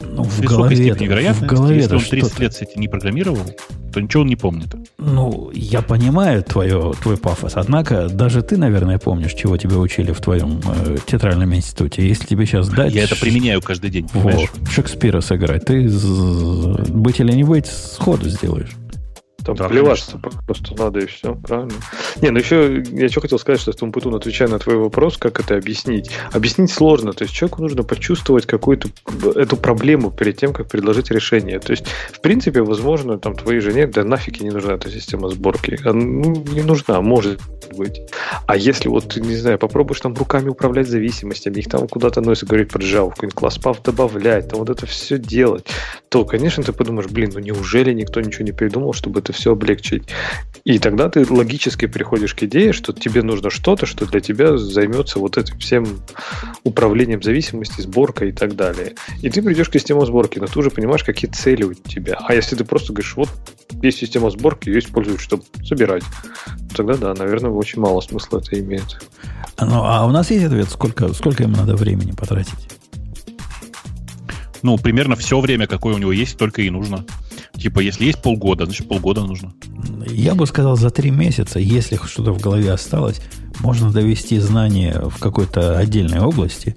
Ну, 0.01 0.23
в 0.25 0.41
голове, 0.43 0.91
вероятности, 0.91 1.45
в 1.45 1.49
голове 1.49 1.77
если 1.77 1.95
он 1.95 2.03
30 2.03 2.39
лет 2.39 2.57
эти 2.61 2.79
не 2.79 2.89
программировал, 2.89 3.39
то 3.93 4.01
ничего 4.01 4.23
он 4.23 4.29
не 4.29 4.37
помнит. 4.37 4.69
Ну, 4.99 5.51
я 5.55 5.81
понимаю 5.81 6.43
твое, 6.43 6.93
твой 7.03 7.17
пафос, 7.17 7.53
однако 7.55 8.09
даже 8.09 8.43
ты, 8.43 8.59
наверное, 8.59 8.99
помнишь, 8.99 9.33
чего 9.33 9.57
тебя 9.57 9.79
учили 9.79 10.13
в 10.13 10.21
твоем 10.21 10.61
э, 10.65 10.99
театральном 11.07 11.55
институте. 11.55 12.07
Если 12.07 12.27
тебе 12.27 12.45
сейчас 12.45 12.69
дать... 12.69 12.93
Я 12.93 13.05
это 13.05 13.17
применяю 13.17 13.63
каждый 13.63 13.91
день, 13.91 14.07
вот, 14.13 14.51
Шекспира 14.71 15.23
сыграть, 15.23 15.65
ты 15.65 15.89
быть 15.89 17.21
или 17.21 17.33
не 17.33 17.45
быть 17.45 17.67
сходу 17.67 18.29
сделаешь. 18.29 18.71
Там 19.47 19.55
да, 19.55 19.69
плеваться 19.69 20.19
просто 20.19 20.75
надо 20.77 20.99
и 20.99 21.07
все, 21.07 21.37
правильно? 21.37 21.73
Не, 22.21 22.31
ну 22.31 22.39
еще 22.41 22.83
я 22.91 23.09
что 23.09 23.21
хотел 23.21 23.39
сказать, 23.39 23.61
что 23.61 23.71
с 23.71 23.77
Тумпутун, 23.77 24.17
отвечая 24.17 24.49
на 24.49 24.59
твой 24.59 24.77
вопрос, 24.77 25.19
как 25.19 25.39
это 25.39 25.57
объяснить. 25.57 26.11
Объяснить 26.33 26.73
сложно, 26.73 27.13
то 27.13 27.23
есть 27.23 27.33
человеку 27.33 27.63
нужно 27.63 27.85
почувствовать 27.85 28.45
какую-то 28.45 28.89
эту 29.37 29.57
проблему 29.57 30.11
перед 30.11 30.37
тем, 30.37 30.53
как 30.53 30.67
предложить 30.67 31.13
решение. 31.13 31.61
То 31.61 31.71
есть, 31.71 31.87
в 32.13 32.21
принципе, 32.21 32.63
возможно, 32.63 33.19
там 33.19 33.37
твоей 33.37 33.61
жене, 33.61 33.87
да 33.87 34.03
нафиг 34.03 34.41
не 34.41 34.51
нужна 34.51 34.75
эта 34.75 34.91
система 34.91 35.29
сборки. 35.29 35.79
Она, 35.85 35.93
ну, 35.93 36.45
не 36.53 36.63
нужна, 36.63 37.01
может 37.01 37.41
быть. 37.77 38.01
А 38.47 38.57
если 38.57 38.89
вот, 38.89 39.17
не 39.17 39.37
знаю, 39.37 39.59
попробуешь 39.59 40.01
там 40.01 40.15
руками 40.15 40.49
управлять 40.49 40.89
зависимостями, 40.89 41.61
их 41.61 41.69
там 41.69 41.87
куда-то 41.87 42.21
носит, 42.21 42.49
говорить 42.49 42.71
про 42.71 42.83
Java, 42.83 43.11
какой-нибудь 43.11 43.35
класс 43.35 43.59
пав 43.59 43.81
добавлять, 43.83 44.49
там 44.49 44.59
вот 44.59 44.71
это 44.71 44.87
все 44.87 45.19
делать, 45.19 45.67
то, 46.09 46.25
конечно, 46.25 46.65
ты 46.65 46.73
подумаешь, 46.73 47.09
блин, 47.09 47.31
ну 47.35 47.41
неужели 47.41 47.93
никто 47.93 48.21
ничего 48.21 48.45
не 48.45 48.53
придумал, 48.53 48.93
чтобы 48.93 49.21
это 49.21 49.36
все 49.37 49.53
облегчить. 49.53 50.05
И 50.65 50.81
тогда 50.81 51.09
ты 51.09 51.25
логически 51.33 51.87
приходишь 51.87 52.35
к 52.35 52.43
идее, 52.43 52.73
что 52.73 52.93
тебе 52.93 53.23
нужно 53.23 53.51
что-то, 53.51 53.87
что 53.87 54.05
для 54.05 54.19
тебя 54.19 54.59
займется 54.59 55.21
вот 55.21 55.39
этим 55.39 55.59
всем 55.61 55.87
управлением 56.65 57.23
зависимости, 57.23 57.81
сборкой 57.83 58.31
и 58.31 58.33
так 58.33 58.57
далее. 58.57 58.95
И 59.23 59.31
ты 59.31 59.43
придешь 59.43 59.69
к 59.69 59.75
системе 59.75 60.05
сборки, 60.05 60.41
но 60.41 60.47
ты 60.47 60.59
уже 60.59 60.71
понимаешь, 60.71 61.05
какие 61.05 61.31
цели 61.31 61.63
у 61.63 61.73
тебя. 61.73 62.19
А 62.21 62.35
если 62.35 62.57
ты 62.57 62.65
просто 62.65 62.93
говоришь, 62.93 63.15
вот 63.15 63.29
есть 63.81 63.99
система 63.99 64.29
сборки, 64.31 64.69
ее 64.69 64.81
используют, 64.81 65.21
чтобы 65.21 65.45
собирать, 65.65 66.03
тогда 66.75 66.97
да, 66.97 67.15
наверное, 67.15 67.53
очень 67.53 67.81
мало 67.81 68.01
смысла 68.01 68.39
это 68.39 68.59
имеет. 68.59 68.99
Ну, 69.61 69.85
а 69.85 70.05
у 70.05 70.11
нас 70.11 70.33
есть 70.33 70.47
ответ, 70.47 70.69
сколько, 70.69 71.13
сколько 71.13 71.45
ему 71.45 71.55
надо 71.55 71.77
времени 71.77 72.11
потратить? 72.11 72.69
Ну, 74.63 74.77
примерно 74.79 75.15
все 75.15 75.39
время, 75.39 75.69
какое 75.69 75.95
у 75.95 75.99
него 75.99 76.11
есть, 76.11 76.37
только 76.37 76.63
и 76.63 76.71
нужно. 76.71 77.05
Типа, 77.59 77.81
если 77.81 78.05
есть 78.05 78.21
полгода, 78.23 78.67
значит 78.67 78.89
полгода 78.89 79.23
нужно. 79.23 79.55
Я 80.09 80.35
бы 80.35 80.47
сказал, 80.47 80.77
за 80.77 80.91
три 80.91 81.11
месяца, 81.11 81.59
если 81.59 81.99
что-то 82.05 82.33
в 82.33 82.41
голове 82.41 82.73
осталось, 82.73 83.21
можно 83.61 83.91
довести 83.91 84.39
знания 84.39 85.01
в 85.09 85.19
какой-то 85.19 85.79
отдельной 85.79 86.21
области. 86.21 86.77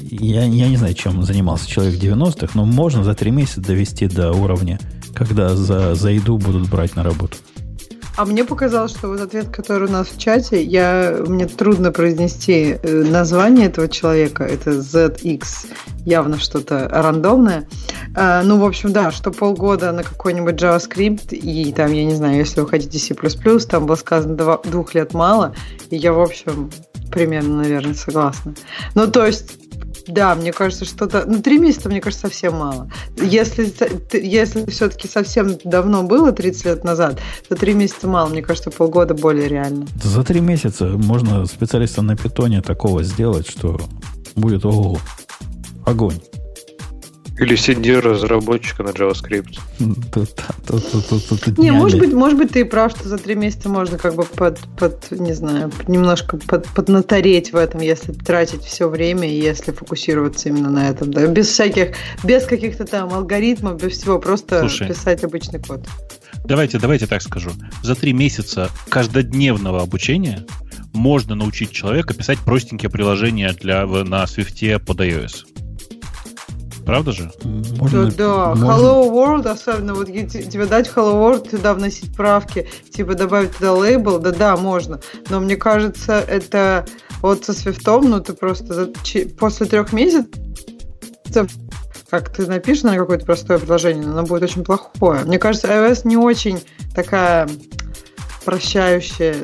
Я, 0.00 0.44
я 0.44 0.68
не 0.68 0.76
знаю, 0.76 0.94
чем 0.94 1.22
занимался 1.22 1.68
человек 1.68 1.94
в 1.94 2.02
90-х, 2.02 2.52
но 2.54 2.64
можно 2.64 3.04
за 3.04 3.14
три 3.14 3.30
месяца 3.30 3.60
довести 3.60 4.06
до 4.06 4.32
уровня, 4.32 4.78
когда 5.14 5.54
за, 5.56 5.94
за 5.94 6.10
еду 6.10 6.38
будут 6.38 6.68
брать 6.68 6.96
на 6.96 7.02
работу. 7.02 7.36
А 8.16 8.24
мне 8.24 8.44
показалось, 8.44 8.92
что 8.92 9.08
вот 9.08 9.20
ответ, 9.20 9.48
который 9.48 9.88
у 9.88 9.90
нас 9.90 10.08
в 10.08 10.18
чате, 10.18 10.62
я, 10.62 11.16
мне 11.26 11.46
трудно 11.46 11.90
произнести 11.90 12.78
э, 12.80 13.02
название 13.02 13.66
этого 13.66 13.88
человека. 13.88 14.44
Это 14.44 14.70
ZX, 14.70 15.66
явно 16.04 16.38
что-то 16.38 16.88
рандомное. 16.88 17.66
А, 18.14 18.44
ну, 18.44 18.60
в 18.60 18.64
общем, 18.64 18.92
да, 18.92 19.10
что 19.10 19.32
полгода 19.32 19.90
на 19.90 20.04
какой-нибудь 20.04 20.54
JavaScript, 20.54 21.34
и 21.34 21.72
там, 21.72 21.92
я 21.92 22.04
не 22.04 22.14
знаю, 22.14 22.36
если 22.36 22.60
вы 22.60 22.68
хотите 22.68 22.98
C++, 22.98 23.14
там 23.68 23.86
было 23.86 23.96
сказано 23.96 24.36
два, 24.36 24.58
двух 24.58 24.94
лет 24.94 25.12
мало, 25.12 25.54
и 25.90 25.96
я, 25.96 26.12
в 26.12 26.20
общем, 26.20 26.70
примерно, 27.10 27.58
наверное, 27.58 27.94
согласна. 27.94 28.54
Ну, 28.94 29.08
то 29.08 29.26
есть 29.26 29.63
да, 30.06 30.34
мне 30.34 30.52
кажется, 30.52 30.84
что-то... 30.84 31.24
Ну, 31.26 31.40
три 31.42 31.58
месяца, 31.58 31.88
мне 31.88 32.00
кажется, 32.00 32.28
совсем 32.28 32.54
мало. 32.54 32.90
Если, 33.16 33.72
если 34.12 34.68
все-таки 34.70 35.08
совсем 35.08 35.58
давно 35.64 36.02
было, 36.02 36.32
30 36.32 36.64
лет 36.64 36.84
назад, 36.84 37.20
то 37.48 37.56
три 37.56 37.74
месяца 37.74 38.06
мало. 38.06 38.28
Мне 38.28 38.42
кажется, 38.42 38.70
полгода 38.70 39.14
более 39.14 39.48
реально. 39.48 39.86
За 40.02 40.22
три 40.22 40.40
месяца 40.40 40.86
можно 40.86 41.46
специалиста 41.46 42.02
на 42.02 42.16
питоне 42.16 42.62
такого 42.62 43.02
сделать, 43.02 43.48
что 43.48 43.80
будет 44.36 44.64
ого 44.64 44.98
огонь. 45.84 46.20
Или 47.38 47.56
сидир 47.56 48.04
разработчика 48.04 48.84
на 48.84 48.90
JavaScript. 48.90 49.58
Не, 51.58 51.72
может 51.72 51.98
быть, 51.98 52.12
может 52.12 52.38
быть, 52.38 52.52
ты 52.52 52.60
и 52.60 52.64
прав, 52.64 52.92
что 52.92 53.08
за 53.08 53.18
три 53.18 53.34
месяца 53.34 53.68
можно 53.68 53.98
как 53.98 54.14
бы 54.14 54.24
под, 54.24 54.60
под 54.78 55.10
не 55.10 55.32
знаю, 55.32 55.72
немножко 55.88 56.36
под, 56.36 56.68
поднатореть 56.68 57.52
в 57.52 57.56
этом, 57.56 57.80
если 57.80 58.12
тратить 58.12 58.62
все 58.62 58.88
время 58.88 59.28
и 59.28 59.34
если 59.36 59.72
фокусироваться 59.72 60.48
именно 60.48 60.70
на 60.70 60.88
этом, 60.88 61.12
да, 61.12 61.26
без 61.26 61.48
всяких, 61.48 61.96
без 62.22 62.44
каких-то 62.44 62.84
там 62.84 63.12
алгоритмов, 63.12 63.82
без 63.82 63.98
всего, 63.98 64.20
просто 64.20 64.60
Слушай, 64.60 64.88
писать 64.88 65.24
обычный 65.24 65.60
код. 65.60 65.86
Давайте, 66.44 66.78
давайте 66.78 67.06
так 67.06 67.22
скажу. 67.22 67.50
За 67.82 67.94
три 67.94 68.12
месяца 68.12 68.70
каждодневного 68.88 69.82
обучения 69.82 70.46
можно 70.92 71.34
научить 71.34 71.72
человека 71.72 72.14
писать 72.14 72.38
простенькие 72.38 72.90
приложения 72.90 73.52
для, 73.52 73.86
на 73.86 74.24
Swift 74.24 74.78
под 74.80 75.00
iOS. 75.00 75.53
Правда 76.84 77.12
же? 77.12 77.30
Можно, 77.78 78.10
да, 78.10 78.16
да. 78.16 78.54
Можно... 78.54 78.64
Hello 78.64 79.10
World, 79.10 79.48
особенно 79.48 79.94
вот 79.94 80.06
тебе 80.06 80.66
дать 80.66 80.88
Hello 80.88 81.14
World, 81.14 81.50
туда 81.50 81.74
вносить 81.74 82.14
правки, 82.14 82.68
типа 82.90 83.14
добавить 83.14 83.56
туда 83.56 83.72
лейбл, 83.72 84.18
да-да, 84.18 84.56
можно. 84.56 85.00
Но 85.30 85.40
мне 85.40 85.56
кажется, 85.56 86.20
это 86.20 86.86
вот 87.22 87.44
со 87.44 87.52
свифтом, 87.52 88.10
ну 88.10 88.20
ты 88.20 88.34
просто 88.34 88.92
после 89.38 89.66
трех 89.66 89.92
месяцев 89.92 90.26
как 92.10 92.32
ты 92.32 92.46
напишешь 92.46 92.84
на 92.84 92.96
какое-то 92.96 93.26
простое 93.26 93.58
предложение, 93.58 94.04
оно 94.04 94.22
будет 94.22 94.44
очень 94.44 94.62
плохое. 94.62 95.24
Мне 95.24 95.40
кажется, 95.40 95.66
iOS 95.66 96.02
не 96.04 96.16
очень 96.16 96.60
такая 96.94 97.48
прощающая 98.44 99.34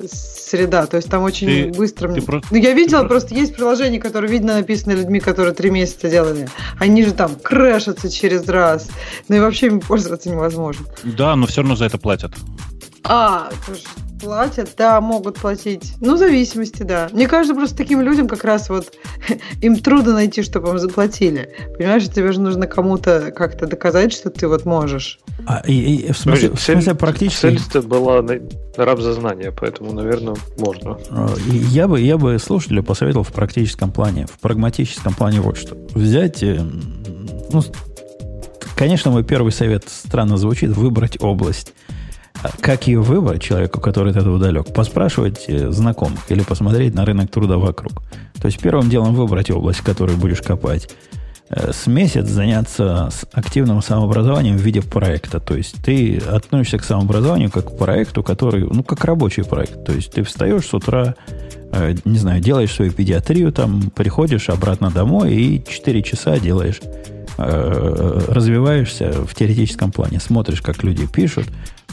среда. 0.51 0.87
То 0.87 0.97
есть 0.97 1.09
там 1.09 1.23
очень 1.23 1.47
ты, 1.47 1.79
быстро... 1.79 2.13
Ты 2.13 2.23
про... 2.23 2.43
Ну, 2.51 2.57
я 2.57 2.73
видела, 2.73 3.05
просто... 3.05 3.29
просто 3.29 3.35
есть 3.35 3.55
приложения, 3.55 4.01
которые, 4.01 4.31
видно, 4.31 4.55
написаны 4.55 4.93
людьми, 4.93 5.21
которые 5.21 5.55
три 5.55 5.71
месяца 5.71 6.11
делали. 6.11 6.49
Они 6.79 7.05
же 7.05 7.13
там 7.13 7.37
крэшатся 7.37 8.11
через 8.11 8.47
раз. 8.49 8.89
Ну 9.29 9.37
и 9.37 9.41
вообще 9.41 9.67
ими 9.67 9.79
пользоваться 9.79 10.29
невозможно. 10.29 10.85
Да, 11.05 11.37
но 11.37 11.47
все 11.47 11.63
равно 11.63 11.77
за 11.77 11.87
это 11.87 11.99
платят. 11.99 12.33
А, 13.05 13.51
тоже 13.67 13.83
платят, 14.21 14.71
да, 14.77 15.01
могут 15.01 15.39
платить. 15.39 15.95
Ну, 16.01 16.15
в 16.15 16.19
зависимости, 16.19 16.83
да. 16.83 17.09
Мне 17.13 17.27
кажется, 17.27 17.55
просто 17.55 17.77
таким 17.77 18.01
людям 18.01 18.29
как 18.29 18.45
раз 18.45 18.69
вот 18.69 18.93
им 19.61 19.77
трудно 19.77 20.15
найти, 20.15 20.43
чтобы 20.43 20.71
им 20.71 20.79
заплатили. 20.79 21.51
Понимаешь, 21.77 22.07
тебе 22.09 22.33
же 22.33 22.41
нужно 22.41 22.67
кому-то 22.67 23.33
как-то 23.33 23.67
доказать, 23.67 24.13
что 24.13 24.31
ты 24.31 24.47
вот 24.49 24.65
можешь. 24.65 25.19
А, 25.47 25.63
и, 25.67 25.97
и, 25.97 26.13
в 26.13 26.19
смысле, 26.19 26.51
в 26.51 26.61
смысле 26.61 26.95
практически... 26.95 27.59
Цель 27.73 27.83
была 27.83 28.23
на, 28.23 28.35
на 28.77 28.85
раб 28.85 29.01
за 29.01 29.15
знание, 29.15 29.53
поэтому, 29.53 29.93
наверное, 29.93 30.37
можно. 30.59 30.99
А, 31.11 31.29
я 31.47 31.89
бы, 31.89 32.01
я 32.01 32.19
бы 32.19 32.39
слушателю 32.39 32.83
посоветовал 32.83 33.25
в 33.25 33.33
практическом 33.33 33.91
плане, 33.91 34.27
в 34.27 34.39
прагматическом 34.41 35.15
плане 35.15 35.41
вот 35.41 35.57
что. 35.57 35.77
Взять, 35.95 36.43
э, 36.43 36.61
ну, 37.53 37.63
конечно, 38.77 39.11
мой 39.11 39.25
первый 39.25 39.53
совет 39.53 39.85
странно 39.89 40.37
звучит, 40.37 40.71
выбрать 40.71 41.17
область. 41.21 41.73
А 42.43 42.49
как 42.61 42.87
ее 42.87 43.01
выбрать 43.01 43.43
человеку, 43.43 43.81
который 43.81 44.13
от 44.13 44.17
этого 44.17 44.39
далек? 44.39 44.73
Поспрашивать 44.73 45.45
э, 45.49 45.71
знакомых 45.71 46.21
или 46.31 46.43
посмотреть 46.43 46.95
на 46.95 47.05
рынок 47.05 47.31
труда 47.31 47.59
вокруг. 47.59 47.93
То 48.41 48.47
есть 48.47 48.59
первым 48.61 48.89
делом 48.89 49.15
выбрать 49.15 49.51
область, 49.51 49.81
которую 49.81 50.17
будешь 50.17 50.41
копать. 50.41 50.89
Э, 51.51 51.73
с 51.73 51.87
месяц 51.87 52.27
заняться 52.27 53.11
активным 53.33 53.83
самообразованием 53.83 54.57
в 54.57 54.61
виде 54.63 54.81
проекта. 54.81 55.41
То 55.41 55.55
есть 55.55 55.83
ты 55.85 56.19
относишься 56.19 56.79
к 56.79 56.85
самообразованию 56.85 57.51
как 57.51 57.75
к 57.75 57.77
проекту, 57.77 58.23
который, 58.23 58.67
ну, 58.71 58.83
как 58.83 59.05
рабочий 59.05 59.45
проект. 59.45 59.85
То 59.85 59.93
есть 59.93 60.13
ты 60.13 60.23
встаешь 60.23 60.65
с 60.65 60.73
утра, 60.73 61.17
э, 61.73 61.95
не 62.07 62.19
знаю, 62.19 62.41
делаешь 62.41 62.73
свою 62.73 62.93
педиатрию, 62.93 63.53
там 63.53 63.91
приходишь 63.91 64.49
обратно 64.49 64.91
домой 64.91 65.35
и 65.35 65.65
4 65.69 66.03
часа 66.03 66.39
делаешь 66.39 66.81
развиваешься 67.37 69.13
в 69.13 69.35
теоретическом 69.35 69.93
плане, 69.93 70.21
смотришь, 70.21 70.63
как 70.63 70.83
люди 70.83 71.07
пишут, 71.07 71.47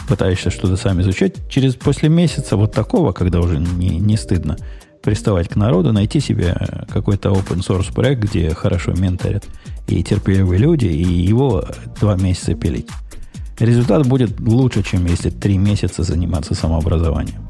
пытаешься 0.08 0.50
что-то 0.50 0.78
сам 0.78 1.02
изучать, 1.02 1.50
через 1.50 1.76
после 1.76 2.10
месяца 2.10 2.58
вот 2.58 2.72
такого, 2.72 3.12
когда 3.12 3.40
уже 3.40 3.60
не, 3.60 4.00
не 4.00 4.18
стыдно 4.18 4.58
приставать 5.04 5.48
к 5.48 5.56
народу, 5.56 5.94
найти 5.94 6.20
себе 6.20 6.86
какой-то 6.90 7.30
open 7.30 7.60
source 7.60 7.94
проект, 7.94 8.24
где 8.24 8.54
хорошо 8.54 8.92
менторят 8.92 9.46
и 9.88 10.04
терпеливые 10.04 10.60
люди, 10.60 10.86
и 10.86 11.04
его 11.04 11.64
два 12.02 12.18
месяца 12.18 12.56
пилить. 12.56 12.90
Результат 13.60 14.06
будет 14.06 14.40
лучше, 14.40 14.84
чем 14.84 15.06
если 15.06 15.30
три 15.30 15.58
месяца 15.58 16.04
заниматься 16.04 16.54
самообразованием. 16.54 17.48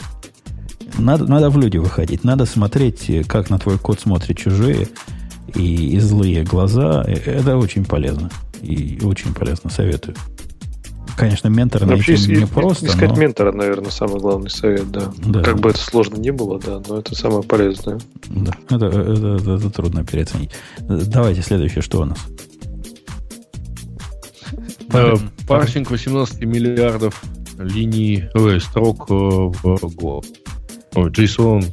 Надо, 0.98 1.26
надо 1.26 1.50
в 1.50 1.58
люди 1.58 1.78
выходить, 1.78 2.24
надо 2.24 2.46
смотреть, 2.46 3.28
как 3.28 3.50
на 3.50 3.60
твой 3.60 3.78
код 3.78 4.00
смотрят 4.00 4.38
чужие 4.38 4.88
и, 5.56 5.96
и 5.96 6.00
злые 6.00 6.44
глаза. 6.44 7.04
Это 7.04 7.58
очень 7.58 7.86
полезно. 7.86 8.30
И 8.62 9.00
очень 9.04 9.34
полезно, 9.34 9.70
советую. 9.70 10.16
Конечно, 11.18 11.48
ментора 11.48 11.86
найти 11.86 12.12
Вообще, 12.12 12.36
не 12.36 12.46
просто. 12.46 12.86
Искать 12.86 13.10
но... 13.10 13.16
ментора, 13.16 13.52
наверное, 13.52 13.90
самый 13.90 14.20
главный 14.20 14.52
совет, 14.52 14.92
да. 14.92 15.12
да. 15.18 15.42
Как 15.42 15.60
бы 15.60 15.72
это 15.72 15.80
сложно 15.80 16.18
не 16.18 16.32
было, 16.32 16.60
да, 16.60 16.80
но 16.88 17.00
это 17.00 17.16
самое 17.16 17.42
полезное. 17.42 18.00
Да, 18.30 18.52
это, 18.70 18.86
это, 18.86 19.38
это, 19.42 19.52
это 19.54 19.70
трудно 19.72 20.06
переоценить. 20.06 20.52
Давайте 20.80 21.42
следующее, 21.42 21.82
что 21.82 22.02
у 22.02 22.06
нас? 22.06 22.20
Э, 24.94 25.16
парсинг 25.48 25.90
18 25.90 26.40
миллиардов 26.42 27.24
линий, 27.58 28.26
ой, 28.36 28.62
строк 28.62 29.10
э, 29.10 29.14
в 29.14 29.64
Go. 29.64 30.24
JSON. 30.94 31.66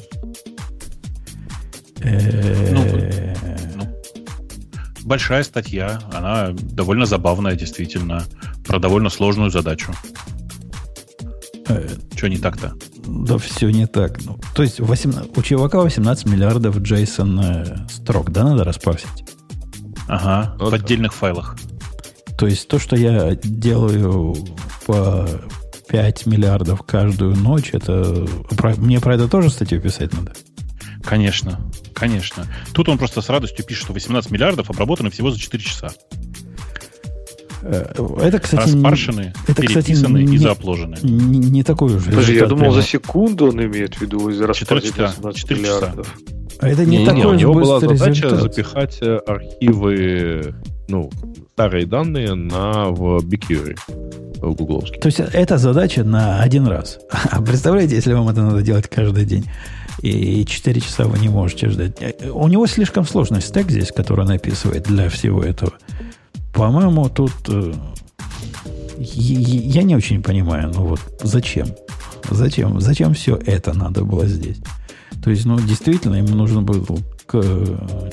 Э, 2.01 2.73
ну, 2.73 3.24
большая 5.05 5.45
статья, 5.45 6.01
она 6.13 6.51
довольно 6.53 7.07
забавная, 7.07 7.55
действительно 7.55 8.25
про 8.67 8.79
довольно 8.79 9.11
сложную 9.11 9.51
задачу. 9.51 9.93
Э, 11.69 11.89
Что 12.17 12.29
не 12.29 12.39
так-то? 12.39 12.75
Да 13.07 13.39
все 13.39 13.71
не 13.71 13.87
так. 13.87 14.23
Ну, 14.25 14.39
то 14.55 14.63
есть 14.63 14.81
18, 14.81 15.37
у 15.37 15.43
чувака 15.43 15.81
18 15.81 16.27
миллиардов 16.27 16.77
JSON 16.79 17.41
э, 17.43 17.89
строк, 17.89 18.31
да, 18.31 18.45
надо 18.45 18.65
распарсить? 18.65 19.25
Ага, 20.09 20.57
вот 20.59 20.71
в 20.71 20.75
отдельных 20.75 21.15
файлах. 21.15 21.57
То 22.37 22.47
есть 22.47 22.69
то, 22.69 22.79
что 22.79 22.97
я 22.97 23.35
делаю 23.43 24.35
по 24.87 25.27
5 25.89 26.27
миллиардов 26.27 26.83
каждую 26.83 27.37
ночь, 27.37 27.71
это 27.73 28.27
про, 28.57 28.75
мне 28.75 29.01
про 29.01 29.15
это 29.15 29.29
тоже 29.29 29.51
статью 29.51 29.81
писать 29.81 30.13
надо? 30.13 30.33
Конечно, 31.05 31.61
конечно. 31.95 32.47
Тут 32.73 32.89
он 32.89 32.99
просто 32.99 33.21
с 33.23 33.29
радостью 33.29 33.65
пишет, 33.65 33.85
что 33.85 33.93
18 33.93 34.31
миллиардов 34.31 34.71
обработаны 34.71 35.11
всего 35.11 35.31
за 35.31 35.39
4 35.39 35.63
часа. 35.63 35.93
Э, 37.63 37.95
это, 38.21 38.39
кстати, 38.41 38.75
Распаршены, 38.75 39.33
это, 39.49 39.63
переписаны 39.63 40.21
кстати, 40.21 40.31
не, 40.31 40.37
и 40.37 40.39
заопложены. 40.39 40.99
Не, 41.03 41.39
не 41.39 41.63
такой 41.63 41.95
уже. 41.95 42.11
Подожди, 42.11 42.35
я 42.35 42.47
думал, 42.47 42.65
прямо. 42.65 42.75
за 42.75 42.83
секунду 42.83 43.49
он 43.49 43.65
имеет 43.65 43.95
в 43.95 44.03
виду 44.03 44.29
из 44.29 44.39
4 44.39 44.81
часа. 44.83 45.33
4 45.33 45.65
часа. 45.65 45.95
А 46.61 46.69
это 46.69 46.85
не, 46.85 46.99
не 46.99 47.07
такой 47.07 47.21
не, 47.21 47.27
У 47.27 47.35
него 47.35 47.55
была 47.55 47.81
задача 47.81 48.27
результат. 48.27 48.41
запихать 48.41 48.99
э, 49.01 49.17
архивы, 49.27 50.55
ну, 50.89 51.11
старые 51.53 51.87
данные 51.87 52.35
на 52.35 52.91
в 52.91 53.25
BigQuery 53.25 53.79
в 54.41 54.55
гугловский. 54.55 55.01
То 55.01 55.09
есть 55.09 55.21
это 55.21 55.59
задача 55.59 56.05
на 56.05 56.41
один 56.41 56.67
раз. 56.67 56.99
А 57.31 57.41
представляете, 57.43 57.97
если 57.97 58.13
вам 58.13 58.29
это 58.29 58.43
надо 58.43 58.63
делать 58.63 58.89
каждый 58.89 59.25
день? 59.25 59.47
И 60.05 60.45
4 60.45 60.81
часа 60.83 61.05
вы 61.05 61.19
не 61.19 61.31
можете 61.31 61.71
ждать. 61.71 61.97
Э, 61.99 62.29
у 62.29 62.47
него 62.49 62.67
слишком 62.67 63.07
сложный 63.07 63.41
стек 63.41 63.71
здесь, 63.71 63.91
который 63.91 64.27
он 64.27 64.33
описывает 64.33 64.83
для 64.83 65.09
всего 65.09 65.43
этого. 65.43 65.73
По-моему, 66.53 67.09
тут 67.09 67.33
э, 67.49 67.73
я 68.99 69.83
не 69.83 69.97
очень 69.97 70.23
понимаю, 70.23 70.71
ну 70.75 70.89
вот 70.89 71.01
зачем? 71.23 71.69
Зачем? 72.31 72.83
Зачем 72.83 73.15
все 73.15 73.37
это 73.47 73.73
надо 73.73 74.05
было 74.05 74.27
здесь? 74.27 74.59
То 75.23 75.31
есть, 75.31 75.47
ну, 75.47 75.59
действительно, 75.59 76.17
ему 76.17 76.35
нужно 76.35 76.61
было 76.61 76.85
к, 77.25 77.43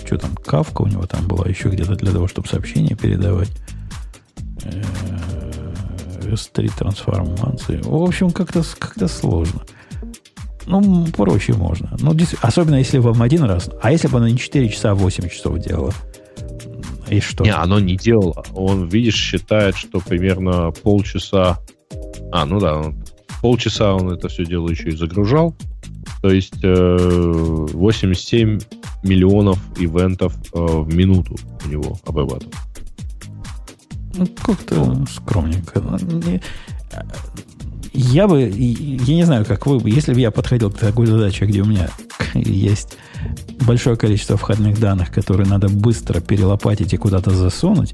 что 0.06 0.18
там, 0.18 0.34
кавка 0.38 0.84
у 0.84 0.88
него 0.88 1.06
там 1.08 1.28
была 1.28 1.46
еще 1.46 1.68
где-то 1.68 1.96
для 1.98 2.14
того, 2.14 2.30
чтобы 2.30 2.48
сообщения 2.48 2.96
передавать. 2.96 3.52
S3 6.22 6.68
э, 6.68 6.70
трансформации. 6.78 7.82
В 7.84 8.02
общем, 8.02 8.32
как-то 8.32 8.64
как 8.80 8.96
сложно. 9.10 9.62
Ну, 10.66 11.06
проще 11.16 11.54
можно. 11.54 11.96
Ну, 12.00 12.16
особенно 12.42 12.76
если 12.76 13.00
вам 13.00 13.22
один 13.22 13.44
раз. 13.44 13.70
А 13.82 13.92
если 13.92 14.08
бы 14.08 14.18
она 14.18 14.30
не 14.30 14.38
4 14.38 14.70
часа, 14.70 14.92
а 14.92 14.96
8 14.96 15.30
часов 15.30 15.60
делала? 15.60 15.94
И 17.10 17.20
что? 17.20 17.44
Не, 17.44 17.54
оно 17.54 17.80
не 17.80 17.98
делало. 17.98 18.44
Он, 18.54 18.88
видишь, 18.88 19.16
считает, 19.16 19.76
что 19.76 20.00
примерно 20.00 20.72
полчаса... 20.72 21.60
А, 22.32 22.46
ну 22.46 22.60
да, 22.60 22.78
он, 22.78 23.04
полчаса 23.42 23.94
он 23.94 24.12
это 24.12 24.30
все 24.30 24.46
дело 24.46 24.70
еще 24.70 24.90
и 24.90 24.96
загружал. 24.96 25.56
То 26.22 26.30
есть 26.30 26.64
э, 26.64 26.98
87 27.74 28.60
миллионов 29.04 29.60
ивентов 29.78 30.36
э, 30.54 30.60
в 30.60 30.94
минуту 30.94 31.36
у 31.66 31.68
него 31.68 31.98
обрабатывает. 32.06 32.56
Ну, 34.14 34.28
как-то 34.44 35.06
скромненько. 35.10 35.82
Я 37.94 38.28
бы, 38.28 38.42
я 38.42 39.16
не 39.16 39.24
знаю, 39.24 39.46
как 39.46 39.66
вы, 39.66 39.90
если 39.90 40.14
бы 40.14 40.20
я 40.20 40.32
подходил 40.32 40.72
к 40.72 40.78
такой 40.78 41.08
задаче, 41.08 41.46
где 41.46 41.62
у 41.62 41.66
меня 41.66 41.90
есть 42.34 42.98
большое 43.66 43.98
количество 43.98 44.38
входных 44.38 44.80
данных, 44.80 45.12
которые 45.12 45.48
надо 45.48 45.68
быстро 45.68 46.22
перелопатить 46.22 46.94
и 46.94 46.98
куда-то 46.98 47.32
засунуть, 47.32 47.94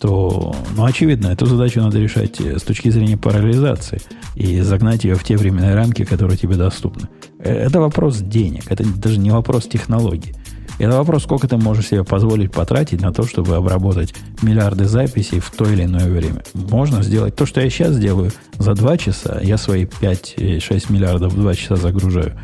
то, 0.00 0.56
ну, 0.76 0.84
очевидно, 0.84 1.28
эту 1.28 1.46
задачу 1.46 1.80
надо 1.80 1.98
решать 1.98 2.40
с 2.40 2.62
точки 2.62 2.88
зрения 2.88 3.18
параллелизации 3.18 4.00
и 4.34 4.60
загнать 4.62 5.04
ее 5.04 5.14
в 5.14 5.22
те 5.22 5.36
временные 5.36 5.74
рамки, 5.74 6.04
которые 6.04 6.38
тебе 6.38 6.56
доступны. 6.56 7.08
Э, 7.38 7.52
это 7.52 7.80
вопрос 7.80 8.18
денег, 8.18 8.64
это 8.70 8.84
даже 8.84 9.18
не 9.18 9.30
вопрос 9.30 9.66
технологий. 9.66 10.34
Это 10.80 10.96
вопрос, 10.96 11.24
сколько 11.24 11.46
ты 11.46 11.58
можешь 11.58 11.88
себе 11.88 12.04
позволить 12.04 12.52
потратить 12.52 13.02
на 13.02 13.12
то, 13.12 13.24
чтобы 13.24 13.54
обработать 13.54 14.14
миллиарды 14.40 14.86
записей 14.86 15.38
в 15.38 15.50
то 15.50 15.70
или 15.70 15.84
иное 15.84 16.08
время. 16.08 16.42
Можно 16.54 17.02
сделать 17.02 17.36
то, 17.36 17.44
что 17.44 17.60
я 17.60 17.68
сейчас 17.68 17.98
делаю 17.98 18.32
за 18.58 18.72
2 18.72 18.96
часа. 18.96 19.40
Я 19.42 19.58
свои 19.58 19.84
5-6 19.84 20.90
миллиардов 20.90 21.34
в 21.34 21.36
2 21.38 21.54
часа 21.54 21.76
загружаю. 21.76 22.40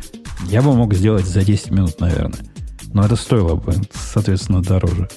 Я 0.51 0.61
бы 0.61 0.71
мог 0.75 0.93
сделать 0.93 1.25
за 1.25 1.43
10 1.43 1.71
минут, 1.71 1.99
наверное. 1.99 2.45
Но 2.93 3.03
это 3.03 3.15
стоило 3.15 3.55
бы, 3.55 3.73
соответственно, 3.91 4.61
дороже. 4.61 5.09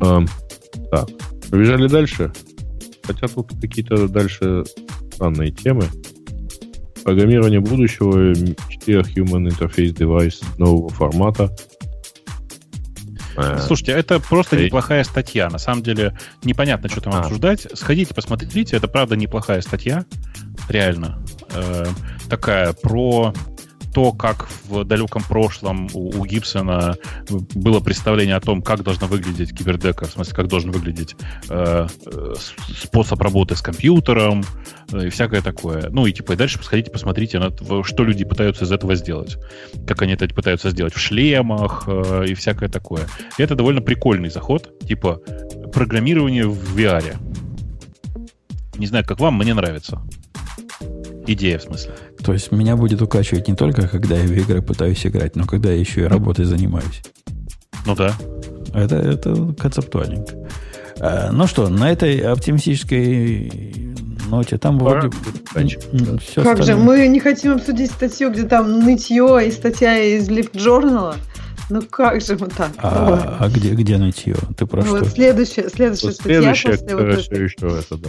А, 0.00 0.24
так, 0.90 1.08
побежали 1.50 1.86
дальше. 1.86 2.32
Хотя 3.02 3.28
тут 3.28 3.52
какие-то 3.60 4.08
дальше 4.08 4.64
странные 5.12 5.50
темы. 5.50 5.84
Программирование 7.04 7.60
будущего 7.60 8.34
4 8.34 9.00
Human 9.00 9.48
Interface 9.48 9.94
Device 9.94 10.44
нового 10.58 10.88
формата. 10.88 11.50
Э, 13.36 13.58
Слушайте, 13.64 13.92
это 13.92 14.18
просто 14.18 14.56
Эй. 14.56 14.66
неплохая 14.66 15.04
статья. 15.04 15.48
На 15.48 15.58
самом 15.58 15.82
деле, 15.82 16.18
непонятно, 16.42 16.88
что 16.88 17.00
там 17.00 17.14
а. 17.14 17.20
обсуждать. 17.20 17.66
Сходите, 17.74 18.12
посмотрите. 18.14 18.76
Это 18.76 18.88
правда 18.88 19.16
неплохая 19.16 19.60
статья. 19.60 20.04
Реально. 20.68 21.22
Э, 21.54 21.86
такая 22.28 22.72
про 22.72 23.32
то, 23.92 24.12
как 24.12 24.48
в 24.64 24.84
далеком 24.84 25.22
прошлом 25.22 25.88
у, 25.94 26.20
у 26.20 26.26
Гибсона 26.26 26.96
было 27.28 27.80
представление 27.80 28.36
о 28.36 28.40
том, 28.40 28.62
как 28.62 28.82
должна 28.82 29.06
выглядеть 29.06 29.56
кибердека, 29.56 30.06
в 30.06 30.10
смысле, 30.10 30.34
как 30.34 30.48
должен 30.48 30.70
выглядеть 30.70 31.16
э, 31.48 31.86
э 32.06 32.34
способ 32.76 33.20
работы 33.20 33.56
с 33.56 33.62
компьютером 33.62 34.44
э, 34.92 35.06
и 35.06 35.10
всякое 35.10 35.42
такое. 35.42 35.88
Ну 35.90 36.06
и 36.06 36.12
типа 36.12 36.32
и 36.32 36.36
дальше 36.36 36.58
сходите, 36.62 36.90
посмотрите, 36.90 37.38
на, 37.38 37.50
что 37.84 38.04
люди 38.04 38.24
пытаются 38.24 38.64
из 38.64 38.72
этого 38.72 38.94
сделать. 38.94 39.36
Как 39.86 40.02
они 40.02 40.12
это 40.12 40.28
пытаются 40.28 40.70
сделать 40.70 40.94
в 40.94 40.98
шлемах 40.98 41.84
э, 41.86 42.26
и 42.28 42.34
всякое 42.34 42.68
такое. 42.68 43.06
И 43.38 43.42
это 43.42 43.54
довольно 43.54 43.80
прикольный 43.80 44.30
заход, 44.30 44.78
типа 44.80 45.20
программирование 45.72 46.46
в 46.46 46.76
VR. 46.76 47.16
Не 48.76 48.86
знаю, 48.86 49.04
как 49.04 49.18
вам, 49.20 49.36
мне 49.38 49.54
нравится. 49.54 50.00
Идея, 51.26 51.58
в 51.58 51.62
смысле. 51.62 51.92
То 52.22 52.32
есть 52.32 52.52
меня 52.52 52.76
будет 52.76 53.00
укачивать 53.02 53.48
не 53.48 53.54
только, 53.54 53.88
когда 53.88 54.16
я 54.16 54.26
в 54.26 54.32
игры 54.32 54.62
пытаюсь 54.62 55.06
играть, 55.06 55.36
но 55.36 55.46
когда 55.46 55.70
я 55.70 55.78
еще 55.78 56.02
и 56.02 56.04
работой 56.04 56.44
занимаюсь. 56.44 57.02
Ну 57.86 57.94
да. 57.94 58.14
Это, 58.74 58.96
это 58.96 59.54
концептуальненько. 59.58 60.34
А, 61.00 61.30
ну 61.32 61.46
что, 61.46 61.68
на 61.68 61.90
этой 61.90 62.18
оптимистической 62.18 63.94
ноте 64.28 64.58
там 64.58 64.78
вроде... 64.78 65.10
Все 66.20 66.42
как 66.42 66.62
же, 66.62 66.76
мы 66.76 67.06
не 67.06 67.20
хотим 67.20 67.52
обсудить 67.52 67.90
статью, 67.90 68.30
где 68.30 68.42
там 68.42 68.80
нытье 68.80 69.46
и 69.46 69.50
статья 69.50 69.98
из 69.98 70.28
Lift 70.28 70.52
Journal. 70.52 71.16
Ну 71.70 71.82
как 71.82 72.20
же 72.20 72.36
мы 72.38 72.48
так? 72.48 72.70
А, 72.78 73.36
а 73.40 73.48
где, 73.48 73.74
где 73.74 73.98
нытье? 73.98 74.36
Ты 74.56 74.66
про 74.66 74.80
ну, 74.82 74.86
что? 74.86 74.98
Вот 75.00 75.08
следующая, 75.08 75.68
следующая 75.68 76.06
вот 76.06 76.14
статья 76.14 76.54
следующая, 76.54 76.68
после 76.70 76.96
вот 76.96 77.04
этой... 77.04 77.44
еще 77.44 77.78
это, 77.78 77.96
да. 77.96 78.08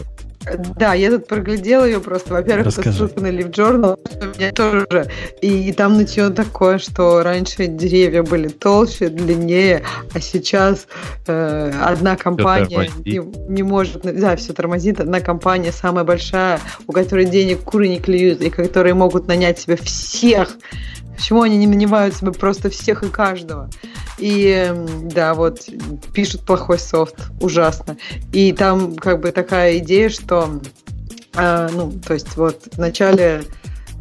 Да, 0.75 0.93
я 0.93 1.11
тут 1.11 1.27
проглядела 1.27 1.85
ее 1.85 1.99
просто. 1.99 2.33
Во-первых, 2.33 2.73
ссылка 2.73 3.19
на 3.19 3.27
Live 3.27 3.51
Journal, 3.51 3.99
у 4.21 4.37
меня 4.37 4.51
тоже. 4.51 5.09
И, 5.41 5.69
и 5.69 5.73
там 5.73 5.97
ничего 5.97 6.29
такое, 6.29 6.77
что 6.77 7.23
раньше 7.23 7.67
деревья 7.67 8.23
были 8.23 8.47
толще, 8.47 9.09
длиннее, 9.09 9.83
а 10.13 10.19
сейчас 10.19 10.87
э, 11.27 11.73
одна 11.83 12.15
компания 12.15 12.89
не, 13.05 13.21
не 13.51 13.63
может... 13.63 14.01
Да, 14.03 14.35
все 14.37 14.53
тормозит. 14.53 14.99
Одна 14.99 15.19
компания 15.19 15.71
самая 15.71 16.05
большая, 16.05 16.59
у 16.87 16.93
которой 16.93 17.25
денег 17.25 17.61
куры 17.63 17.89
не 17.89 17.99
клюют, 17.99 18.41
и 18.41 18.49
которые 18.49 18.93
могут 18.93 19.27
нанять 19.27 19.59
себе 19.59 19.75
всех 19.75 20.57
Почему 21.19 21.41
они 21.41 21.57
не 21.57 21.67
нанимают 21.67 22.15
себе 22.15 22.31
просто 22.31 22.69
всех 22.69 23.03
и 23.03 23.09
каждого? 23.09 23.69
И 24.19 24.73
да, 25.03 25.33
вот 25.33 25.67
пишут 26.13 26.45
плохой 26.45 26.79
софт, 26.79 27.15
ужасно. 27.41 27.97
И 28.31 28.53
там 28.53 28.95
как 28.95 29.19
бы 29.19 29.33
такая 29.33 29.79
идея, 29.79 30.07
что 30.07 30.61
э, 31.35 31.69
ну, 31.73 31.91
то 31.91 32.13
есть 32.13 32.37
вот 32.37 32.69
в 32.71 32.77
начале 32.77 33.43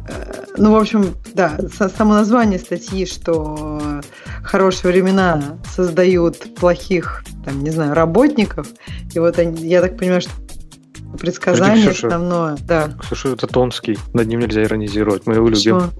э, 0.07 0.45
ну, 0.55 0.71
в 0.71 0.77
общем, 0.77 1.13
да, 1.33 1.57
само 1.93 2.13
название 2.13 2.57
статьи, 2.57 3.05
что 3.05 4.01
хорошие 4.41 4.89
времена 4.89 5.57
создают 5.75 6.55
плохих, 6.55 7.25
там, 7.43 7.65
не 7.65 7.71
знаю, 7.71 7.95
работников. 7.95 8.67
И 9.13 9.19
вот 9.19 9.37
они, 9.39 9.67
я 9.67 9.81
так 9.81 9.97
понимаю, 9.97 10.21
что 10.21 10.31
предсказание 11.19 11.89
Ксюша, 11.89 12.07
основное. 12.07 12.57
Да. 12.65 12.93
Ксюша, 13.01 13.29
это 13.33 13.47
Томский, 13.47 13.97
над 14.13 14.27
ним 14.27 14.39
нельзя 14.39 14.63
иронизировать, 14.63 15.25
мы 15.25 15.33
его 15.35 15.49
любим. 15.49 15.91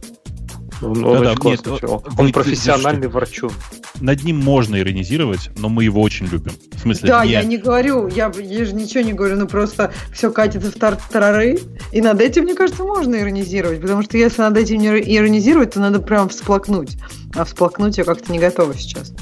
Он, 0.82 1.04
он, 1.04 1.24
да, 1.24 1.36
да, 1.36 1.50
нет, 1.50 1.68
он, 1.68 2.02
он 2.18 2.32
профессиональный 2.32 3.08
вы, 3.08 3.14
ворчун. 3.14 3.52
Над 4.00 4.24
ним 4.24 4.40
можно 4.40 4.80
иронизировать, 4.80 5.50
но 5.58 5.70
мы 5.70 5.84
его 5.84 6.02
очень 6.02 6.28
любим. 6.28 6.54
В 6.74 6.80
смысле, 6.80 7.10
да, 7.10 7.26
не... 7.26 7.32
я 7.32 7.44
не 7.44 7.58
говорю, 7.58 8.08
я, 8.08 8.32
я 8.40 8.66
же 8.66 8.74
ничего 8.74 9.04
не 9.04 9.14
говорю, 9.14 9.36
но 9.36 9.48
просто 9.48 9.92
все 10.14 10.32
катится 10.32 10.72
в 10.72 10.76
тартарары, 10.76 11.60
и 11.92 12.02
над 12.02 12.22
этим, 12.22 12.44
мне 12.44 12.56
кажется, 12.56 12.84
можно 12.84 13.16
иронизировать, 13.16 13.82
потому 13.82 14.04
что 14.04 14.18
если 14.18 14.42
над 14.42 14.58
этим 14.58 14.78
не 14.78 14.88
иронизировать, 14.88 15.74
то 15.74 15.80
надо 15.80 16.00
прям 16.00 16.30
всплакнуть. 16.30 16.98
А 17.36 17.44
всплакнуть 17.44 17.98
я 17.98 18.04
как-то 18.04 18.32
не 18.32 18.40
готова 18.40 18.74
сейчас. 18.74 19.14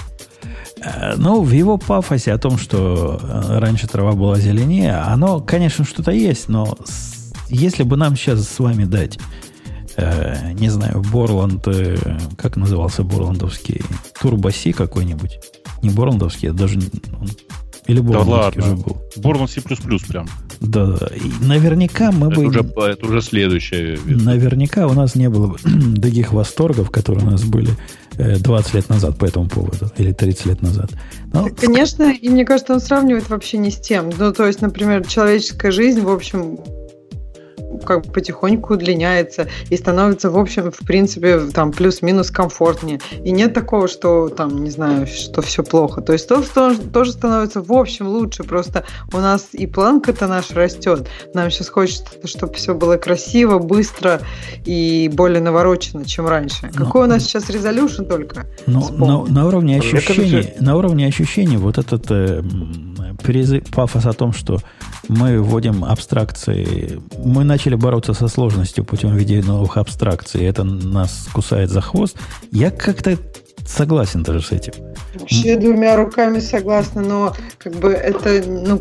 Э, 0.81 1.15
ну, 1.17 1.41
в 1.41 1.51
его 1.51 1.77
пафосе 1.77 2.33
о 2.33 2.37
том, 2.37 2.57
что 2.57 3.19
э, 3.21 3.59
раньше 3.59 3.87
трава 3.87 4.13
была 4.13 4.37
зеленее, 4.37 4.95
оно, 4.97 5.41
конечно, 5.41 5.85
что-то 5.85 6.11
есть, 6.11 6.49
но 6.49 6.77
если 7.49 7.83
бы 7.83 7.97
нам 7.97 8.15
сейчас 8.15 8.47
с 8.47 8.59
вами 8.59 8.83
дать 8.83 9.17
э, 9.97 10.53
не 10.53 10.69
знаю, 10.69 11.03
Борланд, 11.11 11.67
э, 11.67 11.97
как 12.37 12.55
назывался 12.55 13.03
борландовский, 13.03 13.81
Турбоси 14.21 14.71
какой-нибудь. 14.71 15.39
Не 15.81 15.89
борландовский, 15.89 16.49
а 16.49 16.53
даже... 16.53 16.79
Он, 17.19 17.29
или 17.87 18.01
борландовский 18.01 18.61
да 18.61 18.67
ладно. 18.67 18.73
уже 18.73 18.83
был. 18.83 19.01
Борланд 19.17 19.49
C++ 19.51 19.61
прям. 19.61 20.27
Да, 20.59 20.87
да. 20.87 21.07
И 21.07 21.45
наверняка 21.45 22.11
мы 22.11 22.27
это 22.27 22.41
бы... 22.41 22.47
Уже, 22.47 22.59
это 22.59 23.05
уже 23.05 23.21
следующее. 23.21 23.97
Наверняка 24.05 24.87
у 24.87 24.93
нас 24.93 25.15
не 25.15 25.29
было 25.29 25.47
бы 25.47 25.57
таких 26.01 26.33
восторгов, 26.33 26.91
которые 26.91 27.25
у 27.25 27.31
нас 27.31 27.43
были 27.43 27.69
20 28.17 28.73
э, 28.73 28.77
лет 28.77 28.89
назад 28.89 29.17
по 29.17 29.25
этому 29.25 29.47
поводу, 29.47 29.91
или 29.97 30.11
30 30.11 30.45
лет 30.47 30.61
назад. 30.61 30.91
Но... 31.33 31.49
Конечно, 31.49 32.11
и 32.11 32.29
мне 32.29 32.45
кажется, 32.45 32.73
он 32.73 32.81
сравнивает 32.81 33.29
вообще 33.29 33.57
не 33.57 33.71
с 33.71 33.79
тем. 33.79 34.09
Ну, 34.17 34.33
то 34.33 34.45
есть, 34.45 34.61
например, 34.61 35.05
человеческая 35.05 35.71
жизнь, 35.71 36.01
в 36.01 36.09
общем, 36.09 36.59
как 37.85 38.05
бы 38.05 38.11
потихоньку 38.11 38.73
удлиняется 38.73 39.47
и 39.69 39.77
становится, 39.77 40.29
в 40.29 40.37
общем, 40.37 40.71
в 40.71 40.85
принципе, 40.85 41.39
там 41.53 41.71
плюс-минус 41.71 42.31
комфортнее. 42.31 42.99
И 43.23 43.31
нет 43.31 43.53
такого, 43.53 43.87
что 43.87 44.29
там, 44.29 44.63
не 44.63 44.69
знаю, 44.69 45.07
что 45.07 45.41
все 45.41 45.63
плохо. 45.63 46.01
То 46.01 46.13
есть 46.13 46.27
то, 46.27 46.43
что 46.43 46.75
тоже 46.75 47.11
становится 47.11 47.61
в 47.61 47.71
общем 47.71 48.07
лучше. 48.07 48.43
Просто 48.43 48.83
у 49.13 49.17
нас 49.17 49.49
и 49.53 49.67
планка-то 49.67 50.27
наш 50.27 50.51
растет. 50.51 51.07
Нам 51.33 51.51
сейчас 51.51 51.69
хочется, 51.69 52.05
чтобы 52.25 52.53
все 52.53 52.73
было 52.73 52.97
красиво, 52.97 53.59
быстро 53.59 54.21
и 54.65 55.09
более 55.13 55.41
наворочено, 55.41 56.05
чем 56.05 56.27
раньше. 56.27 56.69
Но, 56.73 56.85
Какой 56.85 57.05
у 57.05 57.07
нас 57.07 57.23
сейчас 57.23 57.49
резолюшн 57.49 58.03
только? 58.03 58.45
Но, 58.65 58.89
на, 58.89 59.25
на 59.25 59.47
уровне 59.47 59.77
ощущений, 59.77 60.53
на 60.59 60.75
уровне 60.75 61.07
ощущений 61.07 61.57
вот 61.57 61.77
этот 61.77 62.05
э, 62.09 62.41
призыв, 63.23 63.63
пафос 63.71 64.05
о 64.05 64.13
том, 64.13 64.33
что 64.33 64.59
мы 65.07 65.41
вводим 65.41 65.83
абстракции, 65.83 67.01
мы 67.23 67.43
начали 67.57 67.73
бороться 67.73 68.13
со 68.13 68.27
сложностью 68.27 68.85
путем 68.85 69.15
введения 69.15 69.41
новых 69.41 69.77
абстракций, 69.77 70.45
это 70.45 70.63
нас 70.63 71.27
кусает 71.33 71.71
за 71.71 71.81
хвост. 71.81 72.15
Я 72.51 72.69
как-то 72.69 73.17
согласен 73.65 74.21
даже 74.21 74.43
с 74.43 74.51
этим. 74.51 74.73
Вообще 75.15 75.57
двумя 75.57 75.95
руками 75.95 76.37
согласна, 76.39 77.01
но 77.01 77.35
как 77.57 77.73
бы 77.73 77.93
это, 77.93 78.43
ну, 78.47 78.79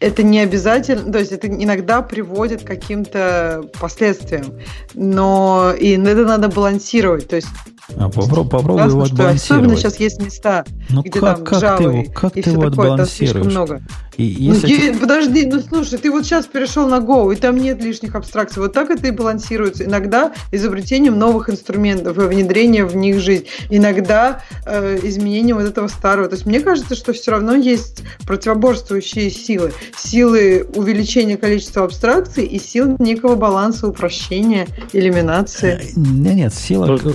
это 0.00 0.22
не 0.22 0.40
обязательно, 0.40 1.10
то 1.10 1.18
есть 1.18 1.32
это 1.32 1.48
иногда 1.48 2.02
приводит 2.02 2.62
к 2.62 2.66
каким-то 2.66 3.64
последствиям, 3.80 4.52
но 4.92 5.72
и 5.72 5.92
это 5.92 6.26
надо 6.26 6.48
балансировать, 6.48 7.26
то 7.26 7.36
есть 7.36 7.48
а 7.96 8.08
попробуй, 8.08 8.50
попробуй 8.50 8.88
его 8.88 9.02
отбалансировать. 9.02 9.42
Особенно 9.42 9.76
сейчас 9.76 10.00
есть 10.00 10.22
места, 10.22 10.64
ну, 10.88 11.02
где 11.02 11.20
как, 11.20 11.36
там 11.36 11.44
как 11.44 11.62
Java 11.62 11.76
ты 11.76 11.82
его, 11.84 12.04
как 12.12 12.32
ты 12.32 12.40
его 12.40 12.70
такое, 12.70 12.92
отбалансируешь? 12.92 13.46
много. 13.46 13.82
И 14.16 14.22
если 14.24 14.68
ну, 14.68 14.92
я, 14.92 14.98
подожди, 14.98 15.46
ну 15.46 15.60
слушай, 15.60 15.98
ты 15.98 16.10
вот 16.10 16.24
сейчас 16.24 16.46
перешел 16.46 16.88
на 16.88 16.98
Go, 16.98 17.32
и 17.32 17.36
там 17.36 17.56
нет 17.56 17.82
лишних 17.82 18.14
абстракций. 18.14 18.62
Вот 18.62 18.72
так 18.72 18.90
это 18.90 19.08
и 19.08 19.10
балансируется. 19.10 19.84
Иногда 19.84 20.32
изобретением 20.52 21.18
новых 21.18 21.50
инструментов 21.50 22.16
и 22.18 22.20
внедрением 22.22 22.86
в 22.86 22.96
них 22.96 23.18
жизнь. 23.18 23.46
Иногда 23.70 24.42
э, 24.66 24.98
изменением 25.02 25.56
вот 25.56 25.66
этого 25.66 25.88
старого. 25.88 26.28
То 26.28 26.36
есть 26.36 26.46
мне 26.46 26.60
кажется, 26.60 26.94
что 26.94 27.12
все 27.12 27.32
равно 27.32 27.54
есть 27.54 28.02
противоборствующие 28.26 29.30
силы. 29.30 29.72
Силы 29.96 30.66
увеличения 30.74 31.36
количества 31.36 31.84
абстракций 31.84 32.44
и 32.46 32.58
силы 32.58 32.96
некого 32.98 33.34
баланса, 33.34 33.88
упрощения, 33.88 34.68
элиминации. 34.92 35.80
Э, 35.80 35.92
нет, 35.96 36.34
нет, 36.34 36.54
сила, 36.54 36.86
ну, 36.86 37.12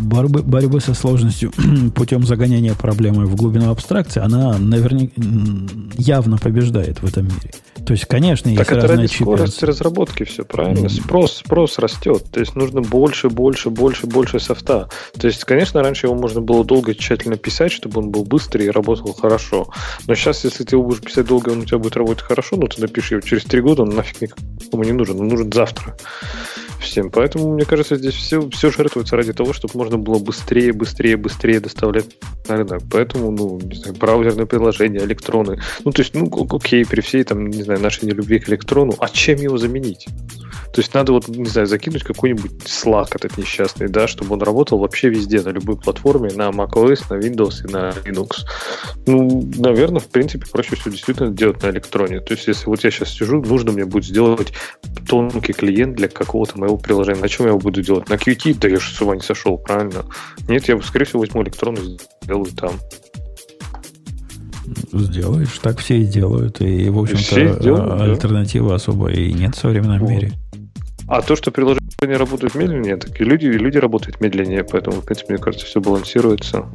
борьбы, 0.00 0.42
борьбы 0.42 0.80
со 0.80 0.94
сложностью 0.94 1.52
путем 1.94 2.24
загоняния 2.24 2.74
проблемы 2.74 3.26
в 3.26 3.36
глубину 3.36 3.70
абстракции, 3.70 4.20
она 4.20 4.58
наверняка 4.58 5.12
явно 5.96 6.38
побеждает 6.38 7.02
в 7.02 7.06
этом 7.06 7.24
мире. 7.24 7.50
То 7.86 7.92
есть, 7.92 8.06
конечно, 8.06 8.48
есть 8.48 8.58
так 8.58 8.72
это 8.76 8.88
ради 8.88 9.06
скорости 9.06 9.64
разработки 9.64 10.24
все, 10.24 10.44
правильно? 10.44 10.86
Mm. 10.86 10.88
Спрос, 10.88 11.36
спрос 11.36 11.78
растет. 11.78 12.24
То 12.32 12.40
есть 12.40 12.56
нужно 12.56 12.80
больше, 12.80 13.28
больше, 13.28 13.70
больше, 13.70 14.06
больше 14.06 14.40
софта. 14.40 14.88
То 15.16 15.26
есть, 15.28 15.44
конечно, 15.44 15.82
раньше 15.82 16.06
его 16.06 16.16
можно 16.16 16.40
было 16.40 16.64
долго 16.64 16.94
тщательно 16.94 17.36
писать, 17.36 17.70
чтобы 17.70 18.00
он 18.00 18.10
был 18.10 18.24
быстрый 18.24 18.66
и 18.66 18.70
работал 18.70 19.12
хорошо. 19.12 19.68
Но 20.08 20.16
сейчас, 20.16 20.42
если 20.44 20.64
ты 20.64 20.74
его 20.74 20.82
будешь 20.82 21.00
писать 21.00 21.26
долго, 21.26 21.50
он 21.50 21.60
у 21.60 21.64
тебя 21.64 21.78
будет 21.78 21.96
работать 21.96 22.24
хорошо, 22.24 22.56
но 22.56 22.66
ты 22.66 22.80
напишешь 22.80 23.12
его 23.12 23.20
через 23.20 23.44
три 23.44 23.60
года, 23.60 23.82
он 23.82 23.90
нафиг 23.90 24.20
никому 24.20 24.82
не 24.82 24.92
нужен. 24.92 25.20
Он 25.20 25.28
нужен 25.28 25.52
завтра 25.52 25.96
всем. 26.86 27.10
Поэтому, 27.10 27.52
мне 27.52 27.64
кажется, 27.64 27.96
здесь 27.96 28.14
все, 28.14 28.48
все 28.50 28.70
жертвуется 28.70 29.16
ради 29.16 29.32
того, 29.32 29.52
чтобы 29.52 29.76
можно 29.76 29.98
было 29.98 30.18
быстрее, 30.18 30.72
быстрее, 30.72 31.16
быстрее 31.16 31.60
доставлять 31.60 32.06
на 32.48 32.56
рынок. 32.56 32.82
Поэтому, 32.90 33.30
ну, 33.30 33.60
не 33.60 33.76
знаю, 33.76 33.94
браузерные 33.96 34.46
приложения, 34.46 35.00
электроны. 35.00 35.60
Ну, 35.84 35.92
то 35.92 36.02
есть, 36.02 36.14
ну, 36.14 36.30
окей, 36.50 36.84
при 36.86 37.00
всей, 37.00 37.24
там, 37.24 37.46
не 37.48 37.62
знаю, 37.62 37.80
нашей 37.80 38.06
нелюбви 38.06 38.38
к 38.38 38.48
электрону, 38.48 38.94
а 38.98 39.08
чем 39.08 39.38
его 39.38 39.58
заменить? 39.58 40.06
То 40.72 40.80
есть 40.80 40.92
надо 40.94 41.12
вот, 41.12 41.28
не 41.28 41.46
знаю, 41.46 41.66
закинуть 41.66 42.02
какой-нибудь 42.02 42.52
Slack 42.64 43.08
этот 43.12 43.38
несчастный, 43.38 43.88
да, 43.88 44.06
чтобы 44.06 44.34
он 44.34 44.42
работал 44.42 44.78
вообще 44.78 45.08
везде, 45.08 45.40
на 45.40 45.50
любой 45.50 45.76
платформе, 45.76 46.30
на 46.34 46.50
macOS, 46.50 47.04
на 47.10 47.14
Windows 47.14 47.66
и 47.66 47.72
на 47.72 47.90
Linux. 48.04 48.44
Ну, 49.06 49.48
наверное, 49.56 50.00
в 50.00 50.08
принципе, 50.08 50.46
проще 50.50 50.76
все 50.76 50.90
действительно 50.90 51.30
делать 51.30 51.62
на 51.62 51.70
электроне. 51.70 52.20
То 52.20 52.34
есть, 52.34 52.46
если 52.46 52.66
вот 52.66 52.84
я 52.84 52.90
сейчас 52.90 53.10
сижу, 53.10 53.40
нужно 53.42 53.72
мне 53.72 53.84
будет 53.84 54.04
сделать 54.04 54.52
тонкий 55.08 55.52
клиент 55.52 55.96
для 55.96 56.08
какого-то 56.08 56.58
моего 56.58 56.76
приложения. 56.76 57.20
На 57.20 57.28
чем 57.28 57.46
я 57.46 57.50
его 57.50 57.60
буду 57.60 57.82
делать? 57.82 58.08
На 58.08 58.14
Qt? 58.14 58.58
Да 58.60 58.68
я 58.68 58.78
же 58.78 58.92
с 58.92 59.00
ума 59.00 59.14
не 59.14 59.22
сошел, 59.22 59.58
правильно? 59.58 60.04
Нет, 60.48 60.68
я, 60.68 60.80
скорее 60.82 61.04
всего, 61.04 61.20
возьму 61.20 61.42
электрон 61.42 61.76
и 61.76 61.98
сделаю 62.22 62.46
там. 62.46 62.72
Сделаешь, 64.92 65.58
так 65.62 65.78
все 65.78 65.98
и 65.98 66.04
делают. 66.04 66.60
И, 66.60 66.88
в 66.88 66.98
общем-то, 66.98 68.02
альтернативы 68.02 68.70
да. 68.70 68.74
особо 68.76 69.10
и 69.10 69.32
нет 69.32 69.54
в 69.54 69.58
современном 69.58 70.00
вот. 70.00 70.10
мире. 70.10 70.32
А 71.08 71.22
то, 71.22 71.36
что 71.36 71.50
приложения 71.50 72.16
работают 72.16 72.54
медленнее, 72.54 72.96
так 72.96 73.20
и 73.20 73.24
люди, 73.24 73.46
и 73.46 73.52
люди 73.52 73.78
работают 73.78 74.20
медленнее, 74.20 74.64
поэтому, 74.64 75.00
в 75.00 75.04
принципе, 75.04 75.34
мне 75.34 75.42
кажется, 75.42 75.66
все 75.66 75.80
балансируется. 75.80 76.66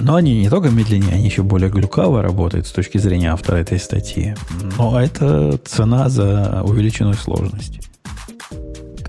Но 0.00 0.16
они 0.16 0.40
не 0.40 0.50
только 0.50 0.68
медленнее, 0.68 1.14
они 1.14 1.24
еще 1.24 1.42
более 1.42 1.70
глюкаво 1.70 2.22
работают 2.22 2.66
с 2.66 2.72
точки 2.72 2.98
зрения 2.98 3.32
автора 3.32 3.56
этой 3.56 3.78
статьи. 3.78 4.34
Но 4.76 5.00
это 5.00 5.58
цена 5.64 6.08
за 6.08 6.62
увеличенную 6.64 7.14
сложность. 7.14 7.80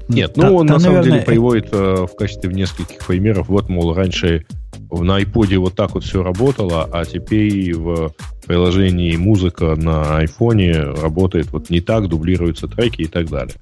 Нет, 0.08 0.36
ну 0.36 0.56
он 0.56 0.66
на 0.66 0.80
самом 0.80 0.96
наверное... 0.96 1.20
деле 1.20 1.26
приводит 1.26 1.70
э, 1.72 2.06
в 2.06 2.16
качестве 2.18 2.54
нескольких 2.54 3.06
примеров. 3.06 3.48
Вот, 3.48 3.70
мол, 3.70 3.94
раньше 3.94 4.46
на 4.92 5.22
iPod 5.22 5.58
вот 5.58 5.76
так 5.76 5.94
вот 5.94 6.04
все 6.04 6.22
работало, 6.24 6.90
а 6.92 7.06
теперь 7.06 7.74
в 7.74 8.14
приложении 8.46 9.16
музыка 9.16 9.76
на 9.76 10.18
айфоне 10.18 10.82
работает 10.82 11.52
вот 11.52 11.70
не 11.70 11.80
так, 11.80 12.08
дублируются 12.08 12.68
треки 12.68 13.04
и 13.04 13.08
так 13.08 13.30
далее. 13.30 13.56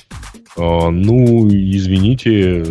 А, 0.57 0.89
ну, 0.89 1.47
извините, 1.47 2.63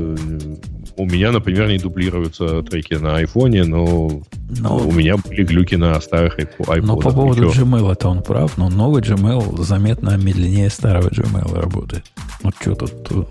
у 0.97 1.07
меня, 1.07 1.31
например, 1.31 1.69
не 1.69 1.79
дублируются 1.79 2.63
треки 2.63 2.95
на 2.95 3.17
айфоне, 3.17 3.65
но, 3.65 4.23
но 4.59 4.79
у 4.79 4.91
меня 4.91 5.17
были 5.17 5.45
глюки 5.45 5.77
на 5.77 6.01
старых 6.01 6.39
iPod. 6.39 6.83
Но 6.83 6.97
по 6.97 7.13
поводу 7.13 7.45
Ничего. 7.45 7.65
Gmail 7.65 7.93
это 7.93 8.09
он 8.09 8.23
прав, 8.23 8.59
но 8.59 8.69
новый 8.69 9.03
Gmail 9.03 9.63
заметно 9.63 10.17
медленнее 10.17 10.71
старого 10.71 11.09
Gmail 11.09 11.55
работает. 11.55 12.05
Ну 12.43 12.51
что 12.61 12.75
тут, 12.75 13.29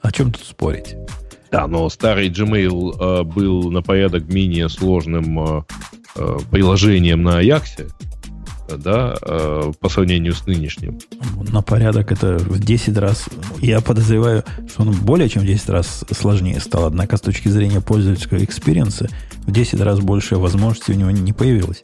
о 0.00 0.10
чем 0.10 0.32
тут 0.32 0.44
спорить? 0.44 0.96
Да, 1.52 1.66
но 1.66 1.90
старый 1.90 2.30
Gmail 2.30 2.96
э, 2.98 3.24
был 3.24 3.70
на 3.70 3.82
порядок 3.82 4.24
менее 4.32 4.70
сложным 4.70 5.38
э, 5.38 5.62
э, 6.16 6.38
приложением 6.50 7.22
на 7.22 7.42
Ajax, 7.42 7.92
да, 8.78 9.14
э, 9.20 9.72
по 9.78 9.90
сравнению 9.90 10.32
с 10.32 10.46
нынешним. 10.46 10.98
На 11.50 11.60
порядок 11.60 12.10
это 12.10 12.38
в 12.38 12.58
10 12.58 12.96
раз. 12.96 13.26
Я 13.60 13.82
подозреваю, 13.82 14.44
что 14.66 14.80
он 14.80 14.92
более 14.92 15.28
чем 15.28 15.42
в 15.42 15.46
10 15.46 15.68
раз 15.68 16.06
сложнее 16.10 16.58
стал. 16.58 16.86
Однако 16.86 17.18
с 17.18 17.20
точки 17.20 17.48
зрения 17.48 17.82
пользовательского 17.82 18.42
experience 18.42 19.04
а 19.04 19.10
в 19.46 19.52
10 19.52 19.78
раз 19.82 20.00
больше 20.00 20.36
возможностей 20.36 20.92
у 20.92 20.96
него 20.96 21.10
не 21.10 21.34
появилось. 21.34 21.82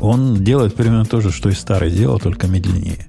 Он 0.00 0.42
делает 0.42 0.74
примерно 0.74 1.04
то 1.04 1.20
же, 1.20 1.30
что 1.30 1.50
и 1.50 1.52
старый 1.52 1.92
делал, 1.92 2.18
только 2.18 2.48
медленнее. 2.48 3.06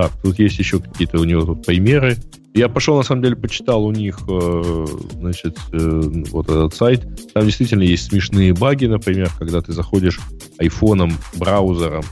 Так, 0.00 0.12
тут 0.22 0.38
есть 0.38 0.58
еще 0.58 0.80
какие-то 0.80 1.18
у 1.18 1.24
него 1.24 1.42
тут 1.44 1.66
примеры. 1.66 2.16
Я 2.54 2.70
пошел, 2.70 2.96
на 2.96 3.02
самом 3.02 3.22
деле, 3.22 3.36
почитал 3.36 3.84
у 3.84 3.92
них, 3.92 4.18
э, 4.30 4.86
значит, 5.12 5.58
э, 5.72 6.00
вот 6.30 6.48
этот 6.48 6.74
сайт. 6.74 7.32
Там 7.34 7.44
действительно 7.44 7.82
есть 7.82 8.04
смешные 8.04 8.54
баги, 8.54 8.86
например, 8.86 9.30
когда 9.38 9.60
ты 9.60 9.74
заходишь 9.74 10.18
айфоном, 10.58 11.12
браузером 11.36 12.02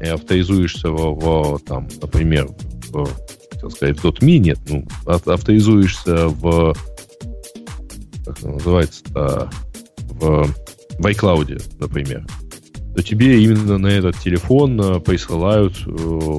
и 0.00 0.06
авторизуешься 0.06 0.90
в, 0.90 1.56
в 1.56 1.58
там, 1.66 1.88
например, 2.00 2.50
в, 2.90 3.08
хотел 3.50 3.70
сказать, 3.72 3.98
в 3.98 4.04
.me, 4.04 4.38
нет, 4.38 4.58
ну, 4.68 4.86
авторизуешься 5.04 6.28
в, 6.28 6.72
как 8.24 8.38
это 8.38 8.48
называется-то, 8.48 9.50
в, 9.98 10.46
в 11.00 11.04
iCloud, 11.04 11.80
например, 11.80 12.24
то 12.94 13.02
тебе 13.02 13.42
именно 13.42 13.78
на 13.78 13.88
этот 13.88 14.18
телефон 14.18 14.80
э, 14.80 15.00
присылают 15.00 15.74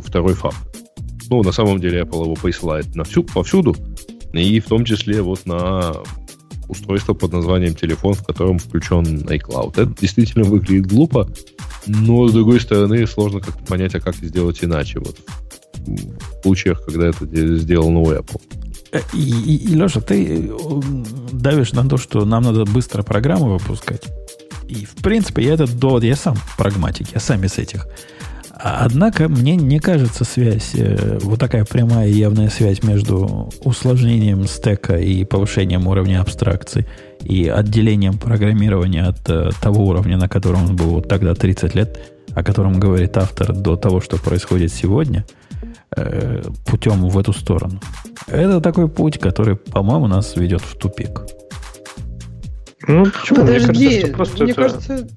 второй 0.05 0.35
факт. 0.35 0.74
Ну, 1.29 1.43
на 1.43 1.51
самом 1.51 1.79
деле 1.79 2.01
Apple 2.01 2.23
его 2.23 2.35
присылает 2.35 2.95
на 2.95 3.03
всю, 3.03 3.23
повсюду, 3.23 3.75
и 4.33 4.59
в 4.59 4.65
том 4.65 4.85
числе 4.85 5.21
вот 5.21 5.45
на 5.45 5.93
устройство 6.67 7.13
под 7.13 7.31
названием 7.33 7.75
телефон, 7.75 8.13
в 8.13 8.23
котором 8.23 8.59
включен 8.59 9.03
iCloud. 9.03 9.71
Это 9.71 9.93
действительно 9.99 10.45
выглядит 10.45 10.87
глупо, 10.87 11.29
но, 11.87 12.27
с 12.27 12.33
другой 12.33 12.59
стороны, 12.59 13.05
сложно 13.07 13.39
как-то 13.39 13.63
понять, 13.65 13.95
а 13.95 13.99
как 13.99 14.15
сделать 14.15 14.63
иначе. 14.63 14.99
Вот 14.99 15.17
в 15.85 16.41
случаях, 16.41 16.83
когда 16.83 17.07
это 17.09 17.25
сделано 17.57 17.99
у 17.99 18.11
Apple. 18.11 18.41
Э, 18.91 18.99
и, 19.13 19.19
и, 19.19 19.55
и, 19.71 19.75
Леша, 19.75 20.01
ты 20.01 20.49
э, 20.49 20.81
давишь 21.31 21.73
на 21.73 21.87
то, 21.87 21.97
что 21.97 22.25
нам 22.25 22.43
надо 22.43 22.65
быстро 22.65 23.03
программу 23.03 23.57
выпускать. 23.57 24.03
И, 24.67 24.85
в 24.85 24.95
принципе, 24.95 25.43
я 25.43 25.53
этот 25.53 25.77
довод, 25.77 26.03
я 26.03 26.15
сам 26.15 26.35
прагматик, 26.57 27.07
я 27.13 27.19
сам 27.19 27.43
из 27.43 27.57
этих. 27.57 27.87
Однако 28.67 29.29
мне 29.29 29.55
не 29.55 29.77
кажется 29.77 30.23
связь, 30.23 30.71
э, 30.73 31.19
вот 31.21 31.39
такая 31.39 31.65
прямая 31.65 32.07
и 32.07 32.13
явная 32.13 32.49
связь 32.49 32.81
между 32.81 33.51
усложнением 33.63 34.47
стека 34.47 34.97
и 34.97 35.23
повышением 35.23 35.85
уровня 35.85 36.19
абстракции 36.19 36.87
и 37.21 37.47
отделением 37.47 38.17
программирования 38.17 39.03
от 39.03 39.29
э, 39.29 39.51
того 39.61 39.85
уровня, 39.85 40.17
на 40.17 40.27
котором 40.27 40.65
он 40.65 40.75
был 40.75 40.89
вот 40.95 41.07
тогда 41.07 41.35
30 41.35 41.75
лет, 41.75 41.99
о 42.33 42.43
котором 42.43 42.79
говорит 42.79 43.15
автор, 43.17 43.53
до 43.53 43.75
того, 43.75 44.01
что 44.01 44.17
происходит 44.17 44.73
сегодня, 44.73 45.27
э, 45.95 46.41
путем 46.65 47.07
в 47.07 47.19
эту 47.19 47.33
сторону. 47.33 47.79
Это 48.25 48.61
такой 48.61 48.89
путь, 48.89 49.19
который, 49.19 49.57
по-моему, 49.57 50.07
нас 50.07 50.35
ведет 50.37 50.61
в 50.61 50.75
тупик. 50.75 51.21
Ну, 52.87 53.05
почему? 53.05 53.41
Подожди, 53.41 54.05
мне 54.05 54.07
кажется, 54.07 54.43
мне 54.43 54.51
это... 54.53 54.61
кажется, 54.61 55.07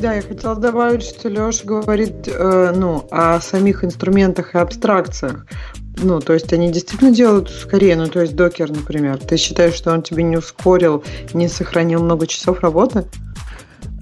да, 0.00 0.14
я 0.14 0.22
хотела 0.22 0.56
добавить, 0.56 1.02
что 1.02 1.28
Леша 1.28 1.64
говорит 1.64 2.28
э, 2.28 2.72
ну, 2.74 3.06
о 3.10 3.40
самих 3.40 3.84
инструментах 3.84 4.54
и 4.54 4.58
абстракциях. 4.58 5.46
Ну, 6.02 6.20
то 6.20 6.34
есть 6.34 6.52
они 6.52 6.70
действительно 6.70 7.10
делают 7.10 7.50
скорее, 7.50 7.96
ну, 7.96 8.06
то 8.06 8.20
есть 8.20 8.36
докер, 8.36 8.70
например. 8.70 9.18
Ты 9.18 9.36
считаешь, 9.36 9.74
что 9.74 9.92
он 9.92 10.02
тебе 10.02 10.22
не 10.22 10.36
ускорил, 10.36 11.02
не 11.32 11.48
сохранил 11.48 12.02
много 12.02 12.26
часов 12.26 12.60
работы? 12.60 13.04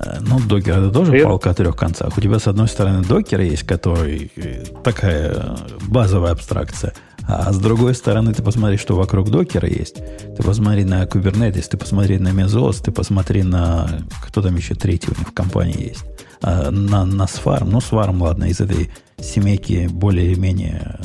Э, 0.01 0.19
ну, 0.21 0.41
докер 0.41 0.79
это 0.79 0.91
тоже 0.91 1.13
Привет. 1.13 1.27
палка 1.27 1.51
о 1.51 1.55
трех 1.55 1.77
концах. 1.77 2.17
У 2.17 2.21
тебя, 2.21 2.39
с 2.39 2.49
одной 2.49 2.69
стороны, 2.69 3.05
докер 3.05 3.41
есть, 3.41 3.65
который 3.65 4.33
э, 4.37 4.65
такая 4.83 5.57
базовая 5.89 6.33
абстракция. 6.33 6.95
А 7.27 7.53
с 7.53 7.59
другой 7.59 7.95
стороны, 7.95 8.35
ты 8.35 8.43
посмотри, 8.43 8.77
что 8.77 8.97
вокруг 8.97 9.31
докера 9.31 9.69
есть. 9.69 9.97
Ты 10.37 10.43
посмотри 10.43 10.85
на 10.85 11.05
Kubernetes, 11.05 11.69
ты 11.71 11.77
посмотри 11.77 12.19
на 12.19 12.29
Mesos, 12.29 12.83
ты 12.83 12.93
посмотри 12.93 13.43
на... 13.43 13.89
Кто 14.23 14.43
там 14.43 14.57
еще 14.57 14.75
третий 14.75 15.09
у 15.15 15.19
них 15.19 15.29
в 15.29 15.33
компании 15.33 15.89
есть? 15.89 16.05
А, 16.43 16.71
на, 16.71 17.05
на 17.05 17.25
Swarm. 17.25 17.65
Ну, 17.71 17.79
Swarm, 17.79 18.23
ладно, 18.23 18.45
из 18.45 18.61
этой 18.61 18.91
семейки 19.19 19.89
более-менее 19.91 20.99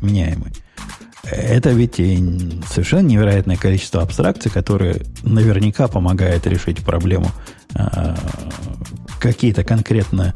вменяемый. 0.00 0.52
Это 1.24 1.70
ведь 1.70 1.96
совершенно 1.96 3.06
невероятное 3.06 3.56
количество 3.56 4.02
абстракций, 4.02 4.50
которые 4.50 5.02
наверняка 5.22 5.86
помогают 5.88 6.46
решить 6.46 6.82
проблему. 6.82 7.30
А, 7.74 8.16
какие-то 9.20 9.62
конкретно 9.62 10.34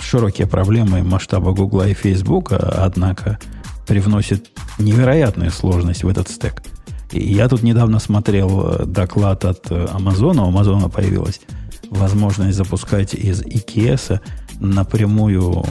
широкие 0.00 0.46
проблемы 0.46 1.02
масштаба 1.02 1.52
Гугла 1.52 1.88
и 1.88 1.94
Фейсбука, 1.94 2.56
однако 2.56 3.38
привносит 3.86 4.50
невероятную 4.78 5.50
сложность 5.50 6.04
в 6.04 6.08
этот 6.08 6.28
стек. 6.28 6.62
И 7.10 7.34
я 7.34 7.48
тут 7.48 7.62
недавно 7.62 7.98
смотрел 7.98 8.74
э, 8.74 8.86
доклад 8.86 9.44
от 9.44 9.70
э, 9.70 9.86
Амазона. 9.92 10.44
У 10.44 10.48
Амазона 10.48 10.88
появилась 10.88 11.40
возможность 11.90 12.56
запускать 12.56 13.14
из 13.14 13.42
EKS 13.42 14.20
напрямую 14.60 15.64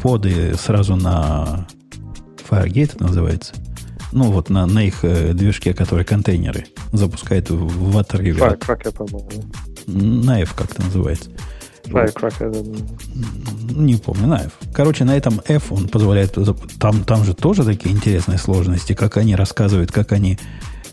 поды 0.00 0.54
сразу 0.54 0.94
на 0.94 1.66
Firegate 2.48 2.94
это 2.94 3.04
называется. 3.04 3.54
Ну, 4.12 4.30
вот 4.30 4.50
на, 4.50 4.66
на 4.66 4.84
их 4.84 5.04
э, 5.04 5.32
движке, 5.32 5.74
которые 5.74 6.04
контейнеры 6.04 6.66
запускает 6.92 7.50
в, 7.50 7.98
отрыве. 7.98 8.40
Firecracker, 8.40 8.92
по-моему. 8.92 9.44
На 9.86 10.40
F 10.40 10.54
как-то 10.54 10.82
называется. 10.82 11.30
Firecracker, 11.88 12.52
Не 13.74 13.96
помню, 13.96 14.26
на 14.26 14.36
F. 14.36 14.52
Короче, 14.72 15.04
на 15.04 15.16
этом 15.16 15.40
F 15.46 15.72
он 15.72 15.88
позволяет... 15.88 16.36
Там, 16.78 17.04
там 17.04 17.24
же 17.24 17.34
тоже 17.34 17.64
такие 17.64 17.94
интересные 17.94 18.38
сложности, 18.38 18.94
как 18.94 19.16
они 19.16 19.36
рассказывают, 19.36 19.92
как 19.92 20.12
они 20.12 20.38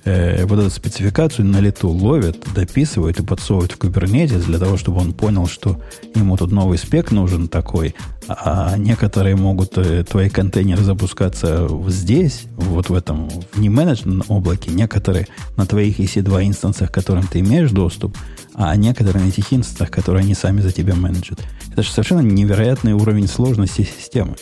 э, 0.05 0.45
вот 0.45 0.59
эту 0.59 0.69
спецификацию 0.69 1.45
на 1.45 1.59
лету 1.59 1.89
ловят, 1.89 2.37
дописывают 2.53 3.19
и 3.19 3.23
подсовывают 3.23 3.71
в 3.71 3.77
Kubernetes 3.77 4.45
для 4.45 4.59
того, 4.59 4.77
чтобы 4.77 4.99
он 5.01 5.13
понял, 5.13 5.47
что 5.47 5.79
ему 6.15 6.37
тут 6.37 6.51
новый 6.51 6.77
спек 6.77 7.11
нужен 7.11 7.47
такой, 7.47 7.95
а 8.27 8.77
некоторые 8.77 9.35
могут 9.35 9.77
э, 9.77 10.03
твои 10.03 10.29
контейнеры 10.29 10.83
запускаться 10.83 11.67
здесь, 11.87 12.43
вот 12.55 12.89
в 12.89 12.93
этом, 12.93 13.29
в 13.29 13.59
не 13.59 13.69
менеджерном 13.69 14.23
облаке, 14.27 14.71
некоторые 14.71 15.27
на 15.57 15.65
твоих 15.65 15.99
EC2 15.99 16.47
инстансах, 16.47 16.91
к 16.91 16.93
которым 16.93 17.27
ты 17.27 17.39
имеешь 17.39 17.71
доступ, 17.71 18.17
а 18.53 18.75
некоторые 18.75 19.23
на 19.23 19.29
этих 19.29 19.51
инстансах, 19.53 19.91
которые 19.91 20.23
они 20.23 20.35
сами 20.35 20.61
за 20.61 20.71
тебя 20.71 20.95
менеджат. 20.95 21.39
Это 21.71 21.81
же 21.81 21.89
совершенно 21.89 22.21
невероятный 22.21 22.93
уровень 22.93 23.27
сложности 23.27 23.81
системы 23.81 24.35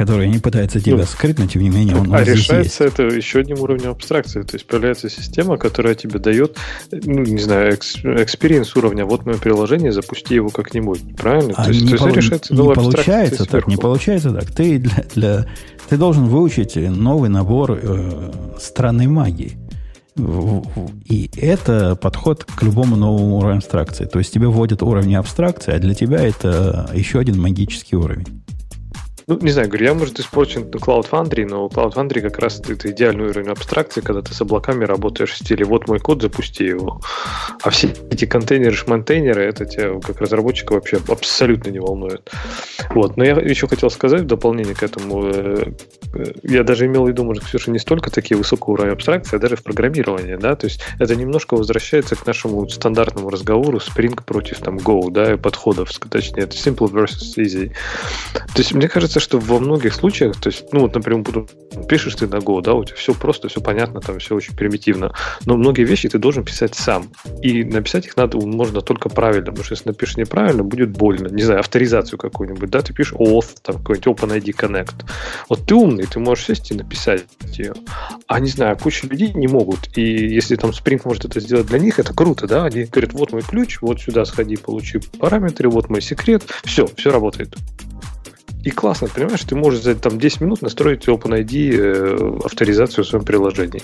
который 0.00 0.28
не 0.28 0.38
пытается 0.38 0.80
тебя 0.80 0.96
ну, 0.96 1.04
скрыть, 1.04 1.38
но 1.38 1.46
тем 1.46 1.60
не 1.60 1.68
менее 1.68 1.94
он, 1.94 2.14
А 2.14 2.24
решается 2.24 2.84
есть. 2.84 2.98
это 2.98 3.02
еще 3.02 3.40
одним 3.40 3.60
уровнем 3.60 3.90
абстракции. 3.90 4.40
То 4.40 4.54
есть 4.54 4.64
появляется 4.64 5.10
система, 5.10 5.58
которая 5.58 5.94
тебе 5.94 6.18
дает, 6.18 6.56
ну, 6.90 7.20
не 7.20 7.42
знаю, 7.42 7.74
experience 7.74 8.74
уровня. 8.76 9.04
Вот 9.04 9.26
мое 9.26 9.36
приложение, 9.36 9.92
запусти 9.92 10.36
его 10.36 10.48
как-нибудь. 10.48 11.02
Правильно? 11.18 11.52
А 11.54 11.64
то 11.64 11.70
есть, 11.70 11.82
не, 11.82 11.98
то 11.98 12.06
есть 12.06 12.16
решается 12.16 12.54
не 12.54 12.72
получается 12.72 13.44
так, 13.44 13.66
не 13.66 13.76
получается 13.76 14.32
так. 14.32 14.50
Ты, 14.50 14.78
для, 14.78 15.04
для, 15.14 15.46
ты 15.90 15.98
должен 15.98 16.28
выучить 16.28 16.76
новый 16.76 17.28
набор 17.28 17.78
э, 17.82 18.32
странной 18.58 19.06
магии. 19.06 19.58
И 21.04 21.30
это 21.36 21.94
подход 21.94 22.44
к 22.44 22.62
любому 22.62 22.96
новому 22.96 23.36
уровню 23.36 23.58
абстракции. 23.58 24.06
То 24.06 24.18
есть 24.18 24.32
тебе 24.32 24.48
вводят 24.48 24.82
уровни 24.82 25.14
абстракции, 25.14 25.74
а 25.74 25.78
для 25.78 25.92
тебя 25.92 26.22
это 26.22 26.88
еще 26.94 27.18
один 27.18 27.38
магический 27.38 27.96
уровень. 27.96 28.40
Ну, 29.30 29.38
не 29.40 29.52
знаю, 29.52 29.68
говорю, 29.68 29.86
я, 29.86 29.94
может, 29.94 30.18
испорчен 30.18 30.62
Cloud 30.62 31.08
Foundry, 31.08 31.46
но 31.46 31.68
Cloud 31.68 31.94
Foundry 31.94 32.20
как 32.20 32.40
раз 32.40 32.58
это 32.58 32.90
идеальный 32.90 33.26
уровень 33.26 33.50
абстракции, 33.50 34.00
когда 34.00 34.22
ты 34.22 34.34
с 34.34 34.40
облаками 34.40 34.84
работаешь 34.84 35.30
в 35.30 35.36
стиле 35.36 35.64
«вот 35.64 35.86
мой 35.86 36.00
код, 36.00 36.20
запусти 36.20 36.64
его». 36.64 37.00
А 37.62 37.70
все 37.70 37.94
эти 38.10 38.24
контейнеры, 38.24 38.74
шмонтейнеры, 38.74 39.44
это 39.44 39.66
тебя 39.66 40.00
как 40.00 40.20
разработчика 40.20 40.72
вообще 40.72 40.98
абсолютно 41.06 41.70
не 41.70 41.78
волнует. 41.78 42.28
Вот. 42.92 43.16
Но 43.16 43.22
я 43.22 43.34
еще 43.34 43.68
хотел 43.68 43.88
сказать 43.90 44.22
в 44.22 44.26
дополнение 44.26 44.74
к 44.74 44.82
этому, 44.82 45.24
э, 45.24 45.74
э, 46.12 46.24
я 46.42 46.64
даже 46.64 46.86
имел 46.86 47.04
в 47.04 47.08
виду, 47.08 47.22
может, 47.22 47.44
Ксюша, 47.44 47.70
не 47.70 47.78
столько 47.78 48.10
такие 48.10 48.36
высокого 48.36 48.72
уровня 48.72 48.94
абстракции, 48.94 49.36
а 49.36 49.38
даже 49.38 49.54
в 49.54 49.62
программировании, 49.62 50.34
да, 50.34 50.56
то 50.56 50.66
есть 50.66 50.80
это 50.98 51.14
немножко 51.14 51.54
возвращается 51.54 52.16
к 52.16 52.26
нашему 52.26 52.68
стандартному 52.68 53.30
разговору 53.30 53.78
Spring 53.78 54.20
против 54.24 54.58
там 54.58 54.78
Go, 54.78 55.08
да, 55.12 55.34
и 55.34 55.36
подходов, 55.36 55.92
точнее, 55.92 56.42
это 56.42 56.56
simple 56.56 56.90
versus 56.90 57.36
easy. 57.36 57.68
То 58.34 58.58
есть 58.58 58.72
мне 58.72 58.88
кажется, 58.88 59.19
что 59.20 59.38
во 59.38 59.58
многих 59.58 59.94
случаях, 59.94 60.40
то 60.40 60.48
есть, 60.48 60.72
ну 60.72 60.80
вот, 60.80 60.94
например, 60.94 61.24
пишешь 61.88 62.14
ты 62.14 62.26
на 62.26 62.36
Go, 62.36 62.62
да, 62.62 62.74
у 62.74 62.84
тебя 62.84 62.96
все 62.96 63.14
просто, 63.14 63.48
все 63.48 63.60
понятно, 63.60 64.00
там 64.00 64.18
все 64.18 64.34
очень 64.34 64.56
примитивно, 64.56 65.12
но 65.44 65.56
многие 65.56 65.84
вещи 65.84 66.08
ты 66.08 66.18
должен 66.18 66.44
писать 66.44 66.74
сам. 66.74 67.08
И 67.42 67.64
написать 67.64 68.06
их 68.06 68.16
надо 68.16 68.38
можно 68.38 68.80
только 68.80 69.08
правильно, 69.08 69.46
потому 69.46 69.64
что 69.64 69.74
если 69.74 69.88
напишешь 69.88 70.16
неправильно, 70.16 70.62
будет 70.62 70.90
больно. 70.90 71.28
Не 71.28 71.42
знаю, 71.42 71.60
авторизацию 71.60 72.18
какую-нибудь, 72.18 72.70
да, 72.70 72.82
ты 72.82 72.92
пишешь 72.92 73.14
auth, 73.14 73.56
там 73.62 73.76
какой-нибудь 73.76 74.06
OpenID 74.06 74.54
Connect. 74.56 75.04
Вот 75.48 75.66
ты 75.66 75.74
умный, 75.74 76.06
ты 76.06 76.18
можешь 76.18 76.46
сесть 76.46 76.70
и 76.70 76.74
написать 76.74 77.24
ее. 77.56 77.74
А 78.26 78.40
не 78.40 78.48
знаю, 78.48 78.76
куча 78.76 79.06
людей 79.06 79.32
не 79.32 79.48
могут. 79.48 79.96
И 79.96 80.02
если 80.02 80.56
там 80.56 80.70
Spring 80.70 81.00
может 81.04 81.24
это 81.24 81.40
сделать 81.40 81.66
для 81.66 81.78
них, 81.78 81.98
это 81.98 82.14
круто, 82.14 82.46
да, 82.46 82.64
они 82.64 82.84
говорят, 82.84 83.12
вот 83.12 83.32
мой 83.32 83.42
ключ, 83.42 83.78
вот 83.80 84.00
сюда 84.00 84.24
сходи, 84.24 84.56
получи 84.56 84.98
параметры, 85.18 85.68
вот 85.68 85.88
мой 85.88 86.00
секрет, 86.00 86.44
все, 86.64 86.86
все 86.96 87.10
работает. 87.10 87.54
И 88.64 88.70
классно, 88.70 89.08
понимаешь, 89.08 89.42
ты 89.42 89.56
можешь 89.56 89.82
за 89.82 89.94
там 89.94 90.18
10 90.18 90.40
минут 90.42 90.62
настроить 90.62 91.08
OpenID 91.08 91.72
э, 91.72 92.40
авторизацию 92.44 93.04
в 93.04 93.08
своем 93.08 93.24
приложении. 93.24 93.82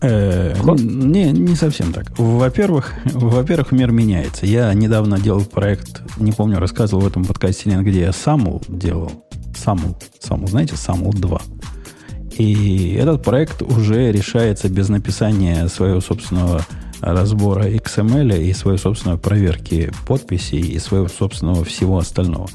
Э, 0.00 0.54
не, 0.76 1.32
не 1.32 1.56
совсем 1.56 1.92
так. 1.92 2.06
Во-первых, 2.18 2.92
во-первых, 3.04 3.72
мир 3.72 3.90
меняется. 3.90 4.46
Я 4.46 4.72
недавно 4.74 5.18
делал 5.18 5.44
проект, 5.44 6.02
не 6.18 6.32
помню, 6.32 6.58
рассказывал 6.58 7.02
в 7.02 7.06
этом 7.06 7.24
подкасте, 7.24 7.70
где 7.80 8.00
я 8.02 8.08
SAML 8.10 8.64
делал. 8.68 9.26
SAML, 9.54 9.96
SAML, 10.20 10.48
знаете, 10.48 10.74
SAML 10.74 11.12
2. 11.12 11.40
И 12.38 12.96
этот 13.00 13.22
проект 13.22 13.62
уже 13.62 14.12
решается 14.12 14.68
без 14.68 14.88
написания 14.88 15.68
своего 15.68 16.00
собственного 16.00 16.66
разбора 17.00 17.68
XML 17.68 18.42
и 18.42 18.52
своей 18.52 18.78
собственной 18.78 19.18
проверки 19.18 19.92
подписей 20.06 20.60
и 20.60 20.78
своего 20.78 21.08
собственного 21.08 21.64
всего 21.64 21.98
остального. 21.98 22.48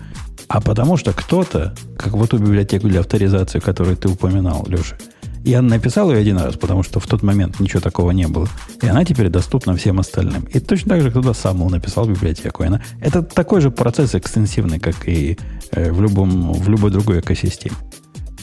А 0.49 0.61
потому 0.61 0.97
что 0.97 1.13
кто-то, 1.13 1.75
как 1.95 2.13
вот 2.13 2.31
ту 2.31 2.39
библиотеку 2.39 2.87
для 2.87 3.01
авторизации, 3.01 3.59
которую 3.59 3.95
ты 3.95 4.09
упоминал, 4.09 4.65
Леша, 4.67 4.97
я 5.45 5.61
написал 5.61 6.11
ее 6.11 6.17
один 6.17 6.37
раз, 6.37 6.55
потому 6.55 6.81
что 6.81 6.99
в 6.99 7.05
тот 7.05 7.21
момент 7.21 7.59
ничего 7.59 7.79
такого 7.79 8.09
не 8.11 8.27
было. 8.27 8.47
И 8.81 8.87
она 8.87 9.05
теперь 9.05 9.29
доступна 9.29 9.75
всем 9.75 9.99
остальным. 9.99 10.45
И 10.45 10.59
точно 10.59 10.89
так 10.89 11.01
же 11.01 11.11
кто-то 11.11 11.33
сам 11.33 11.65
написал 11.67 12.07
библиотеку. 12.07 12.63
И 12.63 12.67
она, 12.67 12.81
это 12.99 13.21
такой 13.21 13.61
же 13.61 13.69
процесс 13.69 14.15
экстенсивный, 14.15 14.79
как 14.79 15.07
и 15.07 15.37
э, 15.71 15.91
в, 15.91 16.01
любом, 16.01 16.51
в 16.51 16.67
любой 16.67 16.89
другой 16.89 17.19
экосистеме. 17.19 17.75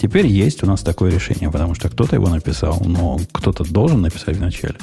Теперь 0.01 0.27
есть 0.27 0.63
у 0.63 0.67
нас 0.67 0.83
такое 0.83 1.11
решение, 1.11 1.51
потому 1.51 1.75
что 1.75 1.89
кто-то 1.89 2.15
его 2.15 2.29
написал, 2.29 2.81
но 2.85 3.19
кто-то 3.33 3.65
должен 3.65 4.03
написать 4.03 4.37
вначале. 4.37 4.77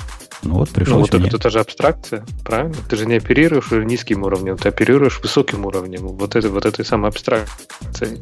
Ну 0.43 0.55
вот 0.55 0.69
пришел. 0.69 0.95
Ну, 0.95 1.01
вот 1.01 1.13
это, 1.13 1.35
это 1.35 1.49
же 1.49 1.59
абстракция, 1.59 2.25
правильно? 2.43 2.75
Ты 2.89 2.97
же 2.97 3.05
не 3.05 3.15
оперируешь 3.15 3.71
низким 3.71 4.23
уровнем, 4.23 4.57
ты 4.57 4.69
оперируешь 4.69 5.19
высоким 5.21 5.65
уровнем. 5.65 6.07
Вот, 6.07 6.35
это, 6.35 6.49
вот 6.49 6.65
этой 6.65 6.83
самой 6.83 7.09
абстракцией. 7.09 8.19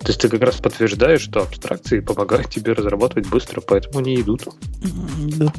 То 0.00 0.06
есть 0.08 0.20
ты 0.20 0.28
как 0.28 0.40
раз 0.40 0.56
подтверждаешь, 0.56 1.20
что 1.20 1.42
абстракции 1.42 2.00
помогают 2.00 2.48
тебе 2.48 2.72
разрабатывать 2.72 3.28
быстро, 3.28 3.60
поэтому 3.60 3.98
они 3.98 4.20
идут. 4.20 4.48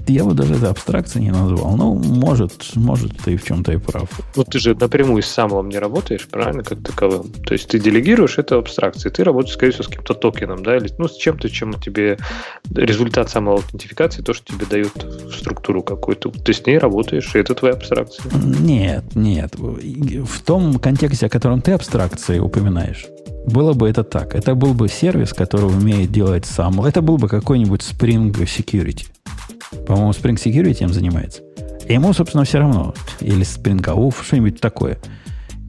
Я 0.08 0.26
бы 0.26 0.34
даже 0.34 0.56
это 0.56 0.70
абстракцией 0.70 1.26
не 1.26 1.32
назвал. 1.32 1.78
Ну, 1.78 1.94
может, 1.94 2.76
может, 2.76 3.18
ты 3.20 3.38
в 3.38 3.44
чем-то 3.44 3.72
и 3.74 3.78
прав. 3.78 4.10
Ну, 4.36 4.44
ты 4.44 4.60
же 4.60 4.76
напрямую 4.76 5.22
с 5.22 5.28
самым 5.28 5.70
не 5.70 5.78
работаешь, 5.78 6.28
правильно, 6.28 6.64
как 6.64 6.84
таковым. 6.84 7.32
То 7.46 7.54
есть 7.54 7.68
ты 7.68 7.80
делегируешь 7.80 8.38
это 8.38 8.58
абстракции. 8.58 9.10
Ты 9.10 9.24
работаешь, 9.24 9.54
скорее 9.54 9.74
всего, 9.74 9.84
с 9.84 9.88
каким-то 9.88 10.16
токеном, 10.16 10.64
да, 10.64 10.76
или 10.76 10.92
ну, 10.98 11.08
с 11.08 11.16
чем-то, 11.16 11.50
чем 11.50 11.74
тебе 11.74 12.18
результат 12.74 13.30
самой 13.30 13.56
аутентификации, 13.56 14.24
то, 14.24 14.34
что 14.34 14.54
тебе 14.54 14.66
дают 14.66 14.92
структуру 15.34 15.84
какую-то. 16.02 16.32
Ты 16.32 16.54
с 16.54 16.66
ней 16.66 16.78
работаешь, 16.78 17.34
и 17.36 17.40
это 17.40 17.54
твоя 17.54 17.76
абстракция. 17.76 18.26
Нет, 18.44 19.16
нет. 19.16 19.56
В 19.56 20.42
том 20.44 20.80
контексте, 20.80 21.28
о 21.28 21.30
котором 21.30 21.62
ты 21.62 21.72
абстракции 21.72 22.40
упоминаешь, 22.40 23.06
было 23.46 23.74
бы 23.74 23.88
это 23.88 24.04
так. 24.04 24.36
Это 24.36 24.56
был 24.56 24.74
бы 24.74 24.90
сервис, 24.90 25.34
который 25.34 25.68
умеет 25.68 26.12
делать 26.12 26.46
сам. 26.46 26.82
Это 26.82 27.02
был 27.02 27.18
бы 27.18 27.28
какой-нибудь 27.28 27.82
Spring 27.82 28.32
Security. 28.32 29.08
По-моему, 29.88 30.12
Spring 30.12 30.36
Security 30.36 30.84
им 30.84 30.94
занимается. 30.94 31.42
Ему, 31.88 32.14
собственно, 32.14 32.44
все 32.44 32.60
равно. 32.60 32.94
Или 33.20 33.42
Spring 33.42 33.82
AUF, 33.82 34.16
что-нибудь 34.24 34.60
такое. 34.60 34.98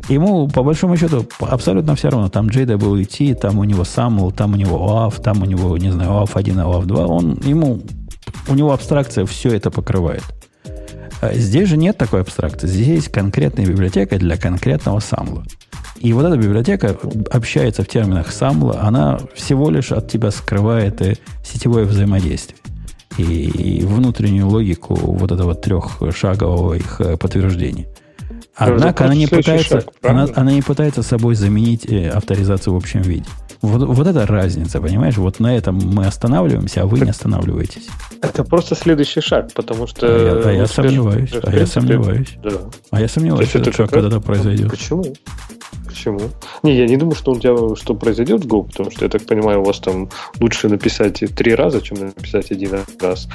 Ему, 0.08 0.48
по 0.48 0.62
большому 0.62 0.96
счету, 0.96 1.24
абсолютно 1.40 1.94
все 1.94 2.10
равно. 2.10 2.28
Там 2.28 2.48
JWT, 2.48 3.34
там 3.34 3.58
у 3.58 3.64
него 3.64 3.82
SAML, 3.82 4.32
там 4.34 4.54
у 4.54 4.56
него 4.56 4.76
OAuth, 4.76 5.22
там 5.22 5.42
у 5.42 5.46
него, 5.46 5.76
не 5.78 5.90
знаю, 5.90 6.10
OAuth 6.10 6.32
1, 6.34 6.58
OAuth 6.58 6.86
2. 6.86 7.06
Он, 7.06 7.38
ему, 7.44 7.80
у 8.48 8.54
него 8.54 8.72
абстракция 8.72 9.26
все 9.26 9.50
это 9.50 9.70
покрывает. 9.70 10.22
А 11.20 11.34
здесь 11.34 11.68
же 11.68 11.76
нет 11.76 11.96
такой 11.98 12.20
абстракции. 12.20 12.66
Здесь 12.66 12.86
есть 12.88 13.08
конкретная 13.08 13.66
библиотека 13.66 14.18
для 14.18 14.36
конкретного 14.36 14.98
SAML. 14.98 15.44
И 16.00 16.12
вот 16.12 16.24
эта 16.24 16.36
библиотека 16.36 16.98
общается 17.30 17.84
в 17.84 17.88
терминах 17.88 18.30
SAML, 18.30 18.76
она 18.76 19.20
всего 19.34 19.70
лишь 19.70 19.92
от 19.92 20.10
тебя 20.10 20.32
скрывает 20.32 21.00
и 21.00 21.16
сетевое 21.44 21.84
взаимодействие. 21.84 22.58
И 23.18 23.82
внутреннюю 23.84 24.48
логику 24.48 24.94
вот 24.94 25.30
этого 25.30 25.54
трехшагового 25.54 26.74
их 26.74 27.00
э, 27.00 27.16
подтверждения. 27.18 27.86
Однако 28.64 29.04
она 29.04 29.14
не, 29.14 29.26
пытается, 29.26 29.80
шаг, 29.80 29.88
она, 30.02 30.28
она 30.34 30.52
не 30.52 30.62
пытается 30.62 31.02
собой 31.02 31.34
заменить 31.34 31.86
э, 31.86 32.08
авторизацию 32.08 32.74
в 32.74 32.76
общем 32.76 33.02
виде. 33.02 33.26
Вот, 33.62 33.82
вот 33.82 34.06
это 34.06 34.26
разница, 34.26 34.80
понимаешь? 34.80 35.16
Вот 35.16 35.38
на 35.38 35.56
этом 35.56 35.76
мы 35.76 36.06
останавливаемся, 36.06 36.82
а 36.82 36.86
вы 36.86 36.98
не 36.98 37.10
останавливаетесь. 37.10 37.86
Это 38.20 38.42
просто 38.42 38.74
следующий 38.74 39.20
шаг, 39.20 39.52
потому 39.54 39.86
что... 39.86 40.06
А 40.06 40.18
я, 40.18 40.48
а 40.48 40.52
я 40.52 40.66
сомневаюсь, 40.66 41.32
а 41.42 41.54
я 41.54 41.66
сомневаюсь. 41.66 42.36
Да. 42.42 42.50
А 42.90 43.00
я 43.00 43.08
сомневаюсь, 43.08 43.48
что 43.48 43.72
шаг 43.72 43.90
когда-то 43.90 44.20
произойдет. 44.20 44.68
Почему? 44.68 45.04
Почему? 45.92 46.20
Не, 46.62 46.74
я 46.74 46.86
не 46.86 46.96
думаю, 46.96 47.14
что 47.14 47.32
у 47.32 47.38
тебя 47.38 47.76
что 47.76 47.94
произойдет 47.94 48.44
в 48.44 48.48
Go, 48.48 48.66
потому 48.66 48.90
что, 48.90 49.04
я 49.04 49.10
так 49.10 49.26
понимаю, 49.26 49.60
у 49.60 49.64
вас 49.64 49.78
там 49.78 50.08
лучше 50.40 50.68
написать 50.68 51.22
три 51.36 51.54
раза, 51.54 51.82
чем 51.82 51.98
написать 51.98 52.50
один 52.50 52.78
раз. 52.98 53.28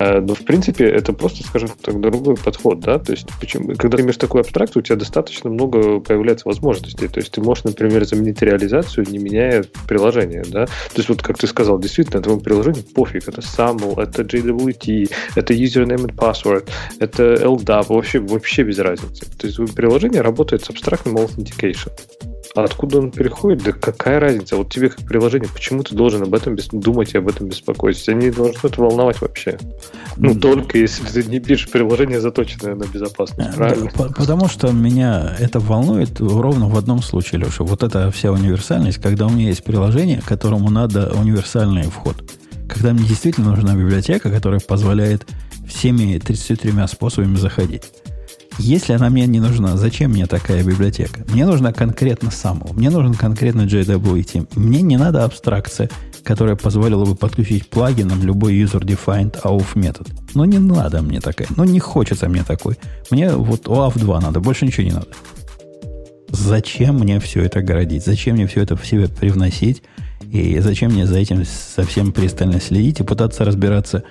Э, 0.00 0.20
но, 0.20 0.34
в 0.34 0.44
принципе, 0.44 0.86
это 0.86 1.12
просто, 1.12 1.44
скажем 1.44 1.70
так, 1.80 2.00
другой 2.00 2.36
подход, 2.36 2.80
да? 2.80 2.98
То 2.98 3.12
есть, 3.12 3.28
почему, 3.40 3.74
когда 3.76 3.96
ты 3.96 4.02
имеешь 4.02 4.16
такую 4.16 4.40
абстракцию, 4.40 4.82
у 4.82 4.84
тебя 4.84 4.96
достаточно 4.96 5.50
много 5.50 6.00
появляется 6.00 6.48
возможностей. 6.48 7.06
То 7.06 7.20
есть, 7.20 7.30
ты 7.30 7.40
можешь, 7.40 7.62
например, 7.64 8.04
заменить 8.04 8.42
реализацию, 8.42 9.06
не 9.08 9.18
меняя 9.18 9.64
приложение, 9.86 10.42
да? 10.48 10.66
То 10.66 10.96
есть, 10.96 11.08
вот 11.08 11.22
как 11.22 11.38
ты 11.38 11.46
сказал, 11.46 11.78
действительно, 11.78 12.18
этому 12.18 12.40
приложению 12.40 12.82
пофиг. 12.82 13.28
Это 13.28 13.40
SAML, 13.40 14.02
это 14.02 14.22
JWT, 14.22 15.10
это 15.36 15.54
username 15.54 16.06
and 16.06 16.14
password, 16.16 16.68
это 16.98 17.34
LDAP, 17.34 17.86
вообще, 17.88 18.18
вообще 18.18 18.64
без 18.64 18.80
разницы. 18.80 19.26
То 19.38 19.46
есть, 19.46 19.74
приложение 19.76 20.22
работает 20.22 20.64
с 20.64 20.70
абстрактным 20.70 21.18
authentication. 21.18 21.83
А 22.54 22.62
откуда 22.62 22.98
он 22.98 23.10
переходит? 23.10 23.64
Да 23.64 23.72
какая 23.72 24.20
разница? 24.20 24.56
Вот 24.56 24.72
тебе 24.72 24.88
как 24.88 25.04
приложение, 25.04 25.48
почему 25.52 25.82
ты 25.82 25.96
должен 25.96 26.22
об 26.22 26.32
этом 26.34 26.54
без... 26.54 26.68
думать 26.68 27.12
и 27.12 27.18
об 27.18 27.28
этом 27.28 27.48
беспокоиться? 27.48 28.04
Тебя 28.04 28.14
не 28.14 28.30
должно 28.30 28.60
это 28.62 28.80
волновать 28.80 29.20
вообще. 29.20 29.58
Ну, 30.16 30.30
mm-hmm. 30.30 30.38
только 30.38 30.78
если 30.78 31.04
ты 31.22 31.28
не 31.28 31.40
пишешь 31.40 31.68
приложение, 31.68 32.20
заточенное 32.20 32.76
на 32.76 32.84
безопасность, 32.84 33.50
э, 33.54 33.56
правильно? 33.56 33.90
Да, 33.96 34.08
потому 34.16 34.48
что 34.48 34.70
меня 34.70 35.34
это 35.40 35.58
волнует 35.58 36.20
ровно 36.20 36.68
в 36.68 36.78
одном 36.78 37.02
случае, 37.02 37.40
Леша. 37.40 37.64
Вот 37.64 37.82
эта 37.82 38.12
вся 38.12 38.30
универсальность, 38.30 38.98
когда 38.98 39.26
у 39.26 39.30
меня 39.30 39.48
есть 39.48 39.64
приложение, 39.64 40.22
которому 40.24 40.70
надо 40.70 41.12
универсальный 41.12 41.84
вход. 41.84 42.16
Когда 42.68 42.92
мне 42.92 43.02
действительно 43.02 43.50
нужна 43.50 43.74
библиотека, 43.74 44.30
которая 44.30 44.60
позволяет 44.60 45.26
всеми 45.66 46.18
33 46.18 46.72
способами 46.86 47.34
заходить. 47.34 47.82
Если 48.58 48.92
она 48.92 49.10
мне 49.10 49.26
не 49.26 49.40
нужна, 49.40 49.76
зачем 49.76 50.12
мне 50.12 50.26
такая 50.26 50.62
библиотека? 50.62 51.24
Мне 51.28 51.44
нужна 51.44 51.72
конкретно 51.72 52.28
SAML, 52.28 52.72
мне 52.74 52.90
нужен 52.90 53.14
конкретно 53.14 53.62
JWT. 53.62 54.48
Мне 54.54 54.82
не 54.82 54.96
надо 54.96 55.24
абстракция, 55.24 55.90
которая 56.22 56.56
позволила 56.56 57.04
бы 57.04 57.16
подключить 57.16 57.68
плагином 57.68 58.22
любой 58.22 58.54
user-defined 58.54 59.42
AUF 59.42 59.76
метод. 59.76 60.08
Но 60.34 60.44
не 60.44 60.58
надо 60.58 61.02
мне 61.02 61.20
такая. 61.20 61.48
Ну, 61.56 61.64
не 61.64 61.80
хочется 61.80 62.28
мне 62.28 62.44
такой. 62.44 62.76
Мне 63.10 63.30
вот 63.30 63.66
OAuth 63.66 63.98
2 63.98 64.20
надо, 64.20 64.40
больше 64.40 64.66
ничего 64.66 64.86
не 64.86 64.92
надо. 64.92 65.08
Зачем 66.28 66.98
мне 66.98 67.20
все 67.20 67.42
это 67.42 67.60
городить? 67.60 68.04
Зачем 68.04 68.36
мне 68.36 68.46
все 68.46 68.62
это 68.62 68.76
в 68.76 68.86
себе 68.86 69.08
привносить? 69.08 69.82
И 70.32 70.58
зачем 70.58 70.92
мне 70.92 71.06
за 71.06 71.18
этим 71.18 71.44
совсем 71.44 72.12
пристально 72.12 72.60
следить 72.60 73.00
и 73.00 73.04
пытаться 73.04 73.44
разбираться, 73.44 74.02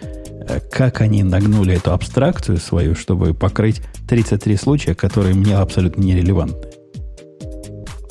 как 0.71 1.01
они 1.01 1.23
нагнули 1.23 1.75
эту 1.75 1.93
абстракцию 1.93 2.57
свою, 2.57 2.95
чтобы 2.95 3.33
покрыть 3.33 3.81
33 4.07 4.57
случая, 4.57 4.95
которые 4.95 5.35
мне 5.35 5.55
абсолютно 5.55 6.01
нерелевантны. 6.01 6.72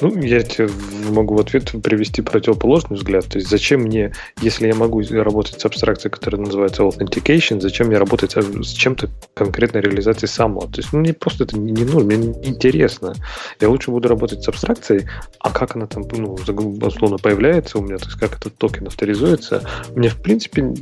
Ну, 0.02 0.20
я 0.20 0.42
тебе 0.42 0.68
могу 1.10 1.36
в 1.36 1.40
ответ 1.40 1.70
привести 1.80 2.22
противоположный 2.22 2.96
взгляд. 2.96 3.26
То 3.26 3.38
есть, 3.38 3.48
зачем 3.48 3.82
мне, 3.82 4.12
если 4.40 4.66
я 4.66 4.74
могу 4.74 5.00
работать 5.10 5.60
с 5.60 5.64
абстракцией, 5.64 6.10
которая 6.10 6.42
называется 6.42 6.82
authentication, 6.82 7.60
зачем 7.60 7.86
мне 7.86 7.98
работать 7.98 8.34
с 8.36 8.72
чем-то 8.72 9.10
конкретной 9.34 9.80
реализацией 9.80 10.28
самого? 10.28 10.66
То 10.68 10.80
есть, 10.80 10.92
ну, 10.92 10.98
мне 10.98 11.12
просто 11.12 11.44
это 11.44 11.56
не 11.56 11.84
нужно, 11.84 12.00
мне 12.00 12.16
не 12.16 12.48
интересно. 12.48 13.14
Я 13.60 13.68
лучше 13.68 13.92
буду 13.92 14.08
работать 14.08 14.42
с 14.42 14.48
абстракцией, 14.48 15.06
а 15.38 15.50
как 15.50 15.76
она 15.76 15.86
там, 15.86 16.02
ну, 16.10 16.34
условно 16.34 17.18
появляется 17.18 17.78
у 17.78 17.82
меня, 17.82 17.98
то 17.98 18.06
есть, 18.06 18.18
как 18.18 18.36
этот 18.36 18.56
токен 18.56 18.88
авторизуется, 18.88 19.62
мне, 19.94 20.08
в 20.08 20.20
принципе, 20.20 20.74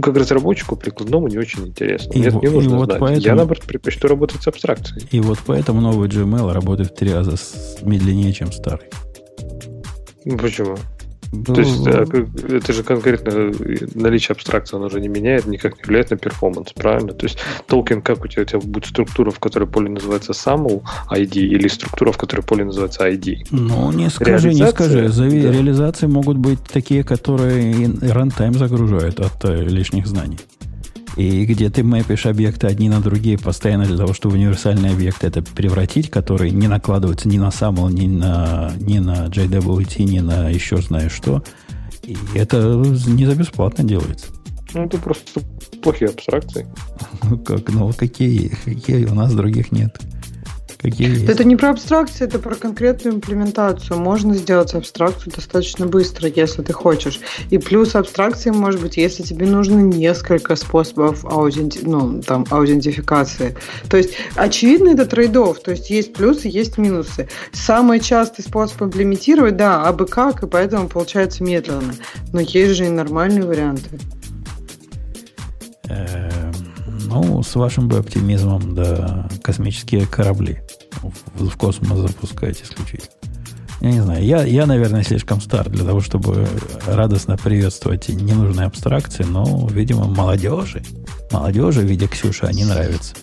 как 0.00 0.16
разработчику 0.16 0.76
прикладному 0.76 1.28
не 1.28 1.36
очень 1.36 1.66
интересно. 1.66 2.12
И 2.12 2.20
мне 2.20 2.28
это 2.28 2.38
не 2.38 2.48
нужно 2.48 2.76
вот 2.78 2.86
знать. 2.86 3.00
Поэтому... 3.00 3.26
Я, 3.26 3.34
наоборот, 3.34 3.64
предпочту 3.64 4.08
работать 4.08 4.42
с 4.42 4.46
абстракцией. 4.48 5.06
И 5.10 5.20
вот 5.20 5.38
поэтому 5.44 5.82
новый 5.82 6.08
Gmail 6.08 6.50
работает 6.52 6.92
в 6.92 6.94
три 6.94 7.12
раза 7.12 7.36
медленнее, 7.82 8.32
чем 8.32 8.50
старый. 8.62 8.88
Ну, 10.24 10.38
почему? 10.38 10.76
Ну, 11.34 11.42
То 11.44 11.60
есть 11.62 11.86
а, 11.86 12.04
это 12.54 12.72
же 12.74 12.82
конкретно 12.82 13.30
э, 13.30 13.52
наличие 13.94 14.34
абстракции, 14.34 14.76
оно 14.76 14.90
же 14.90 15.00
не 15.00 15.08
меняет, 15.08 15.46
никак 15.46 15.78
не 15.78 15.84
влияет 15.84 16.10
на 16.10 16.18
performance, 16.18 16.72
правильно? 16.74 17.14
То 17.14 17.24
есть 17.24 17.38
токен, 17.66 18.02
как 18.02 18.22
у 18.22 18.28
тебя, 18.28 18.42
у 18.42 18.44
тебя 18.44 18.58
будет 18.60 18.84
структура, 18.84 19.30
в 19.30 19.38
которой 19.38 19.66
поле 19.66 19.88
называется 19.88 20.32
SAML 20.32 20.82
ID, 21.10 21.38
или 21.38 21.68
структура, 21.68 22.12
в 22.12 22.18
которой 22.18 22.42
поле 22.42 22.66
называется 22.66 23.08
ID? 23.08 23.46
Ну, 23.50 23.90
не 23.92 24.10
скажи, 24.10 24.52
не 24.52 24.66
скажи. 24.66 25.08
Зави... 25.08 25.40
Да. 25.40 25.52
Реализации 25.52 26.06
могут 26.06 26.36
быть 26.36 26.62
такие, 26.64 27.02
которые 27.02 27.90
runtime 28.02 28.52
загружают 28.52 29.18
от 29.18 29.42
э, 29.44 29.64
лишних 29.64 30.06
знаний 30.06 30.38
и 31.16 31.44
где 31.44 31.70
ты 31.70 31.82
map 31.82 32.01
ишь 32.01 32.26
объекты 32.26 32.66
одни 32.66 32.88
на 32.88 33.00
другие 33.00 33.38
постоянно 33.38 33.84
для 33.84 33.96
того, 33.96 34.14
чтобы 34.14 34.36
универсальный 34.36 34.90
объект 34.90 35.24
это 35.24 35.42
превратить, 35.42 36.10
который 36.10 36.50
не 36.50 36.68
накладывается 36.68 37.28
ни 37.28 37.38
на 37.38 37.48
SAML, 37.48 37.92
ни 37.92 38.06
на, 38.06 38.72
ни 38.80 38.98
на 38.98 39.26
JWT, 39.26 40.02
ни 40.04 40.20
на 40.20 40.48
еще 40.48 40.78
знаешь 40.78 41.12
что. 41.12 41.42
И 42.02 42.16
это 42.34 42.82
не 43.06 43.26
за 43.26 43.34
бесплатно 43.34 43.84
делается. 43.84 44.26
Ну, 44.74 44.84
это 44.84 44.98
просто 44.98 45.40
плохие 45.82 46.10
абстракции. 46.10 46.66
Ну, 47.24 47.38
как, 47.38 47.68
ну, 47.68 47.92
какие, 47.92 48.48
какие 48.64 49.04
у 49.04 49.14
нас 49.14 49.32
других 49.32 49.70
нет. 49.70 49.96
Какие 50.82 51.10
есть? 51.10 51.28
Это 51.28 51.44
не 51.44 51.54
про 51.54 51.70
абстракцию, 51.70 52.26
это 52.26 52.40
про 52.40 52.56
конкретную 52.56 53.16
имплементацию. 53.16 53.98
Можно 53.98 54.34
сделать 54.34 54.74
абстракцию 54.74 55.32
достаточно 55.32 55.86
быстро, 55.86 56.28
если 56.28 56.62
ты 56.62 56.72
хочешь. 56.72 57.20
И 57.50 57.58
плюс 57.58 57.94
абстракции 57.94 58.50
может 58.50 58.80
быть, 58.80 58.96
если 58.96 59.22
тебе 59.22 59.46
нужно 59.46 59.78
несколько 59.78 60.56
способов 60.56 61.24
ауденти... 61.24 61.80
ну, 61.82 62.20
там, 62.20 62.44
аутентификации. 62.50 63.56
То 63.88 63.96
есть, 63.96 64.14
очевидно, 64.34 64.90
это 64.90 65.06
трейдов. 65.06 65.60
То 65.60 65.70
есть, 65.70 65.88
есть 65.90 66.14
плюсы, 66.14 66.48
есть 66.48 66.78
минусы. 66.78 67.28
Самый 67.52 68.00
частый 68.00 68.44
способ 68.44 68.82
имплементировать, 68.82 69.56
да, 69.56 69.84
абы 69.84 70.06
как, 70.06 70.42
и 70.42 70.48
поэтому 70.48 70.88
получается 70.88 71.44
медленно. 71.44 71.94
Но 72.32 72.40
есть 72.40 72.74
же 72.74 72.86
и 72.86 72.88
нормальные 72.88 73.44
варианты. 73.44 74.00
Эм, 75.88 76.71
ну, 77.12 77.42
с 77.42 77.54
вашим 77.54 77.88
бы 77.88 77.98
оптимизмом, 77.98 78.74
да, 78.74 79.28
космические 79.42 80.06
корабли 80.06 80.60
в, 81.02 81.46
в 81.48 81.56
космос 81.56 81.98
запускать 81.98 82.62
исключительно. 82.62 83.12
Я 83.80 83.90
не 83.90 84.00
знаю, 84.00 84.24
я, 84.24 84.44
я, 84.44 84.66
наверное, 84.66 85.02
слишком 85.02 85.40
стар 85.40 85.68
для 85.68 85.84
того, 85.84 86.00
чтобы 86.00 86.46
радостно 86.86 87.36
приветствовать 87.36 88.08
ненужные 88.08 88.66
абстракции, 88.66 89.24
но, 89.24 89.68
видимо, 89.68 90.04
молодежи, 90.04 90.82
молодежи 91.32 91.80
в 91.80 91.84
виде 91.84 92.06
Ксюши 92.06 92.46
они 92.46 92.64
нравятся. 92.64 93.14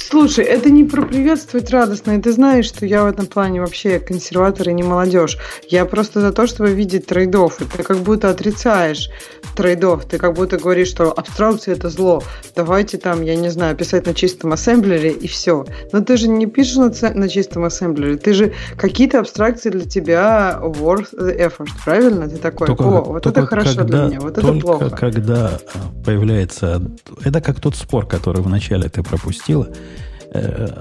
Слушай, 0.00 0.44
это 0.44 0.70
не 0.70 0.84
про 0.84 1.02
приветствовать 1.02 1.70
радостно, 1.70 2.12
и 2.12 2.20
ты 2.20 2.32
знаешь, 2.32 2.66
что 2.66 2.86
я 2.86 3.02
в 3.04 3.06
этом 3.06 3.26
плане 3.26 3.60
вообще 3.60 3.98
консерватор 3.98 4.68
и 4.68 4.72
не 4.72 4.82
молодежь. 4.82 5.38
Я 5.68 5.84
просто 5.84 6.20
за 6.20 6.32
то, 6.32 6.46
чтобы 6.46 6.70
видеть 6.70 7.06
трейдов. 7.06 7.60
И 7.60 7.64
ты 7.64 7.82
как 7.82 7.98
будто 7.98 8.30
отрицаешь 8.30 9.10
трейдов. 9.56 10.04
Ты 10.06 10.18
как 10.18 10.34
будто 10.34 10.56
говоришь, 10.56 10.88
что 10.88 11.12
абстракция 11.12 11.74
это 11.74 11.90
зло. 11.90 12.22
Давайте 12.54 12.96
там, 12.96 13.22
я 13.22 13.36
не 13.36 13.48
знаю, 13.48 13.76
писать 13.76 14.06
на 14.06 14.14
чистом 14.14 14.52
ассемблере 14.52 15.10
и 15.10 15.26
все. 15.26 15.66
Но 15.92 16.00
ты 16.00 16.16
же 16.16 16.28
не 16.28 16.46
пишешь 16.46 16.76
на, 16.76 17.14
на 17.14 17.28
чистом 17.28 17.64
ассемблере. 17.64 18.16
Ты 18.16 18.32
же 18.32 18.52
какие-то 18.76 19.18
абстракции 19.18 19.70
для 19.70 19.84
тебя 19.84 20.58
worth 20.62 21.12
the 21.12 21.36
effort, 21.36 21.68
правильно? 21.84 22.28
Ты 22.28 22.36
такой, 22.36 22.66
только, 22.68 22.82
о, 22.82 23.02
вот 23.02 23.26
это 23.26 23.46
хорошо 23.46 23.78
когда, 23.78 23.98
для 23.98 24.08
меня, 24.08 24.20
вот 24.20 24.38
это 24.38 24.52
плохо. 24.52 24.90
когда 24.90 25.58
появляется... 26.04 26.82
Это 27.24 27.40
как 27.40 27.60
тот 27.60 27.74
спор, 27.76 28.06
который 28.06 28.42
вначале 28.42 28.88
ты 28.88 29.02
пропустила 29.02 29.68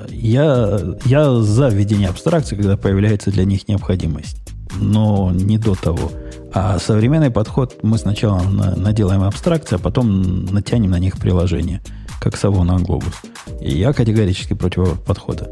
я, 0.10 0.80
я 1.06 1.36
за 1.40 1.70
введение 1.70 2.10
абстракций, 2.10 2.58
когда 2.58 2.78
появляется 2.78 3.32
для 3.32 3.46
них 3.46 3.68
необходимость. 3.68 4.38
Но 4.80 5.32
не 5.32 5.58
до 5.58 5.76
того. 5.76 6.12
А 6.54 6.80
современный 6.80 7.32
подход 7.32 7.78
мы 7.84 7.98
сначала 7.98 8.42
наделаем 8.42 9.24
абстракции, 9.24 9.76
а 9.76 9.80
потом 9.80 10.46
натянем 10.46 10.92
на 10.92 11.00
них 11.00 11.18
приложение, 11.18 11.82
как 12.20 12.36
сову 12.36 12.64
на 12.64 12.80
глобус. 12.80 13.14
И 13.62 13.78
я 13.78 13.94
категорически 13.94 14.54
против 14.54 15.02
подхода. 15.04 15.52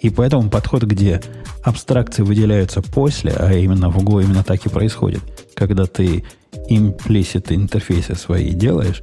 И 0.00 0.08
поэтому 0.08 0.48
подход, 0.48 0.84
где 0.84 1.20
абстракции 1.62 2.22
выделяются 2.22 2.80
после, 2.80 3.32
а 3.32 3.52
именно 3.52 3.90
в 3.90 3.98
углу 3.98 4.20
именно 4.20 4.42
так 4.42 4.64
и 4.64 4.70
происходит, 4.70 5.20
когда 5.54 5.84
ты 5.84 6.24
имплисит 6.68 7.52
интерфейсы 7.52 8.14
свои 8.14 8.50
делаешь, 8.50 9.02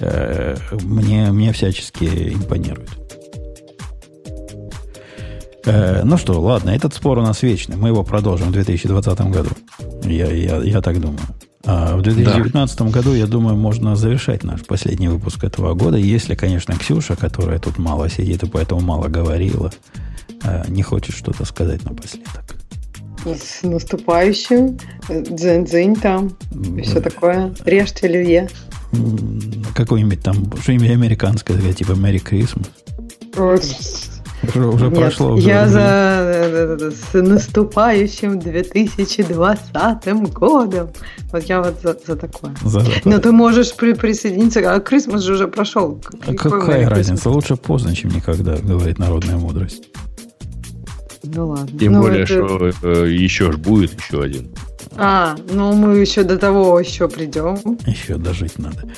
э, 0.00 0.56
мне, 0.82 1.30
мне 1.30 1.52
всячески 1.52 2.34
импонирует. 2.34 2.90
Э, 5.66 6.02
ну 6.04 6.16
что, 6.16 6.40
ладно, 6.40 6.70
этот 6.70 6.94
спор 6.94 7.18
у 7.18 7.22
нас 7.22 7.42
вечный. 7.42 7.76
Мы 7.76 7.88
его 7.88 8.04
продолжим 8.04 8.48
в 8.48 8.52
2020 8.52 9.20
году. 9.30 9.50
Я, 10.04 10.30
я, 10.30 10.58
я 10.58 10.80
так 10.80 11.00
думаю. 11.00 11.20
А 11.66 11.96
в 11.96 12.02
2019 12.02 12.78
да. 12.78 12.84
году, 12.84 13.14
я 13.14 13.26
думаю, 13.26 13.56
можно 13.56 13.96
завершать 13.96 14.44
наш 14.44 14.64
последний 14.64 15.08
выпуск 15.08 15.42
этого 15.44 15.74
года, 15.74 15.96
если, 15.96 16.34
конечно, 16.34 16.74
Ксюша, 16.76 17.16
которая 17.16 17.58
тут 17.58 17.78
мало 17.78 18.10
сидит 18.10 18.42
и 18.42 18.48
поэтому 18.48 18.82
мало 18.82 19.08
говорила, 19.08 19.72
э, 20.42 20.64
не 20.68 20.82
хочет 20.82 21.14
что-то 21.14 21.44
сказать 21.46 21.82
напоследок. 21.84 22.56
С 23.24 23.62
наступающим. 23.62 24.78
Дзынь-дзынь 25.08 25.96
там. 25.96 26.36
И 26.76 26.82
все 26.82 27.00
такое. 27.00 27.54
Режьте 27.64 28.06
оливье. 28.06 28.50
Какое-нибудь 29.74 30.22
там 30.22 30.52
что-нибудь 30.60 30.90
американское, 30.90 31.72
типа 31.72 31.92
Merry 31.92 32.22
Christmas. 32.22 32.66
Уже, 34.48 34.66
уже 34.66 34.88
Нет, 34.88 34.98
прошло. 34.98 35.32
Уже, 35.34 35.48
я 35.48 35.68
за 35.68 36.90
с 36.90 37.12
наступающим 37.12 38.38
2020 38.38 40.32
годом. 40.32 40.90
Вот 41.32 41.44
я 41.44 41.62
вот 41.62 41.80
за, 41.82 41.96
за 42.06 42.16
такое. 42.16 42.54
За 42.64 42.84
Но 43.04 43.18
ты 43.18 43.32
можешь 43.32 43.74
при, 43.74 43.92
присоединиться, 43.92 44.60
а 44.74 44.80
Крисмас 44.80 45.22
же 45.22 45.34
уже 45.34 45.48
прошел. 45.48 46.00
А 46.26 46.34
какая 46.34 46.88
разница? 46.88 47.30
Лучше 47.30 47.56
поздно, 47.56 47.94
чем 47.94 48.10
никогда, 48.10 48.56
говорит 48.56 48.98
народная 48.98 49.36
мудрость. 49.36 49.88
Ну 51.22 51.48
ладно. 51.48 51.78
Тем 51.78 51.92
ну, 51.94 52.02
более, 52.02 52.24
это... 52.24 52.32
что 52.32 52.70
э, 52.82 53.10
еще 53.10 53.52
ж 53.52 53.56
будет 53.56 53.98
еще 53.98 54.22
один. 54.22 54.50
А, 54.96 55.36
ну 55.52 55.72
мы 55.72 55.96
еще 55.98 56.22
до 56.22 56.38
того 56.38 56.78
еще 56.78 57.08
придем. 57.08 57.58
Еще 57.86 58.16
дожить 58.16 58.58
надо. 58.58 58.88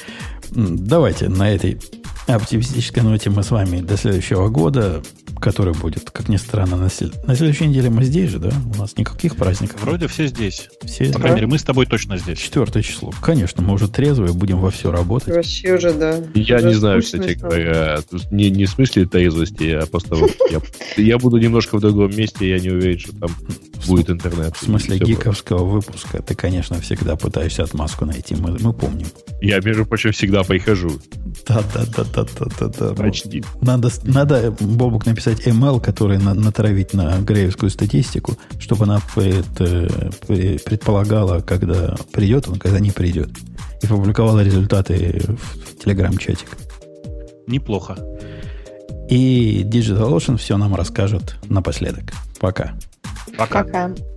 Давайте 0.50 1.28
на 1.28 1.50
этой 1.52 1.80
оптимистической 2.26 3.02
ноте 3.02 3.30
мы 3.30 3.42
с 3.42 3.50
вами 3.50 3.80
до 3.80 3.96
следующего 3.96 4.48
года 4.48 5.02
который 5.40 5.74
будет, 5.74 6.10
как 6.10 6.28
ни 6.28 6.36
странно, 6.36 6.76
на, 6.76 6.90
сел... 6.90 7.10
на 7.26 7.34
следующей 7.34 7.66
неделе 7.66 7.90
мы 7.90 8.04
здесь 8.04 8.30
же, 8.30 8.38
да? 8.38 8.50
У 8.74 8.78
нас 8.78 8.96
никаких 8.96 9.36
праздников. 9.36 9.82
Вроде 9.82 10.08
все 10.08 10.26
здесь. 10.26 10.68
Все, 10.84 11.12
По 11.12 11.18
крайней 11.18 11.36
мере, 11.36 11.46
мы 11.46 11.58
с 11.58 11.62
тобой 11.62 11.86
точно 11.86 12.18
здесь. 12.18 12.38
Четвертое 12.38 12.82
число. 12.82 13.12
Конечно, 13.22 13.62
мы 13.62 13.74
уже 13.74 13.88
трезвые, 13.88 14.32
будем 14.32 14.58
во 14.58 14.70
все 14.70 14.90
работать. 14.90 15.34
Вообще 15.34 15.74
уже, 15.74 15.92
да. 15.92 16.20
Я 16.34 16.56
уже 16.56 16.66
не 16.68 16.74
знаю, 16.74 17.02
кстати 17.02 17.34
говоря, 17.34 18.00
не, 18.30 18.50
не 18.50 18.66
в 18.66 18.70
смысле 18.70 19.06
трезвости, 19.06 19.70
а 19.70 19.86
просто 19.86 20.16
я, 20.50 20.60
я 20.96 21.18
буду 21.18 21.38
немножко 21.38 21.76
в 21.76 21.80
другом 21.80 22.14
месте, 22.16 22.48
я 22.48 22.58
не 22.58 22.70
уверен, 22.70 22.98
что 22.98 23.14
там 23.16 23.30
будет 23.86 24.10
интернет. 24.10 24.56
В 24.56 24.64
смысле 24.64 24.98
гиковского 24.98 25.64
выпуска 25.64 26.22
ты, 26.22 26.34
конечно, 26.34 26.80
всегда 26.80 27.16
пытаешься 27.16 27.62
отмазку 27.62 28.04
найти, 28.04 28.34
мы, 28.34 28.56
мы 28.60 28.72
помним. 28.72 29.06
Я, 29.40 29.60
между 29.60 29.84
прочим, 29.84 30.12
всегда 30.12 30.42
прихожу. 30.42 30.90
Да, 31.46 31.62
да, 31.74 31.84
да, 31.96 32.04
да, 32.04 32.26
да, 32.38 32.46
да, 32.58 32.68
да. 32.68 32.94
Почти. 32.94 33.44
Надо, 33.60 33.90
надо 34.04 34.56
Бобук 34.60 35.06
написать 35.06 35.25
написать 35.26 35.46
ML, 35.46 35.80
который 35.80 36.18
на, 36.18 36.34
натравить 36.34 36.94
на 36.94 37.18
греевскую 37.18 37.70
статистику, 37.70 38.36
чтобы 38.58 38.84
она 38.84 39.00
пред, 39.14 39.46
э, 39.60 40.58
предполагала, 40.64 41.40
когда 41.40 41.96
придет 42.12 42.48
он, 42.48 42.58
когда 42.58 42.80
не 42.80 42.90
придет. 42.90 43.30
И 43.82 43.86
публиковала 43.86 44.42
результаты 44.42 45.22
в 45.28 45.84
телеграм-чатик. 45.84 46.48
Неплохо. 47.46 47.96
И 49.08 49.62
DigitalOcean 49.64 50.36
все 50.36 50.56
нам 50.56 50.74
расскажет 50.74 51.36
напоследок. 51.48 52.12
Пока. 52.40 52.74
Пока. 53.36 53.64
Пока. 53.64 53.90